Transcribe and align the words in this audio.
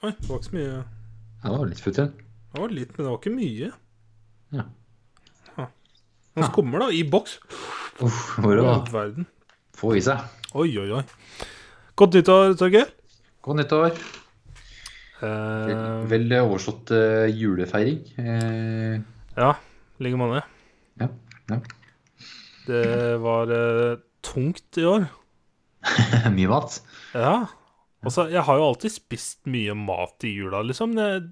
Oi, 0.00 0.12
det 0.16 0.28
var 0.30 0.38
ikke 0.40 0.48
så 0.48 0.54
mye 0.56 0.68
Ja, 0.72 1.50
det 1.50 1.56
var 1.58 1.68
litt 1.68 1.82
futt 1.84 1.98
igjen. 1.98 2.12
Det 2.50 2.60
var 2.62 2.72
litt, 2.72 2.92
men 2.94 3.04
det 3.04 3.10
var 3.10 3.18
ikke 3.20 3.32
mye. 3.34 3.68
Ja. 4.56 4.64
Ha. 5.56 5.66
Han 6.38 6.46
skummer, 6.48 6.82
da, 6.84 6.88
i 6.92 7.02
boks. 7.06 7.36
Uff, 8.00 8.20
hvor 8.40 8.60
verden. 8.90 9.26
Få 9.76 9.92
i 9.96 10.02
seg. 10.04 10.24
Oi, 10.56 10.70
oi, 10.80 10.88
oi. 10.98 11.02
Godt 12.00 12.16
nyttår, 12.16 12.56
Torgeir. 12.60 12.88
Godt 13.44 13.60
nyttår. 13.60 14.00
Eh, 15.20 15.70
Vel 16.08 16.32
overstått 16.40 16.92
eh, 16.96 17.28
julefeiring. 17.36 18.00
Eh, 18.24 18.96
ja, 19.36 19.52
i 20.00 20.06
like 20.08 20.20
måte. 20.20 20.42
ja. 21.00 21.10
ja. 21.52 21.60
Det 22.70 22.82
var 23.20 23.50
tungt 24.24 24.78
i 24.80 24.84
år. 24.86 25.08
Mye 26.36 26.48
mat. 26.50 26.80
Ja. 27.16 27.34
Altså, 28.00 28.26
jeg 28.32 28.42
har 28.46 28.56
jo 28.56 28.66
alltid 28.70 28.94
spist 28.94 29.42
mye 29.50 29.74
mat 29.76 30.24
i 30.24 30.32
jula, 30.32 30.62
liksom. 30.64 30.94
Jeg, 30.96 31.26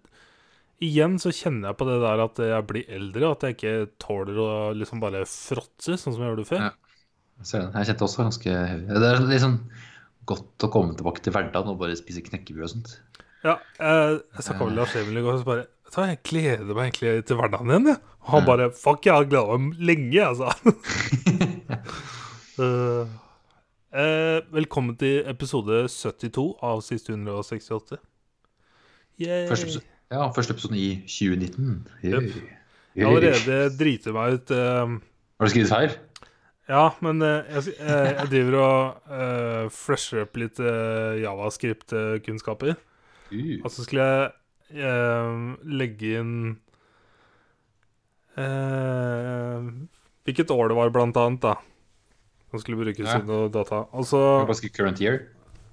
igjen 0.85 1.17
så 1.23 1.33
kjenner 1.35 1.71
jeg 1.71 1.79
på 1.81 1.87
det 1.89 1.99
der 2.03 2.25
at 2.27 2.43
jeg 2.45 2.67
blir 2.69 2.93
eldre, 2.99 3.25
og 3.27 3.37
at 3.37 3.47
jeg 3.47 3.57
ikke 3.57 3.77
tåler 4.03 4.43
å 4.43 4.51
liksom 4.77 5.01
bare 5.03 5.25
fråtse, 5.29 5.97
sånn 5.97 6.15
som 6.15 6.25
jeg 6.25 6.35
gjorde 6.35 6.49
før. 6.51 6.67
Ja. 6.69 6.75
Jeg. 7.39 7.65
Jeg 7.71 7.87
kjente 7.87 8.05
også 8.05 8.25
ganske 8.25 8.53
heavy. 8.53 8.87
Det 8.99 9.09
er 9.09 9.21
liksom 9.23 9.59
godt 10.29 10.67
å 10.67 10.71
komme 10.75 10.97
tilbake 10.99 11.23
til 11.25 11.33
hverdagen 11.33 11.73
og 11.73 11.81
bare 11.81 11.97
spise 11.97 12.23
knekkebrød 12.27 12.67
og 12.67 12.73
sånt. 12.75 12.95
Ja, 13.47 13.55
jeg, 13.79 14.19
jeg 14.35 14.45
snakka 14.45 14.67
med 14.67 14.77
Lars 14.81 14.97
Emil 14.99 15.21
i 15.21 15.23
går, 15.23 15.37
og 15.37 15.45
så 15.45 15.47
bare 15.47 15.67
så 15.89 16.05
Jeg 16.05 16.19
gleder 16.27 16.75
meg 16.77 16.91
egentlig 16.91 17.25
til 17.25 17.39
hverdagen 17.39 17.71
igjen, 17.71 17.87
jeg. 17.95 18.01
Og 18.27 18.33
han 18.35 18.45
bare 18.45 18.67
Fuck, 18.77 19.07
jeg 19.07 19.15
har 19.15 19.29
gleda 19.31 19.57
meg 19.63 19.79
lenge, 19.89 20.27
altså. 20.27 20.53
uh, 22.61 23.09
eh, 23.93 24.39
velkommen 24.53 24.97
til 25.01 25.23
episode 25.29 25.85
72 25.93 26.45
av 26.65 26.83
Siste 26.87 27.15
168. 27.15 27.99
Yay. 29.23 29.47
Første 29.51 29.83
ja, 30.09 30.25
første 30.33 30.55
episoden 30.55 30.79
i 30.81 30.89
2019. 31.05 31.89
Yep. 32.05 32.29
Jeg 32.97 33.05
har 33.07 33.17
allerede 33.19 33.57
driter 33.79 34.15
meg 34.17 34.39
ut. 34.39 34.51
eh, 34.51 34.95
Har 35.39 35.49
du 35.49 35.53
skrevet 35.53 35.73
feil? 35.73 35.97
ja, 36.69 36.85
men 37.01 37.23
eh, 37.23 37.45
jeg, 37.55 37.75
jeg, 37.79 38.15
jeg 38.19 38.29
driver 38.33 38.59
og 38.61 39.13
uh, 39.13 39.69
fresher 39.73 40.25
opp 40.27 40.37
litt 40.37 40.59
uh, 40.61 41.17
javascript-kunnskaper. 41.21 42.77
Uh. 43.33 43.55
Og 43.63 43.71
så 43.73 43.85
skulle 43.85 44.05
jeg 44.09 44.85
eh, 44.85 45.39
legge 45.69 46.15
inn 46.21 46.35
eh, 48.37 49.69
Hvilket 50.29 50.53
år 50.53 50.69
det 50.73 50.77
var, 50.77 50.93
blant 50.93 51.17
annet, 51.21 51.41
da. 51.45 51.55
Som 52.51 52.61
skulle 52.63 52.79
brukes 52.81 53.05
Ja. 53.07 53.19
i 53.19 53.27
noe 53.29 53.49
data. 53.53 53.83
Altså, 53.93 54.21
skrive 54.57 54.73
current 54.77 55.01
year? 55.01 55.19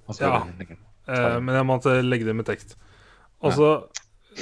Altså, 0.09 0.21
Ja. 0.25 0.41
eh, 1.07 1.39
Men 1.39 1.55
jeg 1.55 1.65
måtte 1.65 2.01
legge 2.03 2.25
det 2.25 2.35
med 2.35 2.45
tekst. 2.45 2.75
Og 3.41 3.53
så 3.53 3.69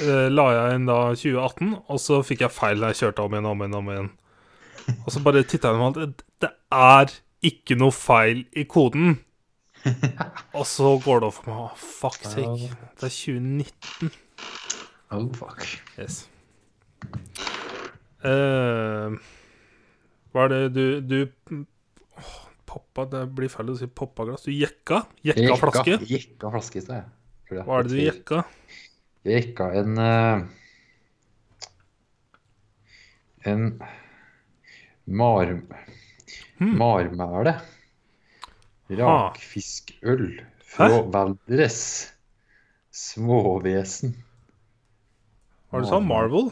eh, 0.02 0.28
la 0.28 0.48
jeg 0.50 0.74
inn 0.74 0.86
da 0.86 1.14
2018, 1.14 1.74
og 1.88 1.98
så 2.02 2.22
fikk 2.24 2.40
jeg 2.40 2.50
feil 2.50 2.80
da 2.80 2.88
jeg 2.90 2.96
kjørte 3.02 3.22
om 3.24 3.32
igjen 3.32 3.46
om 3.46 3.58
igjen. 3.62 3.74
om 3.74 3.86
igjen 3.88 4.10
Og 5.06 5.12
så 5.12 5.22
bare 5.22 5.42
titta 5.44 5.68
jeg 5.70 5.78
på 5.78 6.02
alt. 6.02 6.22
Det 6.40 6.50
er 6.72 7.06
ikke 7.42 7.76
noe 7.78 7.90
feil 7.92 8.44
i 8.56 8.64
koden. 8.64 9.18
Og 10.54 10.64
så 10.66 10.98
går 11.04 11.20
det 11.20 11.26
opp 11.28 11.34
for 11.34 11.46
meg. 11.46 11.56
Oh, 11.60 11.74
fuck 11.76 12.14
sake. 12.24 12.70
Det 12.98 13.04
er 13.04 13.12
2019. 13.12 14.10
Oh, 15.12 15.28
fuck. 15.36 15.64
Yes. 15.98 16.26
Uh, 18.24 19.18
hva 20.32 20.46
er 20.46 20.48
det 20.48 20.62
du 20.74 21.00
Du 21.04 21.64
Poppa 22.74 23.04
Det 23.10 23.22
blir 23.38 23.50
feil 23.52 23.70
å 23.70 23.76
si 23.78 23.86
poppa 23.86 24.26
glass. 24.26 24.46
Du 24.48 24.52
jekka? 24.54 25.04
Jekka 25.26 25.58
flaske? 25.60 25.98
Jekka 26.10 26.50
flaske 26.50 26.82
sa 26.82 26.98
jeg. 26.98 27.08
Hva 27.54 27.78
er 27.78 27.86
det 27.86 27.92
du 27.92 28.00
jekka? 28.00 28.42
Jeg 29.24 29.42
jekka 29.44 29.68
en 29.78 30.00
eh, 30.02 30.46
En 33.52 33.68
mar... 35.06 35.52
Hmm. 36.58 36.76
Marmæle. 36.80 37.54
Rakfiskøl 38.90 40.28
fra 40.64 40.88
Valdres. 41.12 41.80
Småvesen. 42.94 44.14
Var 45.70 45.82
det 45.82 45.86
du 45.86 45.90
sa? 45.90 45.98
Marvel? 46.00 46.50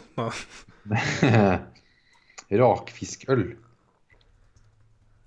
Rakfiskøl. 2.62 3.44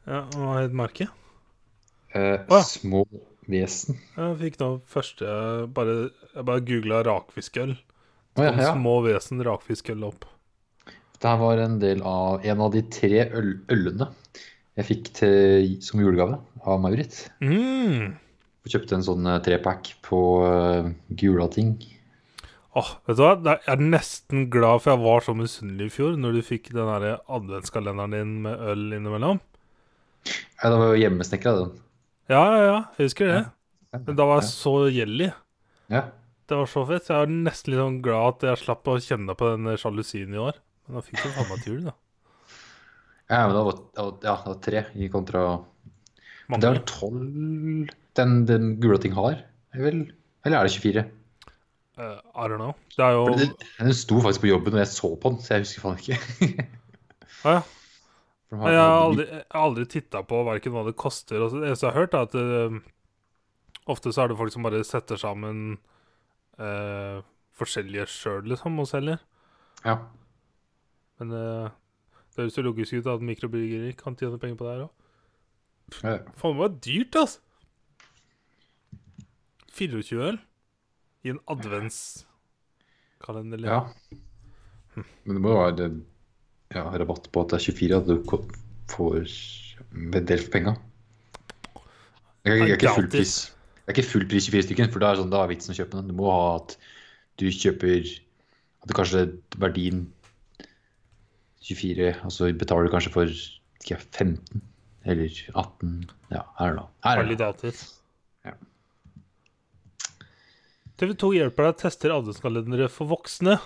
Ja, 0.05 0.25
hva 0.37 0.59
het 0.59 0.75
merket? 0.75 1.09
Eh, 2.13 2.45
oh, 2.45 2.59
ja. 2.59 2.61
Små 2.65 3.03
vesen. 3.49 3.97
Jeg 4.15 4.37
fikk 4.41 4.59
nå 4.61 4.69
første 4.89 5.25
bare, 5.75 6.11
Jeg 6.35 6.45
bare 6.47 6.63
googla 6.65 7.01
rakfiskøl. 7.07 7.73
Oh, 8.35 8.43
ja, 8.43 8.51
ja. 8.53 8.73
Små 8.75 8.99
vesen 9.05 9.41
rakfiskøl 9.45 10.05
opp. 10.07 10.27
Det 11.15 11.31
her 11.31 11.39
var 11.41 11.61
en 11.63 11.79
del 11.81 12.03
av 12.05 12.43
en 12.45 12.61
av 12.61 12.73
de 12.75 12.83
tre 12.91 13.23
øl 13.25 13.55
ølene 13.71 14.11
jeg 14.75 14.87
fikk 14.89 15.09
til, 15.15 15.75
som 15.79 16.01
julegave 16.03 16.37
av 16.67 16.81
Maurits. 16.83 17.29
Mm. 17.39 18.17
Jeg 18.65 18.73
kjøpte 18.73 18.97
en 18.97 19.05
sånn 19.05 19.29
eh, 19.29 19.39
trepack 19.45 19.93
på 20.03 20.19
uh, 20.43 20.89
Gulating. 21.15 21.77
Åh, 22.75 22.89
vet 23.07 23.15
du 23.15 23.23
hva? 23.23 23.37
Jeg 23.47 23.71
er 23.71 23.83
nesten 23.85 24.49
glad 24.51 24.83
for 24.83 24.91
jeg 24.91 25.03
var 25.05 25.23
så 25.23 25.35
misunnelig 25.37 25.87
i 25.87 25.93
fjor, 25.95 26.17
når 26.19 26.35
du 26.35 26.41
fikk 26.43 26.73
den 26.75 26.91
der 26.91 27.21
adventskalenderen 27.23 28.17
din 28.17 28.33
med 28.43 28.65
øl 28.73 28.83
innimellom. 28.97 29.39
Ja, 30.25 30.69
det 30.71 30.77
var 30.79 30.91
jo 30.91 31.01
hjemmesnekra, 31.01 31.55
den. 31.59 31.73
Ja, 32.31 32.41
ja, 32.41 32.61
ja. 32.65 32.77
Jeg 32.97 33.09
husker 33.09 33.29
det. 33.29 33.41
Ja. 33.43 33.99
Men 34.07 34.17
da 34.17 34.25
var 34.27 34.41
jeg 34.41 34.49
så 34.49 34.73
gjeldig. 34.91 35.29
Ja. 35.93 36.01
Det 36.49 36.57
var 36.59 36.69
så 36.69 36.83
fett. 36.89 37.09
Jeg 37.09 37.25
er 37.27 37.31
nesten 37.33 37.73
litt 37.73 37.81
sånn 37.81 37.99
glad 38.05 38.35
at 38.35 38.47
jeg 38.49 38.61
slapp 38.63 38.89
å 38.91 38.97
kjenne 39.01 39.35
på 39.37 39.51
den 39.53 39.69
sjalusien 39.81 40.33
i 40.33 40.41
år. 40.41 40.57
Men 40.85 40.99
da 40.99 41.03
fikk 41.05 41.21
jeg 41.21 41.33
faen 41.35 41.47
meg 41.49 41.61
til 41.63 41.73
jul, 41.75 41.85
da. 41.87 41.93
ja, 43.31 43.39
men 43.47 43.55
det 43.55 43.61
var, 43.67 43.79
ja, 43.97 44.07
det 44.21 44.33
var 44.45 44.59
tre 44.61 44.83
i 45.01 45.07
kontra 45.09 45.43
Det 45.47 46.19
er 46.45 46.51
Mange. 46.53 46.67
vel 46.67 46.81
tolv 46.89 47.93
den, 48.19 48.35
den 48.45 48.67
Gulating 48.83 49.15
har? 49.17 49.39
Er 49.73 49.81
vel, 49.87 50.03
eller 50.45 50.59
er 50.59 50.69
det 50.69 50.75
24? 50.75 51.05
Uh, 51.95 52.19
I 52.35 52.45
don't 52.51 52.59
know. 52.59 52.75
Det 52.93 53.05
er 53.07 53.15
jo 53.15 53.23
den 53.79 53.95
sto 53.97 54.19
faktisk 54.21 54.43
på 54.43 54.51
jobben 54.51 54.75
og 54.75 54.81
jeg 54.83 54.91
så 54.91 55.09
på 55.15 55.31
den, 55.31 55.41
så 55.41 55.55
jeg 55.55 55.65
husker 55.65 55.85
faen 55.85 56.01
ikke. 56.01 56.65
Ja, 57.45 57.59
ja. 57.59 57.63
De 58.55 58.59
Nei, 58.63 58.71
Jeg 58.73 58.81
har 58.81 58.95
sånn- 58.95 59.05
aldri, 59.09 59.25
jeg 59.31 59.45
har 59.51 59.65
aldri 59.69 59.85
titta 59.91 60.19
på 60.23 60.35
hverken 60.47 60.71
hva 60.75 60.83
det 60.87 60.95
koster 60.95 61.41
og 61.41 61.47
Det 61.51 61.67
eneste 61.69 61.85
jeg 61.87 61.93
har 61.93 62.01
hørt, 62.01 62.13
er 62.13 62.21
at 62.27 62.35
eh, 62.35 62.79
ofte 63.93 64.07
så 64.15 64.19
er 64.23 64.27
det 64.31 64.37
folk 64.39 64.51
som 64.55 64.63
bare 64.65 64.83
setter 64.87 65.17
sammen 65.21 65.57
eh, 66.59 67.17
forskjellige 67.55 68.05
sjøl, 68.11 68.43
liksom, 68.51 68.79
og 68.79 68.87
selger. 68.89 69.19
Ja. 69.85 69.95
Men 71.19 71.27
eh, 71.31 71.69
det 72.35 72.41
høres 72.43 72.57
jo 72.57 72.63
logisk 72.67 72.93
ut 72.99 73.07
at 73.07 73.21
mikrobryggeri 73.23 73.93
kan 73.99 74.15
tjene 74.19 74.39
penger 74.41 74.57
på 74.59 74.65
det 74.67 74.73
her 74.75 74.85
òg. 74.87 74.93
Ja. 76.01 76.17
Faen, 76.35 76.53
det 76.57 76.63
var 76.63 76.69
dyrt, 76.81 77.15
altså! 77.15 77.39
24 79.75 80.21
øl 80.29 80.37
i 81.25 81.29
en 81.33 81.39
adventskalender. 81.51 83.59
ja. 83.67 83.79
Men 85.25 85.31
det 85.35 85.41
må 85.43 85.49
jo 85.51 85.59
være 85.59 85.75
ja, 86.73 86.83
rabatt 86.89 87.29
på 87.31 87.43
at 87.43 87.53
det 87.53 87.59
er 87.59 87.65
24, 87.67 87.99
at 87.99 88.09
du 88.09 88.15
får 88.91 89.21
en 89.93 90.29
del 90.31 90.41
for 90.41 90.53
penga. 90.53 90.75
Jeg, 92.45 92.61
er 92.61 92.75
ikke 92.75 92.95
full 92.97 93.09
pris. 93.09 93.35
Det 93.85 93.93
er 93.93 93.97
ikke 93.97 94.09
full 94.09 94.27
pris 94.29 94.49
24 94.49 94.67
stykken, 94.67 94.91
for 94.93 95.03
da 95.03 95.13
er, 95.13 95.21
sånn, 95.21 95.33
da 95.33 95.43
er 95.43 95.51
vitsen 95.53 95.73
å 95.73 95.77
kjøpe 95.77 95.97
den. 95.97 96.11
Du 96.11 96.17
må 96.17 96.29
ha 96.33 96.43
at 96.59 96.77
du 97.41 97.49
kjøper 97.51 98.05
At 98.05 98.89
det 98.89 98.95
kanskje 98.97 99.25
verdien 99.61 100.05
24, 101.65 102.11
og 102.25 102.33
så 102.33 102.51
betaler 102.53 102.85
du 102.85 102.93
kanskje 102.93 103.13
for 103.13 103.29
ikke, 103.29 103.95
jeg, 103.95 104.01
15 104.13 104.61
eller 105.05 105.39
18 105.53 106.09
Ja, 106.33 106.43
her 106.57 106.71
er 106.71 106.77
det. 106.77 106.85
Don't 106.85 107.15
know. 107.15 107.21
Validater. 107.21 107.81
Ja. 108.45 108.53
TV2 111.01 111.31
hjelper 111.35 111.67
deg 111.67 111.73
å 111.73 111.79
teste 111.81 112.11
adventskalendere 112.13 112.89
for 112.93 113.09
voksne. 113.09 113.57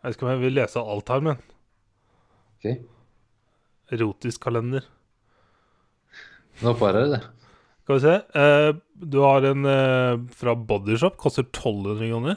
Jeg 0.00 0.08
vet 0.08 0.16
ikke 0.16 0.26
om 0.26 0.32
jeg 0.32 0.40
vil 0.44 0.54
lese 0.56 0.80
alt 0.80 1.08
her, 1.12 1.20
men 1.20 1.36
Ok, 2.60 2.66
erotisk 3.92 4.40
kalender. 4.44 4.84
Nå 6.60 6.74
får 6.76 6.96
jeg 6.98 7.10
det. 7.14 7.20
Skal 7.84 7.96
vi 7.96 8.02
se. 8.04 8.14
Eh, 8.36 8.72
du 9.10 9.16
har 9.24 9.46
en 9.48 9.64
eh, 9.66 10.18
fra 10.36 10.52
Bodyshop. 10.54 11.16
Koster 11.20 11.46
1200 11.48 12.10
kroner. 12.10 12.36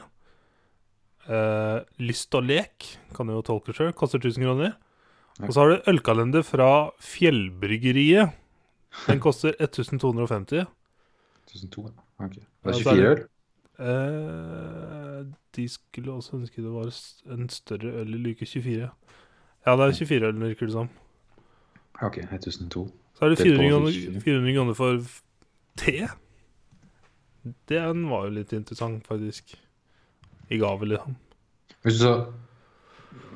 Eh, 1.28 1.84
Lyst 2.04 2.34
og 2.36 2.46
lek, 2.48 2.88
kan 3.16 3.28
du 3.28 3.34
jo 3.36 3.42
tolke 3.44 3.74
sjøl. 3.76 3.92
Koster 3.96 4.18
1000 4.20 4.44
kroner. 4.48 4.72
Og 5.44 5.52
så 5.52 5.60
har 5.64 5.74
du 5.74 5.90
ølkalender 5.92 6.44
fra 6.46 6.70
Fjellbryggeriet. 7.02 8.32
Den 9.08 9.20
koster 9.20 9.52
1250. 9.60 10.64
1200. 11.52 11.92
Ok. 12.24 12.36
Det 12.38 12.44
er 12.64 12.70
er 12.70 12.80
24 12.80 12.96
det- 12.96 13.10
øl? 13.12 13.24
Eh, 13.78 15.24
de 15.56 15.64
skulle 15.68 16.12
også 16.12 16.36
ønske 16.38 16.62
det 16.62 16.70
var 16.70 16.90
en 17.34 17.48
større 17.50 17.90
øl 18.02 18.14
i 18.14 18.20
luke 18.28 18.46
24. 18.46 18.90
Ja, 19.66 19.76
det 19.76 19.86
er 19.86 19.92
24 19.92 20.28
øl, 20.28 20.40
virker 20.40 20.66
det 20.66 20.72
som. 20.72 20.88
Ok, 22.02 22.18
1002. 22.18 22.84
Så 23.14 23.24
er 23.24 23.28
det 23.28 23.38
Det 23.38 23.46
er 23.46 23.56
400 23.56 23.68
på 23.68 23.70
kroner, 23.70 23.92
24. 23.92 24.20
400 24.20 24.54
kroner 24.54 24.74
for 24.74 25.02
te. 25.76 26.08
Den 27.68 28.08
var 28.10 28.24
jo 28.24 28.34
litt 28.38 28.52
interessant, 28.52 29.06
faktisk. 29.06 29.56
I 30.50 30.58
gave, 30.58 30.86
liksom. 30.86 31.16
Hvis 31.82 31.98
du 31.98 32.04
sa 32.04 32.14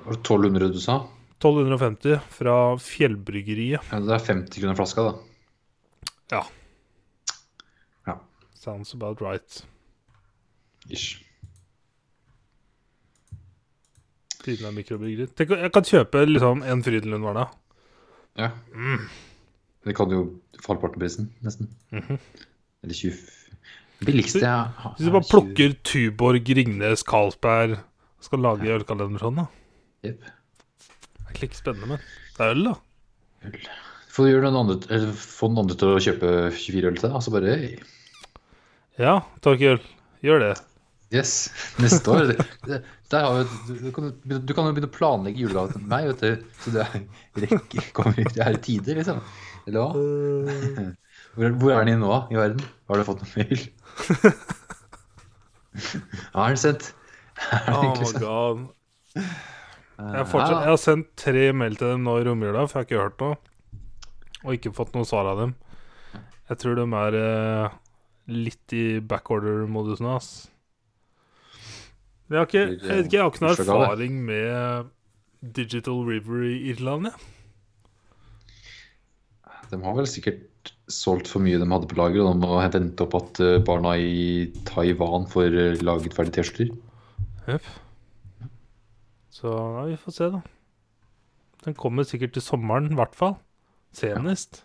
Var 0.05 0.13
det 0.15 0.21
1200 0.21 0.73
du 0.73 0.81
sa? 0.81 0.99
1250 1.39 2.19
fra 2.35 2.77
Fjellbryggeriet. 2.83 3.81
Ja, 3.93 4.01
det 4.01 4.15
er 4.15 4.25
50 4.25 4.61
kroner 4.61 4.75
flaska, 4.75 5.03
da. 5.03 5.13
Ja. 6.33 6.43
Ja. 8.07 8.17
Sounds 8.55 8.95
about 8.95 9.21
right. 9.23 9.63
Ish. 10.91 11.25
Er 14.49 14.73
mikrobryggeri. 14.73 15.27
Tenk, 15.37 15.51
jeg 15.61 15.73
kan 15.75 15.85
kjøpe 15.85 16.23
liksom 16.25 16.63
en 16.65 16.83
Frydenlund 16.85 17.27
hver 17.27 17.37
dag. 17.37 17.57
Ja. 18.39 18.47
Det 19.85 19.93
kan 19.99 20.13
jo 20.15 20.23
halvparten 20.65 20.97
av 20.97 21.03
prisen, 21.03 21.29
nesten. 21.45 21.69
Mhm. 21.93 22.17
Eller 22.85 22.95
20 22.95 23.19
Billigste 24.07 24.45
jeg 24.45 24.75
har 24.79 24.93
Hvis 24.95 25.09
du 25.09 25.11
bare 25.11 25.27
plukker 25.27 25.73
Tuborg, 25.83 26.47
Ringnes, 26.55 27.03
Carlsberg 27.03 27.81
skal 28.23 28.43
lage 28.45 28.71
ølkalender 28.71 29.23
sånn, 29.23 29.41
da. 29.43 29.47
Yep. 30.07 30.23
Det 30.23 31.25
er 31.25 31.33
ikke 31.33 31.43
like 31.43 31.59
spennende, 31.59 31.89
men 31.97 32.05
det 32.37 32.47
er 32.47 32.55
øl, 32.55 32.69
da. 32.69 33.59
Få 34.15 34.29
gjøre 34.29 34.53
noen 34.55 34.61
andre, 34.77 35.01
få 35.19 35.51
andre 35.51 35.79
til 35.79 35.95
å 35.95 36.03
kjøpe 36.03 36.33
24 36.55 36.91
øl 36.93 36.99
til 36.99 37.09
deg. 37.09 37.17
Altså 37.19 37.35
bare 37.35 37.57
Ja, 38.99 39.17
Torkel, 39.43 39.83
gjør 40.23 40.47
det. 40.47 40.53
Yes, 41.15 41.33
neste 41.81 42.13
år. 42.13 42.27
Det, 42.29 42.45
det, 42.69 42.79
der 43.09 43.25
har 43.25 43.39
vi, 43.39 43.45
du, 43.69 43.75
du, 43.87 43.91
kan, 43.97 44.11
du 44.29 44.53
kan 44.53 44.69
jo 44.69 44.75
begynne 44.77 44.91
å 44.91 44.97
planlegge 44.97 45.41
julegave 45.41 45.73
til 45.73 45.87
meg, 45.89 46.11
vet 46.11 46.25
du. 46.25 46.49
Så 46.61 46.73
det 46.75 46.85
er, 46.85 47.05
rekker, 47.47 47.87
kommer, 47.97 48.29
det 48.35 48.45
her 48.45 48.59
i 48.59 48.63
tide, 48.67 48.97
liksom. 48.99 49.23
Eller 49.65 49.81
hva? 49.81 49.89
Hvor, 51.39 51.55
hvor 51.63 51.73
er 51.77 51.89
den 51.89 52.03
nå, 52.03 52.13
i 52.33 52.37
verden? 52.37 52.61
Har 52.91 53.01
du 53.01 53.07
fått 53.09 53.25
noen 53.25 53.33
mail? 53.39 53.61
Har 56.35 56.53
den 56.53 56.61
sendt? 56.61 56.91
Er 57.53 57.69
det 57.69 57.79
Oh 57.79 57.95
my 58.03 58.13
god. 58.21 58.67
Jeg 59.19 59.25
Eh, 59.99 60.27
fortsatt, 60.31 60.61
jeg 60.63 60.71
har 60.71 60.79
sendt 60.79 61.09
tre 61.19 61.49
mail 61.59 61.75
til 61.79 61.89
dem 61.91 62.05
nå 62.07 62.13
i 62.21 62.27
romjula, 62.27 62.67
for 62.71 62.79
jeg 62.79 62.85
har 62.85 62.87
ikke 62.87 63.01
hørt 63.03 63.23
noe. 63.25 63.39
Og 64.45 64.53
ikke 64.55 64.75
fått 64.77 64.95
noe 64.95 65.09
svar 65.09 65.27
av 65.27 65.41
dem. 65.43 65.57
Jeg 66.49 66.61
tror 66.63 66.79
de 66.79 66.85
er 67.01 67.17
eh, 67.19 67.75
litt 68.31 68.75
i 68.79 68.85
backorder-modus 69.03 69.99
nå, 70.05 70.15
ass. 70.15 70.31
Men 72.29 72.37
Jeg 72.37 72.41
har 72.41 72.49
ikke, 72.49 72.61
jeg 72.61 72.97
vet 72.99 73.07
ikke, 73.07 73.17
jeg 73.17 73.23
har 73.25 73.33
ikke 73.33 73.45
noe 73.45 73.57
erfaring 73.57 74.17
med 74.29 74.89
Digital 75.57 76.03
River 76.05 76.45
i 76.45 76.57
Irland, 76.75 77.09
jeg. 77.09 77.35
De 79.69 79.79
har 79.81 79.97
vel 79.97 80.09
sikkert 80.09 80.73
solgt 80.93 81.29
for 81.29 81.45
mye 81.45 81.59
de 81.61 81.69
hadde 81.69 81.89
på 81.89 81.97
lager, 81.99 82.25
og 82.25 82.37
de 82.37 82.41
må 82.45 82.59
vente 82.61 83.05
opp 83.05 83.17
at 83.19 83.41
eh, 83.45 83.59
barna 83.65 83.95
i 84.01 84.49
Taiwan 84.69 85.27
får 85.29 85.57
eh, 85.57 85.83
laget 85.85 86.17
ferdig 86.17 86.35
T-skjorter. 86.37 86.71
Jepp. 87.49 87.69
Så 89.33 89.53
ja, 89.53 89.83
vi 89.89 89.99
får 90.01 90.17
se, 90.17 90.31
da. 90.35 90.41
Den 91.65 91.77
kommer 91.79 92.07
sikkert 92.09 92.33
til 92.37 92.45
sommeren, 92.45 92.91
i 92.93 92.99
hvert 92.99 93.17
fall. 93.17 93.37
Senest. 93.97 94.63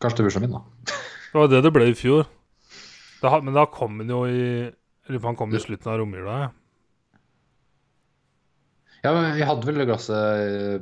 Kanskje 0.00 0.20
til 0.20 0.28
bursdagen 0.28 0.48
min, 0.48 0.58
da. 0.58 0.98
Det 1.28 1.40
var 1.40 1.48
det 1.52 1.62
det 1.66 1.72
ble 1.74 1.88
i 1.90 1.96
fjor. 1.96 2.28
Det 3.18 3.32
har, 3.32 3.42
men 3.44 3.56
da 3.56 3.64
kom 3.72 3.98
den 4.00 4.12
jo 4.12 4.22
i 4.28 4.44
lurer 5.14 5.22
på 5.24 5.30
han 5.30 5.38
kom 5.40 5.54
i 5.54 5.60
slutten 5.62 5.92
av 5.92 5.98
romjula. 6.02 6.38
Ja. 6.42 6.48
Ja, 9.04 9.12
men 9.14 9.38
jeg 9.38 9.46
hadde 9.46 9.68
vel 9.68 9.78
det 9.78 9.86
glasset 9.86 10.16
eh, 10.18 10.80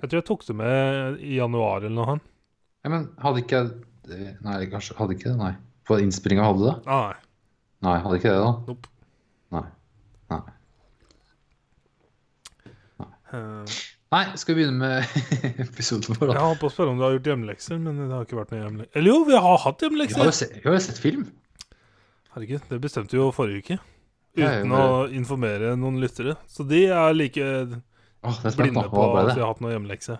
Jeg 0.00 0.08
tror 0.08 0.18
jeg 0.22 0.26
tok 0.30 0.46
det 0.48 0.54
med 0.56 1.18
i 1.20 1.34
januar 1.36 1.84
eller 1.84 1.96
noe. 1.98 2.14
Ja, 2.82 2.92
men 2.94 3.10
hadde 3.22 3.42
ikke 3.44 3.60
Nei, 4.42 4.56
kanskje 4.72 4.96
hadde 4.98 5.14
ikke 5.14 5.28
det, 5.30 5.36
nei. 5.38 5.52
På 5.86 5.98
innspillinga 6.02 6.46
hadde 6.48 6.64
det? 6.64 6.72
Ah, 6.90 7.12
nei. 7.12 7.20
Nei, 7.86 7.94
hadde 8.02 8.18
ikke 8.18 8.32
det, 8.32 8.40
da? 8.42 8.52
Nope. 8.66 8.90
Nei. 9.54 9.64
Nei. 10.32 10.40
Eh, 13.32 13.76
Nei, 14.12 14.24
skal 14.36 14.52
vi 14.56 14.60
begynne 14.60 14.76
med 14.76 15.14
episoden 15.64 16.18
vår, 16.18 16.32
da? 16.32 16.34
jeg 16.36 16.44
holdt 16.44 16.60
på 16.60 16.68
å 16.68 16.72
spørre 16.74 16.92
om 16.92 16.98
du 17.00 17.04
har 17.06 17.14
gjort 17.14 17.30
hjemmelekser, 17.30 17.78
men 17.80 18.02
det 18.02 18.10
har 18.12 18.26
ikke 18.26 18.36
vært 18.36 18.50
noe 18.52 18.60
hjemmelekser. 18.60 18.98
Eller 19.00 19.08
jo, 19.14 19.20
vi 19.28 19.38
har 19.46 19.62
hatt 19.62 19.84
Vi 19.86 20.08
har 20.18 20.28
jo 20.28 20.34
sett, 20.36 20.58
vi 20.58 20.68
har 20.68 20.82
sett 20.84 21.00
film. 21.00 21.22
Herregud, 22.32 22.62
det 22.70 22.78
bestemte 22.80 23.16
vi 23.16 23.20
jo 23.20 23.30
forrige 23.34 23.62
uke. 23.64 23.78
Ja, 24.40 24.52
Uten 24.62 24.72
å 24.72 24.84
informere 25.12 25.74
noen 25.76 25.98
lyttere. 26.00 26.38
Så 26.48 26.64
de 26.64 26.86
er 26.88 27.12
like 27.16 27.42
Åh, 27.44 28.38
er 28.48 28.54
blinde 28.56 28.86
på 28.88 29.02
at 29.20 29.34
vi 29.34 29.42
har 29.42 29.50
hatt 29.50 29.60
noe 29.60 29.74
hjemmelekse. 29.74 30.16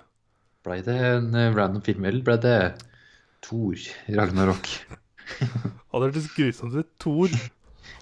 Ble 0.67 0.81
det 0.85 0.97
en 1.09 1.31
eh, 1.35 1.49
random 1.57 1.83
film, 1.87 2.05
eller 2.07 2.23
ble 2.27 2.37
det 2.43 2.57
Thor 3.43 3.79
Ragnarok? 4.13 4.69
Hadde 5.95 6.11
hørtes 6.11 6.29
grusomt 6.37 6.77
ut. 6.77 6.91
Thor. 7.03 7.33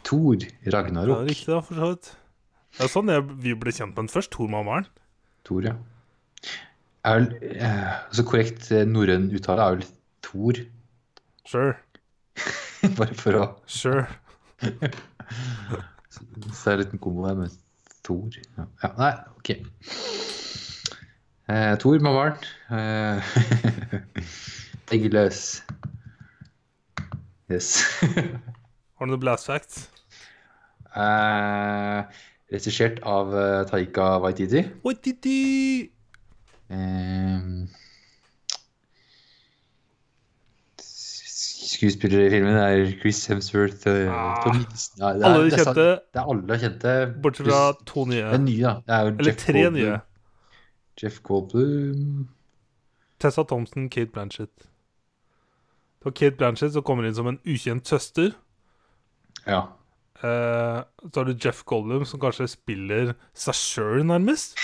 Thor 0.04 0.42
Ja, 0.42 0.72
Ragnarok. 0.74 1.22
riktig, 1.28 1.46
da, 1.52 1.60
for 1.64 1.78
så 1.78 1.92
vidt. 1.94 2.10
Det 2.76 2.84
er 2.86 2.90
sånn 2.92 3.12
jeg, 3.14 3.24
vi 3.46 3.54
ble 3.62 3.72
kjent 3.74 3.94
med 3.94 4.02
den 4.02 4.10
først. 4.12 4.32
Thor-mammaren. 4.34 4.88
Thor, 5.46 5.64
ja. 5.70 5.76
Er 7.06 7.22
vel, 7.22 7.30
eh, 7.54 7.86
altså 8.10 8.26
korrekt 8.28 8.66
eh, 8.74 8.82
norrøn 8.88 9.30
uttale 9.38 9.64
er 9.70 9.78
vel 9.78 9.86
Thor, 10.26 10.60
Sure. 11.48 11.78
bare 12.98 13.14
for 13.18 13.36
å 13.38 13.46
Sure. 13.66 14.06
Så 16.10 16.24
det 16.34 16.50
er 16.66 16.72
en 16.72 16.80
liten 16.82 16.98
kombo 17.02 17.26
her 17.28 17.36
med 17.38 17.52
Thor. 18.04 18.34
Ja, 18.58 18.64
ja 18.82 18.90
nei, 18.98 19.12
ok. 19.38 19.50
Eh, 21.50 21.74
Thor 21.82 22.02
med 22.02 22.16
barn. 22.16 22.36
Eh, 22.74 23.22
Eggeløs. 24.96 25.62
Yes. 27.50 27.70
Har 28.02 29.06
du 29.06 29.14
noen 29.14 29.22
blast 29.22 29.46
facts? 29.50 29.86
eh, 30.96 32.20
Regissert 32.50 32.98
av 33.06 33.30
eh, 33.38 33.62
Taika 33.70 34.16
Waititi. 34.22 34.64
Waititi! 34.82 35.90
Eh, 36.70 37.38
skuespillere 41.80 42.26
i 42.28 42.30
filmen 42.36 42.56
er 42.60 42.84
Chris 43.00 43.22
Hemsworth 43.30 43.86
eh, 43.88 44.06
Ah, 44.12 44.36
Tom 44.44 44.58
Hiddleston. 44.60 45.00
Ja, 45.02 45.12
det 45.16 45.24
Alle 45.30 45.40
de 45.40 45.50
det 45.50 45.58
er 45.58 45.64
kjente, 45.64 45.86
Det 46.12 46.20
er 46.20 46.28
alle 46.34 46.58
kjente. 46.64 46.94
bortsett 47.24 47.48
fra 47.48 47.62
to 47.88 48.04
nye. 48.10 48.26
Det 48.28 48.36
er 48.38 48.44
nye, 48.44 48.60
da. 48.62 48.74
Det 48.86 48.94
er 48.98 49.00
jo 49.08 49.14
Eller 49.16 49.30
Jeff 49.32 49.40
tre 49.46 49.62
Goldblum. 49.64 49.80
nye. 49.80 50.00
Jeff 51.02 51.18
Goldblum 51.24 52.28
Tessa 53.20 53.42
Thompson, 53.44 53.88
Kate 53.92 54.12
Blanchett. 54.14 54.66
Det 56.00 56.04
var 56.08 56.12
Kate 56.16 56.36
Blanchett 56.40 56.72
som 56.72 56.82
kommer 56.82 57.04
inn 57.08 57.14
som 57.16 57.26
en 57.28 57.38
ukjent 57.44 57.86
søster. 57.88 58.30
Ja. 59.46 59.66
Uh, 60.20 60.80
så 61.12 61.20
har 61.22 61.24
du 61.28 61.34
Jeff 61.44 61.62
Goldblum, 61.68 62.04
som 62.08 62.20
kanskje 62.20 62.46
spiller 62.48 63.14
seg 63.36 63.56
sjøl, 63.56 64.02
nærmest. 64.08 64.56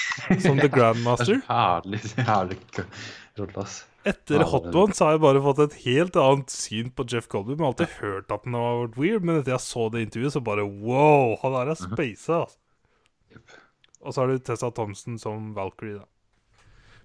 Som 0.45 0.59
The 0.61 0.69
Grandmaster. 0.77 1.39
Det 1.41 1.45
er 1.49 1.53
herlig, 1.53 2.01
herlig 2.17 2.59
rolle, 3.39 3.65
ass. 3.65 3.83
Etter 4.07 4.39
Ja, 4.39 4.47
Hot 4.53 4.69
Ones 4.71 5.01
har 5.03 5.17
jeg 5.17 5.23
bare 5.25 5.43
fått 5.43 5.61
et 5.65 5.79
helt 5.83 6.17
annet 6.23 6.53
syn 6.55 6.93
på 6.95 7.07
Jeff 7.11 7.27
Goldblum. 7.33 7.59
Jeg 7.59 7.65
har 7.65 7.73
alltid 7.73 7.95
hørt 8.01 8.35
at 8.37 8.45
han 8.47 8.55
har 8.55 8.83
vært 8.85 8.99
weird, 9.03 9.25
men 9.27 9.41
etter 9.41 9.57
jeg 9.57 9.65
så 9.65 9.87
det 9.91 10.05
intervjuet, 10.07 10.35
så 10.37 10.43
bare 10.47 10.67
wow! 10.67 11.35
Han 11.43 11.57
er 11.59 11.73
spasa, 11.75 12.45
altså. 12.45 13.63
Og 14.07 14.15
så 14.15 14.23
har 14.23 14.31
du 14.31 14.39
Tessa 14.47 14.71
Thompson 14.71 15.19
som 15.19 15.51
Valkyrie, 15.57 15.99
da. 15.99 16.07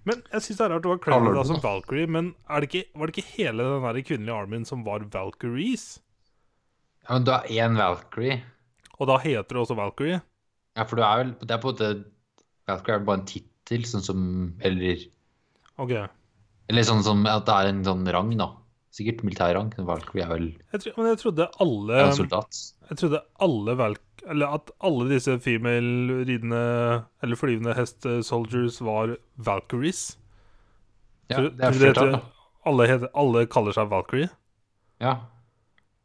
Men 0.05 0.22
jeg 0.31 0.46
syns 0.46 0.60
det 0.60 0.65
er 0.65 0.72
rart 0.75 0.86
du 0.86 0.89
har 0.89 1.01
Kaller 1.01 1.36
deg 1.38 1.50
som? 1.50 1.60
Valkyrie, 1.62 2.10
men 2.10 2.31
det 2.50 2.70
ikke, 2.70 2.84
var 2.98 3.10
det 3.10 3.17
ikke 3.17 3.34
hele 3.36 3.65
den 3.67 3.84
der 3.86 4.05
kvinnelige 4.05 4.38
armyen 4.38 4.65
som 4.65 4.86
var 4.86 5.05
Valkyries? 5.13 5.86
Ja, 7.05 7.15
men 7.15 7.25
du 7.25 7.34
har 7.34 7.50
én 7.50 7.77
Valkyrie. 7.77 8.41
Og 9.00 9.10
da 9.10 9.17
heter 9.22 9.50
det 9.50 9.62
også 9.62 9.77
Valkyrie? 9.77 10.22
Ja, 10.77 10.86
for 10.86 10.98
du 10.98 11.03
er 11.03 11.17
vel 11.20 11.31
Det 11.41 11.51
er 11.51 11.62
på 11.62 11.70
en 11.70 11.75
måte 11.75 11.89
Valkyrie 12.70 12.98
er 13.01 13.05
bare 13.10 13.20
en 13.20 13.29
tittel, 13.29 13.86
sånn 13.89 14.05
som 14.05 14.22
Eller 14.63 15.01
Ok. 15.81 15.93
Eller 16.71 16.87
sånn 16.87 17.03
som 17.03 17.25
at 17.27 17.43
det 17.49 17.55
er 17.57 17.69
en 17.73 17.83
sånn 17.83 18.05
rang, 18.15 18.31
da. 18.39 18.47
Sikkert 18.95 19.25
militær 19.27 19.53
rang. 19.55 19.71
Valkyrie 19.87 20.23
er 20.23 20.31
vel 20.31 20.47
Jeg, 20.73 20.81
tror, 20.83 20.95
men 20.97 21.09
jeg 21.11 21.19
trodde 21.21 21.47
alle. 21.63 21.99
Jeg 22.91 22.99
trodde 22.99 23.21
alle 23.43 23.75
Valk... 23.79 24.01
Eller 24.29 24.55
at 24.59 24.69
alle 24.85 25.07
disse 25.09 25.33
female 25.41 26.19
ridende 26.27 26.59
Eller 27.25 27.39
flyvende 27.39 27.73
hest-soldiers 27.73 28.77
var 28.85 29.15
Valkyries. 29.41 30.03
Ja, 31.31 31.47
det 31.47 31.63
er 31.65 31.75
flertall, 31.75 32.15
da. 32.17 32.21
Alle, 32.67 32.87
heter, 32.91 33.09
alle 33.17 33.45
kaller 33.49 33.75
seg 33.75 33.89
Valkyrie? 33.91 34.29
Ja. 35.01 35.15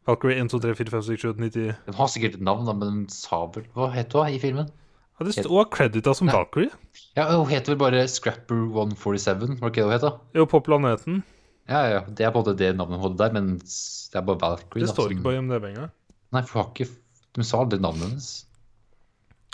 Valkyrie 0.06 0.38
1, 0.40 0.50
2, 0.54 0.62
3, 0.62 0.74
4, 0.78 0.94
5, 0.94 1.06
6, 1.10 1.22
7, 1.26 1.28
8, 1.34 1.42
9, 1.42 1.50
10 1.58 1.74
De 1.90 1.96
har 1.98 2.10
sikkert 2.14 2.38
et 2.38 2.46
navn, 2.46 2.66
da, 2.68 2.74
men 2.78 2.86
den 2.86 3.06
sa 3.12 3.42
vel 3.54 3.66
Hva 3.74 3.90
het 3.94 4.14
hun 4.16 4.30
i 4.30 4.38
filmen? 4.42 4.70
Ja, 5.18 5.24
Det 5.24 5.32
står 5.44 5.70
credita 5.72 6.14
som 6.14 6.28
Valkyrie. 6.28 6.70
Ja, 7.16 7.28
Hun 7.36 7.46
heter 7.48 7.72
vel 7.74 7.78
bare 7.80 8.02
Scrapper 8.08 8.54
147, 8.54 9.60
var 9.60 9.70
det 9.70 9.72
ikke 9.72 9.82
det 9.82 9.84
hun 9.84 9.92
het? 9.96 10.20
Jo, 10.34 10.44
på 10.46 10.60
planeten. 10.64 11.22
Ja, 11.68 11.80
ja, 11.90 12.00
Det 12.06 12.20
er 12.26 12.30
på 12.30 12.38
en 12.38 12.44
måte 12.44 12.56
det 12.56 12.76
navnet 12.76 13.00
hun 13.00 13.06
hadde 13.10 13.18
der, 13.24 13.32
men 13.32 13.56
det 13.58 14.14
er 14.14 14.22
bare 14.22 14.38
Valkyrie. 14.42 14.82
Det 14.84 14.88
da, 14.88 14.92
står 14.92 15.08
som- 15.08 15.12
ikke 15.16 15.22
på 15.24 15.34
IMDb 15.38 15.64
engang. 15.70 15.90
Nei, 16.32 16.42
for 16.42 16.62
hun 16.62 16.64
har 16.66 16.72
ikke 16.74 16.90
De 17.36 17.44
sa 17.44 17.58
aldri 17.64 17.78
navnet 17.78 18.02
hennes. 18.08 18.28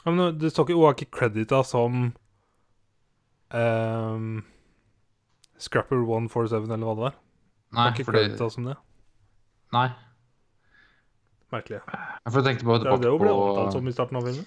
Ja, 0.05 0.11
men 0.11 0.39
det 0.39 0.53
står 0.53 0.67
ikke 0.69 0.75
Hun 0.79 0.89
er 0.91 0.95
ikke 0.95 1.11
credita 1.11 1.65
som 1.65 2.13
um, 3.55 4.45
Scrapper 5.59 5.97
147, 6.03 6.65
eller 6.73 6.87
hva 6.87 6.95
det 6.97 7.05
var. 7.07 7.15
Nei, 7.73 7.77
Hun 7.77 7.83
har 7.83 7.93
ikke 7.95 8.05
for 8.09 8.13
det, 8.19 8.53
som 8.53 8.65
det. 8.65 8.77
nei. 9.73 9.89
Merkelig. 11.53 11.81
Jeg 11.85 12.45
tenkte 12.47 12.65
bare 12.65 12.81
tilbake 12.81 12.97
på, 12.97 13.01
Det 13.03 13.09
er 13.09 13.13
jo 13.13 13.19
ble 13.21 13.33
omtalt 13.37 13.73
som 13.77 13.89
i 13.89 13.93
starten 13.93 14.17
av 14.17 14.23
filmen. 14.25 14.47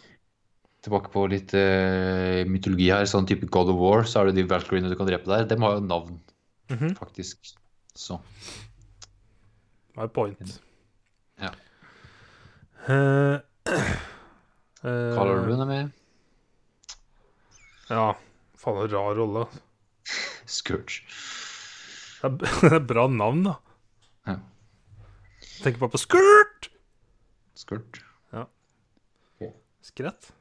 Tilbake 0.86 1.10
på 1.14 1.24
litt 1.32 1.52
uh, 1.58 2.44
mytologi 2.50 2.88
her. 2.94 3.08
Sånn 3.10 3.26
type 3.30 3.48
God 3.52 3.72
of 3.74 3.80
War, 3.82 4.06
så 4.08 4.22
er 4.22 4.30
det 4.30 4.38
de 4.40 4.48
Valkyriene 4.52 4.92
du 4.92 4.96
kan 5.00 5.10
drepe 5.10 5.30
der. 5.32 5.48
Dem 5.50 5.66
har 5.66 5.78
jo 5.80 5.84
navn, 5.86 6.20
Mhm. 6.72 6.96
faktisk. 6.98 7.52
Så 7.96 8.20
My 9.96 10.08
point. 10.12 10.58
Ja. 11.40 11.52
Uh, 12.90 13.38
uh, 13.70 15.14
Carl 15.16 15.32
Urban 15.36 15.62
er 15.64 15.70
med. 15.70 15.92
Ja. 17.90 18.08
Faen, 18.60 18.82
en 18.84 18.92
rar 18.92 19.16
rolle. 19.18 19.46
Scourge. 20.58 21.02
Det 22.22 22.50
er, 22.72 22.80
bra 22.92 23.08
navn, 23.12 23.44
da. 23.48 23.56
Ja. 24.28 24.40
Tenker 25.62 25.80
bare 25.86 25.94
på 25.96 26.02
Skurt! 26.02 26.70
Scourge. 27.56 28.02
Skrett? 29.86 30.32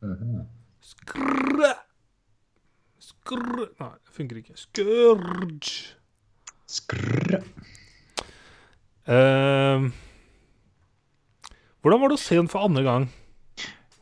Skrre! 0.00 1.72
Skrre 3.00 3.66
Nei, 3.80 3.90
det 4.00 4.14
funker 4.16 4.38
ikke. 4.40 4.56
Skurj. 4.56 5.72
Skrrr. 6.70 7.40
Uh, 9.10 9.90
hvordan 11.82 12.00
var 12.02 12.12
det 12.12 12.16
å 12.16 12.22
se 12.22 12.38
den 12.38 12.48
for 12.52 12.64
andre 12.68 12.84
gang? 12.86 13.08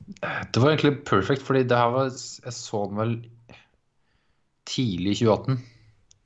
Det 0.09 0.61
var 0.61 0.73
egentlig 0.73 1.05
perfect, 1.09 1.45
fordi 1.45 1.65
det 1.69 1.77
her 1.77 1.93
var 1.93 2.09
Jeg 2.11 2.55
så 2.57 2.85
den 2.89 3.01
vel 3.01 3.15
tidlig 4.69 5.17
i 5.17 5.21
2018. 5.25 5.61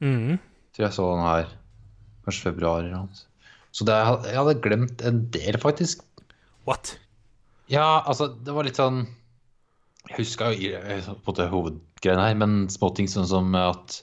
Mm. 0.02 0.38
Tror 0.74 0.86
jeg 0.86 0.96
så 0.96 1.08
den 1.14 1.26
her. 1.26 1.52
Kanskje 2.26 2.48
februar 2.50 2.82
eller 2.82 2.94
noe. 2.96 3.24
Så 3.72 3.86
det, 3.88 3.96
jeg 4.28 4.36
hadde 4.36 4.60
glemt 4.64 5.02
en 5.08 5.24
del, 5.32 5.58
faktisk. 5.60 6.04
What? 6.68 6.96
Ja, 7.72 8.02
altså, 8.04 8.28
det 8.44 8.54
var 8.54 8.66
litt 8.68 8.78
sånn 8.78 9.06
Jeg 10.10 10.18
huska 10.18 10.50
jo 10.54 10.72
eh, 10.80 11.04
på 11.22 11.30
måte 11.30 11.46
hovedgreiene 11.52 12.24
her, 12.26 12.34
men 12.40 12.56
småting 12.72 13.06
sånn 13.10 13.28
som 13.30 13.54
at 13.54 14.00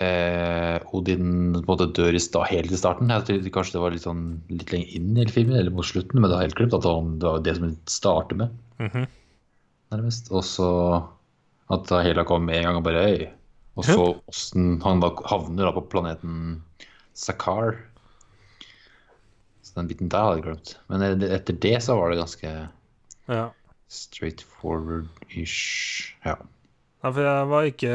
eh, 0.00 0.76
Odin 0.96 1.54
på 1.56 1.62
en 1.62 1.68
måte 1.68 1.88
dør 1.96 2.14
i 2.16 2.20
sta, 2.22 2.42
helt 2.48 2.72
i 2.72 2.78
starten. 2.78 3.10
Jeg 3.10 3.26
trodde 3.28 3.52
kanskje 3.54 3.76
det 3.78 3.82
var 3.84 3.94
litt 3.96 4.04
sånn 4.06 4.24
litt 4.52 4.70
lenger 4.74 4.92
inn 4.98 5.16
i 5.16 5.26
filmen, 5.32 5.56
eller 5.58 5.74
mot 5.74 5.86
slutten, 5.88 6.20
men 6.20 6.28
det 6.30 6.36
var 6.36 6.44
helt 6.46 6.58
glemt 6.60 6.76
at 6.76 6.84
det 6.84 6.92
var- 6.92 7.10
det 7.18 7.28
var 7.30 7.40
det 7.46 7.56
som 7.56 7.68
det 7.70 7.78
starter 7.90 8.36
med, 8.36 8.58
Mhm. 8.78 9.06
nærmest. 9.92 10.30
Og 10.30 10.42
så 10.44 10.70
at 11.70 11.88
Hela 12.04 12.24
kom 12.24 12.44
med 12.46 12.56
en 12.56 12.64
gang 12.64 12.76
og 12.76 12.84
bare 12.84 13.06
Øy. 13.06 13.30
Og 13.76 13.84
så 13.84 14.20
åssen 14.28 14.82
han 14.82 15.00
da 15.00 15.10
havner 15.30 15.64
da 15.64 15.72
på 15.72 15.88
planeten 15.88 16.62
Sakar. 17.14 17.78
Så 19.62 19.74
den 19.76 19.88
biten 19.88 20.08
der 20.08 20.18
hadde 20.18 20.36
jeg 20.36 20.44
glemt. 20.44 20.74
Men 20.88 21.02
eh, 21.22 21.34
etter 21.36 21.58
det 21.58 21.76
så 21.82 21.96
var 21.96 22.10
det 22.10 22.18
ganske 22.18 22.68
Ja. 23.28 23.50
Straightforward-ish. 23.90 26.14
Ja. 26.24 26.36
Nei, 27.00 27.12
for 27.12 27.24
jeg 27.24 27.48
var 27.50 27.68
ikke 27.68 27.92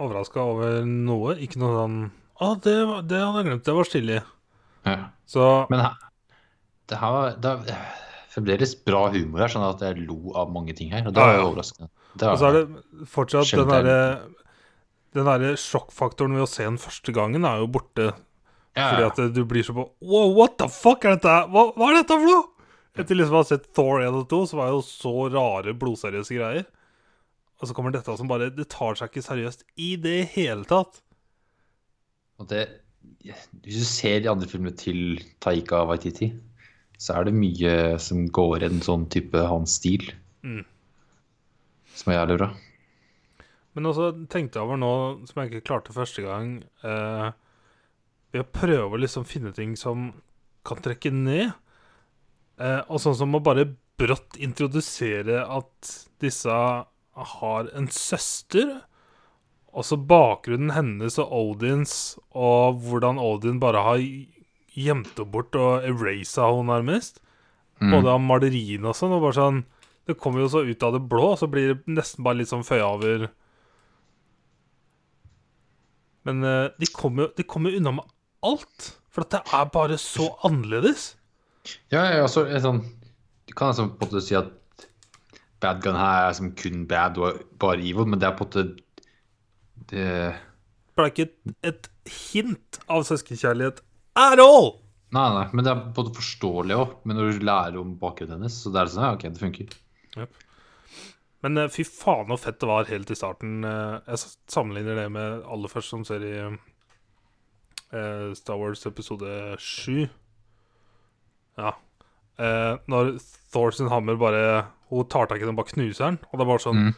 overraska 0.00 0.40
over 0.42 0.80
noe. 0.88 1.36
Ikke 1.44 1.60
noe 1.60 1.76
sånn 1.76 1.98
Å, 2.36 2.50
det, 2.60 2.74
det 3.08 3.20
hadde 3.20 3.42
jeg 3.42 3.48
glemt. 3.50 3.64
Det 3.66 3.74
var 3.76 3.88
stilig. 3.88 4.18
ja. 4.88 4.96
Så 5.26 5.44
Men 5.72 5.80
her, 5.82 5.94
det 6.86 6.98
her 7.00 7.32
det 7.42 7.52
er 7.74 7.86
fremdeles 8.36 8.74
bra 8.86 9.06
humor 9.10 9.42
her, 9.42 9.50
sånn 9.50 9.64
at 9.66 9.80
jeg 9.82 10.04
lo 10.06 10.18
av 10.36 10.50
mange 10.52 10.74
ting 10.76 10.92
her. 10.92 11.06
Og 11.08 11.14
det 11.16 11.22
er 11.22 11.32
var 11.32 11.38
ja. 11.40 11.46
overraskende. 11.48 11.88
Det 12.16 12.28
Og 12.30 12.38
så 12.40 12.48
er 12.48 12.58
det 12.58 13.08
fortsatt 13.12 13.50
den 13.52 13.72
derre 13.72 13.98
Den 15.16 15.28
derre 15.28 15.54
sjokkfaktoren 15.60 16.36
ved 16.36 16.44
å 16.44 16.48
se 16.50 16.64
den 16.64 16.78
første 16.80 17.12
gangen 17.16 17.44
er 17.48 17.62
jo 17.62 17.68
borte. 17.72 18.10
ja, 18.76 18.90
Fordi 18.90 19.06
at 19.08 19.34
du 19.34 19.42
blir 19.48 19.64
så 19.64 19.74
på 19.76 19.86
Wow, 20.04 20.32
what 20.36 20.56
the 20.60 20.68
fuck 20.72 21.04
er 21.04 21.16
dette? 21.16 21.34
Hva, 21.52 21.62
hva 21.76 21.90
er 21.90 21.98
dette 22.02 22.16
for 22.16 22.28
noe? 22.28 22.44
Etter 22.96 23.18
liksom 23.18 23.36
å 23.36 23.42
ha 23.42 23.48
sett 23.48 23.68
Thor 23.76 24.00
1 24.00 24.16
og 24.16 24.26
2, 24.30 24.40
så 24.50 24.58
var 24.58 24.70
det 24.70 24.76
jo 24.78 24.84
så 24.86 25.14
rare, 25.32 25.76
blodseriøse 25.76 26.38
greier. 26.38 26.66
Og 27.60 27.68
så 27.68 27.76
kommer 27.76 27.94
dette 27.94 28.16
som 28.18 28.28
bare 28.28 28.50
Det 28.52 28.68
tar 28.72 28.98
seg 28.98 29.10
ikke 29.10 29.24
seriøst 29.24 29.64
i 29.80 29.94
det 30.00 30.18
hele 30.34 30.66
tatt. 30.68 31.00
Og 32.40 32.48
det, 32.50 32.66
hvis 33.64 33.80
du 33.80 33.88
ser 33.88 34.20
de 34.20 34.30
andre 34.32 34.48
filmene 34.48 34.76
til 34.76 35.20
Taika 35.40 35.84
Waititi, 35.88 36.30
så 37.00 37.18
er 37.18 37.28
det 37.28 37.36
mye 37.36 37.72
som 38.00 38.24
går 38.32 38.62
i 38.64 38.70
en 38.70 38.84
sånn 38.84 39.06
type 39.12 39.40
hans 39.48 39.76
stil. 39.80 40.08
Mm. 40.44 40.64
Som 41.96 42.12
er 42.12 42.20
jævlig 42.20 42.38
bra. 42.40 42.50
Men 43.76 43.90
også 43.90 44.12
tenkte 44.32 44.56
jeg 44.56 44.64
over 44.64 44.80
nå, 44.80 44.92
som 45.28 45.42
jeg 45.42 45.50
ikke 45.50 45.66
klarte 45.68 45.92
første 45.92 46.22
gang 46.24 46.62
eh, 46.80 47.26
Ved 48.32 48.40
å 48.40 48.48
prøve 48.48 48.96
å 48.96 49.00
liksom 49.00 49.26
finne 49.28 49.52
ting 49.56 49.74
som 49.76 50.08
kan 50.66 50.80
trekke 50.82 51.12
ned. 51.12 51.52
Eh, 52.56 52.82
og 52.88 53.00
sånn 53.02 53.16
som 53.18 53.36
å 53.36 53.42
bare 53.44 53.68
brått 54.00 54.36
introdusere 54.40 55.42
at 55.44 55.92
disse 56.22 56.52
har 57.36 57.70
en 57.76 57.88
søster. 57.92 58.78
Også 59.76 59.98
bakgrunnen 60.08 60.72
hennes 60.72 61.18
og 61.20 61.32
Odins, 61.36 62.16
og 62.32 62.80
hvordan 62.84 63.20
Odin 63.20 63.60
bare 63.60 63.84
har 63.84 64.00
gjemt 64.00 65.16
henne 65.16 65.32
bort 65.32 65.56
og 65.56 65.84
erasa 65.84 66.48
henne 66.48 66.70
nærmest. 66.72 67.20
Mm. 67.80 67.90
Både 67.92 68.12
av 68.14 68.22
maleriene 68.24 68.88
og 68.88 68.96
sånn. 68.96 69.12
Og 69.16 69.26
bare 69.26 69.36
sånn 69.36 69.64
Det 70.06 70.14
kommer 70.22 70.38
jo 70.38 70.48
så 70.48 70.60
ut 70.62 70.84
av 70.86 70.92
det 70.94 71.02
blå, 71.10 71.32
og 71.32 71.40
så 71.40 71.48
blir 71.50 71.72
det 71.72 71.90
nesten 71.90 72.22
bare 72.22 72.38
litt 72.38 72.48
sånn 72.52 72.62
føya 72.62 72.92
over 72.94 73.24
Men 76.22 76.44
eh, 76.46 76.68
de 76.78 76.86
kommer 76.92 77.72
jo 77.72 77.80
unna 77.80 77.96
med 77.98 78.12
alt. 78.46 78.92
For 79.10 79.26
at 79.26 79.34
det 79.34 79.40
er 79.50 79.66
bare 79.74 79.98
så 79.98 80.28
annerledes. 80.46 81.15
Ja, 81.92 82.04
altså, 82.22 82.46
sånn, 82.62 82.82
du 83.46 83.54
kan 83.56 83.72
altså 83.72 83.88
på 83.90 84.06
en 84.06 84.08
måte 84.08 84.24
si 84.24 84.36
at 84.38 84.52
bad 85.62 85.82
gun 85.84 85.98
her 85.98 86.28
er 86.28 86.36
som 86.36 86.52
kun 86.58 86.84
bad 86.88 87.18
og 87.20 87.42
bare 87.60 87.80
evil, 87.80 88.06
men 88.08 88.20
det 88.20 88.28
er 88.28 88.36
på 88.38 88.46
en 88.46 88.50
måte 88.50 88.64
det, 89.90 90.08
Ble 90.96 91.10
ikke 91.10 91.26
et, 91.28 91.56
et 91.68 91.88
hint 92.32 92.78
av 92.88 93.04
søskenkjærlighet 93.08 93.82
at 94.16 94.40
all! 94.40 94.72
Nei, 95.14 95.26
nei, 95.36 95.44
men 95.52 95.64
det 95.64 95.70
er 95.70 95.82
måte 95.94 96.14
forståelig 96.16 96.76
òg. 96.76 96.94
Men 97.06 97.18
når 97.18 97.36
du 97.36 97.44
lærer 97.46 97.78
om 97.80 97.92
bakgrunnen 98.00 98.40
hennes, 98.40 98.56
så 98.62 98.72
det 98.74 98.80
er 98.80 98.90
sånn, 98.90 99.04
ja, 99.06 99.12
ok, 99.14 99.26
det 99.30 99.42
funker. 99.42 99.74
Men 101.44 101.60
eh, 101.62 101.70
fy 101.72 101.84
faen 101.86 102.32
så 102.32 102.38
fett 102.42 102.58
det 102.62 102.70
var 102.70 102.90
helt 102.90 103.12
i 103.12 103.18
starten. 103.18 103.60
Eh, 103.68 103.96
jeg 104.08 104.18
sammenligner 104.52 105.02
det 105.02 105.08
med 105.14 105.44
aller 105.46 105.70
først 105.72 105.92
som 105.94 106.02
ser 106.08 106.24
i 106.26 106.34
eh, 106.42 108.32
Star 108.38 108.58
Wars 108.60 108.82
episode 108.88 109.30
7. 109.62 110.08
Ja. 111.58 111.72
Eh, 112.38 112.76
når 112.88 113.14
Thor 113.52 113.70
sin 113.72 113.88
hammer 113.88 114.16
bare 114.20 114.66
Hun 114.90 115.06
tar 115.08 115.26
tak 115.26 115.38
i 115.38 115.40
den 115.46 115.54
og 115.54 115.56
bare 115.56 115.72
knuser 115.72 116.04
den. 116.12 116.18
Og 116.30 116.38
det 116.38 116.44
er 116.44 116.50
bare 116.52 116.62
sånn 116.62 116.76
Mm. 116.86 116.94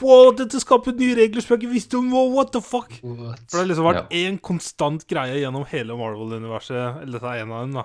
Wow, 0.00 0.32
dette 0.32 0.58
skaper 0.58 0.94
nye 0.96 1.14
regler 1.14 1.42
som 1.44 1.52
jeg 1.54 1.62
ikke 1.62 1.74
visste 1.74 1.98
om! 1.98 2.08
Wow, 2.10 2.30
what 2.34 2.50
the 2.50 2.60
fuck? 2.64 2.90
For 3.02 3.36
det 3.52 3.60
har 3.60 3.66
liksom 3.68 3.84
vært 3.86 4.10
Ja. 4.10 4.38
konstant 4.42 5.06
greie 5.06 5.36
gjennom 5.42 5.66
hele 5.68 5.92
Marvel-universet. 5.94 7.02
Eller 7.02 7.18
dette 7.20 7.28
er 7.28 7.42
en 7.42 7.52
av 7.52 7.60
dem, 7.66 7.74
da. 7.74 7.84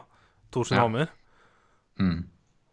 Thor 0.52 0.64
sin 0.66 0.78
Ja. 0.78 0.84
hammer. 0.88 1.10
Mm. 2.00 2.24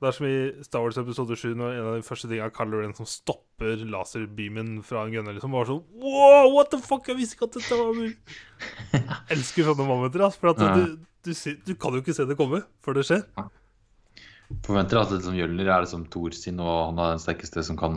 Det 0.01 0.09
er 0.09 0.13
som 0.13 0.27
i 0.27 0.63
Star 0.63 0.81
Wars 0.81 0.97
episode 0.97 1.37
7, 1.37 1.55
når 1.57 1.73
en 1.75 1.87
av 1.87 1.95
de 1.97 2.03
første 2.09 2.29
tingene 2.29 2.47
er 2.47 2.51
Kylo 2.51 2.81
Ren 2.81 2.95
som 2.95 3.07
stopper 3.07 3.77
laserbeamen 3.85 4.83
fra 4.85 5.05
en 5.05 5.13
gunner. 5.13 5.35
Liksom 5.35 5.51
bare 5.51 5.67
sånn 5.67 5.83
Wow, 5.93 6.55
what 6.55 6.71
the 6.71 6.79
fuck? 6.79 7.05
Jeg 7.09 7.17
visste 7.17 7.35
ikke 7.37 7.49
at 7.51 7.53
dette 7.59 7.77
var 7.77 7.93
mulig. 7.93 8.17
Elsker 9.31 9.65
sånne 9.65 9.87
momenter, 9.87 10.25
ass. 10.25 10.37
For 10.37 10.51
at 10.51 10.59
Ja. 10.59 10.75
du, 10.75 10.99
du, 11.25 11.33
ser- 11.37 11.59
du 11.67 11.75
kan 11.81 11.95
jo 11.97 12.03
ikke 12.05 12.15
se 12.17 12.27
det 12.29 12.37
komme 12.39 12.63
før 12.85 12.99
det 12.99 13.07
skjer. 13.09 13.23
Forventer 14.67 15.01
at 15.01 15.11
det 15.15 15.23
som 15.25 15.35
Mjølner 15.35 15.71
er 15.73 15.85
liksom 15.87 16.05
Thor 16.13 16.35
sin, 16.37 16.61
og 16.61 16.91
han 16.91 17.01
er 17.01 17.15
den 17.17 17.23
sterkeste 17.25 17.65
som 17.65 17.79
kan 17.81 17.97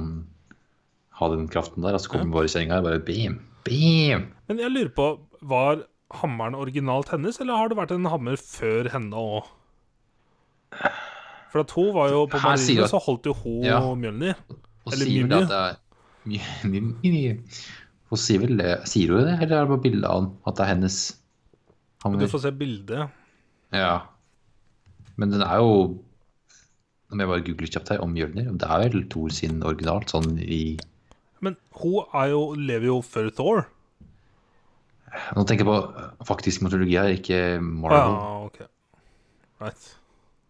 ha 1.20 1.28
den 1.34 1.48
kraften 1.52 1.84
der. 1.84 1.98
Og 1.98 2.02
så 2.04 2.12
kommer 2.14 2.32
bare 2.40 2.50
kjerringa 2.52 2.78
her, 2.80 2.86
bare 2.88 3.04
bim, 3.04 3.36
bim. 3.68 4.30
Men 4.48 4.62
jeg 4.64 4.72
lurer 4.74 4.94
på, 4.96 5.08
var 5.48 5.84
hammeren 6.22 6.56
originalt 6.56 7.12
hennes, 7.12 7.40
eller 7.44 7.60
har 7.60 7.70
det 7.74 7.78
vært 7.82 7.92
en 7.98 8.08
hammer 8.10 8.40
før 8.40 8.88
henne 8.94 9.20
òg? 9.20 9.50
For 11.52 11.64
at 11.64 11.72
hun 11.78 11.92
var 11.96 12.10
jo 12.12 12.24
på 12.32 12.40
Her 12.42 12.56
marine, 12.56 12.88
så 12.92 13.00
holdt 13.04 13.28
jo 13.30 13.34
hun 13.44 13.64
Ja. 13.68 13.80
Mjølnir. 13.96 14.36
Og 14.88 14.94
Eller 14.94 15.06
det 15.06 15.52
er 15.52 15.78
mye. 16.28 17.38
Hun 18.08 18.20
sier 18.24 18.40
vel 18.40 18.56
det, 18.60 18.74
sier 18.88 19.12
hun 19.12 19.24
det, 19.28 19.36
eller 19.44 19.58
er 19.58 19.66
det 19.66 19.72
bare 19.74 19.84
bilde 19.84 20.08
av 20.08 20.22
henne 20.22 20.48
At 20.48 20.56
det 20.60 20.64
er 20.66 20.70
hennes 20.74 20.98
Men 22.14 22.22
du 22.24 22.30
får 22.32 22.44
se 22.46 22.52
bildet. 22.56 23.16
Ja. 23.76 23.96
Men 25.18 25.34
den 25.34 25.44
er 25.44 25.60
jo 25.60 25.72
Om 27.12 27.22
jeg 27.22 27.30
bare 27.30 27.44
googler 27.44 27.72
kjapt 27.72 27.90
her 27.94 28.04
om 28.04 28.12
Mjølner, 28.12 28.52
det 28.52 28.68
er 28.68 28.82
vel 28.92 29.06
Thor 29.12 29.32
sin 29.32 29.62
originalt, 29.64 30.12
sånn 30.12 30.38
i 30.44 30.78
Men 31.40 31.56
hun 31.80 32.04
jo, 32.28 32.42
lever 32.60 32.90
jo 32.90 32.98
før 33.06 33.30
Thor. 33.32 33.62
Nå 35.38 35.46
tenker 35.48 35.64
jeg 35.64 35.70
på 35.70 36.26
faktisk 36.28 36.66
mytologi 36.66 36.98
her, 37.00 37.14
ikke 37.16 37.40
Marvel. 37.64 38.18
ja, 38.18 38.34
ok. 38.50 38.60
Right. 39.62 39.86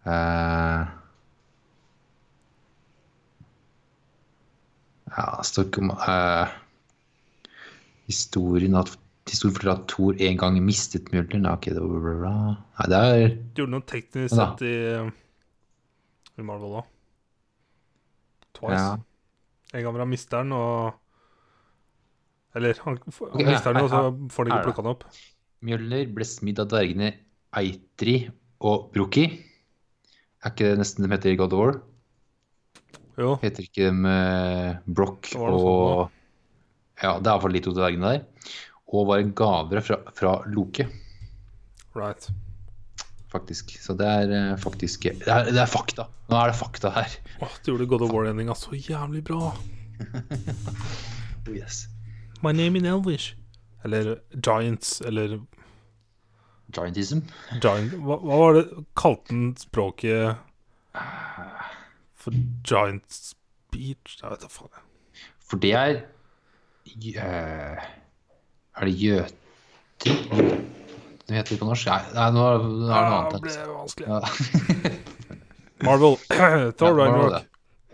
Uh, 0.07 0.87
ja, 5.13 5.27
det 5.37 5.45
står 5.49 5.67
ikke 5.67 5.83
om 5.85 5.93
eh, 5.95 6.55
historien 8.07 8.77
at 8.79 8.97
Historien 9.27 9.55
fordel 9.57 9.73
at 9.73 9.87
Thor 9.91 10.21
en 10.27 10.37
gang 10.39 10.59
mistet 10.63 11.09
Mjølner. 11.13 11.41
Nei, 11.43 11.53
ok, 11.53 11.69
det 11.75 11.83
var. 11.83 12.53
Nei, 12.79 12.87
det 12.93 12.99
er 12.99 13.25
De 13.33 13.61
gjorde 13.61 13.73
noe 13.73 13.87
teknisk 13.89 14.35
sett 14.35 14.63
i, 14.67 14.75
i 16.37 16.45
Marvel 16.47 16.79
òg. 16.81 16.93
Twice. 18.57 18.79
Ja. 18.79 18.95
En 19.75 19.83
gang 19.83 19.93
hvor 19.93 20.05
han 20.05 20.11
mister 20.13 20.43
den, 20.45 20.55
og 20.55 20.95
Eller 22.55 22.79
han, 22.85 22.95
han 22.97 23.33
okay, 23.33 23.49
mister 23.51 23.75
den, 23.75 23.83
og 23.83 23.89
så 23.91 24.03
får 24.33 24.47
han 24.47 24.55
ikke 24.55 24.69
plukka 24.69 24.85
den 24.85 24.93
opp. 24.95 25.03
Mjølner 25.67 26.09
ble 26.13 26.25
smidd 26.25 26.61
av 26.63 26.69
dvergene 26.71 27.11
Eitri 27.57 28.17
og 28.65 28.89
Broki. 28.93 29.27
Er 30.41 30.53
ikke 30.53 30.71
det 30.71 30.79
nesten 30.79 31.05
de 31.05 31.11
heter 31.11 31.33
i 31.33 31.37
God 31.39 31.53
of 31.53 31.61
War? 31.61 31.79
Jo. 33.17 33.33
Heter 33.41 33.65
ikke 33.65 33.89
de 33.89 34.11
eh, 34.13 34.77
var 34.85 35.17
noe 35.49 35.57
og 35.57 36.13
Ja, 36.97 37.17
det 37.21 37.29
er 37.29 37.33
iallfall 37.35 37.53
de 37.53 37.61
to 37.65 37.73
dvergene 37.77 38.13
der. 38.13 38.53
Og 38.93 39.07
var 39.09 39.19
en 39.23 39.33
gave 39.35 39.81
fra, 39.83 39.97
fra 40.15 40.35
Loke, 40.47 40.87
Right. 41.97 42.27
faktisk. 43.33 43.73
Så 43.81 43.93
det 43.97 44.05
er 44.07 44.31
eh, 44.31 44.57
faktisk 44.61 45.07
det 45.09 45.27
er, 45.27 45.47
det 45.51 45.59
er 45.59 45.67
fakta. 45.71 46.05
Nå 46.29 46.37
er 46.37 46.51
det 46.51 46.59
fakta 46.59 46.91
her. 46.95 47.15
Åh, 47.41 47.55
du 47.65 47.71
gjorde 47.71 47.87
God 47.89 48.05
of 48.05 48.11
War-endinga 48.13 48.53
så 48.55 48.75
jævlig 48.77 49.23
bra. 49.27 49.53
Oh, 51.47 51.53
yes. 51.55 51.85
My 52.43 52.51
name 52.51 52.75
in 52.77 52.85
Elvish. 52.85 53.33
Eller 53.85 54.17
Giants, 54.43 55.01
eller 55.01 55.37
Giantism. 56.75 57.21
Giant 57.63 57.93
Hva, 58.03 58.17
hva 58.19 58.39
var 58.41 58.57
det 58.57 58.65
Kalte 58.99 59.31
den 59.31 59.53
språket 59.55 60.35
for 62.19 62.35
Giant 62.67 63.07
Speech? 63.07 64.17
Jeg 64.19 64.33
vet 64.33 64.43
da 64.43 64.51
faen. 64.51 64.83
For 65.47 65.63
det 65.63 65.71
er 65.79 66.01
eh, 67.23 67.87
Er 68.77 68.85
det 68.89 68.95
gjøter? 69.01 69.35
Det 71.27 71.35
heter 71.35 71.51
det 71.55 71.59
på 71.59 71.67
norsk? 71.67 71.87
Nei, 71.89 72.01
nei 72.15 72.27
nå 72.31 72.43
er 72.47 72.57
det 72.61 72.67
noe 72.79 72.97
annet. 73.03 73.41
ble 73.43 73.53
det 73.53 73.67
vanskelig. 73.73 74.07
Ja. 74.07 74.19
Marvel. 75.87 76.15
Thor 76.79 76.91
Ja, 76.91 76.97
Ragnarok. 76.97 77.47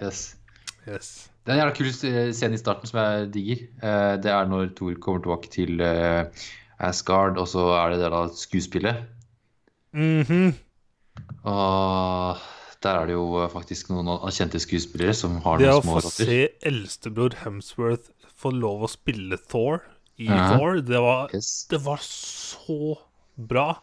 Yes. 0.04 0.20
Yes. 0.88 1.08
Det 1.44 1.52
er 1.52 1.58
en 1.58 1.62
jævla 1.64 1.76
kul 1.76 1.90
scene 2.36 2.56
i 2.56 2.60
starten 2.62 2.88
som 2.88 3.00
jeg 3.02 3.32
digger. 3.34 3.64
Eh, 3.84 4.12
Det 4.24 4.32
er 4.32 4.48
når 4.52 4.70
Thor 4.78 4.94
kommer 5.04 5.24
tilbake 5.26 5.50
til 5.52 5.82
eh, 5.84 6.46
Asgard, 6.84 7.40
og 7.42 7.48
så 7.52 7.66
er 7.82 7.94
det 7.96 8.00
det 8.04 8.12
da 8.14 8.22
skuespillet. 8.38 9.02
Mhm. 9.94 10.54
Og 11.44 12.38
der 12.84 12.98
er 13.00 13.08
det 13.08 13.16
jo 13.16 13.48
faktisk 13.52 13.92
noen 13.92 14.08
kjente 14.34 14.60
skuespillere 14.64 15.14
som 15.16 15.36
har 15.44 15.60
noen 15.60 15.84
små 15.84 15.98
rotter. 16.00 16.26
Det 16.28 16.38
å 16.40 16.52
få 16.54 16.60
se 16.60 16.70
eldstebror 16.72 17.36
Hemsworth 17.44 18.10
få 18.44 18.52
lov 18.56 18.86
å 18.88 18.90
spille 18.92 19.38
Thor 19.52 19.82
i 20.22 20.28
Ja. 20.30 20.58
Thor, 20.58 20.82
det 20.86 21.00
var, 21.02 21.30
Yes. 21.34 21.66
det 21.70 21.80
var 21.84 22.00
så 22.04 22.98
bra. 23.38 23.82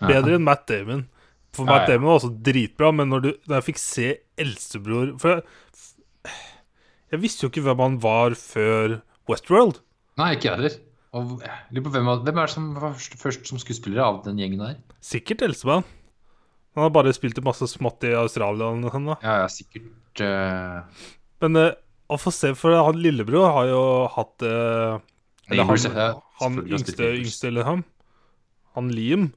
Ja. 0.00 0.08
Bedre 0.08 0.36
enn 0.38 0.44
Matt 0.46 0.66
Damon. 0.70 1.08
For 1.52 1.68
Matt 1.68 1.88
ja. 1.88 1.94
Damon 1.94 2.08
var 2.10 2.20
også 2.20 2.32
dritbra, 2.42 2.92
men 2.94 3.10
når, 3.12 3.20
du, 3.20 3.30
når 3.46 3.58
jeg 3.60 3.66
fikk 3.70 3.80
se 3.82 4.06
eldstebror 4.40 5.18
For 5.20 5.34
jeg, 5.34 5.42
jeg 7.12 7.20
visste 7.20 7.44
jo 7.44 7.50
ikke 7.52 7.64
hvem 7.66 7.82
han 7.82 7.98
var 8.02 8.36
før 8.38 9.00
Westworld. 9.28 9.82
Nei, 10.18 10.32
ikke 10.36 10.48
jeg 10.48 10.56
heller. 10.56 10.78
Og 11.12 11.34
lurer 11.42 11.84
på 11.84 11.92
hvem, 11.92 12.08
hvem 12.24 12.38
er 12.40 12.48
det 12.48 12.54
som 12.54 12.70
var 12.78 12.94
først, 12.94 13.18
først 13.20 13.50
som 13.50 13.60
skuespiller 13.60 14.00
av 14.04 14.22
den 14.24 14.38
gjengen 14.40 14.62
der? 14.64 14.78
Sikkert 15.04 15.44
eldstemann. 15.44 15.84
Han 16.72 16.86
har 16.86 16.92
bare 16.94 17.12
spilt 17.12 17.36
i 17.36 17.44
masse 17.44 17.68
smått 17.68 18.06
i 18.08 18.14
Australia 18.16 18.70
og 18.72 18.86
sånn, 18.94 19.10
da. 19.10 19.18
Ja, 19.20 19.34
ja, 19.42 19.48
sikkert 19.52 20.22
uh... 20.24 21.04
Men 21.44 21.58
uh, 21.58 21.74
å 22.08 22.16
få 22.20 22.32
se, 22.32 22.54
for 22.56 22.72
han 22.78 23.00
lillebror 23.00 23.50
har 23.58 23.68
jo 23.68 23.82
hatt 24.14 24.44
eh, 24.46 24.96
Eller 25.52 25.94
han, 25.96 26.20
han 26.40 26.58
yngste, 26.66 27.08
yngste 27.20 27.48
eller 27.52 27.64
ham. 27.68 27.84
Han 28.76 28.88
Liam. 28.92 29.32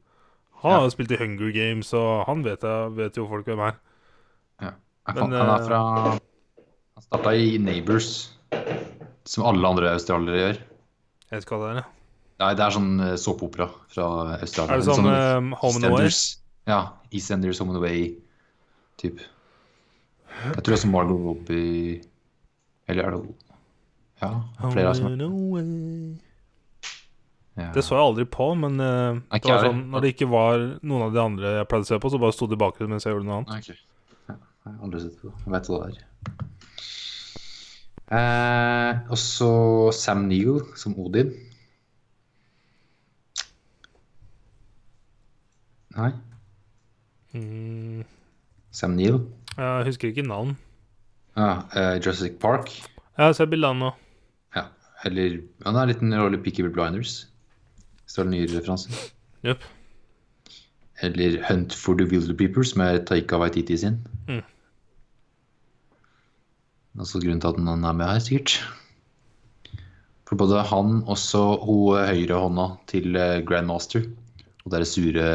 Han 0.61 0.71
Ja. 0.71 0.77
har 0.79 0.85
jo 0.87 0.93
spilt 0.95 1.11
i 1.11 1.17
Hunger 1.19 1.51
Games, 1.53 1.91
og 1.93 2.25
han 2.27 2.43
vet, 2.45 2.63
jeg, 2.63 2.93
vet 2.97 3.17
jo 3.19 3.27
folk 3.29 3.45
hvem 3.45 3.59
er. 3.67 3.75
ja. 4.63 4.71
Han, 5.07 5.15
Men, 5.29 5.35
han 5.37 5.49
er 5.49 5.59
eh, 5.61 5.65
fra 5.67 5.79
Han 6.15 7.03
starta 7.05 7.33
i 7.37 7.57
Neighbors, 7.61 8.07
som 9.27 9.45
alle 9.45 9.67
andre 9.67 9.91
australiere 9.93 10.39
gjør. 10.41 10.61
Jeg 11.29 11.39
vet 11.41 11.45
hva 11.51 11.59
det 11.61 11.69
er. 11.69 11.75
ja. 11.83 11.85
Nei, 12.39 12.49
det 12.57 12.63
er 12.65 12.73
sånn 12.75 12.89
eh, 12.99 13.13
såpeopera 13.15 13.67
fra 13.87 14.05
Australia. 14.41 14.73
Er 14.73 14.81
det 14.81 14.87
sånn 14.89 15.05
eh, 15.07 15.55
Home 15.61 15.77
and 15.79 15.85
Away? 15.91 16.09
Ja. 16.67 16.79
EastEnders 17.13 17.59
Home 17.61 17.75
and 17.75 17.79
Away 17.83 18.15
typ. 18.99 19.21
Jeg 20.35 20.57
tror 20.63 20.73
det 20.73 20.79
er 20.79 20.81
som 20.81 20.91
Margot 20.91 21.21
Robbie 21.23 22.01
Eller 22.91 23.05
er 23.07 23.13
det 23.15 23.21
Ja, 24.21 24.29
flere 24.71 24.93
har 24.93 24.95
Away. 25.25 26.17
ja. 27.57 27.71
Det 27.75 27.83
så 27.83 27.95
jeg 27.97 28.03
aldri 28.05 28.25
på, 28.31 28.47
men 28.57 28.79
uh, 28.79 29.19
okay, 29.29 29.41
det 29.43 29.51
var 29.51 29.65
sånn, 29.67 29.81
når 29.91 30.01
det 30.05 30.13
ikke 30.15 30.29
var 30.31 30.63
noen 30.83 31.05
av 31.07 31.13
de 31.15 31.21
andre 31.23 31.51
jeg 31.59 31.67
pleide 31.71 31.87
å 31.87 31.89
se 31.93 31.99
på, 32.03 32.11
så 32.13 32.19
bare 32.21 32.35
sto 32.35 32.47
det 32.47 32.57
i 32.57 32.63
bakgrunnen 32.63 32.95
mens 32.95 33.05
jeg 33.07 33.15
gjorde 33.15 33.27
noe 33.27 33.39
annet. 33.41 33.55
Okay. 33.59 33.77
Ja, 34.29 34.35
jeg 34.37 34.73
har 34.73 34.83
aldri 34.87 35.01
sett 35.03 35.17
på. 35.21 35.31
Jeg 35.45 35.55
vet 35.55 35.69
hva 35.71 35.81
det 35.83 35.87
er. 35.91 35.97
Eh, 38.15 38.99
og 39.09 39.17
så 39.17 39.51
Sam 39.97 40.27
Neill 40.29 40.59
som 40.77 40.95
Odin. 41.01 41.33
Nei, 45.95 46.11
Mm, 47.35 48.03
Sam 48.71 48.93
Neill. 48.95 49.17
jeg 49.57 49.85
husker 49.89 50.07
ikke 50.07 50.23
navn. 50.27 50.53
Ah, 51.35 51.63
eh, 51.75 51.97
Jurassic 51.99 52.37
Park. 52.39 52.69
Jeg 53.17 53.35
ser 53.35 53.45
bildet 53.51 53.67
han 53.73 53.79
nå. 53.79 53.89
Eller 55.03 55.41
Han 55.65 55.75
er 55.75 55.89
litt 55.89 56.01
en 56.01 56.15
rolle 56.15 56.39
i 56.39 56.41
Peaky 56.41 56.65
Blinders. 56.69 57.27
Hvis 58.03 58.15
det 58.15 58.21
er 58.21 58.29
en 58.29 58.35
ny 58.35 58.41
referanse. 58.53 59.07
Eller 61.03 61.41
Hunt 61.49 61.73
for 61.75 61.97
the 61.99 62.07
Wilder 62.07 62.37
People, 62.37 62.63
som 62.65 62.81
er 62.85 63.01
Taika 63.03 63.37
Waititi 63.41 63.77
sin. 63.77 63.99
Mm. 64.29 64.43
Altså 66.99 67.19
grunnen 67.19 67.41
til 67.43 67.51
at 67.51 67.59
han 67.59 67.83
er 67.83 67.97
med 67.97 68.07
her, 68.07 68.19
sikkert. 68.23 68.63
For 70.25 70.39
både 70.39 70.63
han 70.63 71.03
og 71.05 71.17
så 71.21 71.43
hun 71.61 71.99
høyrehånda 72.07 72.69
til 72.87 73.15
eh, 73.19 73.41
Grandmaster, 73.45 74.07
og 74.65 74.73
er 74.73 74.87
sure 74.89 75.25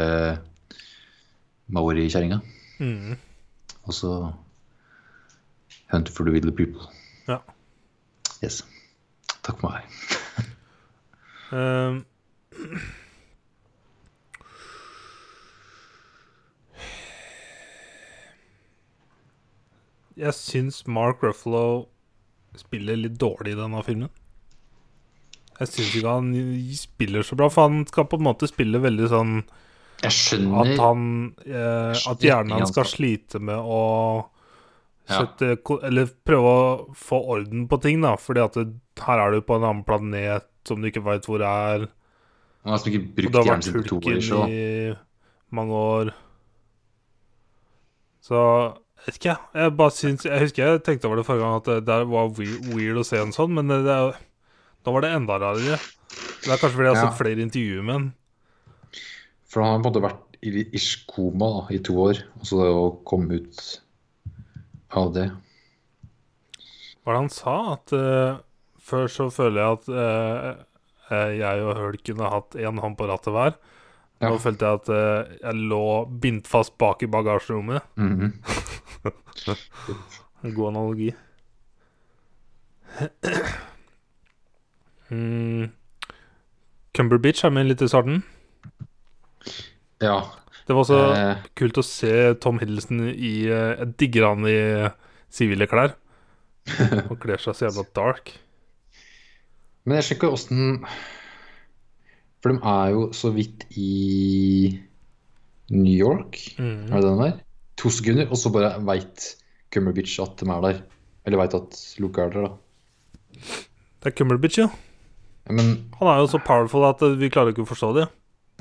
maori-kjerringa. 1.69 2.41
Mm. 2.81 3.19
Og 3.85 3.95
så 3.95 4.33
Hunt 5.93 6.09
for 6.09 6.25
the 6.25 6.33
Wilder 6.33 6.55
People. 6.55 6.89
Ja. 7.29 7.39
Yes. 8.43 8.65
Takk 9.47 9.61
for 9.61 9.73
meg. 9.73 9.85
Ehm. 11.51 12.05
jeg 20.21 20.37
syns 20.37 20.83
Mark 20.91 21.23
Ruffalo 21.25 21.87
spiller 22.59 22.99
litt 22.99 23.17
dårlig 23.21 23.55
i 23.55 23.61
denne 23.61 23.83
filmen. 23.87 24.11
Jeg 25.61 25.69
syns 25.69 25.95
ikke 25.97 26.15
han 26.17 26.31
spiller 26.77 27.27
så 27.27 27.37
bra, 27.37 27.51
for 27.53 27.69
han 27.69 27.85
skal 27.89 28.09
på 28.09 28.19
en 28.21 28.27
måte 28.27 28.49
spille 28.49 28.81
veldig 28.81 29.09
sånn 29.13 29.33
Jeg 30.01 30.15
skjønner 30.17 30.63
At 30.63 30.81
han 30.81 31.03
eh, 31.45 31.99
At 32.09 32.25
hjernen 32.25 32.55
hans 32.57 32.73
skal 32.73 32.89
slite 32.89 33.43
med 33.45 33.61
å. 33.61 33.81
Sette 35.19 35.81
Eller 35.89 36.11
prøve 36.27 36.51
å 36.55 36.95
få 36.97 37.19
orden 37.37 37.67
på 37.71 37.79
ting, 37.83 38.01
da. 38.05 38.15
Fordi 38.21 38.41
at 38.45 38.55
det, 38.59 38.67
her 39.07 39.19
er 39.25 39.33
du 39.37 39.41
på 39.47 39.57
en 39.59 39.67
annen 39.67 39.85
planet 39.87 40.47
som 40.69 40.81
du 40.81 40.89
ikke 40.91 41.03
veit 41.07 41.27
hvor 41.27 41.43
er. 41.43 41.89
Man 42.65 42.75
har 42.75 42.79
liksom 42.79 42.93
ikke 42.93 43.15
brukt 43.17 43.47
hjernen 43.49 43.65
sin 43.65 43.79
på 43.79 43.87
to 43.89 44.01
år. 44.05 44.21
Så. 44.21 44.43
i 44.53 44.95
mange 45.57 45.73
år. 45.73 46.13
Så 48.21 48.37
jeg 49.01 49.07
vet 49.07 49.17
ikke, 49.21 49.37
jeg. 49.57 49.75
Bare 49.81 49.95
syns 49.97 50.27
Jeg 50.29 50.45
husker 50.45 50.67
jeg 50.67 50.83
tenkte 50.85 51.09
over 51.09 51.21
det 51.21 51.27
forrige 51.27 51.47
gang, 51.47 51.61
at 51.63 51.69
det 51.71 51.79
der 51.89 52.05
var 52.11 52.29
weird 52.37 53.01
å 53.01 53.07
se 53.07 53.21
en 53.23 53.33
sånn, 53.33 53.55
men 53.57 53.71
det, 53.73 53.81
det, 53.87 53.99
da 54.85 54.95
var 54.95 55.07
det 55.07 55.15
enda 55.17 55.39
rarere. 55.41 55.79
Det 56.45 56.51
er 56.53 56.61
kanskje 56.61 56.75
fordi 56.77 56.89
jeg 56.91 56.97
har 56.97 57.01
Ja. 57.01 57.07
sett 57.09 57.21
flere 57.21 57.45
intervjuer 57.47 57.87
med 57.87 57.95
han. 57.97 58.09
For 59.51 59.65
han 59.65 59.73
har 59.73 59.81
på 59.81 59.89
en 59.89 59.89
måte 59.89 60.05
vært 60.05 60.27
i 60.47 60.65
ish 60.77 61.05
koma 61.11 61.49
da, 61.57 61.63
i 61.75 61.81
to 61.85 61.97
år, 62.01 62.21
og 62.39 62.45
så 62.49 62.61
det 62.61 62.69
å 62.73 62.85
komme 63.09 63.41
ut 63.41 63.65
av 64.97 65.13
det 65.15 65.29
Hva 65.31 67.07
var 67.07 67.13
det 67.17 67.21
han 67.23 67.31
sa? 67.33 67.55
At 67.77 67.93
uh, 67.97 68.33
før 68.81 69.07
så 69.13 69.25
føler 69.33 69.59
jeg 69.63 69.71
at 69.79 69.87
eh, 69.95 70.55
jeg 71.41 71.57
og 71.65 71.77
Høl 71.79 71.97
kunne 72.07 72.31
hatt 72.33 72.51
én 72.59 72.81
hånd 72.83 72.97
på 72.99 73.07
rattet 73.11 73.33
hver. 73.35 73.53
Nå 74.21 74.27
Ja. 74.35 74.39
følte 74.43 74.65
jeg 74.67 74.75
at 74.81 74.89
uh, 74.93 75.21
jeg 75.41 75.55
lå 75.71 75.83
bindt 76.21 76.47
fast 76.51 76.73
bak 76.79 77.03
i 77.03 77.07
bagasjerommet. 77.11 77.83
Mhm. 77.97 78.29
En 80.45 80.55
god 80.57 80.67
analogi. 80.73 81.11
mm. 85.11 85.71
Cumberbitch 86.95 87.45
er 87.47 87.51
med 87.55 87.67
litt 87.71 87.83
i 87.83 87.89
starten. 87.89 88.23
Ja. 90.03 90.21
Det 90.71 90.75
var 90.77 90.85
også 90.85 90.99
eh, 91.19 91.47
kult 91.59 91.79
å 91.81 91.83
se 91.83 92.11
Tom 92.39 92.61
Hiddleston 92.63 93.09
i 93.11 93.33
eh, 93.51 93.73
Jeg 93.81 93.95
digger 93.99 94.29
han 94.29 94.45
i 94.47 94.59
sivile 95.27 95.67
klær. 95.67 95.97
Han 96.71 97.19
kler 97.19 97.43
seg 97.43 97.57
så 97.59 97.67
jævla 97.67 97.83
dark. 97.97 98.31
men 99.83 99.99
jeg 99.99 100.07
skjønner 100.07 100.21
ikke 100.21 100.31
åssen 100.37 100.85
For 102.39 102.53
de 102.53 102.61
er 102.71 102.93
jo 102.95 103.01
så 103.17 103.33
vidt 103.35 103.65
i 103.75 104.77
New 105.75 105.91
York, 105.91 106.39
mm. 106.59 106.87
er 106.93 106.95
det 106.95 107.09
den 107.09 107.25
der? 107.25 107.35
To 107.83 107.91
sekunder, 107.91 108.31
og 108.31 108.39
så 108.39 108.55
bare 108.55 108.71
veit 108.87 109.27
Cumberbitch 109.75 110.21
at 110.23 110.39
de 110.39 110.49
er 110.51 110.63
der. 110.69 110.81
Eller 111.27 111.43
veit 111.43 111.59
at 111.59 111.83
Luke 112.03 112.23
er 112.23 112.31
der, 112.31 112.47
da. 112.47 113.59
Det 113.99 114.13
er 114.13 114.17
Cumberbitch, 114.19 114.63
ja. 114.63 114.71
Men 115.51 115.91
Han 115.99 116.15
er 116.15 116.23
jo 116.23 116.31
så 116.31 116.39
powerful 116.47 116.87
at 116.87 117.03
eh, 117.03 117.19
vi 117.19 117.31
klarer 117.33 117.55
ikke 117.55 117.67
å 117.67 117.71
forstå 117.71 117.93
det. 117.99 118.09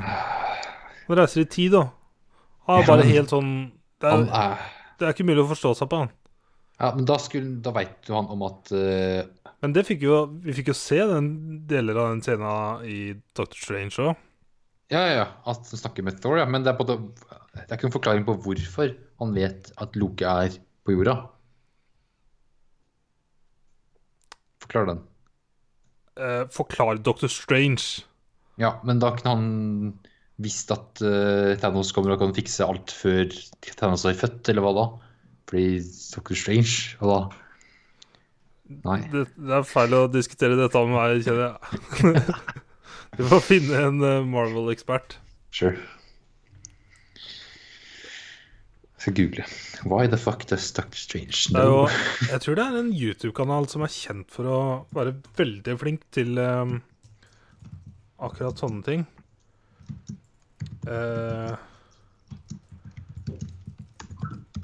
Han 0.02 1.18
reiser 1.22 1.46
i 1.46 1.50
tid, 1.50 1.78
da. 1.78 1.86
Han 2.70 2.84
er 2.84 2.88
bare 2.88 3.08
helt 3.10 3.32
sånn 3.34 3.54
det 4.00 4.12
er, 4.14 4.28
er 4.30 4.60
det 5.00 5.08
er 5.08 5.16
ikke 5.16 5.28
mulig 5.28 5.46
å 5.46 5.52
forstå 5.54 5.74
seg 5.80 5.90
på 5.92 6.02
han. 6.04 6.10
Ja, 6.80 6.94
men 6.96 7.06
da, 7.08 7.18
skulle, 7.20 7.58
da 7.64 7.74
veit 7.76 8.08
jo 8.08 8.16
han 8.16 8.30
om 8.32 8.44
at 8.48 8.72
uh... 8.72 9.52
Men 9.64 9.74
det 9.76 9.86
fikk 9.88 10.04
jo, 10.06 10.22
vi 10.44 10.56
fikk 10.56 10.72
jo 10.72 10.78
se 10.78 11.00
den 11.08 11.30
deler 11.68 11.98
av 12.00 12.14
den 12.14 12.24
scenen 12.24 12.86
i 12.88 13.00
Doctor 13.36 13.60
Strange 13.60 13.96
òg. 14.04 14.26
Ja, 14.90 15.02
ja, 15.06 15.16
ja, 15.20 15.26
at 15.52 15.68
han 15.70 15.82
snakker 15.82 16.06
med 16.08 16.22
Thor, 16.24 16.40
ja. 16.40 16.48
Men 16.50 16.64
det 16.66 16.72
er, 16.72 16.80
både, 16.80 16.96
det, 17.54 17.66
er 17.68 17.76
ikke 17.76 17.90
en 17.92 17.96
forklaring 17.96 18.24
på 18.28 18.38
hvorfor 18.46 18.96
han 19.22 19.36
vet 19.36 19.70
at 19.84 20.00
Loke 20.00 20.32
er 20.46 20.56
på 20.88 20.96
jorda. 20.96 21.18
Forklar 24.64 24.90
den. 24.90 25.04
Eh, 26.20 26.46
forklar 26.56 27.04
Doctor 27.06 27.32
Strange. 27.32 28.08
Ja, 28.60 28.78
men 28.88 29.04
da 29.04 29.12
kunne 29.16 29.36
han 29.36 29.52
visst 30.40 30.72
at 30.72 31.04
uh, 31.04 31.54
Thanos 31.60 31.92
kommer 31.96 32.16
og 32.16 32.24
kan 32.24 32.34
fikse 32.36 32.66
alt 32.66 32.94
før 32.96 33.28
Thanos 33.76 34.06
er 34.08 34.18
født, 34.18 34.52
eller 34.52 34.66
hva 34.66 34.74
da? 34.78 34.88
Fordi 35.50 35.68
Doctor 36.16 36.40
Strange, 36.40 36.98
hva 37.02 37.14
da 37.14 37.22
Nei. 38.86 39.00
Det, 39.10 39.24
det 39.34 39.56
er 39.58 39.64
feil 39.66 39.96
å 39.98 40.04
diskutere 40.14 40.58
dette 40.60 40.82
med 40.86 40.94
meg, 40.94 41.24
kjenner 41.26 41.56
jeg. 41.56 42.36
du 43.18 43.24
får 43.32 43.42
finne 43.42 43.80
en 43.88 44.04
eh, 44.06 44.28
Marvel-ekspert. 44.30 45.16
Sure. 45.50 45.74
Jeg 49.00 49.02
skal 49.02 49.16
google. 49.18 49.48
Why 49.90 50.06
the 50.12 50.20
fuck 50.22 50.46
does 50.52 50.70
Doctor 50.76 51.02
Strange 51.02 51.48
er 51.56 51.66
jo, 51.66 51.82
know? 51.88 52.30
jeg 52.30 52.44
tror 52.44 52.60
det 52.60 52.66
er 52.68 52.78
en 52.84 52.94
YouTube-kanal 52.94 53.70
som 53.72 53.86
er 53.88 53.96
kjent 53.96 54.30
for 54.36 54.52
å 54.52 54.60
være 54.94 55.16
veldig 55.40 55.78
flink 55.82 56.04
til 56.14 56.38
um, 56.38 56.78
akkurat 58.22 58.60
sånne 58.60 58.86
ting. 58.86 59.08
Eh, 60.90 61.56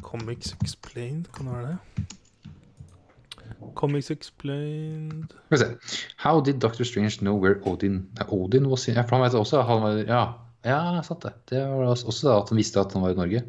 Comics 0.01 0.55
Explained, 0.63 1.25
kan 1.33 1.45
det 1.45 1.53
være 1.53 1.67
det? 1.67 1.77
Comics 3.75 4.11
Explained 4.11 5.23
Skal 5.29 5.57
vi 5.57 5.57
se. 5.57 5.97
How 6.17 6.41
did 6.41 6.59
Doctor 6.59 6.83
Strange 6.83 7.17
know 7.19 7.38
where 7.43 7.59
Odin 7.65 8.09
Odin 8.29 8.65
was 8.65 8.88
in 8.88 8.95
Ja, 8.95 9.01
for 9.01 9.15
han 9.15 9.25
vet 9.25 9.38
også 9.38 9.61
han 9.61 9.81
var, 9.81 9.91
Ja, 9.91 10.23
ja 10.65 11.01
sant 11.03 11.23
det. 11.23 11.33
Det 11.49 11.61
var 11.61 11.85
også 11.93 12.27
da 12.29 12.39
at 12.41 12.49
han 12.49 12.57
visste 12.57 12.79
at 12.79 12.93
han 12.93 13.01
var 13.01 13.09
i 13.09 13.19
Norge. 13.21 13.43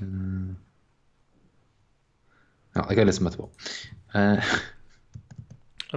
Mm. 0.00 0.56
Ja, 2.76 2.80
det 2.80 2.88
kan 2.88 2.98
jeg 2.98 3.06
lese 3.06 3.22
om 3.22 3.26
etterpå. 3.30 3.50
Eh, 4.14 4.56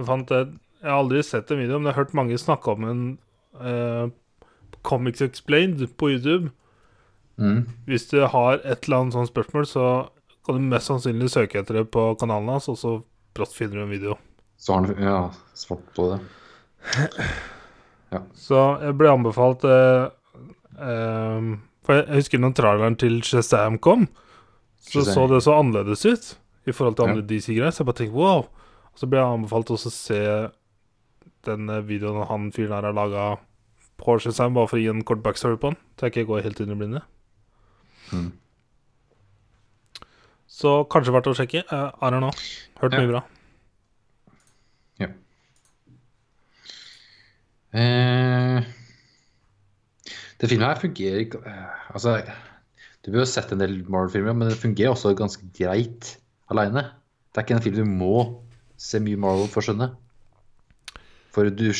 Jeg 0.00 0.06
fant 0.08 0.30
det 0.32 0.40
Jeg 0.80 0.88
har 0.88 1.02
aldri 1.02 1.20
sett 1.26 1.50
en 1.52 1.60
video, 1.60 1.76
men 1.78 1.90
jeg 1.90 1.94
har 1.94 2.04
hørt 2.06 2.14
mange 2.16 2.38
snakke 2.40 2.72
om 2.72 2.86
en 2.88 3.02
uh, 3.60 4.08
Comics 4.88 5.20
Explained 5.20 5.82
på 6.00 6.08
YouTube. 6.14 6.50
mm. 7.36 7.66
Hvis 7.84 8.08
du 8.08 8.22
har 8.24 8.62
et 8.64 8.86
eller 8.88 9.02
annet 9.02 9.12
sånt 9.18 9.28
spørsmål, 9.28 9.66
så 9.68 9.84
kan 10.46 10.56
du 10.56 10.64
mest 10.72 10.88
sannsynlig 10.88 11.28
søke 11.30 11.60
etter 11.60 11.82
det 11.82 11.90
på 11.92 12.06
kanalen 12.16 12.48
hans, 12.48 12.68
og 12.72 12.78
så 12.80 12.94
brått 13.36 13.52
finner 13.52 13.76
du 13.76 13.82
en 13.84 13.92
video. 13.92 14.16
Så 14.56 14.72
har 14.78 14.88
han 14.88 15.04
ja, 15.04 15.18
svart 15.54 15.84
på 15.96 16.06
det. 16.14 16.20
Så 18.40 18.60
jeg 18.82 18.96
ble 18.98 19.10
anbefalt 19.12 19.64
eh, 19.68 20.06
eh, 20.80 21.50
For 21.86 22.00
jeg 22.00 22.22
husker 22.22 22.40
når 22.42 22.56
traileren 22.58 22.96
til 22.98 23.20
Shazam 23.26 23.76
kom, 23.82 24.08
så 24.80 25.04
Shazam. 25.04 25.12
så 25.14 25.26
det 25.34 25.42
så 25.46 25.58
annerledes 25.60 26.06
ut 26.08 26.30
i 26.68 26.72
forhold 26.72 26.96
til 26.96 27.04
Ja. 27.06 27.10
andre 27.12 27.26
DC-greier. 27.30 27.70
Så 27.70 27.82
jeg 27.84 27.86
bare 27.92 28.00
tenkte 28.00 28.16
wow. 28.16 28.48
Så 29.00 29.08
ble 29.08 29.20
jeg 29.20 29.36
anbefalt 29.38 29.72
også 29.72 29.88
å 29.88 29.94
se 29.94 30.20
den 31.48 31.72
eh, 31.72 31.86
videoen 31.88 32.28
han 32.28 32.50
fyren 32.52 32.76
her 32.76 32.90
har 32.90 32.96
laga 32.96 33.24
på 34.00 34.18
Shazam, 34.20 34.52
bare 34.56 34.68
for 34.68 34.76
å 34.76 34.82
gi 34.82 34.90
en 34.92 35.04
kort 35.08 35.24
backstory 35.24 35.56
på 35.60 35.72
den. 35.72 35.80
Så 35.96 36.06
jeg 36.06 36.14
ikke 36.14 36.28
går 36.34 36.44
helt 36.44 36.60
inn 36.60 36.74
i 36.74 36.76
blinde. 36.76 37.02
Mm. 38.12 38.30
Så 40.50 40.82
kanskje 40.92 41.14
verdt 41.16 41.30
å 41.32 41.36
sjekke. 41.36 41.64
Uh, 41.72 41.88
I 42.00 42.12
don't 42.12 42.24
know. 42.24 42.32
Hørt 42.82 42.96
Ja. 42.96 43.00
mye 43.00 43.12
bra. 43.14 43.26
Eh, 47.70 48.64
det 50.40 50.48
filmet 50.50 50.66
her 50.66 50.80
fungerer 50.82 51.20
ikke 51.22 51.38
eh, 51.46 51.74
Altså, 51.94 52.16
du 53.04 53.12
bør 53.12 53.22
jo 53.22 53.28
sett 53.30 53.52
en 53.54 53.62
del 53.62 53.76
Marvel-filmer, 53.86 54.34
men 54.34 54.50
det 54.50 54.58
fungerer 54.58 54.90
også 54.90 55.12
ganske 55.14 55.46
greit 55.54 56.16
aleine. 56.50 56.88
Det 57.30 57.38
er 57.38 57.46
ikke 57.46 57.58
en 57.60 57.62
film 57.62 57.78
du 57.78 57.86
må 57.86 58.14
se 58.80 59.00
mye 59.02 59.20
Marvel 59.20 59.50
for 59.52 59.60
å 59.60 59.66
skjønne. 59.68 59.90
For 61.34 61.50
du 61.52 61.68
I 61.68 61.74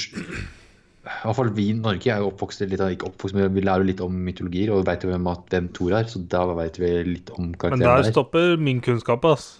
hvert 1.00 1.36
fall 1.38 1.50
vi 1.56 1.70
i 1.72 1.76
Norge 1.78 2.12
er 2.12 2.20
jo 2.22 2.28
oppvokst 2.30 2.62
litt 2.66 2.82
ikke 2.84 3.08
oppvokst, 3.08 3.34
men 3.34 3.50
vi 3.54 3.64
lærer 3.64 3.86
litt 3.88 4.02
om 4.04 4.14
mytologier 4.26 4.72
og 4.74 4.84
vet 4.86 5.06
jo 5.06 5.10
hvem, 5.10 5.26
hvem 5.50 5.70
Thor 5.76 5.96
er, 5.96 6.10
så 6.12 6.20
da 6.20 6.44
vet 6.58 6.76
vi 6.78 6.92
litt 7.08 7.32
om 7.34 7.50
karakteren 7.54 7.82
der 7.82 8.04
der. 8.04 8.12
stopper 8.12 8.56
min 8.60 8.82
kunnskap, 8.84 9.24
ass. 9.24 9.54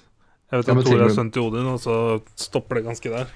Jeg 0.53 0.61
vet 0.61 0.69
Ja, 0.69 0.77
at 0.77 0.85
Thor 0.85 0.99
er 0.99 1.09
sønnen 1.09 1.17
sønn 1.17 1.33
til 1.35 1.47
Odin, 1.47 1.71
og 1.71 1.81
så 1.81 1.95
stopper 2.39 2.81
det 2.81 2.89
ganske 2.91 3.13
der. 3.15 3.33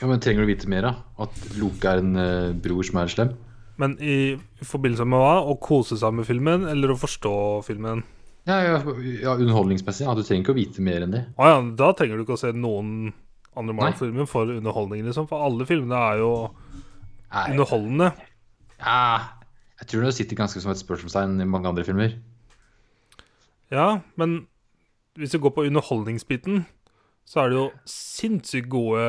Ja, 0.00 0.08
men 0.10 0.20
trenger 0.20 0.44
du 0.44 0.50
vite 0.50 0.68
mer, 0.68 0.88
da? 0.90 0.92
At 1.24 1.36
Loke 1.56 1.88
er 1.88 2.02
en 2.02 2.18
uh, 2.18 2.52
bror 2.52 2.84
som 2.84 2.98
er 3.00 3.12
slem? 3.12 3.32
Men 3.80 3.94
i 4.00 4.36
forbindelse 4.64 5.06
med 5.08 5.20
hva? 5.20 5.38
Å 5.44 5.56
kose 5.60 5.96
seg 6.00 6.16
med 6.16 6.26
filmen, 6.28 6.66
eller 6.68 6.92
å 6.92 6.98
forstå 7.00 7.36
filmen? 7.64 8.02
Ja, 8.48 8.58
ja, 8.62 8.80
ja 9.22 9.36
underholdningsmessig. 9.36 10.04
Ja, 10.06 10.16
du 10.16 10.24
trenger 10.24 10.44
ikke 10.44 10.54
å 10.54 10.58
vite 10.58 10.84
mer 10.84 11.06
enn 11.06 11.14
det. 11.14 11.22
Ah, 11.36 11.54
ja, 11.54 11.62
da 11.78 11.92
trenger 11.96 12.18
du 12.18 12.26
ikke 12.26 12.36
å 12.36 12.42
se 12.42 12.52
noen 12.56 13.12
andre 13.56 13.74
Marvel-filmer 13.76 14.28
for 14.30 14.52
underholdning, 14.52 15.04
liksom. 15.06 15.28
For 15.30 15.44
alle 15.46 15.66
filmene 15.68 15.98
er 16.12 16.22
jo 16.22 16.30
Nei, 17.32 17.50
underholdende. 17.52 18.12
Ja, 18.78 19.36
jeg 19.80 19.90
tror 19.90 20.06
det 20.06 20.14
sitter 20.16 20.38
ganske 20.38 20.62
som 20.62 20.72
et 20.72 20.80
spørsmålstegn 20.80 21.40
i 21.42 21.48
mange 21.48 21.68
andre 21.68 21.84
filmer. 21.84 22.16
Ja, 23.72 24.00
men 24.16 24.46
hvis 25.18 25.34
vi 25.34 25.42
går 25.42 25.52
på 25.56 25.66
underholdningsbiten, 25.66 26.64
så 27.26 27.42
er 27.42 27.50
det 27.50 27.58
jo 27.58 27.66
sinnssykt 27.90 28.70
gode 28.70 29.02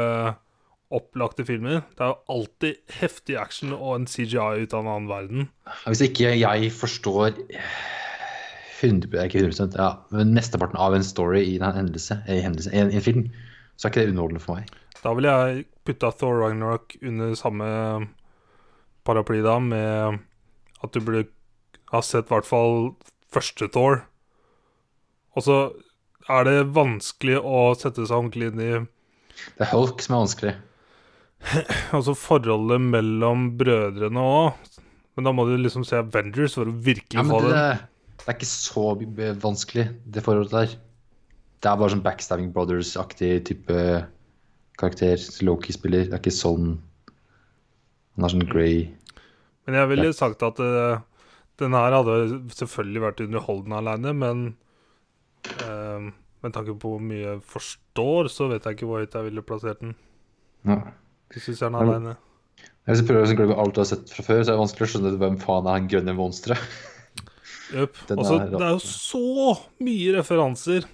opplagte 0.93 1.43
filmer. 1.45 1.83
Det 1.95 2.03
er 2.03 2.13
jo 2.13 2.37
alltid 2.37 2.95
heftig 2.99 3.37
action 3.39 3.75
og 3.75 3.93
en 3.95 4.07
CGI 4.07 4.63
ut 4.63 4.73
av 4.73 4.85
en 4.85 4.91
annen 4.93 5.09
verden. 5.11 5.49
Hvis 5.85 6.03
ikke 6.07 6.31
jeg 6.39 6.71
forstår 6.73 7.35
100, 8.81 9.11
ikke 9.27 9.43
100 9.43 9.75
ja, 9.75 9.91
men 10.13 10.35
mesteparten 10.37 10.79
av 10.79 10.95
en 10.95 11.05
story 11.05 11.43
i 11.43 11.57
en 11.59 11.75
hendelse, 11.75 12.21
i 12.27 12.39
en, 12.39 12.43
hendelse, 12.49 12.71
i 12.73 12.81
en, 12.81 12.91
i 12.93 12.99
en 12.99 13.05
film, 13.05 13.27
så 13.77 13.87
er 13.87 13.93
ikke 13.93 14.05
det 14.05 14.13
underholdende 14.13 14.43
for 14.43 14.57
meg. 14.57 14.77
Da 15.03 15.13
ville 15.15 15.33
jeg 15.33 15.65
putta 15.87 16.11
Thor 16.17 16.41
Ragnarok 16.41 16.97
under 17.05 17.35
samme 17.37 17.67
paraply 19.07 19.39
da, 19.45 19.57
med 19.63 20.19
at 20.83 20.93
du 20.93 21.01
burde 21.01 21.27
ha 21.93 22.01
sett 22.03 22.27
i 22.27 22.33
hvert 22.33 22.47
fall 22.47 22.91
første 23.33 23.69
Thor. 23.71 24.01
Og 25.37 25.45
så 25.45 25.57
er 26.27 26.47
det 26.47 26.71
vanskelig 26.75 27.37
å 27.39 27.69
sette 27.79 28.07
seg 28.07 28.17
ordentlig 28.17 28.49
inn 28.51 28.63
i 28.63 28.71
Det 29.55 29.63
er 29.63 29.71
Hulk 29.71 30.01
som 30.03 30.17
er 30.17 30.23
vanskelig. 30.25 30.55
altså 31.95 32.17
forholdet 32.17 32.81
mellom 32.83 33.51
brødrene 33.59 34.23
òg. 34.23 34.73
Men 35.17 35.29
da 35.29 35.33
må 35.33 35.47
du 35.47 35.55
liksom 35.57 35.85
se 35.87 36.01
Avengers 36.01 36.57
for 36.57 36.69
å 36.69 36.73
virkelig 36.73 37.21
Ja, 37.21 37.25
men 37.25 37.37
få 37.37 37.45
det, 37.45 37.61
det 38.19 38.27
er 38.27 38.35
ikke 38.35 38.49
så 38.49 38.83
vanskelig, 39.41 39.87
det 40.05 40.25
forholdet 40.25 40.57
der. 40.57 40.75
Det 41.61 41.69
er 41.71 41.79
bare 41.79 41.89
sånn 41.93 42.03
Backstabbing 42.05 42.51
Brothers-aktig 42.53 43.31
type 43.49 43.77
karakter 44.77 45.17
Loki 45.47 45.73
spiller. 45.73 46.05
Det 46.05 46.13
er 46.13 46.21
ikke 46.21 46.33
sånn 46.37 46.75
Han 48.17 48.25
er 48.27 48.33
sånn 48.33 48.45
grey 48.49 48.83
Men 49.65 49.79
jeg 49.79 49.89
ville 49.91 50.11
sagt 50.13 50.43
at 50.45 50.61
uh, 50.61 50.99
den 51.57 51.73
her 51.73 51.95
hadde 51.97 52.17
selvfølgelig 52.53 53.01
vært 53.01 53.23
underholdende 53.25 53.79
aleine, 53.81 54.13
men 54.13 54.43
uh, 55.65 56.05
med 56.45 56.53
tanke 56.53 56.75
på 56.77 56.91
hvor 56.93 57.01
mye 57.01 57.23
jeg 57.23 57.41
forstår, 57.49 58.29
så 58.29 58.47
vet 58.51 58.67
jeg 58.69 58.77
ikke 58.77 58.89
hvor 58.89 59.01
høyt 59.01 59.17
jeg 59.17 59.25
ville 59.31 59.43
plassert 59.45 59.81
den. 59.81 59.95
ja. 60.69 60.77
Hvis 61.33 61.49
du 61.49 61.55
ser 61.57 61.73
den 61.73 61.75
aleine. 61.81 62.13
Hvis 62.87 63.01
du 63.01 63.07
prøver 63.09 63.27
å 63.33 63.35
glemme 63.35 63.55
alt 63.59 63.73
du 63.75 63.81
har 63.81 63.87
sett 63.89 64.07
fra 64.13 64.23
før, 64.23 64.43
så 64.45 64.53
er 64.53 64.53
det 64.53 64.61
vanskelig 64.61 64.85
å 64.85 64.91
skjønne 64.93 65.09
hvem 65.19 65.39
faen 65.41 65.65
er 65.67 65.75
han 65.75 65.89
grønne 65.91 66.13
monsteret. 66.15 66.77
Yep. 67.73 67.97
Også, 68.15 68.37
er- 68.37 68.53
det 68.53 68.61
er 68.63 68.77
jo 68.77 68.83
så 68.85 69.25
mye 69.83 70.13
referanser 70.15 70.87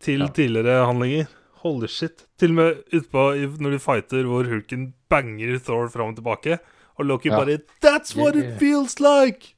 til 0.00 0.20
Ja. 0.20 0.26
tidligere 0.28 0.86
handlinger. 0.86 1.26
Holy 1.62 1.86
shit. 1.88 2.24
Til 2.38 2.50
og 2.50 2.54
med 2.54 2.82
utpå 2.94 3.22
når 3.60 3.70
de 3.70 3.78
fighter 3.78 4.22
hvor 4.24 4.44
Hulken 4.46 4.94
banger 5.10 5.58
Thor 5.58 5.88
fram 5.88 6.10
og 6.12 6.16
tilbake, 6.16 6.58
og 6.98 7.04
Loki 7.06 7.28
Ja. 7.28 7.36
bare 7.44 7.58
That's 7.84 8.14
what 8.16 8.34
Yeah. 8.36 8.52
it 8.54 8.58
feels 8.58 8.98
like! 9.00 9.54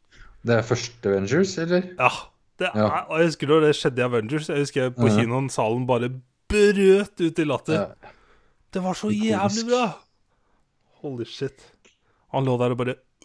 Det 0.46 0.56
er 0.56 0.62
første 0.62 1.08
Avengers, 1.08 1.58
eller? 1.58 1.82
Ja. 1.98 2.08
Det 2.58 2.68
er, 2.74 2.78
Ja. 2.80 2.88
Og 3.08 3.18
jeg 3.18 3.26
husker 3.26 3.46
da 3.46 3.60
det 3.66 3.74
skjedde 3.76 3.98
i 3.98 4.04
Avengers. 4.04 4.48
Jeg 4.48 4.58
husker 4.58 4.90
på 4.90 5.02
Mhm. 5.08 5.18
kinoen 5.18 5.50
salen 5.50 5.86
bare 5.86 6.08
brøt 6.48 7.20
ut 7.20 7.38
i 7.38 7.44
latter. 7.44 7.72
Ja. 7.74 7.86
Det 8.74 8.82
var 8.82 8.92
så 8.94 9.08
Ikonisk. 9.10 9.30
jævlig 9.30 9.68
bra! 9.70 9.94
Holy 11.02 11.24
shit. 11.24 11.60
Han 12.32 12.44
lå 12.44 12.56
der 12.58 12.70
og 12.70 12.76
bare 12.78 12.94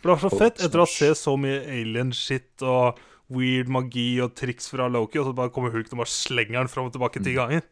For 0.00 0.08
det 0.08 0.22
var 0.22 0.30
så 0.30 0.38
fett 0.38 0.60
etter 0.64 0.80
å 0.80 0.86
ha 0.86 0.86
sett 0.86 1.18
så 1.18 1.34
mye 1.36 1.60
alien-shit 1.68 2.62
og 2.62 2.98
weird 3.30 3.68
magi 3.70 4.20
og 4.24 4.34
triks 4.38 4.68
fra 4.72 4.88
Loki, 4.90 5.18
og 5.20 5.28
så 5.30 5.34
bare 5.38 5.52
kommer 5.54 5.70
Hulk 5.74 5.90
og 5.92 6.00
bare 6.02 6.10
slenger 6.10 6.58
den 6.64 6.68
fram 6.72 6.88
og 6.88 6.92
tilbake 6.96 7.22
ti 7.24 7.34
ganger. 7.36 7.62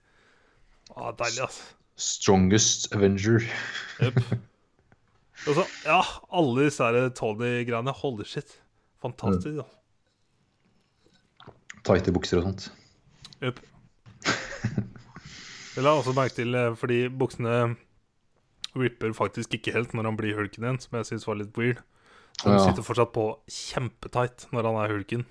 Ah, 0.96 1.10
deilig, 1.18 1.42
ass. 1.44 1.58
Strongest 1.98 2.92
Avenger. 2.94 3.42
Jepp. 4.00 4.20
Altså, 5.46 5.64
ja, 5.90 6.00
alle 6.32 6.64
disse 6.68 6.88
Tony-greiene. 7.18 7.94
Holy 8.02 8.24
shit. 8.26 8.54
Fantastisk. 9.02 9.58
da. 9.58 9.66
Tighte 11.86 12.12
bukser 12.14 12.40
og 12.40 12.48
sånt. 12.48 12.68
Jepp. 13.42 13.60
Det 15.78 15.84
la 15.84 15.92
jeg 15.94 16.00
også 16.02 16.14
merke 16.16 16.34
til, 16.34 16.54
eh, 16.58 16.72
fordi 16.74 16.96
buksene 17.14 17.76
ripper 18.78 19.12
faktisk 19.14 19.54
ikke 19.54 19.72
helt 19.76 19.92
når 19.94 20.08
han 20.10 20.16
blir 20.18 20.34
hulken 20.38 20.64
igjen, 20.66 20.80
som 20.82 20.96
jeg 20.98 21.06
syns 21.12 21.26
var 21.28 21.38
litt 21.38 21.54
weird. 21.58 21.78
Så 22.38 22.48
han 22.50 22.58
Ja. 22.58 22.64
sitter 22.68 22.82
fortsatt 22.86 23.12
på 23.14 23.24
kjempetight 23.50 24.46
når 24.52 24.66
han 24.66 24.76
er 24.82 24.94
hulken. 24.96 25.24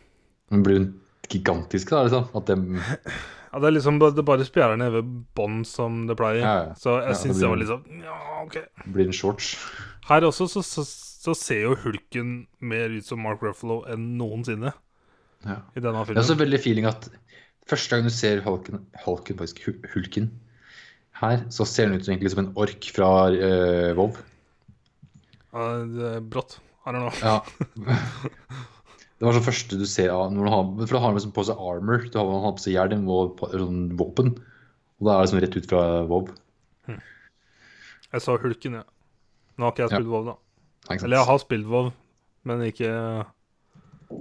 Men 0.51 0.63
blir 0.63 0.77
hun 0.79 0.87
gigantisk, 1.27 1.89
da? 1.91 2.03
liksom? 2.07 2.29
At 2.37 2.45
dem 2.47 2.77
Ja, 2.77 3.59
Det 3.59 3.67
er 3.69 3.75
liksom 3.77 3.97
det 3.99 4.25
bare 4.27 4.45
spjærer 4.47 4.77
ned 4.79 4.91
ved 4.93 5.11
bånd 5.35 5.65
som 5.67 6.05
det 6.07 6.15
pleier. 6.19 6.41
Ja, 6.43 6.55
ja. 6.69 6.73
Så 6.79 6.97
jeg 7.01 7.13
Ja, 7.13 7.19
syns 7.21 7.39
det 7.41 7.49
var 7.49 7.59
litt 7.59 7.71
sånn 7.71 8.01
Ja, 8.03 8.17
OK. 8.43 8.57
blir 8.93 9.07
en 9.09 9.15
shorts. 9.15 9.55
Her 10.07 10.21
også 10.27 10.47
så, 10.51 10.63
så, 10.63 10.83
så 10.87 11.33
ser 11.35 11.61
jo 11.65 11.75
hulken 11.83 12.47
mer 12.59 12.89
ut 12.95 13.05
som 13.07 13.19
Mark 13.23 13.41
Ruffalo 13.43 13.81
enn 13.91 14.13
noensinne 14.19 14.73
Ja. 15.45 15.61
i 15.75 15.79
denne 15.83 16.05
filmen. 16.05 16.15
Det 16.15 16.23
er 16.23 16.25
også 16.27 16.39
veldig 16.39 16.59
feeling 16.63 16.85
at 16.87 17.09
første 17.67 17.95
gang 17.95 18.07
du 18.07 18.13
ser 18.13 18.39
Hulken, 18.45 18.85
Hulken, 19.03 19.37
faktisk, 19.37 19.65
Hulken 19.93 20.29
her, 21.19 21.43
så 21.49 21.65
ser 21.65 21.89
den 21.89 21.97
ut 21.99 22.07
egentlig 22.07 22.29
som 22.31 22.43
en 22.45 22.53
ork 22.55 22.87
fra 22.93 23.07
uh, 23.33 23.91
Vov. 23.97 24.19
Ja, 25.51 25.63
det 25.89 26.09
er 26.15 26.19
brått. 26.21 26.59
I 26.85 26.91
don't 26.93 27.01
know. 27.01 27.11
Ja. 27.19 27.41
Det 29.17 29.25
var 29.25 29.33
sånn 29.33 29.45
første 29.47 29.77
du 29.81 29.85
ser 29.89 30.11
av 30.13 30.27
når 30.33 30.45
du 30.45 30.51
har, 30.53 30.65
For 30.85 30.93
da 30.93 30.99
har 31.01 31.07
han 31.09 31.15
liksom 31.17 31.31
på 31.33 31.43
seg 31.47 31.57
armor. 31.57 32.03
Du 32.13 32.17
har, 32.19 32.27
han 32.43 32.53
på 32.57 32.61
seg 32.61 32.75
hjelm 32.75 33.07
og 33.09 33.39
sånn 33.49 33.79
våpen. 33.97 34.35
Og 34.99 35.07
da 35.07 35.15
er 35.15 35.17
det 35.17 35.25
liksom 35.27 35.41
rett 35.45 35.57
ut 35.57 35.69
fra 35.71 35.81
Vov. 36.09 36.29
Jeg 38.07 38.21
sa 38.23 38.37
hulken, 38.39 38.77
ja. 38.79 38.83
Nå 39.57 39.65
har 39.65 39.73
ikke 39.73 39.83
jeg 39.83 39.91
Ja. 39.91 39.97
spilt 39.97 40.11
WoW, 40.13 40.23
da. 40.29 40.35
Eller 41.03 41.17
jeg 41.17 41.25
har 41.27 41.39
spilt 41.41 41.65
WoW, 41.67 41.89
men 42.45 42.61
ikke 42.69 42.91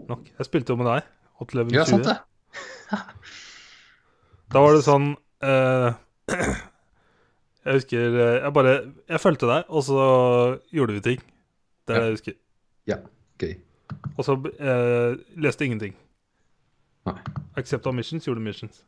nok. 0.09 0.25
Jeg 0.39 0.47
spilte 0.49 0.73
jo 0.75 0.77
med 0.81 0.89
deg. 0.91 1.05
Opp 1.41 1.51
til 1.53 1.61
level 1.61 1.77
Ja, 1.77 1.85
20. 1.85 1.91
sant 1.91 2.05
det. 2.09 2.17
Da 4.55 4.61
var 4.63 4.73
det 4.77 4.83
sånn 4.87 5.07
eh, 5.43 5.95
Jeg 7.67 7.75
husker 7.81 8.05
eh, 8.15 8.37
Jeg 8.45 8.53
bare 8.55 8.75
Jeg 9.11 9.21
fulgte 9.23 9.49
deg, 9.51 9.65
og 9.69 9.83
så 9.85 9.99
gjorde 10.73 10.95
vi 10.97 11.03
ting. 11.03 11.23
Det 11.87 11.95
er 11.97 12.01
det 12.01 12.07
jeg 12.09 12.17
husker. 12.19 12.37
Ja, 12.91 12.97
gøy. 13.43 13.55
Og 14.17 14.25
så 14.25 14.37
eh, 14.57 15.17
leste 15.41 15.67
ingenting. 15.67 15.95
Nei. 17.07 17.17
Accept 17.61 17.87
of 17.87 17.95
missions, 17.97 18.27
gjorde 18.27 18.43
missions. 18.43 18.83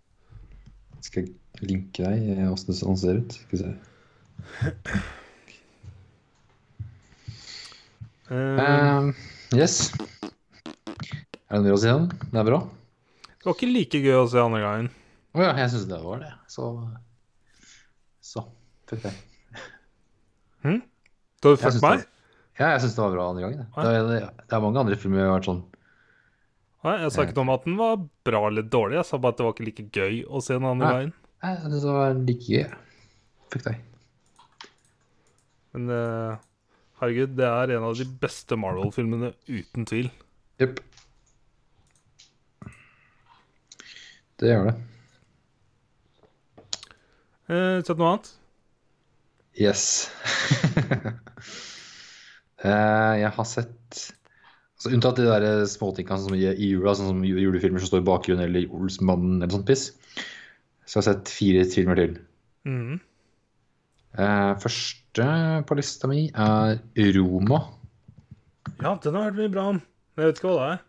Skal 1.04 1.28
jeg 1.28 1.68
linke 1.70 2.02
deg 2.02 2.32
eh, 2.34 2.46
åssen 2.50 2.72
det 2.72 2.78
sånn 2.80 2.98
ser 2.98 3.20
ut? 3.22 3.38
Skal 3.44 3.58
vi 3.58 3.62
se. 3.62 3.70
Eh, 8.28 9.06
yes. 9.56 9.78
Er 11.48 11.54
det 11.56 11.62
mye 11.64 11.76
å 11.76 11.80
si 11.80 11.88
den? 11.88 12.10
Det 12.28 12.42
er 12.42 12.44
bra? 12.44 12.58
det 13.38 13.46
var 13.46 13.54
ikke 13.54 13.70
like 13.70 14.00
gøy 14.04 14.16
å 14.18 14.26
se 14.28 14.40
andre 14.42 14.58
gangen. 14.60 14.88
Å 15.32 15.44
ja, 15.46 15.52
jeg 15.62 15.70
syns 15.72 15.86
det 15.88 16.00
var 16.02 16.20
det. 16.20 16.32
Så 16.52 16.66
Så. 18.20 18.42
Fuck 18.90 19.06
deg. 19.06 19.16
Du 21.38 21.48
har 21.48 21.54
du 21.54 21.60
fulgt 21.62 21.78
synes 21.78 21.84
meg? 21.86 22.04
Ja, 22.58 22.72
jeg 22.74 22.82
syns 22.82 22.96
det 22.96 23.02
var 23.04 23.12
bra 23.14 23.26
andre 23.30 23.44
gangen. 23.46 23.66
Det, 23.76 23.90
det, 24.08 24.18
det 24.50 24.56
er 24.56 24.62
mange 24.64 24.80
andre 24.82 24.96
filmer 24.98 25.20
jeg 25.22 25.28
har 25.30 25.36
vært 25.38 25.50
sånn 25.52 25.60
Nei, 26.86 26.94
jeg 27.02 27.10
sa 27.10 27.24
ikke 27.26 27.34
noe 27.34 27.42
om 27.44 27.50
at 27.56 27.64
den 27.66 27.74
var 27.78 27.96
bra 28.26 28.40
eller 28.46 28.62
dårlig. 28.70 29.00
Jeg 29.00 29.06
sa 29.08 29.18
bare 29.18 29.34
at 29.34 29.40
det 29.40 29.44
var 29.48 29.54
ikke 29.56 29.64
like 29.66 29.84
gøy 29.98 30.20
å 30.30 30.40
se 30.46 30.54
den 30.54 30.66
andre 30.68 30.86
Nei. 30.86 30.92
gangen. 30.94 31.14
Nei, 31.42 31.50
Jeg 31.50 31.62
syns 31.64 31.82
det 31.84 31.94
var 31.96 32.20
like 32.28 32.52
gøy. 32.54 32.68
Fuck 33.52 33.64
deg. 33.66 33.80
Men 35.74 35.90
uh, 35.90 36.38
herregud, 37.02 37.34
det 37.38 37.48
er 37.50 37.72
en 37.76 37.86
av 37.88 37.98
de 37.98 38.06
beste 38.22 38.58
Marvel-filmene, 38.62 39.32
uten 39.50 39.88
tvil. 39.90 40.08
Jepp. 40.62 40.78
Det 44.38 44.52
gjør 44.52 44.70
det. 44.70 44.76
Eh, 47.48 47.78
sett 47.82 47.96
noe 47.98 48.12
annet? 48.14 48.30
Yes. 49.58 49.82
Eh, 52.66 53.14
jeg 53.22 53.30
har 53.36 53.46
sett 53.46 53.98
altså, 54.78 54.90
Unntatt 54.90 55.20
de 55.20 55.26
der 55.28 55.66
småtingene 55.70 56.24
som 56.24 56.34
i, 56.34 56.44
i 56.50 56.72
jula, 56.72 56.96
sånn 56.98 57.12
som 57.12 57.26
julefilmer 57.26 57.82
som 57.82 57.92
står 57.92 58.02
i 58.02 58.08
bakgrunnen, 58.08 58.46
eller 58.48 58.72
Olsmannen 58.74 59.38
eller 59.38 59.54
sånt 59.54 59.68
piss, 59.68 59.90
så 60.88 60.98
jeg 60.98 61.02
har 61.02 61.08
sett 61.10 61.32
fire 61.34 61.64
filmer 61.70 62.00
til. 62.00 62.18
Mm. 62.68 62.98
Eh, 64.18 64.52
første 64.62 65.28
på 65.68 65.78
lista 65.78 66.10
mi 66.10 66.26
er 66.32 66.78
Roma. 67.16 67.62
Ja, 68.82 68.94
den 69.02 69.16
har 69.16 69.28
hørt 69.28 69.38
mye 69.38 69.52
bra 69.52 69.66
om. 69.74 69.82
Jeg 70.18 70.30
vet 70.30 70.40
ikke 70.40 70.50
hva 70.50 70.58
det 70.58 70.70
er. 70.72 70.84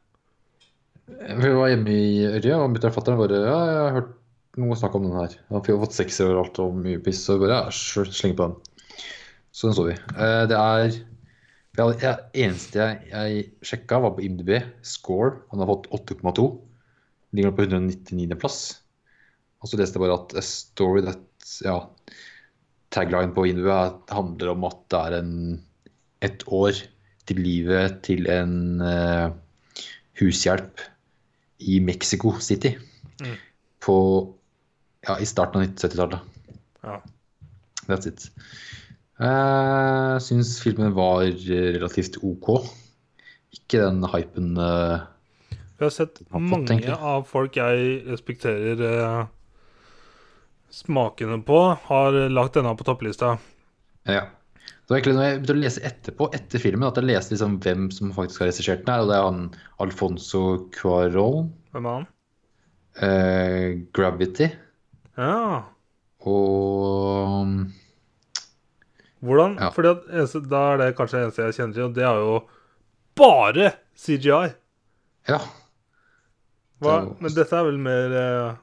Vi 1.39 1.51
var 1.57 1.69
hjemme 1.71 1.93
i 1.93 2.09
Ørje, 2.29 2.57
og 2.57 2.71
mutter'n 2.73 2.91
og 2.91 2.95
fatter'n 2.97 3.19
bare 3.19 3.37
Ja, 3.41 3.59
jeg 3.65 3.77
har 3.81 3.95
hørt 3.97 4.15
noe 4.59 4.77
snakk 4.77 4.97
om 4.97 5.05
den 5.07 5.17
her. 5.17 5.35
Han 5.49 5.61
har 5.61 5.79
fått 5.83 5.97
sekser 5.97 6.29
overalt 6.29 6.59
og 6.61 6.77
mye 6.77 7.01
piss, 7.03 7.21
så 7.25 7.37
bare 7.41 7.55
ja, 7.55 7.73
sure, 7.73 8.33
på 8.33 8.47
den. 8.47 8.57
Så 9.51 9.69
den 9.69 9.77
så 9.77 9.85
vi. 9.87 9.95
Eh, 9.97 10.43
det 10.49 10.57
er 10.57 10.99
det 11.77 12.13
eneste 12.33 12.81
jeg, 12.81 13.01
jeg 13.11 13.43
sjekka, 13.65 14.01
var 14.03 14.15
på 14.15 14.23
IMDb. 14.25 14.51
Score. 14.85 15.43
Han 15.51 15.61
har 15.61 15.69
fått 15.69 15.89
8,2. 15.95 16.47
Ligger 17.37 17.53
på 17.55 17.67
199. 17.67 18.37
plass. 18.41 18.59
Og 19.61 19.69
så 19.69 19.79
leste 19.79 19.99
jeg 19.99 20.05
bare 20.05 20.19
at 20.19 20.37
a 20.39 20.45
story 20.45 21.03
that 21.05 21.25
Ja, 21.65 21.79
tagline 22.93 23.33
på 23.33 23.47
IMDb 23.47 23.69
er 23.73 23.95
handler 24.13 24.51
om 24.51 24.65
at 24.67 24.81
det 24.91 24.99
er 24.99 25.15
en 25.21 25.33
et 26.21 26.43
år 26.51 26.75
til 27.29 27.39
livet 27.39 28.01
til 28.03 28.27
en 28.27 28.81
uh, 28.83 29.31
hushjelp 30.19 30.83
i 31.59 31.79
Mexico 31.79 32.33
City. 32.43 32.75
Mm. 33.21 33.37
På 33.79 33.95
Ja, 35.07 35.15
i 35.15 35.25
starten 35.25 35.61
av 35.61 35.63
1970-tallet. 35.63 36.19
Ja. 36.83 36.97
That's 37.87 38.09
it. 38.09 38.25
Jeg 39.19 40.21
syns 40.23 40.53
filmen 40.63 40.93
var 40.95 41.25
relativt 41.27 42.17
OK. 42.23 42.53
Ikke 43.55 43.81
den 43.83 44.05
hypen 44.13 44.53
Jeg 44.55 45.83
har 45.83 45.91
sett 45.95 46.21
har 46.21 46.39
fått, 46.39 46.69
mange 46.69 46.77
jeg. 46.85 46.95
av 46.95 47.25
folk 47.27 47.57
jeg 47.59 47.97
respekterer 48.07 48.79
uh, 49.03 49.25
smakene 50.71 51.39
på, 51.47 51.57
har 51.89 52.17
lagt 52.31 52.55
denne 52.59 52.71
på 52.79 52.85
topplista. 52.87 53.33
Ja. 54.07 54.27
Det 54.29 54.93
var 54.93 54.97
egentlig 54.99 55.15
når 55.17 55.25
jeg 55.27 55.35
begynte 55.39 55.53
å 55.53 55.59
lese 55.63 55.83
etterpå, 55.85 56.27
etter 56.33 56.61
filmen, 56.63 56.87
at 56.87 56.97
jeg 56.97 57.05
leste 57.09 57.35
liksom 57.35 57.57
hvem 57.61 57.89
som 57.93 58.13
faktisk 58.15 58.41
har 58.41 58.49
regissert 58.49 58.85
den 58.87 58.93
her. 58.95 59.03
Og 59.03 59.11
det 59.11 59.17
er 59.19 59.27
han 59.27 59.43
Alfonso 59.85 60.43
Cuarón, 60.75 61.51
Hvem 61.75 61.85
er 61.91 61.99
han? 61.99 62.07
Uh, 62.99 63.67
Gravity 63.95 64.47
Ja. 65.19 65.61
og 66.25 67.53
Hvordan? 69.19 69.57
Ja. 69.59 69.69
Fordi 69.75 69.91
at 69.91 70.07
eneste, 70.13 70.41
Da 70.49 70.61
er 70.73 70.77
det 70.81 70.95
kanskje 70.97 71.17
det 71.19 71.25
eneste 71.27 71.47
jeg 71.47 71.57
kjenner 71.57 71.73
til, 71.75 71.83
og 71.89 71.95
det 71.95 72.05
er 72.07 72.21
jo 72.23 72.37
bare 73.19 73.71
CGI. 73.99 74.53
Ja. 75.27 75.39
Hva? 76.79 76.95
Det 77.03 77.21
Men 77.21 77.35
dette 77.35 77.57
er 77.57 77.67
vel 77.67 77.81
mer 77.83 78.15
uh... 78.15 78.55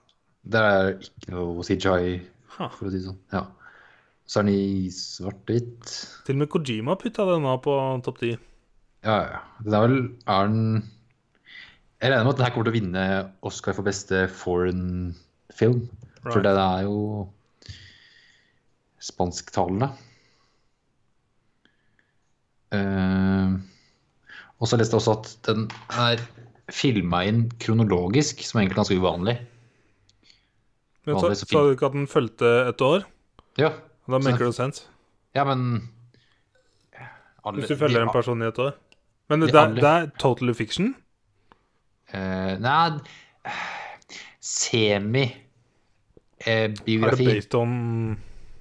Det 0.47 0.63
er 0.63 0.91
ikke 0.95 1.35
noe 1.35 1.67
CGI, 1.67 2.17
for 2.57 2.87
å 2.87 2.91
si 2.91 2.97
det 3.01 3.05
sånn. 3.09 3.21
Ja. 3.35 3.45
Så 4.27 4.41
er 4.41 4.47
den 4.47 4.55
i 4.55 4.91
svart-hvitt. 4.95 5.93
Til 6.27 6.37
og 6.39 6.43
med 6.43 6.51
Kojima 6.51 6.97
putta 6.99 7.27
denne 7.29 7.53
på 7.63 7.75
topp 8.07 8.23
ti. 8.23 8.33
Ja, 9.07 9.19
ja. 9.23 9.41
Den 9.63 9.77
er 9.77 9.85
vel 9.85 9.99
Er 10.27 10.49
den 10.51 10.65
Jeg 12.01 12.11
regner 12.11 12.25
med 12.25 12.33
at 12.33 12.39
den 12.39 12.47
her 12.47 12.55
kommer 12.55 12.67
til 12.67 12.73
å 12.73 12.79
vinne 12.79 13.05
Oscar 13.47 13.77
for 13.77 13.87
beste 13.87 14.27
foreign 14.33 15.15
film. 15.55 15.87
For 16.25 16.43
det 16.43 16.57
den 16.57 16.63
er 16.65 16.87
jo 16.89 16.99
spansktalende. 19.03 19.93
Uh, 22.75 23.61
og 24.59 24.69
så 24.69 24.77
leste 24.81 24.97
jeg 24.97 25.01
også 25.03 25.13
at 25.19 25.29
den 25.47 25.67
er 25.91 26.23
filma 26.73 27.21
inn 27.29 27.45
kronologisk, 27.63 28.41
som 28.43 28.59
egentlig 28.61 28.75
er 28.75 28.81
ganske 28.81 28.97
uvanlig. 28.99 29.37
Men 31.07 31.21
så, 31.23 31.31
så 31.39 31.63
du 31.63 31.71
ikke 31.77 31.87
at 31.87 31.93
den 31.93 32.09
fulgte 32.11 32.49
et 32.69 32.81
år? 32.83 33.05
Ja, 33.59 33.69
Da 34.11 34.19
maker 34.19 34.47
det 34.49 34.55
sense. 34.57 34.83
ja 35.35 35.45
men 35.45 35.89
alle- 37.45 37.61
Hvis 37.61 37.69
du 37.69 37.77
følger 37.77 37.99
de- 38.01 38.03
en 38.09 38.13
person 38.13 38.43
i 38.43 38.47
et 38.47 38.59
år. 38.59 38.73
Men 39.29 39.41
det, 39.43 39.53
de 39.53 39.59
er, 39.59 39.63
alle- 39.63 39.77
det 39.77 39.85
er 39.85 40.11
totally 40.19 40.53
fiction? 40.55 40.95
Uh, 42.15 42.59
nei 42.63 42.99
Semi 44.41 45.23
eh, 46.47 46.53
Er 46.65 46.69
det 46.69 46.85
biografi 46.87 47.25
based 47.27 47.55
on 47.55 48.19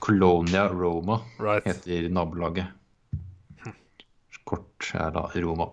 Colonia 0.04 0.66
Roma 0.72 1.20
Right. 1.40 1.68
heter 1.68 2.10
nabolaget. 2.12 2.72
Kort 4.50 4.92
er 4.98 5.12
da 5.14 5.28
Roma. 5.36 5.68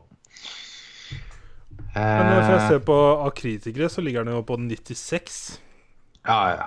Men 1.97 2.27
når 2.29 2.41
jeg 2.43 2.57
Eh, 2.61 2.69
ser 2.69 2.81
på 2.85 2.97
av 3.25 3.31
kritikere, 3.39 3.89
så 3.89 4.03
ligger 4.05 4.25
den 4.27 4.35
jo 4.37 4.43
på 4.45 4.59
96. 4.61 5.59
ja, 6.27 6.41
ja. 6.59 6.67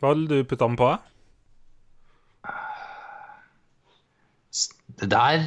Hva 0.00 0.14
vil 0.14 0.24
du 0.30 0.38
putte 0.48 0.64
den 0.64 0.76
på? 0.80 0.88
da? 0.88 0.98
Det 5.00 5.18
er 5.18 5.44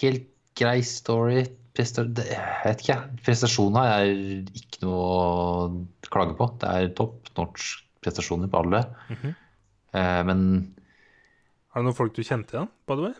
helt 0.00 0.28
grei 0.56 0.80
story. 0.86 1.44
Det, 1.76 2.24
jeg 2.30 2.60
vet 2.64 2.80
ikke. 2.80 2.94
Prestasjonene 3.26 3.82
er 3.98 4.12
ikke 4.56 4.80
noe 4.86 4.96
å 4.96 5.66
klage 6.08 6.36
på. 6.38 6.46
Det 6.62 6.70
er 6.72 6.94
topp 6.96 7.28
norsk 7.36 7.82
prestasjoner 8.04 8.48
på 8.48 8.62
alle. 8.62 8.80
Mhm. 9.12 9.34
eh, 9.92 10.22
men 10.24 10.40
Er 11.74 11.82
det 11.82 11.84
noen 11.90 11.98
folk 11.98 12.14
du 12.16 12.22
kjente 12.24 12.54
igjen, 12.56 12.70
by 12.88 12.94
the 12.96 13.02
way? 13.10 13.14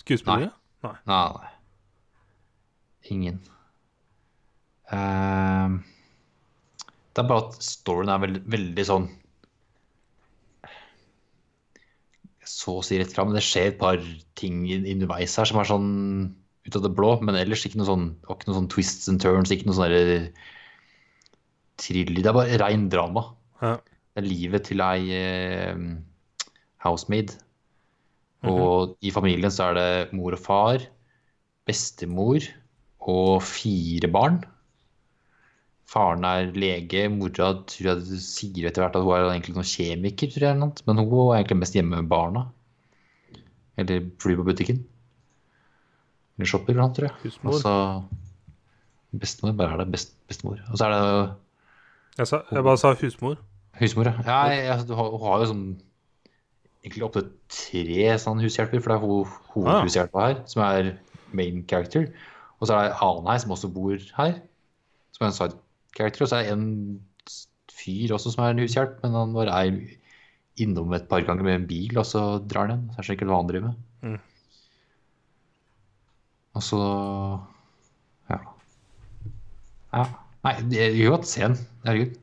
Skuespillere? 0.00 0.52
Nei. 0.82 0.94
Nei, 1.10 1.24
nei. 1.36 1.50
Ingen. 3.12 3.40
Ehm, 4.96 5.74
det 7.12 7.20
er 7.22 7.28
bare 7.28 7.50
at 7.50 7.58
storyen 7.62 8.08
er 8.14 8.22
veld, 8.22 8.40
veldig 8.50 8.86
sånn 8.88 9.08
Så 12.46 12.78
å 12.78 12.84
si 12.84 12.98
rett 12.98 13.12
fram. 13.12 13.32
Det 13.34 13.42
skjer 13.44 13.72
et 13.72 13.78
par 13.80 14.00
ting 14.38 14.62
in- 14.70 14.86
underveis 14.94 15.36
her 15.36 15.48
som 15.48 15.60
er 15.60 15.68
sånn 15.68 15.90
ut 16.66 16.76
av 16.76 16.82
det 16.84 16.92
blå, 16.96 17.14
men 17.24 17.36
ellers 17.40 17.64
ikke 17.66 17.78
noe 17.80 17.88
sånn, 17.88 18.06
ikke 18.28 18.48
noe 18.48 18.58
sånn 18.58 18.70
twists 18.72 19.08
and 19.08 19.20
turns, 19.22 19.50
ikke 19.52 19.66
noe 19.68 19.76
sånn 19.76 19.88
derre 19.88 20.32
thriller. 21.80 22.20
Det 22.22 22.30
er 22.30 22.36
bare 22.36 22.58
rein 22.60 22.88
drama. 22.92 23.24
Ja. 23.62 23.76
Det 23.80 24.22
er 24.22 24.26
livet 24.28 24.66
til 24.68 24.82
ei 24.84 25.10
eh, 25.16 25.76
housemaid. 26.84 27.36
Og 28.48 28.96
i 29.04 29.12
familien 29.12 29.52
så 29.52 29.70
er 29.70 29.76
det 29.76 30.12
mor 30.16 30.32
og 30.32 30.40
far, 30.40 30.84
bestemor 31.68 32.44
og 33.00 33.42
fire 33.44 34.08
barn. 34.12 34.40
Faren 35.90 36.22
er 36.26 36.52
lege, 36.54 37.08
mora 37.10 37.50
tror 37.66 37.88
jeg 37.88 38.20
sier 38.22 38.68
etter 38.68 38.84
hvert 38.84 38.94
at 38.94 39.02
hun 39.02 39.16
er 39.16 39.26
egentlig 39.32 39.56
noen 39.56 39.66
kjemiker, 39.66 40.30
tror 40.30 40.46
jeg, 40.46 40.58
men 40.86 41.00
hun 41.02 41.14
er 41.24 41.40
egentlig 41.40 41.58
mest 41.64 41.74
hjemme 41.74 41.98
med 41.98 42.10
barna. 42.10 42.44
Eller 43.80 44.04
flyr 44.22 44.38
på 44.38 44.46
butikken. 44.46 44.84
Eller 46.38 46.50
shopper 46.50 46.72
eller 46.72 46.84
noe, 46.84 46.94
tror 46.94 47.08
jeg. 47.08 47.16
Husmor. 47.24 47.56
Altså, 47.56 47.72
bestemor, 49.24 49.56
bare 49.58 49.74
er 49.74 49.82
det 49.82 49.92
best, 49.96 50.12
bestemor. 50.30 50.60
Og 50.70 50.78
så 50.78 50.86
er 50.86 50.94
det 50.94 51.00
Jeg, 52.18 52.26
sa, 52.26 52.40
jeg 52.52 52.64
bare 52.66 52.80
sa 52.80 52.92
husmor. 53.00 53.40
Husmor, 53.80 54.10
ja. 54.10 54.26
ja 54.26 54.38
jeg, 54.52 54.64
jeg, 54.68 54.86
du 54.88 54.94
har, 54.98 55.08
hun 55.10 55.24
har 55.26 55.42
jo 55.42 55.48
sånn 55.50 55.64
egentlig 56.84 57.06
opptil 57.06 57.26
tre 57.52 58.12
sånn 58.20 58.44
hushjelper, 58.44 58.82
for 58.82 58.92
det 58.92 58.98
er 58.98 59.04
ho, 59.04 59.18
hovedhushjelpa 59.56 60.28
her, 60.28 60.38
som 60.50 60.62
er 60.64 60.92
main 61.36 61.64
character. 61.68 62.06
Og 62.60 62.68
så 62.68 62.76
er 62.76 62.86
det 62.86 62.94
en 62.94 63.02
annen 63.08 63.32
her 63.32 63.42
som 63.42 63.56
også 63.56 63.72
bor 63.74 64.06
her, 64.20 64.38
som 65.16 65.26
er 65.26 65.32
en 65.32 65.36
side 65.36 65.58
character. 65.96 66.24
Og 66.24 66.28
så 66.32 66.40
er 66.40 66.52
en 66.52 66.66
fyr 67.72 68.12
også 68.16 68.32
som 68.34 68.44
er 68.44 68.54
en 68.54 68.62
hushjelp, 68.64 68.98
men 69.02 69.12
han 69.16 69.32
bare 69.36 69.54
er 69.66 69.80
innom 70.60 70.92
et 70.96 71.06
par 71.08 71.22
ganger 71.24 71.42
med 71.46 71.54
en 71.54 71.66
bil, 71.70 71.96
og 71.98 72.04
så 72.04 72.24
drar 72.46 72.68
han 72.68 72.82
igjen. 72.82 72.96
Det 72.96 73.06
er 73.08 73.14
ikke 73.16 73.28
hva 73.30 73.38
han 73.40 73.48
driver 73.48 73.68
med. 73.70 73.76
Mm. 74.02 74.20
Og 76.58 76.62
så 76.66 76.80
Ja. 78.30 78.38
ja. 79.94 80.04
Nei, 80.44 80.52
jeg 80.72 80.94
gjør 80.96 81.10
godt 81.16 81.26
se 81.28 81.40
den. 81.42 81.56
Herregud. 81.84 82.14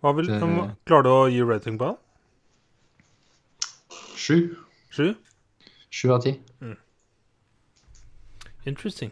Hva 0.00 0.12
vil, 0.16 0.26
Det- 0.26 0.76
klarer 0.88 1.02
du 1.04 1.10
å 1.10 1.30
gi 1.30 1.42
rating 1.42 1.78
på 1.78 1.86
den? 1.90 1.96
Sju. 4.16 4.56
Sju? 4.90 5.14
Sju 5.90 6.12
av 6.14 6.22
ti. 6.22 6.38
Interesting. 8.66 9.10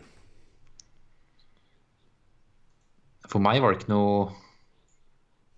For 3.28 3.44
meg 3.44 3.60
var 3.62 3.74
det 3.74 3.82
ikke 3.82 3.92
noe 3.92 4.28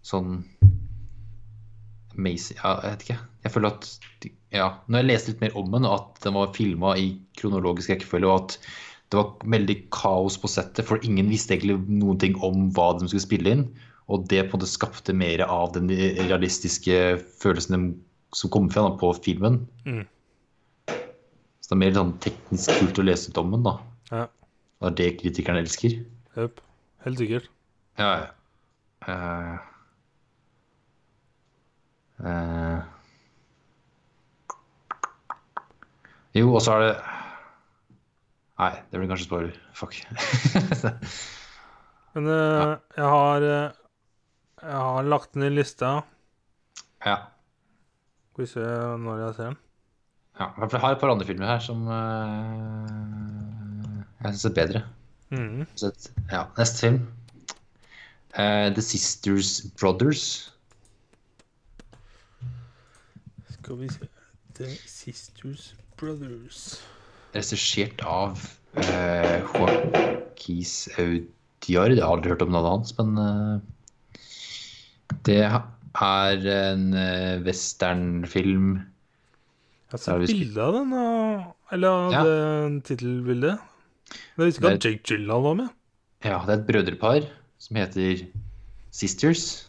sånn 0.06 0.40
amazing 2.16 2.59
Jeg 2.59 2.78
vet 2.85 3.04
ikke. 3.04 3.18
Jeg 3.44 3.54
føler 3.54 3.74
at 3.74 3.90
ja, 4.50 4.68
Når 4.88 5.02
jeg 5.02 5.09
leste 5.09 5.33
litt 5.33 5.44
mer 5.44 5.59
om 5.59 5.68
den, 5.74 5.87
at 5.87 6.18
den 6.24 6.35
var 6.37 6.54
filma 6.56 6.96
i 6.98 7.12
kronologisk 7.38 7.92
rekkefølge, 7.92 8.26
og 8.26 8.40
at 8.42 8.56
det 9.11 9.18
var 9.18 9.52
veldig 9.54 9.76
kaos 9.94 10.37
på 10.38 10.50
settet, 10.50 10.87
for 10.87 11.02
ingen 11.06 11.30
visste 11.30 11.54
egentlig 11.54 11.78
noen 11.87 12.18
ting 12.22 12.37
om 12.46 12.68
hva 12.74 12.92
de 12.98 13.09
skulle 13.09 13.24
spille 13.24 13.54
inn, 13.54 13.64
og 14.11 14.26
det 14.30 14.44
på 14.48 14.54
en 14.54 14.59
måte 14.59 14.70
skapte 14.70 15.14
mer 15.14 15.42
av 15.46 15.72
den 15.76 15.90
realistiske 15.90 16.98
følelsen 17.42 17.92
som 18.35 18.52
kom 18.54 18.66
fra 18.70 18.88
den 18.88 18.98
på 18.98 19.12
filmen. 19.22 19.61
Mm. 19.87 20.02
Så 20.90 21.70
det 21.70 21.76
er 21.76 21.83
mer 21.85 21.96
sånn 21.98 22.12
teknisk 22.22 22.74
kult 22.80 23.02
å 23.02 23.06
lese 23.06 23.30
ut 23.30 23.42
om 23.42 23.54
den, 23.54 23.66
da. 23.66 23.76
Ja. 24.11 24.26
Det 24.80 24.90
er 24.90 24.98
det 24.98 25.09
kritikerne 25.22 25.62
elsker. 25.62 25.98
Yep. 26.35 26.62
Helt 27.06 27.22
sikkert. 27.22 27.50
Ja, 28.00 28.12
ja. 28.16 28.26
Uh, 29.00 29.56
uh. 32.24 32.80
jo, 36.36 36.54
og 36.54 36.62
så 36.64 36.76
er 36.76 36.84
det 36.84 36.94
Nei, 38.60 38.72
det 38.92 39.00
blir 39.00 39.08
kanskje 39.08 39.24
spoiler. 39.24 39.54
Fuck. 39.72 39.94
Men 42.14 42.26
eh, 42.28 42.72
jeg 42.96 43.06
har 43.08 43.40
Jeg 43.40 44.74
har 44.76 45.08
lagt 45.08 45.32
den 45.32 45.46
i 45.46 45.50
lista. 45.52 46.02
ja. 47.06 47.16
Skal 48.32 48.44
vi 48.44 48.48
se 48.50 48.64
når 49.04 49.22
jeg 49.24 49.34
ser 49.34 49.44
den. 49.48 49.56
ja. 50.40 50.50
For 50.58 50.76
jeg 50.76 50.80
har 50.84 50.92
et 50.96 51.00
par 51.00 51.12
andre 51.14 51.26
filmer 51.26 51.46
her 51.54 51.58
som 51.64 51.88
jeg 54.20 54.34
syns 54.34 54.44
er 54.44 54.54
bedre. 54.60 54.84
Mm. 55.30 55.66
Så 55.76 55.92
ja, 56.30 56.44
neste 56.58 56.78
film. 56.86 57.00
Eh, 58.38 58.71
The 58.75 58.83
Sisters 58.83 59.62
Brothers. 59.81 60.53
Skal 63.51 63.77
vi 63.81 63.88
se 63.90 64.07
The 64.55 64.69
Sisters 64.87 65.73
Brothers. 65.99 66.81
Regissert 67.35 68.03
av 68.07 68.38
uh, 68.79 69.37
Joaquis 69.51 70.88
Audiard. 70.99 71.95
Jeg 71.97 72.03
har 72.05 72.14
aldri 72.14 72.33
hørt 72.33 72.45
om 72.47 72.55
navnet 72.55 72.71
hans, 72.71 72.95
men 72.99 73.19
uh, 73.19 74.28
det 75.26 75.41
er 75.43 76.47
en 76.55 76.87
uh, 76.95 77.43
westernfilm 77.47 78.70
Jeg 79.91 79.97
har 79.97 80.05
sett 80.07 80.31
bilde 80.31 80.62
av 80.62 80.78
den, 80.78 80.95
eller 81.74 81.89
av 81.91 82.14
Ja. 82.14 82.22
det 82.26 82.85
tittelbildet. 82.93 83.59
Jeg 84.11 84.47
visste 84.47 84.62
ikke 84.62 84.76
at 84.78 84.87
Jake 84.87 85.03
Gyllenhaal 85.07 85.47
var 85.49 85.61
med. 85.64 85.76
Ja, 86.26 86.39
det 86.47 86.55
er 86.55 86.59
et 86.61 86.66
brødrepar 86.68 87.31
som 87.61 87.78
heter 87.78 88.24
Sisters. 88.90 89.68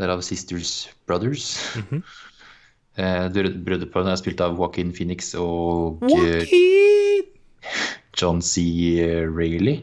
Derav 0.00 0.22
Sisters 0.24 0.88
Brothers. 1.06 1.52
Du 1.86 2.00
eh, 2.96 3.28
på 3.30 3.50
Brødreparene 3.64 4.14
er 4.14 4.20
spilt 4.20 4.40
av 4.42 4.56
Joaquin 4.58 4.90
Phoenix 4.96 5.34
og 5.38 6.02
eh, 6.08 6.40
Joaquin! 6.42 7.28
John 8.18 8.40
C. 8.42 8.64
Reilly. 9.28 9.78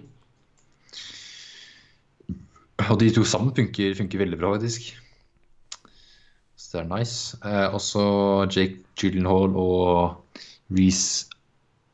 Og 2.90 3.00
de 3.02 3.10
to 3.14 3.24
sammen 3.26 3.56
funker, 3.56 3.96
funker 3.98 4.22
veldig 4.22 4.38
bra, 4.42 4.54
faktisk. 4.58 4.92
Så 6.58 6.78
det 6.78 6.84
er 6.84 6.90
nice. 6.92 7.38
Eh, 7.46 7.74
også 7.74 8.04
Jake 8.52 8.84
Gyllenhaal 9.00 9.56
og 9.56 10.42
Reece 10.74 11.30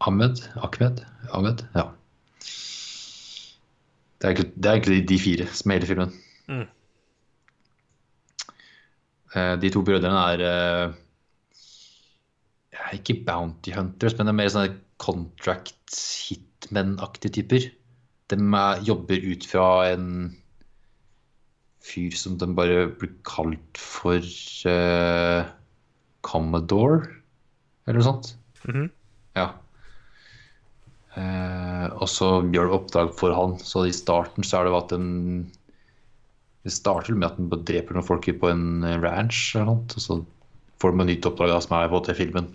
Ahmed. 0.01 0.41
Ahmed? 0.57 1.03
Ahmed? 1.31 1.67
Ja. 1.75 1.91
Det 4.23 4.29
er, 4.29 4.31
egentlig, 4.31 4.53
det 4.55 4.69
er 4.69 4.77
egentlig 4.77 5.09
de 5.09 5.19
fire 5.19 5.45
som 5.51 5.71
er 5.71 5.81
hele 5.81 5.89
filmen. 5.89 6.13
Mm. 6.47 6.67
Eh, 9.35 9.55
De 9.59 9.71
to 9.73 9.81
brødrene 9.83 10.21
er 10.31 10.43
eh, 10.47 10.93
ikke 12.95 13.17
bounty 13.27 13.73
hunters, 13.75 14.15
men 14.15 14.29
det 14.29 14.31
er 14.31 14.37
mer 14.37 14.53
sånne 14.53 14.77
contract 15.03 15.97
hitmen-aktige 16.29 17.35
typer. 17.41 17.67
De 18.31 18.37
er, 18.39 18.85
jobber 18.87 19.27
ut 19.27 19.43
fra 19.49 19.67
en 19.91 20.07
fyr 21.83 22.15
som 22.15 22.37
de 22.39 22.47
bare 22.55 22.85
blir 22.95 23.11
kalt 23.27 23.75
for 23.75 24.23
uh, 24.71 25.43
Commodore, 26.23 27.01
eller 27.83 27.99
noe 27.99 28.07
sånt. 28.07 28.31
Mhm. 28.63 28.87
Ja. 29.35 29.49
Eh, 31.13 31.87
og 32.01 32.07
så 32.09 32.29
gjør 32.49 32.69
det 32.69 32.77
oppdrag 32.77 33.11
for 33.17 33.35
han. 33.37 33.57
Så 33.61 33.85
i 33.85 33.93
starten 33.93 34.45
så 34.45 34.59
er 34.59 34.65
det 34.65 34.73
jo 34.73 34.79
at 34.79 34.93
de 34.95 35.03
Det 36.63 36.71
starter 36.71 37.11
med 37.13 37.27
at 37.27 37.35
den 37.35 37.65
dreper 37.67 37.93
noen 37.93 38.07
folk 38.07 38.29
på 38.39 38.49
en 38.49 38.85
eh, 38.87 38.99
ranch 39.03 39.51
eller 39.55 39.67
noe, 39.67 39.83
og 39.83 39.99
så 39.99 40.21
får 40.79 40.93
de 40.93 41.03
et 41.03 41.09
nytt 41.09 41.27
oppdrag 41.27 41.51
da, 41.51 41.57
som 41.59 41.75
er 41.75 41.89
på 41.91 41.99
til 42.05 42.15
filmen. 42.15 42.47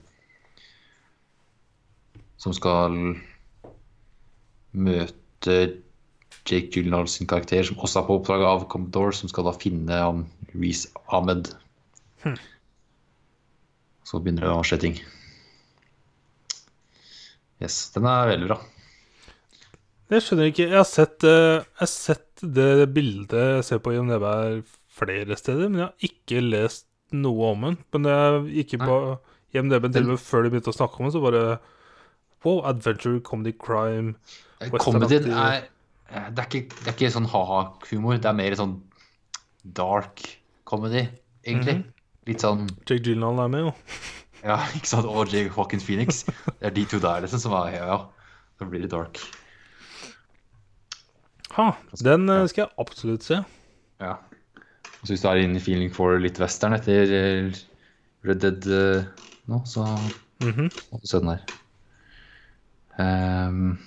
Som 2.40 2.54
skal 2.56 2.96
møte 4.72 5.58
Jake 6.48 6.72
Gyllenhaal 6.72 7.08
sin 7.12 7.28
karakter, 7.28 7.60
som 7.68 7.76
også 7.76 8.00
er 8.00 8.08
på 8.08 8.16
oppdrag 8.16 8.46
av 8.48 8.64
Commodore, 8.72 9.12
som 9.12 9.28
skal 9.28 9.44
da 9.44 9.52
finne 9.60 10.00
han 10.00 10.24
Reece 10.54 10.88
Ahmed. 11.12 11.52
Så 14.08 14.24
begynner 14.24 14.48
det 14.48 14.56
å 14.56 14.64
skje 14.64 14.80
ting. 14.86 15.00
Yes, 17.62 17.78
den 17.94 18.06
er 18.08 18.32
veldig 18.32 18.50
bra. 18.50 18.58
Jeg 20.08 20.24
skjønner 20.24 20.50
ikke. 20.52 20.68
Jeg 20.70 20.78
har 20.78 20.88
sett, 20.88 21.24
eh, 21.26 21.58
jeg 21.58 21.80
har 21.82 21.90
sett 21.92 22.44
det 22.58 22.88
bildet 22.94 23.34
jeg 23.58 23.64
ser 23.66 23.80
på 23.82 23.92
IMDb 23.96 24.24
her 24.24 24.60
flere 24.98 25.36
steder, 25.38 25.68
men 25.68 25.82
jeg 25.82 25.88
har 25.88 26.06
ikke 26.08 26.44
lest 26.44 26.86
noe 27.14 27.50
om 27.52 27.66
den. 27.66 27.80
Men 27.94 28.08
jeg 28.08 28.62
gikk 28.62 28.78
på 28.84 29.00
IMDb 29.56 29.88
til 29.92 30.06
og 30.06 30.14
med 30.14 30.22
før 30.22 30.46
de 30.46 30.52
begynte 30.54 30.72
å 30.72 30.78
snakke 30.78 31.00
om 31.00 31.08
den, 31.08 31.16
så 31.16 31.24
bare 31.24 31.42
Wow, 32.46 32.60
adventure, 32.70 33.18
comedy, 33.26 33.50
crime 33.58 34.14
Comedyen 34.78 35.32
er 35.34 35.64
det 36.08 36.40
er, 36.40 36.46
ikke, 36.46 36.60
det 36.72 36.88
er 36.88 36.94
ikke 36.94 37.10
sånn 37.12 37.26
ha-ha-humor. 37.28 38.16
Det 38.16 38.30
er 38.30 38.36
mer 38.38 38.54
sånn 38.56 38.78
dark 39.76 40.22
comedy, 40.68 41.02
egentlig. 41.44 41.82
Litt 42.28 42.44
sånn 42.44 42.64
Jake 42.88 43.02
Gyllenhaal 43.04 43.42
er 43.44 43.50
med, 43.52 43.66
jo. 43.66 43.74
Ja, 44.44 44.58
ikke 44.78 44.88
sant? 44.90 45.06
Og 45.08 45.28
Jake 45.32 45.50
Hawkins 45.56 45.84
Phoenix. 45.86 46.24
Det 46.26 46.70
er 46.70 46.74
de 46.76 46.84
to 46.90 47.00
der 47.02 47.20
liksom 47.24 47.40
som 47.42 47.52
er 47.58 47.72
Ja, 47.76 47.84
ja. 47.92 47.98
Da 48.58 48.66
blir 48.66 48.82
det 48.82 48.90
dark. 48.90 49.18
Ha, 51.54 51.70
den 52.04 52.28
eh, 52.28 52.44
skal 52.50 52.64
jeg 52.66 52.74
absolutt 52.82 53.24
se. 53.26 53.38
Ja. 54.02 54.16
Og 54.98 55.06
så 55.06 55.12
hvis 55.14 55.22
du 55.22 55.28
er 55.30 55.40
inne 55.42 55.58
i 55.60 55.62
feeling 55.62 55.92
for 55.94 56.18
litt 56.18 56.38
western 56.42 56.74
etter 56.74 57.12
eh, 57.14 57.60
Red 58.26 58.42
Dead 58.42 58.66
eh, 58.66 59.04
nå, 59.48 59.62
så 59.66 59.86
Mhm. 60.42 60.68
må 60.92 60.98
du 61.02 61.06
se 61.10 61.18
den 61.18 61.32
der. 61.32 61.40
Um, 62.98 63.78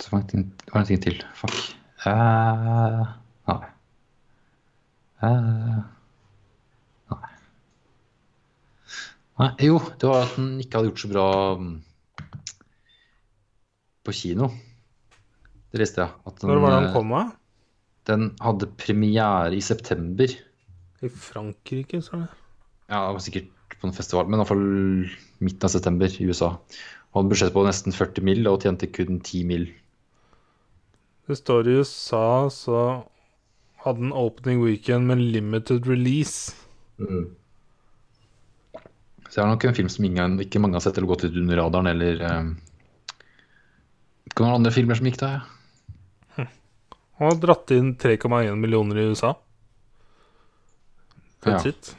så 0.00 0.10
var 0.12 0.20
det 0.22 0.24
en 0.24 0.28
ting- 0.28 0.52
det 0.66 0.74
en 0.80 0.86
ting 0.88 1.02
til. 1.02 1.18
Fuck. 1.36 1.56
Eh, 2.06 3.02
nei. 3.48 3.58
Eh, 5.22 5.82
nei. 7.12 7.28
Nei, 9.40 9.50
jo, 9.64 9.78
det 9.98 10.08
var 10.08 10.26
at 10.26 10.34
den 10.36 10.50
ikke 10.60 10.78
hadde 10.78 10.90
gjort 10.90 11.02
så 11.02 11.08
bra 11.12 11.26
mm, 11.58 11.72
på 14.04 14.14
kino. 14.16 14.50
Det 15.72 15.80
leste 15.80 16.02
jeg. 16.04 16.12
At 16.28 16.40
den, 16.40 16.50
Når 16.50 16.60
var 16.60 16.74
det 16.74 16.76
den 16.76 16.88
han 16.90 16.96
kom 16.96 17.08
med? 17.14 17.32
den 18.10 18.24
hadde 18.42 18.66
premiere 18.76 19.54
i 19.54 19.60
september. 19.62 20.32
I 21.02 21.08
Frankrike, 21.08 22.00
sa 22.02 22.24
du? 22.24 22.40
Ja, 22.90 23.06
det 23.06 23.14
var 23.14 23.22
sikkert 23.24 23.76
på 23.80 23.88
en 23.88 23.94
festival, 23.94 24.26
men 24.26 24.36
i 24.36 24.42
hvert 24.42 24.50
fall 24.50 24.66
midten 25.42 25.68
av 25.68 25.72
september 25.72 26.10
i 26.18 26.26
USA. 26.28 26.50
Han 27.12 27.22
hadde 27.22 27.32
budsjett 27.32 27.54
på 27.54 27.64
nesten 27.66 27.94
40 27.94 28.26
mill. 28.26 28.46
og 28.50 28.62
tjente 28.62 28.90
kun 28.90 29.20
10 29.20 29.44
mill. 29.48 29.68
Det 31.28 31.38
står 31.38 31.68
i 31.70 31.78
USA, 31.78 32.48
så 32.50 33.04
hadde 33.84 34.00
den 34.02 34.12
opening 34.12 34.62
weekend 34.64 35.06
med 35.06 35.22
limited 35.22 35.86
release. 35.86 36.54
Så 39.32 39.38
det 39.40 39.44
er 39.46 39.48
nok 39.54 39.64
en 39.64 39.76
film 39.78 39.88
som 39.88 40.04
ingen, 40.04 40.34
ikke 40.44 40.60
mange 40.60 40.76
har 40.76 40.84
sett 40.84 40.98
eller 41.00 41.08
gått 41.08 41.22
ut 41.24 41.36
under 41.40 41.56
radaren, 41.56 41.88
eller 41.88 42.20
eh, 42.20 42.50
Ikke 44.28 44.44
noen 44.44 44.58
andre 44.58 44.72
filmer 44.74 44.98
som 44.98 45.08
gikk 45.08 45.16
da, 45.22 45.30
ja. 45.38 46.44
Han 47.16 47.30
har 47.30 47.38
dratt 47.40 47.72
inn 47.72 47.94
3,1 48.02 48.60
millioner 48.60 49.00
i 49.00 49.06
USA. 49.12 49.32
That's 51.46 51.64
Ja. 51.64 51.72
it. 51.72 51.94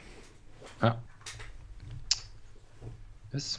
Yes. 3.34 3.58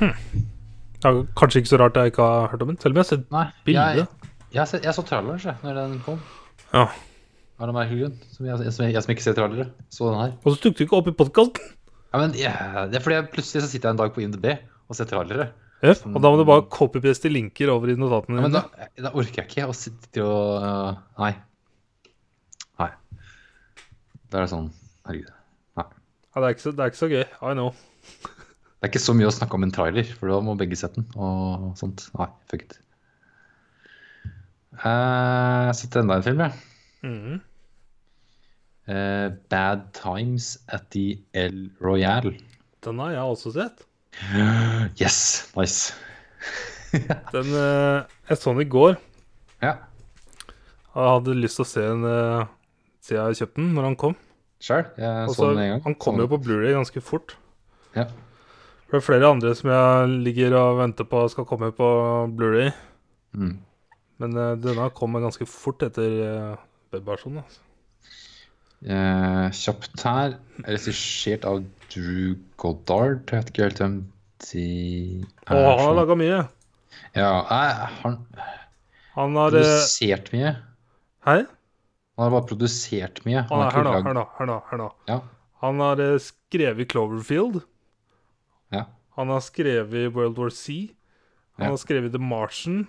Ja, 0.00 1.10
kanskje 1.36 1.60
ikke 1.60 1.68
så 1.74 1.78
rart 1.82 1.98
jeg 2.00 2.14
ikke 2.14 2.24
har 2.24 2.48
hørt 2.54 2.62
om 2.64 2.70
den, 2.72 2.78
selv 2.80 2.94
om 2.94 2.96
jeg 2.96 3.04
har 3.04 3.10
sett 3.10 3.26
Nei, 3.34 3.42
bildet. 3.66 3.98
jeg, 3.98 4.06
jeg, 4.54 4.62
har 4.64 4.86
jeg 4.88 4.94
så 4.96 5.04
traileren 5.04 5.42
jeg, 5.44 5.56
når 5.60 5.76
den 5.82 5.98
kom. 6.06 6.22
Ja. 6.72 6.86
Av 7.60 7.68
en 7.68 7.74
merkelig 7.76 8.00
grunn. 8.00 8.14
Som 8.32 8.46
jeg, 8.48 8.72
som 8.72 8.86
jeg, 8.86 8.94
jeg 8.96 9.04
som 9.04 9.12
ikke 9.12 9.26
ser 9.26 9.36
trailere, 9.36 9.66
så 9.92 10.08
den 10.08 10.22
her. 10.22 10.32
Og 10.40 10.54
så 10.56 10.62
tok 10.64 10.78
du 10.78 10.82
ikke 10.86 10.96
opp 11.02 11.10
i 11.12 11.14
podkasten! 11.20 11.74
Ja, 12.14 12.20
men 12.22 12.34
yeah, 12.38 12.84
det 12.86 13.00
er 13.00 13.02
fordi 13.02 13.16
jeg 13.18 13.30
plutselig 13.32 13.64
så 13.64 13.68
sitter 13.72 13.88
jeg 13.90 13.96
en 13.96 14.00
dag 14.04 14.12
på 14.14 14.22
IMDb 14.22 14.44
og 14.86 14.94
ser 14.94 15.08
trailere. 15.10 15.48
Og 15.82 16.20
da 16.22 16.30
må 16.30 16.38
du 16.38 16.44
bare 16.46 16.62
copypaste 16.72 17.28
linker 17.28 17.72
over 17.72 17.90
i 17.90 17.96
notatene 17.98 18.38
Ja, 18.38 18.44
men 18.46 18.54
da, 18.54 18.60
da 19.02 19.10
orker 19.12 19.42
jeg 19.42 19.50
ikke 19.50 19.66
å 19.68 19.74
sitte 19.76 20.22
og 20.22 20.62
uh, 20.62 21.00
Nei. 21.18 21.32
Nei. 22.80 22.88
Da 24.30 24.38
er 24.38 24.46
det 24.46 24.52
sånn 24.54 24.70
Herregud. 25.04 25.34
Nei. 25.80 25.86
Ja, 25.90 26.44
det, 26.44 26.52
er 26.54 26.62
så, 26.62 26.72
det 26.72 26.86
er 26.86 26.94
ikke 26.94 27.02
så 27.02 27.10
gøy. 27.10 27.24
I 27.26 27.52
know. 27.58 27.74
Det 28.84 28.90
er 28.90 28.92
ikke 28.92 29.00
så 29.00 29.14
mye 29.16 29.28
å 29.30 29.32
snakke 29.32 29.56
om 29.56 29.62
en 29.64 29.70
trailer, 29.72 30.08
for 30.20 30.28
da 30.28 30.38
må 30.44 30.52
begge 30.60 30.76
sette 30.76 31.00
den 31.00 31.06
og 31.16 31.70
sånt. 31.80 32.02
Nei, 32.18 32.26
fuck 32.52 32.66
it. 32.66 32.74
Eh, 34.76 35.60
Jeg 35.70 35.76
sitter 35.78 36.02
enda 36.02 36.18
enda 36.18 36.18
en 36.20 36.26
film, 36.26 36.42
jeg. 36.44 36.52
Mhm. 37.08 37.38
Eh, 38.84 39.30
Bad 39.48 39.92
Times 39.96 40.58
at 40.68 40.90
the 40.92 41.18
El 41.32 41.70
Royale. 41.80 42.34
Den 42.84 42.98
har 43.00 43.14
jeg 43.14 43.22
også 43.22 43.52
sett. 43.54 43.84
Yes, 45.00 45.50
nice. 45.56 45.94
Den, 47.32 47.48
uh, 47.56 48.04
jeg 48.28 48.38
så 48.38 48.52
den 48.52 48.60
i 48.60 48.68
går. 48.70 48.98
Ja, 49.64 49.72
Jeg 50.94 51.08
hadde 51.10 51.34
lyst 51.34 51.56
til 51.58 51.64
å 51.64 51.66
se 51.66 51.82
den 51.82 52.04
eh, 52.06 52.44
siden 53.02 53.32
jeg 53.32 53.38
kjøpte 53.40 53.58
den, 53.58 53.72
når 53.74 53.86
han 53.88 53.96
kom. 53.98 54.14
Sure, 54.62 54.84
Jeg 55.00 55.24
Også, 55.26 55.40
så 55.40 55.48
den 55.50 55.62
en 55.64 55.70
gang. 55.72 55.82
han 55.88 55.96
kom 55.98 56.20
jo 56.22 56.28
på 56.30 56.38
Blu-ray 56.44 56.76
ganske 56.76 57.02
fort. 57.02 57.34
Ja. 57.96 58.04
For 58.84 58.94
det 58.94 59.00
er 59.00 59.06
flere 59.08 59.32
andre 59.34 59.54
som 59.58 59.72
jeg 59.72 60.20
ligger 60.28 60.54
og 60.60 60.78
venter 60.84 61.08
på 61.10 61.24
skal 61.32 61.48
komme 61.50 61.72
på 61.74 61.88
Blu-ray. 62.36 62.70
Mm. 63.34 63.56
Men 64.22 64.38
denne 64.62 64.86
kom 64.94 65.18
ganske 65.18 65.48
fort 65.50 65.82
etter 65.82 66.14
uh, 66.22 66.62
webversjonen. 66.94 67.42
Altså. 67.42 67.64
Eh, 68.82 69.46
kjapt 69.54 70.02
her. 70.04 70.36
Regissert 70.66 71.46
av 71.48 71.62
Drew 71.92 72.34
Goddard. 72.60 73.22
Jeg 73.30 73.40
vet 73.44 73.52
ikke 73.52 73.66
helt 73.68 73.80
hvem 73.82 73.96
de 74.44 74.64
Og 75.48 75.54
han 75.54 75.80
har 75.80 75.94
laga 76.00 76.16
mye. 76.20 76.40
Ja, 77.14 77.30
jeg, 77.48 77.90
han 78.02 78.18
Han 79.14 79.36
har 79.38 79.54
eh, 79.54 79.62
produsert 79.62 80.32
mye. 80.34 80.56
Hei? 81.24 81.38
Han 82.14 82.26
har 82.26 82.34
bare 82.34 82.46
produsert 82.50 83.22
mye. 83.26 83.44
Han 83.48 83.62
er, 83.64 83.70
her 83.74 83.86
nå, 83.86 83.94
her 83.94 84.18
nå, 84.18 84.26
her 84.38 84.50
nå. 84.50 84.58
her 84.70 84.82
nå. 84.82 84.90
Ja. 85.10 85.20
Han 85.64 85.80
har 85.82 86.02
eh, 86.02 86.18
skrevet 86.22 86.90
Cloverfield. 86.92 87.62
Ja. 88.74 88.84
Han 89.16 89.30
har 89.32 89.40
skrevet 89.46 90.12
World 90.14 90.38
War 90.38 90.50
C. 90.54 90.94
Han 91.56 91.68
Ja. 91.68 91.70
har 91.72 91.80
skrevet 91.80 92.12
The 92.12 92.20
Martian. 92.20 92.84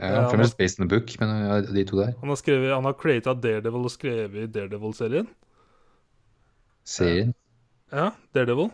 Ja, 0.00 0.22
Ja, 0.30 0.36
mest 0.40 0.56
based 0.56 0.80
on 0.80 0.88
the 0.88 0.98
book, 0.98 1.10
men 1.20 1.28
ja, 1.44 1.60
de 1.60 1.84
to 1.84 1.98
der. 1.98 2.14
Han 2.20 2.28
har, 2.32 2.36
skrevet, 2.40 2.72
han 2.74 2.84
har 2.88 2.94
creata 2.96 3.34
Daredevil 3.34 3.84
og 3.84 3.90
skrevet 3.92 4.34
i 4.40 4.46
Daredevil-serien. 4.54 5.28
Serien. 6.88 7.34
Ja, 7.92 8.10
Daredevil. 8.34 8.70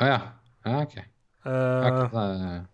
Å 0.00 0.08
ja. 0.08 0.20
Ja, 0.64 0.78
ok. 0.86 0.96
Eh, 0.96 1.52
Ja, 1.52 2.04
ok, 2.06 2.12
da- 2.12 2.66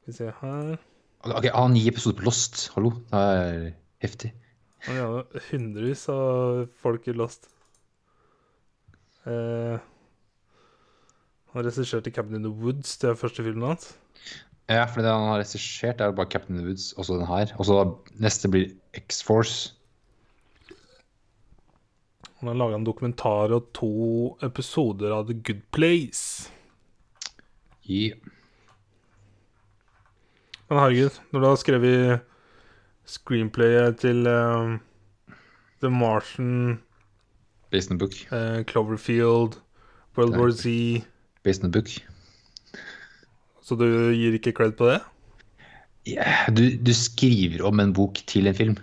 Skal 0.00 0.06
vi 0.06 0.12
se 0.16 0.30
her 0.40 0.78
Ok, 1.24 1.44
Han 1.44 1.62
har 1.62 1.68
ni 1.68 1.86
episoder 1.88 2.16
på 2.16 2.24
Lost. 2.24 2.70
Hallo, 2.74 2.90
det 3.10 3.20
er 3.20 3.72
heftig. 4.00 4.32
Han 4.86 4.96
har 4.96 5.26
hundrevis 5.50 6.08
av 6.08 6.68
folk 6.80 7.06
i 7.08 7.12
Lost. 7.12 7.50
Uh, 9.26 9.76
han 11.52 11.64
regisserte 11.66 12.10
Cabin 12.10 12.36
in 12.36 12.42
the 12.42 12.48
Woods, 12.48 12.96
det 12.96 13.10
er 13.10 13.18
første 13.20 13.44
filmen 13.44 13.66
hans. 13.68 13.90
Ja, 14.70 14.84
for 14.86 15.02
det 15.02 15.10
han 15.10 15.26
har 15.26 15.40
regissert, 15.42 16.00
er 16.00 16.14
bare 16.14 16.30
Captain 16.30 16.60
Woods 16.62 16.92
Og 16.92 17.02
også 17.02 17.18
den 17.18 17.26
her. 17.26 17.50
Og 17.58 17.66
så 17.66 17.78
neste 18.22 18.50
blir 18.52 18.68
X-Force. 18.94 19.72
Han 22.38 22.48
har 22.48 22.56
laga 22.56 22.78
en 22.78 22.86
dokumentar 22.86 23.52
og 23.52 23.66
to 23.76 23.90
episoder 24.46 25.12
av 25.12 25.26
The 25.28 25.34
Good 25.34 25.64
Place. 25.74 26.52
I 27.84 28.14
Men 30.70 30.78
herregud, 30.78 31.18
når 31.32 31.40
du 31.40 31.46
har 31.48 31.58
skrevet 31.58 32.20
screenplayet 33.10 33.98
til 33.98 34.22
uh, 34.30 34.78
The 35.82 35.90
Martian, 35.90 36.78
Based 37.70 37.90
on 37.90 37.98
the 37.98 38.06
book. 38.06 38.14
Uh, 38.32 38.62
Cloverfield, 38.64 39.60
World 40.16 40.36
War 40.36 40.50
Z. 40.50 41.04
Based 41.42 41.64
on 41.64 41.70
the 41.70 41.80
book. 41.80 42.09
Så 43.70 43.76
du 43.78 43.86
gir 44.18 44.34
ikke 44.34 44.50
cred 44.58 44.74
på 44.78 44.88
det? 44.90 44.98
Ja, 46.10 46.26
du, 46.50 46.64
du 46.82 46.90
skriver 46.96 47.62
om 47.68 47.78
en 47.82 47.92
bok 47.94 48.18
til 48.26 48.50
en 48.50 48.56
film. 48.58 48.76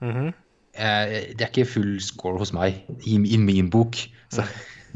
Mhm. 0.00 0.30
Eh, 0.76 1.32
det 1.36 1.40
er 1.44 1.50
ikke 1.52 1.66
full 1.68 1.94
score 2.04 2.40
hos 2.40 2.50
meg 2.56 2.82
i, 3.08 3.14
i 3.16 3.36
min 3.40 3.68
bok. 3.72 3.96
Så. 4.32 4.44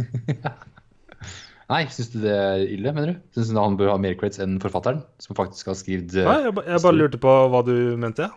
Nei, 1.71 1.85
syns 1.93 2.09
du 2.11 2.19
det 2.25 2.33
er 2.35 2.65
ille, 2.67 2.91
mener 2.97 3.13
du? 3.13 3.19
Syns 3.37 3.53
du 3.53 3.59
han 3.61 3.77
bør 3.79 3.93
ha 3.93 3.99
mer 4.03 4.17
creds 4.19 4.41
enn 4.43 4.57
forfatteren, 4.63 5.05
som 5.23 5.37
faktisk 5.39 5.69
har 5.71 5.77
skrevet 5.79 6.17
eh, 6.19 6.27
Nei, 6.27 6.39
jeg, 6.49 6.55
ba- 6.57 6.65
jeg 6.67 6.83
bare 6.83 6.99
lurte 6.99 7.21
på 7.23 7.35
hva 7.53 7.61
du 7.67 7.75
mente. 8.01 8.27
Ja. 8.27 8.33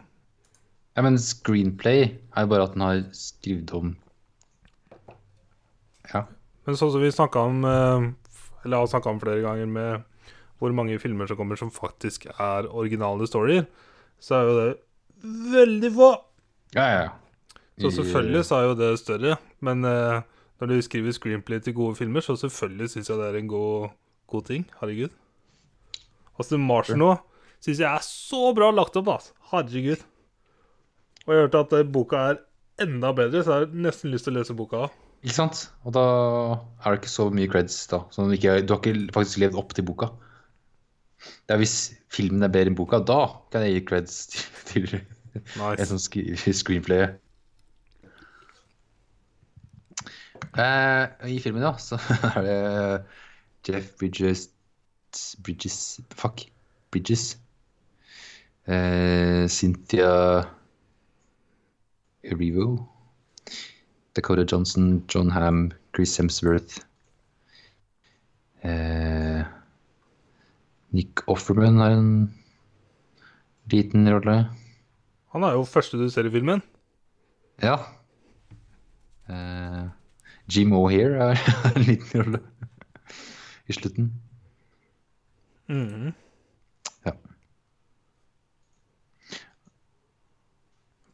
Ja, 0.93 1.01
men 1.07 1.15
screenplay 1.17 2.03
er 2.11 2.45
jo 2.45 2.51
bare 2.51 2.67
at 2.67 2.75
den 2.75 2.83
har 2.85 2.99
skrevet 3.17 3.71
om 3.73 3.95
Ja. 6.13 6.25
Men 6.67 6.77
sånn 6.79 6.91
som 6.93 7.01
vi 7.01 7.09
snakka 7.11 7.41
om, 7.49 7.63
eh, 7.65 8.05
eller 8.63 8.83
har 8.83 8.91
snakka 8.91 9.09
om 9.15 9.21
flere 9.23 9.41
ganger, 9.43 9.65
med 9.79 10.03
hvor 10.63 10.75
mange 10.75 10.95
filmer 11.01 11.27
som 11.27 11.39
kommer 11.39 11.59
som 11.59 11.71
faktisk 11.73 12.29
er 12.31 12.69
originale 12.71 13.27
storyer, 13.27 13.65
så 14.23 14.37
er 14.37 14.47
jo 14.47 14.53
det 14.61 14.69
veldig 15.51 15.91
få. 15.91 16.13
Ja, 16.77 16.85
ja, 16.87 17.01
ja. 17.01 17.09
Så 17.81 17.89
selvfølgelig 17.97 18.45
så 18.45 18.55
er 18.55 18.69
jo 18.69 18.77
det 18.77 18.91
større, 19.01 19.35
men 19.65 19.83
eh, 19.89 20.21
når 20.61 20.69
du 20.71 20.85
skriver 20.85 21.11
screenplay 21.11 21.59
til 21.59 21.75
gode 21.75 21.97
filmer, 21.99 22.23
så 22.23 22.37
selvfølgelig 22.39 22.93
syns 22.93 23.09
jeg 23.09 23.19
det 23.19 23.27
er 23.27 23.39
en 23.41 23.51
god, 23.51 23.89
god 24.31 24.47
ting. 24.47 24.65
Herregud. 24.79 25.11
Altså, 26.37 26.57
Mars 26.57 26.93
nå 26.95 27.11
syns 27.63 27.81
jeg 27.81 27.89
er 27.89 28.05
så 28.05 28.53
bra 28.55 28.69
lagt 28.71 28.95
opp, 28.99 29.09
altså. 29.17 29.35
Herregud. 29.51 30.03
Og 31.23 31.33
jeg 31.33 31.39
har 31.39 31.47
hørt 31.47 31.59
at 31.59 31.77
eh, 31.79 31.87
boka 31.87 32.25
er 32.31 32.41
enda 32.83 33.11
bedre, 33.15 33.43
så 33.43 33.57
jeg 33.57 33.67
har 33.67 33.81
nesten 33.89 34.13
lyst 34.13 34.29
til 34.29 34.35
å 34.35 34.39
lese 34.39 34.55
boka. 34.57 34.87
Ikke 35.23 35.37
sant? 35.37 35.65
Og 35.87 35.95
da 35.95 36.05
er 36.83 36.93
det 36.93 37.01
ikke 37.01 37.13
så 37.13 37.29
mye 37.31 37.51
creds, 37.51 37.77
da. 37.91 38.03
Sånn 38.11 38.33
ikke, 38.35 38.59
du 38.63 38.75
har 38.75 38.81
ikke 38.83 39.15
faktisk 39.15 39.43
levd 39.43 39.59
opp 39.59 39.75
til 39.75 39.87
boka. 39.87 40.11
Det 41.23 41.55
er 41.55 41.59
hvis 41.61 41.93
filmen 42.13 42.43
er 42.43 42.51
bedre 42.53 42.71
enn 42.71 42.77
boka, 42.77 42.99
da 43.03 43.19
kan 43.51 43.65
jeg 43.65 43.77
gi 43.77 43.83
creds 43.89 44.15
til, 44.69 44.87
til 44.87 44.99
en 44.99 45.51
Nice. 45.57 45.85
som 45.89 45.99
skriver 45.99 46.53
screenplayet. 46.53 47.19
Uh, 50.53 51.09
I 51.29 51.39
filmen, 51.41 51.63
ja, 51.63 51.73
så 51.87 51.97
er 52.35 52.41
det 52.45 53.03
Jeff 53.67 53.93
Bridges 53.99 54.49
Bridges 55.43 55.99
Fuck. 56.13 56.45
Bridges. 56.91 57.37
Uh, 58.67 59.47
Cynthia 59.47 60.43
Erivo. 62.23 62.85
Dakota 64.15 64.45
Johnson, 64.51 65.03
John 65.09 65.31
Ham, 65.31 65.71
Chris 65.95 66.17
Hemsworth. 66.17 66.85
Eh, 68.63 69.43
Nick 70.93 71.23
Offerman 71.27 71.79
har 71.81 71.95
en 71.97 72.09
liten 73.71 74.05
rolle. 74.13 74.35
Han 75.33 75.43
er 75.43 75.55
jo 75.57 75.65
første 75.65 75.97
du 75.97 76.05
ser 76.13 76.27
i 76.29 76.33
filmen. 76.33 76.61
Ja. 77.63 77.79
Uh, 79.25 79.89
Jim 80.51 80.75
O'Hear 80.77 81.15
er 81.31 81.39
en 81.73 81.85
liten 81.87 82.21
rolle 82.21 82.41
i 83.65 83.73
slutten. 83.73 84.11
Mm. 85.71 86.11
Ja. 87.07 87.13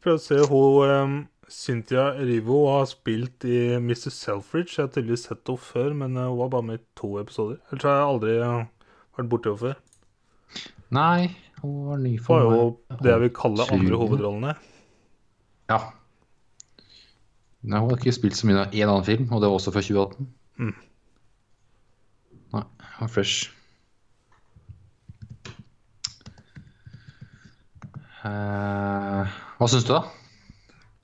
Prøv 0.00 0.18
å 0.18 0.20
se 0.20 0.40
hun 0.50 0.90
um, 0.90 1.14
Cynthia 1.50 2.10
Erivo 2.20 2.66
har 2.68 2.84
spilt 2.90 3.46
i 3.48 3.78
Mr. 3.78 4.10
Selfridge. 4.12 4.74
Jeg 4.76 4.84
har 4.84 4.92
tydeligvis 4.92 5.24
sett 5.30 5.40
henne 5.48 5.64
før, 5.70 5.96
men 6.02 6.18
uh, 6.18 6.28
hun 6.28 6.42
var 6.42 6.52
bare 6.58 6.68
med 6.68 6.82
i 6.82 6.84
to 7.00 7.14
episoder. 7.22 7.62
Ellers 7.70 7.88
har 7.88 7.96
jeg 7.96 8.10
aldri 8.10 8.36
uh, 8.44 8.60
vært 9.20 9.30
borti 9.32 9.52
henne 9.52 9.62
før. 9.62 9.78
Nei, 10.90 11.30
hun 11.60 11.78
var 11.86 12.02
ny 12.02 12.16
Hun 12.18 12.26
var 12.26 12.44
jo 12.56 12.66
det 13.04 13.12
jeg 13.12 13.22
vil 13.24 13.32
kalle 13.36 13.66
andre 13.76 14.00
hovedrollene. 14.00 14.54
Ja. 15.70 15.80
Nei, 17.60 17.78
hun 17.78 17.90
har 17.92 17.98
ikke 17.98 18.16
spilt 18.16 18.38
så 18.38 18.48
mye 18.48 18.64
av 18.64 18.74
én 18.74 18.88
annen 18.88 19.06
film, 19.06 19.28
og 19.30 19.42
det 19.42 19.50
var 19.50 19.58
også 19.60 19.74
fra 19.74 19.84
2018. 19.84 20.28
Mm. 20.60 20.76
Nei, 22.56 22.64
hun 22.96 23.06
er 23.06 23.12
fresh. 23.12 23.50
Eh, 28.20 29.36
hva 29.60 29.68
syns 29.70 29.86
du, 29.88 29.94
da? 29.94 30.02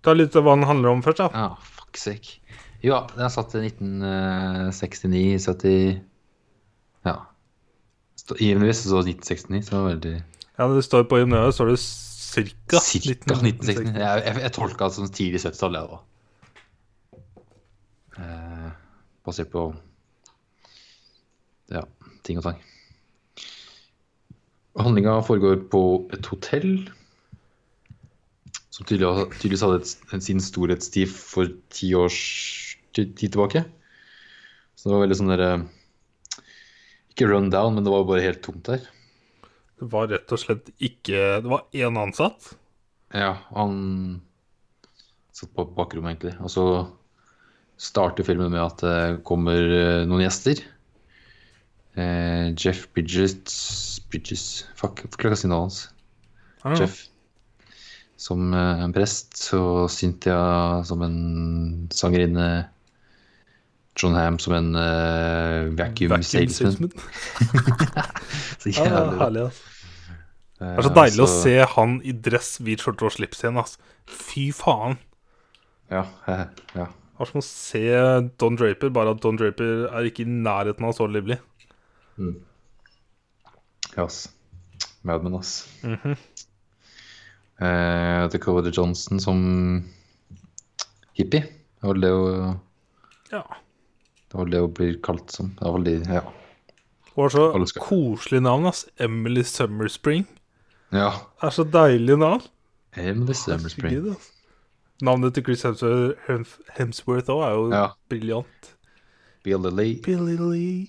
Ta 0.05 0.13
litt 0.17 0.37
av 0.37 0.45
hva 0.45 0.57
den 0.57 0.69
handler 0.69 0.93
om 0.93 1.05
først, 1.05 1.23
da. 1.23 1.29
Ja, 1.33 1.77
fuck 1.77 2.01
sake. 2.01 2.41
Jo, 2.85 3.01
den 3.15 3.25
er 3.25 3.33
satt 3.33 3.53
til 3.55 3.65
1969, 3.65 5.47
70 5.49 6.03
Ja. 7.07 7.17
I 8.41 8.51
IMDb 8.51 8.73
så 8.75 8.89
står 8.91 9.05
det 9.07 9.15
1969, 9.21 9.63
så 9.63 9.71
det 9.71 9.79
var 9.79 9.89
veldig 9.93 10.15
Ja, 10.59 10.67
Det 10.75 10.85
står 10.87 11.05
på 11.11 11.21
IMDb 11.23 11.53
står 11.55 11.71
det 11.71 11.79
cirka, 11.83 12.81
Cirka 12.83 13.13
1969. 13.37 13.95
Jeg, 13.97 14.23
jeg, 14.27 14.41
jeg 14.43 14.53
tolka 14.57 14.89
det 14.91 14.97
som 14.97 15.09
tidlig 15.15 15.41
70-tall, 15.45 15.79
jeg, 15.79 15.87
da. 15.93 15.99
Eh, 18.17 18.71
basert 19.27 19.51
på 19.53 19.63
ja, 21.73 21.83
ting 22.27 22.41
og 22.41 22.45
tang. 22.49 22.59
Handlinga 24.77 25.15
foregår 25.25 25.63
på 25.73 25.83
et 26.13 26.27
hotell 26.29 26.73
som 28.77 28.85
tydeligvis 28.85 29.63
hadde 29.65 30.21
sin 30.21 30.43
storhetstid 30.45 31.09
for 31.09 31.49
ti 31.73 31.95
års 31.97 32.19
ti- 32.93 33.09
tid 33.17 33.33
tilbake. 33.33 33.63
Så 34.77 34.89
det 34.91 34.93
var 34.93 35.05
veldig 35.07 35.17
sånn 35.17 35.33
derre 35.33 35.51
Ikke 37.17 37.31
run 37.31 37.49
down, 37.49 37.73
men 37.73 37.87
det 37.87 37.93
var 37.95 38.05
bare 38.05 38.25
helt 38.27 38.43
tomt 38.45 38.67
der. 38.69 38.85
Det 39.81 39.89
var 39.93 40.09
rett 40.09 40.33
og 40.33 40.41
slett 40.41 40.69
ikke 40.77 41.41
Det 41.45 41.49
var 41.49 41.65
én 41.73 41.97
ansatt. 42.01 42.53
Ja, 43.17 43.39
han 43.57 43.75
satt 45.33 45.53
på 45.57 45.65
bakrommet, 45.77 46.17
egentlig. 46.17 46.37
Og 46.45 46.53
så 46.53 46.67
starter 47.81 48.25
filmen 48.25 48.53
med 48.53 48.61
at 48.61 48.85
det 48.85 49.25
kommer 49.29 49.57
eh, 49.57 50.05
noen 50.09 50.27
gjester. 50.27 50.61
Eh, 51.97 52.53
Jeff 52.53 52.87
Bridges 52.93 54.01
Bridges 54.13 54.67
Fuck, 54.77 55.01
jeg 55.05 55.17
klarer 55.17 55.33
ikke 55.33 55.41
å 55.41 55.43
si 55.43 55.53
navnet 55.53 55.67
hans. 55.67 55.83
Ja. 56.65 56.79
Jeff 56.85 57.05
som 58.17 58.55
eh, 58.55 58.85
en 58.85 58.95
prest, 58.97 59.37
og 59.57 59.91
Cynthia 59.93 60.83
som 60.89 61.05
en 61.05 61.19
sangerinne. 61.95 62.49
John 63.97 64.15
Ham 64.19 64.37
som 64.43 64.53
en 64.57 64.75
uh, 64.77 65.71
vacuum, 65.79 66.11
Vacuum 66.13 66.23
salesman. 66.23 66.91
salesman. 66.91 66.93
Så 68.61 68.69
Ja, 68.75 68.85
jævlig 68.85 69.17
bra. 69.17 69.25
herlig, 69.25 69.43
altså. 69.47 69.73
Det 70.57 70.69
er 70.73 70.87
så 70.87 70.93
deilig 70.97 71.21
å 71.21 71.27
se 71.29 71.55
han 71.75 71.91
i 72.09 72.13
dress, 72.27 72.51
hvit 72.65 72.81
skjorte 72.81 73.05
og 73.05 73.13
slips 73.13 73.43
igjen. 73.45 73.59
Altså. 73.61 73.77
Fy 74.09 74.47
faen. 74.57 74.95
Ja, 75.93 76.07
ja, 76.27 76.37
ja. 76.75 76.87
Det 76.87 77.25
er 77.25 77.29
som 77.31 77.41
å 77.41 77.45
se 77.45 77.83
Don 78.41 78.57
Draper, 78.57 78.89
bare 78.93 79.13
at 79.13 79.21
Don 79.25 79.37
Draper 79.41 79.85
er 79.91 80.09
ikke 80.09 80.25
i 80.25 80.29
nærheten 80.33 80.85
av 80.89 80.95
så 80.97 81.07
livlig. 81.13 81.37
Ja, 83.97 84.07
ass. 84.07 84.23
Madman, 85.07 85.37
ass. 85.39 85.53
Mhm. 85.85 86.17
eh, 87.61 88.25
Dakota 88.33 88.73
Johnson 88.73 89.21
som 89.21 89.39
hippie. 91.17 91.45
Det 91.47 91.85
var 91.89 92.01
det 92.01 92.11
hun, 92.17 92.59
Ja. 93.33 93.45
Det 94.31 94.39
var 94.39 94.45
det 94.51 94.61
hun 94.61 94.73
blir 94.75 94.97
kalt 95.03 95.31
som. 95.31 95.53
Det 95.59 95.73
var 95.73 95.79
de, 95.87 95.97
ja. 96.09 96.23
Hun 97.15 97.23
har 97.25 97.31
så 97.31 97.81
koselig 97.81 98.43
navn, 98.43 98.67
ass. 98.67 98.87
Emily 99.01 99.43
Summerspring. 99.45 100.27
ja. 100.93 101.11
Det 101.41 101.47
er 101.49 101.51
så 101.51 101.65
deilig 101.65 102.19
navn. 102.19 102.43
Emily 102.97 103.33
Summerspring. 103.35 103.93
Herregud. 103.93 104.17
Navnet 105.03 105.35
til 105.35 105.45
Chris 105.45 105.63
Hemsworth 106.77 107.29
òg 107.31 107.43
er 107.45 107.51
jo 107.55 107.71
Ja. 107.73 107.87
briljant. 108.09 108.73
Billy 109.45 109.71
Lee. 109.71 110.01
Billy 110.03 110.37
Lee. 110.37 110.87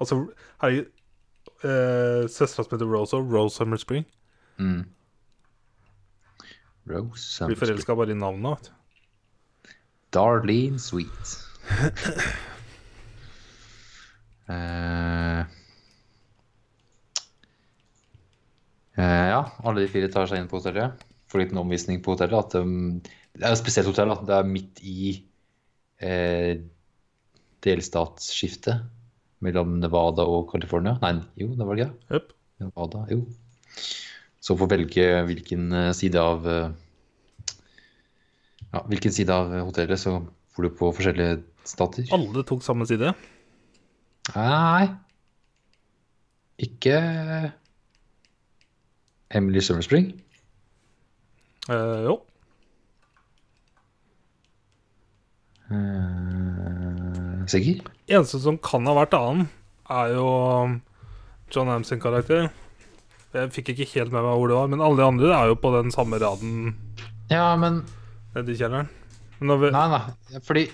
Altså, 0.00 0.26
herregud 0.62 0.86
eh, 1.62 2.26
Søstera 2.28 2.64
som 2.64 2.72
heter 2.72 2.86
Rose 2.88 3.12
òg. 3.16 3.30
Rose 3.32 3.56
Summerspring. 3.56 4.04
Mm. 4.58 4.84
Rose 6.88 7.10
Blir 7.10 7.16
Summerspring. 7.16 7.56
forelska 7.60 7.94
bare 7.96 8.10
i 8.10 8.14
navnet. 8.14 8.70
Darlene 10.12 10.78
Sweet. 10.78 11.36
Eh, 14.50 15.40
eh, 18.96 19.28
ja, 19.30 19.40
alle 19.62 19.80
de 19.80 19.88
fire 19.92 20.10
tar 20.12 20.26
seg 20.30 20.38
inn 20.40 20.50
på 20.50 20.60
hotellet. 20.60 21.04
Får 21.30 21.38
en 21.38 21.44
liten 21.44 21.62
omvisning 21.62 21.98
på 22.04 22.14
hotellet. 22.14 22.38
At, 22.40 22.54
um, 22.58 23.00
det 23.00 23.44
er 23.44 23.52
et 23.52 23.62
spesielt 23.62 23.90
hotell. 23.90 24.14
Det 24.26 24.36
er 24.36 24.50
midt 24.50 24.82
i 24.82 25.00
eh, 26.02 26.54
delstatsskiftet 27.64 28.76
mellom 29.44 29.78
Nevada 29.80 30.22
og 30.28 30.50
California. 30.52 30.96
Nei, 31.04 31.14
jo, 31.40 31.52
det 31.56 31.66
var 31.66 31.74
det 31.76 31.86
ikke? 31.86 31.96
Jep. 32.16 32.26
Nevada, 32.60 33.06
jo. 33.12 33.20
Så 34.40 34.56
får 34.56 34.68
velge 34.72 35.04
hvilken 35.28 35.92
side 35.96 36.20
av 36.20 36.46
Ja, 38.70 38.82
hvilken 38.88 39.12
side 39.12 39.32
av 39.34 39.52
hotellet 39.66 40.00
så 40.00 40.12
bor 40.56 40.66
du 40.66 40.72
på 40.74 40.90
forskjellige 40.96 41.40
stater? 41.68 42.08
Alle 42.14 42.44
tok 42.46 42.64
samme 42.64 42.86
side. 42.88 43.12
Nei. 44.34 44.88
Ikke 46.60 46.96
Emily 49.30 49.62
Summer 49.64 49.84
Spring. 49.86 50.10
Eh, 51.70 52.02
jo. 52.04 52.18
Uh, 55.70 57.46
sikker? 57.46 57.84
Eneste 58.10 58.40
som 58.42 58.58
kan 58.58 58.88
ha 58.90 58.96
vært 58.98 59.14
annen, 59.14 59.46
er 59.86 60.16
jo 60.16 60.26
um, 60.66 60.80
John 61.54 61.70
Hams 61.70 61.92
sin 61.92 62.02
karakter. 62.02 62.48
Jeg 63.30 63.52
fikk 63.54 63.70
ikke 63.72 63.92
helt 63.92 64.10
med 64.10 64.24
meg 64.26 64.34
hvor 64.34 64.50
det 64.50 64.58
var, 64.58 64.70
men 64.72 64.82
alle 64.82 64.98
de 64.98 65.06
andre 65.06 65.30
er 65.36 65.52
jo 65.52 65.60
på 65.62 65.70
den 65.76 65.92
samme 65.94 66.18
raden 66.18 66.72
Ja, 67.30 67.54
men 67.54 67.84
Nedi 68.34 68.56
kjelleren. 68.58 68.90
Vi, 69.40 69.70
Nei, 69.72 69.84
nei. 69.88 70.40
Fordi 70.44 70.66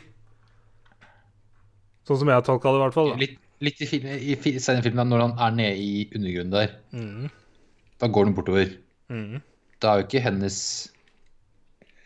sånn 2.06 2.18
som 2.20 2.30
jeg 2.30 2.44
tolka 2.46 2.70
det, 2.72 2.78
i 2.80 2.82
hvert 2.84 2.94
fall. 2.96 3.10
Da. 3.12 3.18
litt, 3.22 3.36
litt 3.66 3.80
i, 3.82 3.86
film, 3.90 4.06
i 4.10 4.34
scenen 4.58 4.82
filmen, 4.84 5.08
når 5.10 5.22
han 5.24 5.34
er 5.46 5.54
nede 5.58 5.76
i 5.82 5.92
undergrunnen 6.14 6.52
der, 6.54 6.74
Mm, 6.92 7.30
da 8.02 8.08
går 8.12 8.24
han 8.28 8.34
bortover. 8.36 8.74
mm. 9.10 9.40
Det 9.80 9.88
er 9.90 10.00
jo 10.00 10.06
ikke 10.06 10.22
hennes 10.24 10.56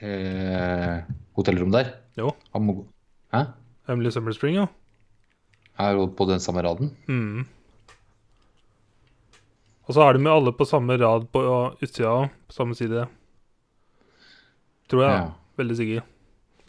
eh, 0.02 1.00
hotellrom 1.38 1.70
der. 1.72 1.92
Jo. 2.18 2.32
Han 2.54 2.64
må 2.66 2.72
gå 2.80 2.84
Hæ? 3.32 3.44
Emily 3.88 4.10
Summer 4.10 4.32
Spring, 4.34 4.56
jo. 4.58 4.66
Er 5.78 5.94
jo 5.94 6.08
på 6.18 6.26
den 6.28 6.40
samme 6.42 6.62
raden. 6.66 6.90
Mm. 7.08 7.44
Og 9.86 9.94
så 9.94 10.02
er 10.08 10.12
de 10.14 10.22
med 10.22 10.32
alle 10.32 10.52
på 10.54 10.66
samme 10.68 10.96
rad 11.00 11.28
på 11.32 11.40
utsida, 11.82 12.28
på 12.46 12.52
samme 12.54 12.74
side. 12.78 13.06
Tror 14.90 15.02
jeg. 15.06 15.14
Ja. 15.14 15.30
Veldig 15.58 15.76
sikker. 15.78 16.02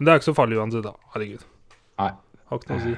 Men 0.02 0.08
det 0.08 0.14
er 0.16 0.18
ikke 0.18 0.32
så 0.32 0.34
farlig 0.34 0.58
uansett, 0.58 0.82
da. 0.82 0.96
Herregud. 1.14 1.44
Nei. 2.02 2.08
Har 2.50 2.58
ikke 2.58 2.72
noe 2.72 2.80
å 2.80 2.86
si. 2.88 2.94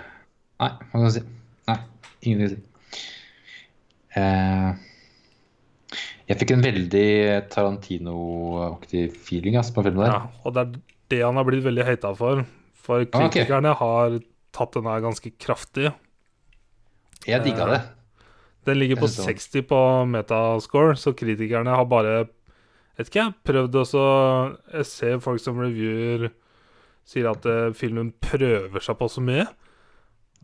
Nei, 0.63 0.69
hva 0.79 0.91
skal 0.93 1.03
jeg 1.09 1.13
si? 1.17 1.23
Nei, 1.67 1.75
ingenting 2.23 2.47
å 2.47 2.51
si. 2.53 2.59
Eh, 4.15 4.69
jeg 6.29 6.39
fikk 6.39 6.53
en 6.55 6.63
veldig 6.63 7.07
Tarantino-aktig 7.51 9.01
feeling 9.27 9.57
ass, 9.59 9.73
på 9.75 9.83
filmen 9.83 10.05
der. 10.05 10.13
Ja, 10.13 10.45
og 10.47 10.55
det 10.55 10.63
er 10.63 10.77
det 11.11 11.19
han 11.25 11.35
har 11.41 11.47
blitt 11.49 11.65
veldig 11.65 11.85
hata 11.89 12.13
for. 12.15 12.45
For 12.83 13.03
Ah, 13.03 13.27
kritikerne 13.27 13.73
har 13.79 14.15
tatt 14.55 14.77
den 14.77 14.87
her 14.87 15.03
ganske 15.03 15.33
kraftig. 15.43 15.91
Jeg 17.27 17.43
digga 17.43 17.67
det. 17.67 17.81
Den 18.63 18.79
ligger 18.79 19.01
på 19.03 19.09
60 19.11 19.67
på 19.67 19.79
metascore, 20.07 20.95
så 20.95 21.11
kritikerne 21.11 21.75
har 21.75 21.85
bare 21.91 22.29
Vet 22.93 23.09
ikke, 23.09 23.23
jeg 23.25 23.33
prøvd 23.43 23.75
også 23.81 24.01
Jeg 24.77 24.85
ser 24.85 25.19
folk 25.19 25.41
som 25.41 25.57
reviewer 25.59 26.29
sier 27.07 27.29
at 27.31 27.45
eh, 27.49 27.73
filmen 27.77 28.13
prøver 28.23 28.83
seg 28.83 28.97
på 28.99 29.09
så 29.11 29.23
mye. 29.23 29.47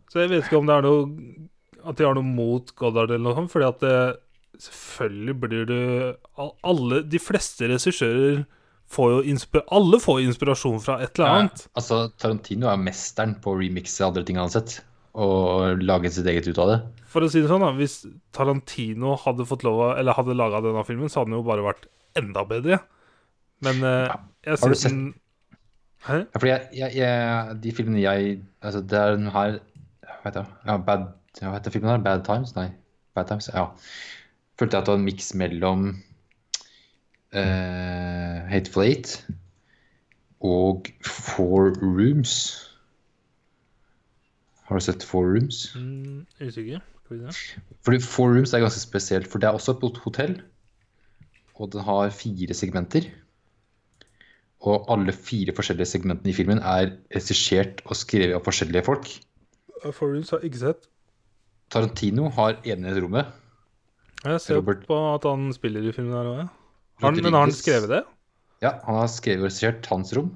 Så 0.10 0.24
jeg 0.24 0.32
vet 0.32 0.48
ikke 0.48 0.60
om 0.60 0.70
det 0.70 0.76
er 0.76 0.86
noe 0.88 1.04
At 1.86 2.00
de 2.00 2.06
har 2.08 2.16
noe 2.18 2.26
mot 2.26 2.72
Goddard 2.80 3.12
eller 3.14 3.22
noe 3.28 3.38
sånt, 3.38 3.52
fordi 3.54 3.68
at 3.68 3.84
det, 3.84 3.98
selvfølgelig 4.66 5.36
blir 5.44 5.68
du 5.70 5.76
Alle 6.66 7.04
De 7.06 7.22
fleste 7.22 7.70
regissører 7.70 8.42
får 8.90 9.12
jo 9.14 9.38
Alle 9.76 10.00
får 10.02 10.24
inspirasjon 10.24 10.80
fra 10.82 10.98
et 11.04 11.14
eller 11.20 11.36
annet. 11.36 11.66
Ja, 11.68 11.74
altså, 11.78 12.00
Tarantino 12.18 12.72
er 12.72 12.80
mesteren 12.82 13.36
på 13.44 13.54
å 13.54 13.60
remixe 13.60 14.02
andre 14.02 14.24
ting 14.26 14.40
han 14.40 14.48
har 14.48 14.56
sett, 14.56 14.80
og 15.14 15.84
lage 15.86 16.10
sitt 16.16 16.26
eget 16.26 16.50
ut 16.50 16.58
av 16.58 16.72
det. 16.72 16.78
For 17.10 17.22
å 17.22 17.30
si 17.30 17.44
det 17.44 17.52
sånn, 17.52 17.62
da 17.62 17.70
hvis 17.78 18.00
Tarantino 18.34 19.14
hadde 19.22 19.46
fått 19.46 19.66
lov 19.68 19.84
å 19.86 19.92
Eller 19.94 20.18
hadde 20.18 20.34
laga 20.34 20.64
denne 20.66 20.82
filmen, 20.88 21.06
så 21.06 21.22
hadde 21.22 21.36
den 21.36 21.38
jo 21.38 21.46
bare 21.46 21.68
vært 21.68 21.86
enda 22.18 22.42
bedre. 22.50 22.82
Men 23.62 23.86
eh, 23.86 24.18
jeg 24.48 24.62
syns 24.64 24.88
den 24.88 25.04
Hæ? 26.08 26.14
Ja, 26.14 26.38
fordi 26.40 26.52
jeg, 26.52 26.68
jeg, 26.78 26.92
jeg, 26.96 27.58
de 27.64 27.72
filmene 27.72 28.02
jeg 28.02 28.40
Altså, 28.62 28.82
det 28.82 29.00
er 29.00 29.16
den 29.16 29.32
her 29.32 29.58
Hva 30.22 30.30
heter? 30.30 30.46
Ja, 30.66 30.78
Bad, 30.78 31.10
hva 31.42 31.58
heter 31.58 31.72
filmen 31.72 31.92
her? 31.92 32.04
Bad 32.04 32.24
Times? 32.28 32.56
Nei. 32.56 32.70
Bad 33.16 33.28
Times, 33.28 33.50
ja. 33.54 33.66
Følte 34.60 34.76
jeg 34.78 34.82
at 34.82 34.88
det 34.88 34.92
var 34.92 35.00
en 35.00 35.06
miks 35.06 35.34
mellom 35.36 35.86
uh, 37.36 38.40
Hateful 38.50 38.84
Eight 38.84 39.28
og 40.40 40.88
Four 41.06 41.76
Rooms. 41.84 42.34
Har 44.68 44.76
du 44.76 44.84
sett 44.84 45.04
Four 45.04 45.32
Rooms? 45.34 45.76
Mm, 45.76 46.26
usikker. 46.42 46.80
Fordi 47.82 48.00
Four 48.00 48.36
Rooms 48.36 48.54
er 48.54 48.60
ganske 48.60 48.80
spesielt, 48.80 49.28
for 49.28 49.40
det 49.40 49.48
er 49.48 49.58
også 49.58 49.72
et 49.72 49.98
hotell. 50.04 50.42
Og 51.56 51.72
den 51.74 51.82
har 51.82 52.10
fire 52.10 52.54
segmenter. 52.54 53.10
Og 54.68 54.90
alle 54.92 55.14
fire 55.16 55.54
forskjellige 55.56 55.88
segmentene 55.88 56.34
i 56.34 56.36
filmen 56.36 56.60
er 56.60 56.92
regissert 57.16 57.80
og 57.86 57.96
skrevet 57.96 58.36
av 58.36 58.44
forskjellige 58.44 58.84
folk. 58.90 59.08
Uh, 59.80 59.94
har 59.96 60.44
ikke 60.44 60.64
sett. 60.66 60.90
Tarantino 61.72 62.28
har 62.36 62.58
enhetsrommet. 62.68 63.30
Jeg 64.26 64.42
ser 64.44 64.60
Robert- 64.60 64.86
på 64.90 64.98
at 65.14 65.24
han 65.24 65.52
spiller 65.56 65.86
i 65.88 65.94
filmen 65.96 66.18
her 66.18 66.32
òg. 66.34 66.50
Men 67.00 67.34
har 67.34 67.46
han 67.46 67.56
skrevet 67.56 67.88
det? 67.94 68.04
Ja, 68.60 68.74
han 68.84 68.98
har 69.00 69.08
skrevet 69.08 69.46
og 69.46 69.48
regissert 69.48 69.88
hans 69.88 70.12
rom. 70.18 70.34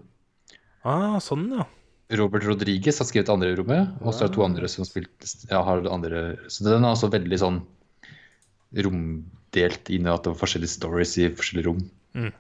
Ah, 0.88 1.20
sånn, 1.20 1.50
ja. 1.52 1.66
Robert 2.20 2.46
Rodriguez 2.48 3.00
har 3.02 3.08
skrevet 3.10 3.28
det 3.28 3.34
andre 3.34 3.56
rommet, 3.58 3.92
og 4.04 4.14
så 4.14 4.26
er 4.26 4.30
det 4.30 4.36
to 4.38 4.46
andre 4.46 4.70
som 4.72 4.88
spilt, 4.88 5.28
ja, 5.50 5.64
har 5.66 5.82
det 5.84 5.92
andre. 5.92 6.22
Så 6.52 6.64
den 6.68 6.84
er 6.84 6.94
altså 6.94 7.10
veldig 7.12 7.40
sånn 7.42 7.60
romdelt 8.86 9.92
inn 9.94 10.08
i 10.08 10.14
at 10.14 10.24
det 10.24 10.34
var 10.34 10.42
forskjellige 10.42 10.76
stories 10.76 11.18
i 11.20 11.30
forskjellige 11.34 11.68
rom. 11.68 11.84
Mm. 12.16 12.32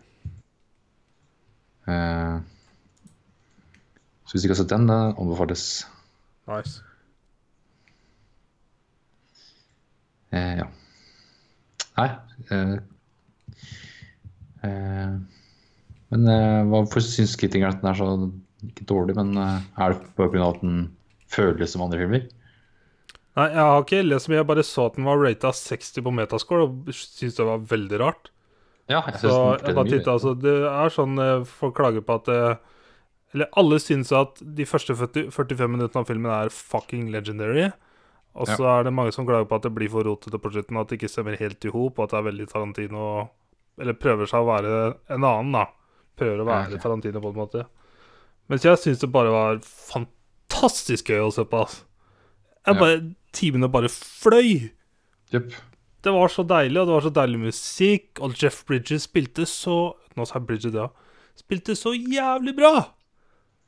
Eh, 1.88 2.40
så 4.24 4.36
hvis 4.36 4.44
du 4.44 4.48
ikke 4.48 4.56
har 4.56 4.64
sett 4.64 4.72
den, 4.74 4.88
det 4.90 5.00
anbefales. 5.22 5.68
Nice. 6.50 6.82
Eh, 10.34 10.56
ja. 10.64 10.66
Nei 11.94 12.08
eh, 12.50 12.72
eh, 14.66 15.12
Men 16.10 16.32
hvorfor 16.72 17.04
syns 17.06 17.36
kritikeren 17.38 17.76
at 17.76 17.84
den 17.84 17.92
er 17.92 18.00
så 18.00 18.10
ikke 18.64 18.88
dårlig, 18.90 19.16
men 19.20 19.36
er 19.38 19.94
det 19.94 20.42
av 20.42 20.56
at 20.56 20.62
den 20.64 20.88
føles 21.30 21.74
som 21.74 21.84
andre 21.86 22.00
filmer? 22.02 22.26
Nei, 23.34 23.48
jeg 23.50 23.62
har 23.66 23.82
ikke 23.82 24.04
lest 24.06 24.28
så 24.28 24.32
mye. 24.32 24.40
Jeg 24.40 24.50
bare 24.50 24.66
så 24.66 24.86
at 24.88 24.98
den 24.98 25.08
var 25.10 25.22
rata 25.22 25.50
60 25.58 26.06
på 26.06 26.14
metascore, 26.14 26.68
og 26.68 26.94
syntes 26.94 27.40
det 27.40 27.48
var 27.50 27.66
veldig 27.72 28.00
rart. 28.02 28.30
Ja, 28.92 29.00
jeg 29.08 29.20
Så 29.22 29.30
synes 29.32 29.64
jeg 29.64 29.76
bare 29.78 29.90
titta, 29.90 30.12
altså, 30.18 30.34
Det 30.36 30.54
er 30.68 30.92
sånn 30.92 31.20
eh, 31.24 31.44
folk 31.48 31.76
klager 31.78 32.04
på 32.04 32.18
at 32.20 32.28
eh, 32.34 32.56
Eller 33.34 33.48
alle 33.56 33.80
syns 33.80 34.12
at 34.12 34.42
de 34.44 34.66
første 34.68 34.96
40, 35.00 35.30
45 35.32 35.72
minuttene 35.72 36.04
av 36.04 36.10
filmen 36.10 36.32
er 36.32 36.52
fucking 36.54 37.08
legendary. 37.14 37.70
Og 38.36 38.50
så 38.50 38.66
er 38.66 38.84
det 38.84 38.94
mange 38.94 39.14
som 39.14 39.26
klager 39.26 39.46
på 39.50 39.56
at 39.56 39.64
det 39.66 39.72
blir 39.74 39.90
for 39.94 40.06
rotete 40.06 40.38
på 40.42 40.52
slutten, 40.52 40.78
at 40.78 40.90
det 40.90 40.98
ikke 41.00 41.10
stemmer 41.10 41.38
helt 41.38 41.66
i 41.66 41.72
hop, 41.74 41.98
og 41.98 42.04
at 42.06 42.14
det 42.14 42.20
er 42.20 42.28
veldig 42.28 42.48
Tarantino 42.50 43.08
Eller 43.82 43.94
prøver 43.98 44.30
seg 44.30 44.42
å 44.44 44.50
være 44.52 44.76
en 45.14 45.24
annen, 45.24 45.54
da. 45.56 45.66
Prøver 46.20 46.44
å 46.44 46.46
være 46.46 46.70
Ja, 46.70 46.78
ok. 46.78 46.84
Tarantino 46.84 47.22
på 47.24 47.32
en 47.34 47.40
måte. 47.42 47.66
Mens 48.52 48.66
jeg 48.68 48.78
syns 48.78 49.02
det 49.02 49.10
bare 49.14 49.32
var 49.34 49.62
fantastisk 49.64 51.10
gøy 51.10 51.24
å 51.26 51.34
se 51.34 51.46
på. 51.46 51.64
Altså. 51.64 51.86
Jeg 52.68 52.76
Ja. 52.76 52.98
Timene 53.34 53.72
bare 53.72 53.90
fløy. 53.90 54.70
Jepp. 55.34 55.54
Det 56.04 56.12
var 56.12 56.28
så 56.34 56.44
deilig, 56.44 56.80
og 56.82 56.88
det 56.90 56.96
var 56.98 57.06
så 57.06 57.14
deilig 57.16 57.40
musikk. 57.46 58.20
Og 58.26 58.34
Jeff 58.42 58.64
Bridges 58.68 59.06
spilte 59.08 59.46
så 59.48 59.78
Nå 60.18 60.26
sa 60.30 60.36
jeg 60.38 60.46
Bridges, 60.50 60.76
ja. 60.76 60.90
Spilte 61.40 61.74
så 61.80 61.94
jævlig 61.96 62.54
bra! 62.58 62.74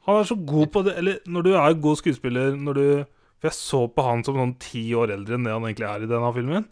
Han 0.06 0.20
er 0.22 0.28
så 0.30 0.36
god 0.38 0.68
på 0.70 0.84
det 0.86 0.92
Eller 1.00 1.16
når 1.26 1.46
du 1.48 1.54
er 1.58 1.74
god 1.82 1.98
skuespiller 1.98 2.52
når 2.62 2.76
du 2.78 2.84
For 3.42 3.48
jeg 3.48 3.56
så 3.58 3.80
på 3.90 4.04
han 4.06 4.22
som 4.28 4.38
sånn 4.38 4.52
ti 4.62 4.84
år 4.94 5.16
eldre 5.16 5.40
enn 5.40 5.48
det 5.48 5.56
han 5.56 5.66
egentlig 5.66 5.88
er 5.90 6.04
i 6.06 6.10
denne 6.12 6.30
filmen. 6.36 6.68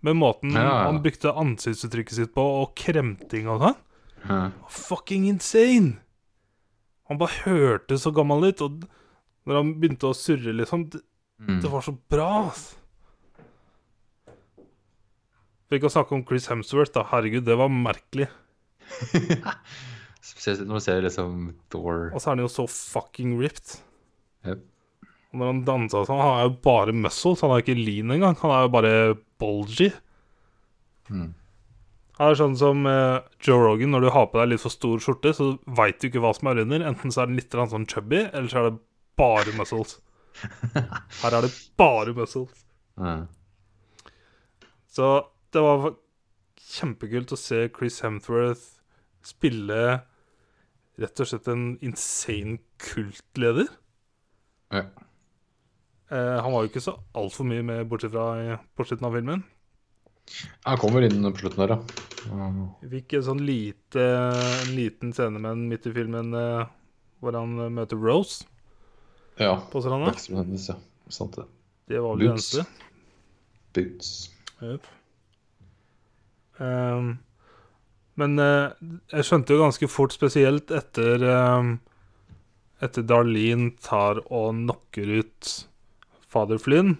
Med 0.00 0.16
måten 0.16 0.54
Ja, 0.56 0.62
ja. 0.64 0.78
han 0.86 1.02
brukte 1.04 1.34
ansiktsuttrykket 1.36 2.16
sitt 2.16 2.32
på, 2.32 2.40
og 2.62 2.70
kremting 2.80 3.50
og 3.52 3.60
sånn. 3.66 3.76
Ja. 4.30 4.38
Fucking 4.72 5.26
insane! 5.28 5.98
Han 7.10 7.18
bare 7.20 7.42
hørtes 7.44 8.06
så 8.06 8.12
gammel 8.16 8.48
ut, 8.48 8.62
og 8.64 8.86
når 9.44 9.58
han 9.60 9.74
begynte 9.82 10.08
å 10.08 10.16
surre, 10.16 10.54
liksom 10.56 10.88
Det, 10.94 11.02
Mm. 11.40 11.60
det 11.62 11.70
var 11.72 11.80
så 11.80 11.94
bra, 12.12 12.48
ass. 12.50 12.76
For 15.70 15.78
ikke 15.78 15.86
å 15.86 15.94
snakke 15.94 16.16
om 16.16 16.24
Chris 16.26 16.48
Hemsworth, 16.50 16.90
da. 16.96 17.04
Herregud, 17.12 17.44
det 17.46 17.54
var 17.54 17.70
merkelig. 17.70 18.26
Spesielt 20.30 20.64
når 20.66 20.80
du 20.80 20.82
ser 20.82 21.04
liksom 21.04 21.34
Thor 21.70 22.08
Og 22.10 22.18
så 22.18 22.26
er 22.26 22.34
han 22.34 22.42
jo 22.42 22.48
så 22.50 22.64
fucking 22.66 23.36
ripped. 23.38 23.76
Yep. 24.42 24.64
Og 25.30 25.38
når 25.38 25.52
han 25.52 25.60
dansa 25.68 26.02
sånn, 26.08 26.18
han 26.18 26.40
er 26.40 26.48
jo 26.48 26.56
bare 26.66 26.96
muscles. 27.06 27.44
Han 27.46 27.54
er 27.54 27.62
ikke 27.62 27.78
lean 27.78 28.10
engang. 28.16 28.34
Han 28.42 28.56
er 28.56 28.66
jo 28.66 28.74
bare 28.74 28.92
bulgy. 29.38 29.92
Mm. 31.06 31.30
Han 32.18 32.32
er 32.32 32.42
sånn 32.42 32.58
som 32.58 32.82
eh, 32.90 33.22
Joe 33.38 33.62
Rogan. 33.62 33.94
Når 33.94 34.08
du 34.08 34.12
har 34.18 34.26
på 34.32 34.42
deg 34.42 34.50
litt 34.50 34.66
for 34.66 34.74
stor 34.74 34.98
skjorte, 35.06 35.36
så 35.38 35.52
veit 35.78 36.02
du 36.02 36.10
ikke 36.10 36.26
hva 36.26 36.34
som 36.34 36.50
er 36.50 36.64
under. 36.66 36.82
Enten 36.90 37.14
så 37.14 37.22
er 37.22 37.30
den 37.30 37.38
litt 37.38 37.54
sånn 37.54 37.86
chubby, 37.86 38.26
eller 38.26 38.50
så 38.50 38.58
er 38.58 38.72
det 38.72 38.80
bare 39.22 39.54
muscles. 39.54 40.00
Her 41.22 41.36
er 41.38 41.46
det 41.46 41.54
bare 41.78 42.16
muscles. 42.18 42.66
Mm. 42.98 43.28
Så 44.90 45.14
det 45.54 45.62
var 45.64 45.94
kjempekult 46.70 47.32
å 47.34 47.38
se 47.40 47.64
Chris 47.74 48.00
Hemsworth 48.04 48.66
spille 49.26 50.00
rett 51.00 51.22
og 51.22 51.28
slett 51.30 51.48
en 51.50 51.64
insane 51.84 52.58
kultleder. 52.80 53.68
Ja. 54.70 54.84
Eh, 56.10 56.36
han 56.42 56.52
var 56.52 56.64
jo 56.64 56.70
ikke 56.70 56.82
så 56.84 56.96
altfor 57.16 57.46
mye 57.48 57.64
med, 57.64 57.88
bortsett 57.90 58.12
fra 58.14 58.26
i, 58.42 58.52
på 58.76 58.86
slutten 58.86 59.08
av 59.08 59.16
filmen. 59.16 59.42
Han 60.66 60.78
kommer 60.78 61.02
inn 61.06 61.24
på 61.32 61.40
slutten 61.42 61.62
der, 61.64 61.72
ja. 61.74 61.80
Mm. 62.30 62.60
Fikk 62.92 63.16
en 63.18 63.24
sånn 63.26 63.40
lite, 63.46 64.04
en 64.04 64.74
liten 64.76 65.14
scene 65.16 65.40
med 65.42 65.62
midt 65.72 65.88
i 65.88 65.94
filmen 65.96 66.34
eh, 66.36 66.68
hvor 67.22 67.34
han 67.38 67.56
møter 67.74 67.98
Rose 67.98 68.44
Ja. 69.40 69.56
på 69.72 69.80
stranda. 69.82 70.12
Ja. 70.14 70.76
Sant 71.10 71.40
det. 71.40 71.46
Det 71.90 71.98
var 72.04 72.14
vel 72.14 72.26
det 72.26 72.34
Boots. 72.34 72.50
eneste. 72.54 72.86
Boots. 73.74 74.10
Jep. 74.60 74.86
Ehm, 76.60 77.18
men 78.20 78.38
uh, 78.38 78.72
jeg 79.14 79.26
skjønte 79.26 79.54
jo 79.54 79.62
ganske 79.62 79.88
fort, 79.88 80.12
spesielt 80.12 80.72
etter 80.74 81.22
um, 81.24 81.78
Etter 82.80 83.04
Darlene 83.04 83.74
tar 83.84 84.22
og 84.32 84.54
knocker 84.56 85.20
ut 85.20 85.50
fader 86.30 86.60
Flynn. 86.60 86.96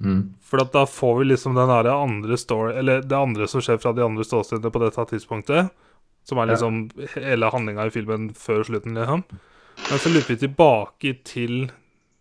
Mm. 0.00 0.36
For 0.44 0.60
at 0.60 0.74
da 0.74 0.84
får 0.88 1.14
vi 1.18 1.28
liksom 1.30 1.54
den 1.56 1.70
andre 1.72 2.36
story 2.36 2.74
Eller 2.76 3.00
det 3.00 3.16
andre 3.16 3.46
som 3.48 3.62
skjer 3.64 3.78
fra 3.80 3.94
de 3.96 4.02
andre 4.04 4.26
ståstedene 4.28 4.72
på 4.72 4.82
dette 4.82 5.06
tidspunktet. 5.12 5.70
Som 6.26 6.38
er 6.38 6.46
Ja. 6.46 6.52
liksom 6.52 6.90
hele 7.14 7.50
handlinga 7.50 7.86
i 7.86 7.90
filmen 7.94 8.34
før 8.34 8.64
slutten, 8.66 8.94
liksom. 8.94 9.24
Men 9.88 9.98
så 9.98 10.12
løper 10.12 10.34
vi 10.34 10.46
tilbake 10.46 11.24
til 11.24 11.70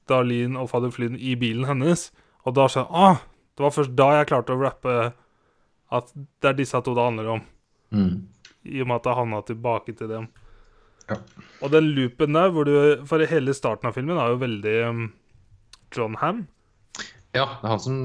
Darlene 0.07 0.59
og 0.59 0.69
fader 0.69 0.91
Flynn 0.91 1.17
i 1.17 1.36
bilen 1.36 1.65
hennes. 1.65 2.11
Og 2.45 2.55
da 2.55 2.67
jeg 2.67 2.86
ah, 2.89 3.17
Det 3.57 3.63
var 3.63 3.71
først 3.71 3.95
da 3.95 4.09
jeg 4.11 4.28
klarte 4.28 4.53
å 4.53 4.61
rappe 4.61 5.13
at 5.99 6.09
det 6.15 6.51
er 6.51 6.57
disse 6.57 6.81
to 6.85 6.95
det 6.95 7.05
handler 7.05 7.35
om. 7.37 7.45
Mm. 7.95 8.25
I 8.65 8.81
og 8.81 8.89
med 8.89 8.99
at 8.99 9.07
det 9.07 9.15
havna 9.19 9.41
tilbake 9.45 9.95
til 9.97 10.11
dem. 10.11 10.27
Ja. 11.09 11.19
Og 11.61 11.71
den 11.71 11.91
loopen 11.93 12.33
der, 12.33 12.49
hvor 12.49 12.65
du 12.65 13.05
For 13.05 13.21
hele 13.29 13.53
starten 13.53 13.85
av 13.85 13.93
filmen 13.93 14.17
er 14.17 14.31
jo 14.33 14.39
veldig 14.41 14.75
um, 14.89 15.03
John 15.93 16.15
Ham. 16.21 16.47
Ja, 17.35 17.45
det 17.59 17.67
er 17.67 17.73
han 17.75 17.83
som 17.83 17.99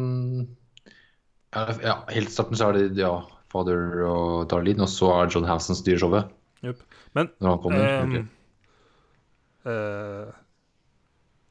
ja, 1.50 1.62
ja, 1.82 1.94
helt 2.12 2.30
starten 2.30 2.58
så 2.58 2.68
er 2.68 2.76
det 2.76 2.98
ja, 3.00 3.14
Father 3.50 4.04
og 4.06 4.50
Darlene, 4.50 4.84
og 4.84 4.92
så 4.92 5.08
er 5.16 5.32
John 5.32 5.48
Hansen 5.48 5.78
styrer 5.78 6.02
showet. 6.02 6.28
Yep. 6.62 6.84
Men 7.16 7.32
Når 7.40 7.50
han 7.50 7.62
kommer. 7.64 8.20
Um, 9.64 10.28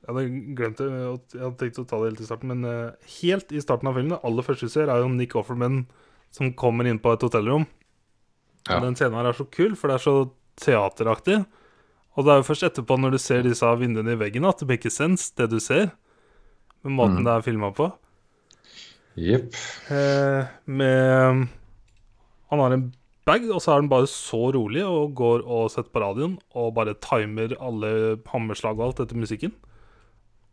jeg 0.09 0.15
hadde 0.15 0.53
glemt 0.57 0.79
det. 0.79 0.85
Jeg 0.89 1.41
hadde 1.43 1.57
tenkt 1.59 1.81
å 1.81 1.85
ta 1.85 1.99
det 2.01 2.11
helt 2.11 2.21
i 2.23 2.27
starten, 2.29 2.53
men 2.53 2.65
eh, 2.65 3.09
helt 3.19 3.51
i 3.53 3.61
starten 3.61 3.89
av 3.89 3.97
filmen, 3.97 4.15
det 4.15 4.23
aller 4.25 4.45
første 4.47 4.65
vi 4.65 4.73
ser, 4.73 4.89
er 4.89 5.03
jo 5.03 5.11
Nick 5.13 5.35
Offerman 5.37 5.83
som 6.35 6.51
kommer 6.53 6.87
inn 6.89 6.99
på 7.01 7.13
et 7.13 7.23
hotellrom. 7.25 7.65
Ja. 8.69 8.79
Den 8.83 8.95
scenen 8.95 9.17
her 9.17 9.31
er 9.31 9.37
så 9.37 9.47
kul, 9.49 9.75
for 9.79 9.89
det 9.89 9.97
er 9.99 10.05
så 10.05 10.15
teateraktig. 10.59 11.39
Og 12.17 12.25
det 12.25 12.33
er 12.33 12.41
jo 12.41 12.47
først 12.49 12.65
etterpå, 12.67 12.97
når 12.99 13.15
du 13.15 13.19
ser 13.21 13.45
disse 13.45 13.65
vinduene 13.79 14.13
i 14.13 14.19
veggen, 14.19 14.45
at 14.45 14.59
det 14.59 14.67
blir 14.69 14.79
ikke 14.81 14.91
sens, 14.93 15.29
det 15.39 15.49
du 15.49 15.59
ser. 15.63 15.91
Med 16.83 16.93
måten 16.95 17.21
Mm. 17.21 17.25
det 17.25 17.33
er 17.33 17.41
filma 17.47 17.71
på. 17.75 17.91
Jepp. 19.19 19.53
Eh, 19.91 20.47
med 20.65 21.47
Han 22.49 22.59
har 22.59 22.73
en 22.73 22.93
bag, 23.25 23.43
og 23.51 23.61
så 23.61 23.75
er 23.75 23.81
den 23.81 23.89
bare 23.89 24.07
så 24.07 24.51
rolig 24.55 24.81
og 24.83 25.13
går 25.13 25.43
og 25.45 25.69
setter 25.69 25.91
på 25.93 26.01
radioen 26.01 26.39
og 26.55 26.73
bare 26.73 26.95
timer 26.95 27.53
alle 27.61 28.17
hammerslag 28.25 28.79
og 28.79 28.87
alt 28.87 29.01
etter 29.05 29.15
musikken. 29.15 29.51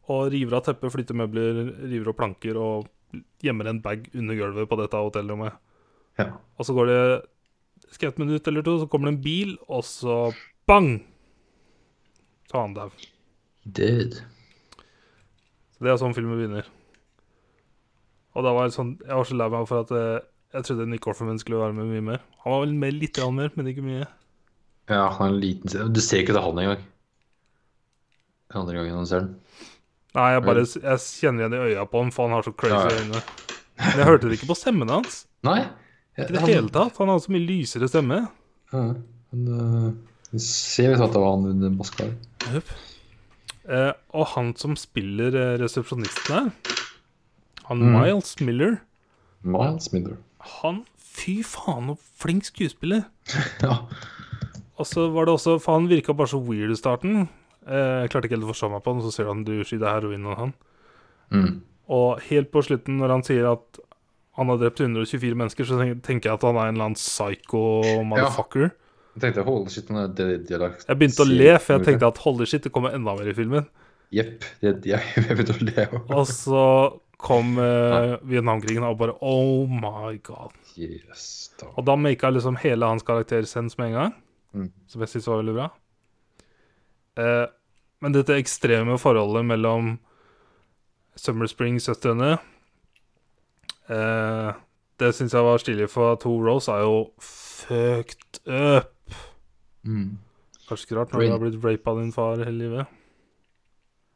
Og 0.09 0.31
river 0.31 0.59
av 0.59 0.65
teppet, 0.67 0.93
flytter 0.93 1.17
møbler, 1.17 1.73
river 1.89 2.11
opp 2.13 2.19
planker 2.19 2.59
og 2.61 2.87
gjemmer 3.43 3.71
en 3.71 3.81
bag 3.81 4.11
under 4.15 4.35
gulvet 4.37 4.69
på 4.69 4.77
dette 4.77 5.01
hotellrommet. 5.01 5.57
Ja. 6.21 6.31
Og 6.57 6.69
så 6.69 6.75
går 6.77 6.91
det 6.91 7.01
skal 7.93 8.13
et 8.13 8.21
minutt 8.21 8.49
eller 8.49 8.65
to, 8.65 8.79
så 8.81 8.89
kommer 8.91 9.11
det 9.11 9.17
en 9.17 9.25
bil, 9.25 9.53
og 9.69 9.85
så 9.87 10.17
bang! 10.69 10.99
Så 12.47 12.57
er 12.57 12.63
han 12.63 12.75
dau. 12.77 12.91
Død. 13.65 14.19
Det 15.77 15.93
er 15.93 16.01
sånn 16.01 16.15
filmen 16.17 16.39
begynner. 16.39 16.69
Og 18.37 18.45
da 18.45 18.53
var 18.53 18.67
jeg 18.67 18.75
sånn 18.77 18.91
Jeg 19.01 19.17
var 19.17 19.27
så 19.29 19.37
lei 19.37 19.47
meg 19.53 19.65
for 19.69 19.85
at 19.85 19.93
eh, 19.97 20.27
jeg 20.57 20.67
trodde 20.69 20.87
Nick 20.89 21.07
Offerman 21.09 21.41
skulle 21.41 21.61
være 21.61 21.77
med 21.77 21.89
mye 21.91 22.05
mer. 22.05 22.21
Han 22.45 22.55
var 22.55 22.63
vel 22.65 22.77
med 22.81 22.97
litt 22.97 23.19
mer, 23.35 23.51
men 23.57 23.71
ikke 23.73 23.85
mye. 23.85 24.07
Ja, 24.89 25.09
han 25.17 25.27
er 25.27 25.33
en 25.35 25.41
liten. 25.43 25.93
Du 25.93 26.01
ser 26.01 26.23
ikke 26.23 26.37
det 26.37 26.45
han 26.45 26.61
engang. 26.63 26.85
Den 28.53 28.61
andre 28.63 28.77
gangen 28.79 29.01
han 29.01 29.09
ser 29.11 29.25
den. 29.25 29.35
Nei, 30.17 30.29
jeg 30.33 30.45
bare 30.47 30.63
Jeg 30.65 31.03
kjenner 31.03 31.45
igjen 31.45 31.57
i 31.57 31.65
øya 31.73 31.89
på 31.91 32.01
han, 32.01 32.13
for 32.15 32.29
han 32.29 32.39
har 32.39 32.47
så 32.47 32.55
crazy 32.57 33.03
øyne. 33.03 33.25
Men 33.83 34.01
jeg 34.01 34.09
hørte 34.09 34.31
det 34.31 34.39
ikke 34.39 34.49
på 34.53 34.57
stemmen 34.57 34.93
hans. 34.95 35.25
Nei. 35.45 35.67
Ikke 36.17 36.33
i 36.33 36.37
det 36.37 36.45
hele 36.49 36.73
tatt. 36.73 36.97
Han 36.99 37.13
har 37.13 37.21
så 37.23 37.33
mye 37.35 37.45
lysere 37.45 37.89
stemme. 37.91 38.23
Ja, 38.73 38.85
men 39.33 39.49
uh, 39.53 39.89
vi 40.33 40.41
ser 40.43 40.93
litt 40.93 41.03
at 41.05 41.15
det 41.15 41.23
var 41.23 41.37
han 41.37 41.49
under 41.53 41.73
maska. 41.77 42.09
Yep. 42.51 42.73
Eh, 43.67 43.93
og 44.15 44.29
han 44.37 44.53
som 44.59 44.77
spiller 44.79 45.35
eh, 45.35 45.55
resepsjonisten 45.59 46.35
her, 46.35 46.77
han 47.67 47.81
Mm. 47.83 47.97
Miles 47.97 48.37
Miller 48.41 48.77
Miles 49.43 49.89
Miller. 49.93 50.17
Han 50.63 50.85
Fy 51.17 51.41
faen, 51.43 51.89
så 51.91 51.97
flink 52.23 52.47
skuespiller. 52.47 53.03
Ja. 53.65 53.81
Og 54.77 54.87
så 54.87 55.07
var 55.09 55.25
det 55.25 55.33
også 55.33 55.57
For 55.59 55.73
han 55.79 55.89
virka 55.89 56.13
bare 56.13 56.29
så 56.29 56.39
weird 56.39 56.71
i 56.71 56.77
starten. 56.77 57.29
Eh, 57.67 58.03
jeg 58.05 58.11
klarte 58.13 58.29
ikke 58.29 58.37
helt 58.37 58.47
å 58.47 58.53
forstå 58.53 58.69
meg 58.71 58.83
på 58.85 58.93
han, 58.93 59.03
så 59.03 59.11
ser 59.15 59.31
han 59.31 59.43
du 59.47 59.55
skyter 59.65 59.89
heroin 59.89 60.27
og 60.29 60.37
han. 60.39 60.53
Mm. 61.33 61.53
Og 61.89 62.21
helt 62.29 62.53
på 62.53 62.63
slutten, 62.63 62.99
når 63.01 63.15
han 63.17 63.25
sier 63.27 63.49
at 63.51 63.81
han 64.37 64.51
har 64.53 64.59
drept 64.61 64.83
124 64.85 65.39
mennesker, 65.39 65.65
så 65.65 65.79
tenker 66.05 66.29
jeg 66.29 66.37
at 66.37 66.45
han 66.45 66.59
er 66.59 66.69
en 66.69 66.77
eller 66.77 66.91
annen 66.91 66.99
psycho 66.99 67.63
motherfucker. 68.05 68.69
Jeg 69.17 69.23
tenkte 69.23 69.47
holy 69.47 69.73
shit, 69.73 69.89
han 69.89 70.03
er 70.03 70.13
dead. 70.13 70.51
Jeg 70.53 71.01
begynte 71.01 71.25
å 71.25 71.29
le, 71.31 71.55
for 71.57 71.79
jeg 71.79 71.87
tenkte 71.87 72.11
at 72.11 72.21
holy 72.21 72.49
shit, 72.49 72.67
det 72.67 72.73
kommer 72.75 72.93
enda 72.93 73.15
mer 73.17 73.31
i 73.33 73.35
filmen. 73.37 73.65
Jepp. 74.13 74.45
Jeg, 74.61 74.83
jeg 74.93 75.25
begynte 75.31 75.57
å 75.57 75.65
le 75.65 75.87
òg. 75.87 76.13
Og 76.19 76.29
så 76.29 76.65
kom 77.17 77.57
eh, 77.65 78.13
Vietnamkrigen 78.29 78.85
og 78.85 78.99
bare 79.01 79.15
oh 79.25 79.65
my 79.73 80.19
god. 80.27 80.53
Yes, 80.77 81.55
da. 81.57 81.71
Og 81.73 81.87
da 81.89 81.97
maka 81.97 82.29
liksom 82.35 82.59
hele 82.61 82.91
hans 82.93 83.07
karakter 83.07 83.49
sens 83.49 83.79
med 83.81 83.95
en 83.95 83.97
gang. 83.97 84.17
Mm. 84.53 84.69
Som 84.93 85.05
jeg 85.05 85.15
syntes 85.15 85.31
var 85.33 85.41
veldig 85.41 85.55
bra. 85.57 85.71
Eh, 87.25 87.47
men 88.05 88.13
dette 88.13 88.37
ekstreme 88.37 88.99
forholdet 89.01 89.49
mellom 89.49 89.95
Summer 91.17 91.49
Spring-søstrene 91.49 92.35
eh, 93.93 94.51
Det 94.99 95.11
syns 95.15 95.35
jeg 95.37 95.45
var 95.45 95.61
stilig, 95.61 95.89
for 95.93 96.17
to 96.21 96.33
Rose 96.41 96.73
er 96.73 96.85
jo 96.87 97.01
fucked 97.21 98.41
up. 98.47 98.93
Mm. 99.87 100.17
Kanskje 100.67 100.89
ikke 100.89 100.99
rart 100.99 101.13
når 101.13 101.23
du 101.23 101.31
har 101.31 101.43
blitt 101.43 101.65
rapet 101.65 101.91
av 101.93 102.01
din 102.01 102.15
far 102.15 102.41
hele 102.43 102.59
livet. 102.59 102.95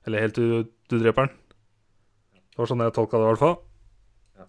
Eller 0.07 0.25
helt 0.25 0.35
til 0.39 0.49
du, 0.51 0.71
du 0.91 0.97
dreper 0.99 1.27
han. 1.27 1.37
Det 2.33 2.59
var 2.59 2.71
sånn 2.71 2.83
jeg 2.83 2.95
tolka 2.97 3.21
det, 3.21 3.27
i 3.27 3.31
hvert 3.31 3.43
fall. 3.45 3.55
Ja. 4.41 4.47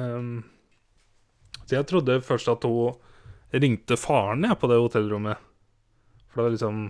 Ehm, 0.00 0.32
så 1.66 1.76
jeg 1.76 1.88
trodde 1.90 2.22
først 2.24 2.48
at 2.50 2.64
hun 2.64 2.96
ringte 3.52 3.98
faren 4.00 4.46
jeg, 4.46 4.56
på 4.60 4.70
det 4.70 4.80
hotellrommet. 4.80 5.44
For 6.28 6.40
det 6.40 6.46
var 6.46 6.56
liksom 6.56 6.80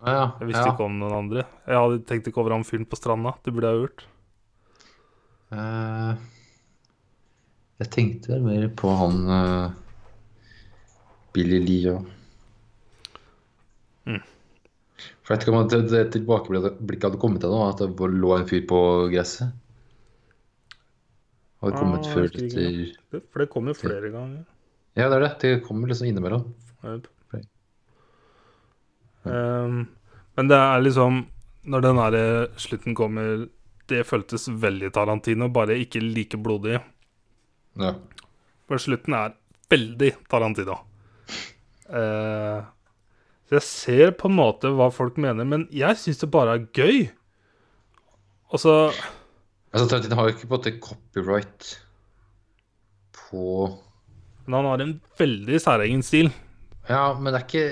ja. 0.00 0.24
Jeg 0.40 0.48
visste 0.48 0.64
ja. 0.64 0.72
ikke 0.72 0.86
om 0.88 0.96
noen 0.98 1.16
andre. 1.26 1.44
Jeg 1.68 1.76
hadde 1.84 2.04
tenkt 2.08 2.30
ikke 2.30 2.40
over 2.42 2.56
han 2.56 2.66
fyren 2.66 2.88
på 2.88 2.98
stranda. 2.98 3.34
Det 3.44 3.52
burde 3.52 3.68
jeg 3.68 3.76
ha 3.76 3.84
gjort. 3.84 4.04
Eh, 5.50 6.10
jeg 7.80 7.90
tenkte 7.94 8.34
vel 8.34 8.44
mer 8.44 8.66
på 8.78 8.90
han 8.94 9.22
uh, 9.26 9.70
Billy 11.34 11.58
Lee 11.64 11.94
òg. 11.94 12.10
Mm. 14.10 14.20
For 15.24 15.32
jeg 15.32 15.38
vet 15.38 15.46
ikke 15.46 15.56
om 15.56 15.70
det, 15.72 15.80
det 15.90 16.04
tilbakeblikket 16.14 17.08
hadde 17.08 17.22
kommet 17.22 17.46
ennå, 17.46 17.64
at 17.70 17.82
det 17.82 18.10
lå 18.20 18.34
en 18.36 18.48
fyr 18.50 18.62
på 18.68 18.80
gresset. 19.12 19.50
Hadde 21.60 21.76
kommet 21.76 22.06
Ah, 22.06 22.12
før 22.14 22.28
etter 22.28 22.48
Det- 23.10 23.22
For 23.30 23.42
det 23.42 23.50
kom 23.52 23.66
jo 23.68 23.74
flere 23.76 24.10
ganger. 24.10 24.44
Ja, 24.96 25.08
det 25.08 25.16
er 25.16 25.20
det. 25.20 25.32
Det 25.40 25.64
kommer 25.64 25.88
liksom 25.88 26.08
innimellom. 26.08 26.46
Yep. 26.84 27.06
Ehm, 29.28 29.86
men 30.36 30.48
det 30.48 30.56
er 30.56 30.80
liksom 30.80 31.26
Når 31.68 31.82
den 31.84 31.98
eh, 31.98 32.46
slutten 32.56 32.94
kommer 32.96 33.48
Det 33.90 34.04
føltes 34.06 34.46
veldig 34.62 34.92
Tarantino, 34.94 35.48
bare 35.52 35.78
ikke 35.82 36.02
like 36.04 36.38
blodig. 36.38 36.78
Ja. 37.80 37.94
For 38.70 38.82
slutten 38.82 39.16
er 39.18 39.34
veldig 39.70 40.12
Tarantino. 40.30 40.78
Uh, 41.90 42.62
så 43.50 43.58
jeg 43.58 43.66
ser 43.66 44.12
på 44.18 44.30
en 44.30 44.36
måte 44.38 44.70
hva 44.78 44.92
folk 44.94 45.16
mener, 45.18 45.46
men 45.46 45.66
jeg 45.74 45.98
syns 45.98 46.22
det 46.22 46.30
bare 46.30 46.54
er 46.54 46.68
gøy. 46.70 47.08
Og 48.50 48.62
så 48.62 48.76
Altså, 49.70 49.86
Tarantino 49.86 50.16
har 50.18 50.26
jo 50.26 50.34
ikke 50.34 50.48
på 50.48 50.54
en 50.54 50.58
måte 50.58 50.70
copyright 50.82 51.66
på 53.14 53.42
Men 54.46 54.56
han 54.56 54.66
har 54.66 54.82
en 54.82 54.94
veldig 55.18 55.60
særegen 55.62 56.02
stil. 56.02 56.32
Ja, 56.88 57.12
men 57.14 57.30
det 57.30 57.38
er 57.38 57.44
ikke 57.44 57.66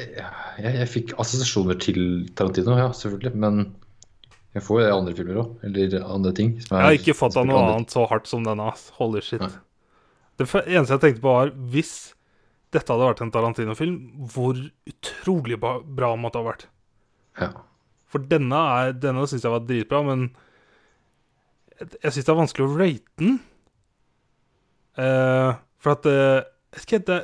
Jeg, 0.62 0.74
jeg 0.78 0.90
fikk 0.92 1.14
assosiasjoner 1.18 1.78
til 1.82 2.28
Tarantino, 2.38 2.76
ja, 2.78 2.92
selvfølgelig. 2.94 3.34
Men 3.34 3.72
jeg 4.58 4.64
får 4.66 4.78
jo 4.78 4.84
det 4.84 4.90
i 4.90 4.96
andre 4.98 5.14
filmer 5.18 5.40
òg. 5.42 5.54
Eller 5.68 5.96
andre 6.04 6.32
ting. 6.36 6.52
Jeg 6.60 6.82
har 6.84 6.96
ikke 6.98 7.14
fått 7.16 7.38
av 7.40 7.46
noe 7.48 7.62
annet 7.72 7.94
så 7.94 8.04
hardt 8.10 8.28
som 8.30 8.44
denne. 8.46 8.68
Holy 8.98 9.22
shit. 9.24 9.40
Nei. 9.42 9.50
Det 10.38 10.46
eneste 10.66 10.94
jeg 10.98 11.02
tenkte 11.02 11.24
på, 11.24 11.32
var 11.34 11.50
hvis 11.72 11.92
dette 12.74 12.92
hadde 12.92 13.06
vært 13.08 13.22
en 13.24 13.32
Tarantino-film, 13.34 13.94
hvor 14.34 14.58
utrolig 14.86 15.56
bra 15.58 15.80
den 16.12 16.20
måtte 16.22 16.38
ha 16.42 16.44
vært. 16.46 16.66
Ja. 17.40 17.48
For 18.08 18.22
denne, 18.24 18.58
er- 18.82 18.92
denne 19.00 19.24
syns 19.28 19.42
jeg 19.46 19.52
var 19.54 19.64
dritbra, 19.66 20.02
men 20.06 20.28
jeg, 21.78 22.12
syns 22.12 22.24
det 22.26 22.32
er 22.34 22.38
vanskelig 22.42 22.66
å 22.68 22.76
rate 22.78 23.22
den. 23.22 23.38
Eh, 24.98 25.52
for 25.78 25.94
at 25.94 26.08
eh, 26.10 26.40
Jeg 26.74 26.80
vet 26.82 26.84
ikke, 26.88 27.00
det, 27.08 27.18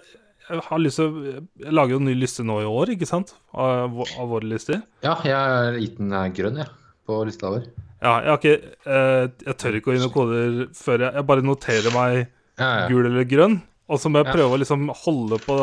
jeg 0.49 0.63
har 0.69 0.81
lyst 0.81 1.01
til 1.01 1.09
å 1.09 1.85
jo 1.91 1.99
en 2.01 2.07
ny 2.09 2.15
liste 2.17 2.45
nå 2.47 2.59
i 2.63 2.69
år, 2.69 2.93
ikke 2.95 3.09
sant? 3.09 3.35
Av, 3.53 3.93
av 4.19 4.29
våre 4.31 4.49
lister. 4.49 4.81
ja, 5.05 5.15
jeg 5.27 5.81
gitt 5.83 5.99
den 6.01 6.13
er 6.17 6.33
grønn, 6.37 6.61
jeg, 6.63 6.71
på 7.07 7.19
lista 7.29 7.51
vår. 7.53 7.67
Ja, 8.05 8.15
jeg 8.21 8.31
har 8.31 8.39
ikke 8.41 8.55
eh, 8.93 9.27
Jeg 9.47 9.57
tør 9.61 9.77
ikke 9.79 9.91
å 9.91 9.95
inn 9.95 10.03
noen 10.05 10.13
koder 10.13 10.57
før 10.77 11.05
jeg 11.07 11.17
Jeg 11.17 11.27
bare 11.31 11.45
noterer 11.47 11.95
meg 11.95 12.17
Ja, 12.61 12.67
ja. 12.67 12.89
gul 12.91 13.09
eller 13.09 13.25
grønn. 13.29 13.59
Og 13.89 14.01
så 14.01 14.11
må 14.13 14.21
jeg 14.21 14.33
prøve 14.33 14.57
å 14.57 14.61
liksom 14.61 14.89
holde 15.05 15.39
på, 15.45 15.57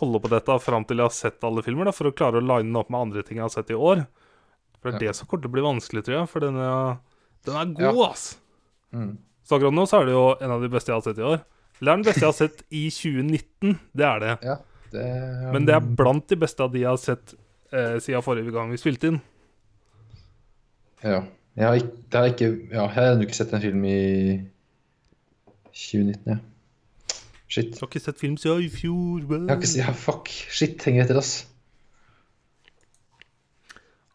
holde 0.00 0.20
på 0.24 0.32
dette 0.32 0.58
fram 0.64 0.84
til 0.88 1.00
jeg 1.00 1.08
har 1.08 1.14
sett 1.16 1.44
alle 1.44 1.64
filmer, 1.64 1.88
da, 1.88 1.92
for 1.96 2.08
å 2.08 2.14
klare 2.16 2.40
å 2.40 2.44
line 2.44 2.68
den 2.68 2.78
opp 2.80 2.92
med 2.92 3.08
andre 3.08 3.24
ting 3.26 3.40
jeg 3.40 3.44
har 3.44 3.52
sett 3.52 3.72
i 3.72 3.76
år. 3.76 4.04
For 4.80 4.88
det 4.88 4.96
er 4.96 5.04
det 5.10 5.16
som 5.18 5.28
kommer 5.28 5.44
til 5.44 5.52
å 5.52 5.56
bli 5.58 5.64
vanskelig, 5.66 6.04
tror 6.06 6.16
jeg. 6.16 6.30
For 6.32 6.44
den 6.46 6.56
er, 6.56 6.96
den 7.44 7.58
er 7.60 7.74
god, 7.76 8.00
ass. 8.08 8.24
Mm. 8.96 9.12
Så 9.44 9.58
akkurat 9.58 9.76
nå 9.76 9.84
så 9.90 10.00
er 10.00 10.08
det 10.08 10.16
jo 10.16 10.24
en 10.32 10.54
av 10.56 10.64
de 10.64 10.70
beste 10.72 10.92
jeg 10.92 10.96
har 10.96 11.04
sett 11.04 11.20
i 11.20 11.28
år. 11.28 11.44
Eller 11.82 11.92
er 11.92 12.00
den 12.00 12.08
beste 12.08 12.24
jeg 12.24 12.30
har 12.30 12.38
sett 12.40 12.64
i 12.72 12.86
2019. 12.94 13.76
Det 13.92 14.08
er 14.08 14.24
det. 14.24 14.34
ja 14.48 14.56
det, 14.92 15.06
Men 15.52 15.66
det 15.66 15.74
er 15.76 15.92
blant 16.00 16.28
de 16.28 16.38
beste 16.38 16.64
av 16.64 16.72
de 16.72 16.82
jeg 16.82 16.90
har 16.90 17.00
sett 17.00 17.34
eh, 17.72 17.96
siden 18.02 18.24
forrige 18.24 18.52
gang 18.54 18.72
vi 18.72 18.80
spilte 18.80 19.12
inn. 19.12 19.20
Ja. 21.02 21.22
Jeg 21.56 21.66
har 21.66 21.74
ikke, 21.74 21.92
det 22.12 22.20
har 22.20 22.24
ikke 22.24 22.68
Ja, 22.70 22.82
jeg 22.82 22.90
har 22.90 23.12
ennå 23.12 23.26
ikke 23.26 23.36
sett 23.36 23.52
en 23.52 23.60
film 23.60 23.84
i 23.84 24.40
2019, 25.72 26.30
ja. 26.30 26.36
Shit. 27.48 27.64
Jeg 27.64 27.80
har 27.80 27.86
ikke 27.90 28.00
sett 28.00 28.20
film 28.20 28.36
siden 28.40 28.62
i 28.64 28.68
fjor. 28.72 29.20
Jeg 29.28 29.48
har 29.48 29.56
ikke 29.56 29.68
sett, 29.68 29.82
ja, 29.82 29.92
fuck. 29.92 30.28
Shit, 30.28 30.84
henger 30.84 31.04
etter, 31.04 31.18
ass. 31.20 31.32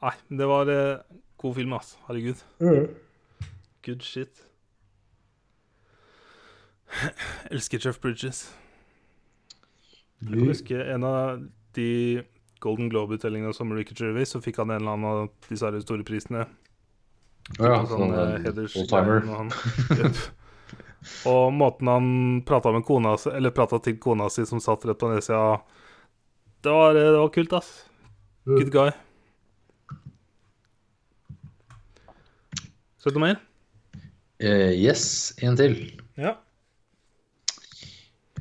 Nei, 0.01 0.13
men 0.29 0.39
det 0.41 0.47
var 0.49 0.71
eh, 0.73 1.19
god 1.38 1.55
film, 1.55 1.73
ass. 1.77 1.97
Herregud. 2.07 2.41
Good 3.85 4.01
shit. 4.01 4.41
Elsker 7.53 7.85
Jeff 7.85 7.99
Bridges. 8.01 8.47
Jeg 10.21 10.33
kan 10.33 10.47
huske 10.49 10.81
en 10.95 11.03
av 11.05 11.43
de 11.77 12.23
Golden 12.59 12.89
Globe-utdelingene 12.89 13.53
som 13.53 13.71
Ricky 13.71 13.93
Gervais, 13.93 14.33
så 14.33 14.41
fikk 14.41 14.57
han 14.63 14.71
en 14.73 14.81
eller 14.81 14.95
annen 14.97 15.09
av 15.11 15.51
disse 15.51 15.81
store 15.85 16.05
prisene. 16.07 16.47
Ja, 17.55 17.77
sånn 17.87 18.11
sånn 18.11 18.13
eh, 18.13 20.01
eh, 20.03 20.23
og 21.31 21.53
måten 21.55 21.87
han 21.87 22.07
prata 22.45 22.73
med 22.75 22.83
kona 22.85 23.13
si, 23.21 23.31
eller 23.31 23.53
prata 23.55 23.79
til 23.79 23.95
kona 24.03 24.27
si 24.33 24.43
som 24.49 24.59
satt 24.63 24.83
rett 24.89 24.99
på 24.99 25.07
nedsida 25.13 25.61
det, 26.65 26.73
var- 26.73 26.93
det 26.97 27.05
var 27.15 27.29
kult, 27.31 27.53
ass. 27.55 27.69
Good 28.47 28.71
guy. 28.73 28.91
Sett 33.03 33.15
noe 33.15 33.23
mer? 33.23 33.37
Uh, 34.43 34.73
yes, 34.75 35.31
en 35.45 35.55
til. 35.57 35.77
Ja. 36.19 36.33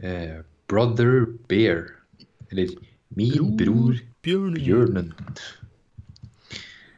Uh, 0.03 0.43
Brother 0.69 1.27
Bear. 1.49 1.85
Eller 2.51 2.73
Min 3.17 3.55
bror 3.57 4.01
Bjørn. 4.27 4.57
Bjørnen. 4.59 5.13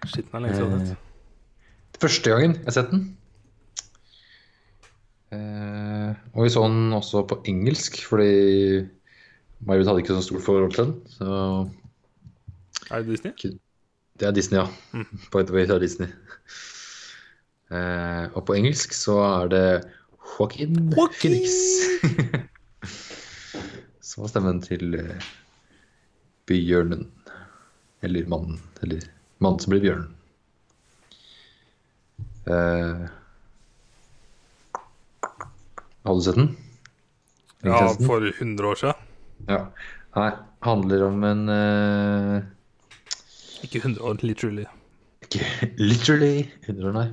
Shit, 0.08 0.24
den 0.32 0.38
er 0.38 0.46
lenge 0.46 0.56
siden. 0.56 0.80
Uh, 0.80 0.88
du. 0.94 1.07
Første 1.98 2.30
gangen 2.30 2.54
jeg 2.54 2.66
har 2.68 2.76
sett 2.76 2.92
den. 2.92 3.06
Eh, 5.34 6.12
og 6.32 6.44
vi 6.46 6.52
så 6.52 6.62
den 6.64 6.94
også 6.96 7.24
på 7.28 7.40
engelsk, 7.50 7.98
fordi 8.08 8.86
Margaret 9.60 9.90
hadde 9.90 10.04
ikke 10.04 10.16
så 10.16 10.22
stort 10.28 10.46
forhold 10.46 10.72
til 10.76 10.84
den. 10.84 10.94
Så 11.10 11.30
Er 12.90 13.02
det 13.02 13.10
Disney? 13.10 13.58
det 14.18 14.26
er 14.28 14.32
Disney, 14.32 14.58
ja. 14.58 14.66
By 15.32 15.42
the 15.42 15.54
way, 15.54 15.66
det 15.66 15.74
er 15.74 15.78
Disney. 15.78 16.08
Eh, 17.70 18.24
og 18.32 18.46
på 18.46 18.54
engelsk 18.56 18.94
så 18.96 19.18
er 19.20 19.48
det 19.52 19.64
Joaquin 20.38 20.92
Joaquin! 20.96 21.34
Phoenix. 21.34 21.50
som 24.08 24.22
var 24.22 24.32
stemmen 24.32 24.62
til 24.64 24.94
eh, 24.94 25.28
bjørnen. 26.46 27.10
Eller 28.02 28.30
mannen. 28.30 28.60
Eller 28.82 29.02
mannen 29.42 29.60
som 29.60 29.74
blir 29.74 29.84
bjørnen. 29.84 30.14
Eh, 32.48 33.04
har 36.08 36.14
du 36.14 36.22
sett 36.24 36.38
den? 36.40 36.56
Ja, 37.66 37.88
for 38.06 38.24
100 38.24 38.68
år 38.68 38.74
siden. 38.80 38.94
ja. 39.48 39.62
Nei, 40.16 40.30
handler 40.64 41.02
om 41.04 41.24
en 41.28 41.48
eh, 41.52 42.46
Ikke 43.66 43.82
100 43.84 44.02
år, 44.02 44.18
literally. 44.24 44.64
Ikke 45.22 45.44
literally 45.90 46.48
100 46.64 46.88
år, 46.88 46.94
nei. 46.96 47.08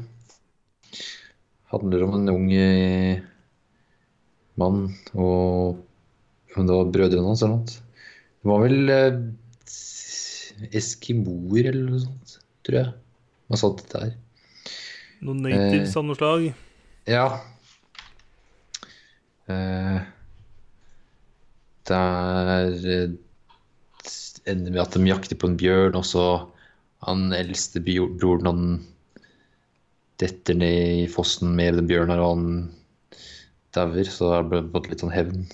Handler 1.73 2.05
om 2.05 2.15
en 2.17 2.31
ung 2.31 2.47
eh, 2.55 3.19
mann 4.55 4.86
og 5.13 5.83
om 6.55 6.69
det 6.69 6.77
var 6.77 6.93
brødrene 6.95 7.27
hans 7.27 7.43
eller 7.43 7.59
noe. 7.59 7.81
Det 8.39 8.47
var 8.47 8.63
vel 8.63 8.93
eh, 8.95 9.17
eskimoer 10.79 11.67
eller 11.73 11.89
noe 11.89 12.03
sånt, 12.05 12.38
tror 12.63 12.79
jeg. 12.79 12.93
Man 13.51 13.59
satt 13.59 13.83
der. 13.91 14.13
Noen 15.26 15.43
natives 15.45 15.95
av 15.97 16.05
noe 16.05 16.17
slag. 16.19 16.47
Ja. 17.09 17.26
Eh, 19.49 20.01
det 21.86 22.01
er 22.01 22.89
eh, 22.95 23.15
ender 24.45 24.73
med 24.73 24.82
at 24.84 24.93
de 24.93 25.09
jakter 25.09 25.39
på 25.41 25.49
en 25.49 25.57
bjørn, 25.59 25.97
og 25.97 26.05
så 26.05 26.26
han 27.05 27.30
eldste 27.36 27.82
broren 27.86 28.49
han 28.49 28.67
detter 30.21 30.57
ned 30.57 31.03
i 31.03 31.07
fossen 31.11 31.55
med 31.57 31.76
den 31.80 31.89
bjørnen, 31.89 32.21
og 32.21 32.32
han 32.32 32.45
dauer. 33.76 34.07
Så 34.09 34.32
det 34.32 34.43
ble 34.51 34.61
fått 34.73 34.91
litt 34.91 35.03
sånn 35.03 35.13
hevn 35.13 35.47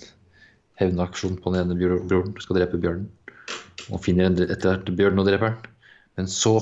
hevnaksjon 0.82 1.38
på 1.42 1.54
den 1.54 1.72
ene 1.72 1.98
broren. 2.10 2.36
Skal 2.42 2.60
drepe 2.60 2.80
bjørnen. 2.82 3.10
Og 3.90 4.02
finner 4.04 4.32
etter 4.32 4.72
hvert 4.72 4.94
bjørnen 4.98 5.22
og 5.22 5.28
dreper 5.28 5.54
den. 5.54 5.76
Men 6.20 6.30
så 6.30 6.56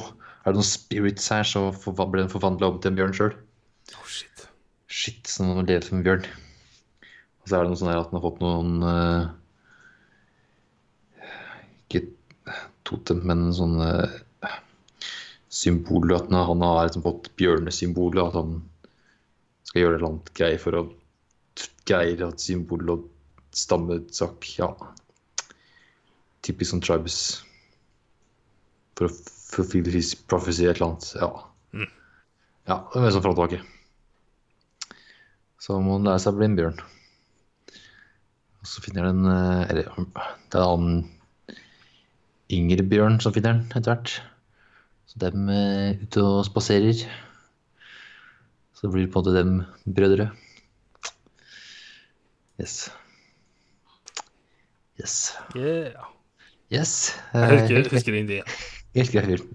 er 0.43 0.53
det 0.53 0.59
noen 0.59 0.67
spirits 0.67 1.27
her, 1.33 1.43
så 1.47 1.69
ble 1.75 2.21
den 2.21 2.31
forvandla 2.31 2.69
om 2.71 2.79
til 2.79 2.93
en 2.93 2.99
bjørn 2.99 3.15
sjøl. 3.17 3.33
Oh, 3.97 4.05
shit. 4.07 4.45
Shit, 4.89 5.27
så 5.27 5.45
nå 5.45 5.61
lever 5.61 5.85
som 5.85 5.99
en 5.99 6.05
bjørn. 6.05 6.25
Og 7.41 7.49
så 7.49 7.57
er 7.57 7.65
det 7.65 7.73
noe 7.73 7.81
sånn 7.81 7.91
her 7.91 7.99
at 8.01 8.11
den 8.11 8.19
har 8.19 8.25
fått 8.25 8.41
noen 8.43 8.71
uh, 8.85 9.27
Ikke 11.87 12.03
totem, 12.87 13.21
men 13.27 13.49
sånne 13.55 13.89
uh, 14.45 14.55
symboler. 15.49 16.19
At 16.19 16.31
han 16.31 16.47
han 16.53 16.65
har 16.65 16.87
liksom 16.87 17.05
fått 17.05 17.31
bjørnesymboler, 17.39 18.29
at 18.29 18.39
han 18.39 18.61
skal 19.69 19.83
gjøre 19.83 19.97
et 19.97 19.99
eller 19.99 20.09
annet 20.13 20.33
greie 20.39 20.61
for 20.61 20.79
å 20.79 20.85
greie 21.89 22.17
at 22.25 22.41
symbol 22.43 22.95
og 22.95 23.09
stammesak 23.55 24.47
Ja. 24.59 24.71
Typisk 26.45 26.71
sånn 26.71 26.83
tribes. 26.85 27.19
For 28.95 29.09
å 29.09 29.13
fulfill 29.49 29.87
his 29.91 30.13
prophecy, 30.29 30.65
et 30.69 30.77
eller 30.77 30.91
annet. 30.91 31.09
Ja. 31.19 31.29
Ja, 32.69 32.75
det 32.93 32.99
er 32.99 33.03
mer 33.05 33.15
og 33.17 33.23
tilbake. 33.25 33.59
Så 35.59 35.79
må 35.81 35.97
han 35.97 36.05
lære 36.07 36.21
seg 36.23 36.35
å 36.35 36.37
bli 36.39 36.47
en 36.51 36.57
bjørn. 36.59 36.81
Og 38.59 38.67
så 38.67 38.83
finner 38.83 39.07
den 39.07 39.23
eh, 39.31 39.61
Eller 39.71 39.87
det 39.87 40.59
er 40.59 40.61
en 40.61 40.67
annen 40.67 40.99
yngre 42.53 42.83
bjørn 42.91 43.17
som 43.23 43.33
finner 43.35 43.55
han 43.55 43.65
etter 43.71 43.89
hvert. 43.93 44.13
Så 45.09 45.19
dem 45.23 45.49
er 45.53 45.97
ute 46.03 46.21
og 46.21 46.43
spaserer. 46.47 47.01
Så 48.77 48.91
blir 48.93 49.07
det 49.07 49.11
på 49.13 49.19
en 49.19 49.25
måte 49.25 49.35
dem 49.39 49.93
brødre. 49.97 50.29
Yes. 52.61 52.89
Yes. 54.99 55.15
Yeah. 55.55 56.07
Yes. 56.69 56.93
Jeg 57.33 57.41
Eh, 57.41 57.53
husker, 57.55 57.75
helt, 57.79 57.91
husker 57.95 58.13
ingenting. 58.19 58.43
Helt 58.97 59.11
grei 59.13 59.25
film. 59.27 59.49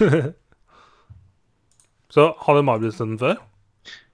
Så 2.16 2.28
hadde 2.46 2.62
Marvel-sett 2.64 3.02
den 3.02 3.18
før? 3.20 3.36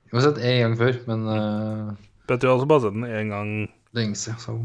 Jeg 0.08 0.16
har 0.16 0.24
sett 0.26 0.40
en 0.44 0.58
gang 0.62 0.74
før, 0.80 0.96
men 1.08 1.26
uh, 1.28 1.92
Petter 2.28 2.50
har 2.50 2.56
også 2.58 2.68
bare 2.70 2.84
sett 2.86 2.96
den 2.96 3.06
én 3.08 3.30
gang 3.32 3.52
lenge 3.96 4.18
siden. 4.18 4.40
Så 4.42 4.56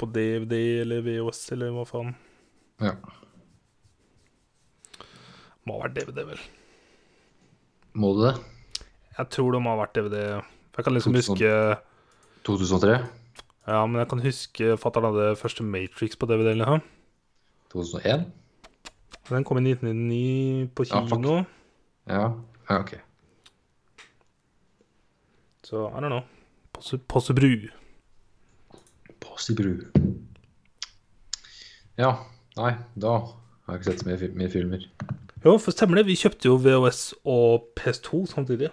på 0.00 0.08
DVD 0.14 0.80
eller 0.82 1.02
VHS 1.04 1.42
eller 1.56 1.74
hva 1.74 1.86
faen. 1.88 2.14
ja. 2.82 2.94
Må 5.68 5.76
ha 5.76 5.82
vært 5.84 5.98
DVD, 5.98 6.22
vel. 6.24 6.38
Må 8.00 8.14
du 8.16 8.22
det? 8.24 8.32
Jeg 9.18 9.28
tror 9.34 9.52
det 9.52 9.60
må 9.60 9.74
ha 9.74 9.80
vært 9.82 9.92
DVD. 9.98 10.22
Jeg 10.78 10.86
kan 10.86 10.94
liksom 10.96 11.12
2000. 11.12 11.34
huske 11.36 11.50
2003? 12.48 12.94
Ja, 13.68 13.82
men 13.84 14.00
jeg 14.00 14.08
kan 14.10 14.22
huske 14.24 14.76
fatter'n 14.80 15.10
hadde 15.10 15.26
første 15.38 15.66
Matrix 15.66 16.16
på 16.16 16.26
DVD. 16.30 16.54
eller 16.54 16.78
noe. 16.78 16.80
2001? 17.74 18.24
Den 19.30 19.44
kom 19.46 19.58
i 19.58 19.70
1999 19.72 20.70
på 20.74 20.84
kino. 20.90 21.36
Ja. 22.10 22.24
ja, 22.70 22.78
ok. 22.80 22.94
Så 25.62 25.84
I 25.88 26.00
don't 26.02 26.08
know. 26.10 26.22
Posse- 26.74 26.98
Possebru. 27.08 27.68
Possibru. 29.20 29.76
Ja. 31.98 32.14
Nei, 32.56 32.72
da 32.98 33.12
har 33.20 33.76
jeg 33.76 33.80
ikke 33.80 33.90
sett 33.92 34.00
så 34.02 34.08
mye, 34.08 34.30
mye 34.40 34.50
filmer. 34.50 34.86
Jo, 35.44 35.54
for 35.62 35.70
stemmer 35.72 36.00
det. 36.00 36.06
Vi 36.10 36.16
kjøpte 36.18 36.48
jo 36.50 36.56
VHS 36.60 37.02
og 37.24 37.68
PS2 37.78 38.24
samtidig. 38.28 38.70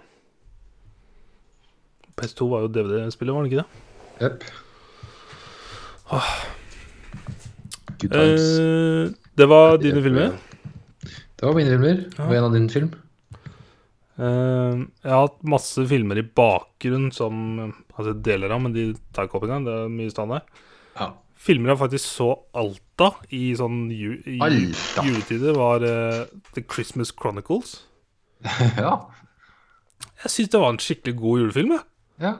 PS2 2.17 2.47
var 2.49 2.63
jo 2.65 2.71
DVD-spillet, 2.73 3.35
var 3.35 3.43
det 3.45 3.51
ikke 3.51 3.61
det? 3.61 3.67
Jepp. 4.23 4.47
Good 8.01 8.11
times. 8.11 8.47
Eh, 8.59 9.13
det 9.37 9.47
var 9.51 9.77
dine 9.77 10.01
filmer. 10.03 10.37
Det 11.37 11.45
var 11.45 11.57
mine 11.57 11.73
filmer. 11.75 11.99
Og 12.25 12.33
en 12.33 12.47
av 12.47 12.55
din 12.55 12.69
film. 12.71 12.89
Uh, 14.17 14.87
jeg 15.05 15.11
har 15.13 15.27
hatt 15.27 15.43
masse 15.45 15.83
filmer 15.85 16.17
i 16.17 16.25
bakgrunn 16.25 17.11
som 17.13 17.35
Altså 17.97 18.15
deler 18.25 18.49
av, 18.53 18.61
men 18.61 18.73
de 18.73 18.87
tar 19.13 19.27
ikke 19.27 19.37
opp 19.39 19.45
engang. 19.45 19.65
Det 19.65 19.73
er 19.73 19.93
mye 19.93 20.13
standard. 20.13 20.49
Ja. 20.97 21.11
Filmer 21.37 21.73
jeg 21.73 21.81
faktisk 21.81 22.05
så 22.09 22.27
Alta 22.57 23.11
i 23.33 23.51
sånn 23.57 23.87
ju, 23.93 24.17
i 24.25 24.37
Alta. 24.41 25.05
juletider, 25.05 25.53
var 25.57 25.85
uh, 25.85 26.25
The 26.53 26.65
Christmas 26.65 27.13
Chronicles. 27.13 27.79
ja. 28.83 28.95
Jeg 30.23 30.33
syns 30.33 30.53
det 30.53 30.61
var 30.61 30.73
en 30.73 30.81
skikkelig 30.81 31.17
god 31.21 31.43
julefilm. 31.43 31.73
jeg. 31.77 31.85
ja. 32.25 32.37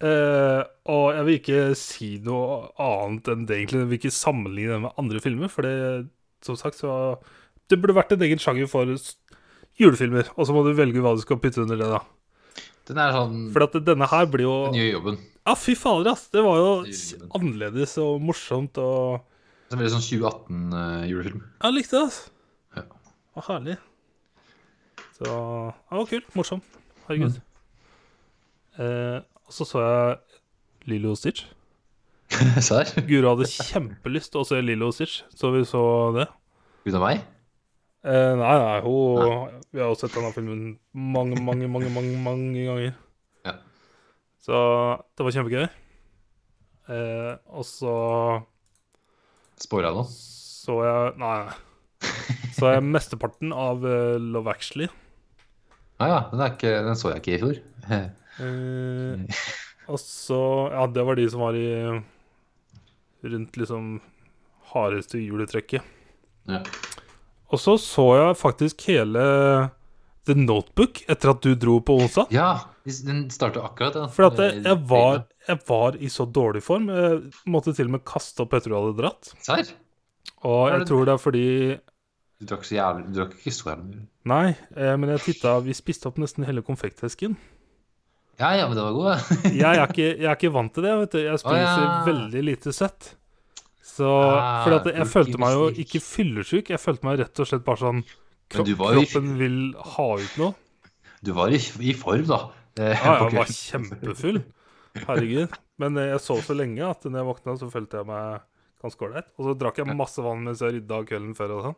Uh, 0.00 0.62
og 0.88 1.10
jeg 1.12 1.24
vil 1.26 1.34
ikke 1.36 1.64
si 1.76 2.06
noe 2.24 2.70
annet 2.80 3.26
enn 3.28 3.42
det, 3.48 3.58
egentlig. 3.58 3.82
Jeg 3.82 3.90
vil 3.90 4.00
ikke 4.00 4.16
sammenligne 4.16 4.76
det 4.76 4.84
med 4.86 5.02
andre 5.02 5.20
filmer, 5.24 5.52
for 5.52 5.68
det, 5.68 5.74
som 6.44 6.56
sagt, 6.56 6.80
så 6.80 7.18
Det 7.70 7.78
burde 7.80 7.96
vært 7.96 8.14
en 8.16 8.24
egen 8.26 8.40
sjanger 8.42 8.68
for 8.70 8.90
julefilmer, 9.80 10.30
og 10.36 10.46
så 10.48 10.54
må 10.54 10.64
du 10.66 10.72
velge 10.76 11.02
hva 11.02 11.14
du 11.16 11.22
skal 11.22 11.38
putte 11.42 11.62
under 11.62 11.78
det, 11.80 11.88
da. 11.90 12.00
Den 12.90 12.98
er 12.98 13.12
sånn 13.14 13.42
For 13.54 13.62
at 13.68 13.76
denne 13.86 14.06
her 14.10 14.24
blir 14.32 14.48
jo 14.48 14.54
Den 14.70 14.80
gjør 14.80 14.88
jobben. 14.96 15.18
Ja, 15.46 15.54
fy 15.58 15.76
fader, 15.78 16.10
ass! 16.10 16.24
Det 16.32 16.42
var 16.42 16.58
jo 16.58 16.70
annerledes 17.38 17.94
og 18.02 18.18
morsomt 18.24 18.80
og 18.82 19.20
Det 19.68 19.76
er 19.76 19.82
veldig 19.84 19.92
sånn 19.94 20.06
2018-julefilm. 20.08 21.44
Jeg 21.62 21.76
likte 21.76 22.00
det, 22.00 22.02
ass. 22.08 22.18
Ja. 22.76 22.84
Det 22.88 23.38
var 23.38 23.46
herlig. 23.52 23.76
Så 25.14 25.28
det 25.30 26.00
var 26.00 26.10
kult. 26.10 26.34
Morsomt. 26.38 26.76
Herregud. 27.06 27.38
Eh, 28.80 29.18
og 29.46 29.54
så 29.54 29.66
så 29.68 29.82
jeg 29.84 30.90
Lilo 30.90 31.14
og 31.14 31.20
Stitch. 31.20 31.46
Serr? 32.66 32.90
Guro 33.06 33.34
hadde 33.34 33.48
kjempelyst 33.50 34.32
til 34.34 34.42
å 34.42 34.46
se 34.48 34.60
Lilo 34.64 34.90
og 34.90 34.96
Stitch, 34.96 35.20
så 35.36 35.50
vi 35.54 35.62
så 35.68 35.82
det. 36.18 36.26
Uten 36.86 37.02
meg? 37.02 37.22
Eh, 38.00 38.32
nei, 38.32 38.52
nei, 38.56 38.78
hun 38.80 39.60
Vi 39.74 39.80
har 39.82 39.90
jo 39.90 39.96
sett 40.00 40.14
denne 40.16 40.32
filmen 40.32 40.60
mange, 40.96 41.36
mange, 41.36 41.68
mange, 41.68 41.90
mange, 41.92 42.16
mange 42.24 42.62
ganger. 42.64 42.94
Ja. 43.44 43.56
Så 44.40 44.60
det 45.16 45.26
var 45.26 45.36
kjempegøy. 45.36 45.66
Eh, 46.90 47.34
og 47.52 47.66
så 47.68 47.92
Spora 49.60 49.92
nå? 49.94 50.06
så 50.10 50.78
jeg 50.86 51.18
Nei, 51.20 51.34
nei. 51.44 51.58
Så 52.56 52.72
jeg 52.72 52.84
mesteparten 52.84 53.52
av 53.56 53.84
uh, 53.84 54.16
Love 54.20 54.50
Actually. 54.52 54.88
Ah, 56.00 56.08
ja, 56.08 56.18
den, 56.32 56.42
ikke, 56.48 56.72
den 56.84 56.96
så 56.98 57.12
jeg 57.12 57.22
ikke 57.22 57.36
i 57.36 57.40
fjor. 57.44 57.60
Eh, 58.40 59.40
og 59.90 59.98
så 60.00 60.40
Ja, 60.72 60.86
det 60.88 61.04
var 61.04 61.18
de 61.18 61.26
som 61.28 61.42
var 61.44 61.56
i 61.58 61.66
Rundt 63.20 63.58
liksom 63.60 63.98
hardeste 64.72 65.20
juletrekket. 65.20 65.84
Ja. 66.48 66.62
Og 67.50 67.58
så 67.60 67.76
så 67.82 68.06
jeg 68.14 68.38
faktisk 68.38 68.84
hele 68.88 69.22
The 70.28 70.36
Notebook 70.38 71.02
etter 71.10 71.32
at 71.32 71.42
du 71.42 71.54
dro 71.58 71.80
på 71.82 71.96
onsdag. 71.98 72.30
ja, 72.34 72.50
den 73.06 73.28
starta 73.30 73.64
akkurat, 73.66 73.96
Ja. 73.96 74.06
For 74.06 74.30
at 74.30 74.38
jeg, 74.38 74.62
jeg, 74.64 74.78
var, 74.88 75.24
jeg 75.48 75.58
var 75.68 75.96
i 75.98 76.08
så 76.08 76.24
dårlig 76.24 76.62
form. 76.62 76.88
Jeg 76.88 77.20
måtte 77.46 77.74
til 77.74 77.90
og 77.90 77.96
med 77.98 78.04
kaste 78.06 78.44
opp 78.44 78.54
etter 78.54 78.70
du 78.70 78.78
hadde 78.78 78.96
dratt. 79.02 79.32
Serr? 79.42 79.72
Og 80.44 80.70
jeg 80.70 80.86
tror 80.88 81.06
det 81.08 81.12
er 81.12 81.20
fordi 81.20 81.46
Du 82.40 82.46
drakk 82.48 82.64
så 82.64 82.74
jævlig 82.76 83.06
Du 83.08 83.16
drakk 83.18 83.32
ikke 83.36 83.52
så 83.52 83.70
jævlig 83.70 83.86
mye. 83.88 84.04
Nei, 84.30 84.46
eh, 84.76 84.92
men 85.00 85.10
jeg 85.14 85.22
titta 85.24 85.54
Vi 85.64 85.74
spiste 85.76 86.08
opp 86.08 86.20
nesten 86.20 86.46
hele 86.48 86.62
konfektesken. 86.64 87.36
Ja, 88.40 88.54
ja, 88.56 88.68
men 88.68 88.76
det 88.76 88.84
var 88.84 88.94
god, 88.96 89.08
ja. 89.10 89.50
Jeg 89.52 89.80
er 89.80 89.82
ikke, 89.90 90.08
jeg 90.16 90.28
er 90.28 90.38
ikke 90.38 90.52
vant 90.54 90.72
til 90.72 90.86
det. 90.86 90.92
Vet 91.02 91.16
du. 91.16 91.18
Jeg 91.26 91.42
spiser 91.42 91.82
ja. 91.84 91.96
veldig 92.06 92.44
lite 92.46 92.72
søtt. 92.72 93.14
Så 93.90 94.06
Ah, 94.06 94.64
fordi 94.64 94.76
at 94.80 94.88
jeg 95.00 95.06
følte 95.10 95.38
meg 95.42 95.54
jo 95.56 95.64
ikke 95.84 96.00
fyllesyk. 96.04 96.70
Jeg 96.70 96.78
følte 96.80 97.04
meg 97.08 97.18
rett 97.24 97.40
og 97.42 97.48
slett 97.50 97.64
bare 97.66 97.80
sånn 97.82 98.02
kro 98.50 98.62
Men 98.62 98.66
du 98.70 98.74
var 98.78 98.94
jo 98.94 99.00
i- 99.00 99.06
Kroppen 99.10 99.32
vil 99.40 99.58
ha 99.94 100.06
ut 100.20 100.36
noe. 100.38 100.54
Du 101.22 101.32
var 101.36 101.48
i, 101.52 101.58
i 101.90 101.92
form, 101.92 102.24
da. 102.30 102.38
Eh, 102.78 102.94
Ja, 102.94 103.16
jeg 103.28 103.34
var 103.34 103.50
kjempefull. 103.50 104.38
Herregud. 105.06 105.58
Men 105.78 105.94
jeg 106.00 106.20
sov 106.20 106.40
så 106.46 106.54
lenge 106.56 106.80
at 106.88 107.02
når 107.04 107.18
jeg 107.20 107.28
våkna, 107.30 107.56
så 107.58 107.68
følte 107.70 107.98
jeg 108.00 108.06
meg 108.06 108.40
ganske 108.82 109.04
ålreit. 109.06 109.28
Og 109.38 109.44
så 109.50 109.54
drakk 109.58 109.76
jeg 109.82 109.96
masse 109.96 110.22
vann 110.24 110.44
mens 110.44 110.60
jeg 110.64 110.72
rydda 110.78 111.02
kvelden 111.06 111.34
før 111.36 111.56
og 111.58 111.64
sånn. 111.68 111.76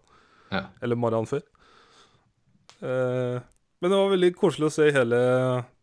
Ja. 0.52 0.62
Eller 0.82 0.96
morgenen 0.96 1.26
før. 1.28 1.42
Eh, 2.82 3.40
men 3.82 3.90
det 3.90 3.98
var 3.98 4.10
veldig 4.12 4.30
koselig 4.38 4.68
å 4.68 4.74
se 4.74 4.88
hele 4.94 5.18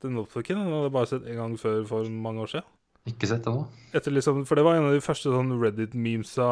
den 0.01 0.17
opptaken. 0.21 0.59
Den 0.61 0.71
hadde 0.71 0.87
jeg 0.87 0.95
bare 0.95 1.09
sett 1.11 1.27
en 1.27 1.39
gang 1.41 1.57
før 1.59 1.81
for 1.89 2.09
mange 2.09 2.45
år 2.45 2.51
siden. 2.53 2.67
Ikke 3.09 3.29
sett 3.29 3.43
det 3.45 3.53
nå. 3.55 3.65
Etter 3.95 4.13
liksom, 4.13 4.43
for 4.47 4.55
det 4.59 4.63
var 4.67 4.77
en 4.77 4.87
av 4.89 4.93
de 4.95 5.01
første 5.03 5.31
sånn 5.33 5.53
Reddit-memesa 5.61 6.49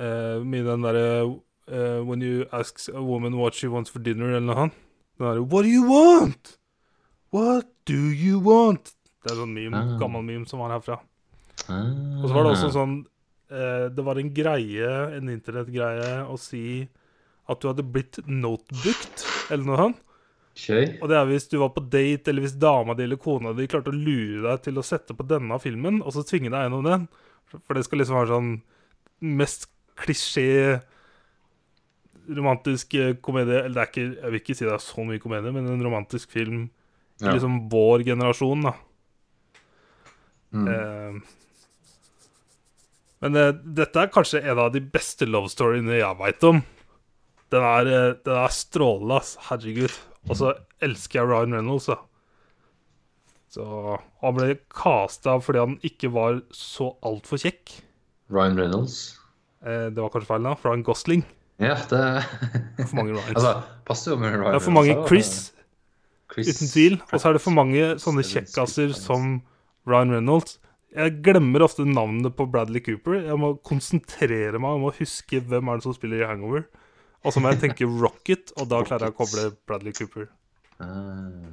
uh, 0.00 0.38
med 0.44 0.66
den 0.68 0.84
derre 0.84 1.06
uh, 1.26 2.00
When 2.04 2.22
you 2.24 2.46
ask 2.52 2.80
a 2.92 3.00
woman 3.02 3.36
what 3.38 3.54
she 3.56 3.68
wants 3.72 3.90
for 3.92 4.02
dinner, 4.04 4.32
eller 4.36 4.46
noe 4.48 4.58
sånt. 4.66 4.80
Den 5.18 5.28
derre 5.30 5.46
What 5.46 5.64
do 5.68 5.70
you 5.72 5.86
want? 5.88 6.56
What 7.32 7.70
do 7.88 7.98
you 8.12 8.40
want? 8.44 8.94
Det 9.22 9.32
er 9.32 9.38
sånn 9.38 9.54
meme, 9.54 9.78
Ah. 9.78 9.96
gammel 10.00 10.24
meme 10.26 10.48
som 10.50 10.58
var 10.60 10.74
herfra. 10.74 10.98
Og 11.68 12.24
Og 12.24 12.28
så 12.28 12.34
var 12.34 12.42
det 12.48 12.52
også 12.56 12.70
sånn 12.74 12.94
uh, 13.52 13.88
Det 13.94 14.04
var 14.04 14.18
en 14.18 14.32
greie, 14.34 14.88
en 15.16 15.28
internettgreie, 15.30 16.24
å 16.26 16.36
si 16.40 16.88
at 17.48 17.60
du 17.60 17.68
hadde 17.68 17.84
blitt 17.84 18.18
notebooked, 18.26 19.22
eller 19.50 19.64
noe 19.66 19.76
sånt. 19.80 20.02
Okay. 20.52 20.98
Og 21.00 21.08
det 21.08 21.16
er 21.16 21.28
hvis 21.30 21.48
du 21.48 21.56
var 21.62 21.70
på 21.72 21.80
date, 21.88 22.28
eller 22.28 22.44
hvis 22.44 22.58
dama 22.60 22.92
di 22.96 23.06
eller 23.06 23.20
kona 23.20 23.54
di 23.56 23.64
klarte 23.70 23.88
å 23.92 23.96
lure 23.96 24.44
deg 24.44 24.64
til 24.66 24.78
å 24.78 24.84
sette 24.84 25.16
på 25.16 25.24
denne 25.24 25.56
filmen, 25.62 26.02
og 26.04 26.12
så 26.12 26.24
tvinge 26.28 26.52
deg 26.52 26.66
gjennom 26.66 26.84
den. 26.84 27.06
For 27.52 27.76
det 27.76 27.86
skal 27.86 28.02
liksom 28.02 28.18
være 28.18 28.32
sånn 28.34 28.52
mest 29.40 29.68
klisjé 30.02 30.80
romantisk 32.32 32.94
eh, 32.94 33.14
komedie 33.20 33.64
Eller 33.64 33.74
det 33.74 33.82
er 33.82 33.90
ikke, 33.90 34.04
jeg 34.22 34.30
vil 34.32 34.40
ikke 34.40 34.54
si 34.56 34.64
det 34.66 34.72
er 34.76 34.82
så 34.84 35.04
mye 35.06 35.22
komedie, 35.22 35.52
men 35.54 35.68
en 35.68 35.84
romantisk 35.84 36.32
film 36.32 36.64
i 37.20 37.24
Ja. 37.26 37.32
liksom 37.36 37.68
vår 37.70 38.02
generasjon, 38.08 38.62
da. 38.66 38.72
Mm. 40.52 40.68
Eh, 40.68 41.20
men 43.22 43.36
det, 43.36 43.44
dette 43.78 44.00
er 44.02 44.10
kanskje 44.12 44.42
en 44.42 44.58
av 44.58 44.72
de 44.74 44.80
beste 44.82 45.28
love 45.28 45.48
storyene 45.52 46.00
jeg 46.00 46.18
veit 46.18 46.42
om. 46.48 46.62
Den 47.52 47.66
er, 47.68 47.90
eh, 47.90 48.14
den 48.24 48.38
er 48.40 48.54
strålende, 48.54 49.20
ass. 49.20 49.36
Herregud. 49.50 49.92
Og 50.30 50.38
så 50.38 50.54
elsker 50.82 51.20
jeg 51.20 51.28
Ryan 51.28 51.56
Reynolds, 51.58 51.90
da. 51.90 51.98
Så 53.52 53.64
Han 54.22 54.36
ble 54.38 54.54
casta 54.72 55.34
fordi 55.44 55.60
han 55.60 55.74
ikke 55.84 56.08
var 56.14 56.38
så 56.56 56.94
altfor 57.04 57.42
kjekk. 57.42 57.74
Ryan 58.32 58.56
Reynolds. 58.56 59.18
Eh, 59.60 59.90
det 59.92 60.00
var 60.00 60.08
kanskje 60.14 60.30
feil, 60.30 60.46
da. 60.48 60.56
Ryan 60.64 60.84
Gosling. 60.86 61.24
Ja, 61.62 61.76
det 61.76 62.86
For 62.88 62.96
mange 62.96 63.12
Ryans. 63.12 63.34
Altså, 63.36 63.52
passer 63.86 64.14
jo 64.14 64.18
med 64.18 64.32
Ryan 64.32 64.48
det 64.48 64.58
er 64.58 64.64
for 64.64 64.74
mange 64.74 64.96
Chris, 65.06 65.52
Chris 66.32 66.48
uten 66.48 66.70
tvil. 66.72 66.98
Og 67.12 67.20
så 67.20 67.28
er 67.28 67.36
det 67.36 67.44
for 67.44 67.54
mange 67.54 67.84
sånne 68.02 68.24
kjekkaser 68.26 68.94
som 68.96 69.42
Ryan 69.86 70.16
Reynolds. 70.16 70.56
Jeg 70.92 71.20
glemmer 71.24 71.64
ofte 71.64 71.84
navnet 71.88 72.34
på 72.36 72.46
Bradley 72.52 72.82
Cooper. 72.84 73.20
Jeg 73.24 73.38
må 73.40 73.54
konsentrere 73.64 74.58
meg 74.60 74.80
om 74.80 74.88
å 74.88 74.94
huske 74.96 75.40
hvem 75.40 75.70
er 75.70 75.78
det 75.78 75.86
som 75.86 75.94
spiller 75.96 76.24
i 76.24 76.28
Hangover. 76.28 76.66
Og 77.22 77.34
så 77.34 77.42
må 77.42 77.52
jeg 77.52 77.62
tenke 77.62 77.86
Rocket, 77.86 78.50
og 78.58 78.68
da 78.70 78.82
klarer 78.86 79.08
jeg 79.08 79.14
å 79.14 79.18
koble 79.18 79.48
Bradley 79.68 79.94
Cooper. 79.94 80.26
Ah. 80.82 81.52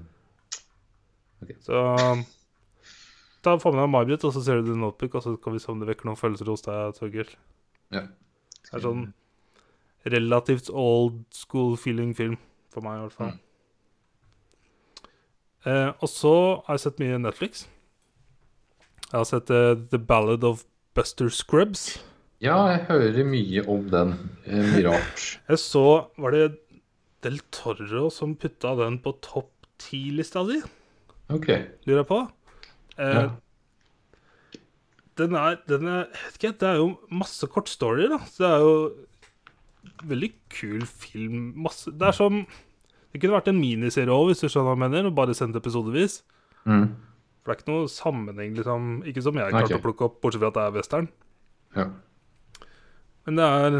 Så 1.64 1.84
ta 3.46 3.56
få 3.62 3.72
med 3.72 3.84
deg 3.84 3.92
May-Britt, 3.94 4.26
og 4.28 4.34
så 4.36 4.44
ser 4.44 4.60
du 4.60 4.72
The 4.72 4.80
Notebook, 4.80 5.20
og 5.20 5.26
så 5.26 5.36
kan 5.42 5.56
vi 5.56 5.62
se 5.62 5.72
om 5.72 5.82
det 5.82 5.90
vekker 5.92 6.10
noen 6.10 6.20
følelser 6.20 6.50
hos 6.52 6.66
deg, 6.66 6.98
Torgeir. 6.98 7.36
Ja. 7.94 8.08
Det 8.66 8.74
er 8.78 8.86
sånn 8.86 9.06
relativt 10.10 10.70
old 10.72 11.22
school 11.36 11.78
feeling 11.78 12.16
film, 12.18 12.38
for 12.74 12.86
meg 12.86 12.98
i 12.98 13.06
hvert 13.06 13.18
fall. 13.20 13.36
Mm. 13.36 13.46
Eh, 15.70 15.90
og 16.00 16.10
så 16.10 16.36
har 16.66 16.78
jeg 16.78 16.86
sett 16.88 17.02
mye 17.04 17.22
Netflix. 17.22 17.68
Jeg 19.10 19.18
har 19.18 19.26
sett 19.28 19.50
uh, 19.52 19.74
The 19.90 20.00
Ballad 20.00 20.46
of 20.46 20.64
Buster 20.96 21.30
Scrubs. 21.34 21.98
Ja, 22.44 22.56
jeg 22.72 22.86
hører 22.88 23.28
mye 23.28 23.64
om 23.68 23.86
den. 23.92 24.16
Mirage 24.48 24.74
Mye 24.74 24.86
rart. 24.94 25.28
Jeg 25.50 25.62
så 25.62 25.86
Var 26.18 26.36
det 26.36 26.44
Del 27.26 27.40
Toro 27.52 28.08
som 28.14 28.38
putta 28.40 28.76
den 28.80 29.00
på 29.04 29.12
topp 29.24 29.52
ti-lista 29.80 30.46
di? 30.48 30.62
Ok. 31.30 31.50
lurer 31.88 32.02
jeg 32.04 32.10
på. 32.10 32.24
Eh, 32.98 33.20
Ja. 33.20 33.30
Den 35.20 35.36
er, 35.36 35.58
den 35.68 35.88
er 35.88 36.06
ikke, 36.32 36.54
Det 36.56 36.64
er 36.64 36.76
jo 36.80 36.98
masse 37.12 37.48
kortstorier, 37.48 38.08
da. 38.08 38.20
Så 38.24 38.44
det 38.44 38.50
er 38.50 38.60
jo 38.64 38.76
veldig 40.08 40.32
kul 40.50 40.86
film. 40.88 41.54
Masse, 41.60 41.92
det 41.92 42.08
er 42.08 42.16
som 42.16 42.46
Det 43.12 43.20
kunne 43.20 43.36
vært 43.36 43.50
en 43.50 43.60
miniserie 43.60 44.14
òg, 44.14 44.30
hvis 44.30 44.40
du 44.40 44.48
skjønner 44.48 44.70
hva 44.70 44.76
jeg 44.78 44.84
mener. 44.86 45.08
Og 45.10 45.16
bare 45.18 45.36
sendt 45.36 45.58
episodevis. 45.60 46.22
Mm. 46.64 46.96
For 47.42 47.52
det 47.52 47.56
er 47.56 47.60
ikke 47.60 47.72
noe 47.74 47.90
sammenheng, 47.92 48.56
liksom. 48.56 49.02
Ikke 49.04 49.24
som 49.26 49.36
jeg 49.36 49.52
klarte 49.52 49.74
okay. 49.74 49.80
å 49.80 49.84
plukke 49.84 50.08
opp, 50.08 50.22
bortsett 50.22 50.44
fra 50.44 50.52
at 50.54 50.60
det 50.60 50.64
er 50.64 50.78
western. 50.78 51.10
Ja. 51.76 51.88
Men 53.30 53.38
det 53.38 53.46
er 53.46 53.76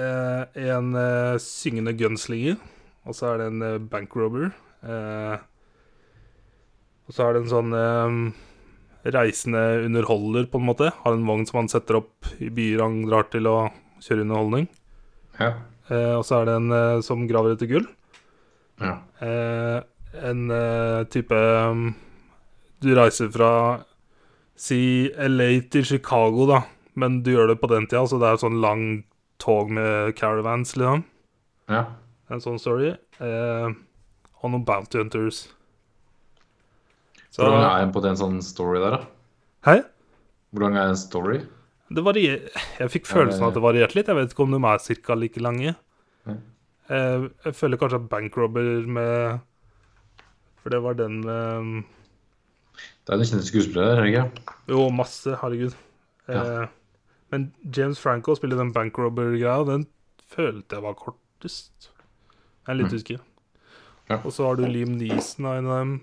eh, 0.00 0.68
en 0.72 0.94
eh, 0.96 1.34
syngende 1.42 1.92
gunslinger, 2.00 2.56
og 3.04 3.16
så 3.16 3.34
er 3.34 3.42
det 3.42 3.48
en 3.50 3.64
eh, 3.66 3.82
bankrobber. 3.92 4.54
Eh, 4.88 5.34
og 7.04 7.12
så 7.12 7.26
er 7.26 7.36
det 7.36 7.42
en 7.42 7.50
sånn 7.50 7.74
eh, 7.76 8.14
reisende 9.12 9.64
underholder, 9.84 10.46
på 10.48 10.62
en 10.62 10.68
måte. 10.70 10.88
Har 11.02 11.12
en 11.12 11.26
vogn 11.28 11.44
som 11.44 11.60
han 11.60 11.68
setter 11.68 11.98
opp 12.00 12.30
i 12.40 12.48
byer 12.48 12.86
han 12.86 13.02
drar 13.04 13.28
til 13.34 13.50
å 13.50 13.58
kjøre 14.00 14.24
underholdning. 14.24 14.64
Ja. 15.36 15.50
Eh, 15.92 16.14
og 16.16 16.24
så 16.24 16.38
er 16.38 16.48
det 16.48 16.54
en 16.62 17.04
som 17.04 17.26
graver 17.28 17.58
etter 17.58 17.68
gull. 17.74 17.84
ja. 18.80 18.96
Eh, 19.20 19.76
en 20.16 20.48
type 21.12 21.36
um, 21.36 21.90
Du 22.80 22.86
reiser 22.96 23.28
fra 23.34 23.50
si 24.56 25.10
LA 25.12 25.50
til 25.68 25.84
Chicago, 25.84 26.46
da. 26.48 26.62
Men 26.96 27.20
du 27.24 27.32
gjør 27.34 27.52
det 27.52 27.58
på 27.60 27.68
den 27.70 27.86
tida, 27.90 28.06
så 28.08 28.18
det 28.20 28.30
er 28.30 28.40
sånn 28.40 28.60
lang 28.62 28.86
tog 29.42 29.70
med 29.70 30.14
caravans, 30.16 30.76
liksom. 30.80 31.04
ja. 31.68 31.84
En 32.26 32.40
sånn 32.42 32.56
story. 32.58 32.88
Eh, 33.22 33.74
og 34.42 34.50
noen 34.50 34.64
Bounty 34.66 34.98
Hunters. 34.98 35.44
Så 37.30 37.44
Hvor 37.44 37.52
lang 37.52 37.66
er 37.68 37.84
en 37.84 37.92
på 37.94 38.00
den 38.02 38.16
sånn 38.18 38.40
story 38.42 38.80
der, 38.82 38.96
da? 38.96 39.38
Hei? 39.68 39.76
Hvor 40.50 40.64
lang 40.64 40.78
er 40.80 40.90
en 40.90 40.98
story? 40.98 41.42
Det 41.86 42.02
varier 42.02 42.48
Jeg 42.80 42.90
fikk 42.90 43.06
følelsen 43.06 43.44
av 43.44 43.52
at 43.52 43.58
det 43.58 43.62
varierte 43.62 43.94
litt. 43.98 44.08
Jeg 44.10 44.18
vet 44.18 44.32
ikke 44.34 44.46
om 44.46 44.56
de 44.56 44.60
er 44.66 45.02
ca. 45.06 45.14
like 45.14 45.42
lange. 45.44 45.74
Eh, 46.26 47.26
jeg 47.44 47.54
føler 47.58 47.78
kanskje 47.78 48.00
at 48.00 48.08
Bankrobber 48.10 48.86
med 48.86 49.40
For 50.62 50.70
det 50.70 50.82
var 50.82 50.94
den 50.94 51.20
med 51.20 51.84
Det 53.06 53.14
er 53.14 53.18
en 53.18 53.30
kjent 53.30 53.46
skuespiller, 53.46 53.96
er 53.96 54.02
det 54.02 54.10
ikke? 54.12 54.50
Jo, 54.70 54.88
masse. 54.90 55.36
Herregud. 55.42 55.74
Ja. 56.26 56.42
Eh, 56.42 56.66
men 57.32 57.52
James 57.76 57.98
Franco 57.98 58.34
spiller 58.38 58.56
den 58.60 58.72
bankrobber-greia, 58.72 59.64
den 59.66 59.86
følte 60.30 60.76
jeg 60.76 60.82
var 60.82 60.94
kortest. 60.94 61.90
Jeg 62.66 62.74
er 62.74 62.78
litt 62.82 62.92
Mm. 62.92 62.96
usikker. 62.98 63.20
Ja. 64.08 64.16
Og 64.24 64.32
så 64.32 64.44
har 64.46 64.56
du 64.56 64.66
Liam 64.66 64.96
Neeson 64.98 65.46
av 65.46 65.56
en 65.58 65.66
av 65.66 65.78
dem. 65.80 65.94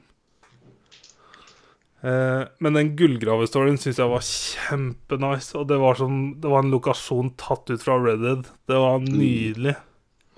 Eh, 2.03 2.43
men 2.59 2.75
den 2.75 2.89
gullgravestoryen 2.99 3.77
syns 3.79 3.99
jeg 4.01 4.11
var 4.11 4.23
kjempenice. 4.27 5.55
Og 5.55 5.67
det 5.69 5.77
var, 5.79 5.95
sånn, 5.95 6.41
det 6.43 6.49
var 6.51 6.63
en 6.65 6.73
lokasjon 6.73 7.29
tatt 7.39 7.69
ut 7.71 7.83
fra 7.85 7.95
Red 8.03 8.19
Dead. 8.25 8.49
Det 8.67 8.79
var 8.83 8.99
nydelig. 9.05 9.75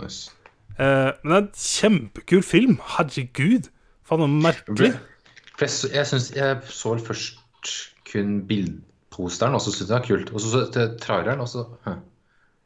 Nice. 0.02 0.30
Eh, 0.78 1.12
men 1.24 1.32
det 1.32 1.38
er 1.40 1.42
en 1.42 1.52
kjempekul 1.66 2.44
film. 2.46 2.78
Herregud. 2.98 3.72
Faen, 4.06 4.22
er 4.22 4.28
merkelig. 4.52 4.92
Jeg, 5.60 5.70
så- 5.70 5.90
jeg, 5.92 6.06
synes, 6.06 6.32
jeg 6.36 6.62
så 6.70 6.94
vel 6.94 7.00
først 7.06 7.40
kun 8.12 8.42
bildposteren, 9.16 9.56
og 9.56 9.62
så 9.64 9.72
syntes 9.72 9.80
jeg 9.80 9.88
det 9.90 9.96
var 9.96 10.08
kult. 10.08 10.32
Og 10.36 10.42
så 10.44 10.62
til 10.74 10.98
traileren, 11.00 11.40
og 11.42 11.48
så 11.48 11.66
huh. 11.86 11.98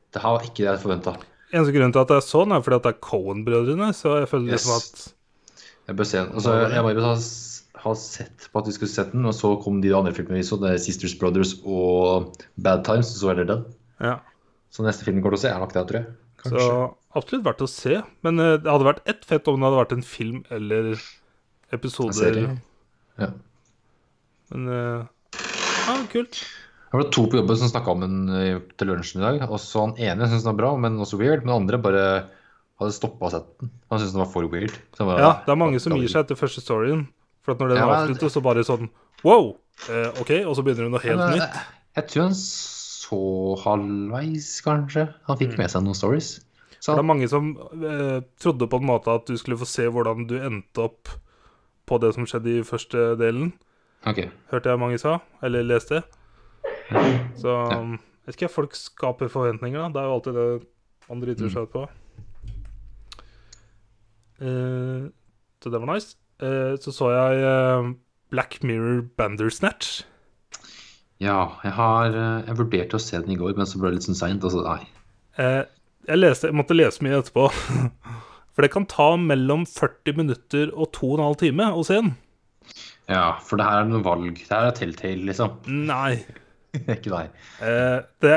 Det 0.10 0.22
her 0.24 0.32
var 0.34 0.42
ikke 0.42 0.56
det 0.64 0.66
jeg 0.66 0.80
forventa. 0.82 1.12
Eneste 1.54 1.74
grunnen 1.76 1.92
til 1.94 2.00
at 2.02 2.08
det 2.10 2.16
er 2.18 2.26
sånn, 2.26 2.52
er 2.56 2.62
fordi 2.66 2.76
at 2.80 2.84
det 2.88 2.94
er 2.96 3.02
Cohen-brødrene. 3.06 3.90
Så 3.94 4.16
jeg 4.20 4.30
føler 4.30 4.48
Yes. 4.54 4.66
liksom 4.66 4.76
at 4.78 5.14
Jeg 5.88 5.96
bør 5.98 6.04
se 6.10 6.18
den. 6.18 6.32
Altså, 6.34 6.54
jeg 6.70 6.84
bare 6.84 7.02
har, 7.06 7.20
har 7.84 7.96
sett 7.96 8.48
på 8.52 8.60
at 8.60 8.66
vi 8.68 8.72
skulle 8.74 8.90
sett 8.92 9.12
den, 9.14 9.26
og 9.26 9.34
så 9.34 9.52
kom 9.62 9.82
de 9.82 9.94
andre 9.96 10.14
filmene 10.14 10.38
vi 10.42 10.44
så, 10.46 10.58
det 10.62 10.72
er 10.72 10.78
Sisters 10.82 11.14
Brothers 11.18 11.56
og 11.66 12.34
Bad 12.58 12.84
Times, 12.86 13.10
og 13.14 13.22
så 13.22 13.30
er 13.30 13.36
det 13.42 13.48
den. 13.50 13.64
Ja. 14.02 14.16
Så 14.72 14.84
neste 14.86 15.06
film 15.06 15.18
vi 15.18 15.22
kommer 15.22 15.38
til 15.38 15.42
å 15.42 15.46
se, 15.48 15.54
er 15.54 15.60
nok 15.62 15.74
det, 15.74 15.86
tror 15.90 16.00
jeg. 16.02 16.10
Kanskje. 16.42 16.66
Så 16.66 16.96
absolutt 17.22 17.46
verdt 17.46 17.62
å 17.66 17.70
se. 17.70 18.02
Men 18.26 18.40
eh, 18.40 18.58
det 18.62 18.70
hadde 18.70 18.86
vært 18.90 19.02
ett 19.10 19.26
fett 19.26 19.48
om 19.48 19.58
det 19.60 19.66
hadde 19.70 19.82
vært 19.84 19.96
en 19.98 20.06
film 20.06 20.44
eller 20.50 20.92
En 20.98 21.78
episoder. 21.78 22.14
serie. 22.18 22.58
Ja. 23.20 23.32
Men 24.50 24.70
ja, 25.90 26.06
kult. 26.12 26.40
Det 26.90 26.98
var 26.98 27.10
to 27.14 27.28
på 27.30 27.38
jobben 27.38 27.58
som 27.60 27.70
snakka 27.70 27.92
om 27.94 28.02
den 28.02 28.16
eh, 28.34 28.60
til 28.80 28.90
lunsjen 28.90 29.22
i 29.22 29.26
dag. 29.28 29.44
Og 29.50 29.60
så 29.62 29.84
Han 29.88 29.96
ene 30.02 30.26
syntes 30.30 30.46
den 30.46 30.54
var 30.56 30.60
bra, 30.62 30.72
men 30.82 30.98
også 31.02 31.20
weird. 31.22 31.44
Men 31.46 31.52
den 31.54 31.62
andre 31.64 31.78
bare 31.84 32.06
hadde 32.80 32.96
stoppa 32.96 33.28
å 33.28 33.34
sette 33.34 33.60
den. 33.62 33.70
Han 33.92 34.00
syntes 34.02 34.16
den 34.16 34.24
var 34.24 34.32
for 34.34 34.48
weird. 34.50 34.74
Så 34.98 35.06
bare, 35.06 35.20
Ja, 35.22 35.32
det 35.46 35.52
er 35.54 35.60
mange 35.60 35.76
"Ah, 35.78 35.84
som 35.86 35.94
gir 36.00 36.08
seg 36.10 36.24
etter 36.26 36.40
første 36.40 36.64
storyen. 36.64 37.08
For 37.46 37.54
at 37.54 37.60
når 37.62 37.70
den 37.76 37.78
Ja, 37.84 37.90
avslutter, 37.94 38.30
så 38.34 38.42
bare 38.42 38.64
sånn 38.66 38.90
Wow! 39.24 39.58
Eh, 39.90 40.10
OK, 40.22 40.32
og 40.48 40.56
så 40.56 40.64
begynner 40.64 40.88
hun 40.88 40.92
noe 40.96 41.04
helt 41.04 41.18
Men, 41.20 41.38
nytt. 41.38 41.44
eh, 41.44 41.62
Jeg 41.98 42.08
tror 42.10 42.24
han 42.24 42.34
så 42.34 43.20
halvveis, 43.64 44.50
kanskje. 44.66 45.08
Han 45.28 45.38
fikk 45.40 45.58
med 45.60 45.70
seg 45.72 45.84
noen 45.86 45.96
stories. 45.98 46.40
Så 46.80 46.96
det 46.96 47.02
er 47.04 47.08
mange 47.10 47.28
som 47.28 47.50
eh, 47.84 48.22
trodde 48.40 48.68
på 48.72 48.80
en 48.80 48.88
måte 48.88 49.12
at 49.14 49.26
du 49.28 49.36
skulle 49.38 49.58
få 49.60 49.68
se 49.68 49.88
hvordan 49.92 50.28
du 50.30 50.38
endte 50.40 50.86
opp 50.86 51.10
på 51.90 51.98
det 52.00 52.14
som 52.16 52.26
skjedde 52.30 52.60
i 52.60 52.64
første 52.64 53.16
delen. 53.20 53.52
OK. 54.08 54.24
Hørte 54.52 54.72
jeg 54.72 54.80
mange 54.80 55.00
sa, 55.02 55.18
eller 55.44 55.66
leste. 55.68 56.04
Så 57.40 57.56
Jeg 57.70 58.36
vet 58.36 58.38
ikke, 58.38 58.54
folk 58.54 58.76
skaper 58.78 59.28
forventninger, 59.32 59.80
da. 59.82 59.90
Det 59.90 60.02
er 60.02 60.06
jo 60.08 60.18
alltid 60.18 60.38
det 60.38 60.50
man 61.10 61.24
driter 61.24 61.50
seg 61.50 61.66
ut 61.66 61.74
på. 61.74 61.88
Uh, 64.40 65.10
så 65.60 65.72
det 65.74 65.82
var 65.82 65.90
nice. 65.90 66.14
Uh, 66.40 66.78
så 66.80 66.94
så 66.96 67.10
jeg 67.12 67.42
uh, 67.44 67.90
Black 68.32 68.62
Mirror 68.64 69.02
Bandersnatch. 69.18 70.04
Ja, 71.20 71.58
jeg 71.66 71.74
har 71.76 72.14
Jeg 72.48 72.56
vurderte 72.56 72.96
å 72.96 73.02
se 73.04 73.18
den 73.20 73.34
i 73.34 73.36
går, 73.36 73.58
men 73.58 73.68
så 73.68 73.82
ble 73.82 73.90
det 73.90 73.98
litt 73.98 74.08
sånn 74.08 74.16
seint. 74.16 74.46
Altså, 74.46 74.62
nei. 74.64 74.86
Jeg, 75.36 76.16
leste, 76.16 76.48
jeg 76.48 76.56
måtte 76.56 76.78
lese 76.78 77.04
mye 77.04 77.18
etterpå. 77.20 77.50
For 78.54 78.64
det 78.64 78.72
kan 78.72 78.88
ta 78.88 79.10
mellom 79.20 79.66
40 79.68 80.16
minutter 80.16 80.72
og 80.72 80.94
2 80.96 81.18
12 81.18 81.36
time 81.42 81.68
å 81.76 81.84
se 81.84 81.98
den. 82.00 82.14
Ja, 83.10 83.40
for 83.42 83.58
det 83.58 83.66
her 83.66 83.82
er 83.84 83.90
noen 83.90 84.04
valg. 84.06 84.36
Det 84.38 84.52
her 84.54 84.68
er 84.70 84.76
Telltale, 84.78 85.26
liksom. 85.26 85.56
Nei. 85.90 86.20
Ikke 86.94 87.10
deg. 87.10 87.32
Eh, 87.66 87.96
det, 88.22 88.36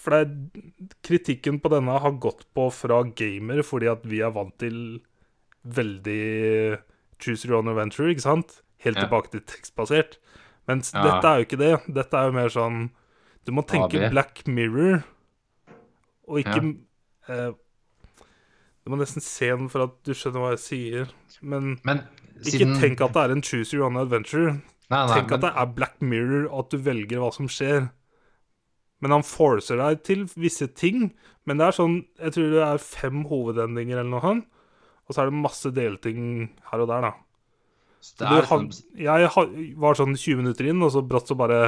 for 0.00 0.14
det, 0.16 0.92
kritikken 1.04 1.58
på 1.60 1.68
denne 1.74 1.98
har 2.00 2.14
gått 2.22 2.46
på 2.56 2.70
fra 2.72 3.02
gamer, 3.18 3.60
fordi 3.66 3.90
at 3.92 4.06
vi 4.08 4.22
er 4.24 4.32
vant 4.32 4.54
til 4.62 4.78
veldig 5.68 6.78
choose 7.20 7.44
your 7.44 7.58
own 7.58 7.68
adventure, 7.68 8.08
ikke 8.08 8.24
sant? 8.24 8.62
Helt 8.84 8.96
Ja. 8.96 9.04
tilbake 9.04 9.30
til 9.34 9.40
tekstbasert. 9.42 10.16
Mens 10.68 10.92
Ja. 10.94 11.02
dette 11.02 11.26
er 11.28 11.36
jo 11.38 11.44
ikke 11.44 11.58
det. 11.58 11.72
Dette 11.94 12.14
er 12.16 12.26
jo 12.30 12.32
mer 12.32 12.48
sånn 12.48 12.90
Du 13.44 13.52
må 13.52 13.62
tenke 13.66 13.96
AB. 13.96 14.10
Black 14.12 14.42
Mirror, 14.46 15.04
og 16.28 16.38
ikke 16.42 16.76
eh, 17.28 17.52
Du 18.84 18.90
må 18.92 18.98
nesten 19.00 19.22
se 19.24 19.48
den 19.48 19.68
for 19.72 19.84
at 19.84 19.94
du 20.04 20.12
skjønner 20.12 20.40
hva 20.40 20.50
jeg 20.56 20.60
sier. 20.64 21.08
Men 21.42 21.78
Men 21.84 22.02
ikke 22.40 22.56
siden 22.56 22.74
tenk 22.80 23.00
at 23.04 23.14
det 23.14 23.22
er 23.24 23.34
en 23.34 23.44
choose 23.44 23.74
your 23.74 23.86
own 23.88 23.98
adventure. 24.00 24.58
Nei, 24.88 25.00
nei, 25.04 25.14
Tenk 25.18 25.32
at 25.36 25.44
det 25.44 25.52
er 25.52 25.72
Black 25.76 25.98
Mirror, 26.00 26.46
og 26.48 26.64
at 26.64 26.72
du 26.72 26.78
velger 26.80 27.20
hva 27.20 27.30
som 27.34 27.48
skjer. 27.52 27.90
Men 29.04 29.14
han 29.14 29.26
forcer 29.26 29.78
deg 29.78 30.02
til 30.06 30.24
visse 30.40 30.66
ting. 30.74 31.10
Men 31.46 31.60
det 31.60 31.68
er 31.68 31.76
sånn 31.76 31.98
Jeg 32.18 32.34
tror 32.34 32.54
det 32.54 32.62
er 32.66 32.82
fem 32.82 33.24
hovedendinger 33.30 34.00
eller 34.00 34.10
noe 34.10 34.24
sånt. 34.24 34.48
Og 35.08 35.14
så 35.14 35.22
er 35.22 35.30
det 35.30 35.40
masse 35.40 35.70
delting 35.72 36.48
her 36.68 36.82
og 36.84 36.90
der, 36.90 37.06
da. 37.06 37.12
det 38.20 38.26
Du, 38.28 38.34
liksom, 38.36 38.66
jeg 39.00 39.76
var 39.80 39.96
sånn 39.96 40.12
20 40.12 40.42
minutter 40.42 40.68
inn, 40.68 40.82
og 40.84 40.92
så 40.92 41.00
brått 41.00 41.30
så 41.30 41.36
bare 41.38 41.60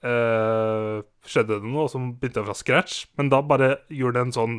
eh, 0.00 1.02
skjedde 1.28 1.58
det 1.58 1.68
noe, 1.68 1.84
og 1.84 1.92
så 1.92 2.00
begynte 2.00 2.40
jeg 2.40 2.48
fra 2.48 2.56
scratch. 2.56 3.02
Men 3.20 3.28
da 3.32 3.42
bare 3.44 3.74
gjorde 3.92 4.16
det 4.16 4.24
en 4.28 4.36
sånn 4.38 4.56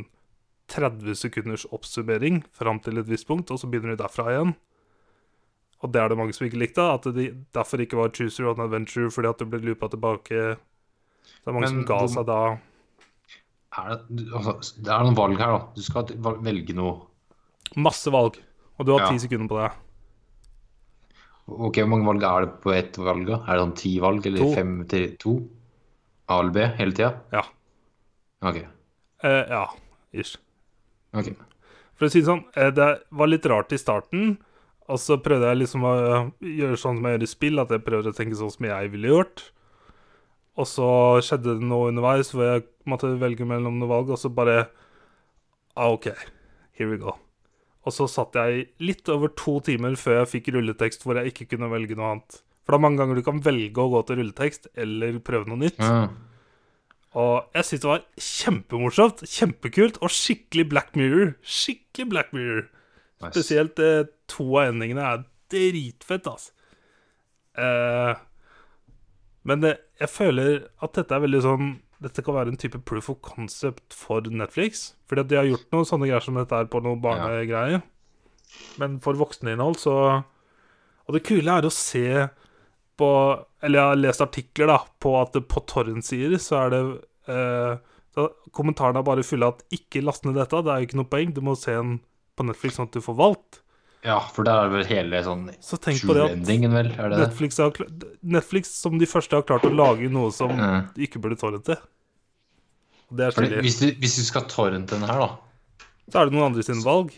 30 0.75 1.17
sekunders 1.17 1.65
oppsummering 1.73 2.43
fram 2.53 2.79
til 2.85 3.01
et 3.01 3.09
visst 3.09 3.25
punkt, 3.29 3.49
og 3.49 3.61
så 3.61 3.69
begynner 3.69 3.97
du 3.97 4.03
derfra 4.03 4.29
igjen. 4.33 4.53
Og 5.85 5.91
det 5.93 6.01
er 6.01 6.09
det 6.09 6.17
mange 6.17 6.33
som 6.33 6.47
ikke 6.47 6.57
likte, 6.61 6.81
at 6.95 7.05
det 7.13 7.27
derfor 7.53 7.81
ikke 7.83 7.97
var 7.99 8.09
Choose 8.15 8.39
Your 8.41 8.53
Own 8.55 8.63
Adventure 8.65 9.11
fordi 9.13 9.29
at 9.29 9.41
du 9.41 9.45
ble 9.51 9.59
loopa 9.61 9.89
tilbake. 9.93 10.39
Det 10.57 11.45
er 11.45 11.53
mange 11.53 11.67
Men 11.67 11.75
som 11.75 11.85
ga 11.91 11.99
seg 12.09 12.25
da. 12.29 12.39
er 13.83 13.91
det, 14.09 14.25
altså, 14.33 14.55
det 14.81 14.93
er 14.95 15.03
noen 15.05 15.17
valg 15.19 15.37
her, 15.43 15.51
da. 15.53 15.59
Du 15.75 15.83
skal 15.85 16.09
velge 16.45 16.73
noe. 16.77 16.95
Masse 17.77 18.09
valg, 18.13 18.39
og 18.79 18.85
du 18.87 18.93
har 18.95 19.05
Ja. 19.05 19.09
ti 19.13 19.19
sekunder 19.27 19.47
på 19.51 19.59
det. 19.61 19.71
Ok, 21.47 21.75
Hvor 21.83 21.91
mange 21.91 22.07
valg 22.07 22.23
er 22.25 22.45
det 22.47 22.53
på 22.63 22.73
ett 22.73 22.97
valg? 22.97 23.27
da? 23.27 23.37
Er 23.45 23.53
det 23.59 23.61
sånn 23.65 23.75
ti 23.77 23.99
valg, 24.01 24.25
eller 24.25 24.41
To. 24.41 24.53
fem 24.55 24.71
til 24.89 25.17
to? 25.21 25.35
A 26.27 26.39
eller 26.41 26.51
B 26.55 26.63
hele 26.79 26.91
tida? 26.97 27.11
Ja. 27.31 27.43
Ok. 28.41 28.63
Eh, 29.23 29.45
ja, 29.49 29.67
ish. 30.13 30.37
ok. 31.13 31.35
For 31.95 32.07
å 32.07 32.11
si 32.11 32.21
det 32.21 32.27
sånn, 32.27 32.43
eh, 32.57 32.71
det 32.71 32.87
var 33.11 33.27
litt 33.27 33.45
rart 33.45 33.71
i 33.71 33.77
starten. 33.77 34.37
Og 34.85 35.01
så 35.01 35.17
prøvde 35.17 35.49
jeg 35.49 35.63
liksom 35.63 35.85
å 35.87 35.95
gjøre 36.45 36.77
sånn 36.77 36.99
som 36.99 37.07
jeg 37.07 37.17
gjør 37.17 37.25
i 37.25 37.29
spill, 37.31 37.61
at 37.63 37.73
jeg 37.73 37.83
prøver 37.85 38.11
å 38.11 38.15
tenke 38.15 38.37
sånn 38.37 38.53
som 38.53 38.67
jeg 38.69 38.91
ville 38.93 39.09
gjort. 39.09 39.45
Og 40.55 40.69
så 40.69 40.87
skjedde 41.25 41.57
det 41.57 41.67
noe 41.67 41.89
underveis 41.91 42.31
hvor 42.31 42.45
jeg 42.47 42.65
måtte 42.87 43.11
velge 43.19 43.47
mellom 43.47 43.79
noen 43.79 43.91
valg, 43.91 44.11
og 44.13 44.21
så 44.21 44.31
bare 44.31 44.67
ah, 45.75 45.89
OK, 45.89 46.11
here 46.77 46.91
we 46.91 46.99
go. 47.01 47.15
Og 47.85 47.93
så 47.93 48.07
satt 48.09 48.37
jeg 48.37 48.69
litt 48.81 49.09
over 49.13 49.33
to 49.37 49.57
timer 49.65 49.97
før 49.99 50.21
jeg 50.21 50.31
fikk 50.37 50.53
rulletekst 50.55 51.03
hvor 51.05 51.19
jeg 51.19 51.33
ikke 51.33 51.49
kunne 51.53 51.69
velge 51.73 51.97
noe 51.97 52.13
annet. 52.13 52.39
For 52.65 52.73
det 52.73 52.79
er 52.79 52.85
mange 52.87 53.01
ganger 53.01 53.19
du 53.19 53.25
kan 53.25 53.41
velge 53.45 53.81
å 53.81 53.91
gå 53.91 53.99
til 54.07 54.21
rulletekst 54.21 54.71
eller 54.81 55.19
prøve 55.25 55.49
noe 55.51 55.61
nytt. 55.61 55.81
Ja. 55.81 56.07
Og 57.15 57.35
jeg 57.55 57.67
syntes 57.67 57.83
det 57.83 57.91
var 57.91 58.05
kjempemorsomt, 58.29 59.21
kjempekult 59.31 59.99
og 60.03 60.11
skikkelig 60.11 60.65
Black 60.71 60.97
Mirror. 60.99 61.35
Skikkelig 61.45 62.09
Black 62.11 62.33
Mirror. 62.35 62.65
Nice. 63.23 63.31
Spesielt 63.33 63.79
eh, 63.79 64.03
to 64.31 64.47
av 64.59 64.73
endingene 64.73 65.05
er 65.07 65.25
dritfett, 65.53 66.27
altså. 66.27 66.51
Eh, 67.55 68.13
men 69.47 69.61
det, 69.63 69.75
jeg 70.01 70.11
føler 70.11 70.65
at 70.83 70.97
dette 70.97 71.15
er 71.15 71.23
veldig 71.23 71.43
sånn 71.45 71.73
dette 72.03 72.23
kan 72.25 72.35
være 72.35 72.51
en 72.51 72.59
type 72.59 72.79
proof 72.87 73.07
of 73.13 73.21
concept 73.23 73.95
for 73.95 74.25
Netflix. 74.27 74.91
Fordi 75.07 75.23
at 75.23 75.29
de 75.31 75.37
har 75.39 75.47
gjort 75.47 75.69
noen 75.73 75.87
sånne 75.87 76.09
greier 76.09 76.23
som 76.23 76.37
dette 76.37 76.57
er 76.59 76.67
på 76.71 76.81
noen 76.83 77.01
barnegreier. 77.01 77.83
Men 78.79 78.99
for 79.03 79.17
vokseninnhold 79.19 79.79
så 79.81 79.95
Og 81.05 81.15
det 81.15 81.23
kule 81.27 81.51
er 81.51 81.65
å 81.65 81.71
se 81.73 82.27
på 82.95 83.07
Eller 83.65 83.79
jeg 83.79 83.89
har 83.89 83.97
lest 83.99 84.23
artikler 84.23 84.69
da 84.69 84.77
på 85.01 85.11
at 85.19 85.35
på 85.49 85.63
torrent-sider 85.67 86.37
så 86.39 86.59
er 86.61 86.71
det 86.71 86.81
eh, 87.33 87.81
så 88.15 88.27
Kommentarene 88.55 89.01
er 89.01 89.07
bare 89.07 89.25
fulle 89.27 89.49
av 89.49 89.57
at 89.57 89.65
'ikke 89.75 90.03
last 90.05 90.23
ned 90.23 90.37
dette'. 90.39 90.61
Det 90.63 90.71
er 90.71 90.79
jo 90.79 90.87
ikke 90.87 90.99
noe 91.01 91.11
poeng. 91.11 91.33
Du 91.35 91.41
må 91.43 91.55
se 91.59 91.73
en 91.75 91.97
på 92.35 92.45
Netflix 92.47 92.77
sånn 92.77 92.89
at 92.89 92.97
du 92.97 93.03
får 93.03 93.17
valgt. 93.19 93.61
Ja, 94.05 94.19
for 94.35 94.45
der 94.45 94.67
er 94.67 94.69
vel 94.69 94.85
hele 94.85 95.19
sånn 95.25 95.47
Så 95.65 95.79
tenk 95.81 96.03
på 96.05 96.13
det 96.13 96.21
at 96.21 96.33
true-endingen, 96.35 96.75
vel? 96.77 96.91
Er 96.93 97.09
det? 97.09 97.23
Netflix, 97.23 97.57
har, 97.57 97.73
Netflix 98.21 98.73
som 98.77 98.99
de 99.01 99.07
første 99.09 99.39
har 99.39 99.45
klart 99.49 99.65
å 99.65 99.71
lage 99.73 100.11
noe 100.13 100.29
som 100.35 100.53
mm. 100.53 100.91
du 100.93 100.99
ikke 101.07 101.21
burde 101.23 101.39
torrente. 101.41 101.79
Det 103.09 103.25
er 103.25 103.33
stilig. 103.33 103.63
hvis, 103.65 103.79
du, 103.81 103.87
hvis 104.01 104.17
du 104.19 104.23
skal 104.27 104.45
torrente 104.49 104.93
den 104.97 105.07
her, 105.09 105.23
da 105.23 105.87
Så 106.11 106.21
er 106.21 106.29
det 106.29 106.37
noen 106.37 106.51
andre 106.51 106.65
sine 106.65 106.85
valg. 106.85 107.15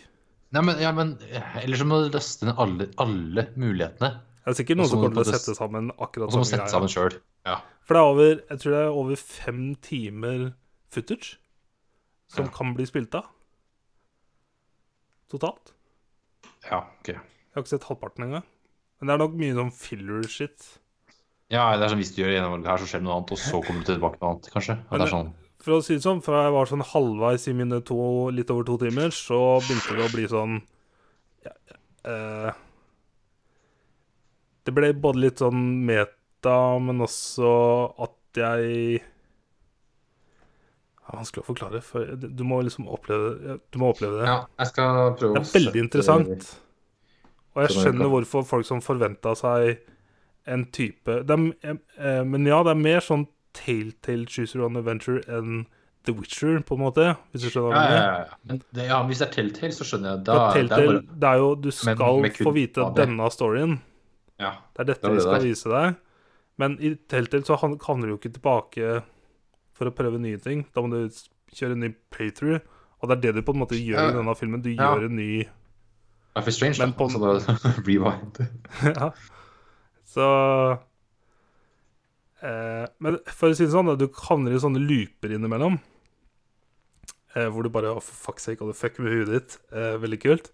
Nei, 0.55 0.63
men, 0.63 0.79
ja, 0.79 0.93
men 0.95 1.17
Eller 1.59 1.79
så 1.79 1.87
må 1.87 1.99
du 2.05 2.13
laste 2.15 2.47
ned 2.47 2.59
alle, 2.63 2.87
alle 3.03 3.49
mulighetene. 3.59 4.13
Det 4.47 4.53
er 4.53 4.59
sikkert 4.61 4.79
noen 4.79 4.87
som 4.87 5.01
kommer 5.03 5.17
til 5.17 5.25
å 5.25 5.35
sette 5.35 5.57
sammen 5.57 5.89
akkurat 5.97 6.31
samme 6.31 6.47
sette 6.47 6.69
sammen 6.71 6.91
sjøl. 6.91 7.17
Ja. 7.47 7.57
For 7.83 7.97
det 7.97 8.03
er 8.03 8.11
over 8.13 8.29
Jeg 8.37 8.61
tror 8.61 8.75
det 8.77 8.83
er 8.85 8.99
over 9.01 9.19
fem 9.19 9.63
timer 9.83 10.45
footage 10.93 11.35
som 12.31 12.47
Ja. 12.47 12.51
kan 12.55 12.71
bli 12.75 12.87
spilt 12.87 13.15
av. 13.15 13.27
Totalt. 15.31 15.73
ja, 16.69 16.83
ok. 16.99 17.09
Jeg 17.13 17.55
har 17.57 17.63
ikke 17.65 17.73
sett 17.73 17.87
halvparten 17.89 18.27
engang. 18.27 18.45
Men 18.97 19.09
det 19.09 19.13
er 19.15 19.21
nok 19.23 19.35
mye 19.39 19.55
sånn 19.57 19.73
filler-shit. 19.73 20.67
Ja, 21.53 21.69
det 21.77 21.85
er 21.85 21.91
sånn 21.93 22.01
hvis 22.01 22.13
du 22.15 22.21
gjør 22.21 22.33
gjennomvalget 22.35 22.69
her, 22.69 22.81
så 22.81 22.89
skjer 22.89 23.01
det 23.01 23.07
noe 23.07 23.17
annet, 23.17 23.33
og 23.33 23.39
så 23.41 23.61
kommer 23.63 23.83
du 23.83 23.89
tilbake 23.91 24.19
noe 24.21 24.31
annet, 24.33 24.49
kanskje. 24.53 24.75
Men 24.89 25.01
det 25.01 25.07
er 25.07 25.13
sånn. 25.13 25.29
For 25.63 25.77
å 25.77 25.81
si 25.85 25.97
det 25.97 26.05
sånn, 26.05 26.21
fra 26.25 26.43
jeg 26.45 26.53
var 26.53 26.69
sånn 26.69 26.85
halvveis 26.91 27.47
i 27.49 27.55
mine 27.57 27.79
to, 27.87 27.97
litt 28.35 28.51
over 28.53 28.67
to 28.67 28.77
timer, 28.83 29.13
så 29.15 29.39
begynte 29.63 29.97
det 29.97 30.05
å 30.05 30.13
bli 30.13 30.25
sånn 30.31 30.57
ja, 31.47 31.53
eh, 32.11 32.63
Det 34.67 34.73
ble 34.75 34.91
både 34.99 35.23
litt 35.23 35.41
sånn 35.41 35.63
meta, 35.87 36.57
men 36.83 37.01
også 37.05 37.51
at 38.05 38.41
jeg 38.41 39.01
Det 41.07 41.13
er 41.15 41.19
vanskelig 41.21 41.43
å 41.45 41.47
forklare, 41.47 41.79
for 41.87 42.15
du 42.19 42.41
må 42.43 42.57
liksom 42.67 42.87
oppleve 42.91 43.59
Du 43.71 43.77
må 43.79 43.93
oppleve 43.93 44.17
det. 44.19 44.25
Ja, 44.27 44.41
jeg 44.59 44.67
skal 44.73 45.13
prøve 45.15 45.37
Det 45.39 45.43
er 45.47 45.53
veldig 45.59 45.83
interessant. 45.85 46.47
Og 47.55 47.61
jeg 47.63 47.71
Sånn 47.71 47.79
er 47.79 47.85
det 47.85 47.85
skjønner 47.87 48.11
hvorfor 48.11 48.43
folk 48.45 48.65
som 48.67 48.81
forventa 48.83 49.31
seg 49.39 49.79
en 50.47 50.65
type 50.71 51.15
det 51.27 51.37
er, 51.63 51.79
eh, 51.97 52.23
Men 52.23 52.45
ja, 52.45 52.59
det 52.63 52.71
er 52.75 52.81
mer 52.81 52.99
sånn 53.03 53.25
Telltale 53.57 54.27
Chooser 54.29 54.61
on 54.67 54.75
Adventure 54.77 55.23
enn 55.31 55.65
The 56.07 56.13
Witcher, 56.13 56.59
på 56.63 56.75
en 56.77 56.83
måte. 56.85 57.05
Hvis 57.33 57.41
du 57.43 57.49
skjønner 57.49 57.71
hva 57.73 57.79
Ja, 57.79 57.87
jeg 57.87 57.95
ja, 57.97 58.03
mener. 58.03 58.27
ja. 58.29 58.35
Men 58.47 58.61
det, 58.77 58.83
ja, 58.87 58.99
hvis 59.07 59.17
det 59.19 59.27
er 59.27 59.31
Telltale, 59.33 59.71
så 59.75 59.83
skjønner 59.89 60.11
jeg. 60.13 60.23
Da, 60.27 60.35
Telltale, 60.53 60.93
det 61.01 61.19
det 61.23 61.27
er 61.31 61.37
jo 61.41 61.55
Du 61.55 61.71
skal 61.71 62.21
men, 62.21 62.31
få 62.37 62.53
vite 62.55 62.83
AB. 62.85 62.95
denne 62.95 63.31
storyen. 63.33 63.79
ja. 64.39 64.51
Det 64.75 64.79
er 64.83 64.91
dette 64.93 65.01
Det 65.07 65.15
vi 65.15 65.23
skal 65.25 65.41
vise 65.43 65.69
deg. 65.73 65.95
Men 66.57 66.77
i 66.79 66.93
Telltale 67.09 67.43
så 67.45 67.57
handler 67.59 67.83
havner 67.87 68.07
du 68.07 68.13
jo 68.15 68.19
ikke 68.21 68.33
tilbake 68.37 69.03
for 69.77 69.89
å 69.89 69.93
prøve 69.95 70.19
nye 70.19 70.39
ting. 70.41 70.65
Da 70.73 70.81
må 70.81 70.89
du 70.91 71.07
kjøre 71.53 71.77
en 71.77 71.83
ny 71.85 71.91
playthrough. 72.13 72.59
Og 73.01 73.09
det 73.11 73.17
er 73.17 73.21
det 73.27 73.35
du 73.37 73.41
på 73.45 73.53
en 73.53 73.61
måte 73.61 73.77
gjør 73.77 73.99
Ja. 74.01 74.09
i 74.09 74.17
denne 74.17 74.33
filmen. 74.39 74.61
Du 74.65 74.71
Ja. 74.73 74.95
gjør 74.95 75.05
en 75.11 75.15
ny 75.15 75.45
Life 76.37 76.47
is 76.49 76.55
Strange, 76.57 76.77
Men 76.79 76.91
da. 76.91 76.97
på- 76.97 77.09
Altså, 77.09 77.47
da 77.47 77.69
rewind. 77.87 78.37
ja. 78.97 79.11
Så 80.05 80.25
eh, 82.43 82.85
Men 82.99 83.19
for 83.33 83.49
å 83.51 83.55
si 83.57 83.65
det 83.65 83.73
sånn, 83.73 83.93
du 83.99 84.07
havner 84.27 84.53
i 84.55 84.61
sånne 84.61 84.81
looper 84.83 85.33
innimellom. 85.37 85.79
Eh, 87.35 87.47
hvor 87.53 87.63
du 87.65 87.69
bare 87.69 87.91
oh, 87.93 87.99
for 88.01 88.31
fuck's 88.31 88.47
sake, 88.47 88.61
og 88.61 88.71
du 88.73 88.77
fucker 88.77 89.03
med 89.05 89.13
huet 89.13 89.33
ditt. 89.33 89.57
Eh, 89.71 89.97
veldig 90.01 90.19
kult. 90.23 90.51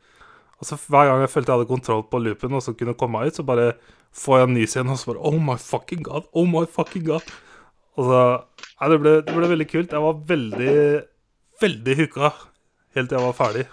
Og 0.60 0.68
så 0.68 0.78
Hver 0.88 1.10
gang 1.10 1.22
jeg 1.24 1.32
følte 1.34 1.52
jeg 1.52 1.60
hadde 1.60 1.72
kontroll 1.72 2.04
på 2.08 2.20
loopen 2.24 2.54
og 2.56 2.64
så 2.64 2.76
kunne 2.78 2.96
komme 2.96 3.20
meg 3.20 3.32
ut, 3.34 3.40
så 3.40 3.44
bare 3.48 3.74
får 4.16 4.40
jeg 4.40 4.48
en 4.48 4.54
ny 4.56 4.66
scene, 4.70 4.92
og 4.94 5.00
så 5.02 5.12
bare 5.14 5.24
Oh 5.26 5.40
my 5.40 5.56
fucking 5.60 6.04
god! 6.06 6.28
Oh 6.34 6.46
my 6.48 6.66
fucking 6.66 7.04
god! 7.08 7.24
Og 7.98 8.10
så 8.10 8.22
Nei, 8.84 8.90
det 8.92 8.98
ble, 9.00 9.12
det 9.24 9.34
ble 9.38 9.48
veldig 9.48 9.66
kult. 9.70 9.94
Jeg 9.96 10.04
var 10.04 10.16
veldig, 10.28 10.72
veldig 11.62 11.94
hooka 12.02 12.32
helt 12.98 13.10
til 13.10 13.16
jeg 13.16 13.24
var 13.24 13.36
ferdig. 13.38 13.64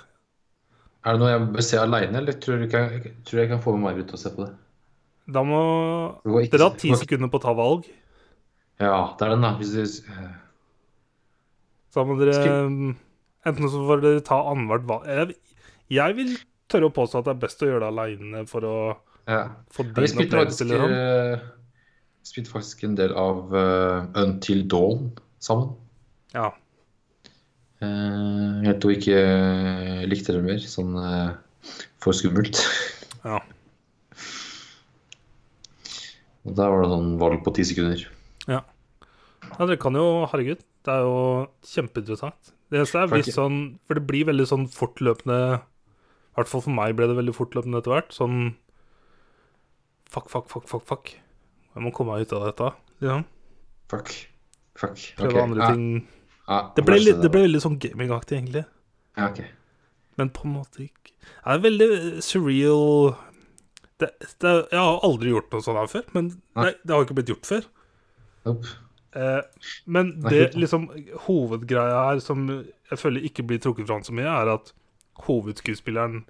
Er 1.00 1.16
det 1.16 1.22
noe 1.22 1.30
jeg 1.32 1.46
bør 1.56 1.64
se 1.66 1.78
aleine, 1.80 2.20
eller 2.20 2.36
tror 2.38 2.60
du 2.60 2.66
ikke 2.68 2.82
tror 3.26 3.40
jeg 3.40 3.50
kan 3.50 3.62
få 3.64 3.74
med 3.74 3.88
May-Britt 3.88 4.10
til 4.12 4.18
å 4.18 4.20
se 4.20 4.32
på 4.36 4.44
det? 4.44 4.52
Da 5.30 5.42
må 5.46 5.60
Dere 6.52 6.68
har 6.68 6.76
ti 6.78 6.92
sekunder 6.98 7.30
på 7.32 7.40
å 7.40 7.44
ta 7.44 7.54
valg. 7.56 7.88
Ja, 8.80 9.00
det 9.16 9.26
er 9.26 9.34
den, 9.34 9.44
da. 9.44 9.50
Hvis 9.58 9.74
du 9.74 9.82
eh, 9.82 10.30
Så 11.92 12.04
må 12.08 12.16
dere 12.20 12.36
Skriv- 12.36 12.96
Enten 13.48 13.72
så 13.72 13.82
får 13.88 14.02
dere 14.04 14.24
ta 14.24 14.36
annethvert 14.50 14.86
valg 14.88 15.06
jeg, 15.08 15.36
jeg 15.96 16.16
vil 16.18 16.34
tørre 16.70 16.90
å 16.90 16.94
påstå 16.94 17.20
at 17.20 17.28
det 17.28 17.32
er 17.32 17.38
best 17.44 17.62
å 17.64 17.68
gjøre 17.70 17.82
det 17.82 17.88
aleine 17.90 18.42
for 18.48 18.66
å 18.68 18.74
ja. 19.26 19.40
få 19.72 19.86
din 19.88 20.22
opplevelse. 20.24 20.66
Spilte 22.30 22.52
faktisk 22.52 22.84
en 22.86 22.96
del 22.98 23.14
av 23.18 23.50
uh, 23.54 24.06
Until 24.18 24.64
Dawn 24.70 25.10
sammen. 25.42 25.72
Ja. 26.34 26.50
Uh, 27.80 28.60
helt 28.66 28.82
til 28.82 28.92
hun 28.92 28.98
ikke 28.98 29.20
eh, 29.20 30.02
likte 30.08 30.36
det 30.36 30.44
mer. 30.44 30.60
Sånn 30.62 30.94
uh, 30.98 31.36
for 32.02 32.16
skummelt. 32.16 32.62
Ja. 33.20 33.36
Og 36.48 36.54
Der 36.56 36.70
var 36.72 36.80
det 36.80 36.88
sånn 36.88 37.10
valg 37.20 37.42
på 37.44 37.52
ti 37.52 37.66
sekunder. 37.68 38.00
ja, 38.48 38.62
ja. 38.64 39.58
dere 39.58 39.76
kan 39.76 39.92
jo 39.92 40.24
Herregud, 40.30 40.62
det 40.88 40.94
er 40.94 41.04
jo 41.04 41.18
kjempeinteressant. 41.68 42.54
Det 42.72 42.80
eneste 42.80 43.02
er 43.02 43.12
hvis 43.12 43.28
sånn 43.36 43.58
For 43.84 44.00
det 44.00 44.06
blir 44.08 44.24
veldig 44.30 44.46
sånn 44.48 44.64
fortløpende 44.72 45.36
I 45.58 45.60
hvert 46.38 46.48
fall 46.48 46.64
for 46.64 46.72
meg 46.72 46.96
ble 46.96 47.10
det 47.10 47.18
veldig 47.18 47.36
fortløpende 47.36 47.82
etter 47.82 47.92
hvert. 47.92 48.16
Sånn 48.16 48.38
Fuck, 50.08 50.32
fuck, 50.32 50.48
fuck, 50.48 50.64
fuck. 50.70 50.88
fuck 50.88 51.12
Jeg 51.74 51.84
må 51.84 51.92
komme 51.94 52.16
meg 52.16 52.26
ut 52.26 52.34
av 52.36 52.48
dette. 52.48 52.72
Liksom. 53.00 53.24
Fuck. 53.92 54.12
Fuck. 54.80 55.04
Prøve 55.18 55.30
okay. 55.34 55.42
andre 55.44 55.70
ting. 55.70 55.86
Ah. 56.00 56.16
Ah, 56.50 56.70
Det 56.74 56.82
ble, 56.82 56.98
litt, 56.98 57.20
det 57.22 57.30
ble 57.30 57.44
veldig 57.46 57.62
sånn 57.62 57.78
gamingaktig, 57.78 58.40
egentlig. 58.40 58.64
Ja, 59.14 59.28
okay. 59.28 59.52
Men 60.18 60.32
på 60.34 60.46
en 60.46 60.54
måte 60.58 60.82
ikke 60.84 61.12
Det 61.14 61.52
er 61.52 61.60
veldig 61.62 61.88
surreal 62.24 63.12
det, 64.00 64.08
det, 64.42 64.52
Jeg 64.70 64.78
har 64.80 64.98
aldri 65.06 65.32
gjort 65.32 65.54
noe 65.54 65.64
sånt 65.64 65.78
her 65.78 65.90
før. 65.92 66.06
Men 66.16 66.32
nei, 66.58 66.72
det 66.82 66.94
har 66.94 67.06
ikke 67.06 67.16
blitt 67.20 67.30
gjort 67.30 67.48
før. 67.48 67.68
Opp. 68.50 68.66
Eh, 69.20 69.40
men 69.90 70.12
det 70.22 70.54
liksom 70.54 70.88
hovedgreia 71.26 72.02
her 72.08 72.20
som 72.22 72.46
jeg 72.50 72.98
føler 72.98 73.26
ikke 73.26 73.46
blir 73.46 73.62
trukket 73.62 73.88
fram 73.90 74.04
så 74.06 74.14
mye, 74.16 74.30
er 74.30 74.52
at 74.54 74.72
hovedskuespilleren 75.26 76.24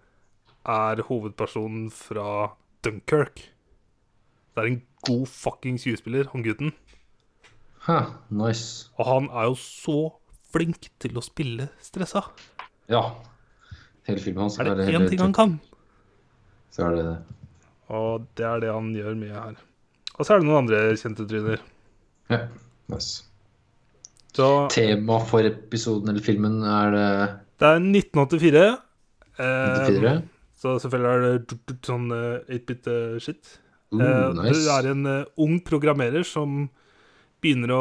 er 0.69 1.03
hovedpersonen 1.09 1.89
fra 1.95 2.53
Dunkerque. 2.85 3.51
Det 4.53 4.63
er 4.63 4.71
en 4.73 4.81
god 5.07 5.27
fucking 5.29 5.79
skuespiller, 5.81 6.29
han 6.33 6.43
gutten. 6.45 6.73
Ha, 7.87 7.99
nice. 8.31 8.91
Og 8.99 9.07
han 9.09 9.29
er 9.33 9.49
jo 9.51 9.57
så 9.57 9.97
flink 10.53 10.89
til 11.01 11.17
å 11.17 11.23
spille 11.25 11.69
stressa. 11.81 12.25
Ja. 12.91 13.03
Hele 14.09 14.21
filmen 14.21 14.43
hans 14.49 14.59
Er 14.61 14.75
det 14.75 14.89
én 14.91 15.09
ting 15.09 15.21
han 15.23 15.33
kan? 15.37 15.59
Så 16.75 16.87
er 16.89 16.97
det 16.97 17.05
det. 17.07 17.17
Og 17.91 18.27
det 18.39 18.47
er 18.47 18.61
det 18.63 18.73
han 18.75 18.93
gjør 18.95 19.17
mye 19.19 19.35
her. 19.35 19.57
Og 20.19 20.27
så 20.27 20.35
er 20.35 20.41
det 20.43 20.47
noen 20.51 20.65
andre 20.65 20.83
kjente 21.01 21.27
tryner. 21.31 21.63
Ja, 22.31 22.45
nice. 22.93 23.25
Så 24.37 24.47
Tema 24.71 25.17
for 25.27 25.43
episoden 25.43 26.13
eller 26.13 26.23
filmen 26.23 26.61
er 26.63 26.93
det 26.95 27.07
det 27.61 27.67
er 27.69 27.81
1984. 27.83 28.61
Eh, 29.41 29.45
1984. 29.45 30.13
så 30.61 30.77
selvfølgelig 30.81 31.11
er 31.11 31.25
det 31.25 31.49
tut- 31.51 31.65
tut- 31.69 31.89
sånn 31.91 32.07
eh, 32.15 32.55
8-bit-shit. 32.57 33.51
Uh, 33.93 34.01
Eh, 34.01 34.33
nice. 34.39 34.55
Du 34.55 34.69
er 34.71 34.91
en 34.93 35.07
eh, 35.07 35.25
ung 35.43 35.57
programmerer 35.67 36.23
som 36.25 36.69
begynner 37.43 37.73
å 37.75 37.81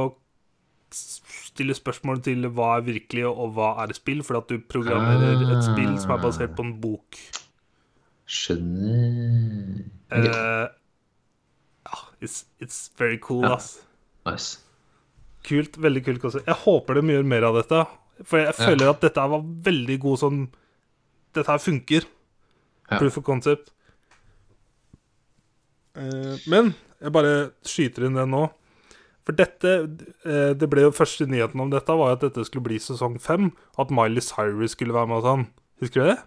stille 0.92 1.76
spørsmål 1.78 2.24
til 2.26 2.48
hva 2.50 2.78
er 2.80 2.86
virkelig 2.88 3.28
og 3.30 3.52
hva 3.54 3.76
er 3.84 3.94
spill, 3.94 4.24
fordi 4.26 4.40
at 4.42 4.48
du 4.50 4.64
programmerer 4.74 5.44
et 5.54 5.62
spill 5.68 5.92
som 6.02 6.16
er 6.16 6.24
basert 6.24 6.56
på 6.58 6.66
en 6.66 6.72
bok. 6.82 7.20
Skjønner. 8.30 9.86
uh, 10.12 10.68
ja, 11.86 12.00
it's, 12.22 12.46
it's 12.60 12.90
very 12.98 13.18
cool, 13.22 13.44
Ja. 13.44 13.54
ass. 13.56 13.82
Nice. 14.26 14.60
Kult, 15.48 15.78
veldig 15.82 16.04
kult 16.06 16.26
Også. 16.28 16.42
Jeg 16.46 16.56
håper 16.66 16.94
de 17.00 17.02
gjør 17.14 17.26
mer 17.26 17.44
av 17.48 17.56
dette. 17.56 17.86
For 18.24 18.38
jeg 18.38 18.54
Ja. 18.58 18.66
føler 18.66 18.90
at 18.90 19.00
dette 19.02 19.30
var 19.30 19.42
veldig 19.42 20.00
god 20.00 20.18
sånn 20.20 20.50
Dette 21.34 21.48
her 21.52 21.60
funker. 21.62 22.06
Ja. 22.90 22.98
Proof 22.98 23.18
of 23.20 23.24
concept. 23.24 23.70
Eh, 26.00 26.36
men 26.52 26.74
jeg 27.04 27.14
bare 27.16 27.34
skyter 27.68 28.08
inn 28.08 28.18
det 28.20 28.26
nå. 28.32 28.46
For 29.28 29.36
dette 29.38 29.72
eh, 30.26 30.54
Det 30.58 30.68
ble 30.72 30.88
jo 30.88 30.94
første 30.96 31.28
nyheten 31.30 31.60
om 31.62 31.70
dette 31.70 31.94
var 32.00 32.16
at 32.16 32.24
dette 32.26 32.46
skulle 32.48 32.66
bli 32.66 32.80
sesong 32.82 33.20
fem. 33.22 33.52
At 33.78 33.92
Miley 33.94 34.24
Cyrus 34.26 34.74
skulle 34.78 34.96
være 34.96 35.12
med 35.12 35.20
og 35.22 35.28
sånn. 35.28 35.48
Husker 35.84 36.02
du 36.02 36.12
det? 36.14 36.20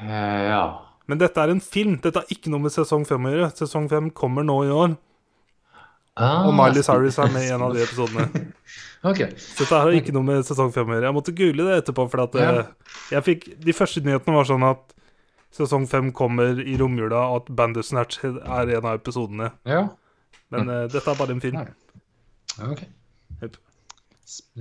Eh, 0.00 0.42
ja. 0.48 0.62
Men 1.10 1.18
dette 1.20 1.42
er 1.42 1.52
en 1.52 1.60
film. 1.62 1.98
Dette 2.02 2.22
har 2.22 2.30
ikke 2.32 2.50
noe 2.52 2.62
med 2.64 2.72
sesong 2.74 3.04
fem 3.08 3.26
å 3.28 3.32
gjøre. 3.34 3.50
Sesong 3.58 3.88
fem 3.90 4.08
kommer 4.14 4.46
nå 4.46 4.60
i 4.68 4.72
år. 4.72 4.94
Ah, 6.16 6.44
Og 6.46 6.52
Miley 6.54 6.84
Cyrus 6.84 7.16
er 7.22 7.30
med 7.32 7.46
i 7.46 7.52
en 7.54 7.62
av 7.68 7.74
de 7.76 7.84
episodene. 7.86 8.28
Ok. 9.02 9.18
Så 9.34 9.64
dette 9.64 9.78
har 9.82 9.90
ikke 9.98 10.12
noe 10.14 10.22
med 10.22 10.44
sesong 10.46 10.68
fem 10.70 10.86
å 10.86 10.92
gjøre. 10.94 11.08
Jeg 11.08 11.14
måtte 11.16 11.32
google 11.34 11.64
det 11.66 11.78
etterpå, 11.80 12.04
for 12.12 12.20
at 12.22 12.36
Ja. 12.38 12.50
jeg 13.10 13.24
fikk 13.26 13.46
De 13.58 13.72
første 13.74 13.98
nyhetene 14.06 14.36
var 14.36 14.46
sånn 14.46 14.62
at 14.62 14.91
sesong 15.52 15.86
fem 15.90 16.12
kommer 16.16 16.60
i 16.60 16.76
romjula, 16.80 17.26
og 17.32 17.42
at 17.42 17.50
Bandersnatch 17.56 18.22
er 18.24 18.76
en 18.78 18.86
av 18.88 18.96
episodene. 18.96 19.52
Ja. 19.68 19.86
Men 20.52 20.68
eh, 20.68 20.86
dette 20.92 21.08
er 21.12 21.18
bare 21.18 21.36
en 21.36 21.42
film. 21.44 21.60
Ok. 22.68 22.86
Yep. 23.42 23.58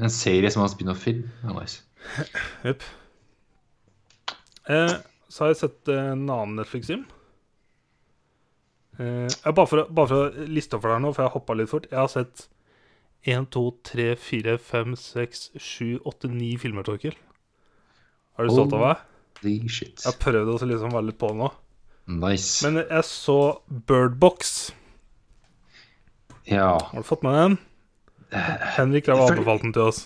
En 0.01 0.11
serie 0.11 0.51
som 0.51 0.63
har 0.63 0.71
spin-off-film. 0.73 1.23
Ja, 1.43 1.55
nice. 1.55 1.83
Jepp. 2.65 2.83
Eh, 4.69 4.93
så 5.31 5.43
har 5.43 5.51
jeg 5.51 5.61
sett 5.61 5.91
eh, 5.91 6.11
en 6.13 6.25
annen 6.27 6.57
Netflix-film. 6.59 7.05
Eh, 8.99 9.27
bare, 9.51 9.67
for, 9.67 9.85
bare 9.89 10.09
for 10.11 10.27
å 10.27 10.47
liste 10.49 10.77
opp 10.77 10.85
for 10.85 10.93
deg 10.93 11.03
nå, 11.03 11.13
for 11.15 11.25
jeg 11.25 11.35
hoppa 11.35 11.57
litt 11.57 11.71
fort. 11.71 11.87
Jeg 11.91 11.99
har 11.99 12.11
sett 12.11 12.47
1, 13.29 13.47
2, 13.53 13.63
3, 13.91 14.07
4, 14.19 14.57
5, 14.71 14.97
6, 14.97 15.45
7, 15.55 16.01
8, 16.09 16.31
9 16.33 16.51
filmer, 16.61 16.87
Torkil. 16.87 17.17
Er 18.39 18.47
du 18.47 18.53
stolt 18.55 18.73
av 18.75 18.85
meg? 18.85 19.07
Holy 19.41 19.69
shit. 19.71 20.01
Jeg 20.03 20.11
har 20.11 20.17
prøvd 20.21 20.51
å 20.53 20.57
liksom 20.69 20.93
være 20.95 21.07
litt 21.09 21.19
på 21.21 21.31
nå. 21.37 21.49
Nice. 22.11 22.61
Men 22.65 22.81
jeg 22.83 23.05
så 23.07 23.37
Birdbox. 23.87 24.71
ja. 26.49 26.73
Har 26.91 27.03
du 27.03 27.07
fått 27.07 27.23
med 27.23 27.37
den? 27.37 27.57
Henrik 28.77 29.09
har 29.11 29.21
anbefalt 29.27 29.63
den 29.65 29.73
til 29.75 29.89
oss. 29.91 30.03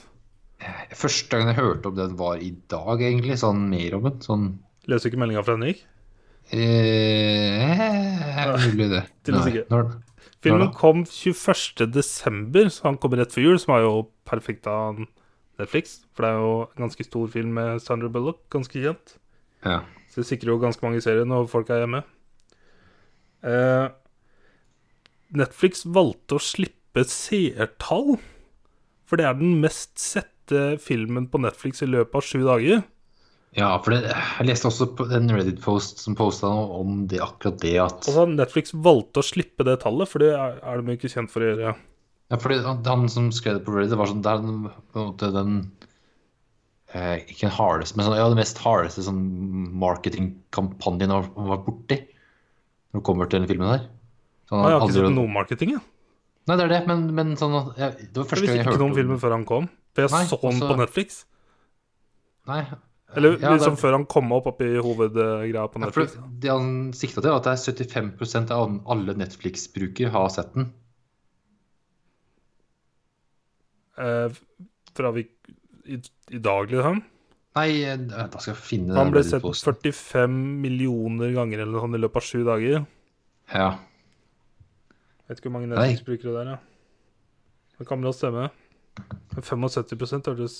Første 0.95 1.29
gangen 1.35 1.51
jeg 1.53 1.59
hørte 1.59 1.91
om 1.91 1.97
den, 1.97 2.15
var 2.17 2.39
i 2.41 2.51
dag, 2.71 3.01
egentlig. 3.03 3.37
Sånn 3.41 3.65
mer 3.69 3.97
om 3.99 4.07
den. 4.09 4.21
Sånn 4.25 4.47
Leser 4.89 5.09
du 5.09 5.13
ikke 5.13 5.21
meldinga 5.23 5.43
fra 5.45 5.55
Henrik? 5.57 5.83
eh, 6.53 8.51
Mulig 8.69 8.89
det. 8.91 9.03
til 9.25 9.37
Nei. 9.37 9.63
Når, 9.71 9.87
Filmen 10.45 10.61
Når 10.67 10.73
kom 10.77 11.03
21. 11.09 11.87
desember, 11.93 12.67
så 12.69 12.85
han 12.89 12.99
kommer 13.01 13.21
rett 13.23 13.33
før 13.33 13.47
jul, 13.49 13.59
som 13.61 13.73
er 13.77 13.85
jo 13.85 13.93
perfekt 14.29 14.67
av 14.69 14.99
Netflix. 15.57 15.99
For 16.13 16.25
det 16.25 16.31
er 16.33 16.41
jo 16.43 16.51
en 16.67 16.83
ganske 16.85 17.07
stor 17.07 17.31
film 17.33 17.55
med 17.57 17.81
Sandra 17.81 18.11
Bullock, 18.13 18.43
ganske 18.53 18.77
kjent. 18.83 19.15
Ja. 19.65 19.81
Så 20.11 20.21
det 20.21 20.29
sikrer 20.29 20.53
jo 20.53 20.61
ganske 20.61 20.85
mange 20.85 21.01
serier 21.03 21.27
når 21.27 21.49
folk 21.51 21.69
er 21.73 21.81
hjemme. 21.83 21.99
Eh, 23.45 23.87
Netflix 25.35 25.83
valgte 25.83 26.37
å 26.37 26.43
slippe 26.43 27.03
seertall, 27.09 28.15
for 29.05 29.19
det 29.19 29.27
er 29.27 29.37
den 29.37 29.57
mest 29.61 29.97
sette 29.99 30.75
filmen 30.79 31.27
på 31.27 31.41
Netflix 31.43 31.83
i 31.83 31.89
løpet 31.89 32.15
av 32.15 32.23
sju 32.23 32.45
dager. 32.45 32.85
ja, 33.57 33.69
for 33.83 33.95
det, 33.95 34.13
jeg 34.13 34.47
leste 34.47 34.69
også 34.69 34.87
på 34.95 35.09
en 35.15 35.29
Reddit-post 35.33 35.99
som 36.03 36.15
posta 36.15 36.47
noe 36.51 36.79
om 36.79 37.03
det, 37.11 37.19
akkurat 37.23 37.59
det 37.61 37.75
at 37.81 38.07
Altså 38.07 38.25
Netflix 38.31 38.73
valgte 38.73 39.21
å 39.21 39.25
slippe 39.25 39.67
det 39.67 39.79
tallet, 39.83 40.09
for 40.11 40.23
det 40.23 40.31
er, 40.37 40.57
er 40.63 40.79
de 40.81 40.95
ikke 40.95 41.11
kjent 41.11 41.33
for 41.33 41.43
å 41.43 41.51
gjøre. 41.51 41.75
Ja, 42.31 42.39
for 42.41 42.55
han, 42.55 42.81
han 42.87 43.09
som 43.11 43.27
skrev 43.35 43.59
det 43.59 43.65
på 43.67 43.75
Reddit, 43.75 43.91
det 43.93 43.99
var 43.99 44.09
sånn 44.09 44.23
Det 44.25 44.31
er 44.31 44.45
den, 44.45 44.63
på 44.93 45.01
en 45.01 45.11
måte 45.11 45.33
den 45.35 45.59
eh, 46.95 47.17
Ikke 47.27 47.45
den 47.49 47.55
hardeste, 47.57 47.97
men 47.99 48.07
sånn, 48.07 48.15
ja, 48.17 48.29
det 48.31 48.39
mest 48.39 48.61
hardeste 48.63 49.03
sånn 49.05 49.19
marketingkampanjen 49.83 51.11
han 51.11 51.27
har 51.35 51.51
vært 51.51 51.65
borti 51.67 51.97
når 52.95 53.01
det 53.01 53.05
kommer 53.09 53.27
til 53.29 53.39
denne 53.41 53.51
filmen 53.51 53.67
her. 53.73 53.83
Sånn, 54.47 54.61
Ah, 54.63 54.69
jeg 54.71 54.79
har 54.79 54.87
ikke 54.87 54.97
sett 55.01 55.15
noe 55.17 55.27
marketing, 55.35 55.71
jeg. 55.75 55.81
Nei, 56.47 56.55
det 56.59 56.63
er 56.67 56.73
det, 56.75 56.81
men, 56.87 57.07
men 57.17 57.31
sånn 57.35 57.55
jeg, 57.75 57.95
Det 58.13 58.19
var 58.19 58.23
Jeg 58.23 58.29
første 58.29 58.45
gang 58.45 58.55
jeg 58.55 58.63
ikke 58.65 58.73
hørte 58.75 58.85
om 58.85 58.93
filmen 58.95 59.19
før 59.19 59.31
han 59.33 59.45
kom. 59.49 59.69
For 59.95 60.05
jeg 60.05 60.11
Nei, 60.13 60.25
så 60.29 60.37
den 60.41 60.51
altså- 60.53 60.67
på 60.69 60.77
Netflix. 60.83 61.25
Nei. 62.47 62.59
Eller 63.15 63.31
Ja, 63.39 63.49
det- 63.49 63.51
liksom 63.59 63.77
før 63.79 63.91
han 63.95 64.05
kom 64.05 64.31
opp 64.35 64.45
oppi 64.51 64.67
hovedgreia 64.77 65.65
på 65.71 65.79
Ja, 65.79 65.85
Netflix. 65.87 66.15
det 66.39 66.49
han 66.51 66.91
sikta 66.93 67.21
til, 67.21 67.31
var 67.31 67.37
at 67.41 67.43
det 67.43 67.53
er 67.55 67.63
75% 67.73 68.51
av 68.51 68.81
alle 68.87 69.13
Netflix-brukere 69.15 70.11
har 70.11 70.29
sett 70.29 70.53
den. 70.53 70.71
Eh, 73.97 74.29
fra 74.95 75.11
vi, 75.15 75.23
i, 75.85 75.99
I 76.31 76.39
dag, 76.43 76.71
liksom. 76.71 77.01
Nei, 77.55 77.69
eh, 77.87 77.97
da 78.03 78.27
skal 78.41 78.51
jeg 78.51 78.59
finne 78.67 78.97
Han 78.97 79.13
ble 79.13 79.21
sett 79.23 79.39
Reddit-posten. 79.39 79.77
45 79.85 80.39
millioner 80.65 81.31
ganger 81.35 81.61
eller 81.63 81.71
noe 81.77 81.85
sånt 81.85 81.95
i 81.95 82.01
løpet 82.03 82.19
av 82.21 82.25
sju 82.27 82.41
dager. 82.47 82.85
Ja. 83.53 83.69
Vet 85.29 85.39
ikke 85.39 85.49
hvor 85.49 85.55
mange. 85.59 85.71
Netflix-brukere 85.71 86.33
det 86.35 86.41
er, 86.43 86.49
ja. 86.55 86.59
Det 87.79 87.87
kan 87.89 88.03
vel 88.03 88.13
stemme. 88.15 88.49
Men 89.35 89.43
75 89.43 90.27
hørtes 90.31 90.57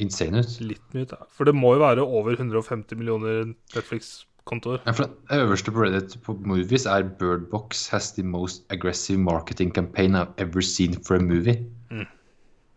Insane 0.00 0.40
ut. 0.40 0.58
litt 0.64 0.94
mye 0.96 1.04
ut. 1.06 1.12
ja. 1.12 1.26
For 1.32 1.48
det 1.48 1.54
må 1.56 1.74
jo 1.76 1.82
være 1.84 2.04
over 2.04 2.36
150 2.38 2.96
millioner 2.96 3.52
Netflix-kontoer. 3.76 4.80
Ja, 4.86 4.92
for 4.96 5.08
det 5.08 5.40
øverste 5.44 5.72
på 5.72 5.84
Reddit 5.84 6.16
på 6.24 6.34
Movies 6.48 6.86
er 6.88 7.04
Bird 7.04 7.50
Box 7.52 7.86
has 7.92 8.12
the 8.16 8.24
most 8.24 8.64
aggressive 8.72 9.20
marketing 9.20 9.72
campaign 9.72 10.16
I've 10.16 10.32
ever 10.38 10.60
seen 10.64 10.96
for 11.04 11.16
a 11.16 11.20
movie. 11.20 11.58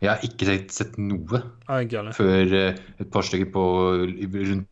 Jeg 0.04 0.12
har 0.12 0.24
ikke 0.28 0.48
sett, 0.50 0.72
sett 0.76 0.98
noe 1.00 1.40
ah, 1.72 1.82
før 2.14 2.52
uh, 2.52 2.80
et 3.00 3.12
par 3.14 3.26
stykker 3.26 3.48
på 3.54 3.64
rundt 4.04 4.72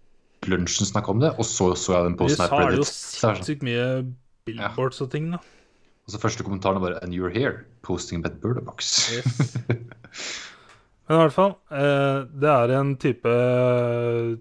lunsjen 0.51 0.89
snakka 0.89 1.13
om 1.13 1.21
det, 1.23 1.31
og 1.39 1.47
så 1.47 1.69
så 1.79 1.95
jeg 1.95 2.09
den 2.09 2.17
posten 2.19 2.43
her 2.43 2.51
på 2.51 2.59
jo 2.59 2.71
Reddit. 2.73 2.89
Så 2.89 3.27
har 3.27 3.37
det 3.37 3.43
sånn. 3.43 3.43
sinnssykt 3.43 3.67
mye 3.67 3.85
billboards 4.47 4.99
og 5.05 5.11
ting, 5.13 5.29
da. 5.31 5.39
Og 6.03 6.11
så 6.11 6.19
første 6.19 6.43
kommentaren 6.43 6.83
bare 6.83 6.99
And 6.99 7.15
you're 7.15 7.31
here, 7.31 7.63
posting 7.81 8.19
about 8.25 8.59
Box. 8.67 9.13
Yes. 9.13 9.55
Men 11.07 11.15
i 11.15 11.21
hvert 11.21 11.35
fall, 11.35 11.55
uh, 11.71 12.27
det 12.27 12.51
er 12.51 12.75
en 12.75 12.93
type 12.99 13.37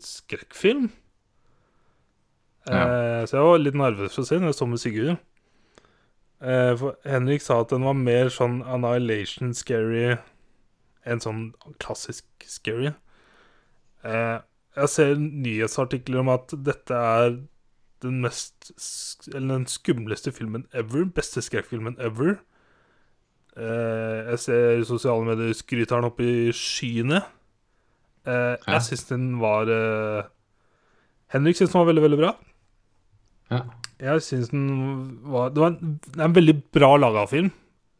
skrekkfilm. 0.02 0.90
Eh, 2.70 3.24
Så 3.26 3.36
jeg 3.36 3.42
var 3.42 3.59
litt 3.59 3.78
nervøs 3.78 4.14
for 4.14 4.22
å 4.22 4.28
se 4.28 4.38
den. 4.38 4.46
Jeg 4.46 4.54
så 4.54 4.68
med 4.70 4.78
Sigurd. 4.82 5.16
Eh, 6.42 6.74
for 6.78 6.98
Henrik 7.06 7.42
sa 7.42 7.60
at 7.62 7.72
den 7.74 7.86
var 7.86 7.98
mer 7.98 8.30
sånn 8.34 8.60
Annihilation 8.62 9.52
scary 9.54 10.16
enn 11.08 11.22
sånn 11.22 11.42
klassisk 11.82 12.26
scary. 12.46 12.92
Eh, 14.06 14.38
jeg 14.76 14.88
ser 14.88 15.18
nyhetsartikler 15.20 16.22
om 16.22 16.30
at 16.32 16.54
dette 16.64 16.96
er 16.96 17.34
den 18.02 18.22
mest 18.24 18.72
Eller 19.30 19.60
den 19.60 19.66
skumleste 19.70 20.32
filmen 20.34 20.66
ever. 20.74 21.04
Beste 21.04 21.42
skrekkfilmen 21.44 21.98
ever. 22.02 22.40
Eh, 23.56 24.30
jeg 24.32 24.40
ser 24.46 24.84
sosiale 24.88 25.26
medier 25.28 25.52
skryter 25.54 26.00
den 26.00 26.08
opp 26.08 26.20
i 26.24 26.50
skyene. 26.56 27.20
Eh. 28.26 28.56
Jeg 28.56 28.86
syns 28.88 29.04
den 29.10 29.26
var 29.42 29.68
eh, 29.70 30.30
Henrik 31.34 31.58
syns 31.58 31.72
den 31.72 31.80
var 31.80 31.88
veldig, 31.90 32.04
veldig 32.06 32.20
bra. 32.20 32.32
Ja. 33.52 33.62
Jeg 34.02 34.22
syns 34.24 34.50
den 34.50 34.66
var 35.30 35.52
Det 35.52 35.62
var 35.62 35.74
en, 35.74 35.98
det 36.06 36.20
er 36.20 36.26
en 36.26 36.38
veldig 36.38 36.56
bra 36.74 36.94
laga 36.96 37.26
film. 37.30 37.52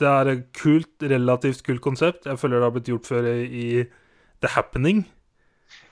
Det 0.03 0.11
er 0.11 0.31
et 0.33 0.45
kult, 0.59 0.93
relativt 1.13 1.63
kult 1.67 1.83
konsept. 1.85 2.27
Jeg 2.27 2.41
føler 2.41 2.59
det 2.61 2.67
har 2.69 2.75
blitt 2.75 2.89
gjort 2.91 3.07
før 3.09 3.29
i, 3.33 3.67
The 4.43 4.51
Happening. 4.57 5.05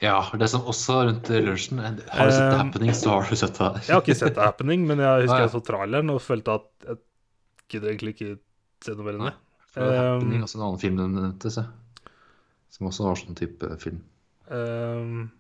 ja, 0.02 0.16
det 0.36 0.48
som 0.50 0.64
også 0.68 0.96
rundt 1.06 1.28
lunsjen 1.30 1.78
Har 1.78 1.94
du 1.94 2.32
sett 2.32 2.40
The 2.40 2.56
Eh, 2.56 2.58
Happening, 2.58 2.90
så 2.96 3.10
har 3.14 3.28
du 3.30 3.36
sett 3.38 3.54
det. 3.54 3.66
her. 3.68 3.80
Jeg 3.86 3.94
har 3.94 4.02
ikke 4.02 4.16
sett 4.18 4.34
The 4.34 4.46
Happening, 4.48 4.86
men 4.88 4.98
jeg 4.98 5.22
husker 5.28 5.44
jeg 5.44 5.52
så 5.54 5.60
traileren 5.64 6.10
og 6.10 6.20
følte 6.24 6.56
at 6.58 6.66
jeg 6.88 6.98
gidder 7.70 7.92
egentlig 7.92 8.14
ikke 8.16 8.32
se 8.84 8.96
noe 8.98 9.06
mer 9.06 9.18
enn 9.20 9.28
det. 9.30 9.36
The 9.76 9.90
Happening, 10.00 10.40
Um, 10.40 10.46
også 10.48 10.58
en 10.58 10.64
annen 10.66 10.80
film 10.82 10.96
den 10.98 11.14
nevnte, 11.14 11.52
se. 11.54 11.62
Som 12.74 12.88
også 12.90 13.06
har 13.06 13.20
sånn 13.20 13.38
type 13.38 13.70
film. 13.82 14.00
Ehm, 14.50 15.30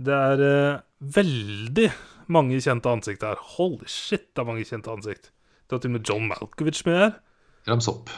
det 0.00 0.14
er 0.16 0.42
eh, 0.46 0.80
veldig 1.18 1.90
mange 2.32 2.56
kjente 2.64 2.88
ansikt 2.88 3.22
her. 3.26 3.36
Holy 3.58 3.84
shit, 3.90 4.30
det 4.32 4.40
er 4.42 4.48
mange 4.48 4.64
kjente 4.64 4.88
ansikt. 4.92 5.28
Det 5.68 5.76
var 5.76 5.82
til 5.84 5.92
og 5.92 5.96
med 5.98 6.08
John 6.08 6.26
Malkovich 6.30 6.82
med 6.88 6.98
her. 7.02 7.12
Rams 7.68 7.88
opp. 7.90 8.10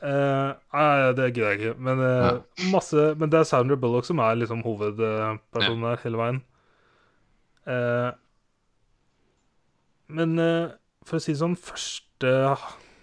Eh, 0.00 0.50
nei, 0.72 1.12
det 1.16 1.30
gidder 1.34 1.50
jeg 1.52 1.58
ikke. 1.58 1.72
Men, 1.84 2.00
uh, 2.00 2.68
masse, 2.72 3.10
men 3.20 3.32
det 3.32 3.42
er 3.42 3.48
Sandra 3.48 3.76
Bullock 3.80 4.08
som 4.08 4.20
er 4.24 4.38
liksom 4.40 4.62
hovedpersonen 4.64 5.88
her 5.90 6.00
hele 6.04 6.20
veien. 6.20 6.38
Uh, 7.68 8.10
men 10.10 10.34
for 11.06 11.18
å 11.18 11.22
si 11.22 11.34
det 11.34 11.40
sånn, 11.42 11.54
første, 11.54 12.32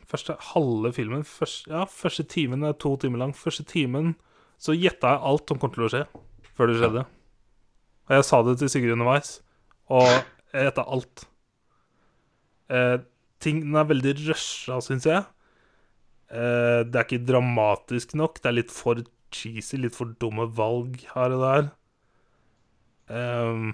første 0.09 0.33
halve 0.49 0.89
filmen 0.95 1.21
første, 1.23 1.69
Ja, 1.71 1.85
første 1.87 2.25
timen 2.27 2.65
er 2.67 2.75
to 2.75 2.95
timer 2.99 3.21
lang. 3.21 3.35
Første 3.37 3.63
timen 3.67 4.15
så 4.59 4.75
gjetta 4.75 5.13
jeg 5.13 5.25
alt 5.29 5.53
som 5.53 5.61
kom 5.61 5.71
til 5.71 5.85
å 5.85 5.91
skje, 5.93 6.03
før 6.57 6.71
det 6.71 6.81
skjedde. 6.81 7.05
Og 8.07 8.17
jeg 8.17 8.25
sa 8.25 8.41
det 8.43 8.57
til 8.59 8.71
Sigurd 8.73 8.97
underveis, 8.97 9.37
og 9.93 10.09
jeg 10.09 10.67
gjetta 10.67 10.87
alt. 10.97 11.27
ting, 13.39 13.61
den 13.61 13.77
er 13.77 13.87
veldig 13.87 14.15
rusha, 14.25 14.81
syns 14.83 15.05
jeg. 15.07 15.23
Eh, 16.27 16.81
det 16.83 16.99
er 16.99 17.05
ikke 17.05 17.27
dramatisk 17.27 18.15
nok. 18.19 18.41
Det 18.41 18.49
er 18.49 18.57
litt 18.59 18.73
for 18.73 18.99
cheesy, 19.33 19.79
litt 19.79 19.95
for 19.95 20.15
dumme 20.19 20.47
valg 20.57 20.99
her 21.13 21.35
og 21.35 21.43
der. 21.43 21.69
Um, 23.07 23.71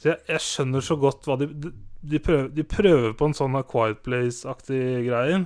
så 0.00 0.08
jeg, 0.10 0.18
jeg 0.32 0.42
skjønner 0.42 0.82
så 0.82 0.96
godt 0.98 1.28
hva 1.28 1.36
de 1.38 1.46
De, 1.46 1.70
de, 2.02 2.18
prøver, 2.18 2.48
de 2.50 2.64
prøver 2.66 3.12
på 3.14 3.28
en 3.28 3.36
sånn 3.36 3.54
Quiet 3.70 4.00
Place-aktig 4.02 4.80
greie, 5.06 5.44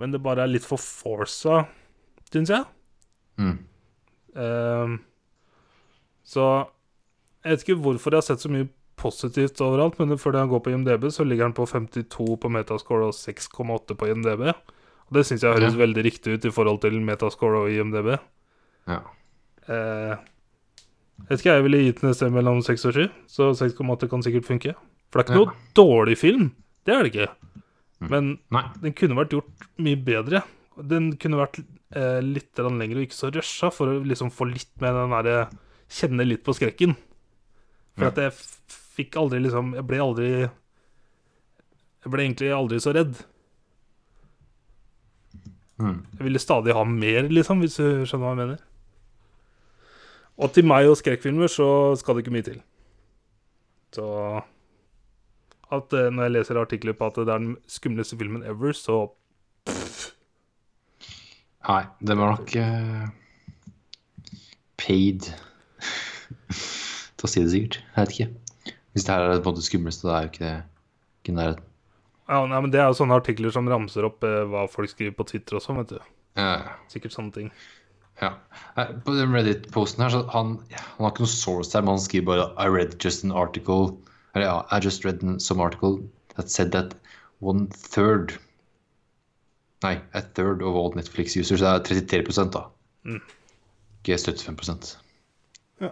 men 0.00 0.14
det 0.14 0.22
bare 0.24 0.42
er 0.42 0.50
litt 0.50 0.66
for 0.66 0.82
forsa, 0.82 1.60
syns 2.32 2.50
jeg. 2.50 2.66
Mm. 3.38 3.58
Um, 4.34 4.96
så 6.26 6.48
jeg 7.44 7.52
vet 7.52 7.66
ikke 7.66 7.82
hvorfor 7.84 8.16
jeg 8.16 8.24
har 8.24 8.26
sett 8.26 8.42
så 8.42 8.50
mye 8.50 8.66
positivt 8.96 9.60
overalt, 9.64 9.98
men 9.98 10.16
fordi 10.20 10.38
han 10.38 10.48
går 10.48 10.62
på 10.64 10.72
IMDb, 10.74 11.08
så 11.12 11.24
ligger 11.26 11.48
han 11.48 11.56
på 11.56 11.66
52 11.66 12.36
på 12.40 12.50
metascore 12.52 13.08
og 13.08 13.14
6,8 13.16 13.96
på 13.98 14.08
IMDb. 14.10 14.48
Og 15.04 15.12
det 15.18 15.24
syns 15.28 15.42
jeg 15.42 15.52
høres 15.56 15.74
Ja. 15.74 15.82
veldig 15.86 16.04
riktig 16.04 16.34
ut 16.38 16.44
i 16.44 16.50
forhold 16.54 16.80
til 16.80 17.00
metascore 17.00 17.64
og 17.64 17.70
IMDb. 17.70 18.18
Ja. 18.88 19.00
Eh, 19.68 20.16
vet 21.28 21.40
ikke, 21.40 21.54
jeg 21.56 21.62
ville 21.66 21.82
gitt 21.84 22.00
den 22.00 22.10
et 22.10 22.16
sted 22.16 22.32
mellom 22.32 22.62
6 22.62 22.84
og 22.86 22.94
7, 22.94 23.10
så 23.26 23.50
6,8 23.54 24.08
kan 24.10 24.22
sikkert 24.22 24.44
funke. 24.48 24.74
For 25.10 25.22
det 25.22 25.28
er 25.30 25.34
ikke 25.34 25.40
Ja. 25.40 25.44
noe 25.44 25.54
dårlig 25.74 26.18
film, 26.18 26.52
det 26.84 26.94
er 26.94 27.02
det 27.02 27.12
ikke. 27.14 27.28
Mm. 28.00 28.10
Men 28.10 28.38
Nei. 28.50 28.64
den 28.82 28.92
kunne 28.92 29.16
vært 29.16 29.30
gjort 29.30 29.68
mye 29.78 29.96
bedre. 30.04 30.42
Den 30.82 31.16
kunne 31.16 31.36
vært 31.38 31.64
eh, 31.94 32.20
litt 32.20 32.54
lengre 32.56 32.96
og 32.98 33.06
ikke 33.06 33.14
så 33.14 33.30
rusha, 33.32 33.70
for 33.72 33.86
å 33.86 34.04
liksom 34.04 34.30
få 34.32 34.48
litt 34.52 34.70
med 34.80 34.92
den 34.94 35.10
derre 35.10 35.48
Kjenne 35.88 36.26
litt 36.26 36.42
på 36.42 36.54
skrekken. 36.56 36.96
For 37.96 38.06
at 38.06 38.16
jeg 38.16 38.32
fikk 38.94 39.16
aldri 39.20 39.40
liksom 39.42 39.74
Jeg 39.76 39.86
ble 39.88 40.00
aldri 40.02 40.28
Jeg 42.04 42.12
ble 42.12 42.26
egentlig 42.26 42.52
aldri 42.52 42.80
så 42.84 42.92
redd. 42.94 43.16
Mm. 45.80 46.04
Jeg 46.18 46.26
ville 46.28 46.38
stadig 46.42 46.74
ha 46.76 46.84
mer, 46.86 47.26
liksom, 47.32 47.62
hvis 47.64 47.78
du 47.80 48.04
skjønner 48.06 48.24
hva 48.26 48.32
jeg 48.34 48.40
mener. 48.42 48.60
Og 50.34 50.52
til 50.54 50.66
meg 50.66 50.86
og 50.90 50.98
skrekkfilmer 50.98 51.50
så 51.50 51.68
skal 51.98 52.16
det 52.16 52.24
ikke 52.24 52.34
mye 52.34 52.46
til. 52.46 52.60
Så 53.94 54.06
at 55.74 55.94
eh, 55.96 56.10
Når 56.12 56.22
jeg 56.26 56.34
leser 56.34 56.60
artikler 56.60 56.96
på 56.98 57.08
at 57.08 57.18
det 57.18 57.28
er 57.28 57.38
den 57.38 57.56
skumleste 57.70 58.18
filmen 58.20 58.44
ever, 58.46 58.72
så 58.76 59.06
Nei, 61.64 61.84
det 62.04 62.16
var 62.20 62.34
nok 62.34 62.50
uh, 62.60 63.06
paid 64.76 65.24
til 67.16 67.24
å 67.24 67.30
si 67.30 67.40
det 67.40 67.54
sikkert. 67.54 67.78
Jeg 67.80 68.02
vet 68.02 68.12
ikke. 68.12 68.43
Hvis 68.94 69.06
det 69.06 69.14
her 69.14 69.26
er 69.26 69.40
på 69.42 69.50
en 69.50 69.56
måte 69.56 69.66
skumleste, 69.66 70.06
da 70.08 70.16
er 70.16 70.26
jo 70.26 70.32
ikke 70.32 70.44
det 70.46 70.56
ikke 71.24 71.36
nærheten. 71.36 71.70
ja, 72.28 72.40
nei, 72.46 72.60
men 72.60 72.70
Det 72.72 72.80
er 72.80 72.90
jo 72.90 72.98
sånne 72.98 73.16
artikler 73.18 73.52
som 73.54 73.68
ramser 73.68 74.06
opp 74.06 74.24
eh, 74.24 74.44
hva 74.48 74.66
folk 74.70 74.92
skriver 74.92 75.16
på 75.18 75.26
Twitter 75.28 75.58
også, 75.58 75.74
vet 75.80 75.96
du. 75.96 75.98
Ja, 76.38 76.50
ja. 76.62 76.76
Sikkert 76.92 77.16
sånne 77.16 77.34
ting. 77.34 77.50
Ja. 78.22 78.30
På 78.76 79.14
den 79.16 79.34
Reddit-posten 79.34 80.04
her, 80.04 80.12
så 80.14 80.22
han, 80.30 80.54
han 80.70 81.02
har 81.02 81.10
ikke 81.10 81.24
noe 81.26 81.32
source 81.32 81.74
her, 81.74 81.82
men 81.82 81.96
han 81.96 82.04
skriver 82.04 82.28
bare 82.28 82.46
I 82.62 82.68
read 82.70 82.94
just 83.02 83.24
an 83.26 83.32
article 83.34 83.96
Eller 84.34 84.46
ja, 84.46 84.56
I 84.70 84.78
just 84.78 85.04
read 85.04 85.18
some 85.42 85.60
article 85.62 85.98
that 86.36 86.50
said 86.50 86.70
that 86.72 86.94
one 87.40 87.66
third 87.74 88.36
Nei, 89.82 89.98
a 90.14 90.22
third 90.22 90.62
of 90.62 90.78
all 90.78 90.94
Netflix 90.94 91.34
users 91.36 91.60
det 91.60 91.68
er 91.68 91.82
33 92.06 92.46
da. 92.54 92.62
Mm. 93.04 93.20
Ikke 94.04 94.16
75 94.18 94.94
Eh, 95.82 95.90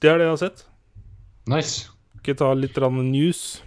det 0.00 0.10
er 0.10 0.18
det 0.18 0.26
jeg 0.26 0.32
har 0.34 0.36
sett. 0.42 0.66
Nice. 1.50 1.90
Skal 2.20 2.32
jeg 2.32 2.38
ta 2.40 2.52
litt 2.54 2.78
news? 2.78 3.62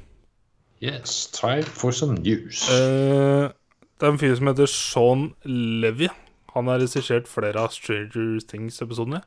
Yes, 0.82 1.28
time 1.34 1.64
for 1.64 1.92
some 1.92 2.14
news. 2.22 2.70
Eh, 2.70 3.50
det 3.98 4.06
er 4.06 4.12
en 4.12 4.20
fyr 4.22 4.36
som 4.38 4.48
heter 4.48 4.66
Sean 4.70 5.34
Levy. 5.44 6.08
Han 6.54 6.68
har 6.68 6.80
regissert 6.80 7.28
flere 7.28 7.60
av 7.60 7.70
Stranger 7.74 8.40
Things-episodene. 8.48 9.22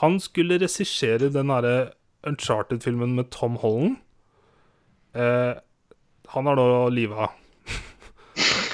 Han 0.00 0.18
skulle 0.20 0.58
regissere 0.60 1.30
den 1.32 1.48
derre 1.48 1.92
Uncharted-filmen 2.26 3.14
med 3.14 3.30
Tom 3.30 3.56
Holland. 3.56 3.96
Eh, 5.14 5.54
han 6.28 6.46
har 6.46 6.56
da 6.56 6.88
liva. 6.92 7.30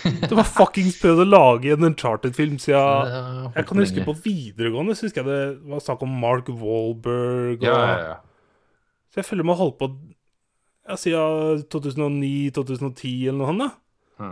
det 0.29 0.37
har 0.37 0.49
fuckings 0.49 0.97
prøvd 1.01 1.23
å 1.25 1.29
lage 1.29 1.73
en 1.75 1.87
Uncharted-film 1.89 2.59
siden 2.63 3.53
Jeg 3.55 3.67
kan 3.69 3.81
huske 3.81 4.05
på 4.07 4.15
videregående 4.25 4.97
så 4.97 5.07
husker 5.09 5.25
jeg 5.25 5.31
det 5.31 5.71
var 5.73 5.83
snakk 5.85 6.05
om 6.07 6.13
Mark 6.21 6.51
Wahlberg. 6.51 7.63
Og, 7.63 7.67
Ja, 7.69 7.79
ja, 7.89 7.99
ja. 8.13 8.17
Så 9.15 9.23
jeg 9.23 9.29
føler 9.29 9.47
meg 9.47 9.61
holdt 9.61 9.79
på 9.79 9.89
ja, 10.85 10.97
siden 10.99 11.65
2009-2010 11.73 13.29
eller 13.31 13.39
noe 13.41 13.51
sånt. 13.53 13.65
da. 13.65 14.31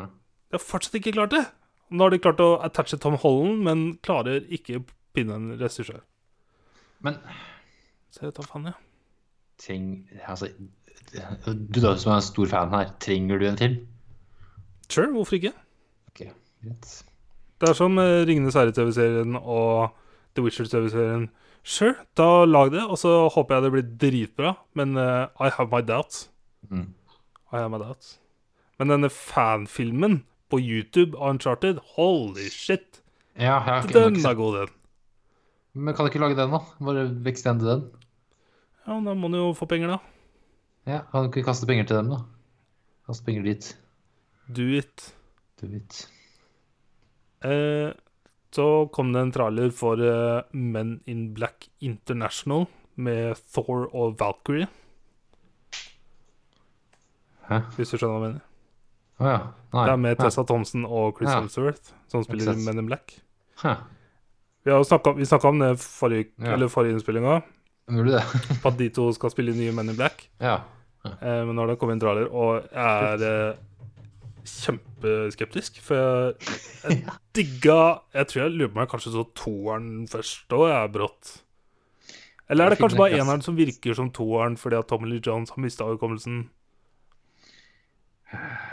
De 0.51 0.59
har 0.59 0.65
fortsatt 0.65 0.99
ikke 0.99 1.15
klart 1.17 1.33
det. 1.33 1.45
Nå 1.93 2.05
har 2.07 2.13
de 2.13 2.21
klart 2.25 2.41
å 2.43 2.57
attache 2.65 2.99
Tom 3.01 3.15
Holland, 3.21 3.63
men 3.67 3.85
klarer 4.05 4.45
ikke 4.53 4.83
pinne 5.17 5.37
en 5.39 5.51
regissør. 5.61 6.03
Men 7.05 7.19
Så 8.13 8.27
jeg 8.27 8.35
tar 8.37 8.49
faen, 8.49 8.69
ja. 8.69 8.77
treng, 9.61 9.87
altså, 10.29 10.51
Du 11.47 11.81
da 11.81 11.95
som 11.97 12.13
er 12.13 12.19
en 12.21 12.27
stor 12.27 12.51
fan 12.51 12.73
her, 12.75 12.93
trenger 13.01 13.41
du 13.41 13.47
en 13.49 13.61
film? 13.61 13.79
Sure, 14.93 15.09
hvorfor 15.15 15.39
ikke? 15.39 15.53
Greit. 16.63 16.91
Det 17.63 17.69
er 17.71 17.79
som 17.79 17.99
eh, 18.03 18.23
Ringenes 18.27 18.57
herre-TV-serien 18.59 19.37
og 19.39 19.93
The 20.35 20.43
Witcher-TV-serien. 20.45 21.29
Sure, 21.63 21.95
da 22.19 22.45
lag 22.45 22.73
det, 22.75 22.83
og 22.83 22.99
så 22.99 23.29
håper 23.31 23.55
jeg 23.55 23.65
det 23.65 23.73
blir 23.75 23.91
dritbra. 24.03 24.55
Men 24.79 24.97
uh, 24.99 25.31
I 25.39 25.51
have 25.55 25.71
my 25.71 25.83
doubts. 25.87 26.25
Mm. 26.71 26.89
I 27.53 27.61
have 27.61 27.71
my 27.71 27.79
doubts. 27.79 28.17
Men 28.81 28.91
denne 28.91 29.11
fanfilmen 29.15 30.23
på 30.51 30.59
YouTube 30.59 31.19
av 31.19 31.37
Uncharted, 31.37 31.79
holy 31.95 32.49
shit! 32.51 33.03
Ja, 33.39 33.61
jeg 33.65 33.93
Den 33.95 34.19
er 34.27 34.35
god, 34.35 34.59
den. 34.59 34.73
Men 35.73 35.95
kan 35.95 36.05
du 36.05 36.11
ikke 36.11 36.21
lage 36.21 36.37
den, 36.37 36.51
da? 36.53 36.59
Bare 36.85 37.05
extende 37.31 37.69
den? 37.69 37.85
Ja, 38.87 38.99
da 39.07 39.15
må 39.15 39.31
du 39.33 39.39
jo 39.39 39.53
få 39.57 39.69
penger, 39.71 39.95
da. 39.95 39.99
Ja, 40.87 40.99
Kan 41.11 41.23
du 41.23 41.31
ikke 41.31 41.47
kaste 41.47 41.67
penger 41.67 41.87
til 41.87 41.97
dem, 42.03 42.11
da? 42.11 42.19
Kaste 43.07 43.25
penger 43.25 43.47
dit. 43.47 43.71
Do 44.51 44.67
it. 44.67 45.15
Do 45.63 45.71
vet. 45.71 46.03
Eh, 47.45 47.93
så 48.53 48.67
kom 48.93 49.13
det 49.15 49.21
en 49.25 49.33
trailer 49.33 49.71
for 49.73 49.97
eh, 50.03 50.43
Men 50.53 51.01
in 51.07 51.33
Black 51.35 51.71
International 51.81 52.67
med 52.97 53.39
Thor 53.55 53.87
og 53.97 54.19
Valkyrie, 54.21 54.69
Hæ? 57.49 57.59
hvis 57.77 57.91
du 57.93 57.97
skjønner 57.99 58.19
hva 58.19 58.21
jeg 58.21 58.27
mener. 58.29 58.45
Å 59.23 59.29
ja. 59.31 59.39
Nei. 59.73 59.87
Det 59.87 59.93
er 59.95 60.03
med 60.05 60.21
Tessa 60.21 60.45
Thompson 60.49 60.85
og 60.87 61.17
Chris 61.19 61.31
Ja. 61.33 61.41
Hemsworth, 61.41 61.93
som 62.13 62.25
spiller 62.27 62.53
i. 62.53 62.65
Men 62.67 62.79
in 62.83 62.87
Black. 62.91 63.17
Hæ. 63.63 63.75
Vi 64.65 64.71
snakka 65.27 65.49
om 65.49 65.59
det 65.59 65.73
forrige, 65.83 66.31
Ja. 66.39 66.53
eller 66.55 66.69
forrige 66.69 66.95
innspillinga, 66.99 67.43
på 68.63 68.69
at 68.69 68.77
de 68.79 68.89
to 68.91 69.13
skal 69.13 69.31
spille 69.31 69.55
nye 69.57 69.73
Men 69.73 69.89
in 69.91 69.97
Black. 69.97 70.29
ja. 70.41 70.61
Eh, 71.05 71.43
men 71.45 71.57
nå 71.57 71.63
har 71.63 71.67
det 71.73 71.79
kommet 71.81 71.95
en 71.95 72.01
trailer, 72.01 72.29
og 72.31 72.63
jeg 72.71 73.21
er 73.23 73.57
kjempeskeptisk. 74.49 75.79
For 75.85 75.95
jeg, 75.99 76.35
jeg 76.85 77.15
digga 77.37 77.79
Jeg 78.15 78.27
tror 78.31 78.43
jeg 78.43 78.53
lurer 78.57 78.69
på 78.73 78.79
om 78.79 78.83
jeg 78.85 78.91
kanskje 78.95 79.13
så 79.15 79.25
toeren 79.39 79.89
først 80.11 80.57
òg, 80.57 80.67
jeg 80.71 80.93
brått. 80.97 81.33
Eller 82.51 82.67
er 82.67 82.75
det 82.75 82.81
kanskje 82.83 82.99
bare 83.01 83.17
eneren 83.23 83.43
som 83.45 83.57
virker 83.57 83.95
som 83.97 84.11
toeren 84.13 84.59
fordi 84.61 84.77
at 84.77 84.89
Tommy 84.91 85.09
Lee 85.09 85.23
Jones 85.25 85.51
har 85.55 85.63
mista 85.63 85.87
hukommelsen? 85.89 86.49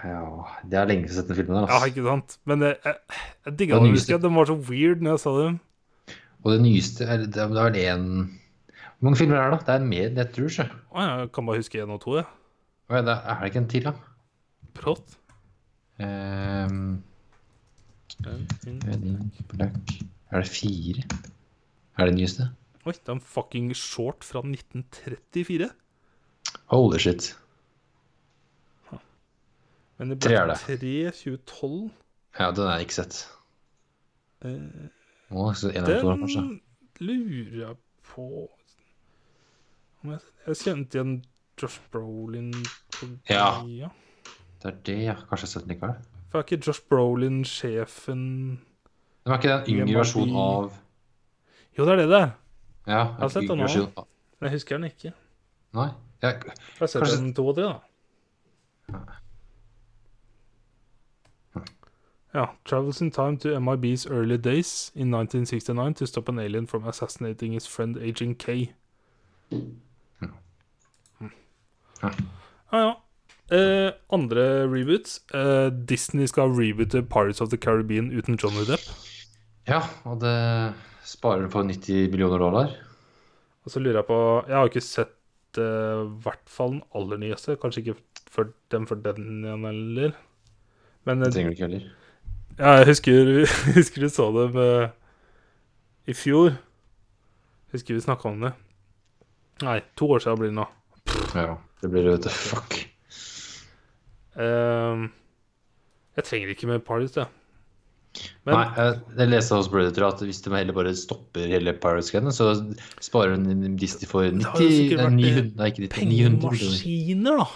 ja. 0.04 0.20
Det 0.72 0.78
er 0.80 0.88
lenge 0.88 1.08
siden 1.10 1.12
jeg 1.12 1.16
har 1.16 1.22
sett 1.22 1.28
den 1.30 1.36
filmen 1.40 1.56
der, 1.58 1.66
Ja, 1.68 1.76
altså. 1.76 1.88
ikke 1.92 2.04
sant? 2.08 2.36
Men 2.48 2.62
jeg, 2.64 2.76
jeg, 2.86 2.96
jeg 3.46 3.56
digga 3.60 3.76
Den 3.80 3.90
nyeste- 3.94 4.22
Den 4.24 4.36
var 4.36 4.46
så 4.48 4.56
weird 4.70 5.02
når 5.04 5.12
jeg 5.18 5.20
sa 5.20 5.34
den. 5.40 5.60
Og 6.44 6.52
det 6.54 6.62
nyeste 6.64 7.04
er, 7.04 7.18
Det 7.28 7.38
er 7.38 7.48
det 7.48 7.56
vel 7.56 7.80
én 7.84 8.06
Hvor 9.00 9.04
mange 9.10 9.18
filmer 9.20 9.36
er 9.38 9.50
det, 9.52 9.60
da? 9.60 9.66
Det 9.74 9.82
er 9.82 9.86
mer 9.88 10.06
enn 10.10 10.18
jeg 10.24 10.32
tror, 10.36 10.50
sjø. 10.50 10.64
Å, 10.96 11.00
jeg 11.20 11.32
kan 11.36 11.46
bare 11.46 11.60
huske 11.60 11.80
én 11.84 11.92
og 11.92 12.02
to, 12.04 12.16
jeg. 12.16 12.26
Ja, 12.90 12.96
er 13.04 13.40
det 13.44 13.52
ikke 13.52 13.62
en 13.64 13.68
til, 13.72 13.84
da? 13.84 13.94
Brått. 14.80 15.19
Um, 16.00 17.04
Black 19.52 19.76
Er 20.32 20.42
det 20.42 20.48
fire? 20.48 21.04
Er 21.98 22.06
det 22.06 22.16
nyeste? 22.16 22.50
Oi, 22.86 22.94
det 22.94 23.10
er 23.10 23.18
en 23.18 23.22
fucking 23.22 23.74
short 23.76 24.24
fra 24.24 24.40
1934. 24.46 25.70
Holy 26.72 27.00
shit. 27.00 27.34
Men 30.00 30.14
det 30.14 30.22
Tre 30.24 30.38
er 30.40 30.48
det. 30.48 30.58
3 30.80 31.12
2012. 31.12 31.92
Ja, 32.40 32.52
den 32.52 32.64
har 32.70 32.78
jeg 32.78 32.88
ikke 32.88 33.00
sett. 33.02 33.20
Eh, 34.48 34.88
Å, 35.30 35.50
så 35.54 35.74
en 35.74 35.84
eller 35.84 36.00
to 36.02 36.14
kanskje. 36.22 36.46
Lurer 37.04 37.58
jeg 37.66 37.76
på 38.08 38.30
jeg 40.04 40.56
kjente 40.56 40.96
igjen 40.96 41.16
Josh 41.60 41.82
Brolin 41.92 42.54
på 42.96 43.10
Ja. 43.30 43.90
Det 44.62 44.72
er 44.74 44.78
det, 44.86 44.98
ja. 45.06 45.14
Kanskje 45.14 45.30
jeg 45.32 45.48
har 45.48 45.52
sett 45.54 45.64
den 45.68 45.74
likevel. 45.76 45.96
For 46.30 46.40
er 46.40 46.44
ikke 46.44 46.64
Josh 46.68 46.82
Brolin 46.90 47.44
sjefen 47.48 48.24
Det 49.26 49.32
var 49.32 49.38
ikke 49.40 49.54
den 49.66 49.80
yngre 49.88 50.00
versjonen 50.02 50.36
av 50.36 50.74
Jo, 51.78 51.86
det 51.86 51.94
er 51.94 51.96
det 52.04 52.10
der. 52.10 52.30
Ja, 52.88 53.04
har 53.20 53.30
sett 53.30 53.48
den 53.48 53.58
nå. 53.58 53.64
av- 53.98 54.08
Men 54.40 54.50
jeg 54.50 54.52
husker 54.60 54.78
den 54.78 54.90
ikke. 54.92 55.14
Nei. 55.74 55.90
Jeg, 56.22 56.44
Jeg 56.44 56.54
har 56.80 56.88
sett 56.88 57.02
Kanskje- 57.04 57.18
den 57.22 57.34
to 57.34 57.48
og 57.48 57.56
tre, 57.56 57.64
da. 57.64 57.80
Ja. 62.34 62.46
Travels 62.66 63.02
in 63.02 63.12
time 63.12 63.38
to 63.38 63.50
MIB's 63.60 64.06
early 64.06 64.38
days 64.38 64.92
in 64.96 65.10
1969 65.12 65.94
to 65.96 66.06
stop 66.06 66.30
an 66.30 66.40
alien 66.40 66.68
from 66.68 66.88
assassinating 66.88 67.54
his 67.54 67.66
friend 67.68 67.98
Agent 67.98 68.38
K. 68.38 68.72
Hmm. 69.52 69.80
Ja. 72.04 72.10
Ja, 72.72 72.80
ja. 72.80 72.94
Eh, 73.52 73.92
andre 74.14 74.68
reboots. 74.70 75.20
Uh, 75.34 75.70
Disney 75.90 76.28
skal 76.30 76.52
reboote 76.54 77.02
Pirates 77.10 77.42
of 77.42 77.50
the 77.50 77.58
Caribbean 77.58 78.12
uten 78.12 78.38
Johnny 78.38 78.66
Depp. 78.68 78.84
ja, 79.68 79.82
og 80.06 80.22
det 80.22 80.74
Sparer 81.10 81.42
du 81.42 81.50
på 81.50 81.64
90 81.66 82.12
millioner 82.12 82.38
dollar. 82.38 82.70
Og 83.66 83.72
så 83.74 83.80
lurer 83.82 83.98
jeg 84.04 84.06
på 84.06 84.18
Jeg 84.48 84.56
har 84.56 84.68
ikke 84.70 84.82
sett 84.86 85.58
i 85.58 85.62
uh, 85.66 86.06
hvert 86.22 86.46
fall 86.46 86.76
den 86.76 86.84
aller 86.94 87.18
nyeste. 87.18 87.56
Kanskje 87.58 87.82
ikke 87.82 87.96
for 88.30 88.52
den 88.70 88.86
for 88.86 88.96
den 89.02 89.42
igjen 89.44 89.66
heller. 89.66 90.12
Men 91.06 91.20
Det 91.24 91.32
eh, 91.32 91.34
trenger 91.34 91.50
du 91.50 91.56
ikke 91.58 91.66
heller. 91.66 91.88
ja, 92.60 92.76
jeg 92.78 92.88
husker, 92.92 93.32
husker 93.80 94.02
du 94.06 94.10
så 94.10 94.30
det 94.38 94.54
med, 94.54 94.90
i 96.06 96.14
fjor. 96.14 96.54
Husker 97.74 97.94
vi 97.98 98.02
snakka 98.06 98.30
om 98.30 98.46
det. 98.46 98.54
Nei, 99.66 99.80
to 99.98 100.12
år 100.14 100.22
siden 100.22 100.38
blir 100.40 100.54
det 100.54 100.60
nå. 100.62 100.68
Ja, 101.34 101.58
det 101.82 101.90
blir 101.90 102.12
vet 102.12 102.24
du, 102.24 102.30
Fuck. 102.30 102.89
Ehm, 104.40 105.10
jeg 106.16 106.26
trenger 106.28 106.54
ikke 106.54 106.70
mer 106.70 106.80
parties, 106.84 107.18
jeg. 107.20 107.28
Men 108.48 108.56
Nei, 108.56 108.64
jeg, 109.20 109.30
leste 109.30 109.58
hos 109.60 109.68
Predator 109.70 110.08
at 110.08 110.22
hvis 110.26 110.40
de 110.42 110.52
heller 110.56 110.74
bare 110.74 110.96
stopper 110.98 111.46
hele 111.52 111.76
Pirates-greiene, 111.78 112.32
så 112.34 112.48
sparer 113.06 113.36
de 113.38 113.70
Disney 113.78 114.10
for 114.10 114.26
90 114.26 114.40
Det 114.42 114.50
har 114.50 114.64
jo 114.64 114.70
sikkert 114.74 115.04
vært, 115.04 115.18
900, 115.20 115.52
nei, 115.60 115.70
900 115.78 115.94
pengemaskiner, 115.94 117.44
da. 117.44 117.48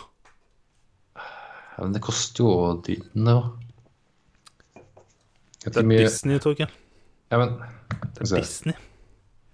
Ja, 1.74 1.80
men 1.88 1.96
det 1.96 2.04
koster 2.06 2.46
jo 2.46 2.52
dyden, 2.86 3.26
det 3.26 3.34
òg. 3.34 3.52
Det 5.64 5.80
er 5.80 5.90
Disney, 5.90 6.38
Torkel. 6.44 6.70
Ja, 7.32 7.40
men 7.42 7.56
Det 8.14 8.28
er 8.28 8.44
Disney. 8.44 8.76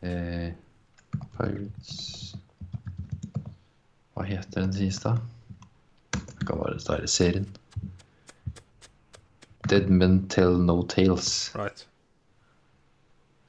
eh, 0.03 0.49
Pirates 1.37 2.35
Hva 4.17 4.25
heter 4.27 4.65
den 4.65 4.73
siste? 4.75 5.13
Det 6.39 6.47
kan 6.47 6.59
være 6.61 6.77
det 6.79 6.95
er 6.97 7.07
serien. 7.11 7.47
Dead 9.69 9.89
Men 9.91 10.21
Tell 10.31 10.57
No 10.65 10.81
Tales. 10.89 11.51
Right. 11.55 11.85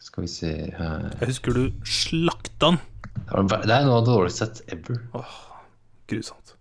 Skal 0.03 0.25
vi 0.27 0.31
se 0.33 0.51
her 0.77 1.05
Jeg 1.21 1.29
husker 1.31 1.55
du 1.57 1.63
slakta 1.87 2.73
den. 2.73 2.81
Det 3.31 3.71
er 3.71 3.85
noe 3.87 4.01
av 4.01 4.05
det 4.07 4.11
dårligste 4.11 4.47
sett 4.49 4.75
ever. 4.75 4.99
Grusomt. 6.11 6.57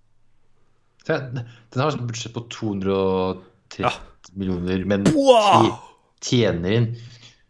Den, 1.08 1.40
den 1.74 1.82
har 1.82 1.96
et 1.96 2.04
budsjett 2.06 2.36
på 2.36 2.44
230 2.54 3.82
Ja. 3.82 3.92
millioner, 4.38 4.84
men 4.86 5.08
Wow! 5.16 5.72
tjener 6.22 6.76
inn 6.76 6.88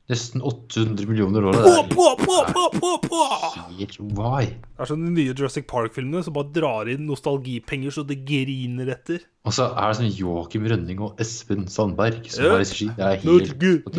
nesten 0.10 0.42
800 0.42 1.06
millioner 1.06 1.46
år. 1.52 1.58
På, 1.62 1.74
på, 1.92 2.06
på, 2.18 2.38
på, 2.50 2.64
på, 2.80 2.92
på! 3.04 3.20
er 3.60 3.76
helt 3.78 3.98
why? 4.18 4.46
Det 4.74 4.82
er 4.82 4.90
som 4.90 5.04
de 5.06 5.12
nye 5.14 5.34
Jurassic 5.36 5.68
Park-filmene 5.70 6.24
som 6.26 6.34
bare 6.34 6.50
drar 6.56 6.90
inn 6.90 7.06
nostalgipenger 7.10 7.94
så 7.94 8.04
det 8.10 8.18
griner 8.26 8.90
etter. 8.96 9.22
Og 9.46 9.54
så 9.56 9.70
er 9.70 9.92
det 9.94 10.00
sånn 10.00 10.10
Joakim 10.18 10.66
Rønning 10.72 11.00
og 11.06 11.22
Espen 11.22 11.68
Sandberg 11.70 12.26
som 12.30 12.44
Ja. 12.48 12.56
har 12.56 12.64
regi. 12.66 12.90
Det 12.98 13.06
er 13.06 13.16
helt 13.22 13.30
Norge, 13.30 13.74
på. 13.86 13.96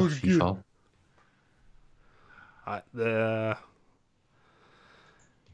Norge, 0.00 0.38
Ja. 0.40 0.50
Nei, 2.66 2.80
det 2.98 3.10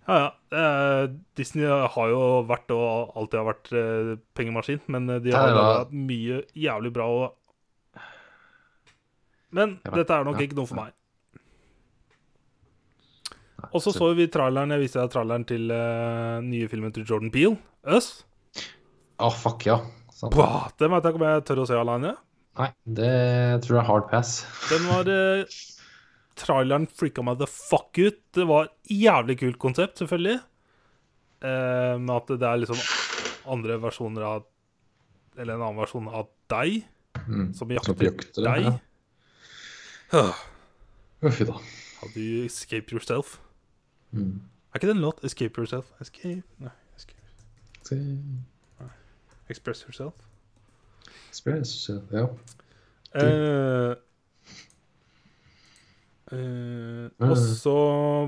Ja, 0.09 0.15
ja. 0.19 0.31
eh, 0.59 1.11
Disney 1.39 1.67
har 1.67 2.09
jo 2.11 2.23
vært 2.49 2.73
og 2.75 3.13
alltid 3.19 3.39
har 3.39 3.47
vært 3.53 3.69
eh, 3.79 4.09
pengemaskin, 4.35 4.81
men 4.91 5.09
eh, 5.11 5.21
de 5.23 5.31
har 5.35 5.49
Ja, 5.53 5.67
ja. 5.79 5.85
mye 5.93 6.41
jævlig 6.59 6.91
bra 6.97 7.07
og 7.07 7.37
Men 9.53 9.77
dette 9.85 10.17
er 10.17 10.25
nok 10.27 10.41
ja, 10.41 10.47
ikke 10.49 10.59
noe 10.59 10.69
for 10.71 10.81
meg. 10.81 10.93
Og 13.73 13.81
så 13.85 13.93
så 13.95 14.09
vi 14.19 14.27
traileren, 14.33 14.73
jeg 14.75 14.83
viste 14.83 15.01
deg 15.01 15.13
traileren 15.13 15.45
til 15.49 15.71
uh, 15.71 16.41
nye 16.45 16.69
filmen 16.69 16.93
til 16.95 17.07
Jordan 17.09 17.31
Peel, 17.33 17.55
Us. 17.95 18.09
Å, 19.23 19.29
fuck 19.31 19.65
ja. 19.69 19.79
Sant. 20.13 20.35
Bah, 20.35 20.67
den 20.81 20.91
veit 20.93 21.05
jeg 21.07 21.15
ikke 21.15 21.21
om 21.23 21.27
jeg 21.29 21.45
tør 21.49 21.63
å 21.63 21.67
se 21.71 21.79
alene. 21.79 22.15
Nei, 22.59 22.69
det 22.99 23.13
tror 23.65 23.79
jeg 23.79 23.83
er 23.85 23.89
hard 23.89 24.09
pass. 24.11 24.33
Den 24.69 24.89
var 24.91 25.09
uh, 25.09 25.61
Traileren 26.43 26.87
freaka 26.89 27.23
meg 27.25 27.39
the 27.43 27.47
fuck 27.49 27.97
ut. 28.01 28.19
Det 28.35 28.45
var 28.49 28.67
et 28.71 28.93
jævlig 28.97 29.37
kult 29.43 29.59
konsept, 29.63 30.01
selvfølgelig. 30.01 30.39
Uh, 31.45 31.99
med 32.01 32.13
at 32.17 32.33
det 32.41 32.49
er 32.49 32.61
liksom 32.63 32.81
andre 33.53 33.75
versjoner 33.83 34.23
av 34.29 34.45
Eller 35.35 35.57
en 35.57 35.65
annen 35.65 35.81
versjon 35.83 36.11
av 36.11 36.29
deg 36.53 36.83
Mm. 37.23 37.51
som 37.53 37.69
Som 37.69 37.73
jakter 37.75 37.93
som 37.93 38.07
jakter, 38.07 38.43
deg. 38.47 38.63
ja. 38.65 38.71
Uff 40.13 41.39
da. 41.47 41.53
How 42.01 42.09
do 42.15 42.21
you 42.21 42.45
escape 42.45 42.93
yourself? 42.93 43.39
Mm. 44.13 44.43
Er 44.73 44.77
ikke 44.81 44.87
det 44.91 44.97
en 44.97 45.01
låt? 45.01 45.23
Escape 45.25 45.59
yourself? 45.61 45.87
Escape 46.01 46.43
Nei, 46.59 46.71
escape. 46.97 47.21
Se- 47.85 48.19
Express 49.51 49.83
yourself. 49.83 50.13
Express, 51.31 51.91
ja. 52.13 52.27
Uh, 53.15 53.95
uh, 56.33 57.09
og 57.29 57.37
så 57.39 57.75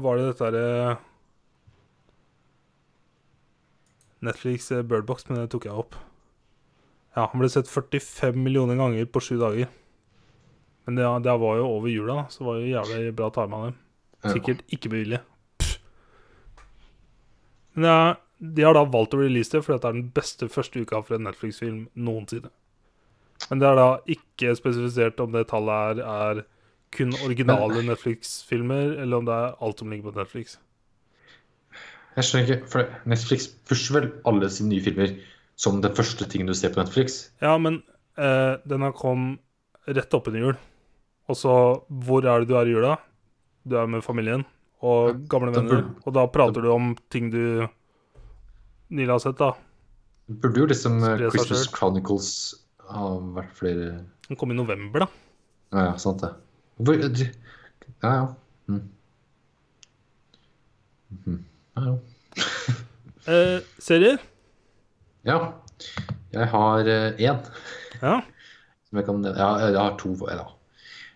var 0.05 0.19
det 0.21 0.27
dette 0.31 0.51
derre 0.53 0.97
Netflix 4.25 4.69
Birdbox, 4.89 5.29
men 5.29 5.41
det 5.43 5.51
tok 5.53 5.65
jeg 5.69 5.73
opp. 5.85 5.97
Ja, 7.17 7.27
han 7.31 7.41
ble 7.41 7.49
sett 7.53 7.69
45 7.71 8.37
millioner 8.41 8.77
ganger 8.81 9.05
på 9.07 9.21
sju 9.23 9.37
dager. 9.41 9.69
Men 10.85 10.99
det, 10.99 11.07
det 11.25 11.37
var 11.41 11.61
jo 11.61 11.69
over 11.69 11.89
jula, 11.89 12.19
da, 12.23 12.25
så 12.29 12.43
det 12.43 12.49
var 12.49 12.59
jo 12.61 12.73
jævlig 12.75 13.15
bra 13.17 13.31
time 13.33 13.57
av 13.57 13.69
dem. 13.69 13.79
Sikkert 14.25 14.61
ikke 14.73 14.91
med 14.93 15.05
vilje. 15.05 15.21
Men 17.75 17.89
ja, 17.89 18.01
de 18.39 18.65
har 18.65 18.77
da 18.77 18.85
valgt 18.87 19.15
å 19.17 19.23
release 19.23 19.53
det 19.53 19.63
fordi 19.65 19.81
det 19.81 19.89
er 19.89 19.97
den 19.97 20.11
beste 20.15 20.49
første 20.53 20.83
uka 20.85 21.01
for 21.05 21.17
en 21.17 21.27
Netflix-film 21.29 21.87
noensinne. 21.95 22.53
Men 23.51 23.61
det 23.61 23.69
er 23.69 23.79
da 23.79 23.89
ikke 24.15 24.55
spesifisert 24.57 25.21
om 25.21 25.33
det 25.35 25.47
tallet 25.51 26.01
er, 26.01 26.05
er 26.05 26.45
kun 26.95 27.15
originale 27.27 27.83
Netflix-filmer, 27.89 28.95
eller 29.03 29.21
om 29.21 29.29
det 29.29 29.35
er 29.35 29.57
alt 29.67 29.83
som 29.83 29.91
ligger 29.91 30.13
på 30.13 30.21
Netflix. 30.21 30.59
Jeg 32.15 32.29
skjønner 32.29 32.47
ikke, 32.47 32.71
for 32.71 32.93
Netflix 33.11 33.49
pusher 33.67 33.97
vel 33.97 34.13
alle 34.31 34.51
sine 34.53 34.71
nye 34.71 34.85
filmer 34.85 35.17
som 35.59 35.81
den 35.83 35.95
første 35.97 36.29
tingen 36.31 36.51
du 36.51 36.55
ser 36.55 36.71
på 36.75 36.83
Netflix. 36.83 37.25
Ja, 37.43 37.57
men 37.59 37.83
eh, 38.19 38.55
den 38.71 38.87
har 38.87 38.95
kom 38.95 39.35
rett 39.91 40.15
oppunder 40.15 40.47
jul. 40.47 40.61
Og 41.29 41.37
så, 41.41 41.53
hvor 41.89 42.25
er 42.29 42.41
det 42.45 42.49
du 42.51 42.55
er 42.59 42.69
i 42.69 42.75
jula? 42.75 42.97
Du 43.65 43.77
er 43.81 43.87
med 43.89 44.03
familien 44.05 44.45
og 44.85 45.09
Ja, 45.09 45.13
gamle 45.33 45.53
venner. 45.55 45.71
burde- 45.83 46.03
Og 46.07 46.13
da 46.15 46.27
prater 46.27 46.61
du 46.63 46.71
om 46.73 46.97
ting 47.11 47.31
du 47.33 47.67
nylig 48.91 49.09
har 49.11 49.19
sett, 49.25 49.39
da. 49.39 49.53
Burde 50.29 50.61
jo 50.61 50.67
liksom 50.67 50.99
eh, 51.03 51.17
Christmas. 51.31 51.67
Chronicles 51.73 52.29
ha 52.91 53.09
vært 53.37 53.53
flere 53.57 54.05
Den 54.29 54.37
kom 54.37 54.51
i 54.53 54.55
november, 54.55 55.01
da. 55.01 55.07
Ja, 55.73 55.85
ja, 55.91 55.97
sant 55.97 56.21
det. 56.21 56.33
Hvor, 56.79 56.95
ja, 57.01 57.31
ja. 58.03 58.35
Mm. 58.69 58.83
Mm. 61.27 61.45
Ja, 61.77 61.83
ja. 61.85 61.99
Eh, 63.27 63.61
serier? 63.81 64.19
Ja. 65.25 65.39
Jeg 66.35 66.47
har 66.53 66.85
én 66.85 67.17
Ja. 67.17 67.39
som 68.85 68.99
jeg 68.99 69.07
kan 69.07 69.23
Ja, 69.25 69.57
jeg 69.65 69.75
har 69.79 69.97
to. 69.97 70.13
Ja. 70.29 70.45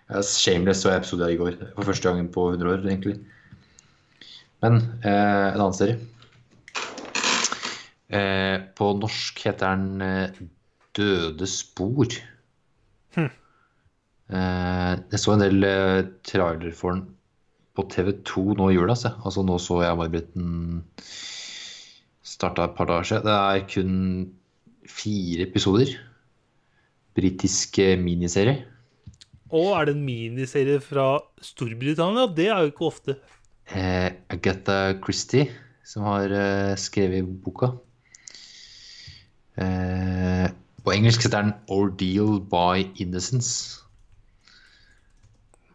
Shameless 0.08 0.80
så 0.80 0.92
jeg 0.92 1.02
episode 1.02 1.26
i 1.28 1.36
går. 1.36 1.58
For 1.76 1.90
første 1.90 2.08
gangen 2.08 2.30
på 2.32 2.46
100 2.54 2.70
år, 2.72 2.86
egentlig. 2.86 3.18
Men 4.64 4.80
eh, 5.04 5.48
en 5.52 5.60
annen 5.60 5.76
serie. 5.76 5.98
Eh, 8.08 8.56
på 8.78 8.88
norsk 8.96 9.42
heter 9.44 9.76
den 9.76 10.04
eh, 10.04 10.40
Døde 10.96 11.46
spor. 11.50 12.16
Hm. 13.18 13.28
Eh, 14.32 14.94
jeg 15.12 15.20
så 15.20 15.34
en 15.34 15.44
del 15.44 15.68
eh, 15.68 16.08
trailer 16.24 16.72
for 16.74 16.96
den 16.96 17.04
på 17.76 17.84
TV2 17.92 18.56
nå 18.58 18.70
i 18.72 18.78
jula. 18.78 18.96
Altså, 18.96 19.12
altså 19.22 19.44
nå 19.44 19.60
så 19.62 19.82
jeg 19.84 20.00
May-Britten 20.00 20.80
starta 22.24 22.64
et 22.64 22.74
par 22.80 22.88
dager 22.88 23.12
siden. 23.12 23.28
Det 23.28 23.36
er 23.36 23.68
kun 23.76 24.88
fire 24.88 25.44
episoder. 25.44 25.92
Britisk 27.18 27.78
miniserie. 28.00 28.64
Og 29.48 29.72
er 29.78 29.88
det 29.88 29.96
en 29.96 30.04
miniserie 30.04 30.80
fra 30.84 31.08
Storbritannia? 31.40 32.26
Det 32.36 32.48
er 32.52 32.60
jo 32.60 32.72
ikke 32.72 32.88
ofte. 32.88 33.16
Eh, 33.72 34.12
Agatha 34.28 34.94
Christie, 35.00 35.48
som 35.84 36.04
har 36.08 36.32
eh, 36.32 36.76
skrevet 36.80 37.28
boka. 37.44 37.72
Eh, 39.56 40.48
på 40.84 40.92
engelsk 40.92 41.24
heter 41.24 41.42
den 41.42 41.54
'Ordeal 41.68 42.38
by 42.44 42.84
Innocence'. 43.00 43.84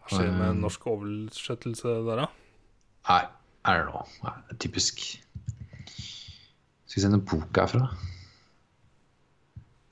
Hva 0.04 0.18
skjer 0.18 0.32
med 0.32 0.48
Um, 0.50 0.56
en 0.56 0.62
norsk 0.62 0.88
oversettelse 0.88 1.98
der, 2.08 2.24
da? 2.24 2.26
Nei, 3.10 3.22
I 3.66 3.76
don't 3.78 3.90
know. 3.90 4.08
Nei, 4.24 4.34
det 4.48 4.56
er 4.56 4.62
typisk. 4.68 5.04
Skal 6.86 6.98
vi 6.98 7.02
se 7.02 7.10
hvor 7.10 7.26
boka 7.30 7.62
er 7.62 7.68
fra. 7.68 7.88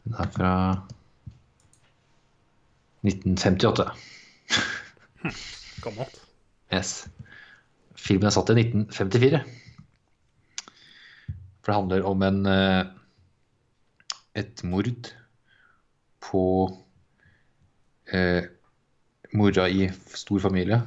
Den 0.03 0.17
er 0.19 0.33
fra 0.37 0.51
1958. 3.07 3.87
Gammelt. 5.81 6.21
Yes. 6.73 6.93
Filmen 7.97 8.29
er 8.29 8.35
satt 8.35 8.51
i 8.53 8.57
1954. 8.61 9.41
For 11.61 11.69
det 11.69 11.77
handler 11.77 12.07
om 12.09 12.23
en 12.25 12.41
eh, 12.49 12.83
et 14.37 14.63
mord 14.63 15.11
på 16.21 16.43
eh, 18.13 18.47
mora 19.35 19.67
i 19.69 19.89
stor 20.15 20.43
familie. 20.43 20.81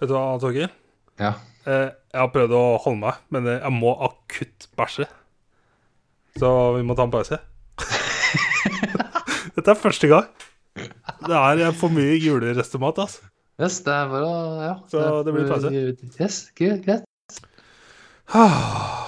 Vet 0.00 0.10
du 0.10 0.14
hva, 0.14 0.36
Torgeir? 0.42 0.72
Ja. 1.20 1.34
Eh, 1.66 1.88
jeg 1.90 2.20
har 2.20 2.32
prøvd 2.34 2.54
å 2.56 2.64
holde 2.84 3.02
meg, 3.02 3.20
men 3.34 3.48
eh, 3.50 3.60
jeg 3.62 3.74
må 3.74 3.94
akutt 4.06 4.68
bæsje. 4.78 5.08
Så 6.36 6.50
vi 6.76 6.84
må 6.86 6.96
ta 6.96 7.06
en 7.06 7.14
pause. 7.14 7.40
Dette 9.56 9.72
er 9.72 9.80
første 9.80 10.10
gang. 10.10 10.28
Det 11.24 11.36
er 11.64 11.72
for 11.76 11.88
mye 11.94 12.18
julerestemat, 12.20 12.98
altså. 13.06 13.24
Yes, 13.56 13.78
det 13.86 13.92
er 13.94 14.08
bare 14.12 14.26
å 14.28 14.60
Ja. 14.60 14.74
Så 14.92 15.02
det 15.24 15.32
blir 15.32 15.48
pause? 15.48 15.70
Yes, 16.20 16.42
good, 16.58 16.82
greit. 16.84 17.04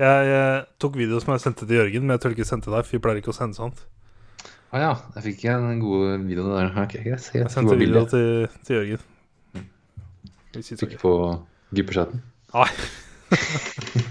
Jeg, 0.00 0.20
jeg 0.30 0.64
tok 0.80 0.94
video 0.96 1.18
som 1.20 1.34
jeg 1.34 1.42
sendte 1.42 1.66
til 1.68 1.76
Jørgen, 1.76 2.06
men 2.06 2.14
jeg 2.14 2.22
tør 2.24 2.32
ikke 2.32 2.46
sende 2.48 2.64
til 2.64 2.72
deg, 2.72 2.86
for 2.88 2.96
vi 2.96 3.00
pleier 3.04 3.20
ikke 3.20 3.34
å 3.34 3.36
sende 3.36 3.58
sånt. 3.58 3.82
Ah, 4.72 4.78
ja, 4.80 4.92
jeg 5.16 5.26
fikk 5.26 5.42
ikke 5.42 5.56
en 5.58 5.82
god 5.82 6.24
video 6.24 6.46
der. 6.54 6.70
Okay, 6.86 7.02
greit. 7.04 7.26
greit. 7.34 7.42
Jeg 7.42 7.52
sendte 7.52 7.76
video 7.76 8.06
til, 8.08 8.46
til 8.64 8.78
Jørgen. 8.78 9.04
Hvis 10.54 10.72
vi 10.72 10.78
Fikk 10.80 10.96
trykker. 10.96 11.02
på 11.04 11.12
gruppechatten. 11.76 12.24
Nei. 12.54 12.70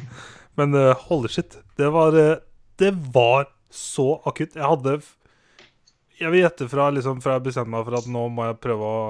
Men 0.60 0.76
uh, 0.76 0.92
holy 1.08 1.32
shit. 1.32 1.56
Det 1.80 1.88
var, 1.96 2.16
uh, 2.16 2.36
det 2.82 2.92
var 3.16 3.48
så 3.72 4.18
akutt. 4.28 4.58
Jeg 4.58 4.66
hadde 4.66 5.00
Jeg 6.20 6.34
vil 6.34 6.44
gjette 6.44 6.68
fra, 6.68 6.90
liksom, 6.92 7.22
fra 7.24 7.38
jeg 7.38 7.48
bestemte 7.48 7.72
meg 7.72 7.86
for 7.88 8.00
at 8.02 8.10
nå 8.12 8.26
må 8.34 8.50
jeg 8.50 8.60
prøve 8.60 8.84
å 8.84 9.04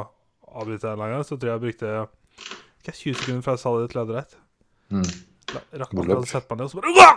avbryte 0.62 0.92
en 0.94 1.02
gang, 1.02 1.24
så 1.26 1.38
tror 1.38 1.50
jeg 1.50 1.56
jeg 1.56 1.64
brukte 1.66 1.94
ikke 2.80 2.94
20 2.98 3.18
sekunder 3.22 3.42
fra 3.46 3.56
jeg 3.56 3.62
sa 3.64 3.74
det 3.78 3.90
til 3.90 4.02
jeg 4.02 4.10
dreit. 4.12 4.38
Mm. 4.94 5.10
Rakk 5.82 5.96
ikke 5.96 6.20
å 6.20 6.30
sette 6.30 6.54
meg 6.54 6.62
ned, 6.62 6.70
og 6.70 6.72
så 6.74 6.78
bare! 6.86 7.10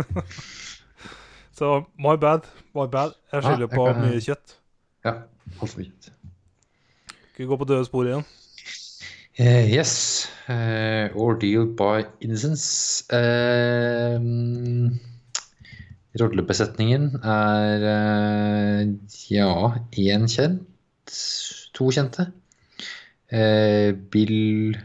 Så 1.60 1.84
my 1.98 2.16
bad. 2.16 2.46
My 2.72 2.86
bad. 2.88 3.12
Jeg 3.32 3.42
skylder 3.44 3.68
på 3.68 3.84
mye 3.98 4.20
kjøtt. 4.24 4.54
Ja, 5.04 5.12
altfor 5.60 5.82
mye. 5.82 5.92
Skal 7.10 7.42
vi 7.42 7.48
gå 7.50 7.58
på 7.60 7.66
døde 7.68 7.84
spor 7.84 8.08
igjen? 8.08 8.24
Eh, 9.40 9.72
yes. 9.72 10.28
Uh, 10.50 11.08
ordeal 11.16 11.64
by 11.64 12.04
innocence. 12.20 13.06
Uh, 13.08 14.20
rollebesetningen 16.20 17.14
er 17.24 17.86
ja, 19.30 19.48
én 19.96 20.28
kjent. 20.28 21.16
To 21.72 21.88
kjente. 21.88 22.28
Bill 24.12 24.76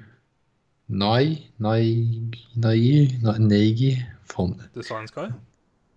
Nye 0.87 1.35
Nye 1.59 2.95
Negi 3.35 3.91
Faen. 4.23 4.55
Design 4.71 5.11
Sky? 5.11 5.27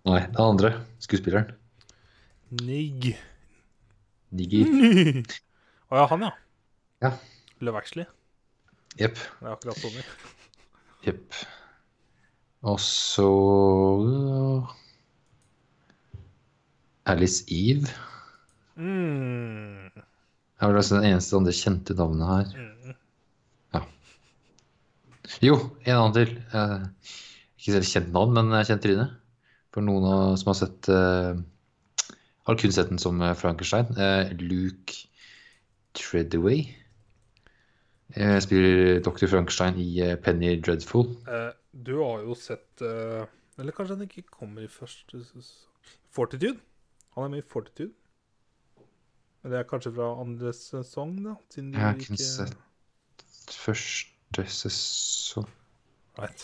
Nei, 0.09 0.21
den 0.35 0.43
andre 0.43 0.75
skuespilleren. 0.99 1.55
Nig. 2.67 3.13
Niggi. 4.35 4.67
Å 5.95 6.03
ja, 6.03 6.07
han, 6.11 6.27
ja. 6.27 6.37
Ja. 7.07 7.19
Actually. 7.79 8.18
Jepp. 8.99 9.21
Det 9.39 9.47
er 9.47 9.55
akkurat 9.55 9.81
sånn. 9.83 9.99
Jepp. 11.07 11.41
Og 12.69 12.81
så 12.83 13.29
Alice 17.09 17.47
Eve. 17.47 17.93
Mm. 18.79 19.89
Det 19.95 20.67
er 20.67 20.73
vel 20.73 20.81
altså 20.81 20.99
den 20.99 21.13
eneste 21.13 21.39
andre 21.39 21.55
kjente 21.55 21.95
navnet 21.99 22.33
her. 22.33 22.57
Mm. 22.57 22.69
Jo, 25.45 25.59
en 25.85 25.95
annen 25.95 26.17
til. 26.17 26.35
Eh, 26.57 27.15
ikke 27.59 27.75
selv 27.77 27.89
kjent 27.91 28.13
navn, 28.15 28.35
men 28.37 28.55
eh, 28.57 28.65
kjent 28.67 28.83
tryne. 28.85 29.07
For 29.75 29.85
noen 29.85 30.07
av, 30.09 30.37
som 30.41 30.51
har 30.51 30.59
sett 30.63 30.89
eh, 30.89 31.41
Har 32.49 32.57
kun 32.57 32.73
sett 32.73 32.89
den 32.89 33.01
som 33.03 33.21
eh, 33.23 33.37
Frankenstein. 33.37 33.93
Eh, 34.01 34.33
Luke 34.41 34.97
Treadaway. 35.99 36.65
Eh, 38.17 38.39
spiller 38.41 39.01
Dr. 39.05 39.27
Frankenstein 39.29 39.77
i 39.77 40.01
eh, 40.01 40.17
Penny 40.17 40.55
Dreadful. 40.61 41.11
Eh, 41.29 41.51
du 41.73 41.99
har 42.01 42.23
jo 42.25 42.35
sett 42.35 42.81
eh, 42.81 43.27
Eller 43.61 43.75
kanskje 43.77 43.99
han 43.99 44.07
ikke 44.07 44.25
kommer 44.33 44.65
i 44.65 44.71
første 44.71 45.21
Fortitude? 46.15 46.57
Han 47.15 47.25
er 47.25 47.35
med 47.35 47.43
i 47.43 47.49
Fortitude. 47.49 47.93
Men 49.43 49.53
det 49.53 49.59
er 49.59 49.69
kanskje 49.69 49.93
fra 49.95 50.09
andre 50.23 50.53
sesong, 50.57 51.13
da? 51.27 51.35
Siden 51.53 51.75
Jeg 51.75 51.83
har 51.83 52.01
ikke 52.01 52.17
sett 52.23 52.57
første 53.59 54.45
sesong 54.53 55.49
Right. 56.19 56.43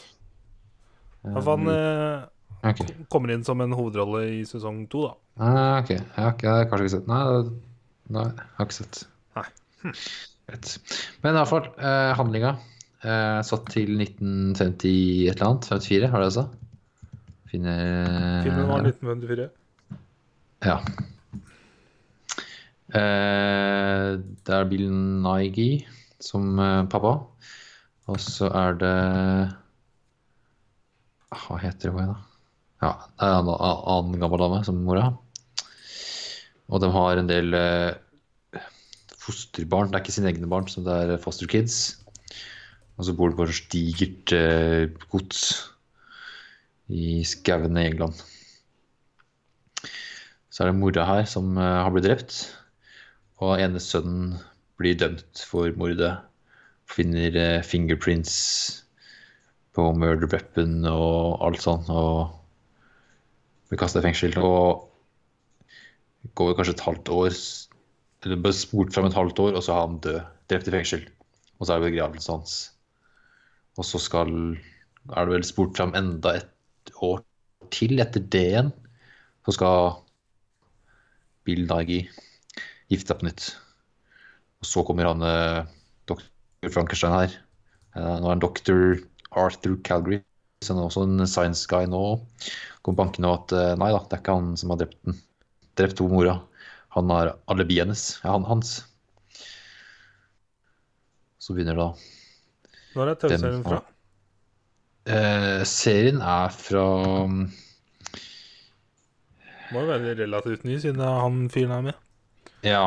For 1.25 1.57
han 1.57 1.71
eh, 1.73 2.27
okay. 2.71 2.93
kommer 3.11 3.33
inn 3.35 3.43
som 3.47 3.61
en 3.65 3.75
hovedrolle 3.75 4.21
i 4.37 4.45
sesong 4.47 4.85
to, 4.93 5.09
da. 5.09 5.15
Ah, 5.41 5.81
ok. 5.81 5.91
Jeg 5.97 6.05
har, 6.15 6.37
ikke, 6.37 6.47
jeg 6.47 6.61
har 6.61 6.69
kanskje 6.71 6.85
ikke 6.85 6.95
sett 6.95 7.11
Nei, 7.11 7.25
nei 8.15 8.29
jeg 8.29 8.47
har 8.61 8.69
ikke 8.69 8.79
sett. 8.79 9.01
Nei. 9.35 9.49
Greit. 9.83 10.34
Men 10.49 11.33
i 11.33 11.39
hvert 11.39 11.51
fall, 11.51 11.67
eh, 11.81 12.13
handlinga 12.19 12.53
eh, 13.05 13.41
satt 13.47 13.67
til 13.73 13.95
1950 13.97 15.29
et 15.31 15.39
eller 15.39 15.49
annet. 15.49 15.69
54, 15.71 16.11
var 16.13 16.23
det 16.23 16.31
altså? 16.31 16.47
Finner 17.51 18.45
Filmen 18.45 18.69
var 18.69 18.85
1954. 18.85 19.49
Ja. 20.65 20.79
Eh, 22.95 24.09
det 24.21 24.55
er 24.55 24.71
Bill 24.71 24.87
Nighy 25.25 25.69
som 26.23 26.59
eh, 26.61 26.85
pappa. 26.93 27.17
Og 28.05 28.21
så 28.21 28.51
er 28.53 28.77
det 28.77 28.95
Hva 31.35 31.57
heter 31.63 31.89
igjen, 31.91 32.13
da? 32.13 32.19
Ja, 32.85 32.91
det 33.17 33.29
er 33.31 33.39
en 33.41 33.49
annen 33.49 34.21
gammel 34.21 34.43
dame 34.45 34.61
som 34.67 34.83
mora. 34.85 35.09
Og 36.69 36.81
de 36.83 36.91
har 36.93 37.21
en 37.21 37.31
del 37.31 37.57
eh, 37.57 37.95
fosterbarn. 39.25 39.91
Det 39.91 39.99
er 39.99 40.05
ikke 40.05 40.17
sine 40.17 40.31
egne 40.31 40.51
barn, 40.51 40.69
så 40.71 40.85
det 40.85 40.95
er 40.95 41.23
foster 41.23 41.49
kids. 41.51 41.97
Og 42.99 43.09
så 43.09 43.15
bor 43.17 43.31
de 43.31 43.39
på 43.39 43.47
et 43.49 43.73
digert 43.73 44.35
eh, 44.37 44.91
gods 45.11 45.41
i 46.93 47.25
skauen 47.27 47.79
i 47.81 47.89
England. 47.89 48.21
Så 50.55 50.63
er 50.63 50.71
det 50.71 50.79
mora 50.79 51.07
her 51.09 51.25
som 51.27 51.57
eh, 51.59 51.81
har 51.83 51.91
blitt 51.95 52.07
drept. 52.07 52.39
Og 53.43 53.59
ene 53.59 53.83
sønnen 53.83 54.37
blir 54.79 54.95
dømt 55.01 55.43
for 55.49 55.75
mordet. 55.81 56.13
Finner 56.91 57.35
eh, 57.41 57.67
fingerprints 57.67 58.37
på 59.75 59.89
murder 59.99 60.31
weapon 60.31 60.85
og 60.87 61.43
alt 61.43 61.65
sånt. 61.65 61.91
Og 61.91 62.31
blir 63.71 63.81
kasta 63.83 63.99
i 63.99 64.07
fengsel. 64.07 64.39
Og 64.39 64.87
går 66.39 66.55
kanskje 66.55 66.79
et 66.79 66.87
halvt 66.87 67.11
år 67.11 67.35
Eller 68.25 68.41
bare 68.41 68.57
spurt 68.57 68.95
fram 68.95 69.09
et 69.09 69.17
halvt 69.17 69.43
år, 69.45 69.57
og 69.59 69.65
så 69.65 69.75
er 69.75 69.83
han 69.83 69.99
død. 70.05 70.21
Drept 70.49 70.69
i 70.69 70.73
fengsel. 70.73 71.05
Og 71.59 71.67
så 71.67 71.75
er 71.75 71.83
det 71.83 71.91
begravelsen 71.91 72.39
hans. 72.39 72.55
Og 73.79 73.87
så 73.89 74.01
skal 74.01 74.33
er 75.13 75.27
det 75.27 75.35
vel 75.35 75.45
spurt 75.45 75.77
fram 75.77 75.93
enda 75.99 76.39
et 76.39 76.93
år 77.05 77.21
til 77.75 78.01
etter 78.01 78.25
det 78.33 78.45
igjen. 78.53 78.71
Så 79.45 79.57
skal 79.59 79.99
Bill 81.45 81.67
Nighy 81.69 82.05
gifte 82.89 83.13
seg 83.13 83.21
på 83.21 83.29
nytt. 83.29 83.49
Og 84.65 84.69
så 84.69 84.85
kommer 84.89 85.11
han 85.11 85.25
eh, 85.29 85.67
doktor 86.09 86.73
Frankenstein 86.73 87.17
her. 87.19 87.35
Eh, 87.97 88.15
nå 88.21 88.29
er 88.31 88.33
han 88.33 88.45
doktor 88.45 88.97
Arthur 89.37 89.77
Calgary. 89.85 90.23
Så 90.65 90.73
han 90.73 90.81
er 90.81 90.89
også 90.89 91.05
en 91.05 91.27
science 91.29 91.69
guy 91.69 91.85
nå. 91.91 92.03
Kommer 92.81 93.03
banken 93.05 93.29
og 93.29 93.43
at 93.43 93.57
eh, 93.59 93.77
nei 93.81 93.93
da, 93.93 94.01
det 94.09 94.17
er 94.17 94.25
ikke 94.25 94.39
han 94.39 94.55
som 94.61 94.73
har 94.73 94.81
drept 94.81 95.01
den. 95.05 95.21
Drept 95.77 95.99
to 96.01 96.09
mora. 96.09 96.39
Han 96.95 97.11
har 97.11 97.35
alibiet 97.51 97.85
hennes. 97.87 98.05
Ja, 98.25 98.33
han, 98.37 98.45
hans. 98.49 98.77
Så 101.39 101.53
begynner 101.57 101.77
da 101.77 101.89
Når 102.95 103.11
er 103.13 103.19
TV-serien 103.21 103.65
fra? 103.67 103.81
eh, 105.07 105.63
Serien 105.69 106.21
er 106.23 106.49
fra 106.55 106.85
Må 109.75 109.83
jo 109.83 109.91
være 109.91 110.15
relativt 110.23 110.65
ny, 110.69 110.79
siden 110.81 111.01
er 111.05 111.21
han 111.25 111.45
fyren 111.53 111.75
er 111.79 111.87
med. 111.89 112.01
Ja, 112.65 112.87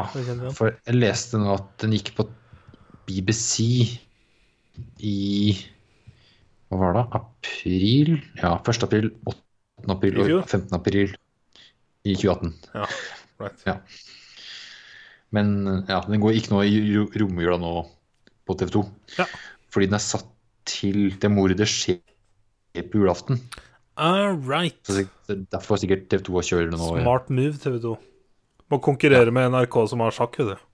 for 0.57 0.71
jeg 0.73 0.97
leste 0.97 1.38
nå 1.38 1.51
at 1.53 1.67
den 1.84 1.93
gikk 1.93 2.15
på 2.17 2.25
BBC 3.07 3.67
i 5.05 5.17
Hva 6.67 6.79
var 6.81 6.97
det? 6.97 7.03
April? 7.19 8.15
Ja, 8.41 8.55
1. 8.59 8.84
april, 8.88 9.11
8. 9.29 9.43
april 9.93 10.17
og 10.23 10.31
15. 10.49 10.73
april 10.79 11.13
i 12.07 12.15
2018. 12.17 12.55
Ja, 12.73 12.85
right. 13.43 13.64
Ja. 13.68 13.77
Men 15.35 15.85
ja, 15.89 16.01
den 16.07 16.22
går 16.23 16.38
ikke 16.39 16.53
nå 16.53 16.64
i 16.64 16.77
ro- 16.95 17.09
romjula 17.22 17.57
nå 17.61 17.73
på 18.47 18.55
TV 18.59 18.72
2. 18.77 18.84
Ja. 19.19 19.26
Fordi 19.73 19.89
den 19.89 19.97
er 19.99 20.03
satt 20.03 20.30
til 20.68 21.09
det 21.19 21.31
mordet 21.31 21.68
skjer 21.69 21.99
på 22.91 23.01
julaften. 23.01 23.41
All 23.97 24.35
right. 24.45 24.77
Så 24.85 25.03
derfor 25.49 25.76
er 25.76 25.84
sikkert 25.84 26.07
TV 26.11 26.23
2 26.27 26.38
å 26.38 26.45
kjøre 26.45 26.69
det 26.72 26.80
nå. 26.80 26.91
Smart 27.01 27.31
move, 27.34 27.57
TV2. 27.64 27.95
Må 28.72 28.80
konkurrere 28.84 29.31
med 29.34 29.49
NRK 29.53 29.77
som 29.89 30.03
har 30.03 30.15
sjakk, 30.15 30.38
vet 30.41 30.53
du. 30.53 30.65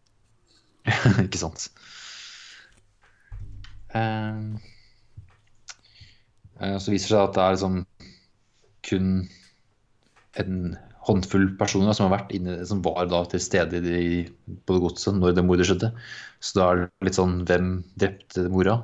ikke 1.26 1.40
sant? 1.40 1.70
Uh, 3.94 4.58
uh, 6.58 6.78
så 6.82 6.92
viser 6.92 7.06
det 7.06 7.12
seg 7.14 7.22
at 7.22 7.36
det 7.38 7.44
er 7.46 7.56
liksom 7.56 7.78
kun 8.84 9.12
en 10.42 10.58
håndfull 11.04 11.50
personer 11.60 11.96
som 11.96 12.08
har 12.08 12.18
vært 12.18 12.34
inne, 12.36 12.58
som 12.68 12.82
var 12.86 13.08
da 13.12 13.24
til 13.32 13.42
stede 13.44 13.82
i, 13.84 14.24
på 14.64 14.76
det 14.76 14.84
godset 14.86 15.18
når 15.18 15.36
det 15.38 15.46
mordet 15.46 15.68
skjedde. 15.68 15.92
Så 16.44 16.60
da 16.60 16.68
er 16.70 16.82
det 16.84 17.08
litt 17.10 17.20
sånn 17.20 17.42
hvem 17.48 17.74
drepte 18.00 18.46
mora? 18.54 18.78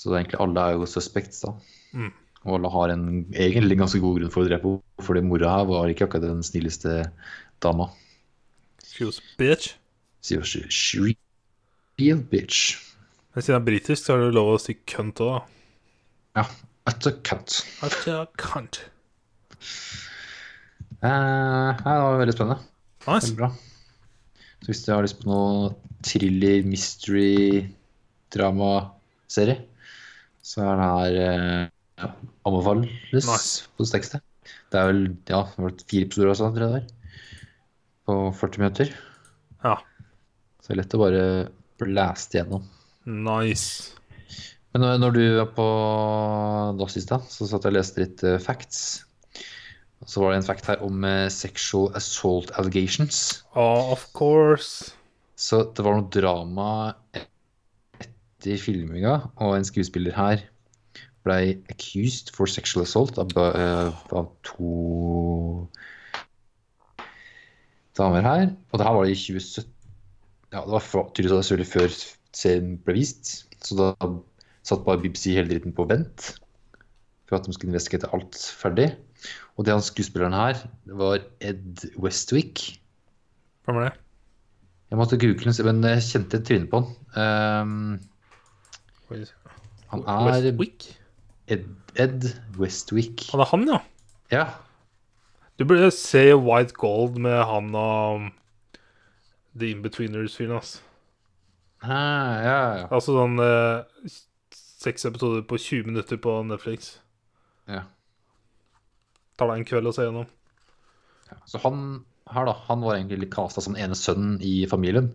Så 0.00 0.14
egentlig 0.16 0.40
alle 0.40 0.64
er 0.64 0.78
jo 0.78 0.88
suspects, 0.88 1.42
da. 1.44 1.52
Mm. 1.92 2.12
Og 2.46 2.54
alle 2.56 2.70
har 2.72 2.92
en 2.94 3.08
egentlig 3.36 3.76
ganske 3.82 4.00
god 4.00 4.16
grunn 4.16 4.32
for 4.32 4.42
å 4.42 4.48
drepe 4.48 4.70
henne, 4.70 5.04
fordi 5.04 5.24
mora 5.28 5.56
her 5.58 5.66
var 5.68 5.92
ikke 5.92 6.06
akkurat 6.08 6.30
den 6.30 6.46
snilleste 6.46 7.02
dama. 7.60 7.90
She 8.86 9.04
was 9.04 9.20
bitch. 9.36 9.74
Sier 10.24 10.44
she, 10.44 10.64
was 10.64 11.16
real 12.00 12.24
bitch. 12.32 12.78
Men 13.34 13.44
siden 13.44 13.58
det 13.58 13.60
er 13.60 13.66
britisk, 13.68 14.06
så 14.06 14.16
er 14.16 14.24
det 14.24 14.32
lov 14.38 14.54
å 14.54 14.60
si 14.60 14.78
cunt 14.88 15.20
òg, 15.20 15.36
da. 15.36 15.60
Ja, 16.40 16.46
a 16.88 17.12
cut. 17.26 17.60
At 17.84 18.08
a 18.08 18.24
cunt. 18.40 18.80
Eh, 21.00 21.70
nei, 21.80 21.92
det 21.94 22.00
var 22.04 22.18
veldig 22.20 22.34
spennende. 22.36 22.60
Nice. 23.06 23.30
Veldig 23.30 23.36
bra. 23.40 23.50
Så 24.60 24.68
hvis 24.68 24.82
du 24.84 24.90
har 24.92 25.04
lyst 25.06 25.20
på 25.22 25.30
noe 25.30 25.70
thriller, 26.04 26.64
mystery, 26.68 27.68
drama-serie, 28.34 29.62
så 30.44 30.64
er 30.66 30.80
det 30.80 30.88
her 30.90 31.70
uh, 32.04 32.10
anbefales 32.48 33.24
Nice. 33.28 33.68
på 33.76 33.84
det 33.84 33.90
sterkeste. 33.92 34.20
Det 34.70 34.80
er 34.80 34.88
vel 34.90 35.00
ja, 35.30 35.42
det 35.56 35.84
fire 35.90 36.06
episoder 36.08 36.32
også, 36.32 36.50
tror 36.54 36.66
jeg 36.66 36.74
det 36.74 36.82
er. 36.82 37.46
På 38.08 38.18
40 38.36 38.62
minutter. 38.62 38.92
Ja. 39.64 39.76
Så 40.60 40.70
det 40.70 40.76
er 40.76 40.80
lett 40.82 40.96
å 40.96 41.02
bare 41.02 41.24
blaste 41.80 42.38
gjennom. 42.40 42.64
Nice. 43.08 43.94
Men 44.72 44.84
når- 44.84 45.00
når 45.02 45.12
du 45.16 45.22
var 45.40 45.48
på 45.56 45.66
DOS 46.78 46.96
i 47.00 47.00
stad, 47.04 47.24
så 47.32 47.48
satt 47.48 47.64
jeg 47.66 47.72
og 47.72 47.78
leste 47.80 48.04
litt 48.04 48.22
eh, 48.24 48.38
facts. 48.38 49.04
Så 50.08 50.22
var 50.22 50.32
det 50.32 50.40
en 50.40 50.46
fact 50.46 50.68
her 50.70 50.80
om 50.84 51.04
eh, 51.04 51.28
sexual 51.28 51.90
assault 51.96 52.50
allegations. 52.58 53.42
Oh, 53.52 53.92
of 53.92 54.06
course. 54.16 54.94
Så 55.36 55.64
det 55.76 55.84
var 55.84 55.98
noe 55.98 56.08
drama 56.12 56.70
etter 57.16 58.60
filminga, 58.60 59.18
og 59.36 59.56
en 59.56 59.66
skuespiller 59.68 60.16
her 60.16 60.46
ble 61.24 61.60
accused 61.72 62.32
for 62.32 62.48
sexual 62.48 62.86
assault 62.86 63.18
av, 63.20 63.32
eh, 63.36 63.92
av 64.16 64.30
to 64.46 65.68
damer 67.98 68.24
her. 68.24 68.48
Og 68.72 68.80
det 68.80 68.88
her 68.88 68.96
var 68.96 69.10
i 69.10 69.18
2017 69.18 69.76
Ja, 70.50 70.64
det 70.66 70.72
var 70.72 71.10
tydeligvis 71.14 71.46
selvfølgelig 71.46 71.70
før 71.70 71.92
serien 72.34 72.70
ble 72.82 72.96
vist, 72.96 73.28
så 73.62 73.76
da 73.78 74.08
satt 74.66 74.82
bare 74.82 74.98
BBC 74.98 75.36
hele 75.36 75.46
dritten 75.52 75.74
på 75.76 75.86
vent 75.86 76.32
for 77.28 77.38
at 77.38 77.46
de 77.46 77.54
skulle 77.54 77.70
investigere 77.70 78.10
alt 78.16 78.34
ferdig. 78.58 78.88
Og 79.56 79.66
det 79.66 79.74
han 79.74 79.84
skuespilleren 79.84 80.36
her, 80.36 80.62
det 80.86 80.96
var 80.98 81.20
Ed 81.44 81.84
Westwick. 82.00 82.62
Hvem 83.64 83.76
er 83.76 83.90
det? 83.90 83.92
Jeg 84.90 84.98
måtte 84.98 85.18
google 85.20 85.52
den, 85.52 85.66
men 85.66 85.84
jeg 85.90 86.06
kjente 86.08 86.40
trynet 86.42 86.70
på 86.70 86.80
han. 86.80 86.88
Um, 87.14 88.00
han 89.90 90.02
er 90.06 90.26
Westwick? 90.30 90.88
Ed, 91.50 91.68
Ed 91.98 92.26
Westwick. 92.58 93.26
Han 93.30 93.44
er 93.44 93.50
han, 93.52 93.68
ja. 93.68 93.78
Ja. 94.30 94.44
Du 95.58 95.66
burde 95.68 95.90
se 95.90 96.34
White 96.34 96.74
Gold 96.74 97.18
med 97.18 97.44
han 97.44 97.74
og 97.74 98.30
The 99.58 99.70
Inbetweeners-fyren, 99.70 100.56
ass. 100.56 100.78
Ah, 101.82 102.36
ja, 102.44 102.58
ja. 102.80 102.86
Altså 102.92 103.14
sånn 103.16 103.38
eh, 103.40 104.12
seks 104.80 105.06
episoder 105.08 105.42
på 105.48 105.58
20 105.60 105.90
minutter 105.90 106.20
på 106.20 106.40
Netflix. 106.48 106.94
ja. 107.68 107.84
Tar 109.40 109.48
deg 109.50 109.62
en 109.62 109.68
kveld 109.70 109.88
å 109.88 109.94
se 109.96 110.04
gjennom. 110.04 110.28
ja. 111.30 111.38
Så 111.48 111.60
han 111.64 111.80
her, 112.30 112.44
da, 112.46 112.52
han 112.68 112.82
var 112.84 112.98
egentlig 112.98 113.30
kasta 113.32 113.62
som 113.64 113.74
ene 113.80 113.96
sønnen 113.98 114.36
i 114.44 114.66
familien. 114.70 115.08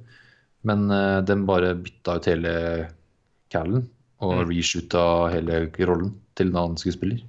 Men 0.66 0.88
uh, 0.90 1.22
den 1.24 1.46
bare 1.48 1.76
bytta 1.78 2.18
ut 2.18 2.28
hele 2.34 2.56
callen 3.54 3.86
og 4.26 4.32
Mm. 4.42 4.50
reshoota 4.50 5.02
hele 5.30 5.60
rollen 5.86 6.16
til 6.40 6.50
en 6.50 6.58
annen 6.58 6.78
skuespiller. 6.82 7.20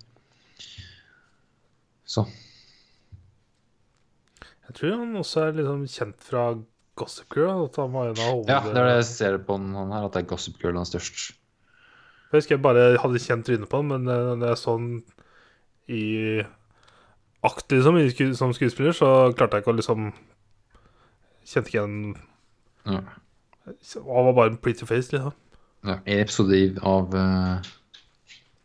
Så 2.06 2.22
Jeg 4.66 4.74
tror 4.78 4.96
han 5.00 5.16
også 5.20 5.42
er 5.46 5.56
liksom 5.58 5.84
kjent 5.90 6.24
fra 6.26 6.44
Gossip 6.98 7.34
Girl. 7.36 7.66
At 7.68 7.76
han 7.80 7.92
var 7.94 8.10
en 8.10 8.18
av 8.22 8.30
hoved... 8.32 8.50
Ja, 8.50 8.60
det 8.66 8.80
er 8.80 8.88
det 8.88 8.96
jeg 9.00 9.08
ser 9.10 9.38
på 9.46 9.56
han 9.58 9.92
her, 9.92 10.06
at 10.08 10.14
det 10.16 10.22
er 10.24 10.30
Gossip 10.32 10.58
Girl 10.62 10.74
han 10.78 10.86
er 10.86 10.90
størst. 10.90 11.26
Jeg 12.26 12.40
husker 12.40 12.56
jeg 12.56 12.64
bare 12.64 12.86
hadde 12.98 13.22
kjent 13.22 13.46
trynet 13.46 13.70
på 13.70 13.80
han, 13.82 13.90
men 13.92 14.08
det 14.08 14.16
når 14.40 14.50
jeg 14.52 14.60
så 14.62 14.74
han 14.76 14.88
i 15.86 16.02
akt 17.46 17.72
liksom, 17.72 17.98
som 18.38 18.54
skuespiller, 18.56 18.94
så 18.96 19.32
klarte 19.36 19.58
jeg 19.58 19.64
ikke 19.64 19.74
å 19.74 19.80
liksom 19.80 20.10
Kjente 21.46 21.70
ikke 21.70 21.78
igjen 21.78 21.98
Ja. 22.86 23.00
Han 23.66 24.26
var 24.28 24.34
bare 24.34 24.50
en 24.52 24.60
pretty 24.62 24.86
face, 24.86 25.12
liksom. 25.14 25.34
Ja, 25.86 25.98
en 26.02 26.20
episode 26.22 26.58
av 26.86 27.14
uh, 27.14 27.58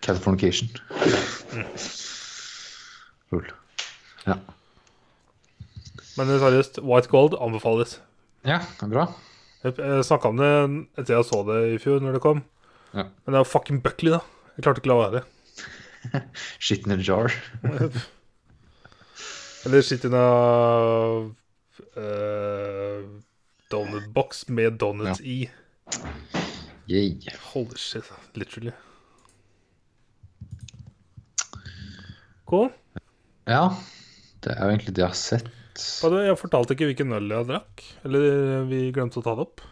Californication. 0.02 0.70
Cool. 3.30 3.48
Ja. 4.26 4.38
Men 6.18 6.34
seriøst, 6.42 6.82
White 6.86 7.10
Gold 7.10 7.38
anbefales. 7.42 8.00
ja, 8.46 8.60
det 8.80 8.88
er 8.88 8.94
bra. 8.94 9.06
Jeg, 9.64 9.78
jeg 9.78 10.06
snakka 10.06 10.32
om 10.34 10.42
det 10.42 10.52
etter 10.98 11.16
jeg 11.16 11.30
så 11.30 11.44
det 11.50 11.60
i 11.76 11.78
fjor, 11.82 12.02
når 12.02 12.18
det 12.18 12.24
kom. 12.26 12.42
Ja. 12.94 13.06
Men 13.26 13.34
det 13.36 13.44
var 13.44 13.50
fucking 13.50 13.82
Buckley, 13.86 14.14
da. 14.14 14.22
Jeg 14.58 14.66
klarte 14.66 14.82
ikke 14.82 14.92
å 14.92 14.96
la 14.96 15.04
være. 15.06 15.22
Shit 16.66 16.86
in 16.86 16.98
a 16.98 17.02
jar. 17.02 17.34
Eller 19.66 19.82
sitte 19.86 20.10
i 20.10 20.12
en 20.12 20.18
uh, 21.98 23.02
donutbox 23.72 24.48
med 24.50 24.80
donuts 24.82 25.22
i. 25.22 25.44
Yay. 26.90 27.20
Holy 27.54 27.78
shit, 27.78 28.10
literally. 28.34 28.74
Cool. 32.50 32.72
Ja, 33.48 33.76
det 34.44 34.56
er 34.58 34.66
jo 34.66 34.74
egentlig 34.74 34.96
det 34.98 35.06
jeg 35.06 35.12
har 35.14 35.20
sett. 35.20 35.52
Jeg 36.12 36.38
fortalte 36.40 36.76
ikke 36.76 36.90
hvilken 36.90 37.14
øl 37.16 37.30
jeg 37.32 37.48
drakk. 37.48 37.84
Eller 38.08 38.26
eh, 38.28 38.66
vi 38.68 38.82
glemte 38.96 39.22
å 39.22 39.24
ta 39.26 39.38
det 39.38 39.46
opp. 39.46 39.64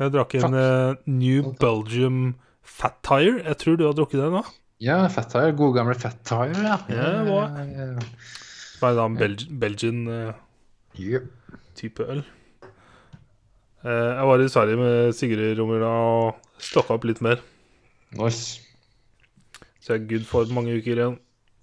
Jeg 0.00 0.12
drakk 0.14 0.36
en 0.40 0.56
eh, 0.56 0.98
New 1.08 1.54
Belgium 1.60 2.20
Fat 2.60 3.00
Tire. 3.06 3.40
Jeg 3.46 3.56
tror 3.62 3.80
du 3.80 3.86
har 3.86 3.96
drukket 3.96 4.20
den, 4.20 4.36
nå. 4.36 4.44
Ja, 4.84 5.00
Fat 5.12 5.32
Tire. 5.32 5.54
Gode 5.56 5.78
gamle 5.78 5.96
Fat 5.96 6.20
Tire, 6.28 6.60
ja. 6.60 6.76
Ja, 6.92 7.08
ja, 7.24 7.64
ja. 7.72 8.08
Er 8.82 8.96
da 8.96 9.04
en 9.06 9.16
Belg 9.18 9.46
Belgian-type 9.60 11.30
Yep. 12.00 12.00
øl. 12.00 12.22
Uh, 13.84 13.90
jeg 13.90 14.26
var 14.28 14.42
i 14.44 14.48
Sverige 14.52 14.76
med 14.76 15.12
Sigrid 15.16 15.58
Romula 15.58 15.86
og 15.88 16.40
stokka 16.60 16.96
opp 16.98 17.04
litt 17.08 17.22
mer. 17.24 17.40
Nice. 18.18 18.60
Så 19.80 19.94
jeg 19.94 20.02
er 20.02 20.08
good 20.10 20.26
for 20.28 20.44
mange 20.52 20.74
uker 20.76 20.96
igjen. 20.98 21.18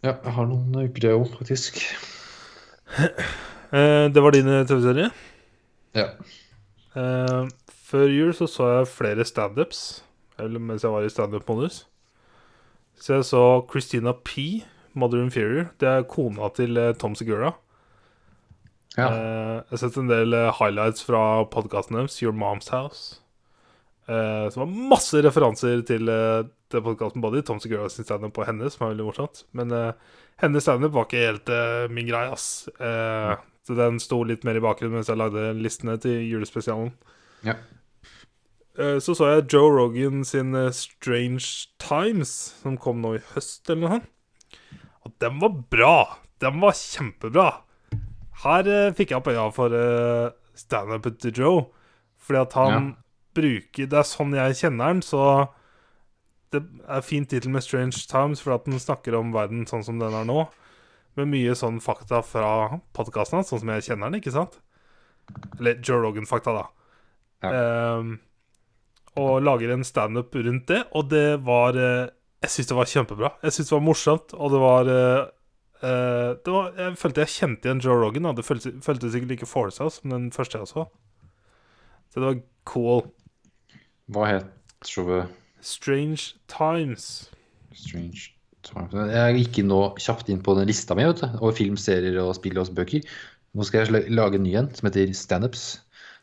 Ja, 0.06 0.15
jeg 0.23 0.34
har 0.34 0.45
noen 0.49 0.73
uker 0.88 1.10
jeg 1.10 1.18
òg, 1.19 1.27
faktisk. 1.38 1.81
uh, 2.98 4.07
det 4.14 4.23
var 4.23 4.31
din 4.34 4.48
eh, 4.49 4.65
TV-serie. 4.69 5.11
Ja. 5.98 6.07
Eh, 6.98 7.48
før 7.88 8.07
jul 8.10 8.34
så 8.35 8.48
så 8.49 8.68
jeg 8.72 8.88
flere 8.89 9.26
standups, 9.26 10.03
eller 10.39 10.60
mens 10.60 10.84
jeg 10.84 10.91
var 10.91 11.06
i 11.06 11.10
standup-modus. 11.11 11.85
Så 12.98 13.14
jeg 13.14 13.26
så 13.26 13.44
Christina 13.69 14.11
P, 14.26 14.64
Mother 14.98 15.22
Inferior. 15.22 15.69
Det 15.80 15.88
er 15.90 16.10
kona 16.10 16.49
til 16.57 16.78
eh, 16.80 16.95
Tom 16.99 17.15
Segura. 17.18 17.53
ja. 18.98 19.07
Eh, 19.07 19.56
jeg 19.61 19.76
har 19.76 19.82
sett 19.84 19.98
en 20.02 20.11
del 20.11 20.34
eh, 20.34 20.52
highlights 20.60 21.06
fra 21.06 21.45
podkasten 21.53 21.99
deres, 21.99 22.19
Your 22.24 22.36
Mom's 22.36 22.72
House. 22.74 23.22
Som 24.07 24.61
har 24.61 24.76
masse 24.94 25.19
referanser 25.19 25.82
til 25.84 26.07
uh, 26.07 26.45
den 26.72 26.84
podkasten, 26.86 27.19
både 27.19 27.41
i 27.41 27.44
Tom 27.44 27.57
Segura 27.60 27.90
sin 27.91 28.06
standup 28.07 28.38
og 28.40 28.45
hennes, 28.48 28.78
som 28.78 28.86
er 28.86 28.94
veldig 28.94 29.07
morsomt. 29.10 29.41
Men 29.52 29.74
hennes 30.40 30.64
standup 30.64 30.94
var 30.95 31.10
ikke 31.10 31.26
helt 31.26 31.52
min 31.91 32.07
greie, 32.07 32.32
ass. 32.32 32.69
Så 33.68 33.76
den 33.76 33.99
sto 33.99 34.22
litt 34.24 34.48
mer 34.48 34.56
i 34.56 34.64
bakgrunnen 34.64 34.95
mens 34.95 35.11
jeg 35.11 35.19
lagde 35.19 35.49
listene 35.60 35.98
til 35.99 36.24
julespesialen. 36.24 36.94
Ja. 37.44 37.57
Så 39.03 39.11
så 39.11 39.34
jeg 39.34 39.49
Joe 39.52 39.76
Rogan 39.76 40.24
sin 40.24 40.56
Strange 40.72 41.68
Times, 41.76 42.32
som 42.64 42.80
kom 42.80 43.03
nå 43.03 43.18
i 43.18 43.26
høst, 43.34 43.68
eller 43.68 43.84
noe 43.84 43.98
sånt. 43.98 44.14
Og 45.07 45.15
den 45.23 45.39
var 45.39 45.55
bra! 45.71 45.97
Den 46.43 46.59
var 46.61 46.75
kjempebra. 46.75 47.47
Her 48.43 48.67
eh, 48.69 48.93
fikk 48.93 49.13
jeg 49.13 49.21
opp 49.21 49.29
øya 49.31 49.47
for 49.55 49.73
uh, 49.73 50.35
standupet 50.57 51.17
til 51.23 51.39
Joe. 51.39 51.61
Fordi 52.21 52.41
at 52.43 52.57
han 52.59 52.89
bruker 53.38 53.88
Det 53.88 53.97
er 53.97 54.07
sånn 54.07 54.34
jeg 54.35 54.57
kjenner 54.59 54.91
han, 54.91 55.01
så 55.05 55.21
det 56.51 56.63
er 56.89 57.03
fin 57.05 57.25
tittel 57.27 57.51
med 57.53 57.63
Strange 57.63 58.07
Times, 58.09 58.41
fordi 58.41 58.55
at 58.55 58.65
den 58.65 58.81
snakker 58.81 59.17
om 59.17 59.34
verden 59.35 59.67
sånn 59.69 59.84
som 59.85 59.99
den 60.01 60.15
er 60.15 60.25
nå. 60.27 60.45
Med 61.19 61.29
mye 61.31 61.55
sånn 61.57 61.77
fakta 61.84 62.23
fra 62.25 62.79
podkasten 62.97 63.39
hans, 63.39 63.51
sånn 63.51 63.61
som 63.61 63.71
jeg 63.75 63.85
kjenner 63.89 64.09
den, 64.09 64.21
ikke 64.21 64.34
sant? 64.34 64.57
Eller 65.59 65.77
Joe 65.84 65.99
Rogan-fakta, 66.01 66.55
da. 66.55 66.65
Ja. 67.45 67.51
Um, 67.99 68.15
og 69.17 69.43
lager 69.43 69.73
en 69.73 69.85
standup 69.85 70.35
rundt 70.35 70.67
det, 70.71 70.84
og 70.95 71.09
det 71.11 71.39
var 71.45 71.77
eh, 71.77 72.09
Jeg 72.45 72.53
syns 72.53 72.69
det 72.69 72.77
var 72.77 72.89
kjempebra. 72.91 73.31
Jeg 73.43 73.55
syns 73.55 73.72
det 73.72 73.76
var 73.76 73.84
morsomt, 73.85 74.34
og 74.38 74.53
det 74.53 74.61
var 74.61 74.91
uh, 74.91 76.34
det 76.45 76.53
var, 76.53 76.72
jeg 76.77 76.97
følte 76.97 77.23
jeg 77.23 77.34
kjente 77.34 77.69
igjen 77.69 77.81
Joe 77.85 77.97
Rogan. 78.01 78.30
Da. 78.30 78.35
Det 78.38 78.45
føltes, 78.45 78.77
føltes 78.85 79.18
ikke 79.18 79.31
like 79.34 79.49
forsa 79.49 79.89
som 79.93 80.14
den 80.14 80.30
første 80.34 80.61
jeg 80.61 80.69
så. 80.69 80.85
Så 82.09 82.22
det 82.22 82.27
var 82.27 82.39
cool. 82.69 83.03
Hva 84.14 84.30
het 84.30 84.85
showet? 84.88 85.34
Strange 85.61 86.38
Times. 86.47 87.30
Strange 87.73 88.31
Times 88.64 88.93
Jeg 88.93 89.39
gikk 89.41 89.59
nå 89.68 89.80
kjapt 90.01 90.30
inn 90.31 90.43
på 90.45 90.55
den 90.57 90.69
lista 90.69 90.95
mi 90.97 91.05
vet 91.07 91.22
du, 91.22 91.27
over 91.41 91.55
film, 91.57 91.77
serier 91.80 92.18
og 92.22 92.35
spill 92.38 92.57
og 92.61 92.72
bøker. 92.77 93.03
Nå 93.57 93.65
skal 93.65 93.85
jeg 93.85 94.14
lage 94.14 94.38
en 94.38 94.45
ny 94.45 94.53
en 94.59 94.69
som 94.76 94.89
heter 94.89 95.14
Standups. 95.18 95.68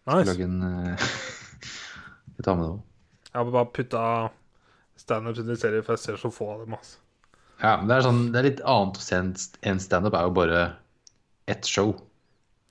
Skal 0.05 0.31
lage 0.31 0.47
en 0.47 0.63
uh, 0.63 1.11
Jeg 2.39 2.47
tar 2.47 2.59
med 2.59 2.67
det 2.67 2.73
òg. 2.73 2.83
Jeg 3.31 3.39
har 3.41 3.51
bare 3.51 3.71
putta 3.75 4.03
standups 5.05 5.41
inn 5.43 5.53
i 5.53 5.57
serier, 5.61 5.85
for 5.87 5.95
jeg 5.97 6.05
ser 6.05 6.21
så 6.21 6.31
få 6.33 6.51
av 6.55 6.65
dem. 6.65 6.75
Altså. 6.77 6.99
Ja, 7.63 7.77
men 7.79 7.89
det 7.89 7.97
er, 7.97 8.05
sånn, 8.09 8.23
det 8.35 8.41
er 8.41 8.49
litt 8.49 8.63
annet 8.67 8.99
å 8.99 9.05
se 9.05 9.17
enn 9.21 9.33
enn 9.71 9.81
standup. 9.83 10.15
er 10.19 10.27
jo 10.29 10.35
bare 10.37 10.63
ett 11.49 11.69
show. 11.69 11.95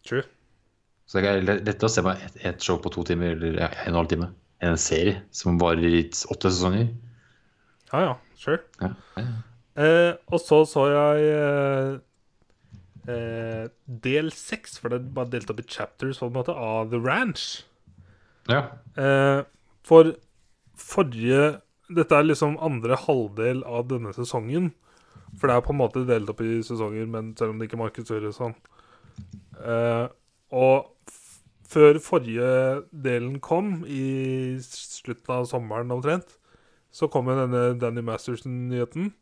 True. 0.05 0.25
Så 1.07 1.21
det 1.21 1.29
er 1.29 1.41
lett- 1.45 1.63
lettere 1.67 1.89
å 1.89 1.93
se 1.93 2.01
meg 2.05 2.21
ett 2.25 2.37
et 2.45 2.61
show 2.63 2.77
på 2.81 2.91
to 2.91 3.03
timer 3.07 3.35
eller 3.37 3.59
en 3.59 3.69
og 3.69 3.87
en 3.87 3.97
halv 4.01 4.09
time 4.11 4.27
enn 4.63 4.73
en 4.73 4.77
serie 4.81 5.21
som 5.31 5.57
varer 5.59 5.83
i 5.99 6.03
åtte 6.09 6.49
sesonger. 6.51 6.89
Ja, 7.93 7.99
ja. 8.07 8.13
Sure. 8.39 8.59
Ja, 8.81 8.89
ja, 9.17 9.23
ja. 9.23 9.83
Eh, 9.83 10.15
og 10.31 10.39
så 10.41 10.63
så 10.69 10.83
jeg 10.91 11.29
eh, 11.33 11.99
eh, 13.13 13.67
del 13.87 14.31
seks, 14.35 14.77
for 14.81 14.89
det 14.93 15.01
var 15.15 15.29
delt 15.31 15.49
opp 15.49 15.59
i 15.63 15.67
chapters 15.67 16.19
på 16.19 16.27
en 16.27 16.35
måte, 16.35 16.53
av 16.53 16.91
The 16.91 16.99
Ranch. 16.99 17.63
ja. 18.49 18.65
Eh, 18.97 19.43
for 19.83 20.13
forrige 20.79 21.61
Dette 21.93 22.17
er 22.17 22.25
liksom 22.27 22.57
andre 22.63 22.97
halvdel 22.97 23.63
av 23.67 23.87
denne 23.91 24.13
sesongen. 24.15 24.71
For 25.39 25.49
det 25.49 25.55
er 25.57 25.65
på 25.65 25.73
en 25.73 25.79
måte 25.81 26.05
delt 26.07 26.29
opp 26.29 26.41
i 26.45 26.59
sesonger, 26.65 27.07
men 27.09 27.31
selv 27.37 27.53
om 27.53 27.59
det 27.59 27.69
ikke 27.69 27.81
markedsføres 27.81 28.37
sånn. 28.37 28.53
Eh, 29.63 30.07
og 30.53 30.91
før 31.73 31.97
forrige 32.03 32.83
delen 32.93 33.39
kom, 33.41 33.79
i 33.89 34.59
slutten 34.61 35.33
av 35.33 35.47
sommeren 35.49 35.93
omtrent, 35.95 36.37
så 36.93 37.09
kom 37.09 37.31
jo 37.31 37.37
denne 37.39 37.79
Danny 37.81 38.01
Masterson-nyheten 38.05 39.13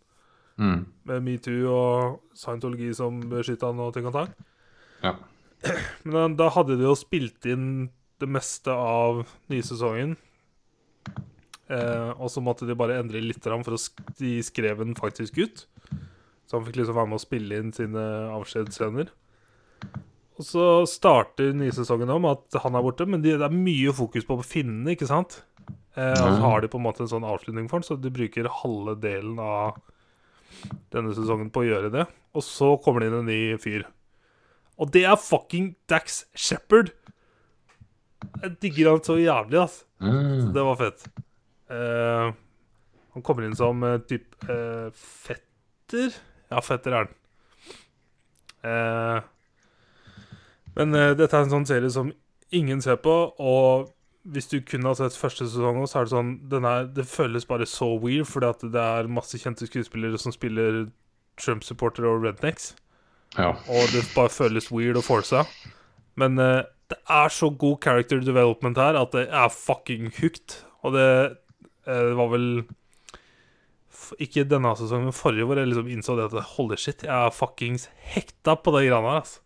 Mm. 0.60 0.82
med 1.08 1.24
metoo 1.24 1.72
og 1.72 2.18
scientologi 2.38 2.92
som 2.94 3.22
beskytta 3.32 3.72
han 3.72 3.80
og 3.80 3.94
ting 3.96 4.06
og 4.06 4.14
tang. 4.14 4.34
ja. 5.02 5.16
Men 6.04 6.36
da, 6.36 6.44
da 6.44 6.50
hadde 6.50 6.76
de 6.78 6.84
jo 6.84 6.94
spilt 6.98 7.46
inn 7.46 7.90
det 8.20 8.28
meste 8.30 8.70
av 8.70 9.24
nye 9.50 9.64
sesongen. 9.66 10.18
Eh, 11.72 12.12
og 12.18 12.32
så 12.34 12.44
måtte 12.44 12.68
de 12.68 12.76
bare 12.78 13.00
endre 13.00 13.22
litt 13.24 13.46
for 13.46 13.76
å 13.76 13.82
de 14.20 14.32
skrev 14.44 14.84
den 14.84 14.96
faktisk 14.98 15.40
ut. 15.40 15.66
Så 16.48 16.58
han 16.58 16.66
fikk 16.68 16.82
liksom 16.82 16.98
være 16.98 17.12
med 17.12 17.20
å 17.22 17.24
spille 17.24 17.60
inn 17.62 17.72
sine 17.76 18.02
avskjedsscener. 18.36 19.12
Og 20.40 20.48
så 20.48 20.66
starter 20.90 21.54
nye 21.56 21.74
sesongen 21.76 22.12
om 22.12 22.28
at 22.28 22.60
han 22.64 22.76
er 22.76 22.84
borte, 22.84 23.08
men 23.08 23.24
de, 23.24 23.38
det 23.38 23.48
er 23.48 23.56
mye 23.56 23.94
fokus 23.96 24.28
på 24.28 24.40
finnene, 24.44 24.96
ikke 24.96 25.08
sant? 25.10 25.44
Eh, 25.96 26.18
og 26.18 26.28
så 26.36 26.44
har 26.44 26.64
de 26.64 26.72
på 26.72 26.80
en 26.82 26.86
måte 26.88 27.06
en 27.06 27.12
sånn 27.12 27.28
avslutning 27.28 27.70
for 27.72 27.80
den, 27.80 27.88
så 27.88 28.00
de 28.00 28.12
bruker 28.14 28.52
halve 28.62 28.98
delen 29.04 29.40
av 29.40 29.80
denne 30.92 31.14
sesongen 31.16 31.52
på 31.54 31.64
å 31.64 31.70
gjøre 31.70 31.92
det. 31.94 32.08
Og 32.36 32.46
så 32.46 32.74
kommer 32.84 33.04
det 33.04 33.12
inn 33.12 33.20
en 33.22 33.32
ny 33.32 33.42
fyr. 33.62 33.88
Og 34.82 34.92
det 34.92 35.06
er 35.08 35.20
fucking 35.20 35.76
Dax 35.92 36.26
Shepherd. 36.34 36.92
Jeg 38.42 38.56
digger 38.64 38.94
han 38.94 39.04
så 39.06 39.18
jævlig, 39.22 39.62
ass. 39.62 39.84
Mm. 40.02 40.52
Det 40.56 40.64
var 40.66 40.80
fett. 40.80 41.06
Eh, 41.72 42.34
han 43.12 43.26
kommer 43.28 43.48
inn 43.48 43.56
som 43.60 43.82
uh, 43.84 43.98
typ 44.08 44.36
uh, 44.48 44.92
fetter. 44.96 46.14
Ja, 46.52 46.62
fetter 46.64 46.96
er 46.96 47.06
han. 47.06 47.18
Eh, 48.62 49.22
men 50.78 50.96
eh, 50.96 51.14
dette 51.18 51.36
er 51.36 51.48
en 51.48 51.54
sånn 51.54 51.68
serie 51.68 51.90
som 51.92 52.12
ingen 52.56 52.82
ser 52.84 53.00
på, 53.04 53.16
og 53.42 53.92
hvis 54.32 54.52
du 54.52 54.60
kun 54.66 54.86
har 54.86 54.98
sett 55.00 55.18
første 55.18 55.48
sesong, 55.50 55.82
så 55.90 56.02
er 56.02 56.08
det 56.08 56.14
sånn 56.14 56.32
den 56.52 56.68
er, 56.68 56.86
Det 56.94 57.08
føles 57.10 57.48
bare 57.50 57.66
så 57.66 57.90
weird, 57.98 58.28
fordi 58.30 58.52
at 58.52 58.66
det 58.76 58.84
er 59.02 59.10
masse 59.10 59.40
kjente 59.42 59.66
skuespillere 59.66 60.20
som 60.22 60.34
spiller 60.36 60.86
Trump-supportere 61.42 62.10
og 62.10 62.28
rednecks. 62.28 62.76
Ja. 63.38 63.56
Og 63.72 63.96
det 63.96 64.06
bare 64.14 64.30
føles 64.30 64.70
weird 64.70 65.00
og 65.00 65.08
forsa. 65.08 65.46
Men 66.20 66.38
eh, 66.40 66.68
det 66.92 67.00
er 67.10 67.34
så 67.34 67.50
god 67.50 67.80
character 67.82 68.22
development 68.22 68.78
her 68.78 69.00
at 69.00 69.16
det 69.16 69.26
er 69.32 69.50
fucking 69.56 70.12
hooked. 70.20 70.60
Og 70.86 70.94
det, 70.94 71.08
eh, 71.08 71.38
det 71.86 72.16
var 72.18 72.28
vel 72.30 72.48
Ikke 74.22 74.44
denne 74.46 74.74
sesongen, 74.78 75.10
men 75.10 75.16
forrige, 75.16 75.46
hvor 75.48 75.60
jeg 75.60 75.70
liksom 75.70 75.90
innså 75.92 76.16
det 76.18 76.28
at 76.30 76.52
holy 76.56 76.78
shit, 76.80 77.06
jeg 77.08 77.14
er 77.14 77.34
fuckings 77.34 77.88
hekta 78.14 78.58
på 78.60 78.74
de 78.76 78.84
greiene 78.88 79.14
her. 79.16 79.22
Altså. 79.22 79.40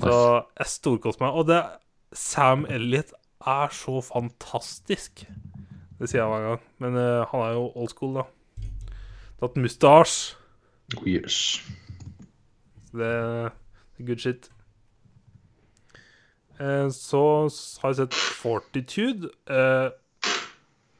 Så 0.00 0.16
jeg 0.58 0.72
storkoste 0.72 1.24
meg. 1.24 1.36
Og 1.36 1.46
det 1.48 1.60
Sam 2.16 2.66
Elliot 2.70 3.12
er 3.46 3.68
så 3.72 4.00
fantastisk. 4.04 5.26
Det 5.98 6.08
sier 6.08 6.22
jeg 6.22 6.30
hver 6.30 6.48
gang. 6.48 6.64
Men 6.82 6.98
uh, 6.98 7.26
han 7.30 7.44
er 7.44 7.54
jo 7.56 7.70
old 7.74 7.92
school, 7.92 8.18
da. 8.18 8.26
Tatt 9.40 9.56
mustasje. 9.60 10.36
Oh, 10.96 11.06
yes. 11.08 11.62
Så 12.90 13.00
det 13.00 13.06
er 13.12 13.50
good 14.06 14.22
shit. 14.22 14.50
Uh, 16.60 16.88
så 16.92 17.22
har 17.82 17.92
jeg 17.92 18.00
sett 18.02 18.14
Fortitude. 18.14 19.30
Eh, 19.50 19.88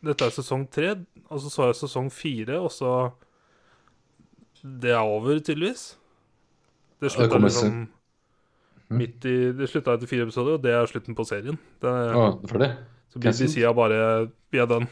dette 0.05 0.27
er 0.27 0.35
sesong 0.35 0.67
tre, 0.71 0.95
og 1.31 1.41
så 1.43 1.51
så 1.53 1.69
jeg 1.71 1.79
sesong 1.81 2.11
fire, 2.13 2.59
og 2.61 2.71
så 2.75 3.13
Det 4.67 4.91
er 4.91 5.01
over, 5.05 5.39
tydeligvis. 5.39 5.97
Det 7.01 7.11
slutta 7.13 7.39
liksom 7.39 7.89
midt 8.97 9.25
i 9.29 9.53
Det 9.53 9.69
slutta 9.69 9.95
etter 9.97 10.09
fire 10.11 10.27
episoder, 10.27 10.57
og 10.57 10.63
det 10.63 10.73
er 10.75 10.87
slutten 10.91 11.17
på 11.17 11.27
serien. 11.29 11.59
Det, 11.83 11.91
Å, 11.91 12.29
for 12.49 12.63
det? 12.63 12.71
så 13.13 13.21
BBC 13.23 13.63
har 13.65 13.75
bare 13.77 14.31
Vi 14.53 14.59
er 14.63 14.67
done. 14.71 14.89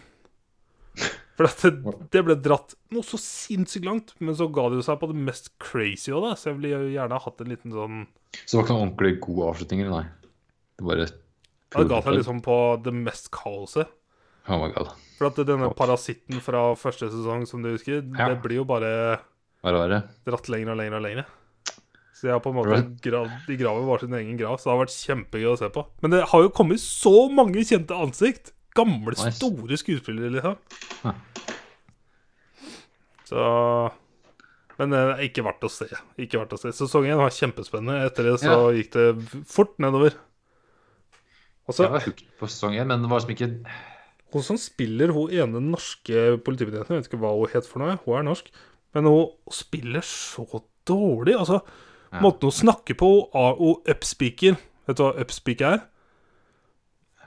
For 1.35 1.49
det, 1.49 1.95
det 2.15 2.21
ble 2.23 2.37
dratt 2.39 2.77
noe 2.95 3.03
så 3.03 3.19
sinnssykt 3.19 3.87
langt, 3.89 4.13
men 4.23 4.37
så 4.39 4.47
ga 4.55 4.69
det 4.71 4.79
jo 4.79 4.85
seg 4.87 5.01
på 5.01 5.09
det 5.11 5.19
mest 5.19 5.51
crazy 5.59 6.13
òg, 6.15 6.29
da. 6.29 6.37
Så 6.39 6.53
jeg 6.53 6.61
ville 6.61 6.93
gjerne 6.95 7.19
hatt 7.25 7.43
en 7.43 7.51
liten 7.51 7.75
sånn 7.75 8.05
Så 8.45 8.53
det 8.53 8.61
var 8.61 8.63
ikke 8.67 8.77
noen 8.77 8.85
ordentlig 8.85 9.15
god 9.25 9.41
avslutning, 9.49 9.83
nei? 9.91 10.05
Det 10.79 10.87
bare 10.87 11.09
Ja, 11.09 11.81
Det 11.81 11.89
ga 11.91 11.99
seg 12.05 12.21
liksom 12.21 12.39
på 12.45 12.59
det 12.85 12.95
mest 12.95 13.33
kaoset. 13.35 13.91
Oh 14.49 14.59
my 14.61 14.73
god. 14.75 14.91
For 15.19 15.31
at 15.31 15.39
denne 15.47 15.71
parasitten 15.77 16.41
fra 16.45 16.75
første 16.77 17.09
sesong, 17.12 17.47
som 17.49 17.62
du 17.62 17.71
husker, 17.73 18.03
Ja. 18.19 18.29
det 18.29 18.43
blir 18.43 18.57
jo 18.61 18.65
bare 18.65 19.21
verre. 19.62 20.03
dratt 20.27 20.49
lenger 20.53 20.73
og 20.73 20.77
lenger 20.79 20.97
og 20.99 21.03
lenger. 21.03 21.25
Så 22.15 22.29
jeg 22.29 22.33
har 22.33 22.41
på 22.41 22.51
en 22.53 22.57
måte 22.59 23.01
grav, 23.03 23.29
De 23.47 23.57
graver 23.57 23.87
bare 23.87 24.01
sin 24.01 24.15
egen 24.15 24.37
grav, 24.39 24.59
så 24.59 24.65
det 24.69 24.73
har 24.75 24.85
vært 24.85 24.99
kjempegøy 25.31 25.49
å 25.53 25.59
se 25.59 25.69
på. 25.71 25.87
Men 26.03 26.11
det 26.11 26.23
har 26.31 26.43
jo 26.43 26.49
kommet 26.51 26.79
så 26.79 27.29
mange 27.33 27.65
kjente 27.65 27.91
ansikt! 27.97 28.53
Gamle, 28.75 29.15
Nice. 29.15 29.37
store 29.39 29.77
skuespillere, 29.79 30.31
liksom. 30.35 30.57
Ja. 31.05 31.12
Så 33.25 33.93
Men 34.79 34.91
det 34.91 34.99
er 34.99 35.21
ikke 35.29 35.45
verdt 35.47 35.62
å 35.62 35.71
se. 35.71 35.87
Ikke 36.19 36.41
verdt 36.41 36.57
å 36.57 36.59
se. 36.59 36.73
Sesong 36.75 37.07
én 37.07 37.16
var 37.21 37.31
kjempespennende. 37.31 38.01
Etter 38.09 38.27
det 38.27 38.41
så 38.43 38.57
gikk 38.75 38.91
det 38.97 39.45
fort 39.47 39.77
nedover. 39.79 40.16
Også, 41.71 41.85
Jeg 41.87 41.93
var 41.95 42.01
hooked 42.05 42.33
på 42.41 42.49
sesong 42.51 42.75
én, 42.75 42.87
men 42.91 43.01
det 43.05 43.09
var 43.09 43.21
som 43.23 43.31
ikke 43.31 43.53
Som 44.43 44.56
spiller 44.59 45.12
hun 45.15 45.31
ene 45.31 45.61
norske 45.62 46.39
politibetjenten, 46.43 46.97
jeg 46.97 47.02
vet 47.05 47.09
ikke 47.12 47.20
hva 47.23 47.31
hun 47.36 47.48
het 47.52 47.66
for 47.69 47.78
noe, 47.85 47.98
hun 48.05 48.16
er 48.19 48.23
norsk, 48.27 48.48
men 48.94 49.05
hun 49.06 49.28
spiller 49.52 50.01
så 50.02 50.43
dårlig. 50.86 51.36
Altså, 51.39 51.61
Ja. 52.12 52.20
måten 52.20 52.43
hun 52.43 52.52
snakker 52.52 52.94
på, 52.94 53.28
hun, 53.32 53.77
upspeaker 53.90 54.56
Vet 54.86 54.97
du 54.98 55.02
hva 55.02 55.15
upspeak 55.19 55.61
er? 55.65 55.78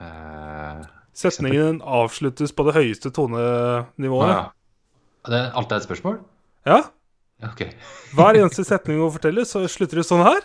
Uh, 0.00 0.84
Setningen 1.18 1.80
avsluttes 1.82 2.52
på 2.54 2.64
det 2.68 2.74
høyeste 2.76 3.10
tonenivået. 3.10 4.28
ja. 4.30 4.44
Det 5.28 5.34
er 5.34 5.50
alltid 5.58 5.76
et 5.76 5.82
spørsmål? 5.88 6.20
Ja. 6.64 6.78
Ja, 7.42 7.48
OK. 7.50 7.64
Hver 8.14 8.36
eneste 8.40 8.64
setning 8.64 9.00
hun 9.02 9.10
forteller, 9.12 9.44
så 9.44 9.64
slutter 9.68 9.98
det 10.00 10.06
sånn 10.06 10.22
her. 10.24 10.40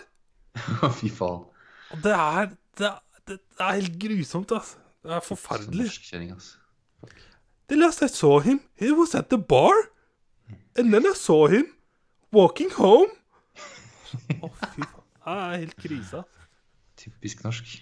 Fy 0.98 1.10
faen. 1.14 1.46
Det 2.04 2.12
er, 2.12 2.50
det 2.78 2.90
er, 2.90 2.98
det 3.30 3.38
er 3.62 3.78
helt 3.78 3.96
grusomt, 4.02 4.52
altså. 4.52 4.82
Det 5.04 5.12
er 5.12 5.24
forferdelig. 5.24 5.88
Norskkjenning, 5.90 6.32
altså. 6.32 6.58
The 7.70 7.80
last 7.80 8.02
I 8.02 8.08
saw 8.08 8.40
him, 8.40 8.62
he 8.80 8.92
was 8.92 9.16
at 9.16 9.30
the 9.30 9.38
bar. 9.38 9.74
And 10.78 10.92
then 10.92 11.06
I 11.06 11.14
saw 11.16 11.48
him 11.48 11.66
walking 12.32 12.72
home. 12.78 13.12
Å, 14.44 14.50
fy 14.74 14.84
faen. 14.84 15.04
Det 15.24 15.34
er 15.34 15.58
helt 15.64 15.78
krisa. 15.80 16.24
Typisk 17.00 17.44
norsk. 17.44 17.78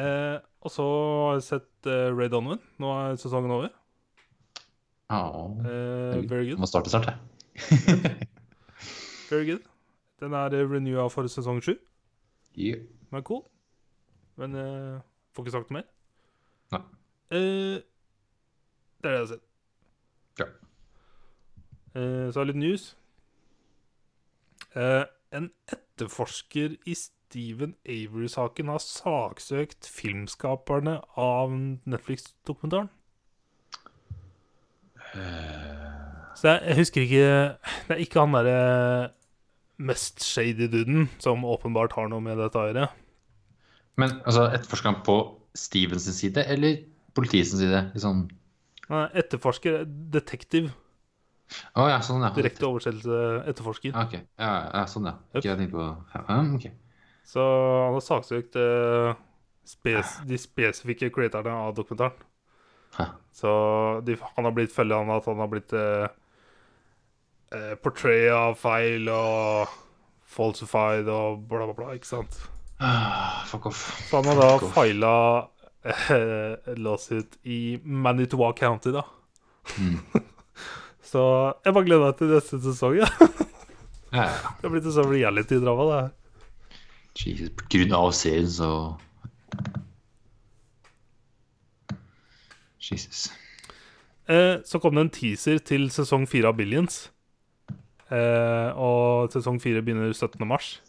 Eh, 0.00 0.36
og 0.60 0.72
så 0.72 0.86
har 0.86 1.38
jeg 1.38 1.46
sett 1.48 1.88
eh, 1.90 2.08
Ray 2.16 2.30
Donovan. 2.32 2.60
Nå 2.80 2.92
er 2.96 3.18
sesongen 3.20 3.52
over. 3.56 3.72
Ja. 5.10 5.20
Eh, 5.64 6.20
very 6.30 6.50
good. 6.50 6.60
Må 6.62 6.68
starte 6.70 6.92
snart, 6.92 7.10
jeg. 7.10 8.28
Very 9.30 9.46
good. 9.52 9.64
Den 10.20 10.32
er 10.36 10.54
eh, 10.56 10.66
renewa 10.68 11.08
for 11.12 11.28
sesong 11.30 11.60
sju. 11.64 11.74
Yeah. 12.56 12.82
Den 13.10 13.20
er 13.20 13.24
cool. 13.26 13.44
Men 14.40 14.56
uh, 14.56 15.00
får 15.34 15.46
ikke 15.46 15.54
sagt 15.58 15.70
noe 15.70 15.80
mer. 15.80 15.88
Nei. 16.74 16.82
Uh, 17.30 17.76
det 19.00 19.08
er 19.08 19.10
det 19.10 19.14
jeg 19.14 19.22
har 19.22 19.30
sett. 19.34 19.46
Ja. 20.40 20.48
Uh, 21.94 22.26
så 22.30 22.40
har 22.40 22.44
jeg 22.44 22.52
litt 22.52 22.62
news. 22.62 22.86
Uh, 24.74 25.04
en 25.36 25.50
etterforsker 25.70 26.78
i 26.88 26.96
Steven 26.96 27.76
Avery-saken 27.86 28.72
har 28.72 28.82
saksøkt 28.82 29.86
filmskaperne 29.86 30.98
av 31.20 31.52
Netflix-dokumentaren. 31.54 32.90
Så 36.38 36.48
jeg, 36.48 36.60
jeg 36.68 36.76
husker 36.78 37.02
ikke 37.02 37.22
Det 37.88 37.94
er 37.96 38.02
ikke 38.04 38.22
han 38.22 38.34
derre 38.36 39.08
mest 39.80 40.22
shady 40.22 40.68
duden 40.70 41.08
som 41.18 41.42
åpenbart 41.48 41.96
har 41.96 42.10
noe 42.12 42.22
med 42.22 42.38
dette 42.38 42.60
å 42.60 42.68
gjøre. 42.68 42.86
Men 43.98 44.20
altså, 44.24 44.46
etterforsker 44.54 44.92
han 44.92 45.00
på 45.06 45.16
Stevens 45.56 46.06
side 46.14 46.44
eller 46.46 46.84
politiets 47.16 47.56
side? 47.56 47.82
Nei, 48.90 49.06
Etterforsker, 49.18 49.82
detektiv. 50.14 50.70
Å 51.78 51.86
ja, 51.90 51.98
sånn, 52.04 52.22
ja. 52.22 52.30
Direkte 52.34 52.68
oversettelse 52.68 53.18
etterforsker. 53.50 53.96
Ok, 53.98 54.14
ja, 54.38 54.52
ja, 54.70 54.84
sånn, 54.90 55.08
ja. 55.10 55.16
Ikke 55.34 55.48
jeg 55.48 55.58
tenkte 55.58 55.76
på 55.76 55.86
ja, 56.14 56.38
okay. 56.54 56.72
Så 57.26 57.42
han 57.42 57.96
har 57.96 58.04
saksøkt 58.04 58.58
eh, 58.58 59.18
spes 59.66 60.16
de 60.26 60.38
spesifikke 60.40 61.10
creatorene 61.14 61.66
av 61.68 61.74
dokumentaren. 61.78 62.26
Hæ. 62.96 63.06
Så 63.34 63.50
de, 64.06 64.16
han 64.18 64.46
har 64.46 64.54
blitt 64.54 64.74
følge 64.74 64.98
han 64.98 65.12
at 65.14 65.28
han 65.30 65.42
har 65.42 65.50
blitt 65.50 65.74
eh, 65.78 66.08
eh, 67.54 68.32
av 68.34 68.56
feil 68.58 69.10
og 69.14 69.76
falsified 70.30 71.10
og 71.10 71.44
bla, 71.50 71.66
bla, 71.66 71.74
bla. 71.74 71.92
Ikke 71.98 72.10
sant? 72.10 72.40
Ah, 72.80 73.42
fuck 73.46 73.66
off. 73.66 73.82
Så 74.08 74.20
han 74.20 74.30
har 74.30 74.40
da 74.40 74.70
fila 74.72 75.12
eh, 75.84 76.74
lawsuit 76.84 77.36
i 77.44 77.78
Manitoua 77.84 78.52
County, 78.56 78.92
da. 78.96 79.04
Mm. 79.78 79.98
Så 81.10 81.22
jeg 81.64 81.74
bare 81.74 81.84
gleder 81.84 82.06
meg 82.06 82.18
til 82.20 82.32
neste 82.34 82.62
sesong. 82.64 83.00
Ja. 83.02 83.10
Ja, 84.10 84.24
ja. 84.26 84.48
Det 84.58 84.66
har 84.66 84.72
blitt 84.72 84.86
en 84.90 84.94
sånn 84.96 85.06
reality-drama, 85.06 85.84
det 85.86 85.98
her. 86.00 86.08
Jesus, 87.20 87.52
på 87.54 87.68
grunn 87.70 87.92
av 87.94 88.08
serien, 88.18 88.48
så 88.50 88.70
Jesus. 92.82 93.28
Eh, 94.26 94.56
så 94.66 94.80
kom 94.82 94.98
det 94.98 95.04
en 95.04 95.12
teaser 95.14 95.62
til 95.62 95.86
sesong 95.94 96.26
fire 96.30 96.50
av 96.50 96.58
Billions. 96.58 97.04
Eh, 98.10 98.70
og 98.74 99.30
sesong 99.30 99.60
fire 99.62 99.82
begynner 99.86 100.10
17. 100.10 100.42
mars. 100.48 100.80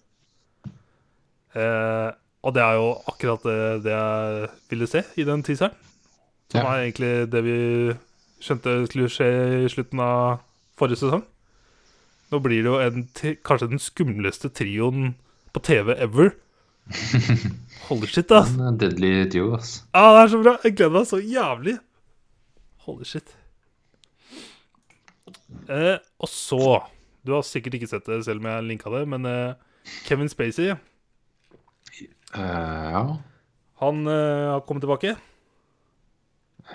Eh, 1.56 2.12
og 2.42 2.54
det 2.56 2.62
er 2.64 2.78
jo 2.80 2.88
akkurat 3.12 3.44
det, 3.46 3.58
det 3.86 3.92
jeg 3.94 4.50
ville 4.72 4.88
se 4.90 5.04
i 5.22 5.26
den 5.28 5.44
teaseren. 5.44 5.76
Som 6.52 6.62
Ja. 6.62 6.72
er 6.74 6.86
egentlig 6.86 7.12
det 7.32 7.42
vi 7.46 7.58
skjønte 8.44 8.74
skulle 8.90 9.10
skje 9.14 9.28
i 9.66 9.70
slutten 9.72 10.00
av 10.04 10.40
forrige 10.80 10.98
sesong. 11.04 11.24
Nå 12.32 12.40
blir 12.44 12.64
det 12.64 12.72
jo 12.72 12.80
en, 12.80 13.06
kanskje 13.44 13.70
den 13.70 13.80
skumleste 13.80 14.50
trioen 14.50 15.14
på 15.54 15.62
TV 15.64 15.94
ever. 16.00 16.32
Holy 17.88 18.08
shit, 18.08 18.32
ass. 18.32 18.52
En 18.58 18.78
deadly 18.80 19.26
duo, 19.32 19.54
ass. 19.60 19.84
Ja, 19.94 20.08
det 20.16 20.22
er 20.24 20.32
så 20.34 20.42
bra. 20.44 20.58
Jeg 20.64 20.76
gleder 20.80 20.96
meg 20.98 21.08
så 21.08 21.20
jævlig. 21.22 21.78
Holy 22.88 23.06
shit. 23.06 23.36
Eh, 25.70 25.98
og 26.20 26.28
så 26.32 26.82
Du 27.26 27.34
har 27.36 27.44
sikkert 27.46 27.76
ikke 27.78 27.88
sett 27.92 28.08
det 28.10 28.24
selv 28.26 28.42
om 28.42 28.48
jeg 28.50 28.64
linka 28.66 28.90
det, 28.90 29.04
men 29.08 29.26
eh, 29.30 29.54
Kevin 30.08 30.30
Spacey, 30.32 30.72
Eh, 30.72 30.78
ja. 32.36 33.04
han 33.82 34.08
eh, 34.08 34.48
har 34.54 34.64
kommet 34.68 34.86
tilbake. 34.86 35.16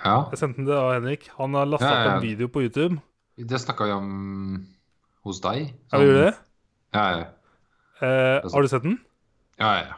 Ja. 0.02 0.16
Jeg 0.32 0.40
sendte 0.40 0.60
den 0.60 0.66
til 0.68 0.74
deg, 0.74 0.94
Henrik. 0.98 1.28
Han 1.38 1.56
har 1.56 1.68
lasta 1.68 1.88
Ja, 1.88 1.92
ja, 1.94 2.00
opp 2.06 2.16
en 2.16 2.26
video 2.26 2.50
på 2.52 2.64
YouTube. 2.66 3.00
Det 3.36 3.60
snakka 3.60 3.86
vi 3.88 3.94
om 3.94 4.10
hos 5.26 5.40
deg. 5.44 5.70
Ja, 5.92 6.00
vi 6.00 6.08
det? 6.12 6.32
Ja, 6.96 7.04
ja. 7.12 7.26
Eh, 8.00 8.50
har 8.52 8.62
du 8.62 8.68
sett 8.68 8.84
den? 8.84 8.98
ja, 9.60 9.72
ja. 9.80 9.94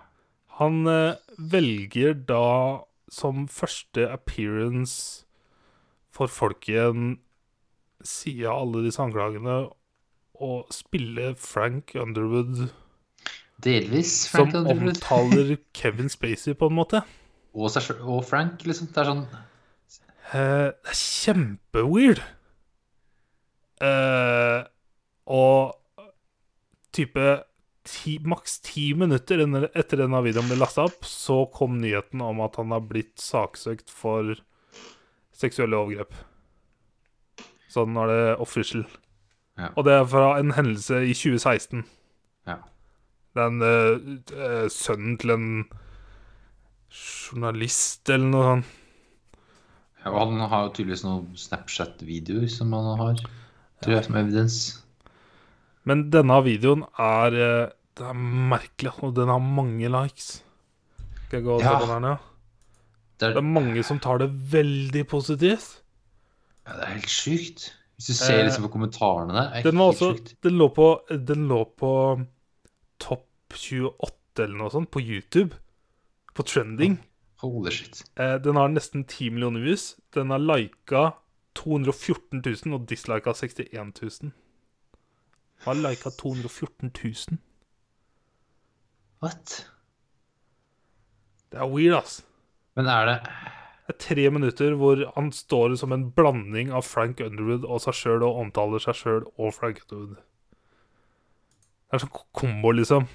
Han 0.58 0.86
eh, 0.90 1.14
velger 1.38 2.14
da 2.26 2.82
som 3.10 3.46
første 3.48 4.08
appearance 4.10 5.24
for 6.10 6.26
folk 6.26 6.66
igjen, 6.68 7.18
siden 8.02 8.50
av 8.50 8.64
alle 8.64 8.82
disse 8.88 9.02
anklagene, 9.02 9.68
å 10.38 10.50
spille 10.74 11.32
Frank 11.38 11.94
Underwood 11.98 12.68
Delvis 13.64 14.28
Frank 14.30 14.52
Som 14.54 14.68
omtaler 14.70 15.56
Kevin 15.78 16.10
Spacey, 16.12 16.54
på 16.54 16.68
en 16.70 16.78
måte. 16.78 17.02
Og, 17.54 17.70
og 18.04 18.24
Frank, 18.26 18.62
liksom. 18.68 18.90
Det 18.94 19.02
er 19.02 19.10
sånn 19.10 19.24
uh, 19.26 20.70
det 20.70 20.92
er 20.92 21.00
kjempeweird. 21.00 22.22
Uh, 23.78 24.62
og 25.28 25.74
type 26.94 27.26
ti, 27.88 28.18
maks 28.26 28.58
ti 28.66 28.90
minutter 28.98 29.42
etter 29.46 30.02
denne 30.02 30.22
videoen 30.24 30.50
ble 30.50 30.58
lasta 30.60 30.86
opp, 30.88 31.04
så 31.06 31.44
kom 31.54 31.78
nyheten 31.82 32.22
om 32.24 32.42
at 32.44 32.58
han 32.60 32.74
har 32.74 32.86
blitt 32.88 33.16
saksøkt 33.22 33.92
for 33.92 34.36
seksuelle 35.38 35.78
overgrep. 35.78 36.16
Sånn 37.70 37.96
er 38.00 38.10
det 38.10 38.24
official. 38.42 38.86
Ja. 39.58 39.72
Og 39.74 39.86
det 39.86 39.94
er 39.98 40.08
fra 40.08 40.32
en 40.38 40.54
hendelse 40.56 41.02
i 41.04 41.14
2016. 41.16 41.84
Ja. 43.36 43.46
uh, 43.48 43.50
en 43.58 44.70
sønnen 44.72 45.18
til 45.20 45.30
en 45.34 45.48
journalist 46.88 48.08
eller 48.10 48.30
noe 48.32 48.44
sånt. 48.48 48.74
ja. 50.04 50.10
Og 50.12 50.18
han 50.22 50.40
har 50.48 50.66
jo 50.66 50.72
tydeligvis 50.78 51.04
noen 51.04 51.26
Snapchat-videoer 51.36 52.48
som 52.52 52.72
han 52.72 52.86
har, 53.00 53.18
tror 53.84 53.94
jeg, 53.98 54.06
som 54.06 54.16
evidens. 54.20 54.58
Men 55.88 56.06
denne 56.12 56.38
videoen 56.44 56.84
er 57.00 57.36
eh, 57.36 57.66
Det 57.98 58.06
er 58.06 58.14
merkelig, 58.14 58.92
og 59.02 59.14
den 59.16 59.26
har 59.32 59.40
mange 59.42 59.88
likes. 59.90 60.42
Skal 61.26 61.40
jeg 61.40 61.44
gå 61.48 61.54
og 61.56 61.60
se 61.60 61.66
Ja. 61.66 61.78
på 61.80 61.86
den 61.86 61.94
her 61.96 62.02
nå? 62.04 62.16
Det 63.18 63.30
er, 63.34 63.40
mange 63.42 63.82
som 63.82 63.98
tar 63.98 64.18
det 64.22 64.28
veldig 64.52 65.02
positivt. 65.10 65.80
ja, 66.66 66.72
det 66.76 66.82
er 66.84 66.92
helt 66.94 67.10
sjukt. 67.10 67.64
Hvis 67.96 68.06
du 68.06 68.14
ser 68.14 68.44
liksom 68.44 68.68
på 68.68 68.70
kommentarene 68.76 69.34
der, 69.34 69.48
er 69.50 69.62
Den 69.66 69.76
var 69.78 69.90
helt 69.90 69.98
også 69.98 70.12
sjukt. 70.14 70.34
Den 70.44 70.58
lå 70.60 70.68
på, 70.70 70.86
den 71.10 71.48
lå 71.48 71.64
på 71.76 71.90
topp 73.02 73.54
28 73.54 74.44
eller 74.44 74.58
noe 74.60 74.72
sånt 74.72 74.90
på 74.94 75.02
YouTube. 75.02 75.56
På 76.34 76.44
trending. 76.46 76.98
Holy 77.42 77.70
shit. 77.70 78.02
Eh, 78.18 78.36
den 78.42 78.56
har 78.58 78.68
nesten 78.68 79.04
10 79.04 79.30
millioner 79.30 79.62
views. 79.62 79.96
Den 80.14 80.30
har 80.30 80.42
lika 80.42 81.12
214 81.58 82.42
000 82.44 82.74
og 82.74 82.86
dislika 82.90 83.34
61 83.34 84.02
000. 84.02 84.32
Har 85.66 85.74
lika 85.74 86.10
214 86.10 86.90
000. 87.04 87.38
What? 89.22 89.66
Det 91.50 91.58
er 91.58 91.70
weird, 91.72 91.96
ass. 91.98 92.22
Men 92.76 92.86
er 92.86 93.06
det 93.06 93.18
Det 93.88 93.94
er 93.94 94.02
tre 94.04 94.30
minutter 94.30 94.74
hvor 94.76 95.00
han 95.14 95.30
står 95.32 95.74
som 95.80 95.92
en 95.92 96.10
blanding 96.12 96.70
av 96.70 96.84
Frank 96.84 97.22
Underwood 97.24 97.64
og 97.64 97.80
seg 97.80 97.96
sjøl, 97.96 98.22
og 98.22 98.36
omtaler 98.42 98.82
seg 98.84 98.98
sjøl 98.98 99.22
og 99.38 99.54
Frank 99.56 99.80
Underwood. 99.88 100.18
Det 101.88 101.96
er 101.96 102.02
sånn 102.04 102.12
kombo, 102.36 102.70
liksom. 102.76 103.06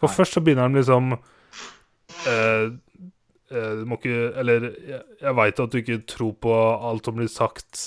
For 0.00 0.08
Nei. 0.08 0.16
først 0.16 0.36
så 0.36 0.40
begynner 0.44 0.68
han 0.68 0.76
liksom 0.76 1.10
eh, 1.14 2.66
eh, 3.52 3.72
Du 3.80 3.82
må 3.88 3.98
ikke 4.00 4.18
Eller 4.40 4.66
jeg, 4.88 5.00
jeg 5.20 5.36
veit 5.36 5.60
at 5.64 5.72
du 5.74 5.78
ikke 5.80 5.98
tror 6.08 6.32
på 6.40 6.54
alt 6.90 7.08
som 7.08 7.18
blir 7.18 7.28
sagt 7.32 7.82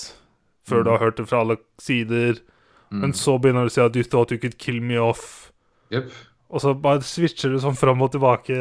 før 0.64 0.80
du 0.86 0.88
har 0.94 1.02
hørt 1.02 1.18
det 1.18 1.26
fra 1.28 1.42
alle 1.44 1.58
sider, 1.76 2.38
men 2.88 3.10
så 3.12 3.34
begynner 3.36 3.66
du 3.66 3.68
å 3.68 3.72
si 3.74 3.82
at 3.84 3.96
you 3.98 4.04
thought 4.08 4.30
you 4.32 4.38
could 4.40 4.54
kill 4.56 4.78
me 4.80 4.96
off, 4.96 5.50
Yep. 5.92 6.06
og 6.48 6.62
så 6.64 6.72
bare 6.72 7.04
switcher 7.04 7.52
du 7.52 7.58
sånn 7.60 7.76
fram 7.76 8.00
og 8.00 8.14
tilbake. 8.14 8.56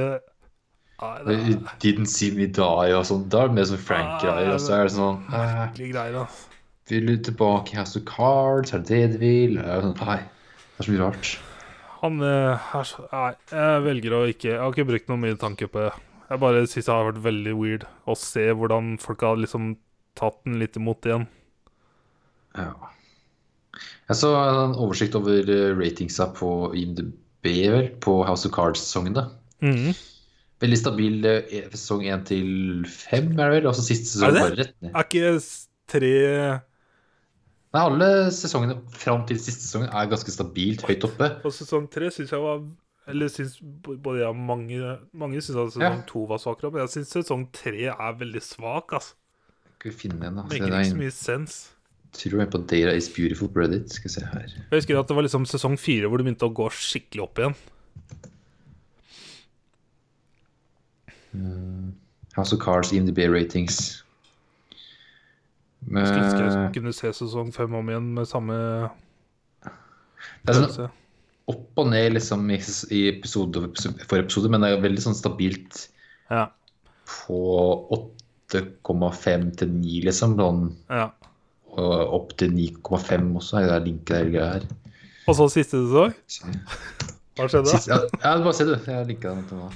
Nei, 0.99 1.13
det 1.23 1.37
er 1.37 1.45
You 1.47 1.61
Didn't 1.79 2.11
see 2.11 2.33
me 2.35 2.49
die 2.51 2.91
og 2.97 3.05
sånn. 3.07 3.23
Da 3.31 3.45
er 3.45 3.53
det 3.53 3.55
mer 3.55 3.69
sånn 3.71 3.79
Frank-greier. 3.87 4.51
Og 4.51 4.59
så 4.65 4.75
er 4.81 4.89
det 4.89 4.93
sånn 4.97 5.21
eh, 5.29 5.55
merkelige 5.61 5.93
greier, 5.93 6.17
da. 6.19 6.25
Vil 6.91 7.07
du 7.07 7.15
tilbake 7.23 7.73
i 7.73 7.79
House 7.79 7.95
of 7.99 8.05
Cards? 8.09 8.73
Er 8.75 8.83
det 8.83 8.89
det 8.91 9.15
du 9.15 9.21
vil? 9.23 9.59
Sånn, 9.61 9.95
Nei. 10.03 10.19
Det 10.73 10.81
er 10.81 10.87
så 10.87 10.93
mye 10.93 11.03
rart. 11.03 11.33
Han 12.03 12.19
eh, 12.27 12.65
er 12.75 12.87
så 12.89 13.05
Nei, 13.13 13.29
jeg 13.53 13.83
velger 13.85 14.15
å 14.17 14.23
ikke 14.27 14.49
Jeg 14.49 14.59
har 14.59 14.73
ikke 14.73 14.89
brukt 14.89 15.11
noe 15.11 15.21
mye 15.21 15.37
tanke 15.39 15.69
på 15.71 15.85
det. 15.85 15.93
Jeg 16.27 16.41
bare 16.41 16.63
syns 16.67 16.87
det 16.89 16.93
har 16.95 17.07
vært 17.07 17.23
veldig 17.23 17.53
weird 17.59 17.85
å 18.09 18.15
se 18.19 18.43
hvordan 18.57 18.97
folk 18.99 19.23
har 19.23 19.39
liksom 19.39 19.75
tatt 20.19 20.39
den 20.47 20.57
litt 20.61 20.75
imot 20.79 21.07
igjen. 21.07 21.27
Ja. 22.57 22.71
Jeg 24.09 24.19
så 24.19 24.31
en 24.37 24.75
oversikt 24.77 25.15
over 25.17 25.47
eh, 25.49 25.71
ratingsa 25.77 26.27
på 26.35 26.49
IMDb 26.77 27.47
vel, 27.47 27.87
på 28.03 28.19
House 28.27 28.47
of 28.49 28.53
Cards-sesongen. 28.55 29.15
da. 29.17 29.29
Mhm. 29.63 29.93
Veldig 30.63 30.79
stabil 30.79 31.25
eh, 31.27 31.65
sesong 31.73 32.05
1 32.07 32.27
til 32.29 32.51
5, 32.87 33.33
er 33.35 33.49
det 33.49 33.55
vel? 33.57 33.65
Altså 33.71 33.83
så 33.83 33.89
siste 33.89 34.11
sesong 34.13 34.35
det? 34.35 34.43
bare 34.45 34.59
rett 34.59 34.75
ned. 34.83 34.93
Er 34.93 35.07
ikke 35.07 35.31
tre 35.91 36.13
Nei, 37.73 37.81
alle 37.81 38.07
sesongene 38.29 38.75
fram 38.93 39.23
til 39.25 39.39
siste 39.41 39.65
sesongen 39.65 39.89
er 39.89 40.09
ganske 40.11 40.29
stabilt 40.33 40.83
høyt 40.85 41.05
oppe. 41.07 41.29
på 41.41 41.49
sesong 41.55 41.87
tre 41.89 42.11
syns 42.13 42.29
jeg 42.35 42.39
var 42.43 42.61
Eller 43.09 43.27
synes 43.33 43.57
både 43.59 44.19
jeg 44.21 44.27
og 44.29 44.37
mange 44.37 44.77
Mange 45.11 45.41
syns 45.41 45.57
at 45.57 45.73
sesong 45.73 45.81
Ja. 45.81 46.03
to 46.07 46.25
var 46.29 46.37
svakere, 46.37 46.71
men 46.71 46.81
jeg 46.85 46.89
syns 46.93 47.09
sesong 47.17 47.47
tre 47.51 47.89
er 47.89 48.13
veldig 48.19 48.41
svak. 48.45 48.93
Altså. 48.93 49.15
Skal 49.79 49.91
vi 49.91 49.97
finne 49.97 50.27
en, 50.27 50.35
da? 50.37 50.43
Maker 50.43 50.69
ikke 50.69 50.91
så 50.93 50.95
mye 51.01 51.11
sens. 51.11 51.57
tror 52.13 52.39
jeg 52.43 52.49
på 52.53 52.57
Data 52.69 52.93
is 52.93 53.09
beautiful 53.09 53.49
på 53.49 53.59
Reddit. 53.63 53.89
Skal 53.91 54.07
vi 54.09 54.13
se 54.13 54.25
her. 54.25 54.45
Jeg 54.69 54.77
husker 54.79 54.99
at 54.99 55.07
det 55.09 55.15
var 55.17 55.23
liksom 55.25 55.45
sesong 55.49 55.75
fire 55.81 56.07
hvor 56.07 56.17
det 56.21 56.25
begynte 56.29 56.45
å 56.45 56.53
gå 56.53 56.69
skikkelig 56.69 57.23
opp 57.25 57.39
igjen. 57.41 57.55
House 62.35 62.53
of 62.53 62.59
Cars, 62.61 62.91
IMDb 62.93 63.27
ratings. 63.29 64.02
Skulle 65.87 66.25
ønske 66.25 66.43
Eh, 66.43 66.59
jeg 66.63 66.73
kunne 66.77 66.93
se 66.95 67.13
sesong 67.19 67.53
fem 67.55 67.73
om 67.75 67.89
igjen 67.89 68.13
med 68.17 68.29
samme 68.29 68.57
det 70.43 70.53
er 70.53 70.59
sånn 70.67 70.91
opp 71.51 71.81
og 71.81 71.89
ned 71.91 72.13
liksom 72.15 72.45
i, 72.53 72.57
episode 73.09 73.65
for 74.07 74.19
episode, 74.19 74.51
men 74.51 74.63
det 74.63 74.71
er 74.71 74.83
veldig 74.83 75.03
sånn 75.03 75.17
stabilt 75.17 75.87
Ja. 76.31 76.47
på 77.03 77.39
8,5 78.53 79.49
til 79.59 79.73
9, 79.73 80.01
liksom. 80.07 80.37
Sånn, 80.39 80.63
ja. 80.89 81.09
og 81.73 82.15
opp 82.19 82.37
til 82.37 82.53
9,5 82.55 83.35
også, 83.41 83.59
er 83.59 83.67
det 83.67 83.93
der 84.07 84.23
der 84.23 84.31
greia 84.31 84.49
her. 84.53 84.67
Og 85.27 85.35
så 85.35 85.49
siste 85.51 85.79
sesong? 85.83 86.13
Hva 87.35 87.47
skjedde? 87.49 87.71
Siste, 87.71 87.91
ja, 87.91 87.99
ja, 88.23 88.33
bare 88.43 88.53
se 88.53 88.65
du. 88.67 88.75
Jeg 88.75 89.07
linka 89.07 89.33
den 89.33 89.47
til 89.49 89.57
nå. 89.57 89.69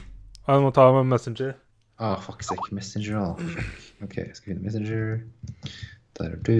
Du 0.47 0.59
må 0.63 0.71
ta 0.71 0.87
med 0.93 1.07
Messenger. 1.09 1.55
Ah, 1.99 2.15
fuck 2.21 2.43
sake. 2.45 2.69
Messenger, 2.71 3.17
da. 3.17 3.33
Fuck. 3.35 3.85
OK, 4.05 4.17
jeg 4.21 4.35
skal 4.37 4.53
finne 4.53 4.63
Messenger. 4.67 5.23
Der 6.17 6.31
er 6.33 6.39
du. 6.41 6.57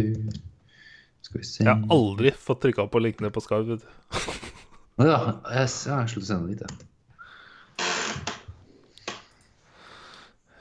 Skal 1.26 1.42
vi 1.42 1.48
se 1.48 1.64
Jeg 1.64 1.74
har 1.74 1.94
aldri 1.94 2.32
fått 2.32 2.62
trykka 2.66 2.86
på 2.92 3.02
linkene 3.02 3.32
på 3.34 3.42
Skype. 3.44 3.66
vet 3.72 3.82
du. 3.82 3.88
Å 4.98 5.06
Ja, 5.06 5.18
jeg, 5.54 5.70
jeg 5.70 6.12
slutter 6.12 6.26
å 6.26 6.30
sende 6.32 6.48
dit, 6.52 6.62
jeg. 6.62 6.72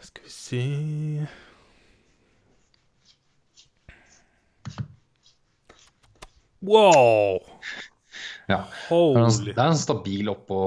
Skal 0.08 0.22
vi 0.24 0.32
se 0.32 0.62
Wow! 6.66 7.42
Ja. 8.48 8.62
Holy 8.88 9.52
det 9.52 9.58
er 9.58 9.72
en 9.72 9.78
stabil 9.78 10.28
oppå 10.30 10.58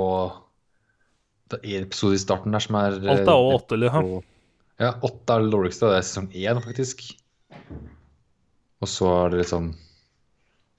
Det 1.49 1.61
er 1.63 1.79
en 1.79 1.87
episode 1.87 2.17
i 2.17 2.21
starten 2.21 2.53
der 2.55 2.63
som 2.63 2.77
er 2.79 2.97
eh, 2.99 3.11
Alt 3.13 3.23
er 3.23 3.33
over 3.33 3.55
åtte, 3.57 3.79
liksom. 3.79 4.11
Ja, 4.79 4.93
åtte 5.03 5.35
er 5.35 5.43
det 5.43 5.51
dårligste. 5.51 5.89
Det 5.91 5.97
er 5.99 6.05
sesong 6.07 6.27
én, 6.31 6.59
faktisk. 6.63 7.01
Og 8.79 8.87
så 8.87 9.07
er 9.25 9.33
det 9.33 9.41
liksom 9.43 9.71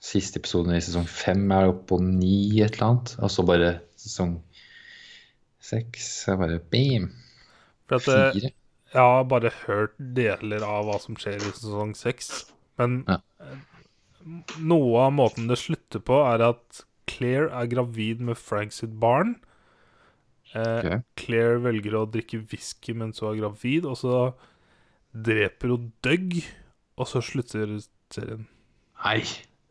Siste 0.01 0.39
episoden 0.41 0.73
i 0.73 0.79
sesong 0.81 1.05
fem 1.05 1.43
er 1.53 1.67
oppe 1.69 1.83
på 1.91 1.99
ni, 2.01 2.57
et 2.57 2.73
eller 2.73 2.87
annet. 2.87 3.11
Og 3.21 3.29
så 3.29 3.43
bare 3.45 3.67
sesong 4.01 4.39
seks 5.61 6.07
er 6.31 6.39
bare 6.41 6.57
bam! 6.73 7.11
Det, 7.91 7.99
Fire. 8.01 8.31
jeg 8.33 8.97
har 8.97 9.27
bare 9.29 9.51
hørt 9.67 9.93
deler 10.17 10.63
av 10.65 10.87
hva 10.87 10.95
som 11.03 11.17
skjer 11.19 11.37
i 11.45 11.51
sesong 11.53 11.93
seks. 11.99 12.31
Men 12.81 13.03
Ja. 13.07 13.19
eh, 13.45 13.59
noe 14.57 15.03
av 15.05 15.13
måten 15.13 15.45
det 15.51 15.59
slutter 15.61 16.01
på, 16.01 16.17
er 16.33 16.41
at 16.49 16.81
Claire 17.05 17.51
er 17.53 17.67
gravid 17.69 18.21
med 18.25 18.37
Frank 18.41 18.73
sitt 18.73 18.97
barn. 18.99 19.35
Eh, 20.55 20.81
Ok. 20.81 21.03
Claire 21.15 21.59
velger 21.61 21.93
å 21.99 22.09
drikke 22.09 22.41
whisky 22.49 22.93
mens 22.97 23.19
hun 23.21 23.35
er 23.35 23.41
gravid, 23.43 23.85
og 23.85 23.97
så 24.01 24.33
dreper 25.13 25.75
hun 25.75 25.91
Doug, 26.01 26.41
og 27.01 27.07
så 27.09 27.21
slutter 27.25 27.77
serien. 28.13 28.45
Nei! 29.03 29.19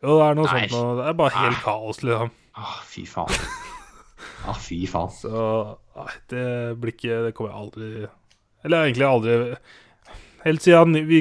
Jo, 0.01 0.15
det 0.17 0.25
er 0.27 0.37
noe 0.39 0.47
Nei. 0.49 0.63
sånt 0.67 0.73
noe. 0.75 0.95
Det 0.99 1.05
er 1.11 1.17
bare 1.19 1.35
helt 1.45 1.59
kaos, 1.63 1.99
liksom. 2.03 2.31
Ah, 2.57 2.79
fy 2.89 3.03
faen. 3.07 3.45
Ah, 4.49 4.57
fy 4.57 4.79
faen. 4.89 5.11
Så 5.13 5.43
nei, 5.95 6.13
det 6.33 6.45
blir 6.81 6.91
ikke 6.95 7.19
Det 7.27 7.31
kommer 7.37 7.51
jeg 7.53 7.61
aldri 7.61 7.89
Eller 8.65 8.83
egentlig 8.87 9.05
aldri 9.07 9.35
Helt 10.43 10.63
siden 10.65 10.97
vi 11.07 11.19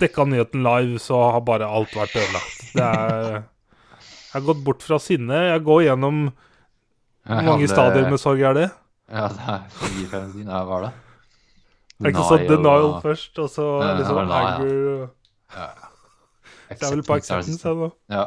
dekka 0.00 0.24
nyheten 0.30 0.62
live, 0.62 0.98
så 1.02 1.18
har 1.34 1.40
bare 1.46 1.66
alt 1.66 1.90
vært 1.98 2.14
ødelagt. 2.20 2.60
Det 2.78 2.86
er 2.86 3.30
Jeg 3.34 4.34
har 4.36 4.44
gått 4.46 4.62
bort 4.66 4.82
fra 4.86 4.98
sinne. 5.02 5.40
Jeg 5.50 5.64
går 5.66 5.82
gjennom 5.88 6.20
Hvor 7.26 7.46
mange 7.50 7.68
stadier 7.70 8.06
med 8.10 8.22
sorg 8.22 8.42
er 8.46 8.54
det? 8.60 8.68
Ja, 9.10 9.26
det 9.34 9.46
er 9.54 9.64
fire-fem 9.74 10.28
siden. 10.36 10.50
hva 10.54 10.62
var 10.70 10.84
det? 10.86 10.92
Er 12.00 12.04
det 12.06 12.12
ikke 12.14 12.28
sånn 12.30 12.46
denial 12.48 12.86
og- 12.92 13.02
først, 13.02 13.38
og 13.42 13.48
så 13.50 13.66
liksom 13.98 14.20
anger 14.22 14.70
og 14.94 15.08
Det 15.50 16.82
er 16.86 16.94
vel 16.94 17.02
på 17.06 17.18
acceptance, 17.18 17.68
ja. 17.68 17.90
jeg. 18.08 18.26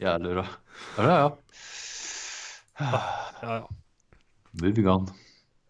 Ja. 0.00 0.12
Jævlig 0.12 0.34
bra. 0.34 0.46
Ja, 0.98 1.02
ja. 1.04 1.28
ja. 2.80 3.00
Ja, 3.42 3.54
ja. 3.54 3.62
Moving 4.62 4.88
on. 4.88 5.08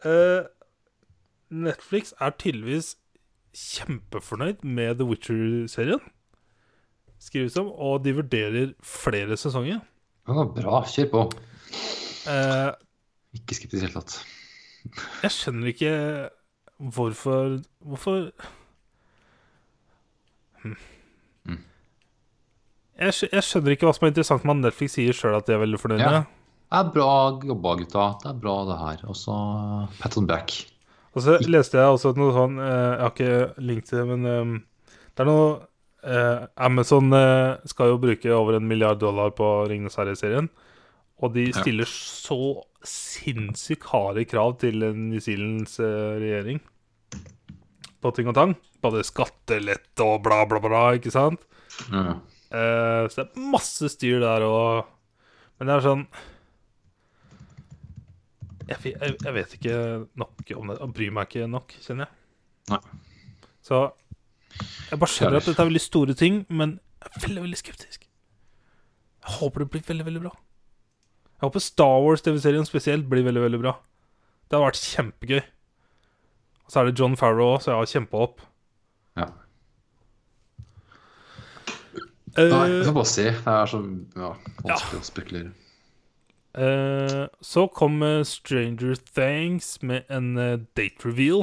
Uh, 0.05 0.45
Netflix 1.51 2.13
er 2.21 2.31
tydeligvis 2.39 2.95
kjempefornøyd 3.55 4.65
med 4.65 4.95
The 4.95 5.05
Witcher-serien. 5.05 6.01
Skrives 7.21 7.57
om, 7.57 7.67
og 7.67 8.05
de 8.05 8.15
vurderer 8.15 8.73
flere 8.83 9.37
sesonger. 9.37 9.81
Ja, 10.29 10.45
bra. 10.57 10.83
Kjør 10.89 11.11
på. 11.13 11.23
Uh, 12.25 12.73
Ikke 13.35 13.57
skeptisk 13.59 13.75
i 13.75 13.77
det 13.77 13.89
hele 13.89 14.01
tatt. 14.01 14.19
jeg 15.23 15.33
skjønner 15.33 15.73
ikke 15.73 15.95
hvorfor 16.79 17.59
Hvorfor. 17.81 18.31
Mm. 20.65 21.59
jeg, 22.99 23.13
skj- 23.19 23.33
jeg 23.35 23.45
skjønner 23.45 23.75
ikke 23.75 23.89
hva 23.89 23.95
som 23.97 24.07
er 24.07 24.13
interessant 24.15 24.45
med 24.49 24.57
at 24.57 24.63
Netflix 24.69 24.95
sier 24.97 25.17
sjøl 25.17 25.37
at 25.39 25.47
de 25.49 25.55
er 25.57 25.63
veldig 25.65 25.81
fornøyde. 25.83 26.05
Ja. 26.07 26.23
Det 26.75 26.79
er 26.81 26.93
bra 26.95 27.09
jobba, 27.47 27.75
gutta. 27.79 28.05
Det 28.23 28.31
er 28.33 28.39
bra, 28.43 28.55
det 28.67 28.79
her. 28.81 29.03
Og 29.11 29.17
så 29.19 29.35
pat 30.01 30.17
on 30.19 30.27
back. 30.31 30.55
Og 31.15 31.23
så 31.23 31.37
leste 31.47 31.79
jeg 31.79 31.93
også 31.95 32.11
noe 32.19 32.33
sånn 32.35 32.57
eh, 32.59 32.95
Jeg 32.97 33.03
har 33.05 33.13
ikke 33.13 33.63
link 33.63 33.85
til 33.87 34.01
det, 34.01 34.07
men 34.09 34.25
eh, 34.27 34.97
det 35.15 35.23
er 35.23 35.29
noe 35.29 35.45
eh, 36.03 36.47
Amazon 36.67 37.13
eh, 37.15 37.61
skal 37.71 37.93
jo 37.93 38.01
bruke 38.03 38.33
over 38.35 38.57
en 38.59 38.67
milliard 38.67 38.99
dollar 39.05 39.31
på 39.39 39.47
Ringenes 39.71 39.95
herre-serien. 40.01 40.49
Og 41.23 41.31
de 41.37 41.45
Ja. 41.53 41.61
stiller 41.61 41.87
så 41.87 42.41
sinnssykt 42.85 43.87
harde 43.93 44.25
krav 44.29 44.57
til 44.65 44.83
New 44.83 45.21
Zealands 45.23 45.79
eh, 45.79 46.19
regjering 46.25 46.59
på 48.03 48.11
ting 48.17 48.27
og 48.29 48.35
tang. 48.37 48.57
Både 48.85 49.05
skattelette 49.07 50.05
og 50.05 50.23
bla, 50.27 50.43
bla, 50.49 50.61
bla, 50.63 50.85
ikke 50.99 51.13
sant? 51.15 51.43
Mm. 51.89 52.21
Uh, 52.53 53.09
så 53.11 53.23
det 53.23 53.25
er 53.25 53.49
masse 53.51 53.89
styr 53.91 54.21
der 54.23 54.45
og 54.47 54.85
Men 55.59 55.67
det 55.67 55.75
er 55.75 55.83
sånn 55.83 56.05
jeg, 58.69 58.79
jeg, 58.93 59.17
jeg 59.19 59.33
vet 59.35 59.57
ikke 59.59 59.79
nok 60.17 60.53
om 60.57 60.71
det. 60.71 60.77
Jeg 60.79 60.93
bryr 60.97 61.11
meg 61.13 61.27
ikke 61.29 61.49
nok, 61.53 61.75
kjenner 61.85 62.07
jeg. 62.07 62.21
Nei. 62.73 62.79
Så 63.65 63.81
jeg 64.89 65.01
bare 65.01 65.13
skjønner 65.13 65.41
at 65.41 65.49
dette 65.51 65.61
er 65.61 65.69
veldig 65.69 65.83
store 65.83 66.17
ting, 66.17 66.39
men 66.49 66.79
jeg 67.03 67.11
er 67.11 67.25
veldig, 67.27 67.43
veldig 67.45 67.61
skeptisk. 67.61 68.07
Jeg 69.25 69.37
håper 69.39 69.65
det 69.65 69.71
blir 69.73 69.85
veldig, 69.89 70.07
veldig 70.09 70.23
bra. 70.25 70.33
Jeg 71.35 71.45
håper 71.47 71.65
Star 71.65 71.99
Wars-TV-serien 72.05 72.65
spesielt 72.69 73.09
blir 73.11 73.25
veldig, 73.27 73.43
veldig 73.45 73.61
bra. 73.61 73.75
Det 74.49 74.57
har 74.57 74.65
vært 74.65 74.81
kjempegøy. 74.81 75.43
Og 76.65 76.73
så 76.73 76.81
er 76.81 76.89
det 76.89 76.99
John 77.01 77.17
Farrow 77.21 77.55
òg, 77.55 77.63
så 77.63 77.73
jeg 77.73 77.81
har 77.83 77.91
kjempa 77.91 78.27
ja. 79.15 79.27
Eh, 79.29 79.33
Nei, 82.35 82.65
vi 82.71 82.85
får 82.85 82.97
bare 82.97 83.11
se. 83.11 83.29
Det 83.31 83.53
er 83.53 83.71
så 83.71 83.81
ja, 84.19 84.33
vanskelig 84.65 85.01
å 85.01 85.07
spekulere. 85.07 85.53
Uh, 86.55 87.25
så 87.43 87.67
kom 87.75 87.99
eh, 88.07 88.21
Stranger 88.27 88.95
Things 89.11 89.81
med 89.83 90.07
en 90.07 90.37
eh, 90.39 90.61
date 90.79 91.03
reveal. 91.03 91.43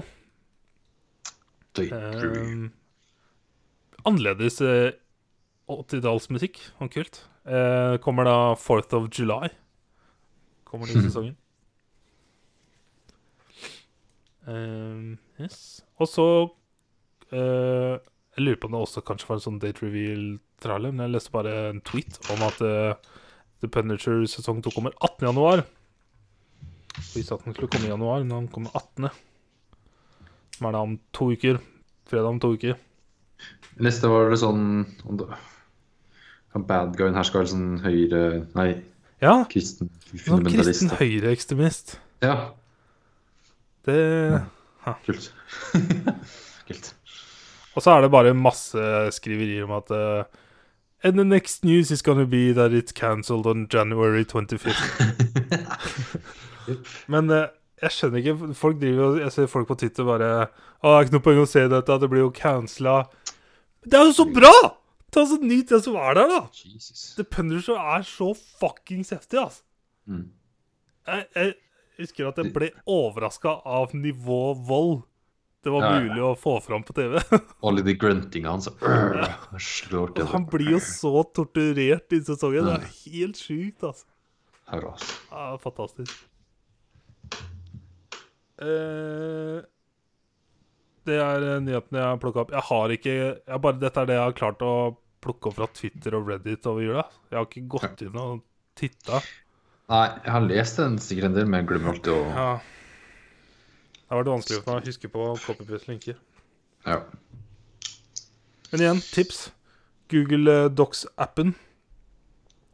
Date 1.76 2.00
reveal. 2.16 2.70
Uh, 2.70 2.70
annerledes 4.08 4.62
eh, 4.64 4.94
80-tallsmusikk 5.72 6.62
og 6.80 6.92
kult. 6.96 7.22
Uh, 7.44 7.98
kommer 8.04 8.28
da 8.28 8.38
4th 8.60 8.96
of 8.98 9.10
July. 9.12 9.52
Kommer 10.68 10.88
den 10.88 11.04
sesongen. 11.08 11.36
Uh, 14.48 15.18
yes. 15.42 15.84
Og 16.02 16.08
så 16.08 16.28
uh, 17.30 18.00
Jeg 18.38 18.42
lurer 18.42 18.58
på 18.58 18.68
om 18.68 18.74
det 18.74 18.82
også 18.82 19.04
kanskje 19.06 19.28
var 19.30 19.38
en 19.38 19.44
sånn 19.44 19.60
date 19.62 19.84
reveal-trailer, 20.62 20.92
men 20.94 21.06
jeg 21.08 21.16
leste 21.16 21.32
bare 21.34 21.54
en 21.72 21.82
tweet 21.82 22.18
om 22.32 22.42
at 22.46 22.62
uh, 22.62 22.94
The 23.62 23.68
Punisher 23.72 24.24
sesong 24.30 24.62
2 24.64 24.72
kommer 24.76 24.94
18. 25.02 25.28
januar. 25.30 25.64
Visste 27.16 27.34
at 27.36 27.46
den 27.46 27.54
skulle 27.56 27.70
komme 27.72 27.88
i 27.88 27.92
januar, 27.92 28.22
men 28.24 28.30
den 28.46 28.48
kommer 28.52 28.72
18. 28.76 29.10
Som 30.58 30.68
er 30.68 30.72
da 30.76 30.82
om 30.86 30.98
to 31.16 31.32
uker. 31.34 31.60
Fredag 32.10 32.30
om 32.30 32.40
to 32.44 32.54
uker. 32.56 32.76
Neste 33.82 34.10
var 34.12 34.30
det 34.30 34.38
sånn 34.42 34.86
om 35.08 35.18
det, 35.18 35.28
Bad 36.68 36.98
guyen 37.00 37.16
her 37.16 37.24
skal 37.24 37.42
være 37.42 37.50
sånn 37.54 37.78
høyre 37.82 38.20
Nei, 38.60 38.82
Ja, 39.24 39.46
kristen 39.50 39.88
sånn 40.12 40.20
fundamentalist. 40.20 40.68
kristen 40.68 40.92
høyreekstremist. 41.00 41.94
Ja, 42.22 42.52
Det 43.88 44.44
kult. 45.08 45.32
kult. 46.68 46.92
Og 47.72 47.82
så 47.86 47.94
er 47.96 48.04
det 48.04 48.12
bare 48.12 48.36
masse 48.36 48.84
skriverier 49.16 49.64
om 49.64 49.72
at 49.78 49.90
eh, 49.96 50.42
And 51.04 51.18
the 51.18 51.26
next 51.26 51.64
news 51.66 51.90
is 51.92 52.02
gonna 52.02 52.26
be 52.26 52.52
that 52.54 52.74
it's 52.74 52.92
cancelled 52.92 53.48
on 53.48 53.68
January 53.68 54.24
25th. 54.24 54.86
Men 57.14 57.30
eh, 57.30 57.48
jeg 57.82 57.96
skjønner 57.96 58.22
ikke 58.22 58.54
Folk 58.54 58.78
driver 58.82 59.18
Jeg 59.18 59.34
ser 59.34 59.48
folk 59.50 59.66
på 59.72 59.78
Twitter 59.82 60.06
bare 60.06 60.28
Å, 60.46 60.84
det 60.86 60.92
er 60.92 61.08
ikke 61.08 61.16
noe 61.16 61.26
poeng 61.26 61.42
å 61.42 61.48
se 61.50 61.64
dette, 61.72 61.98
det 62.02 62.10
blir 62.10 62.24
jo 62.24 62.30
cancela. 62.34 63.00
Det 63.86 63.98
er 63.98 64.08
jo 64.10 64.14
så 64.18 64.26
bra! 64.30 64.54
Ta 65.14 65.26
så 65.28 65.38
Nyt 65.42 65.74
det 65.74 65.82
som 65.86 65.98
er 66.00 66.16
der, 66.18 66.30
da! 66.32 66.40
Jesus. 66.56 67.12
The 67.18 67.26
Punisher 67.28 67.78
er 67.78 68.06
så 68.08 68.32
fuckings 68.34 69.12
heftig, 69.14 69.42
altså. 69.42 69.62
Mm. 70.10 70.30
Jeg, 71.10 71.26
jeg 71.36 71.54
husker 72.00 72.30
at 72.30 72.40
jeg 72.42 72.54
ble 72.56 72.72
overraska 72.90 73.60
av 73.68 73.94
nivå 73.98 74.42
vold 74.70 75.02
det 75.64 75.70
var 75.74 75.84
Ja, 75.86 75.90
ja. 75.94 76.00
mulig 76.08 76.24
å 76.26 76.32
få 76.40 76.56
fram 76.66 76.84
på 76.88 76.94
TV. 76.98 77.20
Alle 77.68 77.84
de 77.86 77.94
gruntinga 78.02 78.50
hans. 78.56 78.70
ja. 78.82 79.28
Slår 79.62 80.16
til. 80.18 80.26
Han 80.34 80.48
blir 80.50 80.72
jo 80.78 80.80
så 80.82 81.12
torturert 81.38 82.16
i 82.18 82.22
sesongen. 82.26 82.66
Det 82.66 82.80
er 82.80 82.88
helt 83.06 83.38
sjukt, 83.42 83.84
altså. 83.86 84.08
Hurra. 84.72 84.94
Ja, 85.32 85.46
fantastisk. 85.62 86.16
Eh, 88.62 89.60
det 91.10 91.18
er 91.18 91.46
eh, 91.56 91.62
nyhetene 91.66 92.02
jeg 92.02 92.08
har 92.12 92.20
plukka 92.22 92.44
opp. 92.46 92.52
Jeg 92.54 92.66
har 92.70 92.94
ikke 92.96 93.14
jeg 93.18 93.62
bare, 93.64 93.80
Dette 93.82 94.04
er 94.04 94.10
det 94.12 94.18
jeg 94.20 94.26
har 94.28 94.36
klart 94.38 94.66
å 94.66 94.74
plukke 95.22 95.50
opp 95.52 95.58
fra 95.60 95.68
Twitter 95.78 96.18
og 96.18 96.30
Reddit 96.30 96.66
over 96.70 96.86
jula. 96.86 97.06
Jeg 97.32 97.40
har 97.40 97.48
ikke 97.50 97.66
gått 97.76 98.04
inn 98.06 98.18
og 98.22 98.44
titta. 98.78 99.22
Nei, 99.92 100.06
jeg 100.24 100.32
har 100.36 100.46
lest 100.48 100.78
den 100.80 101.00
sikkert 101.04 101.32
en 101.32 101.36
del, 101.40 101.50
men 101.50 101.62
jeg 101.64 101.70
glemmer 101.74 101.94
alltid 101.96 102.14
å 102.16 102.22
Ja. 102.32 102.52
Det 104.12 104.18
har 104.18 104.26
vært 104.26 104.34
vanskelig 104.34 104.58
for 104.60 104.68
meg 104.74 104.82
å 104.82 104.92
huske 104.92 105.08
på 105.08 105.26
copypaste-linker. 105.40 106.16
Ja. 106.84 106.98
Men 108.74 108.84
igjen, 108.84 109.00
tips. 109.08 109.38
Google 110.12 110.56
eh, 110.66 110.68
Docs-appen. 110.76 111.54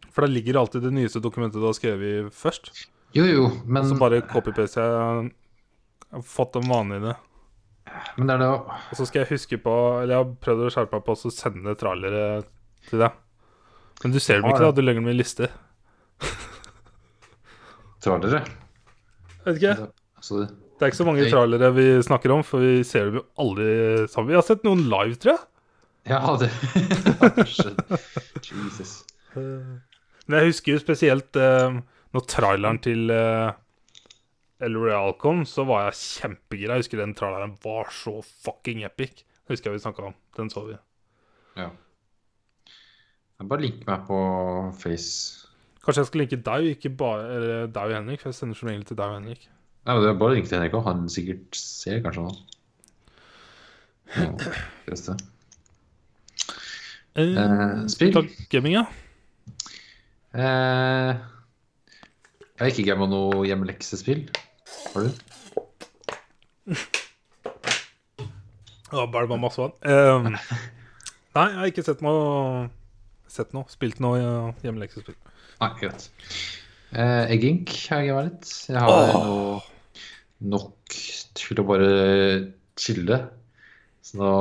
For 0.09 0.25
der 0.25 0.33
ligger 0.33 0.57
alltid 0.63 0.87
det 0.87 0.95
nyeste 0.95 1.21
dokumentet 1.21 1.61
du 1.61 1.67
har 1.69 1.77
skrevet 1.77 2.09
i 2.09 2.33
først. 2.33 2.71
Jo, 3.13 3.27
jo, 3.29 3.45
men, 3.69 3.85
Så 3.85 3.99
bare 4.01 4.23
copypaste 4.25 4.81
jeg. 4.81 5.29
Har 6.09 6.25
fått 6.25 6.57
en 6.57 6.65
vane 6.73 6.97
i 6.97 7.05
det. 7.05 7.15
men 8.17 8.25
det 8.25 8.33
er 8.33 8.41
det 8.41 8.49
å 8.49 8.59
Og 8.65 8.97
så 8.97 9.05
skal 9.05 9.21
jeg 9.21 9.35
huske 9.35 9.57
på 9.61 9.73
Eller 10.01 10.13
jeg 10.15 10.23
har 10.23 10.35
prøvd 10.43 10.65
å 10.65 10.69
skjerpe 10.73 10.97
meg 10.97 11.05
på 11.05 11.15
å 11.15 11.31
sende 11.37 11.77
trailere 11.77 12.27
til 12.89 13.05
deg. 13.05 13.25
Men 14.01 14.17
du 14.17 14.23
ser 14.25 14.41
dem 14.41 14.49
ikke, 14.49 14.65
da. 14.65 14.73
Du 14.73 14.81
legger 14.81 15.05
dem 15.05 15.13
i 15.13 15.19
liste. 15.21 15.53
Trailere. 18.01 18.47
Vet 19.45 19.61
ikke. 19.61 19.91
Så 20.17 20.47
Det 20.47 20.66
er 20.85 20.91
ikke 20.91 20.99
så 20.99 21.07
mange 21.07 21.27
trailere 21.31 21.69
vi 21.73 21.85
snakker 22.05 22.33
om, 22.35 22.43
for 22.45 22.61
vi 22.61 22.81
ser 22.85 23.07
dem 23.09 23.19
jo 23.19 23.23
aldri 23.41 23.69
sammen. 24.11 24.31
Vi 24.31 24.37
har 24.37 24.45
sett 24.45 24.65
noen 24.67 24.83
live, 24.91 25.17
tror 25.21 25.33
jeg. 25.33 25.45
ja, 26.07 26.21
det 26.39 26.51
Jesus. 28.51 28.91
Men 29.33 30.39
jeg 30.39 30.51
husker 30.51 30.75
jo 30.75 30.81
spesielt 30.83 31.39
eh, 31.39 31.79
når 32.15 32.27
traileren 32.29 32.79
til 32.83 33.09
eh, 33.13 33.49
El 34.63 34.77
Real 34.81 35.15
kom, 35.21 35.43
så 35.47 35.65
var 35.67 35.87
jeg 35.87 35.99
kjempegira. 36.01 36.77
Jeg 36.77 36.85
husker 36.85 37.01
den 37.01 37.17
traileren 37.17 37.57
var 37.63 37.91
så 37.93 38.19
fucking 38.45 38.83
epic. 38.87 39.23
Det 39.45 39.55
husker 39.55 39.71
jeg 39.71 39.79
vi 39.79 39.83
snakka 39.85 40.07
om. 40.11 40.15
Den 40.37 40.49
så 40.53 40.65
vi. 40.67 40.77
Ja. 41.57 41.71
Jeg 43.37 43.49
bare 43.51 43.63
linker 43.63 43.89
meg 43.89 44.07
på 44.07 44.17
Face. 44.81 45.45
Kanskje 45.85 46.01
jeg 46.03 46.09
skal 46.09 46.21
linke 46.23 46.41
deg, 46.43 46.71
ikke 46.75 46.89
bare 46.99 47.67
deg 47.71 47.83
og 47.85 47.93
Henrik, 47.95 48.19
for 48.21 48.33
jeg 48.33 48.39
sender 48.41 48.57
som 48.59 48.67
regel 48.69 48.83
til 48.89 48.97
deg 48.99 49.07
og 49.13 49.19
Henrik. 49.21 49.45
Nei, 49.87 49.93
men 49.95 50.03
det 50.03 50.07
er 50.11 50.17
bare 50.19 50.35
link 50.35 50.49
til 50.49 50.57
Henrik 50.57 50.73
òg. 50.75 50.83
Han 50.83 51.05
sikkert 51.07 51.55
ser 51.55 52.01
kanskje 52.03 52.25
han. 52.25 52.39
Ja, 54.17 54.25
beste. 54.83 55.13
Eh, 57.15 57.85
spill? 57.93 58.11
Takk, 58.17 58.33
gaming, 58.51 58.75
ja. 58.75 58.83
Eh, 60.35 61.13
jeg 61.15 62.59
har 62.59 62.73
ikke 62.73 62.85
gamma 62.89 63.07
noe 63.07 63.45
hjemmeleksespill. 63.47 64.25
Har 64.93 65.07
du? 65.07 65.11
Ja, 68.87 69.03
bare 69.11 69.27
bare 69.27 69.39
masse 69.39 69.59
vann. 69.59 69.73
Eh, 69.83 70.27
nei, 71.35 71.47
jeg 71.47 71.57
har 71.59 71.71
ikke 71.71 71.83
sett 71.83 71.99
noe 72.05 72.69
Sett 73.27 73.51
noe, 73.51 73.67
Spilt 73.67 73.99
noe 73.99 74.19
hjemmeleksespill. 74.63 75.17
Nei, 75.59 75.71
greit. 75.81 76.07
Eh, 76.95 77.25
Eggink 77.35 77.73
har 77.91 78.05
jeg 78.07 78.29
litt. 78.29 78.53
Jeg 78.71 78.79
har 78.79 79.11
oh. 79.11 79.27
nå 79.27 79.76
nok 80.43 80.97
til 81.37 81.61
å 81.61 81.65
bare 81.67 81.91
chille. 82.77 83.19
Så 84.05 84.19
da 84.21 84.31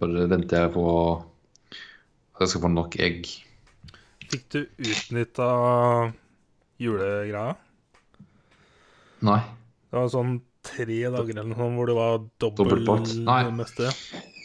bare 0.00 0.26
venter 0.30 0.64
jeg 0.64 0.74
på 0.74 0.84
at 2.34 2.42
jeg 2.42 2.50
skal 2.50 2.64
få 2.64 2.70
nok 2.72 2.96
egg. 2.98 3.28
Fikk 4.32 4.46
du 4.50 4.60
utnytta 4.64 5.48
julegreia? 6.82 7.52
Nei. 9.24 9.40
Det 9.90 10.00
var 10.00 10.10
sånn 10.10 10.38
tre 10.64 11.00
dager 11.12 11.36
eller 11.36 11.52
noe 11.52 11.68
hvor 11.76 11.90
det 11.90 11.96
var 11.96 12.22
dobbelt 12.42 13.14
Nei. 13.22 13.42
meste. 13.54 13.92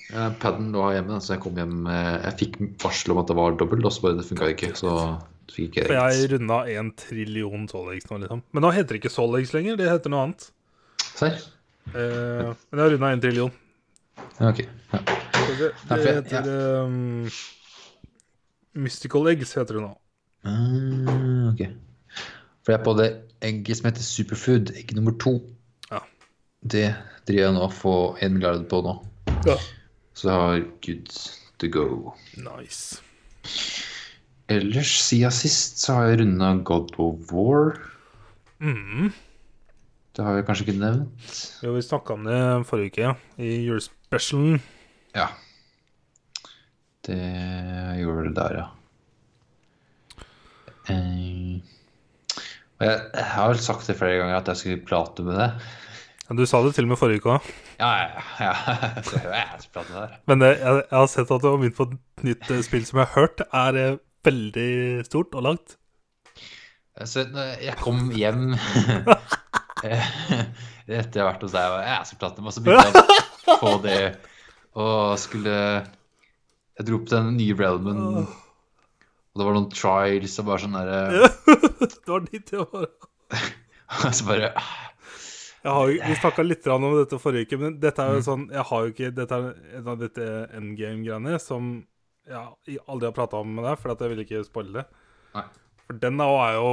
Paden 0.10 0.38
Padden 0.42 0.70
lå 0.74 0.88
hjemme, 0.94 1.20
så 1.22 1.36
jeg 1.36 1.42
kom 1.44 1.58
hjem 1.60 1.84
eh, 1.86 2.16
Jeg 2.24 2.38
fikk 2.40 2.56
varsel 2.82 3.14
om 3.14 3.20
at 3.22 3.30
det 3.30 3.36
var 3.38 3.58
dobbelt, 3.60 3.86
og 3.86 3.94
så 3.94 4.08
bare 4.08 4.18
det 4.18 4.26
funka 4.26 4.48
ikke. 4.56 4.72
Så 4.78 4.94
fikk 5.54 5.78
ikke 5.84 5.98
jeg 5.98 6.30
runda 6.34 6.64
en 6.74 6.90
trillion 6.98 7.68
Solix 7.70 8.10
nå, 8.10 8.22
liksom. 8.24 8.42
Men 8.54 8.66
nå 8.66 8.72
heter 8.74 8.96
det 8.96 9.04
ikke 9.04 9.14
Solix 9.14 9.54
lenger, 9.54 9.78
det 9.78 9.90
heter 9.90 10.14
noe 10.14 10.28
annet. 10.28 10.50
Serr? 11.20 11.40
Eh, 11.92 12.52
men 12.70 12.80
jeg 12.80 12.84
har 12.84 12.94
runda 12.94 13.12
en 13.12 13.24
trillion. 13.24 13.56
Ok. 14.40 14.62
Ja. 14.94 15.00
Det, 15.60 15.72
det 15.90 16.14
heter 16.14 16.48
um, 16.86 17.26
Mystical 18.80 19.28
Eggs, 19.32 19.52
heter 19.58 19.80
det 19.80 19.84
nå. 19.84 19.92
Ah, 20.48 21.50
ok. 21.50 21.66
For 22.64 22.72
jeg 22.72 22.80
er 22.80 22.86
på 22.86 22.96
det 23.00 23.10
egget 23.44 23.80
som 23.80 23.90
heter 23.90 24.06
Superfood, 24.06 24.72
egg 24.80 24.94
nummer 24.96 25.16
to. 25.20 25.36
Ja. 25.90 26.00
Det 26.64 26.88
driver 27.28 27.44
jeg 27.44 27.58
nå 27.58 27.68
å 27.68 27.74
få 27.74 27.98
en 28.24 28.38
milliard 28.38 28.64
på 28.72 28.82
nå. 28.86 28.96
Ja. 29.50 29.58
Så 30.16 30.30
jeg 30.30 30.40
har 30.46 30.66
good 30.86 31.16
to 31.60 31.72
go. 31.74 31.88
Nice. 32.40 33.02
Ellers, 34.50 34.96
siden 35.04 35.36
sist, 35.36 35.82
så 35.84 35.98
har 35.98 36.14
jeg 36.14 36.22
runda 36.24 36.54
God 36.64 36.96
of 37.02 37.34
War. 37.34 37.76
Mm. 38.64 39.12
Det 40.20 40.26
har 40.28 40.36
vi 40.36 40.42
kanskje 40.44 40.66
ikke 40.66 40.82
nevnt. 40.82 41.38
Jo, 41.64 41.72
vi 41.78 41.82
snakka 41.86 42.18
om 42.18 42.26
det 42.28 42.40
forrige 42.68 42.92
uke, 42.92 43.04
ja. 43.06 43.12
I 43.40 43.54
julespecialen. 43.64 44.58
Ja. 45.16 45.30
Det 47.08 47.20
gjorde 48.02 48.26
det 48.26 48.34
der, 48.36 48.58
ja. 48.60 48.66
Eh, 50.92 51.62
jeg, 52.84 53.00
har 53.32 53.48
vel 53.54 53.64
sagt 53.64 53.88
det 53.88 53.96
flere 53.96 54.20
ganger 54.20 54.42
at 54.42 54.52
jeg 54.52 54.60
skulle 54.60 54.84
prate 54.92 55.24
med 55.24 55.40
det. 55.40 55.50
Ja, 56.26 56.36
du 56.36 56.44
sa 56.52 56.60
det 56.68 56.76
til 56.76 56.90
og 56.90 56.92
med 56.92 57.00
forrige 57.00 57.24
uke 57.24 57.38
òg. 57.38 57.50
Ja, 57.80 57.96
ja, 58.04 58.28
ja. 58.44 58.54
Jeg. 59.40 60.20
Men 60.28 60.44
jeg, 60.44 60.60
jeg 60.60 60.98
har 61.00 61.08
sett 61.08 61.32
at 61.32 61.42
du 61.46 61.48
har 61.48 61.62
begynt 61.62 61.80
på 61.80 61.88
et 61.88 62.26
nytt 62.28 62.52
eh, 62.52 62.66
spill 62.68 62.84
som 62.84 63.00
jeg 63.00 63.08
har 63.08 63.22
hørt 63.22 63.48
er 63.48 63.80
eh, 63.80 64.00
veldig 64.28 64.72
stort 65.08 65.32
og 65.32 65.48
langt. 65.48 65.80
Så 67.08 67.24
jeg 67.64 67.80
kom 67.80 68.10
hjem 68.12 68.58
etter 70.90 71.20
jeg 71.20 71.24
har 71.24 71.30
vært 71.32 71.46
hos 71.46 71.56
deg 71.56 71.72
og 71.72 71.80
med, 71.80 72.50
og 72.50 72.54
så 72.56 72.64
begynte 72.66 73.04
jeg 73.04 73.58
få 73.64 73.74
det. 73.84 74.02
Og 74.80 75.16
skulle 75.20 75.56
Jeg 76.80 76.88
dro 76.88 77.00
opp 77.00 77.10
den 77.12 77.34
nye 77.38 77.56
realmen, 77.58 78.04
og 78.20 79.40
det 79.40 79.48
var 79.48 79.58
noen 79.58 79.72
trials 79.74 80.38
og 80.42 80.48
bare 80.50 80.64
sånn 80.64 80.78
derre 80.78 81.32
Det 81.84 82.06
var 82.08 82.28
ditt, 82.28 82.52
det 82.52 82.62
var. 82.62 82.88
Og 84.00 84.14
så 84.16 84.28
bare 84.28 84.52
Jeg 85.64 85.74
har, 85.76 85.92
vi 85.92 86.18
snakka 86.22 86.46
litt 86.46 86.70
om 86.72 86.88
dette 86.98 87.20
forrige 87.22 87.50
uke, 87.50 87.60
men 87.62 87.80
dette 87.82 88.06
er 88.06 88.20
jo 88.20 88.26
sånn 88.26 88.48
Jeg 88.54 88.66
har 88.70 88.86
jo 88.86 88.94
ikke 88.94 89.12
Dette 89.18 89.40
er 89.40 89.50
en 89.82 89.92
av 89.92 90.00
dette 90.02 90.28
endgame-greiene 90.60 91.40
som 91.44 91.74
jeg 92.30 92.78
aldri 92.86 93.08
har 93.10 93.16
prata 93.18 93.40
om 93.42 93.56
med 93.58 93.66
deg, 93.66 93.80
for 93.82 93.90
at 93.90 94.02
jeg 94.06 94.12
vil 94.12 94.20
ikke 94.22 94.44
spoile 94.46 94.84
det. 94.84 94.84
For 95.88 95.98
den 95.98 96.20
er 96.22 96.58
jo 96.60 96.68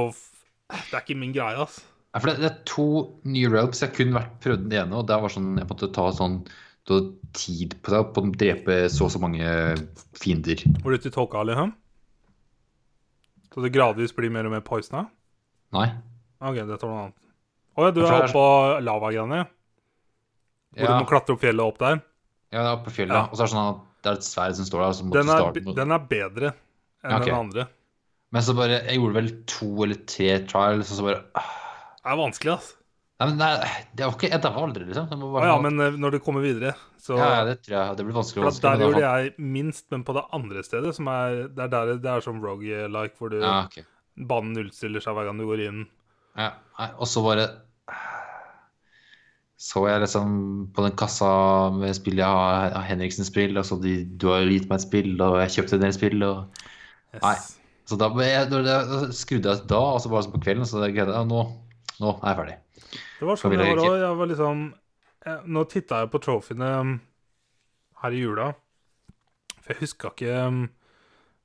Det 0.69 0.93
er 0.93 1.01
ikke 1.01 1.15
min 1.17 1.33
greie, 1.33 1.57
altså. 1.57 1.81
Ja, 2.13 2.21
for 2.23 2.29
det, 2.31 2.37
det 2.41 2.49
er 2.49 2.61
to 2.69 2.85
nye 3.27 3.49
realms. 3.51 3.81
Jeg 3.83 3.91
har 3.91 3.97
kun 3.97 4.13
vært 4.15 4.37
prøvd 4.43 4.63
den 4.69 4.77
ene, 4.79 4.95
og 5.01 5.07
det 5.09 5.17
var 5.21 5.33
sånn 5.33 5.49
jeg 5.59 5.67
måtte 5.69 5.89
ta 5.93 6.07
sånn 6.15 6.39
du 6.87 6.93
tid 7.35 7.73
på 7.83 7.91
deg 7.91 8.13
på 8.15 8.21
å 8.23 8.29
drepe 8.39 8.75
så 8.89 9.09
og 9.09 9.11
så 9.11 9.19
mange 9.19 9.43
fiender. 10.15 10.61
Var 10.85 10.95
du 10.95 11.07
i 11.09 11.11
tåka, 11.11 11.41
liksom? 11.49 11.73
Så 13.53 13.63
det 13.65 13.73
gradvis 13.75 14.13
blir 14.15 14.31
mer 14.31 14.47
og 14.47 14.53
mer 14.55 14.63
poisona? 14.65 15.03
Nei. 15.75 15.89
OK, 16.39 16.61
dette 16.61 16.79
var 16.85 16.93
noe 16.93 17.03
annet. 17.07 17.17
Å 17.77 17.87
ja, 17.87 17.91
du 17.93 17.99
er 18.05 18.15
oppe 18.21 18.31
det 18.31 18.77
er 18.77 18.85
lavagreiene? 18.87 19.41
Hvor 20.77 20.85
Ja, 20.85 20.93
du 20.93 21.03
må 21.03 21.09
klatre 21.09 21.35
opp 21.35 21.43
fjellet 21.43 21.63
opp 21.65 21.77
der? 21.81 21.99
ja, 22.53 22.61
det 22.61 22.67
er 22.69 22.73
oppe 22.77 22.87
på 22.87 22.95
fjellet. 23.01 23.17
Ja. 23.17 23.25
Og 23.27 23.35
så 23.35 23.43
er 23.43 23.49
det 23.49 23.53
sånn 23.57 23.69
at 23.73 23.83
det 24.05 24.09
er 24.13 24.17
et 24.21 24.27
sverd 24.29 24.55
som 24.55 24.65
står 24.69 24.83
der. 24.85 24.93
Så 24.95 25.09
Den 25.11 25.29
er, 25.35 25.45
med- 25.53 25.75
den 25.75 25.91
er 25.91 25.99
bedre 26.15 26.53
enn 27.03 27.11
Ja, 27.11 27.17
okay. 27.19 27.31
den 27.31 27.39
andre. 27.39 27.67
Men 28.31 28.41
så 28.43 28.55
bare 28.55 28.79
Jeg 28.87 28.95
gjorde 28.99 29.13
vel 29.19 29.29
to 29.45 29.69
eller 29.83 29.99
tre 30.07 30.29
trials, 30.47 30.91
og 30.91 30.97
så 30.97 31.03
bare 31.03 31.23
ah. 31.35 31.43
Det 31.43 31.66
er 32.11 32.19
vanskelig, 32.19 32.53
altså. 32.57 32.73
Nei, 33.17 33.27
men 33.31 33.39
det, 33.39 33.45
er- 33.49 34.03
jo 34.05 34.13
ikke 34.13 34.37
daua 34.43 34.63
aldri, 34.67 34.85
liksom. 34.85 35.07
Det 35.09 35.17
må 35.17 35.31
Å 35.39 35.45
ja, 35.47 35.55
men 35.63 35.81
eh, 35.81 35.95
når 35.97 36.17
du 36.17 36.19
kommer 36.21 36.43
videre, 36.45 36.75
så 37.01 37.17
ja, 37.17 37.29
det 37.47 37.55
tror 37.65 37.73
jeg. 37.73 37.97
Det 37.97 38.05
blir 38.05 38.17
vanskelig. 38.19 38.43
For 38.43 38.49
vanskelig, 38.51 38.73
Der 38.77 38.83
gjorde 38.85 39.05
jeg 39.07 39.47
minst, 39.57 39.85
men 39.93 40.03
på 40.05 40.13
det 40.17 40.25
andre 40.37 40.65
stedet, 40.65 40.93
som 40.97 41.09
er 41.09 41.47
Det 41.47 41.65
er 41.65 41.71
der 41.73 41.93
det 42.03 42.11
er 42.13 42.25
som 42.25 42.43
rogue-like, 42.43 43.17
hvor 43.17 43.33
du 43.33 43.39
Ja, 43.41 43.63
okay. 43.65 43.87
banen 44.17 44.53
nullstiller 44.53 45.01
seg 45.01 45.17
hver 45.17 45.31
gang 45.31 45.41
du 45.41 45.47
går 45.49 45.65
inn. 45.65 45.81
Ja, 46.37 46.51
nei, 46.77 46.91
og 47.01 47.09
så 47.09 47.25
bare 47.25 47.47
så 49.57 49.81
jeg 49.89 50.03
liksom 50.03 50.33
på 50.75 50.83
den 50.85 50.93
kassa 50.99 51.27
med 51.73 51.95
spill 51.97 52.19
jeg 52.21 52.29
har, 52.29 52.75
Henriksens 52.85 53.31
spill, 53.31 53.57
og 53.57 53.65
så 53.65 53.79
de, 53.81 54.03
du 54.05 54.27
har 54.29 54.45
gitt 54.45 54.67
meg 54.69 54.77
et 54.77 54.85
spill, 54.85 55.15
og 55.17 55.39
jeg 55.41 55.55
kjøpte 55.55 55.79
en 55.79 55.87
del 55.87 55.95
spill, 55.97 56.21
og 56.27 56.65
Yes. 57.15 57.23
Nei. 57.23 57.37
Så 57.87 57.95
da, 57.95 58.09
jeg, 58.19 58.49
jeg, 58.51 59.13
skrudde 59.15 59.53
jeg 59.53 59.63
da, 59.71 59.79
og 59.95 60.01
så 60.03 60.11
bare 60.11 60.29
på 60.33 60.41
kvelden, 60.43 60.67
så 60.67 60.81
greide 60.83 61.15
jeg 61.15 61.29
nå, 61.29 61.43
nå 61.99 62.13
er 62.21 62.29
jeg 62.29 62.37
ferdig. 62.41 62.55
Det 63.19 63.27
var 63.27 63.39
sånn 63.41 63.53
jeg 63.57 63.65
jeg 63.67 63.75
var 63.77 63.83
òg. 63.87 63.99
Jeg 64.03 64.17
var 64.21 64.31
liksom 64.31 64.63
jeg, 65.27 65.37
Nå 65.51 65.63
titta 65.67 66.01
jeg 66.03 66.11
på 66.13 66.21
trophyene 66.23 66.71
um, 66.79 66.91
her 68.03 68.11
i 68.15 68.19
jula. 68.21 68.51
For 69.63 69.73
jeg 69.73 69.81
huska 69.81 70.11
ikke 70.13 70.35
um, 70.47 70.59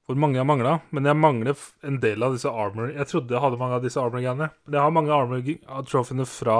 hvor 0.06 0.18
mange 0.18 0.36
jeg 0.38 0.46
mangla. 0.46 0.76
Men 0.90 1.08
jeg 1.08 1.16
mangler 1.18 1.64
en 1.88 1.98
del 2.02 2.22
av 2.26 2.34
disse 2.36 2.50
armor 2.50 2.90
Jeg 2.92 3.06
trodde 3.10 3.32
jeg 3.34 3.42
hadde 3.42 3.58
mange 3.60 3.78
av 3.78 3.84
disse 3.86 4.00
armor-greiene. 4.02 4.50
Men 4.66 4.76
jeg 4.78 4.82
har 4.84 4.94
mange 4.98 5.14
armor-trophyene 5.16 6.26
fra 6.28 6.58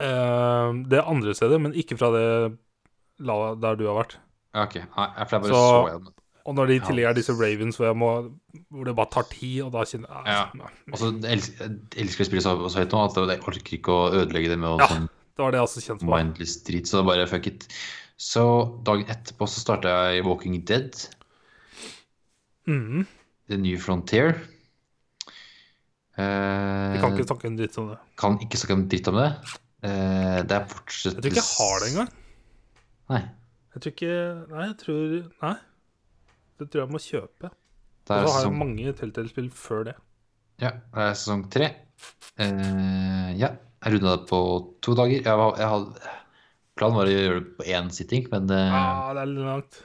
eh, 0.00 0.70
det 0.94 1.02
andre 1.04 1.34
stedet, 1.36 1.60
men 1.64 1.74
ikke 1.78 1.98
fra 1.98 2.10
det 2.14 2.26
der 3.18 3.76
du 3.78 3.86
har 3.88 3.98
vært. 4.02 4.16
Ok. 4.54 4.76
Nei, 4.84 5.08
for 5.24 5.36
jeg 5.36 5.42
bare 5.42 5.50
Så- 5.50 5.64
så, 5.64 5.88
jeg 5.90 6.00
den. 6.04 6.14
Og 6.46 6.54
når 6.54 6.66
de 6.68 6.74
i 6.76 6.80
tillegg 6.84 7.06
er 7.08 7.14
disse 7.16 7.32
ravens 7.32 7.76
hvor, 7.78 7.86
jeg 7.88 7.96
må, 7.96 8.08
hvor 8.68 8.84
det 8.84 8.94
bare 8.98 9.10
tar 9.14 9.24
tid, 9.30 9.62
og 9.64 9.72
da 9.72 9.84
kjenner 9.88 10.08
jeg 10.12 10.26
Ja. 10.26 10.42
Og 10.92 10.98
så 11.00 11.08
elsker 11.24 11.64
jeg 11.64 11.78
elsker 12.04 12.24
å 12.24 12.28
spille 12.28 12.42
så, 12.44 12.52
så 12.68 12.82
høyt 12.82 12.92
nå 12.92 13.00
at 13.04 13.16
jeg 13.16 13.40
orker 13.48 13.76
ikke 13.78 13.94
å 13.94 14.12
ødelegge 14.12 14.48
det 14.52 14.58
med 14.60 14.68
å 14.74 14.78
Ja. 14.80 14.86
sånn 14.92 15.08
Det 15.08 15.42
var 15.42 15.50
det 15.50 15.58
jeg 15.58 15.66
også 15.66 15.80
kjente 15.86 16.04
på. 16.04 16.10
mindless 16.18 16.56
drit, 16.62 16.86
så 16.86 17.02
bare 17.04 17.26
fuck 17.26 17.46
it. 17.48 17.66
Så 18.16 18.44
dagen 18.84 19.06
etterpå 19.10 19.48
så 19.48 19.58
starta 19.64 19.88
jeg 20.12 20.24
Walking 20.24 20.60
Dead, 20.64 20.92
Mm. 22.66 23.06
The 23.48 23.56
New 23.58 23.76
Frontier. 23.78 24.40
Eh, 26.16 26.92
Vi 26.94 27.00
kan 27.02 27.12
ikke 27.16 27.26
snakke 27.26 27.48
en 27.50 27.56
dritt 27.58 27.76
om 27.80 27.88
det. 27.90 27.98
kan 28.20 28.38
ikke 28.38 28.56
snakke 28.60 28.76
en 28.78 28.88
dritt 28.88 29.08
om 29.10 29.16
det. 29.18 29.30
Eh, 29.84 30.42
det 30.46 30.52
er 30.52 30.66
fortsatt 30.70 31.18
Jeg 31.18 31.22
tror 31.22 31.30
ikke 31.32 31.42
jeg 31.42 31.50
har 31.58 31.80
det 31.80 31.88
engang. 31.92 32.12
Nei. 33.10 33.22
Jeg 33.74 33.82
tror 33.82 33.92
ikke 33.92 34.48
Nei, 34.54 34.66
jeg 34.68 34.76
tror 34.78 35.32
Nei. 35.42 35.54
Det 36.60 36.68
tror 36.70 36.84
jeg 36.84 36.92
må 36.94 37.00
kjøpe. 37.02 37.50
Og 37.50 38.10
så 38.10 38.16
har 38.18 38.24
jeg 38.24 38.32
sesong, 38.34 38.58
mange 38.60 38.92
Telltale-spill 38.98 39.48
før 39.56 39.86
det. 39.88 39.94
ja, 40.62 40.70
det 40.94 41.06
er 41.08 41.16
sesong 41.18 41.46
tre. 41.52 41.70
Uh, 42.38 43.30
ja, 43.38 43.54
jeg 43.84 43.94
runda 43.94 44.14
det 44.18 44.28
på 44.28 44.40
to 44.84 44.94
dager. 44.98 45.20
Jeg, 45.24 45.38
var, 45.40 45.56
jeg 45.60 45.70
hadde, 45.72 46.12
planen 46.78 46.98
var 46.98 47.10
å 47.10 47.14
gjøre 47.14 47.40
det 47.40 47.52
på 47.58 47.66
én 47.74 47.90
sitting, 47.94 48.26
men 48.32 48.48
det, 48.50 48.60
Ah, 48.74 49.10
det 49.16 49.24
er 49.24 49.30
litt 49.32 49.48
langt. 49.48 49.80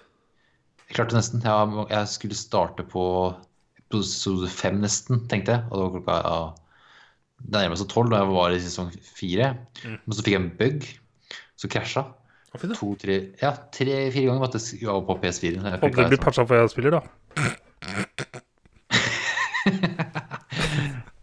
jeg 0.87 0.97
klarte 0.97 1.17
nesten. 1.17 1.43
Jeg, 1.45 1.85
jeg 1.93 2.11
skulle 2.13 2.39
starte 2.39 2.85
på 2.91 3.03
episode 3.81 4.49
fem 4.53 4.79
nesten, 4.83 5.23
tenkte 5.31 5.55
jeg. 5.57 5.65
Og 5.69 5.75
det 5.75 5.83
var 5.85 5.93
klokka 5.97 6.17
ja, 6.25 6.39
Det 7.39 7.55
nærmer 7.63 7.79
seg 7.79 7.89
tolv 7.93 8.11
da 8.13 8.19
jeg 8.23 8.33
var 8.35 8.55
i 8.55 8.63
sesong 8.67 8.89
fire. 9.15 9.53
Mm. 9.85 9.97
Men 10.03 10.15
så 10.17 10.25
fikk 10.25 10.35
jeg 10.35 10.43
en 10.43 10.51
bug. 10.59 10.89
Så 11.59 11.69
krasja. 11.71 12.05
Da. 12.49 12.57
To-tre 12.80 13.15
Ja, 13.41 13.51
tre-fire 13.76 14.26
ganger 14.26 14.41
måtte 14.41 14.57
jeg 14.57 14.65
skru 14.80 14.88
av 14.95 15.03
på 15.05 15.13
PS4. 15.21 15.59
Jeg 15.61 15.81
Håper 15.84 15.99
du 15.99 16.07
blir 16.15 16.21
patcha 16.23 16.41
før 16.49 16.63
jeg 16.63 16.71
spiller, 16.73 16.91
da. 16.97 17.01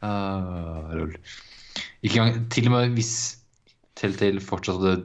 Ah, 0.07 0.93
lol. 0.95 1.17
Ikke 2.05 2.21
engang 2.21 2.45
Til 2.53 2.69
og 2.69 2.73
med 2.77 2.93
hvis 2.95 3.13
Telltale 3.97 4.41
fortsatt 4.45 4.77
hadde 4.83 4.99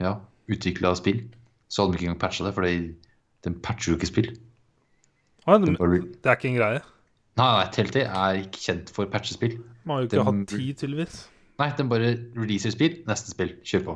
ja, 0.00 0.14
utvikla 0.50 0.94
spill, 0.98 1.20
så 1.68 1.82
hadde 1.84 1.92
de 1.92 1.98
ikke 2.00 2.06
engang 2.08 2.22
patcha 2.22 2.46
det, 2.46 2.54
for 2.56 2.64
den 2.64 3.54
patcher 3.62 3.92
jo 3.92 3.98
ikke 3.98 4.08
spill. 4.08 4.30
Ah, 5.46 5.58
det, 5.60 5.74
bare, 5.76 6.00
det 6.00 6.24
er 6.32 6.38
ikke 6.38 6.48
en 6.54 6.56
greie. 6.56 6.80
nei, 7.36 7.50
nei, 7.60 7.66
Telltale 7.76 8.08
er 8.24 8.40
ikke 8.40 8.62
kjent 8.64 8.88
for 8.96 9.04
patchespill. 9.12 9.58
Man 9.84 9.98
har 9.98 10.02
jo 10.02 10.08
ikke 10.08 10.16
Den- 10.16 10.26
hatt 10.40 10.48
tid, 10.54 10.72
tydeligvis. 10.80 11.16
Nei, 11.60 11.68
den 11.78 11.88
bare 11.92 12.14
releaser 12.34 12.72
spill, 12.74 12.96
neste 13.06 13.30
spill, 13.36 13.52
kjør 13.62 13.84
på. 13.90 13.94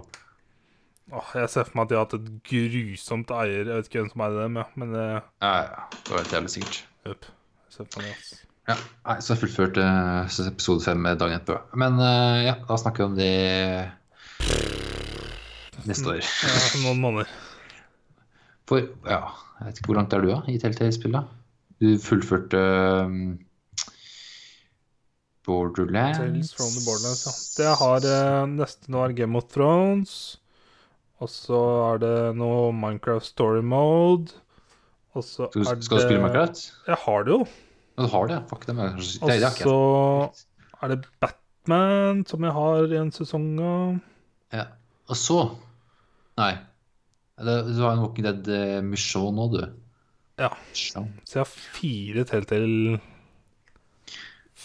Åh, 1.09 1.29
jeg 1.41 1.49
ser 1.49 1.65
for 1.65 1.79
meg 1.79 1.87
at 1.87 1.91
de 1.91 1.97
har 1.97 2.05
hatt 2.05 2.19
et 2.19 2.29
grusomt 2.51 3.31
eier. 3.33 3.63
Jeg 3.63 3.71
vet 3.71 3.89
ikke 3.89 4.03
hvem 4.03 4.11
som 4.13 4.25
eier 4.27 4.43
dem, 4.43 4.59
ja. 4.61 4.67
men 4.77 4.93
det 4.93 5.07
Ja, 5.09 5.55
ja, 5.65 5.87
det 5.95 6.13
var 6.13 6.21
helt 6.21 6.35
jævlig 6.37 6.53
sikkert. 6.53 6.83
Yep. 7.09 7.29
Jeg 7.69 7.77
ser 7.77 7.89
for 7.89 8.03
meg 8.03 8.11
det, 8.11 8.19
altså. 8.19 8.45
Ja, 8.69 8.77
nei, 9.07 9.15
Så 9.25 9.33
jeg 9.33 9.41
fullførte 9.41 9.85
eh, 9.89 10.39
episode 10.51 10.85
fem 10.85 11.07
dagen 11.09 11.39
etterpå. 11.39 11.79
Men 11.81 11.97
uh, 11.97 12.37
ja, 12.45 12.55
da 12.69 12.77
snakker 12.77 13.07
vi 13.07 13.09
om 13.09 13.17
det 13.17 13.33
neste 15.89 16.13
år. 16.13 16.21
Ja, 16.21 16.59
noen 16.85 17.01
måneder. 17.01 17.31
For 18.69 18.85
ja, 19.09 19.23
jeg 19.59 19.71
vet 19.71 19.81
ikke 19.81 19.93
hvor 19.93 20.01
langt 20.03 20.13
er 20.13 20.25
du 20.25 20.29
da 20.35 20.43
i 20.53 20.59
Telltale-spillet? 20.61 21.31
Du 21.81 21.89
fullførte 22.03 22.61
um, 23.07 23.39
Borderlands 25.47 26.19
Tales 26.19 26.53
from 26.53 26.75
the 26.75 26.83
Borderlands, 26.85 27.25
ja. 27.25 27.33
Det 27.63 27.73
har 27.81 28.09
uh, 28.11 28.45
neste 28.51 28.93
nå 28.93 29.07
er 29.07 29.17
Game 29.17 29.41
of 29.41 29.49
Thrones. 29.55 30.13
Og 31.19 31.31
så 31.33 31.61
er 31.93 32.03
det 32.03 32.17
noe 32.39 32.69
Minecraft 32.77 33.27
Story 33.27 33.63
Mode. 33.67 34.37
Og 35.17 35.25
så 35.27 35.49
Skal, 35.51 35.65
er 35.65 35.81
det 35.81 35.87
skal 35.89 35.99
du 35.99 36.05
spille 36.05 36.23
Minecraft? 36.23 36.63
Jeg 36.87 37.01
har 37.05 37.27
det 37.27 37.35
jo. 37.35 37.41
Ja, 37.99 38.05
du 38.05 38.13
har 38.13 38.31
det, 38.31 38.37
ja. 38.39 38.45
Fuck 38.51 38.67
det. 38.69 38.77
Men, 38.79 38.95
det, 39.01 39.09
Og 39.19 39.33
det 39.33 39.41
har 39.43 39.57
ikke 39.57 39.67
så 39.67 39.79
er 40.79 40.93
det 40.93 41.01
Batman, 41.19 42.23
som 42.31 42.47
jeg 42.47 42.55
har 42.55 42.95
i 42.95 43.01
en 43.01 43.11
sesong 43.15 43.49
av. 43.59 43.99
Ja. 44.55 44.69
Og 45.11 45.19
så 45.19 45.41
Nei. 46.39 46.53
Du 47.39 47.51
har 47.83 47.97
en 47.97 48.03
Walking 48.05 48.27
Dead 48.27 48.49
uh, 48.51 48.79
Mission 48.87 49.35
nå, 49.35 49.49
du. 49.51 49.63
Ja. 50.39 50.53
Så 50.71 51.03
jeg 51.03 51.41
har 51.41 51.51
fire 51.51 52.25
til 52.31 52.99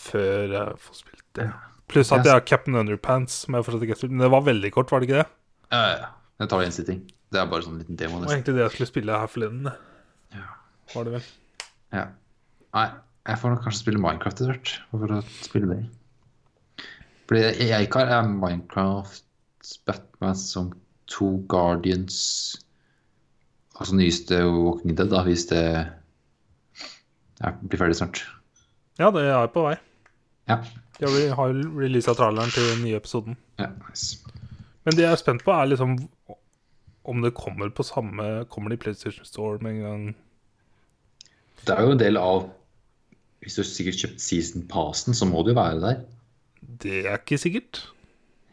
før 0.03 0.53
jeg 0.53 0.81
får 0.83 0.99
spilt 0.99 1.25
det. 1.37 1.47
Pluss 1.89 2.11
at 2.13 2.25
jeg 2.25 2.33
har 2.33 2.45
Captain 2.45 2.77
Underpants, 2.77 3.43
som 3.45 3.57
jeg 3.57 3.65
fortsatt 3.65 3.85
ikke 3.85 3.95
har 3.95 4.01
spilt. 4.03 4.13
Men 4.13 4.25
det 4.27 4.33
var 4.33 4.45
veldig 4.45 4.71
kort, 4.73 4.93
var 4.93 5.01
det 5.01 5.09
ikke 5.09 5.23
det? 5.23 5.29
Ja, 5.73 5.81
ja, 5.89 6.11
ja. 6.39 6.47
Tar 6.47 6.65
én 6.65 6.75
sitting. 6.75 7.01
Det 7.33 7.41
er 7.41 7.49
bare 7.49 7.65
sånn 7.65 7.79
liten 7.81 7.97
demo. 7.97 8.19
Det 8.21 8.29
var 8.29 8.37
egentlig 8.37 8.57
det 8.57 8.65
jeg 8.65 8.75
skulle 8.75 8.91
spille 8.91 9.19
her 9.23 9.31
forleden. 9.31 9.71
Ja. 10.33 10.45
Var 10.93 11.07
det 11.07 11.15
vel. 11.15 11.27
Ja. 11.93 12.05
Nei, 12.73 12.87
jeg 13.29 13.39
får 13.41 13.53
nok 13.53 13.63
kanskje 13.65 13.81
spille 13.83 14.01
Minecraft 14.01 14.41
etter 14.41 14.51
hvert. 14.53 14.73
For 14.91 15.15
å 15.17 15.21
spille 15.41 15.69
det. 15.71 15.79
Fordi 17.29 17.43
jeg, 17.45 17.69
jeg 17.69 17.87
ikke 17.87 18.05
har 18.09 18.27
Minecraft, 18.29 19.25
Batman 19.87 20.37
som 20.37 20.73
to 21.07 21.37
Guardians 21.51 22.19
Altså 23.73 23.95
nyeste 23.97 24.37
Walking 24.45 24.93
Dead, 24.97 25.09
da, 25.09 25.23
hvis 25.25 25.47
det 25.49 25.63
jeg 27.43 27.55
blir 27.65 27.79
ferdig 27.81 27.95
snart. 27.97 28.21
Ja, 29.01 29.09
det 29.11 29.23
er 29.25 29.49
på 29.51 29.63
vei. 29.65 29.73
Ja. 30.47 30.59
De 30.99 31.09
har 31.33 31.55
releasa 31.79 32.13
traileren 32.15 32.53
til 32.53 32.67
den 32.69 32.83
nye 32.85 32.99
episoden. 33.01 33.37
ja 33.59 33.71
nice. 33.89 34.19
Men 34.85 34.95
det 34.95 35.05
jeg 35.05 35.15
er 35.15 35.19
spent 35.19 35.43
på, 35.43 35.51
er 35.55 35.71
liksom 35.71 35.95
om 37.03 37.21
det 37.23 37.33
kommer 37.35 37.69
på 37.75 37.83
samme 37.83 38.45
Kommer 38.51 38.71
det 38.71 38.79
i 38.79 38.83
PlayStation 38.85 39.25
Store 39.27 39.59
med 39.63 39.75
en 39.75 39.81
gang? 39.83 40.03
Det 41.67 41.75
er 41.75 41.81
jo 41.87 41.95
en 41.95 41.99
del 42.01 42.19
av 42.19 42.45
Hvis 43.43 43.57
du 43.57 43.61
har 43.63 43.69
sikkert 43.69 43.99
kjøpt 44.03 44.23
season 44.23 44.63
passen, 44.71 45.15
så 45.17 45.27
må 45.27 45.43
det 45.43 45.51
jo 45.53 45.59
være 45.59 45.81
der. 45.83 45.97
Det 46.83 47.01
er 47.05 47.17
ikke 47.19 47.37
sikkert. 47.41 47.81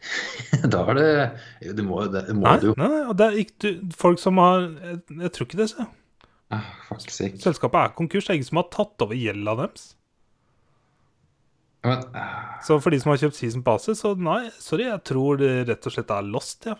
da 0.73 0.81
er 0.89 0.97
det 0.97 1.07
jo, 1.61 1.73
Det 1.77 1.85
må, 1.85 2.01
det, 2.11 2.25
det 2.27 2.35
må 2.35 2.43
Nei, 2.47 2.57
det 2.59 2.71
jo. 2.71 2.75
nei, 2.79 2.91
det 3.15 3.27
er 3.27 3.39
ikke 3.45 3.55
du- 3.61 3.95
folk 3.95 4.19
som 4.19 4.39
har 4.41 4.65
Jeg, 4.67 4.99
jeg 5.21 5.31
tror 5.31 5.47
ikke 5.47 5.61
det. 5.61 5.69
Så. 5.71 5.87
Ah. 6.51 6.67
Selskapet 6.99 7.79
er 7.79 7.95
konkurs. 7.95 8.25
Det 8.27 8.33
er 8.33 8.39
ingen 8.41 8.49
som 8.49 8.59
har 8.59 8.67
tatt 8.73 9.05
over 9.05 9.15
gjelda 9.15 9.55
deres. 9.61 9.91
Men, 11.87 12.03
uh... 12.13 12.59
Så 12.67 12.77
for 12.83 12.93
de 12.93 12.99
som 13.01 13.13
har 13.13 13.21
kjøpt 13.23 13.39
Season 13.39 13.63
Passes, 13.65 14.01
så 14.03 14.11
nei, 14.19 14.49
sorry, 14.61 14.85
jeg 14.89 15.01
tror 15.07 15.39
det 15.41 15.53
rett 15.69 15.87
og 15.87 15.95
slett 15.95 16.11
er 16.13 16.27
lost, 16.27 16.67
ja. 16.69 16.75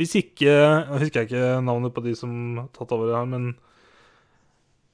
Hvis 0.00 0.16
ikke 0.18 0.50
Jeg 0.50 1.00
husker 1.04 1.26
ikke 1.26 1.60
navnet 1.62 1.94
på 1.94 2.02
de 2.02 2.14
som 2.18 2.30
har 2.58 2.68
tatt 2.74 2.92
over 2.96 3.10
det 3.10 3.16
her, 3.18 3.28
men 3.30 3.54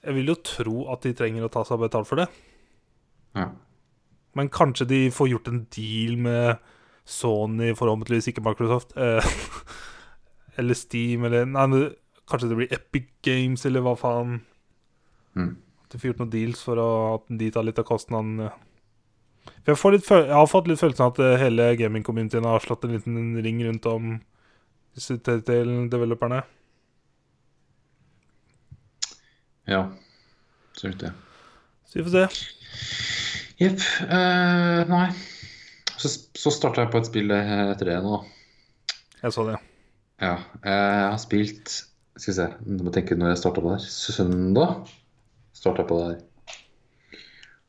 jeg 0.04 0.16
vil 0.16 0.32
jo 0.32 0.36
tro 0.44 0.76
at 0.92 1.04
de 1.04 1.12
trenger 1.16 1.44
å 1.44 1.52
ta 1.52 1.64
seg 1.68 1.80
betalt 1.80 2.08
for 2.08 2.22
det. 2.22 2.28
ja. 3.36 3.50
Men 4.38 4.46
kanskje 4.48 4.86
de 4.86 4.98
får 5.10 5.26
gjort 5.32 5.48
en 5.50 5.64
deal 5.74 6.14
med 6.22 6.60
Sony, 7.04 7.72
forhåpentligvis 7.74 8.30
ikke 8.30 8.44
Microsoft. 8.46 8.94
Eh, 8.96 9.26
eller 10.58 10.78
Steam, 10.78 11.24
eller 11.26 11.48
Nei, 11.50 11.66
men 11.66 11.88
kanskje 12.30 12.52
det 12.52 12.58
blir 12.60 12.74
Epic 12.76 13.08
Games, 13.26 13.66
eller 13.66 13.82
hva 13.82 13.96
faen. 13.98 14.38
Mm. 15.34 15.56
At 15.82 15.92
de 15.92 15.98
får 15.98 16.12
gjort 16.12 16.22
noen 16.22 16.34
deals 16.34 16.62
for 16.62 16.78
å, 16.78 16.90
at 17.16 17.26
de 17.42 17.50
tar 17.50 17.66
litt 17.66 17.80
av 17.82 17.88
kostnaden. 17.88 18.52
For 19.66 19.96
jeg, 19.96 20.04
jeg 20.06 20.36
har 20.36 20.50
fått 20.50 20.70
litt 20.70 20.80
følelsen 20.80 21.08
av 21.08 21.14
at 21.14 21.22
eh, 21.26 21.38
hele 21.42 21.70
gaming-communityen 21.80 22.46
har 22.46 22.62
slått 22.62 22.86
en 22.86 22.94
liten 22.94 23.20
ring 23.42 23.62
rundt 23.66 23.88
om 23.90 24.18
disse 24.94 25.18
til 25.18 25.42
developerne. 25.90 26.42
ja. 29.70 29.84
Så 30.72 30.88
det. 30.88 31.12
Så 31.86 31.98
vi 31.98 32.04
får 32.04 32.10
se. 32.10 32.44
Jepp. 33.60 33.82
Uh, 34.08 34.88
nei. 34.88 35.08
Så, 36.00 36.08
så 36.38 36.52
starta 36.54 36.86
jeg 36.86 36.92
på 36.94 37.00
et 37.02 37.10
spill 37.10 37.32
eh, 37.34 37.50
etter 37.74 37.90
det 37.90 37.98
nå. 38.04 38.22
Jeg 39.20 39.34
så 39.36 39.44
det. 39.50 39.58
Ja. 40.22 40.38
Jeg 40.64 40.78
har 41.10 41.18
spilt 41.20 41.74
Skal 42.16 42.32
vi 42.32 42.36
se, 42.38 42.46
du 42.64 42.84
må 42.86 42.92
tenke 42.94 43.16
når 43.16 43.34
jeg 43.34 43.42
starta 43.42 43.60
på 43.60 43.74
det 43.74 43.82
her. 43.82 43.92
Søndag 44.16 44.94
starta 45.56 45.84
jeg 45.84 45.90
på 45.90 45.98
det 46.00 46.08
her. 46.08 46.24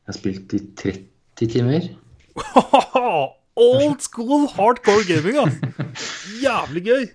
Jeg 0.02 0.10
har 0.10 0.18
spilt 0.18 0.56
i 0.56 0.62
30 0.80 1.52
timer. 1.52 1.90
old 3.66 4.00
school 4.00 4.48
hardcore 4.56 5.04
gaming, 5.08 5.38
ass. 5.44 6.08
Jævlig 6.42 6.82
gøy. 6.86 7.06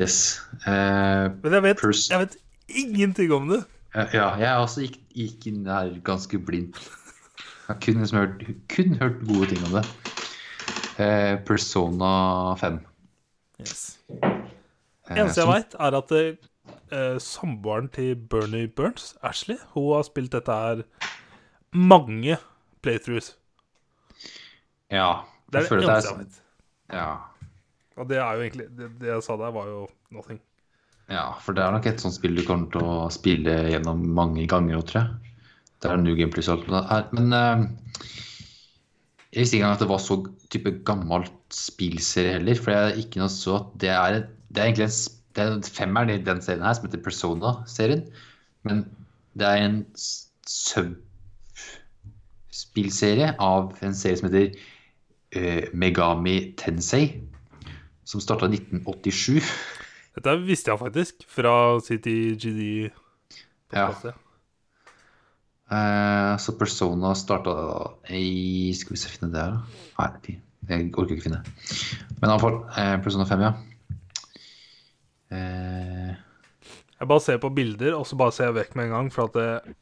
Yes. 0.00 0.40
Uh, 0.66 1.30
Men 1.42 1.52
jeg 1.52 1.62
vet, 1.62 1.82
jeg 2.10 2.18
vet 2.18 2.36
ingenting 2.68 3.32
om 3.32 3.48
det. 3.48 3.64
Uh, 3.94 4.08
Ja, 4.12 4.28
jeg 4.40 4.56
også 4.58 4.80
gikk, 4.86 4.98
gikk 5.14 5.46
inn 5.46 5.66
her 5.70 5.92
ganske 6.04 6.38
blindt. 6.38 6.80
Jeg 7.64 7.68
har 7.68 7.78
kun, 7.80 8.00
liksom 8.02 8.18
hørt, 8.18 8.42
kun 8.68 8.96
hørt 9.00 9.20
gode 9.28 9.46
ting 9.52 9.62
om 9.68 9.78
det. 9.78 9.84
Uh, 10.98 11.36
Persona 11.46 12.54
5. 12.60 12.80
Yes. 13.60 13.98
Eneste 15.10 15.40
jeg 15.40 15.48
veit, 15.48 15.76
er 15.78 15.96
at 16.00 17.22
samboeren 17.22 17.88
til 17.88 18.16
Bernie 18.16 18.68
Burns, 18.68 19.14
Ashley, 19.22 19.56
hun 19.74 19.94
har 19.96 20.02
spilt 20.06 20.32
dette 20.32 20.52
her 20.52 20.82
mange 21.74 22.36
playthroughs. 22.82 23.36
Ja. 24.90 25.24
Det 25.52 25.60
er 25.60 25.66
jeg 25.68 25.70
det 25.70 25.88
eneste 25.88 26.14
jeg 26.14 26.26
er, 26.26 26.42
ja, 26.92 27.14
Og 27.96 28.08
det 28.10 28.18
er 28.18 28.34
jo 28.34 28.40
egentlig 28.42 28.66
Det, 28.74 28.90
det 29.00 29.08
jeg 29.12 29.22
sa 29.22 29.36
der, 29.38 29.52
var 29.54 29.66
jo 29.70 29.86
nothing. 30.14 30.40
ja, 31.08 31.32
for 31.44 31.52
det 31.52 31.62
er 31.62 31.70
nok 31.74 31.86
et 31.86 32.00
sånt 32.00 32.14
spill 32.16 32.36
du 32.38 32.44
kommer 32.46 32.70
til 32.72 32.80
å 32.82 33.10
spille 33.12 33.70
gjennom 33.70 33.98
mange 34.16 34.46
ganger, 34.50 34.80
tror 34.88 35.00
jeg. 35.02 35.08
Det 35.82 35.88
er 35.90 35.96
New 36.00 36.16
Game 36.16 36.32
Plus 36.32 36.48
alt 36.48 36.66
det 36.70 36.88
her. 36.88 37.02
Men 37.12 37.26
uh, 37.36 37.62
jeg 39.34 39.40
visste 39.42 39.56
ikke 39.56 39.64
engang 39.64 39.76
at 39.76 39.84
det 39.84 39.90
var 39.90 40.00
så 40.00 40.14
type 40.54 40.70
gammelt 40.88 41.40
spillserie 41.52 42.34
heller. 42.38 42.56
For 42.56 42.70
jeg 42.72 42.98
ikke 43.04 43.20
noe 43.20 43.32
så 43.32 43.52
at 43.58 43.66
det 43.82 43.92
er, 43.92 44.12
det 44.48 44.58
er 44.62 44.66
egentlig 44.70 44.88
en, 44.88 44.98
det 45.34 45.40
er 45.42 45.48
en 45.52 45.72
femmer 45.76 46.04
i 46.08 46.24
den 46.24 46.40
serien 46.44 46.64
her 46.64 46.74
som 46.78 46.86
heter 46.88 47.04
Persona-serien. 47.04 48.02
Men 48.64 48.76
det 49.36 49.46
er 49.48 49.56
en 49.60 49.78
sub-spillserie 50.48 53.28
av 53.42 53.62
en 53.84 53.96
serie 53.98 54.18
som 54.22 54.28
heter 54.30 54.48
uh, 55.36 55.64
Megami 55.76 56.36
Tensei. 56.56 57.04
Som 58.14 58.22
starta 58.22 58.46
i 58.46 58.54
1987. 58.54 59.42
Dette 60.14 60.34
visste 60.46 60.70
jeg 60.70 60.78
faktisk 60.78 61.24
fra 61.26 61.54
CTGD. 61.82 62.60
Ja. 63.74 63.88
Eh, 65.74 66.36
så 66.38 66.54
Persona 66.54 67.10
starta 67.18 67.54
i 68.14 68.70
Skal 68.78 68.94
vi 68.94 69.00
se, 69.02 69.10
finne 69.10 69.32
det 69.34 69.42
her, 69.42 69.56
da? 69.56 70.14
Nei, 70.14 70.36
jeg 70.70 70.92
orker 70.94 71.16
ikke 71.16 71.26
finne. 71.26 71.42
Men 72.20 72.30
iallfall 72.30 72.60
eh, 72.78 72.94
Persona 73.02 73.26
5, 73.26 73.42
ja. 73.48 73.52
Eh, 75.34 76.14
Jeg 77.00 77.10
bare 77.10 77.24
ser 77.26 77.42
på 77.42 77.50
bilder, 77.50 77.98
og 77.98 78.06
så 78.06 78.14
bare 78.20 78.36
ser 78.36 78.52
jeg 78.52 78.60
vekk 78.62 78.76
med 78.78 78.86
en 78.86 78.94
gang, 78.94 79.10
for 79.12 79.26
at 79.26 79.40
det, 79.40 79.78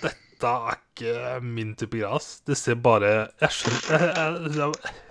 Dette 0.00 0.48
er 0.72 0.80
ikke 0.80 1.40
min 1.44 1.76
type 1.76 2.00
gras. 2.00 2.38
Det 2.48 2.56
ser 2.56 2.80
bare 2.80 3.28
Jeg 3.44 3.52
skjønner 3.60 4.06
jeg, 4.06 4.54
jeg, 4.56 4.62
jeg, 4.62 5.02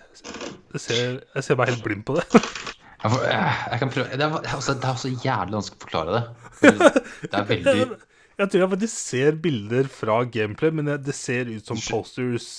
ser, 0.82 1.22
jeg 1.36 1.48
ser 1.48 1.58
bare 1.60 1.74
helt 1.74 1.84
blind 1.86 2.04
på 2.08 2.18
det. 2.18 2.26
jeg, 2.32 3.12
får, 3.12 3.24
jeg, 3.30 3.56
jeg 3.72 3.82
kan 3.82 3.94
prøve 3.96 4.20
Det 4.20 4.28
er, 4.28 4.56
også, 4.56 4.76
det 4.76 4.90
er 4.90 4.94
også 4.94 5.12
jævlig 5.14 5.58
vanskelig 5.58 5.80
å 5.80 5.86
forklare 5.86 6.16
det. 6.18 6.24
Det 7.32 7.40
er 7.40 7.50
veldig 7.50 7.76
Jeg 8.36 8.52
tror 8.52 8.62
jeg 8.62 8.72
faktisk 8.76 8.96
ser 9.00 9.38
bilder 9.44 9.92
fra 9.92 10.22
gameplay, 10.28 10.74
men 10.76 10.90
det, 10.92 11.16
ser 11.16 11.52
ut 11.52 11.70
som 11.70 11.80
posters. 11.80 12.50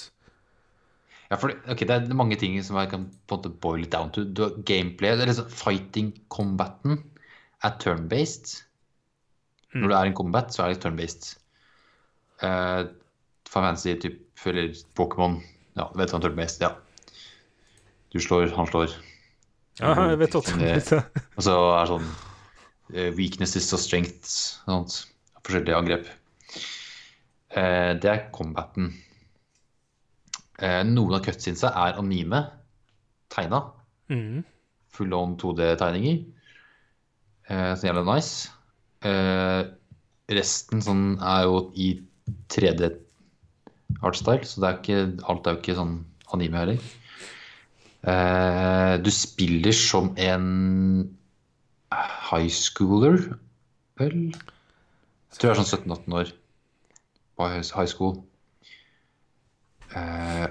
Ja, 1.31 1.37
for 1.37 1.51
det, 1.51 1.59
ok, 1.69 1.83
det 1.85 1.97
er 1.97 2.17
mange 2.17 2.39
ting 2.41 2.55
som 2.65 2.79
jeg 2.81 2.93
kan 2.93 3.09
på 3.27 3.37
en 3.37 3.43
måte 3.43 3.53
boil 3.65 3.85
it 3.85 3.93
down 3.93 4.13
to. 4.15 4.25
Du 4.25 4.45
har 4.47 4.57
gameplay, 4.69 5.13
eller 5.13 5.29
liksom 5.29 5.51
fighting 5.53 6.15
combaten 6.33 7.03
er 7.67 7.77
turn-based. 7.83 8.63
Når 9.77 9.91
det 9.91 9.99
er 9.99 10.09
en 10.09 10.17
combat, 10.17 10.55
så 10.55 10.65
er 10.65 10.73
det 10.73 10.81
turn-based. 10.85 11.35
Uh, 12.41 12.89
Fancy 13.49 13.95
type, 13.95 14.19
typ, 14.37 14.47
eller 14.47 14.75
Pokémon 14.99 15.39
Ja, 15.77 15.87
du 15.89 15.97
vet 15.97 16.13
hva 16.13 16.21
turn-based 16.21 16.65
Ja. 16.65 16.75
Du 18.17 18.21
slår, 18.25 18.49
han 18.57 18.69
slår. 18.71 18.95
Ja, 19.77 19.91
jeg 20.09 20.17
vet 20.23 20.33
hva 20.33 20.41
det 20.47 20.55
mener. 20.57 21.03
Og 21.37 21.45
så 21.45 21.57
er 21.77 21.91
sånn 21.91 22.07
eh, 22.95 23.11
weaknesses 23.13 23.69
og 23.77 23.83
strengths. 23.83 24.37
Sånt. 24.63 24.95
Forskjellige 25.45 25.77
angrep. 25.77 26.09
Eh, 27.53 27.93
det 28.01 28.09
er 28.09 28.25
combaten. 28.33 28.89
Eh, 30.65 30.81
noen 30.89 31.19
av 31.19 31.27
cutsinsa 31.29 31.75
er 31.85 32.01
anime. 32.01 32.41
Tegna. 33.37 33.67
Mm. 34.09 34.41
Full 34.97 35.13
on 35.21 35.37
2D-tegninger. 35.45 36.25
Eh, 37.53 37.73
så 37.77 37.91
jævla 37.91 38.09
nice. 38.15 38.49
Resten 40.33 40.81
sånn 40.89 41.09
er 41.21 41.45
jo 41.51 41.67
i 41.77 41.93
3D 42.49 42.95
artstyle, 44.01 44.49
så 44.49 44.65
det 44.65 44.71
er 44.71 44.79
ikke, 44.81 45.03
alt 45.29 45.45
er 45.45 45.59
jo 45.59 45.67
ikke 45.67 45.83
sånn 45.85 45.99
anime 46.33 46.65
heller. 46.65 46.95
Eh, 48.07 48.95
du 49.03 49.11
spiller 49.11 49.75
som 49.75 50.13
en 50.17 50.47
high 52.31 52.51
schooler, 52.51 53.19
vel? 53.99 54.29
Jeg 54.31 55.41
tror 55.41 55.51
jeg 55.51 55.57
er 55.57 55.63
sånn 55.63 55.73
17-18 55.91 56.15
år 56.21 56.31
på 57.37 57.49
high 57.51 57.91
school. 57.91 58.15
Eh, 59.91 60.47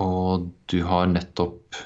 og 0.00 0.48
du 0.72 0.78
har 0.88 1.06
nettopp 1.12 1.76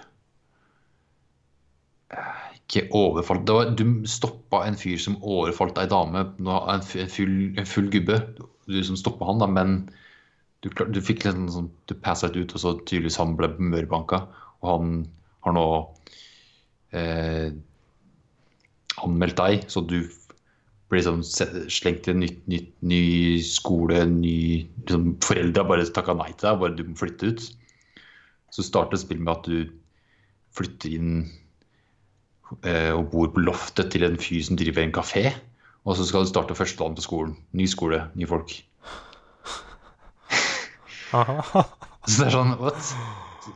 eh, 2.14 2.48
ikke 2.60 2.86
overfalt 2.96 3.46
det 3.48 3.56
var, 3.56 3.70
Du 3.74 3.84
stoppa 4.08 4.64
en 4.68 4.78
fyr 4.78 4.98
som 5.02 5.18
overfalt 5.18 5.78
ei 5.82 5.88
dame, 5.90 6.28
en, 6.38 6.82
full, 6.86 7.38
en 7.58 7.68
full 7.68 7.90
gubbe. 7.90 8.22
Du 8.70 8.82
som 8.84 8.98
stoppa 9.00 9.26
han, 9.32 9.42
da, 9.42 9.50
men 9.50 9.80
du, 10.62 10.70
du 10.70 11.00
fikk 11.02 11.26
litt 11.26 11.38
sånn 11.54 11.72
Du 11.90 11.96
passa 11.98 12.30
litt 12.30 12.44
ut, 12.46 12.54
og 12.54 12.62
så 12.62 12.78
tydeligvis 12.84 13.18
han 13.18 13.34
ble 13.38 13.50
mørbanka. 13.58 14.28
Og 14.62 14.70
han 14.72 14.94
har 15.46 15.54
nå 15.56 15.66
eh, 16.98 17.50
anmeldt 19.04 19.38
deg, 19.38 19.66
så 19.70 19.82
du 19.86 20.00
blir 20.88 21.02
liksom 21.02 21.22
slengt 21.68 22.06
til 22.06 22.16
en 22.16 22.22
nytt, 22.24 22.40
nytt, 22.48 22.70
ny 22.80 23.02
skole, 23.44 24.00
ny 24.08 24.38
liksom, 24.80 25.10
Foreldra 25.24 25.66
bare 25.68 25.84
takka 25.92 26.16
nei 26.16 26.30
til 26.32 26.48
deg, 26.48 26.62
bare 26.62 26.78
du 26.78 26.86
må 26.88 26.96
flytte 26.98 27.32
ut. 27.32 27.44
Så 28.54 28.64
starter 28.64 29.00
spillet 29.00 29.24
med 29.26 29.34
at 29.34 29.44
du 29.50 29.58
flytter 30.56 30.96
inn 30.96 31.12
eh, 32.64 32.94
og 32.94 33.10
bor 33.12 33.28
på 33.34 33.44
loftet 33.44 33.92
til 33.92 34.06
en 34.08 34.16
fyr 34.20 34.40
som 34.46 34.56
driver 34.58 34.86
en 34.86 34.96
kafé. 34.96 35.28
Og 35.84 35.96
så 35.96 36.08
skal 36.08 36.24
du 36.24 36.32
starte 36.32 36.56
første 36.56 36.80
dagen 36.80 36.96
på 36.96 37.04
skolen. 37.04 37.36
Ny 37.56 37.68
skole, 37.70 38.02
nye 38.16 38.28
folk. 38.28 38.56
Så 42.08 42.22
det 42.22 42.26
er 42.26 42.32
sånn, 42.32 42.54
what? 42.60 42.92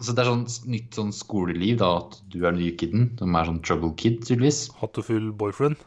Så 0.01 0.15
det 0.15 0.23
er 0.23 0.31
sånn 0.31 0.45
nytt 0.73 0.97
sånn 0.99 1.13
skoleliv, 1.15 1.79
da, 1.83 1.91
at 2.01 2.19
du 2.33 2.41
er 2.43 2.53
den 2.53 2.63
nye 2.63 2.77
kiden, 2.79 3.09
som 3.19 3.37
er 3.39 3.49
sånn 3.49 3.61
trouble 3.67 3.93
kid, 4.01 4.23
tydeligvis. 4.25 4.65
Hattefull 4.81 5.31
boyfriend. 5.39 5.81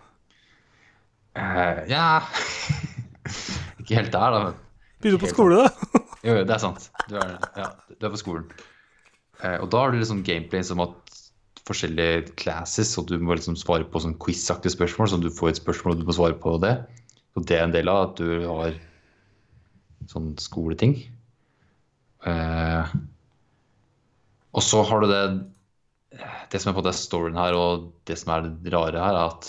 Eh, 1.36 1.82
ja 1.91 2.22
Ikke 3.82 3.98
helt 3.98 4.14
der, 4.14 4.32
da. 4.32 4.44
men 4.45 4.61
Begynner 5.03 5.19
på 5.19 5.32
skole, 5.34 5.65
da. 5.65 6.03
Jo, 6.26 6.40
jo, 6.40 6.45
det 6.48 6.56
er 6.56 6.61
sant. 6.64 6.88
Du 7.10 7.18
er, 7.22 7.36
ja, 7.60 7.68
du 7.94 8.07
er 8.07 8.14
på 8.14 8.18
skolen. 8.18 8.45
Uh, 9.44 9.60
og 9.60 9.68
da 9.69 9.84
har 9.84 9.91
du 9.94 9.99
liksom 9.99 10.23
gameplay 10.26 10.64
som 10.65 10.80
at 10.82 11.19
forskjellige 11.68 12.32
classes, 12.40 12.95
og 12.98 13.11
du 13.11 13.19
må 13.22 13.36
liksom 13.38 13.57
svare 13.60 13.86
på 13.90 14.02
sånn 14.02 14.15
quiz-aktige 14.22 14.73
spørsmål, 14.73 15.11
så 15.11 15.19
du 15.22 15.30
får 15.34 15.52
et 15.52 15.60
spørsmål, 15.60 15.94
og 15.94 16.02
du 16.02 16.10
må 16.10 16.15
svare 16.18 16.38
på 16.41 16.56
det. 16.64 16.73
Og 17.36 17.45
det 17.45 17.60
er 17.60 17.65
en 17.68 17.76
del 17.76 17.91
av 17.91 18.02
at 18.07 18.22
du 18.22 18.48
har 18.48 18.77
sånn 20.10 20.32
skoleting. 20.41 20.95
Eh, 22.26 22.95
og 24.56 24.64
så 24.64 24.82
har 24.88 25.03
du 25.03 25.07
det 25.11 25.26
Det 26.52 26.61
som 26.61 26.72
er 26.72 26.77
på 26.77 26.86
det 26.86 26.94
storyen 26.95 27.36
her, 27.38 27.53
og 27.60 27.91
det 28.07 28.15
som 28.22 28.32
er 28.32 28.45
det 28.64 28.72
rare 28.73 29.02
her, 29.02 29.15
er 29.19 29.27
at 29.27 29.44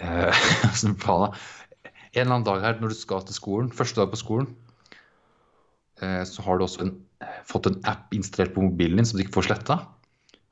da? 0.80 1.28
En 2.10 2.24
eller 2.24 2.34
annen 2.34 2.46
dag 2.46 2.62
her 2.64 2.80
når 2.80 2.94
du 2.94 2.96
skal 2.96 3.22
til 3.26 3.36
skolen, 3.36 3.70
første 3.70 4.00
dag 4.00 4.08
på 4.10 4.18
skolen, 4.18 4.48
eh, 6.00 6.24
så 6.24 6.42
har 6.46 6.56
du 6.56 6.64
også 6.64 6.86
en, 6.86 6.94
fått 7.46 7.68
en 7.68 7.78
app 7.90 8.14
installert 8.16 8.54
på 8.54 8.64
mobilen 8.64 8.96
din 8.98 9.06
som 9.06 9.18
du 9.18 9.24
ikke 9.26 9.36
får 9.36 9.50
sletta. 9.50 9.76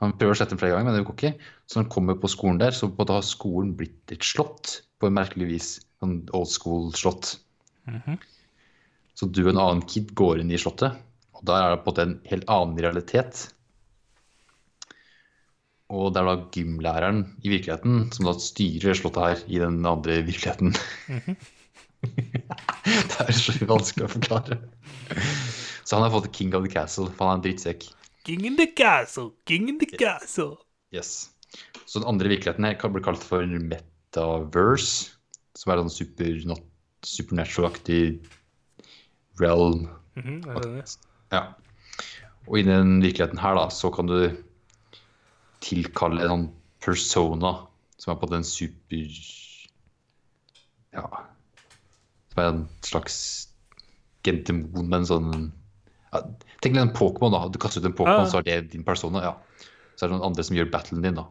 Han 0.03 0.15
prøver 0.15 0.37
å 0.37 0.39
slette 0.39 0.55
den 0.55 0.61
flere 0.61 0.77
ganger, 0.77 0.91
men 0.91 0.99
det 1.01 1.07
går 1.09 1.17
ikke. 1.17 1.49
Så 1.67 1.79
når 1.79 1.87
han 1.87 1.95
kommer 1.97 2.21
på 2.21 2.31
skolen 2.31 2.61
der, 2.61 2.77
så 2.77 2.87
en 2.87 2.95
måte 2.99 3.17
har 3.17 3.27
skolen 3.27 3.73
blitt 3.79 4.15
et 4.15 4.27
slott 4.27 4.83
på 5.01 5.09
en 5.09 5.17
merkelig 5.17 5.49
vis. 5.51 5.71
Sånn 5.99 6.21
old 6.37 6.53
school-slott. 6.53 7.39
Så 9.19 9.27
du 9.35 9.43
og 9.49 9.51
en 9.51 9.59
annen 9.59 9.87
kid 9.91 10.13
går 10.15 10.45
inn 10.45 10.53
i 10.55 10.59
slottet, 10.63 10.95
og 11.35 11.47
der 11.49 11.59
er 11.59 11.73
det 11.73 11.83
på 11.83 11.91
en 11.91 11.91
måte 11.91 12.05
en 12.07 12.19
helt 12.31 12.51
annen 12.55 12.83
realitet. 12.85 13.49
Og 15.91 16.13
det 16.13 16.21
er 16.21 16.29
da 16.29 16.37
gymlæreren 16.55 17.23
i 17.43 17.51
virkeligheten 17.51 18.13
som 18.15 18.29
da 18.29 18.37
styrer 18.39 18.95
slottet 18.95 19.25
her 19.25 19.43
i 19.49 19.59
den 19.63 19.81
andre 19.89 20.21
virkeligheten. 20.27 20.75
det 22.05 23.19
er 23.25 23.35
så 23.35 23.57
vanskelig 23.67 24.07
å 24.07 24.13
forklare. 24.13 24.61
Så 25.83 25.97
han 25.97 26.05
har 26.05 26.15
fått 26.15 26.31
King 26.37 26.55
of 26.55 26.67
the 26.67 26.71
Castle, 26.71 27.09
for 27.11 27.25
han 27.27 27.39
er 27.39 27.41
en 27.41 27.47
drittsekk. 27.49 27.89
King 28.29 28.45
in 28.45 28.59
the 28.61 28.69
castle, 28.77 29.33
king 29.49 29.71
in 29.73 29.81
the 29.81 29.89
castle. 29.89 30.61
Yes. 30.95 31.31
Så 31.89 31.99
den 31.99 32.11
andre 32.11 32.31
virkeligheten 32.31 32.69
her 32.69 32.79
kan 32.79 32.93
bli 32.93 33.03
kalt 33.03 33.25
for 33.25 33.43
metaverse, 33.43 35.17
som 35.59 35.73
er 35.73 35.81
sånn 35.81 35.95
super, 35.95 36.59
supernatural-aktig 37.09 38.03
realm. 39.41 39.89
Mm 40.17 40.43
-hmm, 40.43 40.79
at. 40.79 40.99
Ja. 41.33 41.43
Og 42.47 42.59
i 42.59 42.63
den 42.63 43.03
virkeligheten 43.03 43.39
her, 43.39 43.55
da, 43.55 43.69
så 43.71 43.91
kan 43.91 44.07
du 44.07 44.31
tilkalle 45.61 46.23
en 46.23 46.29
sånn 46.29 46.49
persona 46.85 47.67
som 47.99 48.15
er 48.15 48.21
på 48.21 48.31
den 48.31 48.45
super 48.45 49.09
Ja 50.95 51.05
Som 52.31 52.43
er 52.43 52.49
en 52.49 52.69
slags 52.87 53.49
gentemon 54.23 54.89
med 54.89 55.01
en 55.01 55.07
sånn 55.07 55.33
ja, 56.13 56.23
Tenk 56.63 56.75
deg 56.75 56.83
en 56.83 56.95
Pokémon, 56.95 57.35
da. 57.35 57.49
Du 57.49 57.59
kaster 57.59 57.83
ut 57.83 57.91
en 57.91 57.97
Pokémon, 57.99 58.25
ah. 58.25 58.31
så 58.31 58.39
er 58.39 58.47
det 58.47 58.73
din 58.73 58.85
persona. 58.85 59.23
ja. 59.23 59.35
Så 59.95 60.07
er 60.07 60.09
det 60.09 60.17
noen 60.17 60.31
andre 60.31 60.45
som 60.47 60.57
gjør 60.57 60.71
battlen 60.73 61.03
din, 61.03 61.19
da. 61.19 61.27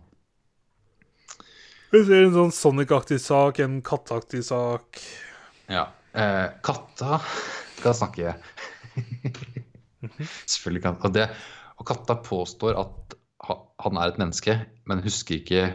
Det 1.91 2.03
er 2.03 2.27
en 2.27 2.35
sånn 2.35 2.53
Sonic-aktig 2.53 3.17
sak, 3.23 3.59
en 3.63 3.81
katteaktig 3.81 4.43
sak. 4.43 5.01
Ja. 5.71 5.87
Eh, 6.13 6.45
katta 6.63 7.21
skal 7.77 7.97
snakke. 7.97 8.35
Selvfølgelig 10.45 10.83
kan 10.85 10.99
og, 11.01 11.11
det, 11.15 11.27
og 11.77 11.89
katta 11.89 12.17
påstår 12.25 12.77
at 12.79 13.17
han 13.47 13.99
er 13.99 14.11
et 14.11 14.19
menneske, 14.19 14.53
men 14.89 15.03
husker 15.05 15.37
ikke 15.37 15.67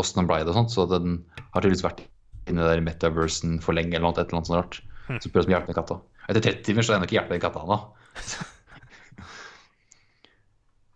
åssen 0.00 0.22
han 0.22 0.30
blei 0.30 0.40
det 0.44 0.52
og 0.52 0.58
sånt, 0.62 0.72
så 0.72 0.86
den 0.88 1.18
har 1.52 1.60
tydeligvis 1.60 1.84
vært 1.84 2.04
inni 2.48 2.64
der 2.64 2.84
metaversen 2.84 3.58
for 3.62 3.76
lenge 3.76 3.96
eller 3.96 4.08
noe, 4.08 4.16
et 4.16 4.24
eller 4.24 4.40
annet 4.40 4.50
sånt 4.50 4.60
rart. 4.60 4.76
Så 5.20 5.32
prøver 5.32 5.50
å 5.50 5.54
hjelpe 5.56 5.72
den 5.72 5.80
katta. 5.80 5.96
Etter 6.30 6.44
30 6.46 6.66
timer 6.66 6.86
så 6.86 6.92
er 6.92 6.96
ennå 6.98 7.06
ikke 7.08 7.18
hjelpe 7.18 7.34
den 7.34 7.42
katta 7.42 7.64
ennå. 7.64 7.78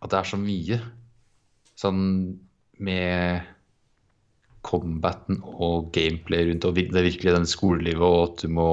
At 0.04 0.12
det 0.12 0.18
er 0.20 0.28
så 0.28 0.38
mye 0.40 0.76
sånn 1.80 2.02
med 2.84 3.50
combaten 4.64 5.36
og 5.44 5.90
gameplay 5.94 6.46
rundt 6.48 6.64
og 6.64 6.78
det 6.78 6.88
er 6.88 7.06
virkelig 7.06 7.34
den 7.34 7.48
skolelivet 7.48 8.04
og 8.04 8.22
at 8.24 8.44
du 8.44 8.48
må 8.56 8.68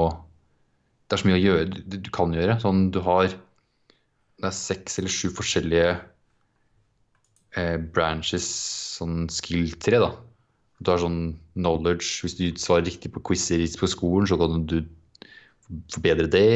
Det 1.12 1.18
er 1.18 1.20
så 1.20 1.28
mye 1.28 1.40
å 1.42 1.44
gjøre 1.44 1.82
du, 1.92 2.10
kan 2.16 2.32
gjøre. 2.32 2.54
Sånn 2.64 2.86
du 2.96 3.02
har 3.04 3.28
Det 3.28 4.48
er 4.48 4.54
seks 4.56 4.96
eller 5.02 5.12
sju 5.12 5.28
forskjellige 5.36 5.90
eh, 7.60 7.76
branches, 7.92 8.48
sånn 8.96 9.26
skill-tre, 9.28 10.00
da. 10.00 10.14
Du 10.80 10.94
har 10.94 11.04
sånn 11.04 11.36
knowledge 11.60 12.24
Hvis 12.24 12.38
du 12.40 12.46
svarer 12.56 12.88
riktig 12.88 13.12
på 13.12 13.26
quizer 13.28 13.66
på 13.76 13.92
skolen, 13.92 14.32
så 14.32 14.40
kan 14.40 14.64
du 14.72 14.80
forbedre 15.92 16.32
det. 16.32 16.48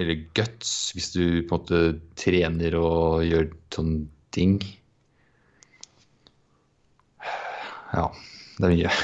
Eller 0.00 0.24
guts, 0.32 0.94
hvis 0.96 1.12
du 1.12 1.44
på 1.44 1.52
en 1.52 1.60
måte 1.60 1.84
trener 2.16 2.80
og 2.80 3.20
gjør 3.28 3.50
sånne 3.76 4.06
ting. 4.32 4.56
Ja, 7.92 8.08
det 8.56 8.64
er 8.64 8.78
mye. 8.78 9.00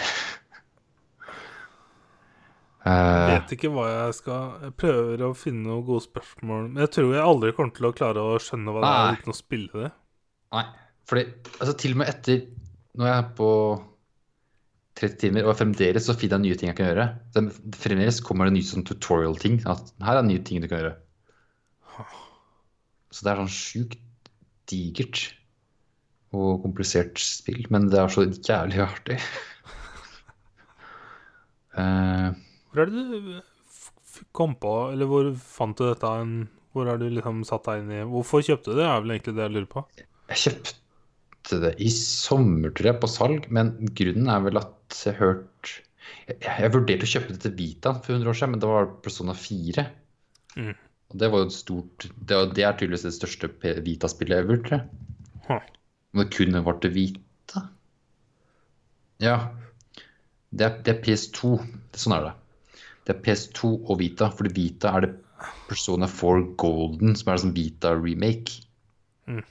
Eh, 2.85 3.27
Vet 3.31 3.55
ikke 3.57 3.71
hva 3.73 3.87
jeg 3.89 4.17
skal 4.19 4.59
Jeg 4.67 4.75
prøver 4.77 5.23
å 5.25 5.31
finne 5.39 5.65
noen 5.65 5.87
gode 5.87 6.05
spørsmål. 6.05 6.67
Men 6.69 6.85
jeg 6.85 6.93
tror 6.99 7.15
jeg 7.15 7.25
aldri 7.25 7.55
kommer 7.57 7.73
til 7.79 7.89
å 7.89 7.95
klare 7.97 8.25
å 8.25 8.37
skjønne 8.43 8.75
hva 8.75 8.83
det 8.83 8.91
Nei. 8.91 9.05
er 9.07 9.21
uten 9.21 9.33
å 9.33 9.39
spille 9.39 9.85
det. 9.85 9.91
Nei, 10.55 10.65
fordi 11.09 11.25
altså, 11.59 11.75
til 11.81 11.97
og 11.97 12.01
med 12.03 12.13
etter 12.13 12.45
Når 12.95 13.09
jeg 13.11 13.17
er 13.23 13.31
på 13.41 13.51
30 14.95 15.17
timer, 15.19 15.47
og 15.51 15.57
fremdeles 15.59 16.05
så 16.07 16.15
finner 16.15 16.39
jeg 16.39 16.45
nye 16.45 16.59
ting 16.61 16.69
jeg 16.71 16.77
kan 16.79 16.91
gjøre. 16.93 17.07
Fremdeles 17.83 18.21
kommer 18.23 18.47
det 18.47 18.55
nye 18.55 18.69
sånn 18.69 18.85
tutorial-ting. 18.87 19.57
At 19.67 19.91
her 20.07 20.21
er 20.21 20.29
nye 20.29 20.43
ting 20.47 20.63
du 20.63 20.69
kan 20.71 20.85
gjøre. 20.85 20.93
Så 23.15 23.25
det 23.27 23.33
er 23.33 23.41
sånn 23.43 23.51
sjukt 23.51 24.31
digert 24.71 25.25
og 26.35 26.63
komplisert 26.65 27.19
spill, 27.23 27.65
men 27.75 27.89
det 27.91 27.99
er 28.01 28.13
så 28.13 28.27
jævlig 28.29 28.85
artig. 28.87 29.19
Eh, 31.75 32.29
Hvor 32.75 32.85
er 32.85 32.91
det 32.91 33.05
du 33.23 34.25
kom 34.35 34.55
på 34.59 34.73
Eller 34.93 35.09
hvor 35.11 35.31
fant 35.39 35.79
du 35.79 35.87
dette? 35.87 36.11
En, 36.23 36.49
hvor 36.75 36.91
har 36.91 36.99
du 36.99 37.07
liksom 37.09 37.45
satt 37.47 37.67
deg 37.69 37.85
inn 37.85 37.93
i 37.95 38.03
Hvorfor 38.11 38.43
kjøpte 38.43 38.73
du 38.73 38.81
det? 38.81 38.89
er 38.89 39.05
vel 39.05 39.15
egentlig 39.15 39.37
det 39.37 39.47
jeg 39.47 39.55
lurer 39.55 39.71
på. 39.71 39.85
Jeg 40.33 40.41
kjøpte 40.43 41.61
det 41.63 41.73
i 41.85 41.91
sommer, 41.93 42.73
tror 42.75 42.89
jeg, 42.89 43.01
på 43.03 43.11
salg, 43.13 43.49
men 43.53 43.75
grunnen 43.95 44.31
er 44.33 44.47
vel 44.47 44.63
at 44.63 45.03
jeg 45.05 45.19
hørte 45.21 45.75
jeg, 46.29 46.39
jeg 46.41 46.73
vurderte 46.73 47.07
å 47.07 47.11
kjøpe 47.11 47.35
det 47.35 47.43
til 47.45 47.55
Vita 47.59 47.93
for 47.99 48.17
100 48.17 48.31
år 48.31 48.39
siden, 48.39 48.55
men 48.55 48.63
det 48.63 48.71
var 48.71 48.91
Persona 49.05 49.35
4. 49.37 49.85
Mm. 50.57 50.73
Og 51.13 51.19
det 51.21 51.31
var 51.33 51.43
jo 51.43 51.49
et 51.49 51.57
stort 51.57 52.07
Det, 52.15 52.39
det 52.57 52.65
er 52.65 52.77
tydeligvis 52.79 53.05
det 53.07 53.15
største 53.17 53.51
Vita-spillet 53.85 54.45
ever, 54.45 54.61
tror 54.65 54.79
jeg. 54.79 55.03
Huh. 55.49 55.67
Om 56.15 56.23
det 56.23 56.31
kun 56.33 56.61
var 56.65 56.79
til 56.81 56.95
Vita? 56.95 57.67
Ja. 59.23 59.37
Det 60.55 60.67
er, 60.69 60.81
det 60.87 60.95
er 60.95 61.03
PS2. 61.05 61.57
Sånn 61.99 62.17
er 62.17 62.29
det. 62.29 62.35
Det 63.05 63.15
er 63.15 63.23
PS2 63.25 63.71
og 63.91 63.99
Vita, 64.01 64.31
fordi 64.33 64.53
Vita 64.57 64.95
er 64.97 65.05
det 65.05 65.13
Persona 65.69 66.09
4 66.09 66.55
Golden, 66.61 67.13
som 67.19 67.31
er 67.31 67.37
en 67.37 67.43
sånn 67.43 67.57
Vita-remake. 67.57 68.63
Mm. 69.29 69.43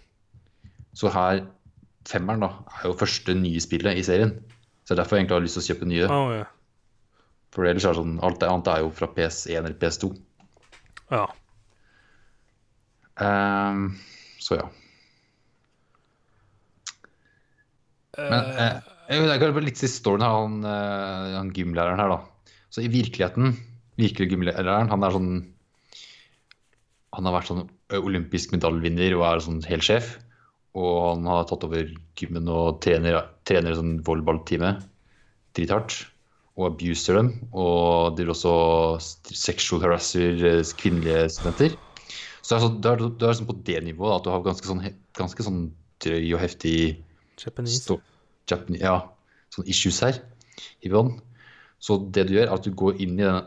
Så 0.97 1.11
her, 1.13 1.43
femmeren, 2.09 2.45
da, 2.45 2.51
er 2.79 2.89
jo 2.89 2.97
første 2.97 3.35
nye 3.37 3.61
spillet 3.61 3.99
i 3.99 4.05
serien. 4.05 4.33
Så 4.83 4.93
det 4.93 4.97
er 4.97 5.03
derfor 5.03 5.17
jeg 5.17 5.25
egentlig 5.25 5.37
har 5.37 5.45
lyst 5.45 5.59
til 5.59 5.63
å 5.63 5.69
kjøpe 5.69 5.89
nye. 5.91 6.09
Oh, 6.11 6.33
yeah. 6.33 6.49
For 7.53 7.69
ellers 7.69 7.85
er 7.85 7.93
det 7.93 8.01
sånn, 8.01 8.17
alt 8.25 8.41
det 8.41 8.49
annet 8.49 8.71
er 8.73 8.81
jo 8.81 8.93
fra 8.97 9.09
PS1 9.13 9.59
eller 9.61 9.77
PS2. 9.79 10.13
ja. 11.13 11.27
Um, 13.21 13.91
så 14.41 14.55
ja. 14.57 14.63
Men 18.17 18.47
uh, 18.57 18.79
jeg 19.11 19.27
jeg 19.29 19.41
kan 19.41 19.53
bare 19.53 19.67
litt 19.67 19.77
siste 19.77 20.01
storyen 20.01 20.23
her, 20.25 20.37
han, 20.41 20.55
eh, 20.65 21.35
han 21.37 21.51
gymlæreren 21.53 22.01
her, 22.01 22.13
da. 22.13 22.32
Så 22.73 22.81
i 22.81 22.89
virkeligheten, 22.89 23.53
virkelig 24.01 24.31
gymlæreren, 24.33 24.89
han 24.89 25.05
er 25.05 25.13
sånn 25.13 25.33
Han 27.13 27.27
har 27.29 27.35
vært 27.35 27.51
sånn 27.51 27.67
olympisk 27.93 28.55
medaljevinner 28.55 29.13
og 29.19 29.25
er 29.27 29.41
sånn 29.45 29.59
helt 29.69 29.85
sjef. 29.85 30.15
Og 30.73 30.95
han 31.11 31.27
har 31.29 31.43
tatt 31.45 31.65
over 31.67 31.91
gymmen 32.17 32.47
og 32.49 32.79
trener, 32.81 33.19
trener 33.45 33.75
sånn 33.77 33.99
volleyballtime 34.07 34.71
drithardt. 35.53 35.99
Og 36.57 36.71
abuser 36.71 37.19
dem. 37.19 37.29
Og 37.53 38.17
driver 38.17 38.33
også 38.33 38.55
sexual 39.29 39.83
harasser 39.85 40.41
eh, 40.41 40.63
kvinnelige 40.81 41.27
studenter. 41.35 41.77
Så 42.41 42.57
det 42.57 42.89
er, 42.89 42.97
det 42.97 43.21
er, 43.21 43.29
er 43.29 43.37
sånn 43.37 43.49
på 43.51 43.59
det 43.69 43.77
nivået 43.85 44.17
at 44.17 44.25
du 44.25 44.31
har 44.33 44.41
ganske 44.49 44.67
sånn, 44.67 44.81
ganske 45.17 45.45
sånn 45.45 45.61
drøy 46.03 46.33
og 46.33 46.41
heftig 46.41 46.75
Japanese. 47.45 47.83
Stå- 47.85 48.01
Japan, 48.49 48.81
ja, 48.81 48.97
sånn 49.53 49.69
issues 49.69 50.01
her 50.03 50.17
i 50.83 50.89
bånn. 50.91 51.13
Så 51.83 51.99
det 52.15 52.27
du 52.29 52.37
gjør, 52.37 52.47
er 52.47 52.55
at 52.55 52.63
du 52.63 52.71
går 52.79 53.01
inn 53.03 53.17
i 53.19 53.25
den 53.25 53.41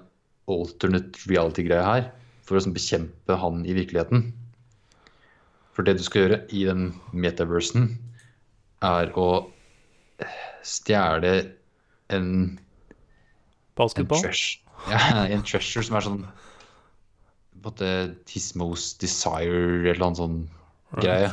alternate 0.52 1.22
reality-greia 1.24 1.84
her 1.86 2.08
for 2.46 2.58
å 2.58 2.62
sånn 2.62 2.76
bekjempe 2.76 3.38
han 3.40 3.64
i 3.66 3.74
virkeligheten. 3.76 4.28
For 5.74 5.86
det 5.86 5.96
du 5.98 6.04
skal 6.04 6.24
gjøre 6.26 6.42
i 6.56 6.66
den 6.68 6.90
metaversen, 7.16 7.94
er 8.84 9.10
å 9.16 9.28
stjele 10.64 11.32
en, 11.40 11.48
en, 12.16 12.28
Basketball? 13.76 14.20
treasure, 14.20 14.60
ja, 14.92 15.24
en 15.32 15.44
treasure 15.44 15.84
som 15.88 15.96
er 15.98 16.06
sånn 16.06 16.20
på 17.56 17.72
en 17.72 17.72
måte 17.72 17.90
his 18.30 18.52
most 18.54 19.00
desire 19.02 19.88
eller 19.90 20.02
noe 20.04 20.18
sånn 20.20 20.38
greie. 21.00 21.32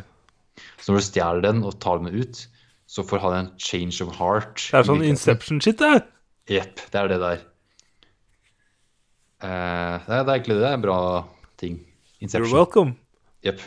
Så 0.80 0.91
når 0.93 1.03
du 1.03 1.05
stjeler 1.05 1.43
den 1.45 1.61
og 1.67 1.77
tar 1.84 1.99
den 2.01 2.15
ut, 2.15 2.45
så 2.89 3.03
får 3.05 3.21
han 3.21 3.35
en 3.38 3.51
change 3.61 3.99
of 4.05 4.15
heart. 4.17 4.69
Det 4.71 4.80
er 4.80 4.88
sånn. 4.88 5.03
Inception-shit, 5.05 5.84
det! 5.84 6.12
Jepp, 6.49 6.82
det 6.91 6.99
er 6.99 7.07
det 7.11 7.20
der. 7.22 7.44
Eh, 9.44 9.95
det, 10.03 10.11
er, 10.11 10.24
det 10.24 10.30
er 10.30 10.34
egentlig 10.36 10.56
det. 10.57 10.64
Det 10.64 10.70
er 10.72 10.78
en 10.80 10.86
bra 10.86 10.98
ting. 11.60 11.78
You're 11.80 12.24
Inception. 12.28 12.56
welcome. 12.57 12.95
Jepp. 13.45 13.60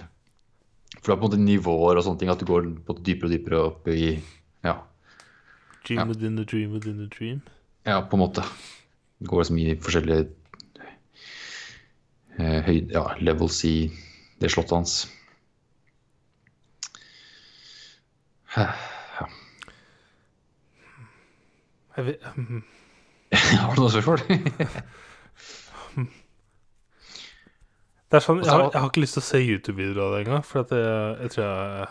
For 1.01 1.13
det 1.13 1.15
er 1.15 1.21
på 1.21 1.25
en 1.25 1.27
måte 1.31 1.41
nivåer 1.41 1.99
og 2.01 2.05
sånne 2.07 2.21
ting, 2.21 2.31
at 2.33 2.41
du 2.41 2.47
går 2.49 2.69
på 2.87 2.97
dypere 3.05 3.29
og 3.29 3.33
dypere 3.37 3.63
opp 3.71 3.89
i 3.93 4.01
Ja, 4.65 4.77
Dream 5.87 6.01
Ja. 6.01 6.05
within 6.11 6.37
the 6.37 6.45
dream 6.45 6.73
within 6.73 6.97
the 6.99 7.07
dream. 7.07 7.43
ja 7.87 8.01
på 8.03 8.17
en 8.17 8.23
måte. 8.25 8.43
Det 9.21 9.29
går 9.31 9.39
liksom 9.45 9.59
i 9.63 9.77
forskjellige 9.77 10.27
eh, 12.39 12.63
høyde, 12.67 12.91
ja, 12.93 13.05
levels 13.21 13.61
i 13.65 13.75
det 14.41 14.51
slottet 14.51 14.75
hans. 14.77 14.97
Jeg 18.57 18.67
vet, 22.05 22.25
hmm. 22.35 22.63
Har 23.63 23.75
du 23.75 23.81
noen 23.81 23.93
spørsmål? 23.95 24.21
det 28.07 28.19
er 28.19 28.23
sånn, 28.23 28.43
jeg, 28.45 28.53
har, 28.53 28.67
jeg 28.69 28.81
har 28.83 28.91
ikke 28.91 29.03
lyst 29.03 29.17
til 29.19 29.25
å 29.25 29.29
se 29.29 29.41
YouTube-videoer 29.43 30.03
av 30.05 30.13
det 30.15 30.21
engang, 30.25 30.45
for 30.47 30.63
jeg, 30.63 30.69
jeg 31.25 31.35
tror 31.35 31.45
jeg 31.47 31.89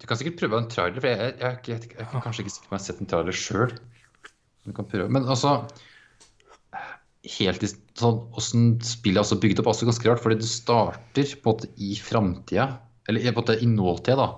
Du 0.00 0.08
kan 0.08 0.20
sikkert 0.20 0.40
prøve 0.40 0.62
en 0.62 0.72
trailer, 0.72 0.98
for 0.98 1.10
jeg, 1.12 1.36
jeg, 1.44 1.60
jeg, 1.70 1.78
er 2.00 2.24
kanskje 2.24 2.46
ikke 2.46 2.54
sikker 2.56 2.66
på 2.66 2.72
om 2.72 2.78
jeg 2.78 2.80
har 2.80 2.88
sett 2.88 3.04
en 3.04 3.12
trailer 3.12 3.36
sjøl. 3.36 3.70
Men 5.08 5.24
altså 5.24 5.50
Helt 7.36 7.64
i 7.64 7.68
sånn 7.68 8.20
Åssen 8.40 8.78
spillet 8.84 9.20
er 9.20 9.26
også 9.26 9.36
bygd 9.42 9.60
opp, 9.60 9.66
er 9.68 9.74
også 9.74 9.88
ganske 9.88 10.08
rart. 10.08 10.22
Fordi 10.24 10.38
du 10.40 10.46
starter 10.48 11.34
på 11.36 11.50
en 11.50 11.52
måte 11.52 11.68
i 11.76 11.92
framtida, 12.00 12.66
eller 13.08 13.26
på 13.26 13.28
en 13.28 13.36
måte 13.36 13.58
i 13.60 13.68
nåtida, 13.68 14.16
da. 14.16 14.28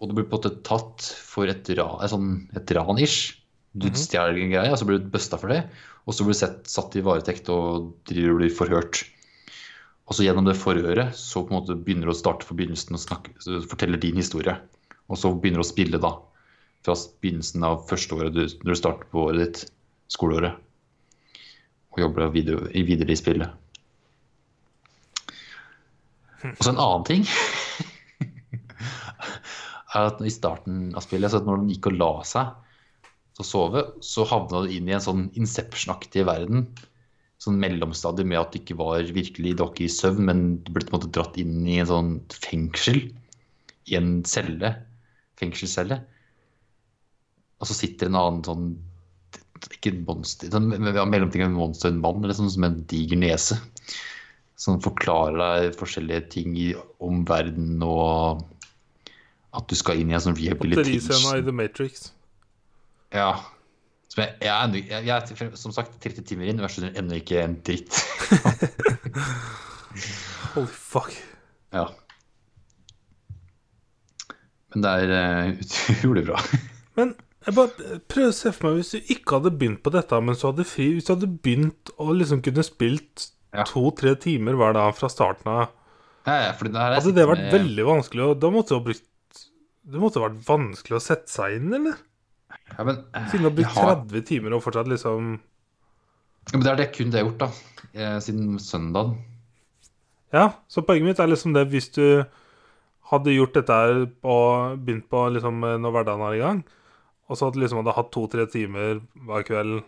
Og 0.00 0.10
du 0.10 0.16
blir 0.16 0.26
på 0.28 0.36
en 0.36 0.42
måte 0.42 0.62
tatt 0.66 1.08
for 1.24 1.48
et, 1.48 1.68
ra, 1.78 1.88
et, 2.04 2.12
sånn, 2.12 2.46
et 2.56 2.72
ran-ish. 2.76 3.36
Du 3.76 3.88
stjeler 3.96 4.38
en 4.40 4.52
greie, 4.52 4.72
og 4.72 4.78
så 4.80 4.88
blir 4.88 5.00
du 5.00 5.10
busta 5.12 5.38
for 5.40 5.52
det. 5.52 5.62
Og 6.06 6.16
så 6.16 6.24
blir 6.24 6.36
du 6.36 6.40
sett, 6.40 6.62
satt 6.70 6.96
i 6.96 7.04
varetekt 7.04 7.48
og 7.52 7.92
driver 8.08 8.34
og 8.34 8.40
blir 8.42 8.54
forhørt. 8.56 9.02
Og 10.06 10.16
så 10.16 10.26
gjennom 10.26 10.46
det 10.46 10.54
forhøret 10.58 11.16
så 11.18 11.42
på 11.42 11.50
en 11.50 11.58
måte 11.58 11.76
begynner 11.80 12.08
du 12.08 12.14
å 12.14 12.18
starte 12.18 12.46
for 12.46 12.58
begynnelsen 12.58 12.94
og 12.94 13.02
snakke, 13.02 13.34
forteller 13.66 14.00
din 14.00 14.20
historie. 14.20 14.54
Og 15.10 15.18
så 15.18 15.32
begynner 15.34 15.62
du 15.62 15.66
å 15.66 15.68
spille 15.68 16.00
da, 16.02 16.12
fra 16.86 16.94
begynnelsen 17.22 17.66
av 17.66 17.82
første 17.90 18.14
året 18.18 18.36
du, 18.36 18.44
når 18.62 18.76
du 18.76 18.78
starter 18.78 19.10
på 19.10 19.26
året 19.26 19.42
ditt, 19.42 19.64
skoleåret. 20.12 20.60
Og 21.96 22.04
jobber 22.04 22.30
videre, 22.34 22.68
videre 22.86 23.12
i 23.12 23.18
spillet. 23.18 23.62
Og 26.46 26.62
så 26.62 26.70
en 26.70 26.78
annen 26.78 27.06
ting 27.08 27.24
er 29.96 30.10
at 30.10 30.22
i 30.24 30.32
starten 30.32 30.90
av 30.96 31.04
spillet, 31.04 31.32
så 31.32 31.42
når 31.44 31.62
den 31.62 31.72
gikk 31.72 31.90
og 31.90 31.98
la 32.00 32.12
seg 32.28 32.52
til 33.36 33.44
å 33.44 33.48
sove, 33.48 33.84
så 34.04 34.24
havna 34.28 34.64
du 34.64 34.72
inn 34.72 34.88
i 34.88 34.96
en 34.96 35.04
sånn 35.04 35.26
Inception-aktig 35.36 36.24
verden. 36.28 36.66
Sånn 37.42 37.58
mellomstadie 37.60 38.24
med 38.24 38.40
at 38.40 38.54
det 38.54 38.62
ikke 38.62 38.78
var 38.80 39.04
virkelig 39.12 39.52
det 39.52 39.60
var 39.60 39.72
ikke 39.74 39.86
i 39.86 39.92
søvn, 39.92 40.24
men 40.30 40.44
du 40.64 40.72
ble 40.72 40.86
på 40.86 40.94
en 40.94 40.98
måte 40.98 41.12
dratt 41.12 41.36
inn 41.40 41.66
i 41.68 41.80
en 41.82 41.90
sånn 41.90 42.12
fengsel. 42.32 43.02
I 43.92 43.98
en 43.98 44.10
celle. 44.28 44.72
Fengselscelle. 45.36 46.00
Og 47.60 47.68
så 47.68 47.76
sitter 47.76 48.08
en 48.10 48.20
annen 48.20 48.44
sånn 48.44 48.66
Ikke 49.72 49.92
en 49.92 50.02
monster, 50.04 50.50
sånn, 50.52 50.68
ja, 50.72 51.04
mellomting 51.08 51.42
av 51.44 51.48
en 51.48 51.56
monster 51.56 51.88
og 51.88 51.94
en 51.94 52.02
mann, 52.02 52.24
eller 52.24 52.36
sånn 52.36 52.52
som 52.52 52.66
en 52.66 52.82
diger 52.88 53.20
nese. 53.20 53.56
Som 54.60 54.80
forklarer 54.84 55.36
deg 55.40 55.76
forskjellige 55.76 56.28
ting 56.32 56.54
om 57.04 57.24
verden 57.28 57.82
og 57.84 58.44
at 59.56 59.66
du 59.70 59.74
skal 59.78 59.98
inn 60.00 60.10
i 60.12 60.16
en 60.16 60.20
sånn 60.22 60.36
Batteriscena 60.36 61.36
i. 61.38 61.42
The 61.46 61.52
Matrix. 61.54 62.10
Ja. 63.14 63.30
Som 64.12 64.22
jeg, 64.24 64.30
jeg, 64.44 64.82
jeg, 64.90 65.00
jeg, 65.08 65.20
som 65.58 65.72
sagt 65.74 65.92
30 66.04 66.22
timer 66.28 66.46
inn, 66.50 66.60
og 66.60 66.64
jeg 66.68 66.74
skjønner 66.76 66.98
ennå 67.00 67.14
ikke 67.20 67.38
en 67.42 67.54
dritt. 67.66 67.92
Holy 70.54 70.70
fuck. 70.72 71.12
Ja. 71.74 71.86
Men 74.74 74.82
det 74.84 74.90
er 74.92 75.08
uh, 75.14 75.46
utrolig 75.92 76.24
bra. 76.28 76.38
Men 76.98 77.08
jeg 77.46 77.54
bare 77.56 77.98
prøver 78.10 78.32
å 78.32 78.36
se 78.36 78.50
for 78.52 78.62
meg 78.68 78.74
hvis 78.80 78.92
du 78.96 79.00
ikke 79.14 79.34
hadde 79.38 79.52
begynt 79.54 79.82
på 79.84 79.92
dette 79.94 80.14
men 80.18 80.34
så 80.34 80.48
hadde 80.50 80.64
fri 80.66 80.86
Hvis 80.96 81.06
du 81.06 81.12
hadde 81.12 81.28
begynt 81.30 81.84
å 82.02 82.04
liksom 82.16 82.40
kunne 82.42 82.64
spilt 82.66 83.28
Ja. 83.54 83.62
to-tre 83.68 84.16
timer 84.18 84.56
hver 84.58 84.72
dag 84.74 84.96
fra 84.98 85.06
starten 85.12 85.46
av 85.52 85.68
Ja, 86.26 86.34
ja, 86.48 86.52
Hadde 86.56 87.12
det 87.14 87.26
vært 87.28 87.44
med- 87.44 87.54
veldig 87.54 87.84
vanskelig, 87.86 88.24
og 88.32 88.40
da 88.42 88.50
måtte 88.50 88.74
du 88.74 88.78
ha 88.80 88.86
brukt 88.88 89.06
Det 89.86 90.00
måtte 90.02 90.18
ha 90.20 90.28
vært 90.28 90.40
vanskelig 90.46 90.96
å 90.98 91.02
sette 91.04 91.30
seg 91.30 91.60
inn, 91.60 91.72
eller? 91.78 91.96
ja, 92.76 92.84
men, 92.84 92.96
eh, 93.14 93.26
Siden 93.30 93.42
det 93.44 93.50
har 93.50 93.54
blitt 93.54 93.66
brukt 93.66 93.78
har- 93.78 93.96
30 94.06 94.24
timer 94.26 94.54
og 94.56 94.62
fortsatt 94.64 94.88
liksom 94.90 95.38
Ja, 96.46 96.52
men 96.58 96.62
det 96.62 96.72
er 96.72 96.76
det 96.76 96.92
kun 96.94 97.10
det 97.10 97.18
jeg 97.20 97.24
har 97.24 97.30
gjort, 97.32 97.38
da. 97.38 97.50
Eh, 97.94 98.18
Siden 98.20 98.58
søndag. 98.58 99.16
Ja, 100.32 100.52
så 100.68 100.82
poenget 100.86 101.04
mitt 101.06 101.20
er 101.20 101.26
liksom 101.30 101.54
det 101.54 101.68
hvis 101.70 101.88
du 101.94 102.24
hadde 103.10 103.34
gjort 103.36 103.54
dette 103.54 103.70
her 103.72 104.06
og 104.26 104.78
begynt 104.84 105.08
på 105.08 105.20
liksom 105.32 105.60
når 105.62 105.92
hverdagen 105.94 106.24
er 106.26 106.34
i 106.34 106.42
gang, 106.42 106.64
og 107.28 107.36
så 107.38 107.46
hadde 107.48 107.60
liksom 107.62 107.78
hadde 107.84 107.94
hatt 107.96 108.10
to-tre 108.14 108.46
timer 108.50 109.00
hver 109.26 109.44
kveld 109.46 109.84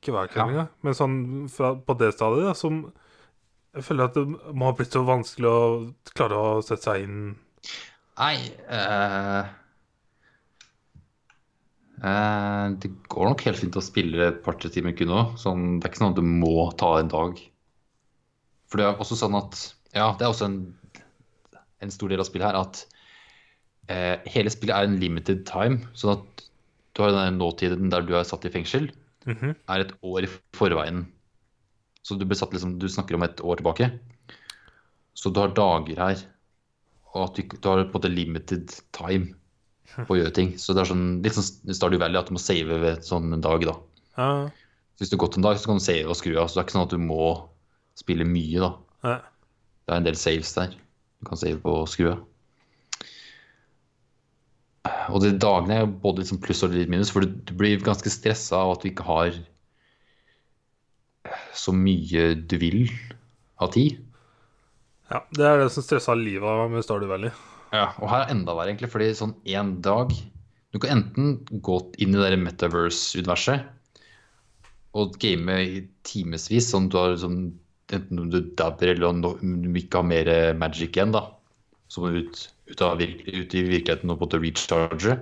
Ikke 0.00 0.12
hver 0.14 0.28
kveld 0.32 0.36
Ja. 0.36 0.46
engang, 0.48 0.68
men 0.82 0.94
sånn 0.94 1.50
fra, 1.50 1.74
på 1.76 1.96
det 1.98 2.14
stadiet, 2.14 2.46
da, 2.46 2.52
som 2.54 2.92
Jeg 3.74 3.84
føler 3.84 4.04
at 4.04 4.14
det 4.14 4.26
må 4.26 4.64
ha 4.66 4.72
blitt 4.72 4.90
så 4.90 5.04
vanskelig 5.06 5.46
å 5.46 5.94
klare 6.16 6.34
å 6.34 6.62
sette 6.64 6.82
seg 6.82 7.02
inn 7.04 7.36
Nei 8.20 8.36
uh, 8.68 9.46
uh, 12.04 12.66
Det 12.82 12.90
går 13.08 13.30
nok 13.30 13.44
helt 13.46 13.60
fint 13.60 13.78
å 13.80 13.84
spille 13.84 14.26
et 14.28 14.42
par-tre 14.44 14.70
timer 14.74 14.92
kun 14.98 15.14
òg. 15.16 15.34
Sånn, 15.40 15.78
det 15.78 15.88
er 15.88 15.92
ikke 15.94 16.02
sånn 16.02 16.12
at 16.14 16.20
du 16.20 16.26
må 16.26 16.68
ta 16.80 16.92
en 17.00 17.10
dag. 17.12 17.40
For 18.70 18.80
det 18.80 18.86
er 18.86 19.00
også 19.02 19.18
sånn 19.18 19.38
at 19.40 19.62
Ja, 19.96 20.12
det 20.18 20.26
er 20.26 20.30
også 20.30 20.46
en, 20.46 20.58
en 21.82 21.90
stor 21.94 22.12
del 22.12 22.22
av 22.22 22.28
spillet 22.28 22.46
her 22.50 22.58
at 22.60 22.84
uh, 23.90 24.16
hele 24.30 24.52
spillet 24.52 24.76
er 24.76 24.86
en 24.90 25.00
limited 25.00 25.46
time. 25.48 25.80
Sånn 25.98 26.18
at 26.18 26.44
du 26.94 27.02
har 27.04 27.14
den 27.14 27.38
nåtiden 27.40 27.90
der 27.90 28.04
du 28.06 28.12
er 28.18 28.26
satt 28.28 28.44
i 28.46 28.52
fengsel, 28.52 28.90
Mhm. 29.28 29.50
er 29.68 29.82
et 29.82 29.90
år 30.00 30.24
i 30.24 30.28
forveien. 30.56 31.02
Så 32.02 32.16
du, 32.16 32.24
satt 32.34 32.54
liksom, 32.54 32.78
du 32.80 32.86
snakker 32.88 33.14
om 33.18 33.22
et 33.26 33.40
år 33.44 33.60
tilbake. 33.60 33.90
Så 35.12 35.28
du 35.28 35.40
har 35.42 35.52
dager 35.52 36.00
her. 36.00 36.22
Og 37.14 37.22
at 37.26 37.38
du, 37.38 37.42
du 37.56 37.68
har 37.68 37.82
på 37.82 37.88
en 37.88 37.94
måte 37.96 38.12
limited 38.12 38.74
time 38.96 39.34
på 39.96 40.14
å 40.14 40.18
gjøre 40.20 40.34
ting. 40.36 40.52
Så 40.60 40.74
det 40.76 40.84
er 40.84 40.90
sånn, 40.92 41.06
litt 41.24 41.36
sånn 41.36 41.74
Stardew 41.74 42.00
Valley 42.02 42.20
at 42.20 42.30
du 42.30 42.36
må 42.36 42.42
save 42.42 42.78
ved 42.82 43.06
sånn 43.06 43.32
en 43.34 43.44
dag, 43.44 43.64
da. 43.66 43.74
Ja, 44.16 44.30
Så 44.94 45.04
hvis 45.04 45.12
du 45.12 45.16
har 45.16 45.24
gått 45.24 45.38
en 45.40 45.46
dag, 45.46 45.58
så 45.58 45.70
kan 45.70 45.80
du 45.80 45.84
save 45.84 46.06
og 46.10 46.18
skru 46.18 46.36
av. 46.36 46.48
Så 46.48 46.58
det 46.58 46.62
er 46.62 46.68
ikke 46.68 46.76
sånn 46.78 46.86
at 46.86 46.94
du 46.94 47.02
må 47.02 47.30
spille 47.98 48.26
mye, 48.28 48.62
da. 48.62 48.72
ja. 49.06 49.18
Det 49.86 49.94
er 49.94 50.02
en 50.02 50.06
del 50.06 50.18
saves 50.20 50.52
der. 50.54 50.74
Du 51.18 51.26
kan 51.26 51.40
save 51.40 51.58
på 51.64 51.80
og 51.82 51.88
skru 51.90 52.12
av. 52.12 52.20
Og 55.10 55.18
de 55.24 55.32
dagene 55.36 55.80
er 55.82 55.88
både 55.90 56.22
liksom 56.22 56.38
pluss 56.42 56.62
og 56.64 56.76
litt 56.76 56.90
minus, 56.92 57.10
for 57.12 57.26
du, 57.26 57.34
du 57.44 57.52
blir 57.58 57.82
ganske 57.84 58.12
stressa 58.12 58.60
av 58.62 58.76
at 58.76 58.84
du 58.84 58.92
ikke 58.92 59.06
har 59.08 59.34
så 61.56 61.74
mye 61.74 62.30
du 62.48 62.56
vil 62.62 62.84
av 63.60 63.74
tid. 63.74 63.98
Ja. 65.10 65.22
Det 65.36 65.46
er 65.46 65.62
det 65.62 65.70
som 65.74 65.84
stressa 65.86 66.14
livet 66.18 66.46
av 66.46 66.64
meg 66.64 66.76
med 66.76 66.86
Stardew 66.86 67.10
Valley. 67.10 67.32
Ja, 67.70 67.92
og 68.00 68.10
her 68.10 68.24
er 68.24 68.32
enda 68.34 68.54
verre, 68.56 68.72
egentlig, 68.72 68.90
fordi 68.90 69.12
sånn 69.14 69.36
én 69.46 69.76
dag 69.84 70.10
Du 70.70 70.78
kan 70.82 70.90
enten 70.96 71.60
gå 71.62 71.76
inn 72.02 72.14
i 72.14 72.22
det 72.22 72.38
Metaverse-universet 72.42 73.68
og 74.98 75.14
game 75.22 75.54
i 75.62 75.82
timevis, 76.06 76.70
sånn 76.72 76.88
du 76.90 76.98
har 76.98 77.14
sånn 77.18 77.42
Enten 77.90 78.30
du 78.30 78.38
dabber 78.54 78.92
eller 78.92 79.08
om 79.08 79.20
du 79.22 79.78
ikke 79.80 79.98
har 79.98 80.06
mer 80.06 80.28
magic 80.54 80.94
igjen, 80.94 81.10
da. 81.10 81.24
Så 81.90 82.02
må 82.02 82.12
du 82.12 82.20
ut, 82.22 82.42
ut, 82.70 82.82
av, 82.86 83.00
ut 83.02 83.54
i 83.58 83.62
virkeligheten 83.66 84.12
og 84.12 84.20
på 84.20 84.22
en 84.22 84.28
måte 84.28 84.38
recharge. 84.44 85.16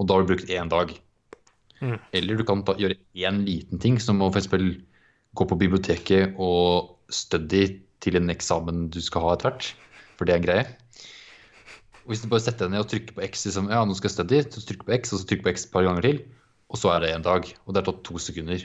Og 0.00 0.08
da 0.08 0.16
har 0.16 0.24
du 0.24 0.30
brukt 0.30 0.48
én 0.48 0.70
dag. 0.72 0.94
Mm. 1.84 1.98
Eller 2.16 2.40
du 2.40 2.46
kan 2.48 2.62
ta, 2.64 2.72
gjøre 2.80 2.96
én 3.20 3.42
liten 3.44 3.82
ting, 3.84 3.98
som 4.00 4.24
å 4.24 4.30
f.eks. 4.32 4.48
gå 4.48 5.48
på 5.50 5.60
biblioteket 5.60 6.40
og 6.40 6.96
study 7.12 7.66
til 8.04 8.16
en 8.18 8.32
eksamen 8.32 8.88
du 8.92 9.00
skal 9.04 9.26
ha 9.26 9.34
etter 9.36 9.50
hvert. 9.50 9.70
For 10.18 10.28
det 10.28 10.34
er 10.34 10.40
en 10.40 10.46
greie. 10.46 10.64
Og 12.02 12.12
hvis 12.12 12.24
du 12.24 12.30
bare 12.32 12.42
setter 12.44 12.66
deg 12.66 12.74
ned 12.74 12.84
og 12.84 12.90
trykker 12.90 13.16
på 13.16 13.24
X, 13.28 13.44
liksom, 13.48 13.68
ja, 13.72 13.84
nå 13.84 13.96
skal 13.96 14.10
jeg 14.10 14.16
study, 14.16 14.40
så 14.50 14.64
trykker 14.66 14.88
på 14.88 14.96
X, 14.96 15.12
og 15.12 15.20
så 15.20 15.28
trykker 15.30 15.46
på 15.46 15.52
X 15.54 15.66
et 15.66 15.74
par 15.74 15.86
ganger 15.86 16.06
til, 16.08 16.18
og 16.72 16.80
så 16.80 16.92
er 16.94 17.04
det 17.04 17.12
en 17.14 17.26
dag. 17.26 17.46
Og 17.64 17.72
det 17.72 17.80
har 17.80 17.86
tatt 17.90 18.02
to 18.08 18.20
sekunder. 18.22 18.64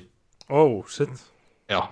Oh, 0.50 0.80
shit. 0.90 1.12
Ja. 1.72 1.84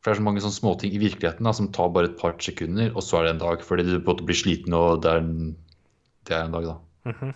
For 0.00 0.10
det 0.12 0.16
er 0.16 0.20
så 0.20 0.26
mange 0.26 0.42
sånne 0.44 0.60
småting 0.60 0.94
i 0.94 1.02
virkeligheten 1.02 1.48
da, 1.48 1.52
som 1.56 1.70
tar 1.74 1.90
bare 1.94 2.12
et 2.12 2.18
par 2.20 2.36
sekunder, 2.42 2.92
og 2.94 3.02
så 3.04 3.20
er 3.20 3.26
det 3.26 3.34
en 3.34 3.42
dag. 3.42 3.64
Fordi 3.66 3.86
du 3.88 3.96
på 3.96 4.00
en 4.00 4.08
måte 4.12 4.28
blir 4.28 4.38
sliten, 4.38 4.76
og 4.76 5.02
det 5.04 5.12
er 5.12 5.24
en, 5.24 5.34
det 6.28 6.36
er 6.36 6.46
en 6.46 6.54
dag, 6.54 6.70
da. 6.70 7.32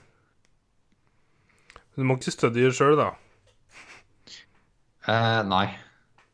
Du 1.99 2.07
må 2.07 2.17
ikke 2.17 2.33
studye 2.33 2.71
sjøl, 2.73 2.95
da. 3.01 3.11
Eh, 5.11 5.41
nei. 5.51 5.67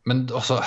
Men 0.06 0.26
altså 0.28 0.60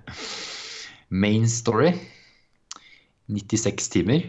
Main 1.26 1.46
story 1.50 1.92
96 3.32 3.90
timer. 3.90 4.22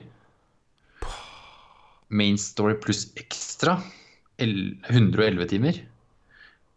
Main 2.08 2.38
story 2.40 2.74
pluss 2.80 3.06
ekstra 3.20 3.76
111 4.38 5.46
timer. 5.52 5.74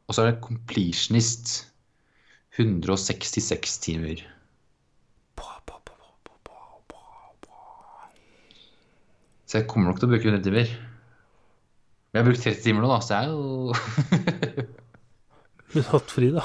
Og 0.10 0.16
så 0.16 0.22
er 0.24 0.28
det 0.34 0.42
completionist 0.44 1.69
166 2.60 3.78
timer. 3.86 4.26
Så 9.50 9.58
jeg 9.58 9.66
kommer 9.66 9.90
nok 9.90 9.98
til 9.98 10.06
å 10.06 10.12
bruke 10.12 10.30
100 10.30 10.44
timer. 10.46 10.68
Men 12.10 12.20
jeg 12.20 12.22
har 12.22 12.28
brukt 12.28 12.44
30 12.44 12.60
timer 12.68 12.84
nå, 12.86 12.90
da, 12.92 13.00
så 13.02 13.16
jeg 13.16 13.24
er 13.24 13.32
jo 13.34 13.40
har 15.88 15.88
hatt 15.96 16.14
fri, 16.14 16.30
da. 16.36 16.44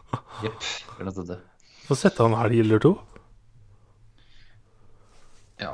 Jepp. 0.44 0.64
Få 1.86 1.96
sette 1.98 2.24
av 2.24 2.30
en 2.30 2.38
helg 2.40 2.62
eller 2.64 2.80
to. 2.82 2.94
Ja 5.60 5.72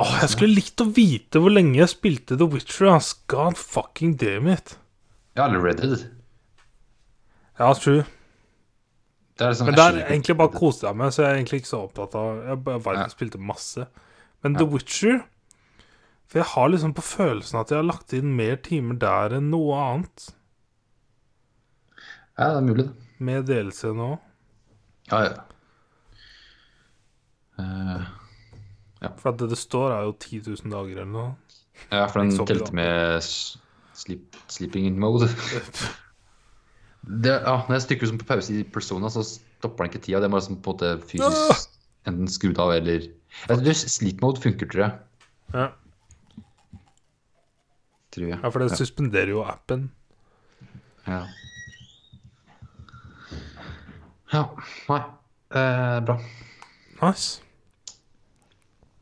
Åh, 0.00 0.14
jeg 0.22 0.30
skulle 0.32 0.56
likt 0.56 0.80
å 0.82 0.86
vite 0.96 1.40
hvor 1.40 1.52
lenge 1.52 1.76
jeg 1.78 1.92
spilte 1.92 2.36
The 2.40 2.46
Witcher. 2.50 2.88
ass. 2.96 3.12
God 3.30 3.60
fucking 3.60 4.16
damn 4.20 4.48
it. 4.50 4.74
Ja, 5.36 5.44
eller 5.46 5.60
Red 5.62 5.82
Dead. 5.82 6.06
Ja, 7.60 7.68
true. 7.78 8.02
Det 9.38 9.44
er 9.44 9.50
liksom, 9.50 9.66
Men 9.66 9.74
det 9.74 9.84
er 9.84 9.96
egentlig 10.12 10.36
bare 10.38 10.52
kose 10.54 10.86
deg 10.86 10.96
med, 10.96 11.10
så 11.14 11.22
jeg 11.24 11.30
er 11.32 11.38
egentlig 11.40 11.58
ikke 11.62 11.70
så 11.72 11.80
opptatt 11.88 12.14
av 12.14 12.36
Jeg 12.46 12.58
bare 12.64 12.98
Ja. 13.00 13.06
spilte 13.10 13.38
masse. 13.42 13.86
Men 14.44 14.54
The 14.54 14.64
Witcher 14.70 15.16
For 16.28 16.38
jeg 16.38 16.46
har 16.52 16.68
liksom 16.68 16.94
på 16.94 17.02
følelsen 17.02 17.58
at 17.60 17.70
jeg 17.70 17.76
har 17.80 17.88
lagt 17.88 18.12
inn 18.12 18.36
mer 18.36 18.56
timer 18.56 18.94
der 18.98 19.34
enn 19.38 19.50
noe 19.50 19.74
annet. 19.74 20.28
Ja, 22.38 22.48
det 22.50 22.56
er 22.56 22.60
mulig, 22.68 22.84
det. 22.86 22.94
Med 23.18 23.44
delelse 23.46 23.92
nå. 23.94 24.18
Ja, 25.10 25.20
ja. 25.22 25.34
Eh, 27.58 28.04
For 29.20 29.30
at 29.32 29.38
det 29.38 29.50
det 29.52 29.58
står, 29.60 29.92
er 29.92 30.02
jo 30.08 30.14
10 30.18 30.40
000 30.64 30.72
dager 30.72 31.02
eller 31.02 31.12
noe. 31.12 31.34
ja, 31.92 32.06
for 32.06 32.20
den 32.22 32.30
telte 32.46 32.72
med 32.74 33.20
sleep, 33.94 34.36
sleeping 34.48 34.98
mode. 34.98 35.28
Det, 37.04 37.32
ja, 37.34 37.56
når 37.68 37.76
jeg 37.76 37.84
stykker 37.84 38.12
på 38.20 38.26
pause 38.28 38.54
i 38.56 38.64
Persona, 38.64 39.10
så 39.12 39.24
stopper 39.26 39.84
den 39.84 39.92
ikke 39.92 40.04
tida. 40.06 40.22
Det 40.24 40.30
må 40.32 40.40
liksom 40.40 40.60
på 40.64 40.72
en 40.72 40.78
måte 40.78 41.08
fysisk 41.10 41.70
enten 42.08 42.28
skrudd 42.28 42.60
av 42.60 42.74
eller 42.74 43.08
jeg 43.48 43.76
Sleep 43.76 44.22
mode 44.22 44.40
funker, 44.40 44.68
tror 44.70 44.86
jeg. 44.86 44.92
Ja, 45.54 45.68
Tror 48.14 48.28
jeg. 48.28 48.38
ja 48.38 48.50
for 48.52 48.62
det 48.62 48.76
suspenderer 48.78 49.32
jo 49.32 49.42
appen. 49.42 49.88
Ja. 51.08 51.24
ja. 54.32 54.44
Nei. 54.88 55.00
Eh, 55.54 55.96
bra. 56.06 56.16
Nice. 57.02 57.42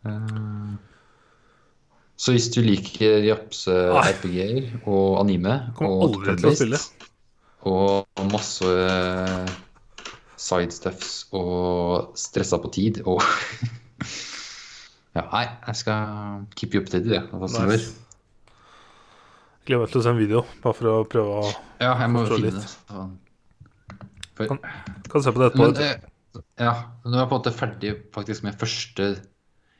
Eh, 0.09 0.73
så 2.17 2.35
hvis 2.35 2.49
du 2.55 2.63
liker 2.65 3.23
japse 3.27 3.75
Nei. 3.93 4.07
RPG-er 4.15 4.73
og 4.87 5.21
anime 5.21 5.59
Kommer 5.77 5.93
og 5.93 6.05
aldri 6.09 6.37
til 6.41 6.49
å 6.49 6.57
spille. 6.57 6.83
Og 7.69 8.07
masse 8.33 8.67
eh, 8.67 9.51
sidestuffs 10.43 11.13
og 11.39 12.17
stressa 12.19 12.59
på 12.63 12.71
tid 12.75 13.03
og 13.07 13.23
Ja, 15.13 15.27
nei, 15.29 15.43
jeg 15.69 15.77
skal 15.77 16.47
keep 16.57 16.73
you 16.75 16.81
updated, 16.81 17.11
jeg. 17.13 17.27
Hva 17.29 17.49
som 17.53 17.67
Nice. 17.69 17.91
skjer. 17.91 17.99
Gleder 19.69 19.83
meg 19.85 19.91
til 19.93 20.01
å 20.01 20.05
se 20.07 20.11
en 20.15 20.17
video, 20.19 20.41
bare 20.65 20.75
for 20.79 20.89
å 20.89 20.95
prøve 21.05 21.35
å 21.43 21.51
Ja, 21.83 21.91
jeg 22.01 22.09
må 22.15 22.23
jo 22.25 22.31
finne 22.33 22.49
litt. 22.49 22.63
det. 22.89 24.49
Kan- 24.49 24.63
Kan 25.13 25.23
se 25.23 25.31
på 25.37 25.39
det 25.43 25.51
etterpå. 25.53 25.67
men, 25.69 25.77
eh, 25.85 26.41
ja, 26.65 26.73
nå 27.05 27.13
er 27.13 27.21
jeg 27.21 27.29
på 27.29 27.37
en 27.37 27.43
måte 27.43 27.53
ferdig 27.53 27.93
faktisk 28.17 28.43
med 28.49 28.57
første 28.59 29.11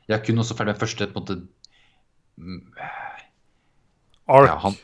Jeg 0.07 0.19
er 0.19 0.23
kun 0.23 0.37
også 0.37 0.53
ferdig 0.55 0.75
med 0.75 0.79
første 0.85 1.07
på 1.09 1.17
en 1.17 1.25
måte 1.25 1.35
Ark. 4.27 4.47
Ja, 4.47 4.55
han, 4.63 4.75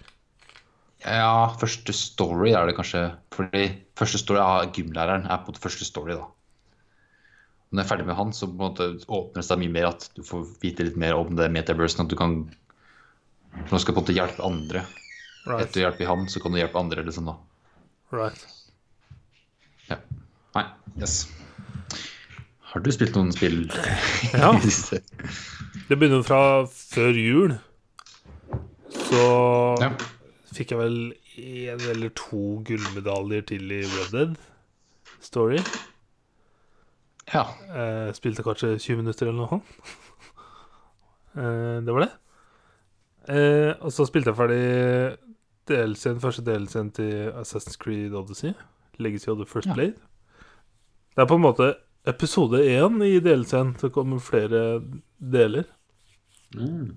ja, 1.06 1.56
første 1.60 1.94
story 1.96 2.52
er 2.52 2.68
det 2.68 2.76
kanskje. 2.78 3.06
Fordi 3.36 3.64
første 4.00 4.20
story 4.20 4.42
av 4.44 4.74
gymlæreren 4.76 5.28
er 5.28 5.40
på 5.40 5.48
en 5.50 5.54
måte 5.54 5.64
første 5.64 5.88
story, 5.88 6.18
da. 6.20 6.28
Når 7.70 7.84
jeg 7.84 7.86
er 7.86 7.90
ferdig 7.92 8.08
med 8.10 8.18
han, 8.18 8.32
så 8.34 8.50
på 8.50 8.58
en 8.58 8.64
måte 8.64 8.88
åpner 9.08 9.46
det 9.46 9.60
mye 9.62 9.74
mer 9.76 9.92
at 9.92 10.08
du 10.18 10.24
får 10.26 10.48
vite 10.64 10.88
litt 10.88 10.98
mer 11.00 11.16
om 11.20 11.36
det 11.38 11.52
metaversen. 11.54 12.04
At 12.06 12.12
du 12.12 12.18
kan 12.20 12.42
Nå 13.50 13.80
skal 13.82 13.96
på 13.96 13.98
en 13.98 14.04
måte 14.04 14.14
hjelpe 14.14 14.46
andre. 14.46 14.84
Right. 15.48 15.64
Etter 15.64 15.82
å 15.82 15.84
hjelpe 15.88 16.06
han, 16.06 16.28
så 16.30 16.42
kan 16.42 16.54
du 16.54 16.60
hjelpe 16.60 16.78
andre, 16.78 17.02
liksom, 17.08 17.32
da. 17.32 17.34
right. 18.14 18.44
Ja. 19.90 19.98
Nei, 20.54 20.66
yes. 21.02 21.24
Har 22.70 22.84
du 22.86 22.92
spilt 22.94 23.16
noen 23.18 23.32
spill 23.34 23.64
Ja. 24.38 24.52
Det 25.90 25.98
begynner 25.98 26.22
fra 26.26 26.42
før 26.70 27.18
jul. 27.18 27.58
Så 28.94 29.24
Ja. 29.82 29.90
Fikk 30.60 30.74
jeg 30.76 30.80
vel 30.82 30.98
én 31.40 31.86
eller 31.94 32.12
to 32.20 32.60
gullmedaljer 32.68 33.46
til 33.54 33.72
i 33.72 33.82
Red 33.88 34.12
Dead 34.16 34.36
Story. 35.24 35.60
ja. 37.34 37.46
Eh, 37.72 38.10
spilte 38.18 38.44
kanskje 38.44 38.76
20 38.80 39.02
minutter 39.04 39.30
eller 39.30 39.40
noe 39.40 39.50
sånt. 39.58 39.96
Eh, 41.38 41.80
det 41.86 41.94
var 41.94 42.02
det. 42.08 42.12
Eh, 43.30 43.72
og 43.86 43.92
så 43.94 44.04
spilte 44.10 44.32
jeg 44.32 44.40
ferdig 44.40 44.64
DLC-en, 45.70 46.20
første 46.20 46.42
DLC-en 46.44 46.90
til 46.98 47.30
Assassin's 47.38 47.78
Creed 47.80 48.16
Odyssey. 48.18 48.56
Legacy 49.00 49.30
of 49.30 49.38
the 49.38 49.46
First 49.48 49.70
Ja. 49.70 49.76
Blade. 49.78 49.94
Det 51.14 51.22
er 51.24 51.30
på 51.30 51.38
en 51.38 51.46
måte 51.46 51.68
episode 52.10 52.60
én 52.66 52.98
i 53.06 53.20
DLC-en. 53.22 53.76
Det 53.80 53.92
kommer 53.94 54.20
flere 54.20 54.82
deler. 55.22 55.70
Mm. 56.56 56.96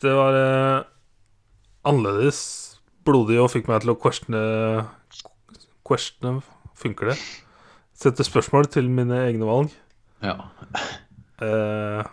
Det 0.00 0.12
var 0.14 0.38
eh, 0.38 0.84
annerledes 1.86 2.40
blodig 3.06 3.38
og 3.40 3.52
fikk 3.54 3.70
meg 3.70 3.84
til 3.84 3.94
å 3.94 3.98
questione 4.00 4.42
Questione 5.86 6.42
Funker 6.76 7.12
det? 7.12 7.16
Sette 7.96 8.24
spørsmål 8.26 8.66
til 8.68 8.90
mine 8.92 9.22
egne 9.28 9.46
valg. 9.48 9.72
ja. 10.22 10.36
Uh, 11.36 12.04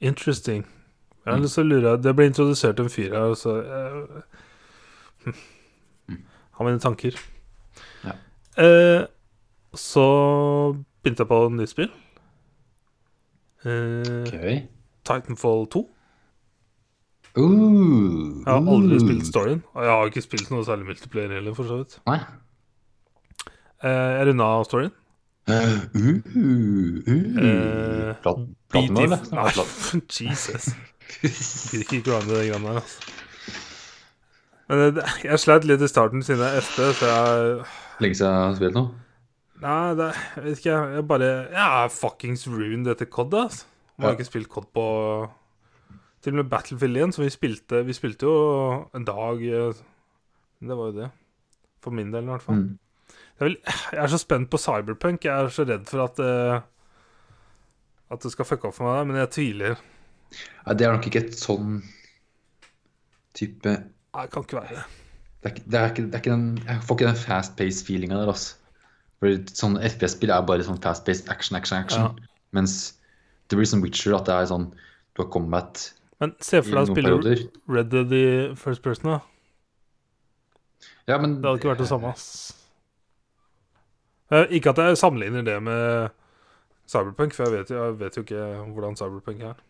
interesting. 0.00 0.66
lyst 1.40 1.54
til 1.56 1.64
å 1.64 1.68
lure 1.70 1.96
Det 1.96 2.12
ble 2.16 2.26
introdusert 2.28 2.80
en 2.80 2.90
fyr 2.92 3.14
her, 3.14 3.32
og 3.32 3.36
så 3.40 3.56
eh, 3.64 4.20
hm. 5.24 6.20
Har 6.56 6.68
mine 6.68 6.80
tanker. 6.80 7.16
Ja. 8.04 8.14
Uh, 8.56 9.04
så 9.74 10.06
begynte 11.02 11.24
jeg 11.24 11.28
på 11.28 11.40
nytt 11.52 11.72
spill. 11.72 11.90
Uh, 13.66 14.24
okay. 14.24 14.62
Titanfall 15.04 15.66
2. 15.72 15.84
Uh, 17.36 18.42
Jeg 18.46 18.52
har 18.52 18.70
aldri 18.72 18.96
uh. 18.96 19.02
spilt 19.04 19.26
storyen. 19.28 19.62
Og 19.74 19.84
jeg 19.84 19.92
har 19.92 20.10
ikke 20.12 20.24
spilt 20.24 20.52
noe 20.52 20.64
særlig 20.64 20.88
multiplayer 20.88 21.36
heller, 21.36 21.56
for 21.56 21.68
så 21.68 21.80
vidt. 21.82 21.98
Nei. 22.08 22.20
Eh, 23.84 24.12
jeg 24.16 24.28
runda 24.30 24.46
storyen. 24.64 24.94
Uh, 25.46 25.54
uh, 25.94 26.14
uh. 26.34 27.10
Eh, 27.38 28.14
Plat, 28.22 28.40
platen, 28.72 28.96
BT 28.96 29.02
eller? 29.04 29.68
Jesus. 30.18 30.72
Gidder 31.22 31.84
ikke 31.84 32.00
grind 32.08 32.30
de 32.30 32.40
greiene 32.40 32.66
der, 32.66 32.80
altså. 32.80 33.12
Men 34.66 34.98
eh, 34.98 35.18
jeg 35.28 35.38
sleit 35.38 35.66
litt 35.68 35.84
i 35.84 35.90
starten 35.90 36.24
siden 36.26 36.42
jeg 36.42 36.58
er 36.58 36.64
FP, 36.64 36.80
så 36.98 37.10
jeg 37.12 37.66
Lenge 38.02 38.18
siden 38.18 38.32
jeg 38.32 38.42
har 38.42 38.56
spilt 38.58 38.78
noe? 38.80 39.02
Nei, 39.62 39.94
det, 39.96 40.08
jeg 40.34 40.44
vet 40.44 40.58
ikke. 40.60 40.80
Jeg 40.96 41.04
bare 41.08 41.28
Jeg 41.28 41.66
er 41.84 41.92
fuckings 41.94 42.48
ruined 42.50 42.90
etter 42.92 43.08
COD, 43.08 43.36
altså. 43.44 43.68
Jeg 43.96 44.04
har 44.04 44.16
ikke 44.18 44.28
spilt 44.28 44.50
COD 44.52 44.66
på 44.76 44.86
Til 46.26 46.34
og 46.34 46.40
med 46.40 46.48
Battlefield 46.50 46.98
1, 46.98 47.14
som 47.14 47.22
vi 47.22 47.30
spilte 47.30 47.84
Vi 47.86 47.94
spilte 47.94 48.26
jo 48.26 48.38
en 48.98 49.04
dag 49.06 49.42
eh, 49.46 49.82
Det 50.58 50.74
var 50.74 50.88
jo 50.90 50.94
det. 50.96 51.10
For 51.84 51.94
min 51.94 52.10
del, 52.10 52.26
i 52.26 52.32
hvert 52.32 52.42
fall. 52.42 52.56
Mm. 52.64 52.78
Jeg, 53.38 53.44
vil, 53.44 53.54
jeg 53.92 54.00
er 54.02 54.10
så 54.10 54.18
spent 54.18 54.50
på 54.50 54.58
Cyberpunk. 54.58 55.24
Jeg 55.24 55.30
er 55.44 55.52
så 55.54 55.62
redd 55.68 55.84
for 55.86 56.02
at 56.02 56.18
eh, 56.18 56.64
At 58.10 58.26
det 58.26 58.32
skal 58.34 58.48
fucke 58.48 58.66
opp 58.66 58.74
for 58.74 58.88
meg, 58.88 59.06
men 59.06 59.20
jeg 59.22 59.30
tviler. 59.36 59.78
Ja, 60.66 60.74
det 60.74 60.88
er 60.88 60.96
nok 60.96 61.06
ikke 61.06 61.22
et 61.28 61.38
sånn 61.38 61.78
type 63.38 63.70
Nei, 63.70 64.24
det 64.24 64.32
kan 64.32 64.46
ikke 64.48 64.58
være 64.58 64.74
det. 64.74 64.84
er 65.46 65.52
ikke, 65.52 65.62
det 65.70 65.78
er 65.78 65.92
ikke, 65.92 66.04
det 66.08 66.18
er 66.18 66.24
ikke 66.24 66.32
den 66.32 66.46
Jeg 66.64 66.82
får 66.88 66.98
ikke 66.98 67.10
den 67.12 67.20
fast-paced-feelinga 67.20 68.18
der, 68.18 68.32
altså. 68.32 68.56
For 69.22 69.52
sånn 69.60 69.78
FPS-spill 69.78 70.32
er 70.34 70.48
bare 70.48 70.66
sånn 70.66 70.82
fast-paced 70.82 71.30
action, 71.30 71.58
action, 71.60 71.78
action. 71.78 72.18
Mens 72.56 72.96
det 73.46 73.60
blir 73.60 73.68
som 73.70 73.84
Witcher, 73.84 74.16
at 74.18 74.26
det 74.26 74.34
er 74.34 74.50
sånn 74.50 74.66
Du 75.14 75.22
har 75.22 75.30
combat 75.30 75.84
Men 76.20 76.32
se 76.40 76.62
for 76.64 76.72
deg 76.78 76.86
å 76.86 76.92
spille 76.92 77.10
perioder. 77.12 77.42
Red 77.68 77.90
Dead 77.92 78.12
i 78.16 78.26
first 78.56 78.82
person, 78.84 79.10
da. 79.16 79.18
Ja, 81.06 81.18
men 81.22 81.36
Det 81.40 81.46
hadde 81.48 81.60
ikke 81.60 81.72
vært 81.74 81.82
det 81.84 81.90
samme. 81.90 82.12
Eh, 84.32 84.56
Ikke 84.58 84.72
at 84.72 84.80
jeg 84.82 84.98
sammenligner 84.98 85.44
det 85.46 85.56
med 85.62 86.08
Cyberpunk, 86.90 87.34
for 87.34 87.46
jeg 87.46 87.52
vet, 87.60 87.70
jeg 87.70 87.98
vet 88.00 88.16
jo 88.16 88.24
ikke 88.24 88.46
hvordan 88.74 88.96
Cyberpunk 88.98 89.44
er. 89.52 89.60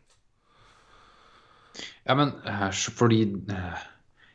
Ja, 2.06 2.14
men 2.16 2.32
eh, 2.46 2.70
fordi 2.96 3.20
eh, 3.52 3.84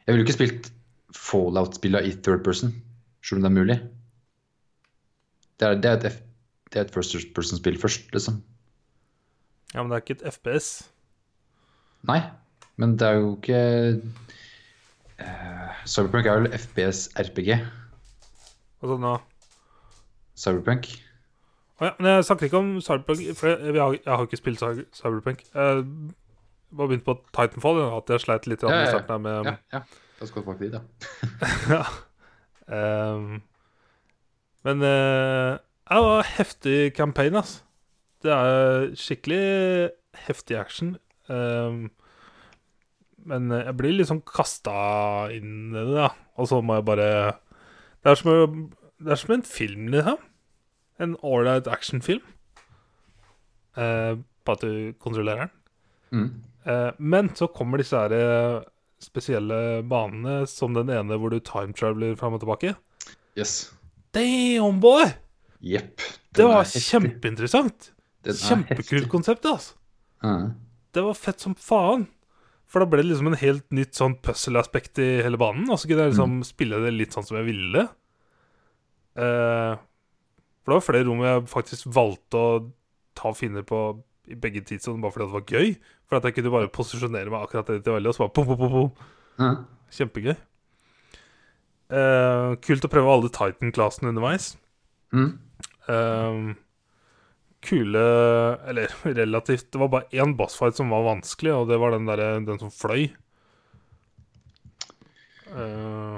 Jeg 0.06 0.14
ville 0.14 0.26
ikke 0.28 0.36
spilt 0.38 0.72
Fallout-spillene 1.16 2.08
i 2.08 2.14
third 2.24 2.44
person, 2.46 2.76
selv 3.24 3.40
om 3.40 3.44
det 3.44 3.50
er 3.50 3.58
mulig. 3.58 3.80
Det 5.60 5.68
er, 5.68 5.76
det 5.82 5.90
er, 5.92 6.06
et, 6.08 6.22
et 6.80 6.94
first 6.94 7.34
person-spill 7.36 7.78
først, 7.82 8.08
liksom. 8.14 8.42
Ja, 9.74 9.82
men 9.82 9.92
det 9.92 9.98
er 9.98 10.06
ikke 10.06 10.18
et 10.22 10.34
FPS. 10.34 10.91
Nei, 12.10 12.22
men 12.82 12.96
det 12.98 13.08
er 13.08 13.20
jo 13.20 13.36
ikke 13.36 13.62
uh, 15.22 15.82
Cyberpunk 15.86 16.26
er 16.26 16.42
vel 16.42 16.52
FPS-RPG. 16.58 17.52
Hva 18.82 18.90
sa 18.90 18.98
du 18.98 19.04
nå 19.04 19.14
Cyberpunk. 20.42 20.90
Å 21.82 21.90
ja, 21.90 21.94
men 22.00 22.12
jeg 22.16 22.26
snakker 22.30 22.48
ikke 22.48 22.62
om 22.62 22.72
Cyberpunk, 22.82 23.22
for 23.38 23.52
jeg, 23.52 23.60
jeg, 23.68 23.82
har, 23.82 23.98
jeg 23.98 24.14
har 24.14 24.26
ikke 24.26 24.40
spilt 24.40 24.64
Cyberpunk. 24.98 25.44
Jeg 25.54 25.84
var 26.72 26.88
begynt 26.88 27.06
på 27.06 27.18
Titanfall, 27.36 27.82
ja, 27.84 27.90
at 27.98 28.14
jeg 28.14 28.24
sleit 28.24 28.48
litt 28.50 28.64
Ja, 28.66 28.72
i 28.72 28.80
ja, 28.80 28.88
i 28.88 28.94
starten 28.96 29.26
med 29.26 29.50
Ja, 29.50 29.58
ja. 29.76 29.84
Da 30.22 30.30
skal 30.30 30.44
du 30.44 30.46
tilbake 30.46 30.64
dit, 30.66 30.78
ja. 30.78 30.82
Ja. 31.76 31.84
Ehm, 32.72 33.42
men 34.64 34.84
uh, 34.86 35.58
det 35.90 36.02
var 36.06 36.28
heftig 36.38 36.94
campaign, 36.96 37.36
ass. 37.36 37.64
Det 38.22 38.32
er 38.32 38.92
skikkelig 38.96 39.90
heftig 40.28 40.60
action. 40.60 40.94
Ehm, 41.30 41.90
men 43.30 43.54
jeg 43.54 43.78
blir 43.78 43.98
liksom 44.00 44.24
kasta 44.26 45.30
inn 45.36 45.70
i 45.76 45.78
det, 45.78 45.94
da. 45.94 46.10
Og 46.42 46.50
så 46.50 46.62
må 46.66 46.80
jeg 46.80 46.88
bare 46.88 47.10
Det 48.02 48.10
er 48.10 48.18
som, 48.18 48.70
det 48.98 49.12
er 49.14 49.20
som 49.22 49.36
en 49.36 49.46
film, 49.46 49.92
liksom. 49.94 50.18
En 51.02 51.18
ålreit 51.22 51.70
actionfilm. 51.70 52.24
Uh, 53.78 54.18
på 54.42 54.56
at 54.58 54.64
du 54.66 54.94
kontrollerer 55.00 55.46
den. 55.46 55.52
Mm. 56.12 56.30
Eh, 56.66 56.92
men 56.98 57.30
så 57.36 57.48
kommer 57.48 57.82
disse 57.82 57.98
her 57.98 58.14
eh, 58.16 58.64
spesielle 59.02 59.82
banene, 59.90 60.46
som 60.50 60.76
den 60.78 60.92
ene 60.94 61.18
hvor 61.18 61.34
du 61.34 61.40
time 61.40 61.74
traveler 61.78 62.18
fram 62.20 62.38
og 62.38 62.44
tilbake. 62.44 62.76
Yes. 63.38 63.72
Damn, 64.14 64.82
boy! 64.84 65.08
Yep, 65.62 66.02
Det 66.36 66.46
var 66.46 66.66
kjempeinteressant. 66.66 67.92
Er 68.26 68.38
Kjempekult 68.38 69.08
konsept, 69.10 69.46
altså. 69.46 69.78
Ja. 70.26 70.52
Det 70.92 71.04
var 71.06 71.18
fett 71.18 71.44
som 71.44 71.56
faen. 71.56 72.08
For 72.72 72.84
da 72.84 72.88
ble 72.88 73.04
det 73.04 73.10
liksom 73.10 73.32
en 73.32 73.40
helt 73.42 73.66
nytt 73.76 73.98
sånn 73.98 74.16
puzzle-aspekt 74.24 75.02
i 75.04 75.10
hele 75.26 75.40
banen. 75.40 75.68
Og 75.72 75.80
så 75.80 75.90
kunne 75.90 76.06
jeg 76.06 76.14
liksom 76.14 76.38
spille 76.48 76.80
det 76.84 76.94
litt 76.96 77.16
sånn 77.16 77.28
som 77.28 77.40
jeg 77.40 77.50
ville. 77.50 77.88
Eh, 79.20 79.74
for 80.62 80.72
det 80.72 80.78
var 80.78 80.86
flere 80.86 81.08
rom 81.08 81.24
jeg 81.26 81.50
faktisk 81.52 81.90
valgte 81.92 82.40
å 82.40 82.54
ta 83.18 83.34
finner 83.36 83.66
på 83.68 83.82
i 84.32 84.38
begge 84.40 84.62
tidssoner 84.64 85.02
bare 85.04 85.16
fordi 85.16 85.28
det 85.28 85.36
var 85.36 85.52
gøy. 85.58 85.76
For 86.08 86.20
at 86.20 86.28
jeg 86.28 86.38
kunne 86.38 86.54
bare 86.54 86.72
posisjonere 86.72 87.34
meg 87.34 87.44
akkurat 87.44 87.68
det 87.72 87.82
til 87.84 87.98
veldig, 87.98 88.12
og 88.12 88.16
så 88.16 88.24
bare 88.24 88.36
pum, 88.38 88.48
pum, 88.48 88.62
pum, 88.62 88.74
pum. 88.78 89.14
Ja. 89.42 89.52
Kjempegøy. 89.98 90.36
Eh, 91.92 92.50
kult 92.64 92.88
å 92.88 92.92
prøve 92.92 93.12
alle 93.12 93.32
Titan-klassene 93.36 94.14
underveis. 94.14 94.54
Mm. 95.12 95.32
Ehm, 95.92 96.54
kule 97.62 98.02
Eller 98.68 98.94
relativt 99.22 99.72
Det 99.72 99.80
var 99.82 99.92
bare 99.94 100.10
én 100.12 100.36
bossfight 100.38 100.76
som 100.78 100.90
var 100.94 101.06
vanskelig, 101.08 101.54
og 101.54 101.70
det 101.70 101.80
var 101.82 101.96
den 101.96 102.10
derre 102.10 102.34
Den 102.46 102.60
som 102.62 102.72
fløy. 102.74 103.10
Uh, 105.52 106.16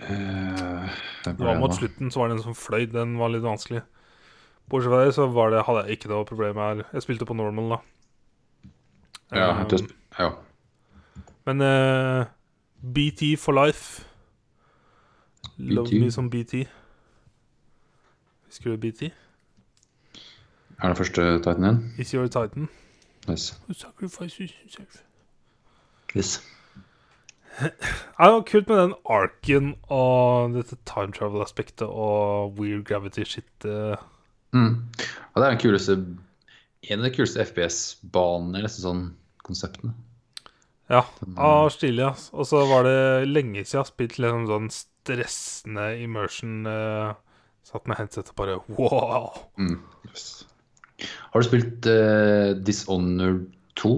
uh, 0.00 0.94
det 1.26 1.42
var 1.42 1.58
mot 1.60 1.74
slutten 1.76 2.10
så 2.10 2.22
var 2.22 2.30
det 2.30 2.38
en 2.38 2.46
som 2.46 2.56
fløy. 2.56 2.86
Den 2.88 3.18
var 3.20 3.28
litt 3.34 3.44
vanskelig. 3.44 3.82
Bortsett 4.70 4.90
fra 4.90 5.02
det 5.04 5.12
så 5.14 5.26
var 5.30 5.52
det, 5.52 5.64
hadde 5.66 5.82
jeg 5.84 5.98
ikke 5.98 6.10
noe 6.10 6.26
problem 6.26 6.58
her. 6.58 6.80
Jeg 6.94 7.04
spilte 7.04 7.28
på 7.28 7.36
normal, 7.36 7.76
da. 7.76 7.78
Ja, 9.36 9.50
um, 9.60 9.68
det, 9.68 9.82
ja. 10.16 10.30
men 11.46 11.60
uh, 11.60 12.24
BT 12.80 13.34
for 13.42 13.52
life. 13.58 14.06
Love 15.58 15.90
BT. 15.90 16.00
me 16.00 16.10
som 16.10 16.30
BT. 16.30 16.64
Husker 18.48 18.72
du 18.72 18.80
BT? 18.80 19.12
Er 20.82 20.92
det 20.92 20.98
første 20.98 21.24
Titan 21.38 21.64
igjen? 21.64 21.78
Is 21.98 22.12
your 22.14 22.26
Titan? 22.28 22.68
Himself? 24.62 25.02
Yes. 26.16 26.42
Det 27.60 27.72
var 28.18 28.42
kult 28.44 28.68
med 28.68 28.76
den 28.76 28.94
arken 29.08 29.70
og 29.88 30.52
dette 30.52 30.76
time 30.84 31.12
travel-aspektet 31.16 31.88
og 31.88 32.58
weird 32.60 32.84
gravity-shit. 32.84 33.64
eh. 33.64 33.96
Mm. 34.52 34.84
Og 35.34 35.40
det 35.40 35.46
er 35.46 35.50
den 35.50 35.60
kuleste 35.60 35.96
En 36.86 37.00
av 37.00 37.04
de 37.08 37.10
kuleste 37.16 37.42
FPS-banene, 37.42 38.60
nesten 38.62 38.84
sånn 38.84 39.00
konseptene. 39.42 39.94
Ja, 40.92 41.00
ah, 41.34 41.66
stilig, 41.72 42.04
ass. 42.06 42.28
Og 42.30 42.46
så 42.46 42.60
var 42.68 42.84
det 42.86 43.26
lenge 43.26 43.64
siden 43.64 43.72
jeg 43.72 43.80
har 43.80 43.88
spilt 43.88 44.18
liksom 44.22 44.44
sånn 44.46 44.68
stressende 44.70 45.86
immersion. 45.98 46.66
eh, 46.70 47.14
satt 47.66 47.88
med 47.90 47.98
headset 47.98 48.30
og 48.30 48.36
bare 48.38 48.60
wow. 48.76 49.32
Mm. 49.58 49.80
Yes. 50.06 50.44
Har 51.04 51.42
du 51.42 51.46
spilt 51.48 51.88
uh, 51.90 52.52
Dishonored 52.66 53.46
2? 53.80 53.94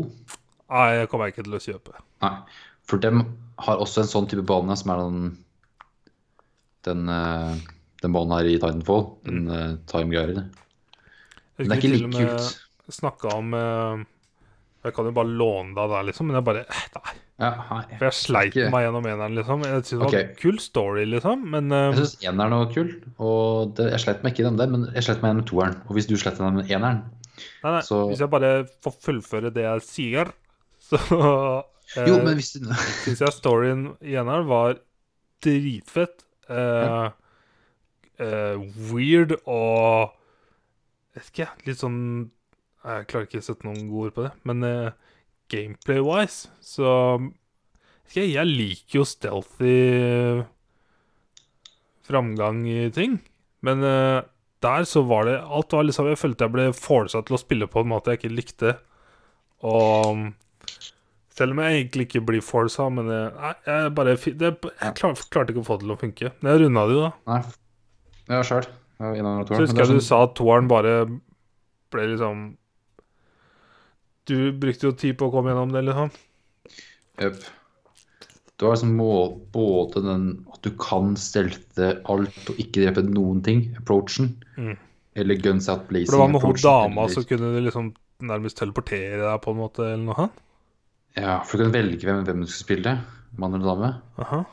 Nei, 0.69 0.87
det 0.99 1.09
kommer 1.11 1.29
jeg 1.29 1.37
ikke 1.37 1.47
til 1.47 1.59
å 1.59 1.65
kjøpe. 1.65 2.01
Nei. 2.25 2.35
For 2.89 3.03
dem 3.03 3.23
har 3.65 3.83
også 3.83 4.03
en 4.03 4.11
sånn 4.11 4.29
type 4.31 4.47
bane 4.49 4.77
som 4.79 4.95
er 4.95 5.05
den 5.05 5.29
Den, 6.89 7.05
uh, 7.11 7.55
den 8.03 8.15
banen 8.15 8.37
her 8.37 8.49
i 8.49 8.57
Titanfall. 8.57 9.05
Den 9.29 9.47
uh, 9.51 9.77
time-greia. 9.91 10.49
Jeg 11.59 11.67
det 11.67 11.75
er 11.75 11.81
ikke 11.81 11.95
like 11.95 12.11
kult. 12.15 12.59
Jeg 12.89 12.97
snakka 12.97 13.33
om 13.37 13.55
eh, 13.55 14.05
Jeg 14.87 14.95
kan 14.97 15.09
jo 15.09 15.15
bare 15.17 15.33
låne 15.41 15.75
deg 15.77 15.91
der, 15.93 16.07
liksom. 16.09 16.31
Men 16.31 16.39
jeg 16.39 16.47
bare 16.47 16.63
eh, 16.65 16.85
Nei. 16.97 17.17
Ja. 17.39 17.53
For 17.71 18.09
jeg 18.09 18.17
sleit 18.19 18.57
Ikke- 18.57 18.71
meg 18.73 18.83
gjennom 18.83 19.07
eneren, 19.07 19.37
liksom. 19.39 19.63
Jeg 19.63 19.85
synes 19.85 19.91
det 19.91 19.99
var 20.01 20.09
okay. 20.09 20.23
en 20.25 20.35
kul 20.41 20.59
story, 20.59 21.05
liksom. 21.07 21.45
Men 21.53 21.71
uh... 21.71 21.85
Jeg 21.93 22.01
syns 22.01 22.17
eneren 22.27 22.57
var 22.57 22.73
kul, 22.75 22.91
og 23.23 23.77
det, 23.79 23.87
jeg 23.93 24.03
sleit 24.03 24.25
meg 24.25 24.35
ikke 24.35 24.43
gjennom 24.43 24.59
det, 24.59 24.67
men 24.73 24.87
jeg 24.91 25.07
sleit 25.07 25.23
meg 25.23 25.31
gjennom 25.31 25.47
toeren. 25.47 25.77
Og 25.87 25.95
hvis 25.95 26.09
du 26.11 26.17
slet 26.19 26.41
deg 26.41 26.57
med 26.57 26.73
eneren 26.75 27.05
nei, 27.63 27.71
nei, 27.71 27.83
så- 27.87 28.09
hvis 28.11 28.25
jeg 28.25 28.33
bare 28.33 28.53
får 28.83 28.97
fullføre 29.07 29.55
det 29.55 29.63
jeg 29.69 29.87
sier, 29.87 30.33
så 30.89 30.99
uh, 31.15 31.63
Jo, 31.95 32.19
men 32.25 32.35
hvis 32.41 32.57
du 32.59 32.67
syns 33.05 33.23
jeg 33.23 33.37
storyen 33.39 33.87
i 34.03 34.19
eneren 34.19 34.49
var 34.51 34.81
dritfett. 35.45 36.25
Uh, 36.51 37.13
uh, 38.19 38.57
weird 38.91 39.37
og 39.45 40.15
Jeg 41.13 41.21
vet 41.21 41.31
ikke, 41.35 41.49
litt 41.67 41.83
sånn 41.83 41.99
Jeg 42.87 43.07
klarer 43.11 43.29
ikke 43.29 43.43
å 43.43 43.47
sette 43.47 43.69
noen 43.69 43.91
gode 43.91 44.09
ord 44.09 44.15
på 44.17 44.25
det, 44.25 44.31
men 44.49 44.65
eh, 44.65 45.08
gameplay-wise 45.53 46.51
så 46.65 46.91
Jeg 48.15 48.47
liker 48.49 49.01
jo 49.01 49.05
stealthy 49.05 49.75
framgang 52.09 52.63
i 52.69 52.89
ting, 52.95 53.19
men 53.61 53.85
uh, 53.85 54.25
der 54.65 54.87
så 54.89 55.03
var 55.07 55.27
det 55.29 55.37
Alt 55.45 55.75
var 55.77 55.85
liksom 55.85 56.09
Jeg 56.09 56.19
følte 56.19 56.47
jeg 56.47 56.55
ble 56.55 56.69
forsa 56.73 57.21
til 57.23 57.37
å 57.37 57.41
spille 57.41 57.69
på 57.71 57.85
en 57.85 57.91
måte 57.93 58.15
jeg 58.15 58.23
ikke 58.23 58.35
likte. 58.35 58.75
Og 59.67 60.25
selv 61.39 61.55
om 61.55 61.63
jeg 61.63 61.83
egentlig 61.83 62.09
ikke 62.09 62.25
blir 62.27 62.43
forsa, 62.43 62.89
men 62.91 63.11
jeg, 63.13 63.31
nei, 63.37 63.55
jeg 63.69 63.95
bare 63.95 64.17
det, 64.17 64.53
Jeg 64.65 64.97
klar, 64.99 65.25
klarte 65.31 65.55
ikke 65.55 65.63
å 65.63 65.69
få 65.69 65.79
det 65.79 65.87
til 65.87 65.95
å 65.95 66.01
funke. 66.01 66.33
Men 66.41 66.53
jeg 66.53 66.65
runda 66.65 66.87
det 66.89 66.97
jo, 66.97 67.05
da. 67.05 67.13
Nei. 67.31 67.41
Ja, 68.29 68.41
sjøl. 68.45 68.67
Så 68.99 69.61
husker 69.63 69.85
jeg 69.85 70.01
du 70.01 70.03
sa 70.03 70.25
at 70.27 70.35
toeren 70.39 70.67
bare 70.71 70.95
ble 71.93 72.09
liksom 72.11 72.49
Du 74.29 74.53
brukte 74.61 74.91
jo 74.91 74.97
tid 74.99 75.17
på 75.19 75.29
å 75.29 75.33
komme 75.33 75.53
gjennom 75.55 75.73
det, 75.73 75.83
liksom. 75.89 76.11
Jepp. 77.19 77.39
Du 78.59 78.67
har 78.67 78.75
liksom 78.75 78.97
både 79.55 80.03
den 80.05 80.25
at 80.53 80.61
du 80.67 80.73
kan 80.83 81.15
stelte 81.17 81.93
alt 82.11 82.51
og 82.51 82.59
ikke 82.61 82.83
drepe 82.85 83.05
noen 83.07 83.41
ting, 83.47 83.69
approachen, 83.79 84.33
Mm. 84.59 84.77
eller 85.17 85.39
guns 85.41 85.69
out 85.71 85.87
blazing. 85.89 86.11
For 86.11 86.19
det 86.19 86.25
var 86.25 86.33
med 86.35 86.43
hun 86.43 86.55
dama, 86.63 87.03
eller- 87.07 87.15
så 87.15 87.25
kunne 87.29 87.53
du 87.55 87.61
liksom 87.63 87.95
nærmest 88.21 88.57
teleportere 88.59 89.23
deg 89.23 89.41
på 89.43 89.51
en 89.55 89.57
måte, 89.63 89.79
eller 89.87 90.05
noe 90.05 90.15
sånt. 90.19 90.33
Ja, 91.17 91.39
for 91.43 91.57
du 91.59 91.65
kunne 91.65 91.73
velge 91.79 92.03
hvem, 92.05 92.25
hvem 92.27 92.41
du 92.43 92.47
skulle 92.51 92.83
spille, 92.83 92.99
mann 93.39 93.55
eller 93.55 93.67
dame. 93.75 94.01
Aha. 94.19 94.45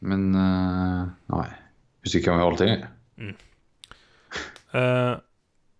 Men 0.00 0.34
uh, 0.34 1.10
nei. 1.30 1.48
Husker 2.04 2.20
ikke 2.20 2.32
om 2.32 2.40
jeg 2.58 2.68
alle 2.68 2.88
Mm. 3.20 3.34
Eh, 4.74 5.16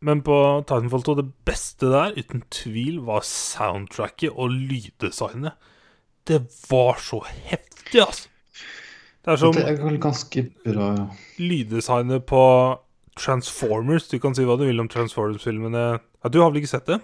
men 0.05 0.21
på 0.25 0.37
Titanfall 0.69 1.05
2, 1.07 1.15
det 1.21 1.27
beste 1.49 1.89
der, 1.93 2.15
uten 2.19 2.45
tvil, 2.53 3.01
var 3.07 3.25
soundtracket 3.25 4.35
og 4.35 4.53
lyddesignet. 4.53 5.57
Det 6.29 6.43
var 6.69 7.01
så 7.01 7.23
heftig, 7.25 8.03
altså! 8.05 8.31
Det 9.25 9.33
er 9.33 9.41
som 9.41 9.55
Det 9.57 9.63
er 9.65 9.79
vel 9.81 9.97
ganske 9.97 10.43
bra, 10.67 10.91
ja. 10.99 11.05
lyddesignet 11.41 12.27
på 12.29 12.43
Transformers. 13.17 14.11
Du 14.11 14.19
kan 14.21 14.37
si 14.37 14.45
hva 14.45 14.59
du 14.61 14.67
vil 14.69 14.83
om 14.83 14.91
Transformers-filmene. 14.93 15.85
Ja, 15.97 16.29
du 16.29 16.43
har 16.43 16.53
vel 16.53 16.61
ikke 16.61 16.75
sett 16.75 16.91
dem? 16.91 17.01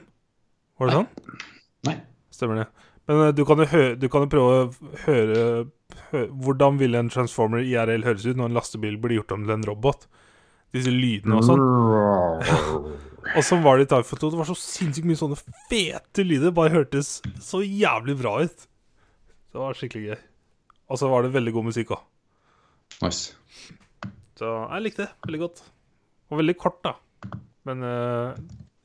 Var 0.76 0.90
det 0.90 0.96
Nei. 0.96 1.00
sånn? 1.00 1.40
Nei. 1.88 1.96
Stemmer 2.34 2.60
det. 2.60 2.66
Men 3.08 3.22
eh, 3.24 3.32
du 3.36 3.44
kan 3.48 3.62
jo, 3.62 3.68
hø 3.72 3.84
du 3.96 4.08
kan 4.12 4.26
jo 4.26 4.32
prøve 4.32 4.56
å 4.56 4.96
høre 5.06 5.44
hø 6.10 6.26
Hvordan 6.44 6.78
vil 6.80 6.98
en 6.98 7.08
Transformer 7.10 7.64
IRL 7.64 8.04
høres 8.06 8.26
ut 8.28 8.36
når 8.38 8.50
en 8.50 8.58
lastebil 8.58 9.00
blir 9.00 9.20
gjort 9.20 9.34
om 9.38 9.46
til 9.46 9.56
en 9.56 9.66
robot? 9.66 10.06
Disse 10.74 10.90
lydene 10.94 11.34
og 11.40 11.44
sånn. 11.48 11.64
Og 13.36 13.42
så 13.46 13.54
var 13.62 13.72
det 13.78 13.84
i 13.84 13.86
Titanfall 13.90 14.18
2. 14.22 14.28
Det 14.32 14.38
var 14.40 14.48
så 14.48 14.54
sinnssykt 14.58 15.06
mye 15.06 15.18
sånne 15.20 15.36
fete 15.70 16.20
lyder. 16.26 16.50
Bare 16.56 16.72
hørtes 16.74 17.08
så 17.44 17.58
jævlig 17.62 18.14
bra 18.18 18.32
ut. 18.46 18.58
Det 19.52 19.58
var 19.60 19.76
skikkelig 19.78 20.04
gøy. 20.08 20.20
Og 20.90 20.96
så 20.98 21.04
var 21.12 21.18
det 21.26 21.34
veldig 21.36 21.52
god 21.54 21.64
musikk 21.68 21.88
òg. 21.94 22.02
Nice. 23.04 23.24
Så 24.40 24.46
jeg 24.72 24.80
likte 24.86 25.02
det 25.04 25.12
veldig 25.28 25.40
godt. 25.44 25.58
Og 26.30 26.34
veldig 26.40 26.56
kort, 26.58 26.80
da. 26.86 26.92
Men 27.68 27.76
uh, 27.86 28.28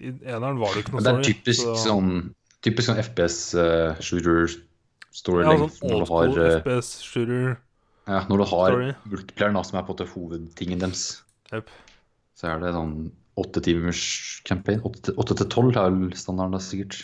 i 0.04 0.06
eneren 0.28 0.60
var 0.62 0.70
det 0.76 0.80
ikke 0.84 0.94
noe 0.94 1.00
Men 1.00 1.06
det 1.08 1.12
er 1.14 1.18
story. 1.24 1.32
typisk 1.34 1.62
så- 1.66 1.80
sånn 1.88 2.10
Typisk 2.66 2.86
sånn 2.90 3.02
FPS-shooter-story 3.02 5.42
Ja, 5.46 5.50
sånn 5.70 5.90
når 5.90 5.96
old 5.96 6.02
du 6.02 6.06
har 6.12 6.24
school 6.26 6.40
eh, 6.46 6.56
FPS-shooter. 6.62 7.46
Ja, 8.10 8.20
når 8.30 8.38
du 8.38 8.46
har 8.52 8.68
Story. 8.72 8.90
multiplayer, 9.10 9.54
da, 9.54 9.62
som 9.66 9.78
er 9.80 9.84
på 9.86 9.90
en 9.90 9.94
måte 9.96 10.08
hovedtingen 10.14 10.80
deres, 10.82 11.04
Jep. 11.54 11.68
så 12.36 12.44
er 12.52 12.56
det 12.64 12.74
sånn 12.76 12.96
åtte 13.40 13.60
timers 13.66 14.02
campaign. 14.48 14.80
Åtte 14.88 15.34
til 15.36 15.48
tolv 15.52 15.72
er 15.78 15.90
vel 15.92 16.14
standarden, 16.18 16.56
da, 16.56 16.60
sikkert. 16.64 16.96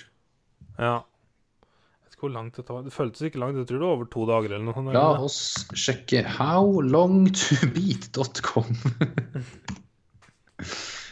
Ja. 0.78 0.96
Jeg 1.02 2.06
vet 2.08 2.14
ikke 2.16 2.26
hvor 2.26 2.36
langt 2.38 2.56
det 2.58 2.64
tar. 2.68 2.82
Det 2.86 2.94
føltes 2.96 3.22
ikke 3.28 3.42
langt. 3.44 3.58
Jeg 3.60 3.68
tror 3.70 3.80
det 3.82 3.88
var 3.88 3.96
over 3.98 4.08
to 4.16 4.22
dager 4.30 4.50
eller 4.56 4.66
noe 4.68 4.76
sånt. 4.78 4.94
La 4.96 5.10
oss 5.28 5.40
sjekke 5.78 6.20
howlongtobeat.com. 6.40 8.68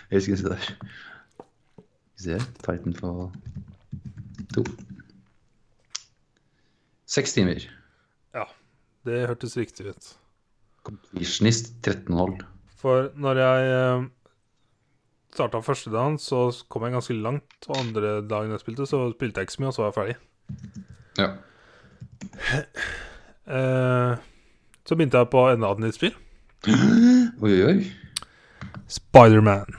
Jeg 0.09 0.15
husker 0.17 0.33
ikke 0.33 0.45
det 0.45 0.55
der. 0.55 0.65
Vi 2.19 2.23
ser 2.25 2.41
Titan 2.63 2.93
på 2.97 3.07
to. 4.55 4.61
Seks 7.09 7.33
timer. 7.37 7.59
Ja. 8.35 8.45
Det 9.07 9.17
hørtes 9.29 9.53
riktig 9.57 9.83
ut. 9.89 10.03
Completionist 10.85 11.65
13,5. 11.85 12.43
For 12.79 13.09
når 13.19 13.41
jeg 13.41 13.71
eh, 13.75 14.07
starta 15.35 15.59
første 15.63 15.91
dagen, 15.91 16.17
så 16.19 16.47
kom 16.71 16.85
jeg 16.87 16.95
ganske 16.95 17.13
langt. 17.13 17.57
Og 17.67 17.77
andre 17.79 18.21
dagen 18.27 18.51
jeg 18.55 18.63
spilte, 18.63 18.87
så 18.87 19.11
spilte 19.11 19.39
jeg 19.39 19.49
ikke 19.49 19.57
så 19.57 19.61
mye, 19.61 19.67
og 19.67 19.75
så 19.75 19.81
var 19.81 19.91
jeg 19.91 19.99
ferdig. 19.99 20.17
Ja. 21.19 21.29
Eh, 23.49 24.17
så 24.85 24.93
begynte 24.95 25.17
jeg 25.17 25.29
på 25.33 25.39
enda 25.49 25.71
et 25.73 25.79
nytt 25.81 25.95
spill. 25.97 26.13
Oi, 27.41 27.55
oi. 27.65 27.79
Spiderman. 28.85 29.73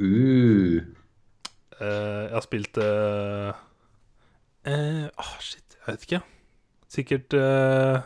Uh. 0.00 0.82
Eh, 1.78 2.22
jeg 2.26 2.34
har 2.34 2.42
spilt 2.42 2.80
eh, 2.82 3.52
eh, 4.66 5.06
ah, 5.14 5.30
Shit, 5.38 5.76
jeg 5.78 5.92
vet 5.92 6.08
ikke. 6.08 6.20
Sikkert 6.90 7.38
eh, 7.38 8.02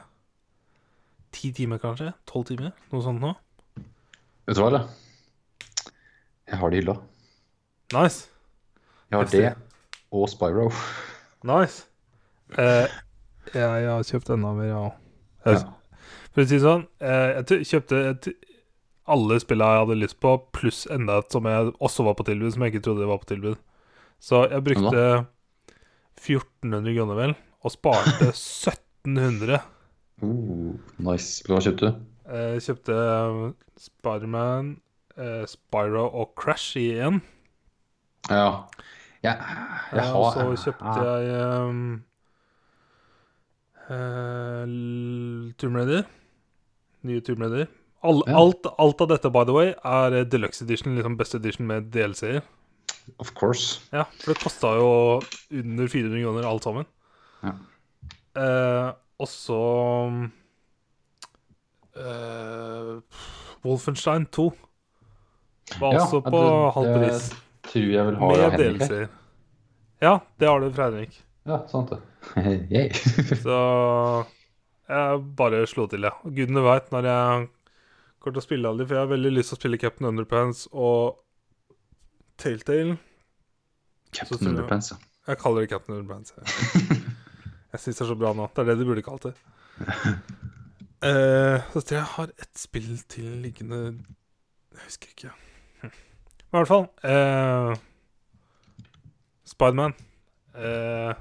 ti 1.32 1.52
timer, 1.56 1.80
kanskje? 1.80 2.12
Tolv 2.28 2.44
timer? 2.52 2.76
Noe 2.92 3.04
sånt 3.08 3.24
nå. 3.24 3.32
Vet 4.46 4.56
du 4.56 4.62
hva, 4.62 4.68
eller? 4.70 4.86
Jeg 6.46 6.60
har 6.60 6.70
det 6.70 6.78
i 6.78 6.80
hylla. 6.84 6.94
Nice. 7.96 8.28
Jeg 9.10 9.18
har 9.18 9.30
det 9.32 9.54
og 10.14 10.28
Spyro. 10.30 10.68
Nice. 11.46 11.84
Eh, 12.58 12.86
jeg 13.54 13.86
har 13.90 14.06
kjøpt 14.06 14.30
enda 14.34 14.52
mer, 14.54 14.68
ja. 14.70 14.84
Ja. 15.46 15.58
For 16.34 16.42
å 16.42 16.46
si 16.46 16.56
det 16.58 16.62
sånn, 16.62 16.84
eh, 17.02 17.28
jeg 17.40 17.46
t- 17.50 17.58
kjøpte 17.66 18.00
et, 18.12 18.28
alle 19.10 19.38
spillene 19.42 19.74
jeg 19.76 19.82
hadde 19.84 19.98
lyst 20.02 20.18
på, 20.22 20.32
pluss 20.54 20.84
enda 20.90 21.18
et 21.22 21.32
som 21.34 21.46
jeg 21.50 21.72
også 21.82 22.06
var 22.06 22.16
på 22.18 22.26
tilbud, 22.26 22.52
som 22.54 22.62
jeg 22.66 22.74
ikke 22.74 22.84
trodde 22.86 23.06
var 23.10 23.18
på 23.22 23.30
tilbud. 23.34 23.58
Så 24.22 24.44
jeg 24.50 24.64
brukte 24.66 25.04
1400 26.22 26.94
kroner, 26.96 27.18
vel, 27.18 27.34
og 27.66 27.74
sparte 27.74 28.30
1700. 28.34 29.60
Uh, 30.22 30.74
nice. 31.02 31.42
Hva 31.46 31.58
kjøpte 31.62 31.90
du? 31.90 32.04
Jeg 32.26 32.62
kjøpte 32.66 32.94
eh, 32.96 33.52
Spiderman, 33.78 34.72
eh, 35.16 35.44
Spyro 35.46 36.06
og 36.10 36.32
Crash 36.38 36.76
i 36.80 36.88
én. 36.98 37.20
Ja. 38.30 38.64
Jeg, 39.22 39.36
jeg 39.92 40.00
Eh, 40.00 40.02
har 40.02 40.16
og 40.16 40.32
så 40.34 40.46
kjøpte 40.64 41.04
jeg 41.06 41.46
um, 41.66 42.02
uh, 43.90 45.52
Tomb 45.60 45.76
Raider. 45.78 46.02
Nye 47.06 47.20
Tomb 47.22 47.42
Raider. 47.42 47.66
All, 48.06 48.22
Ja. 48.26 48.36
alt, 48.38 48.66
alt 48.78 49.00
av 49.00 49.08
dette, 49.08 49.30
by 49.32 49.44
the 49.44 49.52
way, 49.54 49.72
er 49.84 50.14
eh, 50.20 50.24
deluxe 50.24 50.62
edition, 50.62 50.94
liksom 50.96 51.16
best 51.18 51.34
edition 51.34 51.66
med 51.66 51.90
DLC-er. 51.94 52.42
Of 53.18 53.32
course. 53.34 53.80
Ja, 53.92 54.04
for 54.20 54.32
det 54.34 54.42
kosta 54.42 54.74
jo 54.76 54.90
under 55.50 55.88
400 55.88 56.22
kroner 56.22 56.46
alt 56.46 56.62
sammen. 56.66 56.86
Ja. 57.42 57.52
Uh, 58.36 58.92
og 59.18 59.28
så 59.32 59.58
eh, 61.96 63.00
Wolfenstein 63.64 64.26
2 64.32 64.46
var 65.80 65.94
Ja, 65.94 66.00
også 66.04 66.20
på 66.22 66.30
det- 66.42 66.74
halv 66.74 66.86
det 66.92 67.08
pris. 67.10 67.30
Tror 67.66 67.90
jeg 67.90 68.06
vil 68.06 68.16
ha 68.16 68.28
Med 68.28 68.58
delelser. 68.58 69.08
Ja, 70.02 70.18
det 70.38 70.48
har 70.48 70.60
du 70.60 70.70
fra 70.72 70.90
Henrik. 70.90 71.16
Ja, 71.46 71.60
sant 71.66 71.90
det. 71.90 71.98
Yay. 72.70 72.90
Så 73.44 73.56
jeg 74.88 75.20
bare 75.36 75.66
slo 75.66 75.86
til, 75.90 76.02
jeg. 76.06 76.12
Ja. 76.24 76.30
gudene 76.30 76.62
veit 76.62 76.90
når 76.92 77.08
jeg 77.10 77.48
kommer 78.20 78.34
til 78.36 78.42
å 78.42 78.46
spille 78.46 78.68
alle 78.68 78.78
de, 78.84 78.86
for 78.86 78.94
jeg 78.98 79.02
har 79.06 79.10
veldig 79.16 79.32
lyst 79.34 79.48
til 79.50 79.56
å 79.56 79.60
spille 79.60 79.78
Captain 79.82 80.08
Underpants 80.08 80.68
og 80.72 81.18
Tailtale. 82.38 82.98
Captain 84.12 84.38
jeg- 84.42 84.48
Underpants, 84.54 84.90
ja. 84.92 84.96
Jeg 85.26 85.38
kaller 85.42 85.60
det 85.66 85.70
Captain 85.70 85.96
Underpants. 85.98 86.32
Jeg, 86.36 86.46
jeg 87.72 87.80
syns 87.82 87.96
det 87.98 88.04
er 88.06 88.12
så 88.12 88.18
bra 88.18 88.32
nå. 88.32 88.46
Det 88.54 88.62
er 88.62 88.70
det 88.70 88.78
du 88.78 88.84
burde 88.86 89.02
kalt 89.02 89.26
det. 89.26 89.34
Eh, 91.04 91.60
så 91.72 91.80
tror 91.80 91.92
jeg 91.92 92.00
jeg 92.00 92.12
har 92.14 92.30
ett 92.40 92.58
spill 92.58 92.92
til 93.12 93.24
liggende 93.44 93.80
Jeg 94.72 94.84
husker 94.84 95.12
ikke. 95.12 95.32
Hm. 95.82 95.90
Men 95.90 96.56
i 96.56 96.62
hvert 96.62 96.70
fall 96.70 96.86
uh, 97.04 97.76
Spiderman. 99.44 99.94
Uh, 100.56 101.12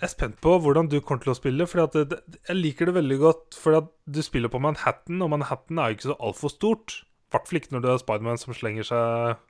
jeg 0.00 0.06
er 0.06 0.12
spent 0.14 0.38
på 0.40 0.54
hvordan 0.62 0.88
du 0.88 1.00
kommer 1.00 1.22
til 1.24 1.34
å 1.34 1.36
spille. 1.38 1.66
Fordi 1.66 1.82
at 1.82 1.98
det, 1.98 2.20
det, 2.30 2.40
jeg 2.48 2.56
liker 2.56 2.88
det 2.88 2.96
veldig 2.96 3.18
godt 3.20 3.58
fordi 3.58 3.82
at 3.82 3.90
du 4.06 4.22
spiller 4.24 4.52
på 4.52 4.62
Manhattan, 4.62 5.22
og 5.22 5.30
Manhattan 5.34 5.78
er 5.78 5.90
jo 5.90 5.98
ikke 5.98 6.10
så 6.12 6.18
altfor 6.20 6.54
stort. 6.54 7.02
I 7.02 7.34
hvert 7.34 7.48
fall 7.48 7.60
ikke 7.60 7.74
når 7.74 7.84
du 7.84 7.90
er 7.90 8.00
Spiderman 8.00 8.40
som 8.40 8.56
slenger 8.56 8.86
seg 8.86 9.42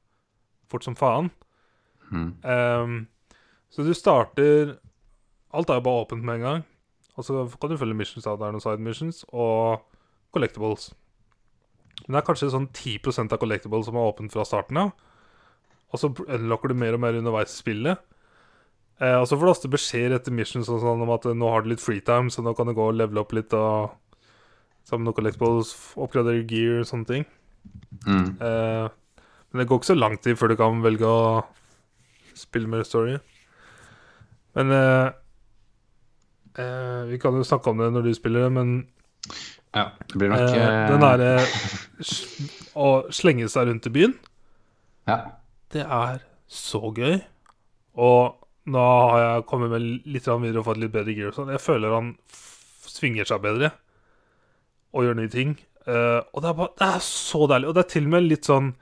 fort 0.72 0.86
som 0.86 0.96
faen. 0.98 1.30
Mm. 2.10 2.32
Um, 2.42 2.96
så 3.70 3.86
du 3.86 3.92
starter 3.94 4.80
Alt 5.54 5.70
er 5.70 5.78
jo 5.78 5.82
bare 5.86 6.02
åpent 6.04 6.24
med 6.26 6.40
en 6.40 6.46
gang. 6.46 6.64
Og 7.20 7.26
så 7.26 7.44
kan 7.60 7.72
du 7.72 7.78
følge 7.80 7.98
missions 7.98 8.26
av 8.28 8.40
det 8.40 8.48
er 8.48 8.56
noen 8.56 8.64
side 8.64 8.84
missions 8.84 9.22
og 9.30 9.84
collectibles. 10.34 10.90
Men 12.06 12.16
det 12.16 12.20
er 12.22 12.26
kanskje 12.26 12.52
sånn 12.54 12.70
10% 12.72 13.34
av 13.34 13.40
collectibles 13.42 13.88
som 13.88 13.98
er 14.00 14.08
åpent 14.08 14.32
fra 14.32 14.46
starten 14.48 14.80
av. 14.80 14.94
Og 15.90 16.00
så 16.00 16.10
unlocker 16.10 16.72
du 16.72 16.78
mer 16.78 16.96
og 16.96 17.02
mer 17.02 17.18
underveis 17.18 17.52
i 17.52 17.60
spillet. 17.60 18.00
Eh, 19.00 19.16
og 19.16 19.26
så 19.28 19.36
får 19.36 19.46
du 19.46 19.52
ofte 19.52 19.72
beskjed 19.72 20.14
etter 20.16 20.34
missions 20.34 20.68
og 20.72 20.82
sånn 20.82 21.04
om 21.04 21.12
at 21.12 21.26
eh, 21.28 21.36
nå 21.36 21.48
har 21.52 21.64
du 21.64 21.70
litt 21.72 21.82
freetime, 21.82 22.32
så 22.32 22.44
nå 22.44 22.54
kan 22.56 22.68
du 22.68 22.76
gå 22.76 22.90
og 22.90 22.98
levele 22.98 23.22
opp 23.22 23.34
litt 23.36 23.52
og 23.56 23.96
sammen 24.88 25.08
med 25.08 25.16
collectibles, 25.16 25.72
oppgradere 26.00 26.44
gear 26.48 26.82
og 26.82 26.88
sånne 26.88 27.08
ting. 27.08 27.26
Mm. 28.06 28.28
Eh, 28.40 28.86
men 29.50 29.62
det 29.62 29.66
går 29.68 29.80
ikke 29.80 29.92
så 29.92 29.98
lang 29.98 30.16
tid 30.22 30.38
før 30.38 30.52
du 30.52 30.58
kan 30.60 30.84
velge 30.84 31.08
å 31.08 31.42
spille 32.38 32.70
mer 32.70 32.84
story. 32.86 33.16
Men 34.56 34.74
eh, 34.74 35.08
eh, 36.58 37.02
Vi 37.10 37.18
kan 37.22 37.36
jo 37.36 37.44
snakke 37.46 37.70
om 37.70 37.78
det 37.78 37.90
når 37.94 38.08
du 38.08 38.14
spiller 38.14 38.46
det, 38.48 38.52
men 38.52 38.72
Ja, 39.74 39.90
det 40.08 40.18
blir 40.18 40.32
nok 40.32 40.56
eh, 40.56 40.90
den 40.90 41.04
derre 41.04 41.32
Å 42.74 42.88
slenge 43.14 43.48
seg 43.52 43.68
rundt 43.68 43.86
i 43.86 43.94
byen, 43.94 44.14
Ja. 45.08 45.18
det 45.72 45.84
er 45.86 46.22
så 46.50 46.80
gøy. 46.94 47.20
Og 47.94 48.36
nå 48.70 48.82
har 49.10 49.20
jeg 49.22 49.46
kommet 49.50 49.70
med 49.70 49.84
litt 50.06 50.26
videre 50.26 50.60
og 50.62 50.66
fått 50.66 50.80
litt 50.82 50.92
bedre 50.92 51.14
gear. 51.14 51.32
sånn. 51.34 51.50
Jeg 51.50 51.62
føler 51.62 51.94
han 51.94 52.14
svinger 52.86 53.24
seg 53.28 53.42
bedre 53.42 53.72
og 54.94 55.04
gjør 55.06 55.18
nye 55.18 55.30
ting. 55.30 55.56
Uh, 55.86 56.20
og 56.34 56.42
det 56.42 56.50
er, 56.50 56.56
bare, 56.58 56.74
det 56.78 56.88
er 56.88 57.04
så 57.04 57.46
deilig. 57.50 57.68
Og 57.68 57.74
det 57.74 57.84
er 57.84 57.90
til 57.94 58.04
og 58.08 58.12
med 58.14 58.26
litt 58.26 58.48
sånn 58.48 58.74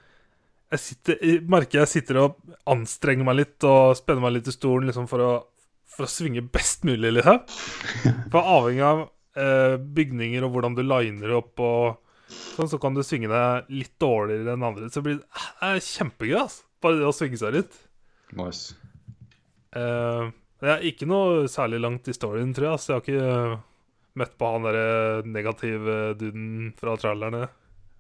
Jeg 0.69 0.81
sitter, 0.83 1.21
merker 1.49 1.79
jeg 1.81 1.89
sitter 1.89 2.19
og 2.21 2.57
anstrenger 2.69 3.25
meg 3.25 3.39
litt 3.39 3.65
og 3.65 3.95
spenner 3.97 4.21
meg 4.27 4.35
litt 4.37 4.51
i 4.51 4.53
stolen 4.53 4.91
liksom 4.91 5.07
for 5.09 5.23
å, 5.25 5.31
for 5.93 6.07
å 6.07 6.11
svinge 6.11 6.45
best 6.55 6.85
mulig, 6.89 7.15
liksom. 7.17 7.41
For 8.33 8.41
avhengig 8.43 8.85
av 8.87 9.05
eh, 9.39 9.77
bygninger 9.99 10.45
og 10.47 10.55
hvordan 10.55 10.77
du 10.79 10.85
liner 10.85 11.37
opp 11.39 11.63
og 11.65 12.03
sånn, 12.29 12.71
så 12.71 12.81
kan 12.83 12.97
du 12.97 13.03
svinge 13.07 13.31
deg 13.33 13.71
litt 13.73 13.95
dårligere 14.03 14.55
enn 14.55 14.67
andre. 14.69 14.91
Så 14.91 15.01
det 15.01 15.07
blir 15.07 15.23
det 15.23 15.71
er 15.71 15.81
kjempegøy, 15.85 16.37
altså. 16.43 16.67
Bare 16.85 17.01
det 17.01 17.09
å 17.09 17.15
svinge 17.15 17.41
seg 17.41 17.57
litt. 17.57 17.79
Nice. 18.39 18.77
Eh, 19.75 20.29
det 20.63 20.71
er 20.75 20.85
ikke 20.87 21.09
noe 21.09 21.49
særlig 21.51 21.81
langt 21.83 22.11
i 22.11 22.15
storyen, 22.17 22.53
tror 22.55 22.69
jeg. 22.69 22.77
Altså, 22.77 22.93
jeg 22.93 22.99
har 22.99 23.07
ikke 23.07 23.33
eh, 23.33 23.65
møtt 24.23 24.37
på 24.39 24.53
han 24.53 24.69
derre 24.69 25.25
negative 25.27 25.97
duden 26.19 26.71
fra 26.79 26.95
trailerne 27.01 27.47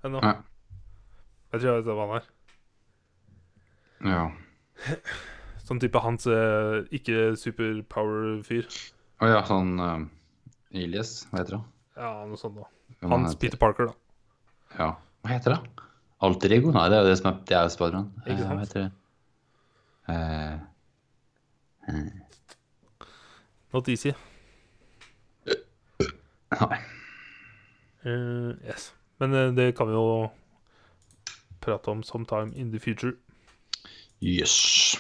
ennå. 0.06 0.22
Jeg 1.48 1.60
tror 1.62 1.68
jeg 1.70 1.80
vet 1.80 1.90
hvem 1.90 2.04
han 2.04 2.20
er. 2.20 2.30
Ja. 4.08 4.24
Sånn 5.68 5.80
type 5.82 6.00
hans 6.00 6.24
eh, 6.32 6.78
ikke 6.96 7.34
superpower-fyr. 7.36 8.68
Å 9.20 9.28
ja, 9.28 9.42
sånn 9.44 9.74
uh, 9.82 9.98
Elias, 10.72 11.26
hva 11.28 11.42
heter 11.42 11.58
det? 11.58 11.64
Ja, 11.98 12.12
noe 12.24 12.40
sånt 12.40 12.56
da. 12.56 12.68
Hvem 13.02 13.12
Hans 13.12 13.34
heter? 13.34 13.40
Peter 13.42 13.60
Parker, 13.60 13.90
da. 13.90 13.94
Ja. 14.78 14.88
Hva 15.20 15.34
heter 15.34 15.56
det? 15.56 15.84
Alter 16.24 16.54
ego? 16.56 16.72
Nei, 16.74 16.86
det 16.90 16.96
er 16.96 17.04
jo 17.04 17.10
det 17.10 17.18
som 17.20 17.28
er, 17.30 17.36
det 17.50 17.56
er 17.58 17.68
Spiderman. 17.74 18.08
Eh, 18.24 18.40
Hva 18.40 18.56
heter 18.62 18.86
det? 18.86 18.90
Eh, 20.14 20.56
Not 23.74 23.88
easy. 23.92 24.14
Nei. 26.58 26.78
Uh, 28.06 28.56
yes. 28.64 28.92
Men 29.20 29.34
eh, 29.34 29.52
det 29.52 29.74
kan 29.76 29.90
vi 29.90 29.94
jo 29.98 30.30
prate 31.60 31.90
om 31.90 32.02
sometime 32.02 32.54
in 32.54 32.72
the 32.72 32.80
future. 32.80 33.12
Jøss. 34.22 34.96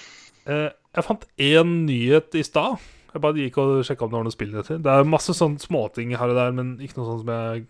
Eh, 0.48 0.68
jeg 0.96 1.04
fant 1.04 1.26
én 1.44 1.74
nyhet 1.86 2.34
i 2.38 2.42
stad. 2.46 2.78
Jeg 3.12 3.22
bare 3.24 3.40
gikk 3.40 3.58
og 3.62 3.72
sjekka 3.86 4.04
om 4.06 4.12
det 4.12 4.18
var 4.18 4.26
noen 4.26 4.34
spillnyheter. 4.36 4.80
Det 4.84 4.92
er 4.92 5.08
masse 5.08 5.34
sånne 5.36 5.60
småting 5.62 6.14
her 6.16 6.32
og 6.32 6.38
der, 6.38 6.54
men 6.56 6.74
ikke 6.84 6.98
noe 7.00 7.08
sånt 7.10 7.24
som 7.24 7.32
jeg 7.34 7.66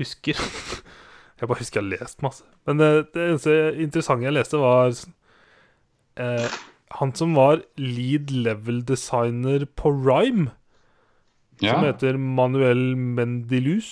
husker. 0.00 0.40
jeg 1.40 1.48
bare 1.50 1.60
husker 1.60 1.80
jeg 1.80 1.84
har 1.84 1.90
lest 2.04 2.24
masse. 2.24 2.44
Men 2.68 2.80
det, 2.80 2.90
det 3.16 3.26
eneste 3.28 3.56
interessante 3.84 4.28
jeg 4.28 4.36
leste, 4.36 4.60
var 4.60 4.92
eh, 6.20 6.58
han 7.00 7.14
som 7.18 7.34
var 7.36 7.64
lead 7.80 8.30
level 8.34 8.82
designer 8.88 9.66
på 9.76 9.92
Rhyme, 9.94 10.50
Ja. 11.62 11.76
som 11.76 11.84
heter 11.86 12.16
Manuel 12.18 12.96
Mendilus. 12.98 13.90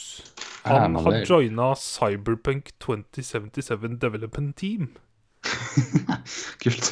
Han 0.66 0.96
har 0.98 1.20
joina 1.26 1.72
Cyberpunk 1.78 2.72
2077 2.82 3.98
Development 4.02 4.56
Team. 4.58 4.88
Kult. 6.62 6.90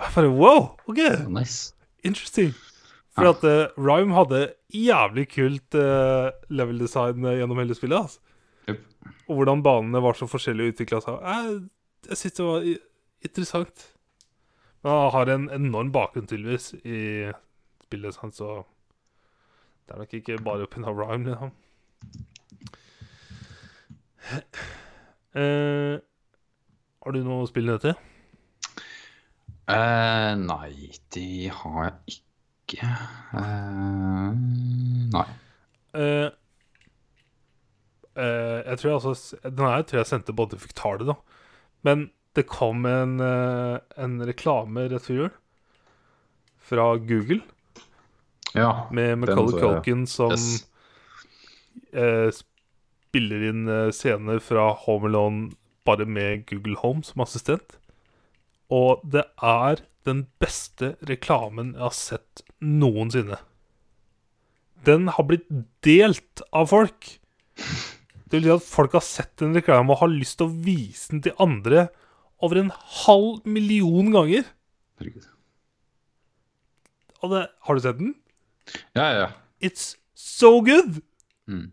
Og 0.00 0.06
Jeg 0.06 0.14
bare 0.16 0.30
wow, 0.32 0.62
OK, 0.88 1.00
Nice. 1.28 1.74
interesting. 2.04 2.54
For 3.12 3.24
Ja. 3.26 3.30
at 3.34 3.44
uh, 3.44 3.74
Rhyme 3.76 4.14
hadde 4.16 4.54
jævlig 4.72 5.26
kult 5.34 5.74
uh, 5.76 6.30
level 6.48 6.78
design 6.80 7.24
eh, 7.26 7.36
gjennom 7.40 7.58
hele 7.58 7.74
spillet. 7.74 7.98
Altså. 7.98 8.20
Yep. 8.68 8.80
Og 9.28 9.34
hvordan 9.36 9.62
banene 9.66 10.00
var 10.02 10.14
så 10.16 10.28
forskjellig 10.30 10.70
utvikla 10.72 11.00
seg. 11.04 11.18
Jeg, 11.26 11.60
jeg 12.08 12.16
syns 12.20 12.36
det 12.38 12.46
var 12.46 12.68
interessant. 13.26 13.86
Men 14.82 14.92
han 14.94 15.10
har 15.12 15.32
en 15.34 15.48
enorm 15.58 15.90
bakgrunn, 15.92 16.26
tydeligvis, 16.30 16.70
i 16.84 17.28
spillet 17.84 18.14
sant? 18.16 18.34
så 18.38 18.62
det 19.84 19.96
er 19.96 19.98
nok 20.04 20.14
ikke 20.14 20.38
bare 20.46 20.66
pga. 20.70 20.94
Rhyme, 20.94 21.26
liksom. 21.28 21.50
Uh, 25.34 25.98
har 27.04 27.12
du 27.14 27.20
noe 27.26 27.46
spillnyheter? 27.50 27.98
Eh, 29.76 30.34
nei, 30.40 30.90
de 31.14 31.26
har 31.54 31.84
jeg 31.88 32.16
ikke. 32.16 32.90
Uh, 33.34 34.30
nei. 35.14 35.24
Uh, 35.94 36.30
jeg 38.20 38.78
tror 38.78 38.88
jeg 38.90 38.94
altså 38.98 39.36
Den 39.42 39.64
her 39.66 39.82
tror 39.86 39.98
jeg 40.00 40.08
sendte 40.10 40.34
både 40.36 40.58
fikk 40.60 40.74
ta 40.78 40.92
det, 41.00 41.06
da. 41.10 41.16
Men 41.86 42.10
det 42.38 42.44
kom 42.46 42.84
en, 42.86 43.16
en 43.22 44.12
reklame 44.28 44.84
rett 44.92 45.06
før 45.08 45.16
jul 45.16 45.30
fra 46.70 46.84
Google 47.02 47.40
Ja. 48.54 48.86
med 48.94 49.16
McCullough. 49.18 49.58
Culkin 49.58 50.04
som 50.06 50.30
Yes. 50.30 50.66
eh, 51.92 52.28
spiller 52.30 53.48
inn 53.48 53.64
scener 53.90 54.38
fra 54.38 54.68
Home 54.84 55.08
Alone 55.10 55.50
bare 55.84 56.06
med 56.06 56.46
Google 56.46 56.76
Home 56.84 57.02
som 57.02 57.24
assistent. 57.24 57.79
Og 58.70 59.02
det 59.02 59.24
er 59.42 59.82
den 60.08 60.24
beste 60.42 60.94
reklamen 61.08 61.74
jeg 61.74 61.84
har 61.84 61.96
sett 61.96 62.44
noensinne. 62.62 63.40
Den 64.86 65.10
har 65.12 65.26
blitt 65.28 65.48
delt 65.84 66.42
av 66.56 66.70
folk. 66.70 67.08
Det 68.30 68.38
vil 68.38 68.46
si 68.46 68.54
at 68.54 68.68
folk 68.70 68.94
har 68.96 69.04
sett 69.04 69.42
en 69.44 69.56
reklame 69.56 69.92
og 69.92 70.04
har 70.04 70.12
lyst 70.12 70.38
til 70.40 70.48
å 70.48 70.62
vise 70.64 71.10
den 71.12 71.24
til 71.26 71.36
andre 71.42 71.88
over 72.40 72.62
en 72.62 72.72
halv 73.02 73.42
million 73.44 74.08
ganger. 74.14 74.46
Herregud. 75.00 75.26
Det, 77.20 77.42
har 77.66 77.76
du 77.76 77.84
sett 77.84 77.98
den? 77.98 78.14
Ja, 78.96 79.10
ja. 79.12 79.28
It's 79.60 79.92
so 80.16 80.60
good! 80.64 81.02
Mm. 81.50 81.72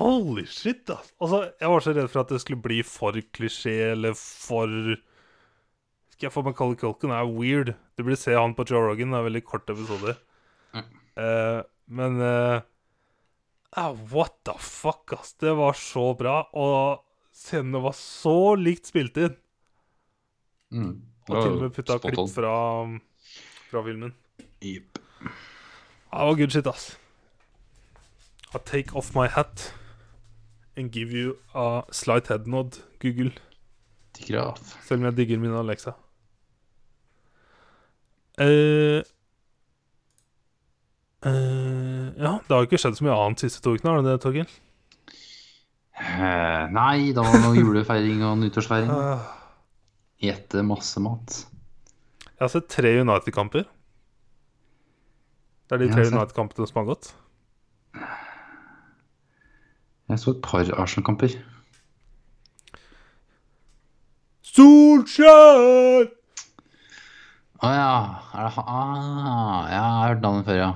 Holy 0.00 0.46
shit, 0.48 0.88
ass. 0.90 1.12
Altså, 1.20 1.44
jeg 1.60 1.70
var 1.70 1.84
så 1.84 1.94
redd 1.94 2.10
for 2.10 2.24
at 2.24 2.32
det 2.32 2.40
skulle 2.42 2.64
bli 2.64 2.80
for 2.86 3.14
klisjé 3.36 3.76
eller 3.92 4.16
for 4.18 4.96
Skal 6.20 6.26
jeg 6.28 6.34
få 6.34 6.42
Macaulay 6.44 6.76
Culkin 6.76 7.12
er 7.16 7.24
weird. 7.32 7.70
Du 7.96 8.02
burde 8.04 8.18
se 8.20 8.34
han 8.36 8.52
på 8.52 8.66
Joe 8.68 8.90
Rogan. 8.90 9.14
Det 9.14 9.16
er 9.16 9.24
veldig 9.24 9.40
kort 9.48 9.70
episode. 9.72 10.12
Mm. 10.76 10.88
Uh, 11.16 11.60
men 11.88 12.18
uh, 12.20 12.60
ah, 13.72 13.94
What 14.12 14.34
the 14.44 14.52
fuck, 14.60 15.14
ass. 15.16 15.32
Det 15.40 15.54
var 15.56 15.72
så 15.80 16.10
bra. 16.12 16.42
Og 16.52 17.00
scenene 17.32 17.80
var 17.80 17.96
så 17.96 18.52
likt 18.60 18.90
spilt 18.92 19.16
inn. 19.16 19.38
Mm. 20.76 20.92
Og 21.30 21.38
til 21.38 21.54
og 21.54 21.56
med 21.62 21.72
putta 21.78 21.96
klipp 22.04 22.20
fra, 22.34 22.52
fra 23.70 23.84
filmen. 23.88 24.12
Jepp. 24.60 25.00
Det 25.24 26.28
var 26.28 26.36
good 26.42 26.52
shit, 26.52 26.68
ass. 26.68 26.98
I 28.52 28.60
take 28.60 28.92
off 28.92 29.14
my 29.16 29.24
hat 29.24 29.70
and 30.76 30.92
give 30.92 31.16
you 31.16 31.38
a 31.56 31.80
slight 31.90 32.28
head 32.28 32.44
nod, 32.44 32.82
Google. 33.00 33.32
Selv 34.20 35.00
om 35.00 35.08
jeg 35.08 35.16
digger 35.16 35.40
min 35.40 35.56
Alexa. 35.56 35.96
Eh, 38.40 39.02
eh, 41.28 42.06
ja, 42.16 42.32
det 42.46 42.54
har 42.54 42.64
ikke 42.64 42.80
skjedd 42.80 42.96
så 42.96 43.04
mye 43.04 43.16
annet 43.18 43.44
siste 43.44 43.60
to 43.64 43.74
ukene, 43.76 43.92
har 43.92 44.04
det 44.04 44.14
det, 44.14 44.20
Torgill? 44.24 44.50
Uh, 46.00 46.64
nei, 46.72 47.10
da 47.12 47.26
var 47.26 47.34
det 47.36 47.42
noe 47.44 47.58
julefeiring 47.58 48.22
og 48.24 48.38
nyttårsfeiring. 48.40 48.92
Gjette 50.24 50.62
masse 50.64 51.02
mat. 51.04 51.42
Jeg 52.24 52.40
har 52.46 52.52
sett 52.54 52.70
tre 52.72 52.94
United-kamper. 53.02 53.66
Det 55.68 55.76
er 55.76 55.82
de 55.82 55.90
tre 55.92 56.06
United-kampene 56.08 56.68
som 56.70 56.80
har 56.80 56.88
gått. 56.88 57.10
Jeg 60.10 60.22
så 60.22 60.32
et 60.32 60.40
par 60.42 60.72
Arsenal-kamper. 60.80 61.36
Solskjær! 64.50 66.08
Å 67.60 67.70
ja. 67.70 67.94
Er 68.32 68.46
det 68.46 68.62
ah, 68.64 68.92
ja, 68.96 69.34
jeg 69.68 69.80
har 69.84 70.06
hørt 70.08 70.22
navnet 70.24 70.46
før, 70.48 70.58
ja. 70.58 70.70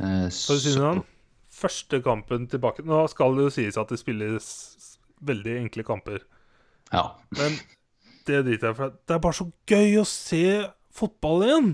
Eh, 0.00 0.28
Skal 0.32 0.56
du 0.58 0.64
synes 0.64 0.78
noe 0.80 1.02
Første 1.52 1.98
kampen 2.02 2.46
tilbake 2.48 2.82
Nå 2.88 3.02
skal 3.12 3.36
det 3.36 3.44
jo 3.44 3.52
sies 3.52 3.76
at 3.78 3.90
det 3.92 3.98
spilles 4.00 4.46
veldig 5.22 5.52
enkle 5.60 5.84
kamper. 5.86 6.22
Ja. 6.90 7.12
Men 7.38 7.54
det 8.26 8.40
driter 8.48 8.72
jeg 8.72 8.78
for 8.78 8.94
det 8.96 9.14
er 9.14 9.20
bare 9.22 9.36
så 9.38 9.46
gøy 9.70 10.00
å 10.00 10.06
se 10.08 10.42
fotball 10.94 11.44
igjen. 11.46 11.68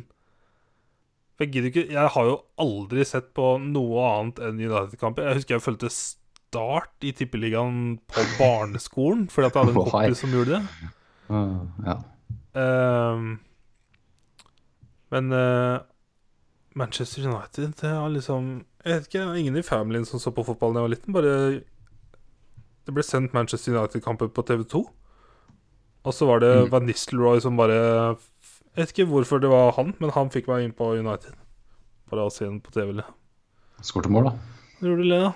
Jeg 1.38 1.52
gidder 1.54 1.70
ikke 1.70 1.84
Jeg 1.94 2.12
har 2.14 2.28
jo 2.28 2.36
aldri 2.60 3.06
sett 3.08 3.30
på 3.38 3.54
noe 3.62 4.04
annet 4.10 4.42
enn 4.44 4.60
United-kamper. 4.60 5.30
Jeg 5.30 5.40
husker 5.40 5.56
jeg 5.56 5.64
fulgte 5.64 5.92
Start 5.94 7.06
i 7.08 7.14
Tippeligaen 7.16 7.98
på 8.10 8.24
barneskolen 8.36 9.26
fordi 9.32 9.48
at 9.48 9.56
jeg 9.56 9.64
hadde 9.64 9.74
en 9.74 9.90
kompis 9.94 10.22
som 10.24 10.36
gjorde 10.36 10.58
det. 10.58 10.92
Uh, 11.28 11.64
ja. 11.86 11.96
Ehm, 12.58 13.26
men 15.14 15.32
uh, 15.32 15.78
Manchester 16.78 17.24
United 17.26 17.72
Det 17.80 17.88
er 17.88 18.10
liksom 18.12 18.48
Jeg 18.84 18.92
vet 18.98 19.06
ikke, 19.08 19.22
ingen 19.40 19.56
i 19.56 19.62
familien 19.66 20.04
som 20.06 20.20
så 20.20 20.30
på 20.34 20.44
fotball 20.46 20.74
da 20.74 20.80
jeg 20.82 20.86
var 20.88 20.92
liten. 20.94 21.14
Bare 21.16 21.32
Det 22.86 22.94
ble 22.94 23.02
sendt 23.04 23.34
Manchester 23.36 23.74
United-kamper 23.74 24.28
på 24.32 24.44
TV2. 24.48 24.82
Og 26.04 26.14
så 26.14 26.26
var 26.28 26.40
det 26.44 26.52
Mm. 26.64 26.70
Van 26.70 26.86
Nistelrooy 26.86 27.40
som 27.40 27.56
bare 27.56 27.74
Jeg 27.74 28.76
vet 28.76 28.92
ikke 28.94 29.08
hvorfor 29.10 29.40
det 29.42 29.50
var 29.50 29.72
han, 29.76 29.94
men 29.98 30.10
han 30.14 30.30
fikk 30.30 30.46
meg 30.48 30.64
inn 30.64 30.72
på 30.76 30.92
United. 30.98 31.34
Bare 32.10 32.28
å 32.28 32.30
se 32.32 32.44
den 32.46 32.60
på 32.60 32.70
TV. 32.72 33.02
Skårte 33.82 34.08
mål, 34.12 34.30
da. 34.30 34.32
Gjorde 34.80 35.08
det, 35.08 35.18
da? 35.24 35.32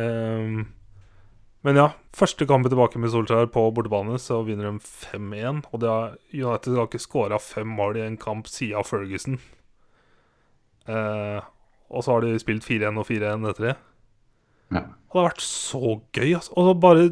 Ehm, 0.00 0.66
men 1.66 1.78
ja, 1.80 1.88
første 2.14 2.46
kampen 2.46 2.70
tilbake 2.70 3.00
med 3.02 3.10
Solskjær 3.10 3.48
på 3.50 3.64
bortebane, 3.74 4.20
så 4.22 4.38
vinner 4.46 4.68
de 4.70 4.78
5-1. 4.86 5.64
Og 5.74 5.82
det 5.82 5.90
er, 5.90 6.16
United 6.38 6.76
har 6.78 6.86
ikke 6.86 7.02
skåra 7.02 7.40
fem 7.42 7.66
mål 7.74 7.98
i 7.98 8.04
en 8.06 8.18
kamp 8.22 8.46
siden 8.50 8.86
Ferguson. 8.86 9.40
Eh, 10.86 11.40
og 11.90 12.04
så 12.06 12.14
har 12.14 12.22
de 12.22 12.36
spilt 12.38 12.66
4-1 12.66 13.00
og 13.02 13.08
4-1 13.08 13.48
etter 13.50 13.68
det. 13.70 13.74
Ja. 14.74 14.84
Og 15.10 15.16
det 15.16 15.20
har 15.22 15.28
vært 15.30 15.44
så 15.46 15.82
gøy, 16.14 16.30
altså. 16.38 16.54
Og 16.62 16.80
bare, 16.82 17.08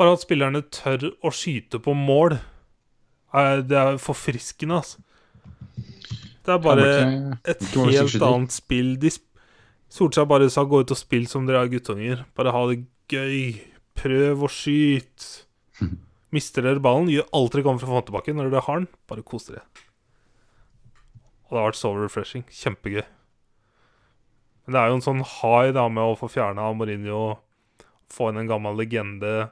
bare 0.00 0.16
at 0.16 0.24
spillerne 0.24 0.64
tør 0.72 1.10
å 1.24 1.32
skyte 1.34 1.80
på 1.84 1.92
mål, 1.96 2.38
er, 3.36 3.64
det 3.68 3.76
er 3.76 4.00
forfriskende, 4.00 4.80
altså. 4.80 5.04
Det 6.48 6.54
er 6.54 6.60
bare 6.64 6.84
ikke- 6.88 7.38
et 7.52 7.64
helt 7.76 8.22
annet 8.24 8.52
spill. 8.56 8.94
De 8.96 9.10
Solskjær 9.92 10.24
bare 10.28 10.48
sa 10.50 10.64
'gå 10.64 10.80
ut 10.80 10.90
og 10.90 10.96
spill 10.96 11.26
som 11.26 11.46
dere 11.46 11.64
er 11.64 11.68
guttunger'. 11.68 12.24
Bare 12.36 12.52
ha 12.52 12.66
det 12.68 12.86
gøy. 13.12 13.58
Prøv 13.98 14.44
å 14.46 14.50
skyte. 14.52 15.44
Mister 16.34 16.64
dere 16.66 16.82
ballen, 16.84 17.08
gjør 17.12 17.28
alt 17.34 17.54
dere 17.54 17.64
kommer 17.66 17.80
for 17.82 17.88
å 17.88 17.94
få 17.96 18.00
den 18.02 18.08
tilbake. 18.10 18.34
Når 18.36 18.50
dere 18.52 18.64
har 18.66 18.82
den, 18.82 18.88
bare 19.08 19.24
kos 19.26 19.48
dere. 19.48 19.62
Og 21.48 21.54
det 21.54 21.60
har 21.62 21.68
vært 21.70 21.80
så 21.80 21.92
refreshing. 21.96 22.44
Kjempegøy. 22.52 23.04
Men 24.66 24.74
det 24.76 24.80
er 24.82 24.90
jo 24.92 24.98
en 24.98 25.06
sånn 25.06 25.22
high 25.24 25.70
da 25.72 25.86
med 25.88 26.04
å 26.04 26.16
få 26.20 26.28
fjerna 26.28 26.66
Mourinho, 26.76 27.38
få 28.12 28.26
inn 28.28 28.42
en 28.42 28.50
gammel 28.50 28.76
legende. 28.76 29.48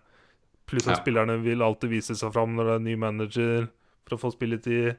Pluss 0.68 0.84
at 0.90 0.98
Ja. 0.98 1.00
spillerne 1.00 1.38
vil 1.40 1.62
alltid 1.64 1.88
vise 1.94 2.16
seg 2.18 2.34
fram 2.34 2.52
når 2.56 2.64
det 2.68 2.72
er 2.74 2.80
en 2.82 2.84
ny 2.90 2.96
manager, 3.00 3.68
for 4.04 4.16
å 4.16 4.20
få 4.20 4.32
spilletid. 4.34 4.98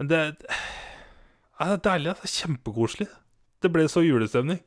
Men 0.00 0.08
det, 0.10 0.18
er, 0.18 0.32
det 0.32 1.68
er 1.68 1.82
deilig. 1.86 2.14
Det 2.18 2.26
er 2.26 2.34
kjempekoselig. 2.34 3.08
Det 3.62 3.70
ble 3.74 3.86
så 3.92 4.02
julestemning. 4.02 4.58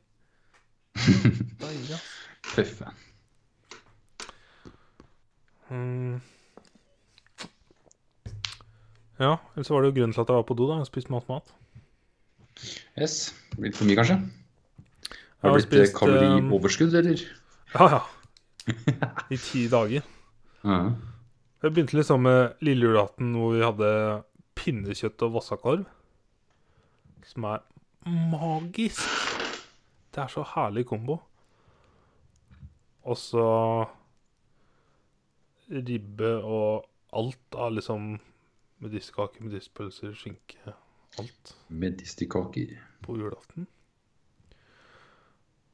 Fy 2.54 2.64
faen. 2.68 3.02
Mm. 5.70 6.20
Ja, 9.18 9.36
ellers 9.54 9.70
var 9.70 9.82
det 9.82 9.90
jo 9.90 9.96
grunnen 9.98 10.14
til 10.14 10.22
at 10.22 10.30
jeg 10.30 10.40
var 10.40 10.46
på 10.46 10.56
do, 10.58 10.66
da. 10.70 10.80
Jeg 10.82 10.90
spiste 10.90 11.14
mat 11.14 11.28
mat. 11.30 11.54
Yes. 12.98 13.32
Litt 13.58 13.78
for 13.78 13.88
mye, 13.88 13.98
kanskje? 13.98 14.18
Har 15.42 15.50
har 15.50 15.58
det 15.58 15.68
blitt 15.68 15.80
eh, 15.80 15.86
spist, 15.86 15.98
kalorioverskudd, 15.98 16.94
eller? 17.00 17.24
Ja, 17.74 17.88
ja. 17.96 18.00
I 19.34 19.38
ti 19.38 19.66
dager. 19.70 20.06
Ja. 20.64 20.78
Jeg 21.64 21.72
begynte 21.72 21.96
liksom 21.96 22.24
med 22.26 22.64
lille 22.64 22.90
julaften 22.90 23.34
hvor 23.38 23.54
vi 23.54 23.64
hadde 23.64 23.90
pinnekjøtt 24.58 25.22
og 25.26 25.38
vassakorv. 25.38 25.86
Som 27.24 27.46
er 27.50 27.64
magisk. 28.04 29.33
Det 30.14 30.22
er 30.22 30.30
så 30.30 30.44
herlig 30.46 30.84
kombo. 30.86 31.18
Og 33.04 33.18
så 33.18 33.48
ribbe 35.74 36.30
og 36.44 36.86
alt 37.14 37.58
av 37.58 37.74
liksom 37.74 38.14
medisterkake, 38.84 39.42
medisterpølser, 39.44 40.14
skinke 40.18 40.74
Alt 41.18 41.54
Medisterkaker. 41.68 42.78
på 43.02 43.16
julaften. 43.16 43.66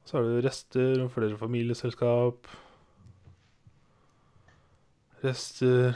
Så 0.05 0.19
er 0.19 0.27
det 0.27 0.44
rester 0.44 1.05
og 1.05 1.12
flere 1.15 1.39
familieselskap. 1.39 2.51
Rester 5.25 5.94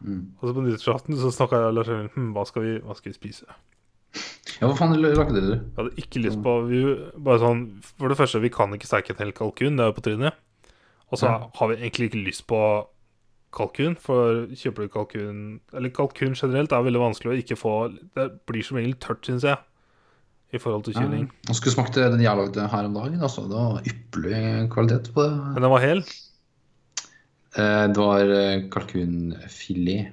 Mm. 0.00 0.32
Og 0.40 0.48
så 0.48 0.54
på 0.54 0.62
nyttårsaften 0.62 1.16
så 1.18 1.30
snakka 1.34 1.58
jeg 1.58 1.70
og 1.72 1.72
Lars 1.74 1.88
Emil 1.90 2.10
hm, 2.14 2.28
hva, 2.36 2.44
skal 2.46 2.62
vi, 2.62 2.74
hva 2.84 2.94
skal 2.94 3.10
vi 3.10 3.16
spise. 3.16 3.56
Ja, 4.60 4.66
hva 4.66 4.74
faen 4.76 4.94
lagde 4.98 5.34
dere? 5.36 5.56
Jeg 5.62 5.76
hadde 5.78 5.96
ikke 6.02 6.20
lyst 6.24 6.40
på 6.42 6.52
vi, 6.66 6.80
bare 7.22 7.38
sånn, 7.38 7.60
For 7.98 8.08
det 8.10 8.16
første, 8.18 8.40
vi 8.42 8.50
kan 8.50 8.72
ikke 8.74 8.88
steike 8.90 9.10
en 9.14 9.20
hel 9.22 9.32
kalkun. 9.32 9.76
Det 9.78 9.84
er 9.84 9.92
jo 9.92 9.96
på 10.00 10.02
trynet. 10.08 10.32
Og 11.12 11.18
så 11.20 11.28
Ja. 11.30 11.48
har 11.54 11.68
vi 11.68 11.76
egentlig 11.76 12.10
ikke 12.10 12.24
lyst 12.26 12.46
på 12.46 12.58
kalkun. 13.54 13.96
For 13.98 14.46
kjøper 14.52 14.82
du 14.84 14.88
kalkun 14.88 15.60
Eller 15.72 15.90
kalkun 15.90 16.34
generelt 16.34 16.72
er 16.72 16.82
veldig 16.82 17.00
vanskelig 17.00 17.32
å 17.32 17.38
ikke 17.42 17.56
få 17.56 17.74
Det 18.14 18.44
blir 18.46 18.62
som 18.64 18.76
regel 18.76 18.94
tørt, 18.94 19.22
syns 19.24 19.42
jeg. 19.42 19.56
I 20.52 20.58
forhold 20.58 20.84
til 20.84 20.94
kylling. 20.94 21.30
Ja. 21.46 21.52
Skulle 21.54 21.74
smakt 21.76 21.92
den 21.94 22.20
jeg 22.20 22.36
lagde 22.36 22.68
her 22.70 22.84
om 22.84 22.94
dagen. 22.94 23.20
Altså. 23.20 23.42
Det 23.48 23.56
var 23.56 23.82
ypperlig 23.84 24.70
kvalitet 24.72 25.12
på 25.12 25.22
det. 25.28 25.36
Men 25.54 25.62
den 25.62 25.70
var 25.70 25.80
hel. 25.80 25.98
Eh, 27.56 27.86
Det 27.88 27.96
var 27.96 28.20
eh, 28.20 28.68
kalkunfilet. 28.70 30.12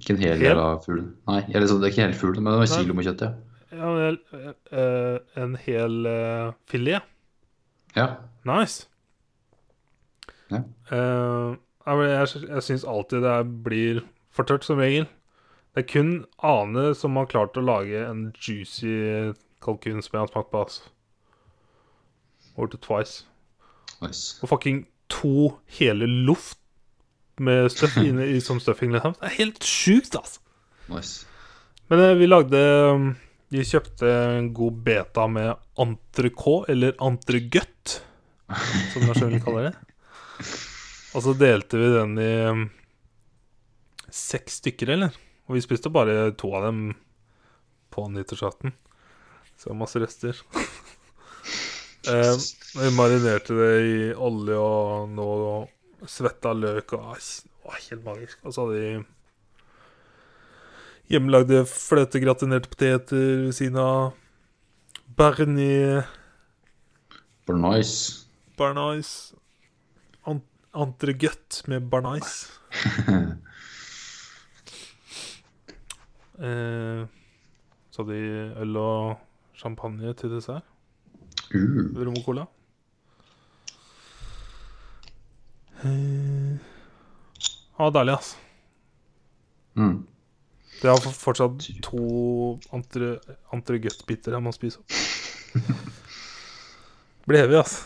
Ikke 0.00 0.14
en 0.16 0.22
hel 0.22 0.40
del 0.40 0.58
av 0.58 0.84
fuglen. 0.86 1.10
Nei, 1.28 1.40
så, 1.52 1.76
det 1.76 1.88
er 1.88 1.92
ikke 1.92 2.02
en 2.02 2.08
hel 2.08 2.18
fugl, 2.18 2.38
men 2.40 2.54
det 2.54 2.58
var 2.58 2.68
en 2.68 2.76
kilo 2.80 2.96
med 2.96 3.08
kjøtt, 3.08 3.24
ja. 3.26 3.32
Ja, 3.70 3.90
en, 3.90 3.98
hel, 4.00 4.54
uh, 4.72 5.42
en 5.42 5.56
hel 5.66 6.06
uh, 6.08 6.52
filet. 6.70 7.10
ja. 7.96 8.06
Nice. 8.48 8.86
Ja. 10.50 10.64
Uh, 10.90 11.58
jeg 11.86 12.26
jeg 12.48 12.62
syns 12.64 12.84
alltid 12.88 13.22
det 13.22 13.36
blir 13.64 14.00
for 14.32 14.48
tørt, 14.48 14.64
som 14.64 14.80
regel. 14.80 15.06
Det 15.74 15.84
er 15.84 15.88
kun 15.92 16.24
Ane 16.42 16.94
som 16.98 17.16
har 17.20 17.28
klart 17.30 17.58
å 17.58 17.62
lage 17.62 18.00
en 18.02 18.30
juicy 18.34 19.34
kalkun 19.62 20.02
som 20.02 20.16
jeg 20.16 20.24
har 20.24 20.32
smakt 20.32 20.50
på. 20.50 20.64
Altså. 20.64 20.88
Or 22.56 22.66
to 22.66 22.80
twice. 22.80 23.26
Nice. 24.02 24.40
Og 24.42 24.48
fucking 24.48 24.86
to 25.08 25.60
hele 25.78 26.06
loff 26.06 26.54
med 27.40 27.72
stuff 27.72 27.96
inne 28.08 28.28
i 28.28 28.40
som 28.40 28.60
stuffing. 28.60 28.92
Liksom. 28.92 29.16
Det 29.18 29.28
er 29.30 29.36
helt 29.38 29.64
sjukt, 29.64 30.16
altså. 30.16 30.40
nice. 30.92 31.26
Men 31.90 32.04
eh, 32.04 32.14
vi 32.20 32.28
lagde 32.28 32.58
um, 32.94 33.06
Vi 33.50 33.64
kjøpte 33.66 34.10
en 34.36 34.52
god 34.54 34.82
beta 34.86 35.26
med 35.26 35.54
entrecôte, 35.80 36.70
eller 36.70 36.94
entrecôte, 37.02 38.02
som 38.92 39.08
nasjonen 39.08 39.42
kaller 39.42 39.70
det. 39.70 39.72
Og 41.16 41.24
så 41.24 41.34
delte 41.34 41.80
vi 41.80 41.88
den 41.90 42.12
i 42.22 42.30
um, 42.46 42.68
seks 44.06 44.60
stykker, 44.60 44.94
eller? 44.94 45.16
Og 45.50 45.56
vi 45.56 45.64
spiste 45.64 45.90
bare 45.90 46.28
to 46.38 46.52
av 46.54 46.68
dem 46.68 46.92
på 47.90 48.06
nyttårsaften. 48.06 48.70
Så 49.58 49.74
masse 49.74 49.98
rester. 49.98 50.38
eh, 52.12 52.36
vi 52.78 52.94
marinerte 52.94 53.58
det 53.58 53.74
i 53.82 53.98
olje 54.14 54.62
og 54.62 55.10
noe 55.18 55.50
svetta 56.08 56.52
løk 56.56 56.92
og 56.96 57.16
Det 57.16 57.64
var 57.64 57.82
helt 57.90 58.04
magisk. 58.04 58.38
Og 58.44 58.54
så 58.54 58.66
hadde 58.66 58.80
de 58.80 59.04
hjemmelagde 61.10 61.66
fløtegratinerte 61.66 62.68
poteter 62.70 63.46
ved 63.46 63.52
siden 63.52 63.76
av. 63.76 64.12
Berni 65.16 66.00
Barnais. 67.46 68.26
barnais, 68.56 69.34
an 70.26 70.42
entrecôte 70.72 71.64
med 71.66 71.80
barnais. 71.90 72.60
eh, 76.38 77.06
så 77.90 78.02
hadde 78.02 78.12
de 78.12 78.54
øl 78.62 78.76
og 78.76 79.16
champagne 79.54 80.14
til 80.14 80.30
dessert. 80.30 80.62
Uh. 81.50 81.90
Rom 81.98 82.14
og 82.16 82.24
cola. 82.24 82.44
Eh, 85.84 86.56
ja, 87.78 87.90
deilig, 87.94 88.16
altså. 88.16 88.36
Mm. 89.80 89.98
Det 90.80 90.88
er 90.90 91.12
fortsatt 91.12 91.66
to 91.84 92.02
entre, 92.76 93.14
entrecôte-biter 93.54 94.36
jeg 94.36 94.44
må 94.44 94.52
spise 94.56 94.80
opp. 94.80 94.98
Blir 97.28 97.44
heavy, 97.44 97.58
altså. 97.60 97.84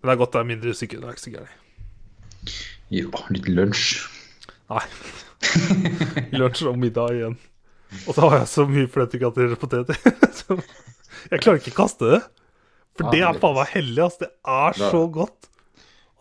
Men 0.00 0.10
det 0.10 0.14
er 0.14 0.20
godt 0.24 0.34
det 0.34 0.40
er 0.40 0.50
mindre 0.50 0.74
stykker. 0.74 1.02
Det 1.02 1.08
er 1.08 1.16
ikke 1.16 1.24
så 1.24 1.34
gærent. 1.36 1.58
Jo, 2.92 3.10
litt 3.32 3.48
lunsj. 3.48 4.02
Nei. 4.72 4.82
Lunsj 6.40 6.66
og 6.70 6.78
middag 6.82 7.14
igjen. 7.14 7.38
Og 8.08 8.16
så 8.16 8.26
har 8.26 8.40
jeg 8.40 8.50
så 8.50 8.66
mye 8.66 8.90
fløtegratinerte 8.90 9.58
poteter. 9.60 9.98
Jeg 11.30 11.38
klarer 11.44 11.60
ikke 11.60 11.70
å 11.70 11.78
kaste 11.84 12.08
det. 12.08 12.20
For 12.98 13.14
det 13.14 13.22
er 13.22 13.38
faen 13.38 13.54
meg 13.56 13.70
hellig, 13.76 14.00
altså. 14.02 14.26
Det 14.26 14.30
er 14.58 14.78
så 14.90 15.02
godt. 15.12 15.51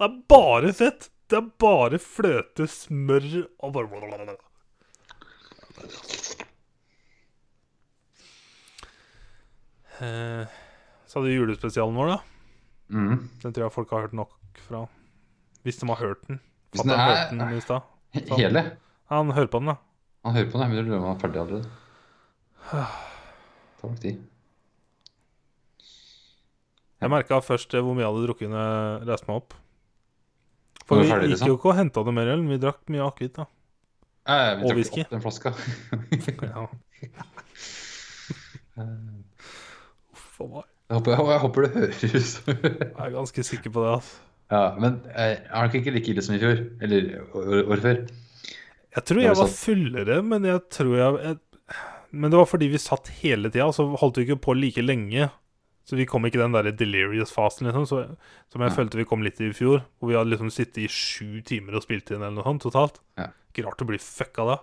Det 0.02 0.08
er 0.10 0.14
bare 0.34 0.72
fett. 0.74 1.10
Det 1.30 1.38
er 1.38 1.50
bare 1.62 2.00
fløte, 2.02 2.66
smør 2.68 3.28
og 3.62 3.74
bare 3.76 4.38
Eh, 10.02 10.46
Så 11.06 11.20
hadde 11.20 11.28
vi 11.30 11.36
julespesialen 11.36 11.98
vår, 11.98 12.14
da. 12.14 12.20
Mm. 12.92 13.18
Den 13.44 13.54
tror 13.54 13.66
jeg 13.68 13.74
folk 13.76 13.92
har 13.92 14.06
hørt 14.08 14.16
nok 14.18 14.62
fra. 14.66 14.86
Hvis 15.66 15.80
de 15.82 15.88
har 15.92 16.00
hørt 16.00 16.22
den. 16.28 16.40
Hvis 16.72 16.84
den 16.86 16.92
er- 16.96 17.30
den 17.30 17.58
i 17.58 17.62
stad. 17.62 17.82
Hele? 18.14 18.64
Ja, 19.10 19.18
Han 19.18 19.32
hører 19.32 19.48
på 19.52 19.60
den, 19.60 19.68
da. 19.68 19.76
Han 20.24 20.34
hører 20.36 20.52
på 20.52 20.60
den, 20.60 20.70
men 20.72 21.02
han 21.02 21.16
er 21.16 21.20
ferdig 21.20 21.42
allerede. 21.42 21.70
Det 22.72 22.88
tar 23.82 23.90
nok 23.90 24.00
tid. 24.00 24.28
Jeg 27.02 27.10
merka 27.10 27.42
først 27.42 27.70
hvor 27.72 27.94
mye 27.96 28.04
jeg 28.06 28.14
hadde 28.14 28.28
drukket 28.28 28.50
når 28.50 28.62
jeg 29.02 29.08
reiste 29.08 29.28
meg 29.28 29.36
opp. 29.42 29.54
For 30.92 31.02
vi 31.02 31.08
ferdig, 31.10 31.30
gikk 31.30 31.36
liksom? 31.38 31.52
jo 31.52 31.58
ikke 31.58 31.72
og 31.72 31.78
henta 31.80 32.04
noe 32.08 32.16
mer 32.20 32.32
øl, 32.36 32.42
men 32.44 32.54
vi 32.56 32.62
drakk 32.66 32.82
mye 32.92 33.06
akevitt. 33.08 33.36
da. 33.40 33.46
Eh, 34.28 34.50
vi 34.60 34.62
Og 34.62 34.68
drakk 34.70 34.80
whisky. 34.82 35.06
opp 35.06 35.14
den 35.16 35.24
flaska. 35.24 35.54
Ja. 36.52 36.68
Uff 40.14 40.42
a 40.42 40.48
meg. 40.52 40.68
Jeg 40.92 40.98
håper, 41.00 41.14
jeg 41.32 41.42
håper 41.46 41.66
det 41.66 41.72
høres 41.76 42.02
Jeg 42.52 43.06
er 43.06 43.14
ganske 43.16 43.44
sikker 43.48 43.72
på 43.72 43.84
det. 43.86 43.92
altså. 43.96 44.18
Ja, 44.52 44.62
men 44.84 44.98
eh, 45.16 45.38
er 45.48 45.64
nok 45.68 45.76
ikke 45.80 45.94
like 45.96 46.12
ille 46.12 46.24
som 46.26 46.36
i 46.36 46.42
fjor? 46.42 46.58
Eller 46.84 47.14
året 47.40 47.86
før? 47.86 48.02
Jeg 48.92 49.06
tror 49.08 49.22
jeg 49.24 49.32
var 49.32 49.40
var 49.40 49.48
sant. 49.48 49.62
fullere, 49.62 50.18
men 50.28 50.48
jeg 50.50 50.60
tror 50.76 50.96
jeg, 51.00 51.22
jeg 51.24 51.78
Men 52.12 52.34
det 52.34 52.42
var 52.42 52.50
fordi 52.52 52.68
vi 52.74 52.82
satt 52.84 53.08
hele 53.22 53.48
tida, 53.54 53.70
så 53.72 53.86
holdt 54.02 54.20
vi 54.20 54.26
ikke 54.28 54.42
på 54.44 54.56
like 54.60 54.84
lenge. 54.84 55.30
Så 55.92 55.98
vi 56.00 56.06
kom 56.08 56.24
ikke 56.24 56.38
i 56.40 56.44
den 56.46 56.54
der 56.56 56.70
delirious-fasen, 56.72 57.68
liksom, 57.68 57.84
så, 57.90 57.98
som 58.48 58.62
jeg 58.64 58.72
Ja. 58.72 58.76
følte 58.78 58.96
vi 59.02 59.04
kom 59.10 59.26
litt 59.26 59.42
i 59.44 59.50
i 59.50 59.56
fjor. 59.58 59.82
Hvor 60.00 60.08
vi 60.08 60.16
hadde 60.16 60.32
liksom 60.32 60.48
sittet 60.56 60.78
i 60.86 60.88
sju 60.88 61.42
timer 61.44 61.76
og 61.76 61.84
spilt 61.84 62.08
inn 62.16 62.22
eller 62.24 62.32
noe 62.38 62.46
sånt 62.48 62.64
totalt. 62.64 63.02
Ja. 63.20 63.28
Ikke 63.52 63.66
rart 63.68 63.84
å 63.84 63.88
bli 63.90 64.00
fucka 64.00 64.46
da. 64.48 64.56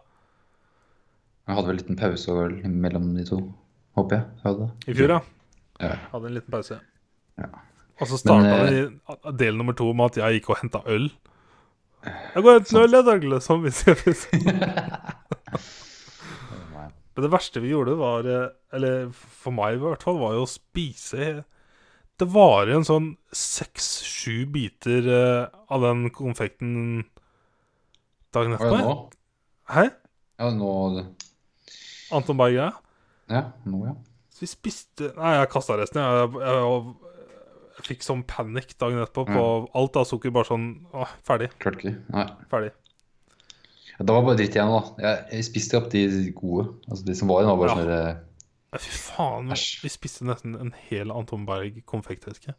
Jeg 1.49 1.57
hadde 1.59 1.69
vel 1.69 1.77
en 1.77 1.83
liten 1.83 1.99
pause 2.01 2.33
vel 2.39 2.57
mellom 2.73 3.11
de 3.19 3.25
to. 3.29 3.43
Håper 3.99 4.17
jeg. 4.17 4.25
hadde. 4.47 4.71
I 4.89 4.95
fjor, 4.97 5.13
ja. 5.19 5.21
Ja. 5.85 5.93
Hadde 6.15 6.31
en 6.33 6.35
liten 6.39 6.51
pause. 6.57 6.81
Ja. 7.39 7.51
Og 8.01 8.07
så 8.09 8.19
starta 8.25 8.71
vi 8.71 9.37
del 9.45 9.57
nummer 9.61 9.77
to 9.77 9.93
med 9.93 10.13
at 10.13 10.21
jeg 10.23 10.41
gikk 10.41 10.51
og 10.55 10.61
henta 10.63 10.81
øl. 10.87 11.11
Jeg 12.09 12.43
går 12.43 12.55
og 12.55 12.61
henter 12.63 12.77
en 12.79 12.83
øl, 12.85 12.97
jeg, 12.97 13.05
Douglas. 13.11 13.49
Sånn 13.51 13.63
hvis 13.67 13.85
jeg 13.85 13.97
Men 17.19 17.25
det 17.27 17.33
verste 17.33 17.59
vi 17.59 17.73
gjorde, 17.73 17.97
var 17.99 18.27
eh, 18.31 18.51
Eller 18.79 19.09
for 19.11 19.51
meg 19.51 19.75
i 19.75 19.81
hvert 19.83 20.05
fall, 20.07 20.21
var 20.23 20.37
jo 20.37 20.45
å 20.45 20.51
spise 20.51 21.41
Det 22.15 22.29
var 22.31 22.71
en 22.71 22.87
sånn 22.87 23.09
seks-sju 23.35 24.45
biter 24.55 25.09
eh, 25.11 25.57
av 25.67 25.83
den 25.83 26.05
konfekten 26.15 27.09
dagen 28.31 28.55
Var 28.55 28.71
det 28.71 28.85
nå? 28.87 28.95
Hæ? 29.75 29.89
Ja, 30.39 30.53
nå 30.55 30.71
Anton 32.15 32.39
Berg-greia? 32.39 32.71
Ja, 33.35 33.43
nå, 33.67 33.83
ja. 33.91 33.97
Så 34.31 34.47
vi 34.47 34.53
spiste 34.55 35.11
Nei, 35.19 35.35
jeg 35.41 35.51
kasta 35.51 35.75
resten. 35.77 35.99
Jeg, 35.99 36.31
jeg, 36.39 36.47
jeg, 36.47 37.17
jeg 37.81 37.87
fikk 37.91 38.07
sånn 38.07 38.23
panikk 38.31 38.77
dagen 38.79 39.03
etterpå 39.03 39.27
på 39.27 39.43
alt 39.77 39.99
av 39.99 40.07
sukker. 40.09 40.33
Bare 40.39 40.49
sånn 40.49 40.69
Å, 40.95 41.11
ferdig. 41.27 41.51
Klarte 41.59 41.83
ikke. 41.83 41.97
Nei. 42.15 42.29
Ferdig. 42.55 42.71
Da 43.99 44.15
var 44.15 44.23
bare 44.23 44.39
dritt 44.39 44.55
igjen, 44.55 44.71
da. 44.71 44.81
Jeg, 45.03 45.23
jeg 45.35 45.47
spiste 45.49 45.79
opp 45.81 45.89
de 45.91 46.05
gode. 46.37 46.69
Altså 46.87 47.07
de 47.09 47.17
som 47.19 47.31
var 47.31 47.43
igjen, 47.43 47.51
var 47.51 47.61
bare 47.65 47.75
sånn 47.75 47.93
Ja, 48.69 48.81
Fy 48.85 48.95
faen. 49.01 49.51
Æsj. 49.55 49.67
Vi 49.83 49.91
spiste 49.91 50.27
nesten 50.29 50.55
en 50.61 50.71
hel 50.91 51.11
Anton 51.11 51.47
Berg 51.49 51.81
konfekteske. 51.89 52.55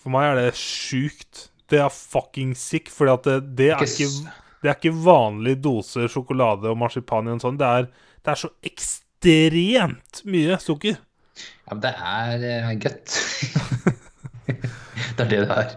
For 0.00 0.12
meg 0.12 0.30
er 0.30 0.38
det 0.40 0.52
sjukt. 0.58 1.48
Det 1.70 1.80
er 1.80 1.92
fucking 1.92 2.54
sick, 2.58 2.90
fordi 2.92 3.12
at 3.14 3.28
det, 3.28 3.36
det, 3.58 3.68
er 3.76 3.84
Ikke 3.84 4.08
det 4.60 4.72
er 4.72 4.76
ikke 4.76 4.96
vanlig 5.04 5.56
dose 5.64 6.08
sjokolade 6.10 6.68
og 6.68 6.78
marsipan 6.80 7.28
i 7.28 7.34
en 7.36 7.42
sånn. 7.42 7.60
Det 7.60 7.68
er, 7.68 7.88
det 8.20 8.32
er 8.34 8.40
så 8.42 8.50
ekstremt 8.66 10.22
mye 10.28 10.58
sukker. 10.60 10.98
Ja, 11.40 11.72
men 11.72 11.82
det 11.84 11.94
er 11.94 12.46
uh, 12.66 12.74
godt. 12.84 13.16
det 15.16 15.24
er 15.24 15.30
det 15.30 15.42
det 15.46 15.58
er. 15.62 15.76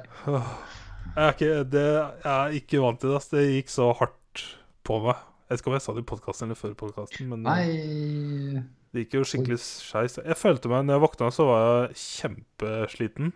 Jeg 1.13 1.23
er 1.27 1.33
ikke, 1.35 1.51
det, 1.69 1.81
jeg 2.23 2.33
er 2.33 2.55
ikke 2.57 2.79
vant 2.81 2.99
til 3.01 3.11
det. 3.11 3.17
ass. 3.19 3.27
Det 3.29 3.43
gikk 3.45 3.69
så 3.69 3.89
hardt 3.99 4.43
på 4.87 4.97
meg. 5.03 5.19
Jeg 5.45 5.53
vet 5.53 5.61
ikke 5.61 5.69
om 5.69 5.75
jeg 5.77 5.83
sa 5.85 5.93
det 5.93 6.01
i 6.03 6.07
podkasten 6.09 6.47
eller 6.49 6.57
før 6.57 6.71
podkasten, 6.79 7.27
men 7.29 7.43
Nei 7.45 8.63
det 8.93 9.03
gikk 9.03 9.15
jo 9.19 9.23
skikkelig 9.25 9.57
skeis. 9.61 10.17
Jeg 10.21 10.37
følte 10.37 10.69
meg, 10.69 10.83
når 10.87 10.97
jeg 10.99 11.03
våkna, 11.03 11.29
så 11.33 11.45
var 11.49 11.61
jeg 11.65 11.95
kjempesliten. 12.01 13.31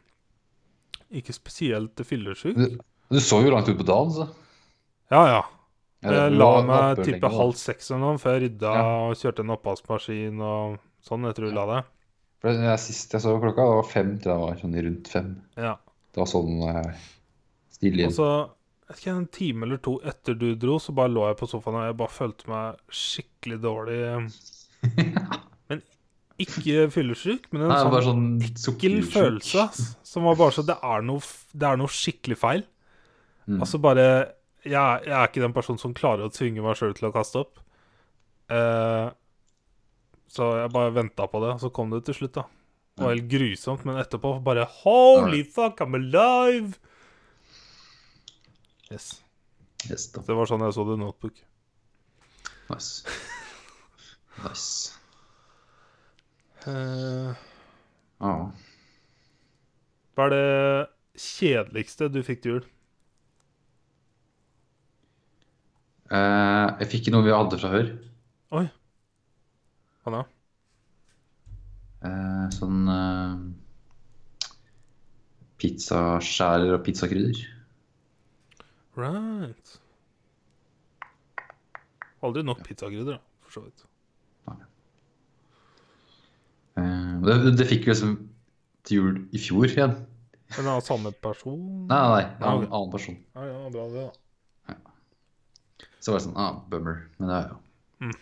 Ikke 1.18 1.34
spesielt 1.34 2.02
fyllesyk. 2.06 2.58
Du, 2.58 2.78
du 3.14 3.20
så 3.24 3.40
jo 3.46 3.54
langt 3.54 3.70
ut 3.72 3.78
på 3.80 3.86
dagen, 3.88 4.12
så. 4.14 4.28
Ja, 5.14 5.22
ja. 5.32 5.42
Jeg 6.06 6.34
la 6.38 6.50
meg 6.62 7.00
tippe 7.08 7.30
halv 7.34 7.56
seks 7.58 7.90
eller 7.90 8.04
noe 8.04 8.20
før 8.22 8.36
jeg 8.38 8.44
rydda 8.52 8.74
Ja. 8.78 8.84
og 9.08 9.16
kjørte 9.18 9.42
en 9.42 9.54
oppvaskmaskin 9.56 10.42
og 10.46 10.76
sånn 11.08 11.26
Jeg 11.26 11.38
tror 11.40 11.48
jeg 11.50 11.56
la 11.58 11.64
det. 11.72 11.80
For 12.42 12.54
det- 12.54 12.76
Sist 12.84 13.14
jeg 13.18 13.22
så 13.26 13.34
klokka, 13.42 13.66
det 13.66 13.78
var 13.82 13.88
fem 13.90 14.12
til 14.22 14.30
det 14.32 14.38
var 14.44 14.60
sånn 14.62 14.78
rundt 14.86 15.08
fem. 15.10 15.32
Ja. 15.58 15.74
Det 16.14 16.22
var 16.22 16.30
sånn 16.30 16.62
uh, 17.78 17.82
stille 17.82 18.08
Og 18.10 18.16
så, 18.18 18.30
jeg 18.88 18.94
vet 18.94 19.04
ikke, 19.04 19.16
en 19.16 19.28
time 19.40 19.68
eller 19.68 19.82
to 19.88 19.98
etter 20.14 20.38
du 20.40 20.48
dro, 20.60 20.78
så 20.82 20.96
bare 20.98 21.14
lå 21.14 21.28
jeg 21.30 21.40
på 21.42 21.50
sofaen 21.54 21.80
og 21.80 21.86
jeg 21.88 22.00
bare 22.02 22.16
følte 22.18 22.50
meg 22.52 22.98
skikkelig 23.04 23.60
dårlig. 23.64 24.00
Men 25.70 25.84
ikke 26.38 26.88
fyllesyk, 26.94 27.48
men 27.50 27.64
en 27.66 27.72
Nei, 27.74 27.78
sånn 27.82 28.04
sånn 28.06 28.74
ekkel 28.76 29.00
følelse. 29.10 29.64
ass, 29.64 29.86
Som 30.06 30.28
var 30.30 30.36
bare 30.38 30.54
så 30.54 30.62
Det 30.62 30.76
det 30.78 31.66
er 31.66 31.80
noe 31.82 31.90
skikkelig 31.90 32.38
feil. 32.38 32.62
Mm. 33.48 33.62
Altså 33.64 33.80
bare 33.82 34.04
jeg, 34.68 35.08
jeg 35.08 35.16
er 35.16 35.30
ikke 35.30 35.44
den 35.44 35.56
personen 35.56 35.82
som 35.82 35.96
klarer 35.98 36.28
å 36.28 36.34
tvinge 36.34 36.62
meg 36.62 36.78
sjøl 36.78 36.94
til 36.98 37.10
å 37.10 37.14
kaste 37.16 37.42
opp. 37.42 37.62
Eh, 38.54 39.08
så 40.32 40.50
jeg 40.62 40.74
bare 40.74 40.94
venta 40.96 41.28
på 41.32 41.42
det, 41.44 41.56
og 41.56 41.64
så 41.64 41.72
kom 41.74 41.94
det 41.94 42.04
til 42.08 42.20
slutt, 42.20 42.36
da. 42.38 42.46
Det 42.98 43.06
var 43.06 43.14
helt 43.14 43.30
grusomt, 43.30 43.84
men 43.86 44.00
etterpå 44.02 44.34
bare 44.46 44.66
Holy 44.82 45.44
fuck, 45.46 45.82
I'm 45.86 45.98
alive! 45.98 46.80
Yes. 48.92 49.24
Yes. 49.90 50.08
Det 50.16 50.36
var 50.36 50.48
sånn 50.50 50.64
jeg 50.64 50.76
så 50.76 50.86
The 50.88 50.98
Notebook. 51.00 51.42
Nice. 52.72 53.04
Nice. 54.38 54.94
Uh, 56.68 57.34
ah. 58.22 58.44
hva 60.14 60.28
er 60.28 60.34
det 60.36 61.22
kjedeligste 61.24 62.10
du 62.14 62.20
fikk 62.28 62.44
til 62.44 62.52
jul? 62.52 62.68
Uh, 66.12 66.78
jeg 66.84 66.92
fikk 66.92 67.10
noe 67.16 67.26
vi 67.26 67.34
hadde 67.34 67.58
fra 67.58 67.74
før. 67.74 67.92
Oi. 68.62 68.64
Hva 70.06 70.14
da? 70.20 70.24
Uh, 72.06 72.46
sånn 72.54 72.94
uh, 72.94 73.42
pizzaskjærer 75.58 76.78
og 76.78 76.86
pizzakrydder. 76.86 77.42
Right. 78.98 79.80
Aldri 82.26 82.42
nok 82.44 82.64
pizzakrydder, 82.66 83.20
da, 83.20 83.20
for 83.46 83.52
så 83.54 83.62
vidt. 83.68 83.84
Nei. 84.48 84.56
det, 87.28 87.36
det 87.60 87.68
fikk 87.70 87.86
vi 87.86 87.92
liksom 87.94 88.16
til 88.88 88.98
jul 88.98 89.20
i 89.38 89.42
fjor 89.42 89.68
igjen. 89.70 89.94
Men 90.56 90.72
av 90.72 90.82
samme 90.88 91.12
person? 91.22 91.60
Nei, 91.92 92.00
nei, 92.00 92.24
nei. 92.40 92.50
En 92.56 92.66
annen, 92.66 92.90
person. 92.94 93.20
Ja, 93.36 93.46
ja, 93.52 93.70
bra 93.76 93.86
det, 93.94 94.08
da. 94.08 94.12
Så 96.02 96.14
var 96.14 96.18
det 96.22 96.26
sånn 96.26 96.40
ah, 96.40 96.54
Bummer. 96.72 96.98
Men 97.20 97.30
det 97.30 97.38
er 97.38 97.48
jo 97.52 97.58
mm. 98.08 98.18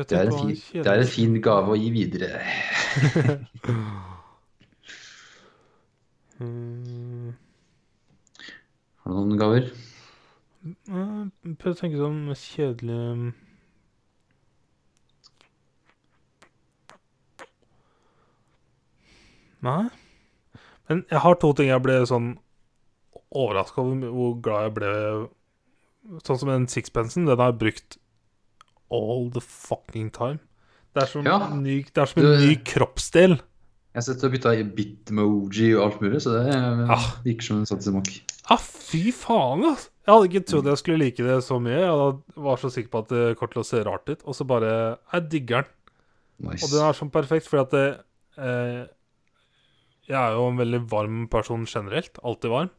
det 0.00 0.16
er, 0.18 0.24
en 0.26 0.36
fin, 0.36 0.82
det 0.82 0.88
er 0.90 1.04
en 1.06 1.12
fin 1.16 1.40
gave 1.44 1.68
å 1.72 1.80
gi 1.80 1.90
videre. 1.96 2.30
Mm, 6.40 6.99
Har 9.10 9.16
du 9.24 9.26
noen 9.26 9.38
gaver? 9.40 9.64
Jeg 10.86 11.56
Prøv 11.58 11.72
å 11.72 11.78
tenke 11.80 11.98
sånn 11.98 12.18
mest 12.28 12.44
kjedelig 12.54 12.98
Nei. 19.64 19.88
Men 20.88 21.02
jeg 21.10 21.22
har 21.22 21.36
to 21.40 21.50
ting 21.56 21.68
jeg 21.70 21.82
ble 21.84 21.98
sånn 22.08 22.30
overraska 23.30 23.82
over 23.84 24.10
hvor 24.14 24.38
glad 24.42 24.66
jeg 24.68 24.76
ble 24.80 24.94
Sånn 26.24 26.38
som 26.40 26.48
den 26.48 26.64
sixpensen. 26.66 27.26
Den 27.28 27.38
har 27.38 27.50
jeg 27.52 27.58
brukt 27.60 27.96
all 28.90 29.28
the 29.30 29.42
fucking 29.44 30.08
time. 30.10 30.40
Det 30.96 31.02
er 31.04 31.06
som, 31.06 31.26
Ja. 31.26 31.36
ny, 31.54 31.82
det 31.84 31.98
er 31.98 32.06
som 32.06 32.22
en 32.24 32.40
Du- 32.40 32.46
ny 32.46 32.54
kroppsdel. 32.56 33.36
Jeg 33.36 33.94
har 33.94 34.00
sett 34.00 34.20
du 34.20 34.26
har 34.28 34.32
bytta 34.32 34.74
bit-emoji 34.74 35.76
og 35.76 35.84
alt 35.92 36.00
mulig, 36.00 36.22
så 36.22 36.32
det 36.40 36.54
eh, 36.54 36.90
Ah. 36.90 37.20
virker 37.22 37.42
som 37.42 37.58
en 37.58 37.66
satsesmak. 37.66 38.08
Ja, 38.50 38.56
fy 38.58 39.10
faen, 39.14 39.62
altså! 39.70 39.88
Jeg 40.06 40.14
hadde 40.16 40.28
ikke 40.30 40.46
trodd 40.50 40.66
jeg 40.66 40.78
skulle 40.80 40.98
like 41.04 41.22
det 41.22 41.36
så 41.46 41.60
mye. 41.62 41.76
Jeg 41.84 42.38
var 42.42 42.56
så 42.58 42.70
sikker 42.74 42.90
på 42.90 43.02
at 43.04 43.10
det 43.12 43.36
kom 43.38 43.50
til 43.52 43.60
å 43.62 43.66
se 43.68 43.82
rart 43.86 44.08
ut. 44.10 44.22
Og 44.26 44.34
så 44.34 44.46
bare 44.48 44.70
Jeg 45.12 45.28
digger 45.30 45.62
den. 45.62 46.48
Nice. 46.48 46.64
Og 46.66 46.72
den 46.72 46.82
er 46.88 46.96
sånn 46.98 47.12
perfekt, 47.14 47.46
fordi 47.46 47.62
at 47.62 47.70
det, 47.76 48.00
eh, 48.40 48.86
Jeg 50.08 50.16
er 50.18 50.32
jo 50.34 50.48
en 50.50 50.56
veldig 50.58 50.80
varm 50.90 51.28
person 51.30 51.64
generelt. 51.64 52.18
Alltid 52.24 52.50
varm. 52.50 52.70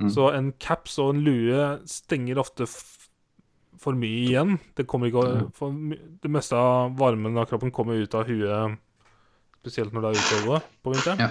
Mm. 0.00 0.10
Så 0.10 0.32
en 0.34 0.52
caps 0.58 0.98
og 0.98 1.12
en 1.14 1.20
lue 1.22 1.78
stenger 1.86 2.40
ofte 2.42 2.66
for 3.78 3.92
mye 3.94 4.24
igjen. 4.26 4.58
Det 4.74 4.86
kommer 4.88 5.06
ikke 5.12 5.22
Mm. 5.44 5.52
for, 5.54 5.70
Det 6.22 6.30
meste 6.30 6.52
av 6.56 6.96
varmen 6.98 7.38
av 7.38 7.46
kroppen 7.46 7.70
kommer 7.70 7.94
ut 8.02 8.14
av 8.14 8.26
huet, 8.26 8.78
spesielt 9.62 9.92
når 9.92 10.00
det 10.02 10.10
er 10.10 10.22
utover 10.24 10.62
på 10.82 10.92
vinteren. 10.94 11.18
Ja. 11.20 11.30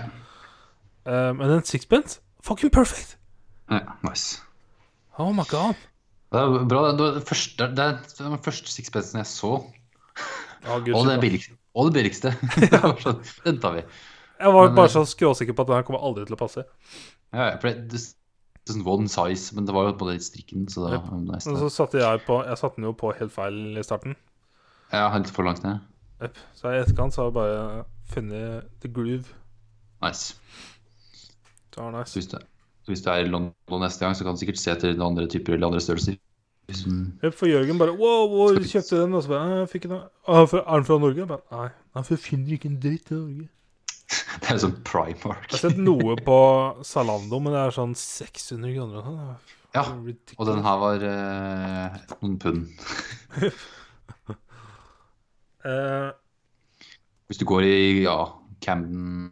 Eh, 1.05 1.33
men 1.33 1.49
en 1.49 1.63
sixpence 1.63 2.21
fucking 2.41 2.69
perfect! 2.69 3.17
Ja, 3.79 3.95
nice. 4.05 4.41
Oh 5.21 5.31
my 5.33 5.45
god. 5.49 5.75
Det 6.33 6.41
er 6.41 6.65
bra. 6.65 6.85
Det 6.91 7.05
er 7.05 7.19
den 7.19 7.27
første, 7.27 7.67
det 7.77 7.83
er 7.85 7.99
den 8.23 8.41
første 8.41 8.71
sixpencen 8.73 9.21
jeg 9.21 9.29
så. 9.29 9.53
Ja, 10.63 10.79
Gud, 10.79 10.95
Og 10.97 11.05
det 11.09 11.19
billigste. 11.21 11.57
Og 11.73 11.89
det 11.89 11.99
billigste. 11.99 12.33
Det 12.61 12.79
var 12.81 12.99
sånn, 13.01 13.21
Den 13.45 13.59
tar 13.61 13.77
vi. 13.77 13.85
Jeg 14.39 14.53
var 14.53 14.67
Men, 14.67 14.75
bare 14.77 14.89
eh, 14.89 14.93
så 14.93 15.03
skråsikker 15.07 15.55
på 15.55 15.63
at 15.63 15.69
den 15.69 15.77
her 15.77 15.85
kommer 15.87 16.03
aldri 16.05 16.25
til 16.27 16.35
å 16.35 16.39
passe. 16.39 16.65
Ja, 17.33 17.53
for 17.61 17.69
det, 17.69 17.87
det, 17.93 18.01
det 18.63 18.71
er 18.71 18.77
sånn 18.77 18.85
one 18.87 19.11
size, 19.11 19.55
men 19.55 19.67
det 19.67 19.75
var 19.75 19.89
jo 19.89 19.95
på 19.99 20.09
den 20.09 20.21
strikken, 20.23 20.67
så 20.71 20.85
det 20.85 20.99
var 20.99 21.21
nice. 21.21 21.49
Men 21.49 21.59
så 21.61 21.69
satte 21.73 22.01
jeg 22.01 22.23
på 22.27 22.39
Jeg 22.45 22.59
satte 22.61 22.79
den 22.79 22.87
jo 22.89 22.93
på 22.97 23.13
helt 23.17 23.33
feil 23.33 23.79
i 23.79 23.85
starten. 23.85 24.17
Ja, 24.93 25.07
helt 25.13 25.31
for 25.33 25.47
langt 25.47 25.63
ned. 25.65 25.81
Yep. 26.21 26.39
Så 26.55 26.71
i 26.71 26.79
etterkant 26.79 27.15
så 27.15 27.23
har 27.23 27.31
jeg 27.31 27.37
bare 27.37 27.85
funnet 28.13 28.69
the 28.83 28.91
groove. 28.93 29.33
Nice. 30.03 30.37
Det 31.73 31.81
var 31.81 31.91
nice. 31.95 32.13
hvis 32.13 32.29
du, 32.29 32.37
så 32.83 32.91
hvis 32.91 33.03
du 33.03 33.09
er 33.13 33.23
i 33.23 33.31
London 33.31 33.83
neste 33.83 34.03
gang, 34.03 34.15
så 34.15 34.25
kan 34.27 34.35
du 34.35 34.41
sikkert 34.41 34.59
se 34.59 34.71
etter 34.73 34.99
andre 34.99 35.27
typer 35.31 35.55
eller 35.55 35.71
andre 35.71 35.81
størrelser. 35.83 36.19
Mm. 36.87 37.19
for 37.35 37.49
Jørgen 37.49 37.77
bare 37.77 37.91
Wow, 37.91 38.29
wow 38.31 38.55
kjøpte 38.55 39.01
den? 39.01 39.13
Og 39.13 39.23
så 39.25 39.33
bare 39.33 39.41
«Ah, 39.43 39.57
Jeg 39.59 39.69
fikk 39.69 39.83
den 39.83 39.97
ah, 39.99 40.47
Er 40.47 40.77
den 40.77 40.85
fra 40.87 40.95
Norge? 40.97 41.25
Bare, 41.27 41.43
Nei, 41.51 41.65
nei, 41.95 42.03
for 42.07 42.21
finner 42.23 42.55
ikke 42.55 42.69
en 42.71 42.77
dritt 42.79 43.11
i 43.11 43.17
Norge. 43.17 43.49
Det 44.39 44.53
er 44.53 44.61
sånn 44.63 44.77
Primark. 44.87 45.49
Jeg 45.49 45.57
har 45.57 45.63
sett 45.65 45.81
noe 45.83 46.15
på 46.23 46.37
Zalando, 46.87 47.39
men 47.43 47.55
det 47.55 47.65
er 47.65 47.75
sånn 47.75 47.95
600 47.97 48.73
kroner 48.77 49.03
sånn. 49.03 49.19
Ja, 49.73 49.83
og 50.37 50.47
den 50.47 50.63
her 50.63 50.79
var 50.81 51.03
eh, 51.09 51.95
noen 52.21 52.35
pund. 52.41 52.67
eh, 55.65 56.09
Hvis 57.27 57.41
du 57.41 57.45
går 57.49 57.65
i 57.65 57.77
ja, 58.05 58.17
Camden 58.61 59.31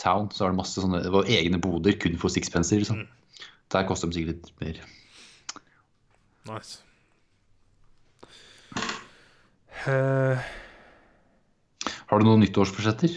Town, 0.00 0.30
så 0.32 0.46
er 0.46 0.52
det 0.52 0.60
masse 0.60 0.80
sånne 0.80 1.02
Det 1.04 1.12
var 1.12 1.28
egne 1.28 1.60
boder 1.60 1.96
kun 2.00 2.16
for 2.20 2.32
sixpenser. 2.32 2.80
Liksom. 2.80 3.04
Der 3.70 3.88
koster 3.88 4.10
de 4.10 4.16
sikkert 4.16 4.48
litt 4.48 4.62
mer. 4.62 4.80
Nice. 6.50 6.80
Uh, 9.80 10.36
Har 12.10 12.20
du 12.20 12.26
noen 12.26 12.42
nyttårsforsetter? 12.44 13.14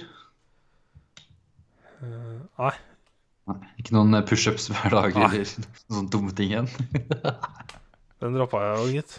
Uh, 2.03 2.44
nei. 2.60 2.74
Nei, 3.50 3.58
ikke 3.82 3.95
noen 3.95 4.16
pushups 4.28 4.70
hver 4.72 4.94
dag 4.94 5.18
Nei. 5.18 5.26
eller 5.28 5.50
sånne 5.90 6.08
dumme 6.12 6.36
ting 6.36 6.53
igjen? 6.53 6.70
Den 8.24 8.38
droppa 8.38 8.62
jeg 8.64 8.76
jo, 8.80 8.92
gitt. 9.00 9.18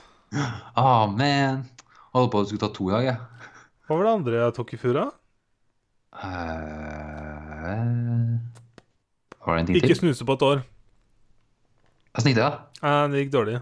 Ah, 0.80 1.04
man. 1.10 1.66
Holdt 2.14 2.32
på 2.32 2.40
at 2.40 2.46
du 2.46 2.54
skulle 2.54 2.64
ta 2.64 2.72
to 2.72 2.88
i 2.88 2.94
dag, 2.94 3.08
jeg. 3.10 3.50
Hva 3.84 3.98
var 3.98 4.06
det 4.06 4.14
andre 4.14 4.38
jeg 4.38 4.56
tok 4.56 4.72
i 4.72 4.80
fura? 4.80 5.04
Eh, 6.24 7.33
Var 7.64 9.56
det 9.56 9.60
en 9.60 9.66
ting 9.68 9.76
Ikke 9.78 9.92
til? 9.92 9.96
snuse 10.02 10.24
på 10.28 10.36
et 10.36 10.44
år. 10.46 10.62
Åssen 12.14 12.30
gikk 12.30 12.38
det, 12.38 12.46
da? 12.46 12.58
Eh, 12.84 13.04
det 13.10 13.22
gikk 13.24 13.32
dårlig. 13.34 13.56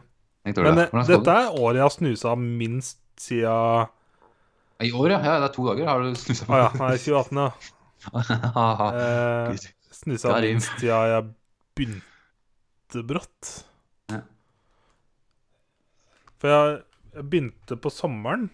Gikk 0.47 0.57
dårlig, 0.59 0.73
Men 0.75 0.83
eh, 0.85 0.89
skal 1.07 1.13
dette 1.23 1.37
er 1.41 1.59
året 1.59 1.79
jeg 1.79 1.87
har 1.87 1.95
snusa 1.95 2.35
minst 2.39 2.99
siden? 3.23 3.93
I 4.83 4.91
år, 4.91 5.11
ja. 5.15 5.19
ja. 5.23 5.37
Det 5.41 5.49
er 5.51 5.55
to 5.55 5.67
dager. 5.69 5.87
Har 5.89 6.03
du 6.03 6.15
snusa 6.19 6.49
på? 6.49 6.57
Ah, 6.57 6.65
ja, 6.65 6.71
nei, 6.81 6.97
2018, 6.99 7.43
ja. 7.43 7.51
Eh, 9.53 9.67
snusa 9.95 10.35
minst 10.43 10.73
siden 10.81 11.13
jeg 11.13 11.29
begynte 11.79 13.05
brått. 13.07 13.53
Ja. 14.11 14.25
For 16.43 16.51
jeg, 16.51 16.81
jeg 17.15 17.29
begynte 17.31 17.79
på 17.79 17.93
sommeren. 17.95 18.51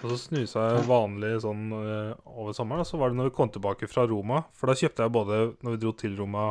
Og 0.00 0.14
så 0.14 0.16
snusa 0.16 0.62
jeg 0.70 0.86
vanlig 0.88 1.34
sånn 1.44 1.66
eh, 1.76 2.12
over 2.24 2.54
sommeren. 2.56 2.84
Og 2.84 2.88
så 2.88 3.00
var 3.00 3.12
det 3.12 3.18
når 3.18 3.28
vi 3.28 3.36
kom 3.36 3.50
tilbake 3.52 3.88
fra 3.90 4.06
Roma. 4.08 4.42
For 4.56 4.70
da 4.70 4.76
kjøpte 4.80 5.04
jeg 5.04 5.12
både 5.12 5.40
når 5.60 5.76
vi 5.76 5.80
dro 5.84 5.92
til 5.96 6.16
Roma 6.18 6.50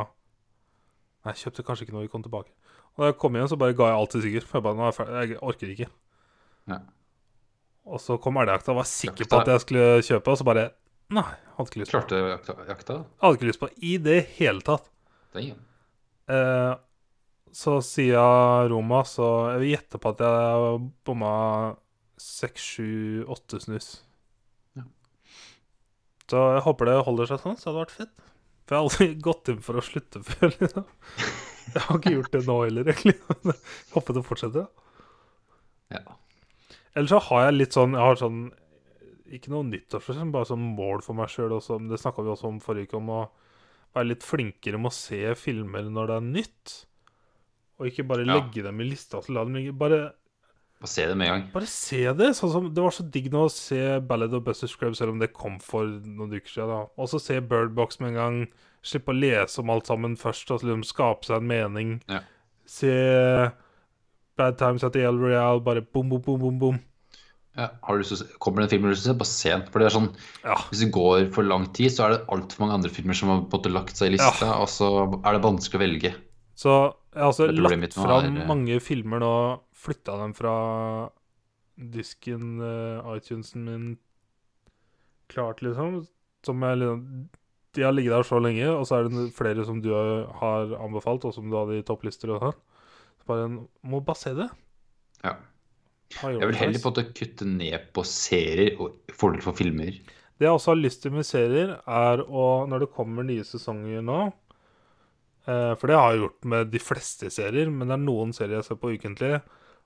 Nei, 1.20 1.34
jeg 1.34 1.42
kjøpte 1.42 1.64
kanskje 1.68 1.84
ikke 1.84 1.92
når 1.98 2.06
vi 2.06 2.12
kom 2.14 2.22
tilbake. 2.24 2.54
Og 2.94 3.02
da 3.02 3.10
jeg 3.10 3.16
kom 3.20 3.34
igjen, 3.36 3.48
så 3.50 3.58
bare 3.60 3.74
ga 3.76 3.90
jeg 3.90 3.98
alt 3.98 4.14
til 4.14 4.22
Sigurd. 4.24 4.46
For 4.48 4.56
jeg 4.56 4.64
bare, 4.64 4.78
nå 4.78 4.84
er 4.86 4.88
jeg 4.88 4.96
ferdig, 4.96 5.16
jeg 5.20 5.40
orker 5.50 5.72
ikke. 5.74 5.88
Ja. 6.70 6.78
Og 7.90 8.00
så 8.00 8.16
kom 8.22 8.38
elgjakta 8.40 8.72
og 8.72 8.78
var 8.80 8.88
sikker 8.88 9.28
på 9.28 9.40
at 9.42 9.50
jeg 9.52 9.64
skulle 9.66 9.88
kjøpe, 10.06 10.32
og 10.32 10.40
så 10.40 10.46
bare 10.48 10.64
Nei, 11.10 11.26
hadde 11.56 11.66
ikke 11.66 11.80
lyst 11.80 11.90
på. 11.90 11.98
Klarte 11.98 12.18
jakta? 12.30 12.54
jakta? 12.68 12.96
Hadde 13.20 13.36
ikke 13.36 13.48
lyst 13.48 13.60
på 13.60 13.68
i 13.82 13.96
det 13.98 14.18
hele 14.36 14.62
tatt. 14.64 14.86
Eh, 15.34 16.72
så 17.50 17.76
siden 17.82 18.70
Roma, 18.70 19.02
så 19.08 19.28
jeg 19.56 19.62
vil 19.64 19.72
gjette 19.74 20.00
på 20.00 20.12
at 20.14 20.22
jeg 20.22 20.76
bomma 21.06 21.32
seks, 22.20 22.64
sju, 22.76 23.24
åtte 23.32 23.60
snus. 23.62 23.88
Ja. 24.78 24.84
Så 26.30 26.42
jeg 26.54 26.64
håper 26.66 26.90
det 26.90 26.98
holder 27.06 27.30
seg 27.30 27.40
sånn, 27.42 27.56
så 27.58 27.70
hadde 27.70 27.78
det 27.78 27.84
vært 27.86 27.96
fett. 27.98 28.26
For 28.68 28.76
jeg 28.76 28.78
har 28.78 28.86
aldri 28.88 29.08
gått 29.30 29.50
inn 29.52 29.62
for 29.66 29.80
å 29.80 29.84
slutte 29.84 30.22
før. 30.26 30.52
Liksom. 30.60 30.86
Jeg 31.70 31.84
har 31.86 31.98
ikke 32.00 32.10
gjort 32.16 32.32
det 32.34 32.40
nå 32.48 32.54
heller, 32.64 32.88
egentlig. 32.90 33.12
Jeg 33.46 33.92
håper 33.94 34.16
det 34.16 34.22
fortsetter. 34.26 34.64
Ja. 35.94 36.00
Eller 36.98 37.06
så 37.12 37.20
har 37.28 37.44
jeg 37.44 37.54
litt 37.56 37.74
sånn 37.76 37.92
Jeg 37.94 38.02
har 38.02 38.16
sånn 38.18 38.38
Ikke 39.30 39.50
noe 39.52 39.66
nyttårsforsett, 39.68 40.30
bare 40.34 40.48
sånn 40.48 40.64
mål 40.74 41.02
for 41.06 41.14
meg 41.18 41.30
sjøl 41.30 41.54
også. 41.54 41.76
Det 41.90 41.98
snakka 42.02 42.24
vi 42.26 42.32
også 42.32 42.48
om 42.50 42.58
forrige 42.62 42.88
uke, 42.90 42.98
om 42.98 43.12
å 43.14 43.20
være 43.94 44.08
litt 44.12 44.26
flinkere 44.26 44.78
med 44.82 44.90
å 44.90 44.94
se 44.96 45.20
filmer 45.38 45.86
når 45.90 46.10
det 46.10 46.16
er 46.16 46.26
nytt. 46.26 46.74
Og 47.78 47.86
ikke 47.92 48.06
bare 48.10 48.26
Ja. 48.26 48.32
legge 48.40 48.64
dem 48.66 48.82
i 48.82 48.88
lista. 48.90 49.22
Bare, 49.78 50.00
Bare 50.80 50.88
se 50.88 51.04
det 51.10 51.16
med 51.20 51.28
en 51.28 51.32
gang. 51.34 51.42
bare 51.52 51.68
se 51.68 52.00
det. 52.16 52.30
Sånn 52.38 52.52
som, 52.54 52.68
det 52.72 52.80
var 52.82 52.94
så 52.96 53.04
digg 53.04 53.26
nå 53.32 53.42
å 53.44 53.52
se 53.52 53.98
Ballad 54.00 54.32
of 54.34 54.44
Buster 54.46 54.70
Scrub, 54.70 54.94
selv 54.96 55.12
om 55.12 55.18
det 55.20 55.32
kom 55.36 55.58
for 55.60 55.84
noen 55.84 56.32
uker 56.32 56.48
siden. 56.54 56.86
Og 56.96 57.10
så 57.12 57.20
se 57.20 57.36
Bird 57.44 57.74
Box 57.76 58.00
med 58.00 58.14
en 58.14 58.20
gang. 58.20 58.38
Slippe 58.82 59.12
å 59.12 59.18
lese 59.18 59.60
om 59.60 59.68
alt 59.74 59.90
sammen 59.90 60.16
først, 60.16 60.48
og 60.54 60.62
liksom 60.64 60.86
skape 60.88 61.28
seg 61.28 61.42
en 61.42 61.50
mening. 61.50 61.90
Ja. 62.08 62.22
Se 62.64 62.94
Bad 64.40 64.56
Times 64.56 64.84
at 64.86 64.94
the 64.96 65.02
El 65.04 65.18
Royale, 65.20 65.60
bare 65.60 65.82
bom, 65.84 66.08
bom, 66.08 66.22
bom, 66.24 66.38
bom, 66.40 66.58
bom. 66.62 66.78
Ja. 67.58 67.66
Har 67.84 67.98
du 67.98 68.00
lyst 68.00 68.14
til 68.14 68.28
kommer 68.40 68.62
det 68.62 68.68
en 68.68 68.72
film 68.72 68.84
du 68.86 68.88
har 68.88 68.94
lyst 68.94 69.04
til 69.04 69.12
å 69.12 69.12
se, 69.12 69.18
bare 69.20 69.30
se 69.34 69.50
den. 69.52 69.64
For 69.74 69.82
det 69.82 69.88
er 69.90 69.96
sånn, 69.98 70.08
Ja. 70.46 70.56
Hvis 70.70 70.80
det 70.86 70.92
går 70.96 71.26
for 71.34 71.44
lang 71.44 71.66
tid, 71.76 71.92
så 71.92 72.06
er 72.06 72.14
det 72.14 72.22
altfor 72.32 72.64
mange 72.64 72.78
andre 72.78 72.92
filmer 72.94 73.18
som 73.18 73.28
har 73.34 73.42
måte 73.52 73.72
lagt 73.74 73.98
seg 74.00 74.08
i 74.08 74.16
lista, 74.16 74.54
og 74.62 74.68
så 74.72 74.88
er 75.20 75.36
det 75.36 75.44
vanskelig 75.44 75.76
å 75.76 75.84
velge. 75.84 76.14
Så 76.56 76.76
altså 77.14 77.46
har 77.46 77.52
er 77.54 77.62
lagt 77.64 77.94
fram 77.94 78.36
er- 78.36 78.46
mange 78.46 78.80
filmer 78.80 79.18
nå, 79.22 79.32
flytta 79.74 80.16
dem 80.20 80.34
fra 80.36 81.10
disken, 81.80 82.60
uh, 82.60 83.16
iTunesen 83.16 83.64
min, 83.64 83.98
klart, 85.28 85.62
liksom. 85.62 86.06
Som 86.44 86.60
jeg 86.62 86.78
liksom 86.78 87.28
De 87.72 87.82
har 87.82 87.92
ligget 87.92 88.10
der 88.10 88.22
så 88.26 88.40
lenge, 88.42 88.66
og 88.66 88.82
så 88.88 88.96
er 88.98 89.08
det 89.08 89.28
flere 89.32 89.64
som 89.64 89.80
du 89.80 89.92
har 89.94 90.72
anbefalt, 90.82 91.24
og 91.24 91.32
som 91.32 91.48
du 91.50 91.54
hadde 91.54 91.78
i 91.78 91.84
topplister 91.86 92.32
og 92.34 92.40
sånn. 92.42 92.56
Så 93.20 93.26
bare 93.28 93.44
Må 93.86 94.00
bare 94.04 94.16
se 94.18 94.32
det. 94.34 94.48
Ja. 95.22 95.36
Jeg 96.20 96.40
vil 96.42 96.56
heller 96.58 96.80
på 96.82 96.90
en 96.90 96.94
måte 96.96 97.14
kutte 97.14 97.46
ned 97.46 97.92
på 97.94 98.02
serier 98.02 98.74
og 98.82 98.96
fordel 99.14 99.40
for 99.44 99.52
filmer. 99.54 99.92
Det 100.40 100.48
jeg 100.48 100.50
også 100.56 100.72
har 100.72 100.80
lyst 100.80 101.02
til 101.04 101.12
med 101.12 101.22
serier, 101.28 101.76
er 101.86 102.24
å 102.26 102.66
Når 102.66 102.80
det 102.80 102.90
kommer 102.96 103.22
nye 103.22 103.44
sesonger 103.44 104.02
nå 104.02 104.18
eh, 104.26 104.32
For 105.46 105.88
det 105.88 105.96
har 105.96 106.12
jeg 106.12 106.20
gjort 106.22 106.48
med 106.52 106.68
de 106.70 106.80
fleste 106.82 107.30
serier, 107.32 107.70
men 107.72 107.88
det 107.88 107.96
er 107.96 108.02
noen 108.04 108.34
serier 108.36 108.58
jeg 108.60 108.68
ser 108.68 108.78
på 108.82 108.92
ukentlig. 108.94 109.38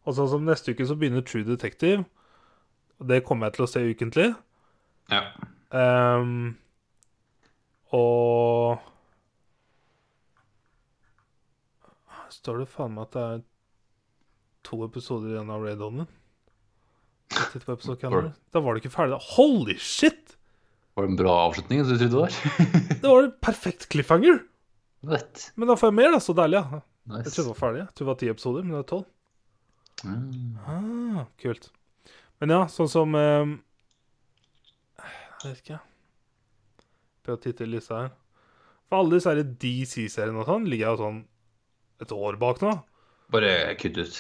Og 0.05 0.17
sånn 0.17 0.31
som 0.33 0.45
neste 0.45 0.75
uke 0.75 0.87
så 0.89 0.97
begynner 0.99 1.25
True 1.25 1.47
Detective. 1.47 2.05
Og 3.01 3.09
det 3.11 3.23
kommer 3.27 3.49
jeg 3.49 3.57
til 3.57 3.67
å 3.67 3.71
se 3.71 3.85
ukentlig. 3.87 4.27
Ja. 5.13 5.23
Um, 5.75 6.55
og 7.95 8.83
står 12.35 12.63
det 12.63 12.71
faen 12.71 12.95
meg 12.95 13.09
at 13.09 13.17
det 13.17 13.25
er 13.25 13.43
to 14.67 14.81
episoder 14.87 15.35
igjen 15.35 15.53
av 15.53 15.65
Red 15.65 15.83
episodekalenderen. 17.75 18.35
Da 18.55 18.63
var 18.63 18.75
det 18.75 18.85
ikke 18.85 18.95
ferdig. 18.95 19.21
Holy 19.35 19.77
shit! 19.81 20.35
Det 20.35 21.01
Var 21.01 21.09
en 21.11 21.19
bra 21.19 21.33
avslutning 21.49 21.83
du 21.83 21.89
trodde 21.91 22.11
det 22.13 22.21
var? 22.21 22.35
Det 23.03 23.09
var 23.09 23.25
en 23.25 23.39
perfekt 23.43 23.89
cliffhanger. 23.91 24.43
Vet. 25.09 25.53
Men 25.57 25.69
da 25.71 25.77
får 25.77 25.91
jeg 25.91 25.97
mer, 26.01 26.11
da. 26.15 26.21
Så 26.25 26.35
deilig. 26.39 26.61
ja. 26.63 26.81
Jeg 27.05 27.19
Nice. 27.19 27.35
trodde 27.35 27.45
det 27.45 27.53
var 27.53 27.61
ferdig. 27.61 27.81
Jeg 27.83 27.89
trodde 27.93 28.05
det 28.05 28.13
var 28.13 28.21
ti 28.23 28.29
episoder, 28.33 28.63
men 28.65 28.73
det 28.75 28.81
er 28.81 28.89
tolv. 28.89 29.07
Mm. 30.05 30.59
Ah, 30.67 31.25
kult. 31.41 31.67
Men 32.41 32.51
ja, 32.55 32.61
sånn 32.73 32.89
som 32.91 33.15
eh, 33.15 33.53
Jeg 35.45 35.51
vet 35.51 35.61
ikke. 35.63 35.79
Prøv 37.25 37.37
å 37.39 37.43
titte 37.45 37.65
i 37.67 37.71
lista 37.71 37.99
her. 38.03 38.13
For 38.89 39.01
alle 39.01 39.17
disse 39.19 39.35
DC-seriene 39.65 40.41
og 40.43 40.49
sånn 40.49 40.67
ligger 40.69 40.87
jeg 40.89 40.97
jo 40.99 41.03
sånn 41.05 41.21
et 42.05 42.13
år 42.17 42.39
bak 42.41 42.61
nå. 42.65 42.73
Bare 43.33 43.53
kutt 43.81 44.01
ut. 44.01 44.19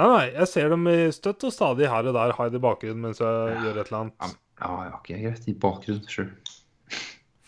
Nei, 0.00 0.06
nei, 0.06 0.24
jeg 0.32 0.48
ser 0.50 0.70
dem 0.72 0.86
i 0.90 0.96
støtt 1.14 1.44
og 1.46 1.52
stadig 1.54 1.90
her 1.90 2.06
og 2.08 2.14
der, 2.16 2.32
har 2.38 2.48
jeg 2.48 2.58
i 2.58 2.62
bakgrunnen 2.64 3.02
mens 3.04 3.20
jeg 3.20 3.58
gjør 3.66 3.80
et 3.82 3.90
eller 3.90 3.98
annet. 4.00 4.36
ja, 4.62 4.70
ja, 4.86 4.94
ok, 4.96 5.10
greit. 5.26 5.48
I 5.50 5.54
bakgrunnen, 5.66 6.06
sjøl. 6.10 6.30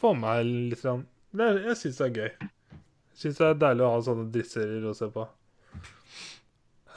Få 0.02 0.12
med 0.18 0.26
meg 0.26 0.50
litt 0.74 0.82
grann. 0.82 1.06
Det 1.32 1.48
Jeg 1.64 1.78
syns 1.80 2.02
det 2.02 2.08
er 2.10 2.18
gøy. 2.18 2.50
Syns 3.22 3.38
det 3.38 3.46
er 3.46 3.60
deilig 3.60 3.84
å 3.86 3.92
ha 3.92 3.98
sånne 4.02 4.30
drittserier 4.34 4.86
å 4.90 4.96
se 4.98 5.06
på. 5.14 5.24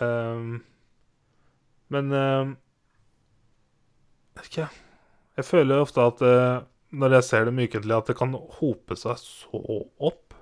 Um, 0.01 0.55
men 1.93 2.09
um, 2.11 2.55
vet 4.39 4.49
ikke. 4.49 4.69
Jeg 5.37 5.45
føler 5.45 5.83
ofte 5.83 6.01
at 6.01 6.23
uh, 6.25 6.63
når 6.95 7.19
jeg 7.19 7.27
ser 7.27 7.45
dem 7.49 7.59
ukentlig, 7.61 7.93
at 7.93 8.09
det 8.09 8.17
kan 8.17 8.33
hope 8.57 8.97
seg 8.97 9.19
så 9.21 9.61
opp. 9.61 10.33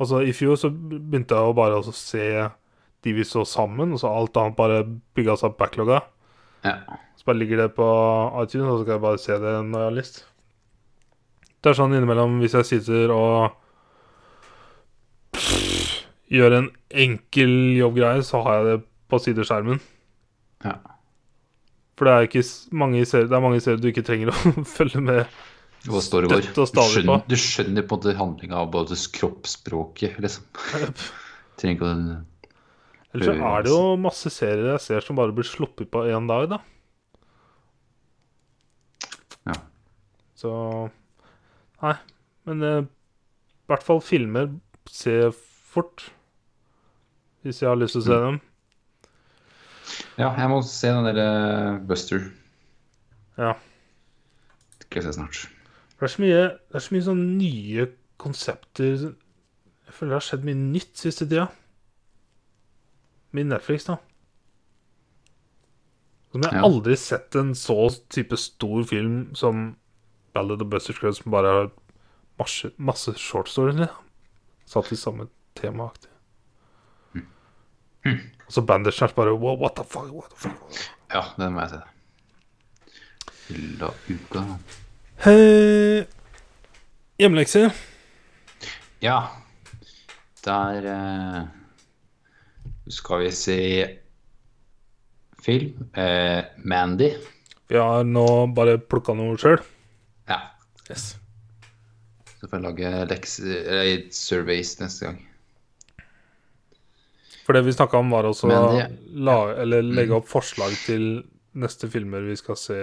Altså, 0.00 0.20
I 0.26 0.34
fjor 0.36 0.58
så 0.60 0.68
begynte 0.72 1.38
jeg 1.38 1.48
jo 1.48 1.56
bare 1.56 1.78
å 1.78 1.94
se 1.96 2.26
de 3.02 3.14
vi 3.16 3.24
så 3.26 3.46
sammen, 3.48 3.94
og 3.94 4.02
så 4.02 4.10
alt 4.12 4.36
annet 4.38 4.58
bare 4.58 4.82
bygga 5.16 5.38
seg 5.38 5.52
opp 5.52 5.58
backlogga. 5.62 6.02
Ja. 6.66 6.76
Så 7.18 7.26
bare 7.26 7.40
ligger 7.40 7.64
det 7.64 7.72
på 7.78 7.86
iTunes, 8.42 8.68
og 8.68 8.82
så 8.82 8.86
kan 8.86 8.96
jeg 8.98 9.06
bare 9.06 9.22
se 9.22 9.38
det 9.40 9.56
når 9.70 9.78
jeg 9.78 9.88
har 9.88 9.96
lyst. 9.96 10.22
Det 11.62 11.70
er 11.70 11.78
sånn 11.78 11.94
innimellom 11.94 12.40
hvis 12.42 12.56
jeg 12.58 12.68
sitter 12.68 13.12
og 13.14 13.61
gjør 16.32 16.56
en 16.58 16.68
enkel 17.04 17.52
jobbgreie, 17.76 18.24
så 18.26 18.40
har 18.46 18.58
jeg 18.60 18.68
det 18.70 18.76
på 19.12 19.20
sideskjermen. 19.20 19.80
Ja. 20.64 20.76
For 21.98 22.08
det 22.08 22.12
er 22.14 22.26
ikke 22.28 22.42
mange 22.78 23.02
serier 23.04 23.26
Det 23.28 23.34
er 23.36 23.42
mange 23.44 23.58
serier 23.60 23.80
du 23.82 23.88
ikke 23.90 24.04
trenger 24.06 24.30
å 24.32 24.52
følge 24.76 25.02
med. 25.04 25.40
Hva 25.82 26.00
står 26.02 26.24
det 26.24 26.30
går? 26.30 26.46
Og 26.52 26.56
Du 26.56 26.66
stadig 26.70 26.92
skjønner, 26.94 27.22
på. 27.24 27.30
du 27.32 27.36
skjønner 27.42 27.84
på 27.86 27.96
en 27.96 28.00
måte 28.00 28.14
handlinga 28.18 28.60
av 28.62 28.70
både 28.74 28.98
kroppsspråket, 29.18 30.20
liksom. 30.22 30.46
Trenger 31.60 31.76
ikke 31.76 31.88
å 31.90 32.20
Ellers 33.12 33.28
så 33.28 33.32
er 33.44 33.64
det 33.66 33.72
jo 33.74 33.80
masse 34.00 34.30
serier 34.32 34.70
jeg 34.70 34.80
ser 34.86 35.04
som 35.04 35.18
bare 35.18 35.34
blir 35.36 35.44
sluppet 35.44 35.90
på 35.92 36.06
én 36.08 36.24
dag, 36.30 36.46
da. 36.54 36.62
Ja. 39.50 39.58
Så 40.38 40.52
Nei. 41.82 41.96
Men 42.48 42.62
eh, 42.66 42.80
i 42.86 43.68
hvert 43.70 43.84
fall 43.84 44.00
filmer 44.02 44.48
se 44.88 45.18
fort. 45.74 46.06
Hvis 47.42 47.62
jeg 47.62 47.68
har 47.72 47.78
lyst 47.80 47.96
til 47.96 48.02
å 48.02 48.06
se 48.06 48.18
dem. 48.22 48.40
Ja, 50.18 50.28
jeg 50.38 50.48
må 50.52 50.60
se 50.66 50.92
den 50.92 51.08
derre 51.08 51.80
Buster. 51.88 52.28
Ja. 53.40 53.54
Det 54.78 54.86
skal 54.86 55.00
jeg 55.02 55.08
se 55.08 55.16
snart. 55.18 55.40
Det 55.98 56.06
er 56.08 56.12
så 56.14 56.22
mye, 56.22 56.42
det 56.70 56.78
er 56.78 56.84
så 56.84 56.94
mye 56.94 57.06
sånn 57.06 57.24
nye 57.38 57.84
konsepter 58.22 58.94
Jeg 59.12 59.94
føler 59.96 60.12
det 60.14 60.18
har 60.18 60.24
skjedd 60.26 60.46
mye 60.46 60.58
nytt 60.60 60.96
siste 60.98 61.26
tida. 61.26 61.48
Med 63.32 63.48
Netflix, 63.50 63.86
da. 63.88 63.96
Som 66.32 66.42
jeg 66.46 66.52
Ja. 66.54 66.62
aldri 66.64 66.96
sett 66.96 67.34
en 67.36 67.52
så 67.54 67.76
type 68.08 68.36
stor 68.40 68.84
film 68.88 69.34
som 69.34 69.76
Ballad 70.34 70.62
of 70.62 70.68
Buster 70.70 70.94
Scruggs, 70.96 71.18
som 71.22 71.32
bare 71.32 71.46
har 71.52 71.70
masse, 72.38 72.70
masse 72.78 73.12
short 73.20 73.48
stories. 73.48 73.76
Liksom. 73.76 74.04
Satt 74.66 74.92
i 74.92 74.96
samme 74.96 75.28
temaaktig. 75.54 76.08
Og 78.06 78.52
så 78.52 78.64
Bandersnatch 78.66 79.14
bare 79.14 79.34
wow, 79.34 79.56
what 79.58 79.76
the 79.78 79.84
fuck? 79.84 80.10
What 80.10 80.30
the 80.30 80.48
fuck? 80.48 80.82
Ja, 81.12 81.22
den 81.38 81.54
må 81.54 81.64
jeg 81.64 81.70
se. 81.76 81.80
La 83.80 83.90
uka. 84.08 84.42
Eh, 85.28 86.04
hjemmelekse. 87.20 87.66
Ja. 89.02 89.18
Der 90.42 90.88
eh, 90.92 91.42
skal 92.90 93.22
vi 93.22 93.30
se 93.36 93.58
film. 95.42 95.90
Eh, 95.94 96.44
Mandy. 96.64 97.12
Vi 97.68 97.78
har 97.78 98.04
nå 98.04 98.26
bare 98.56 98.78
plukka 98.78 99.14
noe 99.16 99.38
sjøl. 99.40 99.60
Ja. 100.28 100.40
Yes. 100.90 101.12
Så 102.40 102.48
får 102.48 102.58
jeg 102.58 102.64
lage 102.66 103.04
lekser, 103.12 103.52
eller 103.70 104.08
surveys 104.16 104.74
neste 104.80 105.06
gang. 105.06 105.20
For 107.42 107.56
det 107.56 107.64
vi 107.66 107.74
snakka 107.74 107.98
om, 107.98 108.12
var 108.14 108.28
også 108.28 108.48
å 108.50 109.64
legge 109.66 110.14
opp 110.14 110.28
forslag 110.30 110.74
til 110.84 111.24
neste 111.58 111.88
filmer 111.90 112.24
vi 112.24 112.36
skal 112.38 112.56
se, 112.58 112.78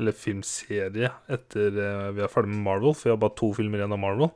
eller 0.00 0.16
filmserie, 0.16 1.10
etter 1.30 1.76
eh, 1.76 2.08
vi 2.16 2.24
er 2.24 2.32
ferdig 2.32 2.54
med 2.54 2.64
Marvel. 2.64 2.96
For 2.96 3.10
vi 3.10 3.12
har 3.12 3.20
bare 3.20 3.36
to 3.38 3.52
filmer 3.56 3.82
igjen 3.82 3.92
av 3.94 4.00
Marvel. 4.00 4.32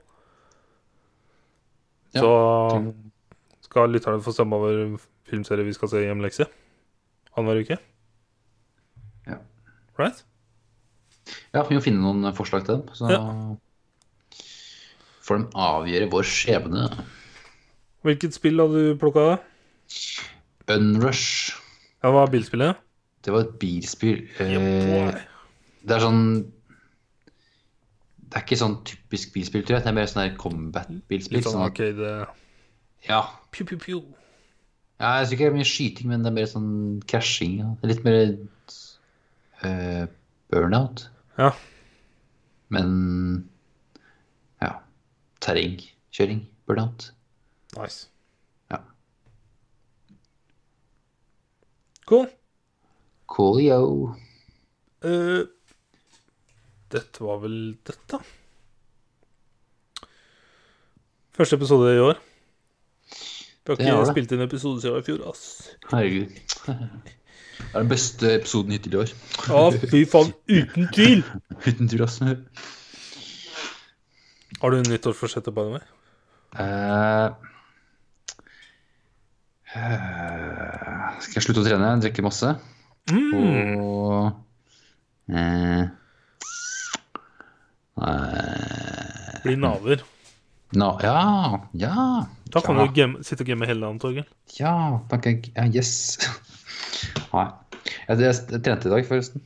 Ja, 2.17 2.21
Så 2.23 2.31
skal 3.67 3.93
lytterne 3.93 4.23
få 4.25 4.33
stemme 4.37 4.61
over 4.61 4.97
filmserie 5.27 5.67
vi 5.67 5.75
skal 5.77 5.91
se 5.91 6.05
i 6.05 6.07
hjemmelekse. 6.07 6.47
Annenhver 7.37 7.65
uke. 7.65 7.81
Ja. 9.27 9.41
Right? 9.99 10.23
Ja, 11.57 11.65
vi 11.67 11.77
må 11.77 11.83
finne 11.85 12.05
noen 12.05 12.29
forslag 12.37 12.65
til 12.69 12.79
dem. 12.79 12.93
Så 12.97 13.11
får 15.27 15.41
de 15.41 15.49
avgjøre 15.67 16.11
vår 16.13 16.29
skjebne. 16.31 16.87
Hvilket 18.07 18.37
spill 18.37 18.61
hadde 18.63 18.83
du 18.91 18.99
plukka? 19.01 19.39
Unrush. 20.71 21.55
Ja, 22.03 22.13
hva 22.13 22.27
er 22.27 22.35
bilspillet? 22.35 22.83
Det 23.27 23.33
var 23.35 23.47
et 23.47 23.57
bilspill. 23.59 24.21
Eh, 24.43 25.17
det 25.87 25.97
er 25.97 26.03
sånn 26.05 26.21
Det 28.27 28.39
er 28.39 28.45
ikke 28.45 28.59
sånn 28.61 28.77
typisk 28.87 29.33
bilspill, 29.35 29.65
tror 29.67 29.79
jeg. 29.79 29.85
Det 29.87 29.91
er 29.91 29.97
mer 29.97 30.11
sånn 30.11 30.37
combat-bilspill. 30.39 31.41
Litt 31.41 31.49
sånn 31.49 31.57
Sånn, 31.59 31.67
arcade 31.67 32.13
ja. 33.07 33.21
Pew, 33.55 33.67
pew, 33.67 33.79
pew. 33.79 34.01
ja. 35.01 35.13
Jeg 35.21 35.29
tror 35.29 35.37
ikke 35.37 35.45
det 35.45 35.51
er 35.53 35.59
mye 35.59 35.69
skyting, 35.71 36.09
men 36.11 36.25
det 36.25 36.31
er 36.33 36.37
mer 36.39 36.49
sånn 36.51 36.71
krasjing. 37.11 37.59
Ja. 37.63 37.73
Litt 37.87 38.03
mer 38.07 38.19
uh, 39.63 40.07
burnout. 40.53 41.07
Ja. 41.39 41.53
Men 42.75 42.91
ja. 44.63 44.73
Terrengkjøring. 45.45 46.47
Burnout. 46.67 47.13
Nice. 47.77 48.09
Ja. 48.71 48.77
Cool. 52.07 52.29
Coolio. 53.27 54.15
Uh, 55.05 55.45
dette 56.89 57.25
var 57.25 57.43
vel 57.43 57.59
dette? 57.87 58.21
Første 61.37 61.57
episode 61.57 61.93
i 61.93 62.01
år. 62.01 62.21
Vi 63.67 63.75
har 63.75 63.99
ikke 63.99 64.13
spilt 64.13 64.33
inn 64.33 64.45
episode 64.45 64.81
siden 64.81 65.03
i 65.03 65.05
fjor, 65.05 65.25
ass. 65.29 65.43
Herregud. 65.91 66.37
Det 67.57 67.73
er 67.75 67.83
den 67.83 67.91
beste 67.91 68.31
episoden 68.37 68.73
hittil 68.73 68.95
i 68.95 69.01
år. 69.03 69.13
Ja, 69.51 69.65
fy 69.91 70.05
faen. 70.09 70.31
Uten 70.49 70.87
tvil. 70.95 71.25
Uten 71.67 71.91
tvil, 71.91 72.05
ass. 72.07 72.21
Har 74.63 74.73
du 74.73 74.81
nyttårsforsett, 74.87 75.51
by 75.51 75.67
the 75.67 75.75
way? 75.75 75.85
Uh... 76.57 77.56
skal 79.77 81.39
jeg 81.39 81.45
slutte 81.45 81.63
å 81.63 81.67
trene? 81.67 81.91
Drikke 82.03 82.25
masse? 82.25 82.53
Mm. 83.13 83.77
Og 83.79 84.33
eh, 85.31 85.85
eh, 88.03 89.43
Bli 89.45 89.57
naver. 89.61 90.03
na, 90.77 90.89
Ja, 91.03 91.21
ja. 91.79 92.07
Da 92.51 92.63
kan 92.65 92.79
ja, 92.81 92.87
du 92.87 92.97
gemme, 92.97 93.23
sitte 93.27 93.45
og 93.45 93.51
game 93.51 93.67
hele 93.69 93.83
dagen, 93.85 94.01
Torgeir. 94.03 94.27
Ja, 94.59 94.73
takk. 95.11 95.49
Ja, 95.57 95.67
yes. 95.71 96.17
Nei. 97.35 97.47
Jeg, 98.07 98.19
jeg, 98.23 98.35
jeg 98.55 98.63
trente 98.65 98.89
i 98.89 98.93
dag, 98.93 99.07
forresten. 99.07 99.43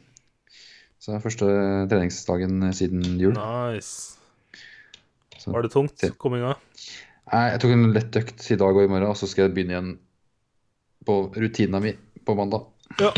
Så 1.00 1.12
det 1.12 1.16
er 1.18 1.24
første 1.24 1.46
treningsdagen 1.90 2.64
siden 2.76 3.04
jul. 3.20 3.34
Nice. 3.36 4.16
Så- 5.40 5.52
Var 5.54 5.64
det 5.64 5.72
tungt 5.72 6.04
komminga? 6.20 6.54
Nei, 7.32 7.44
jeg 7.54 7.60
tok 7.62 7.72
en 7.72 7.92
lett 7.94 8.16
økt 8.20 8.46
i 8.52 8.58
dag 8.60 8.76
og 8.76 8.84
i 8.84 8.90
morgen, 8.90 9.08
og 9.08 9.16
så 9.16 9.28
skal 9.30 9.46
jeg 9.48 9.54
begynne 9.56 9.76
igjen 9.76 9.90
på 11.06 11.18
rutina 11.36 11.80
mi 11.80 11.94
på 12.26 12.34
mandag. 12.38 12.66
Ja. 13.00 13.12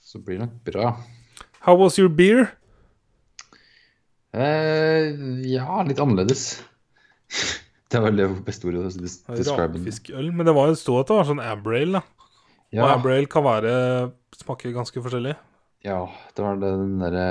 Så 0.00 0.18
blir 0.22 0.38
det 0.38 0.46
nok 0.46 0.60
bra. 0.64 0.92
How 1.66 1.74
was 1.80 1.98
your 1.98 2.08
beer? 2.08 2.46
Eh, 4.36 5.10
ja, 5.48 5.82
litt 5.86 6.00
annerledes. 6.02 6.62
Det 7.88 8.00
var 8.02 8.10
vel 8.10 8.18
det 8.18 8.26
beste 8.44 8.66
ordet. 8.66 8.80
å 8.82 8.88
des- 8.90 9.20
describe 9.30 9.76
den. 9.76 9.84
Rakfiskøl. 9.86 10.32
Men 10.34 10.48
det 10.48 10.54
var 10.56 10.72
jo 10.72 10.78
stå 10.78 10.96
at 11.00 11.06
det 11.10 11.16
var 11.20 11.28
sånn 11.28 11.42
Abrail, 11.44 11.92
da. 11.94 12.00
Og 12.02 12.74
Ja, 12.80 12.88
Abrail 12.96 13.28
kan 13.30 13.44
være 13.46 13.74
smake 14.34 14.72
ganske 14.74 15.00
forskjellig. 15.04 15.36
ja, 15.86 16.00
det 16.34 16.42
var 16.42 16.56
den 16.58 16.96
derre 16.98 17.26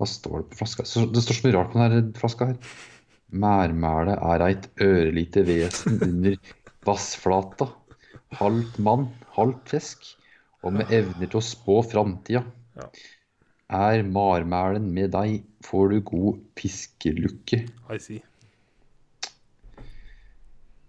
Hva 0.00 0.06
står 0.08 0.38
det 0.40 0.48
på 0.54 0.58
flaska? 0.62 0.86
Det 1.12 1.22
står 1.22 1.36
så 1.36 1.44
mye 1.44 1.56
rart 1.58 1.72
på 1.74 1.78
denne 1.82 2.14
flaska 2.16 2.46
her. 2.48 2.56
Mærmælet 3.36 4.16
er 4.16 4.44
eit 4.46 4.68
ørelite 4.80 5.44
vesen 5.44 6.00
under 6.08 6.38
vassflata. 6.88 7.68
Halvt 8.38 8.80
mann, 8.84 9.06
halvt 9.36 9.70
fisk, 9.72 10.08
og 10.64 10.74
med 10.76 10.90
evner 10.92 11.30
til 11.30 11.40
å 11.40 11.44
spå 11.44 11.78
framtida. 11.86 12.42
Ja. 12.76 12.88
Er 13.78 14.02
marmælen 14.04 14.90
med 14.96 15.12
deg, 15.12 15.42
får 15.64 15.92
du 15.92 16.00
god 16.08 16.42
fiskelukke. 16.56 17.62
I 17.92 18.00
see. 18.00 18.22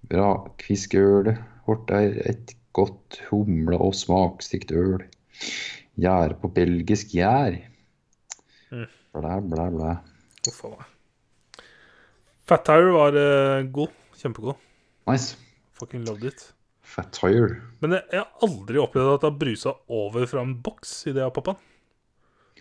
Rakfiskølet 0.09 1.37
vårt 1.67 1.91
er 1.93 2.15
et 2.31 2.55
godt 2.73 3.19
humle- 3.29 3.77
og 3.77 3.93
smakstikt 3.97 4.71
øl. 4.71 5.03
Gjære 5.99 6.39
på 6.41 6.49
belgisk 6.55 7.13
gjær. 7.13 7.59
Mm. 8.71 8.87
Blæ, 9.13 9.35
blæ, 9.51 9.67
blæ. 9.75 9.91
Huff 10.47 10.63
a 10.65 10.71
meg. 10.73 10.87
Fat 12.49 12.65
Tire 12.65 12.95
var 12.95 13.19
uh, 13.19 13.67
god. 13.69 13.93
Kjempegod. 14.17 14.57
Nice. 15.09 15.37
Fucking 15.79 16.05
loved 16.05 16.23
it. 16.29 16.53
Fat 16.89 17.11
tire. 17.13 17.61
Men 17.81 17.91
jeg, 17.97 18.03
jeg 18.11 18.19
har 18.23 18.47
aldri 18.47 18.79
opplevd 18.81 19.13
at 19.13 19.21
det 19.23 19.29
har 19.29 19.39
brusa 19.39 19.73
over 19.89 20.25
fra 20.27 20.41
en 20.41 20.55
boks 20.65 20.93
i 21.07 21.13
det 21.15 21.23
av 21.23 21.33
pappaen. 21.35 21.59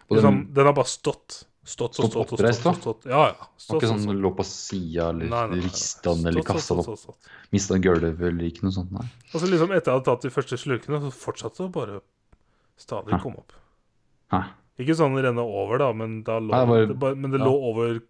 Og 0.08 0.16
Liksom, 0.16 0.36
den 0.46 0.54
den 0.54 0.66
har 0.70 0.74
bare 0.76 0.88
stått. 0.90 1.44
Stått 1.68 1.98
og 2.00 2.06
Stått 2.08 2.12
stått 2.14 2.32
oppreist, 2.38 2.60
stått. 2.62 2.76
og 2.76 2.80
stått. 2.80 3.06
Ja, 3.10 3.22
ja. 3.28 3.32
var 3.44 3.48
Stått, 3.60 3.82
ikke 3.82 3.88
sånn 3.90 4.04
stått. 4.06 4.20
lå 4.24 4.30
på 4.38 4.44
sida 4.48 5.08
eller 5.12 5.50
rista 5.60 6.14
den 6.14 6.26
eller 6.30 6.44
kasta 6.48 6.74
den 6.74 6.80
opp. 6.80 6.86
stått, 6.86 7.02
stått. 7.02 7.28
Mista 7.52 7.76
gulvet 7.84 8.22
eller 8.30 8.44
ikke 8.48 8.64
noe 8.64 8.72
sånt. 8.72 8.92
Nei. 8.96 9.04
Og 9.34 9.42
så 9.42 9.50
liksom 9.50 9.74
etter 9.76 9.90
jeg 9.92 9.98
hadde 9.98 10.06
tatt 10.08 10.24
de 10.24 10.30
første 10.32 10.56
slurkene, 10.62 11.00
så 11.02 11.10
fortsatte 11.12 11.66
det 11.66 11.72
bare 11.74 11.98
stadig 12.80 13.12
å 13.12 13.20
komme 13.20 13.42
opp. 13.42 13.52
Hæ? 14.32 14.40
Ikke 14.80 14.96
sånn 14.96 15.18
renne 15.20 15.44
over, 15.44 15.78
da, 15.82 15.90
men, 15.92 16.22
da 16.24 16.38
lå, 16.40 16.54
Hæ, 16.54 16.60
det 16.64 16.68
var- 16.72 16.86
det 16.94 16.98
bare, 17.04 17.14
men 17.20 17.30
det 17.36 17.40
ja. 17.40 17.44
lå 17.44 17.54
over 17.72 18.00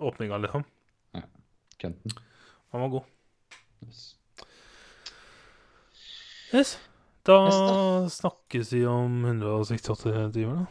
åpninga, 0.00 0.38
liksom. 0.46 0.64
Kønten. 1.78 2.12
Han 2.72 2.80
var 2.80 2.88
god. 2.88 3.04
Yes. 3.84 4.02
Yes. 6.54 6.76
Da 7.26 7.36
Yes, 7.42 8.20
snakkes 8.20 8.72
vi 8.72 8.84
om 8.86 9.24
168 9.26 10.32
timer, 10.32 10.60
da. 10.62 10.66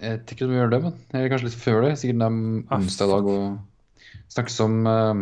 Jeg 0.00 0.22
tenker 0.26 0.48
du 0.48 0.54
må 0.54 0.56
gjøre 0.62 0.72
det, 0.72 0.80
men 0.86 0.94
eller 1.12 1.28
kanskje 1.28 1.50
litt 1.50 1.58
før 1.60 1.82
det. 1.84 1.90
Sikkert 2.00 2.22
det 2.22 2.28
er 2.30 2.38
Ah, 2.72 2.78
onsdag 2.80 3.10
i 3.10 3.12
dag 3.12 3.28
og 3.28 4.22
snakkes 4.32 4.56
om 4.64 4.78
eh, 4.88 5.20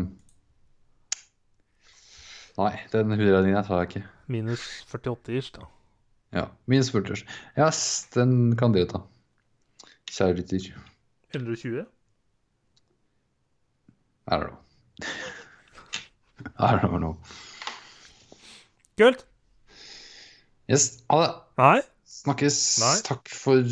Nei, 2.58 2.70
den 2.94 3.14
hudredningen 3.14 3.66
tar 3.66 3.82
jeg 3.82 3.90
ikke. 3.90 4.04
Minus 4.30 4.62
48 4.90 5.34
ish, 5.38 5.52
da. 5.54 5.66
Ja, 6.34 6.46
Minus 6.70 6.90
40 6.94 7.24
Yes, 7.58 7.82
den 8.14 8.56
kan 8.58 8.74
dere 8.74 8.90
ta. 8.90 9.02
Kjære 10.10 10.38
lytter. 10.40 10.70
120? 11.34 11.84
Er 14.28 14.42
det 14.42 14.48
know. 14.48 14.58
I 16.58 16.78
don't 16.80 17.00
know. 17.00 17.16
Kult. 18.98 19.24
Yes, 20.68 21.02
ha 21.10 21.20
det. 21.22 21.34
Nei? 21.58 21.80
Snakkes. 22.04 22.58
Nei. 22.82 22.96
Takk 23.06 23.28
for 23.28 23.62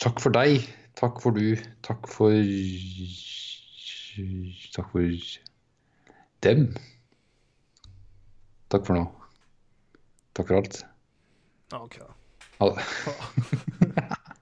Takk 0.00 0.20
for 0.20 0.34
deg. 0.34 0.66
Takk 0.98 1.20
for 1.22 1.36
du. 1.36 1.56
Takk 1.82 2.08
for 2.08 2.32
Takk 4.72 4.90
for 4.92 5.06
dem. 6.42 6.66
Takk 8.70 8.86
for 8.86 8.98
nå. 8.98 9.06
Takk 10.34 10.48
for 10.48 10.56
alt. 10.62 10.82
Ok. 11.72 12.00
Ha 12.58 12.70
det. 12.72 13.80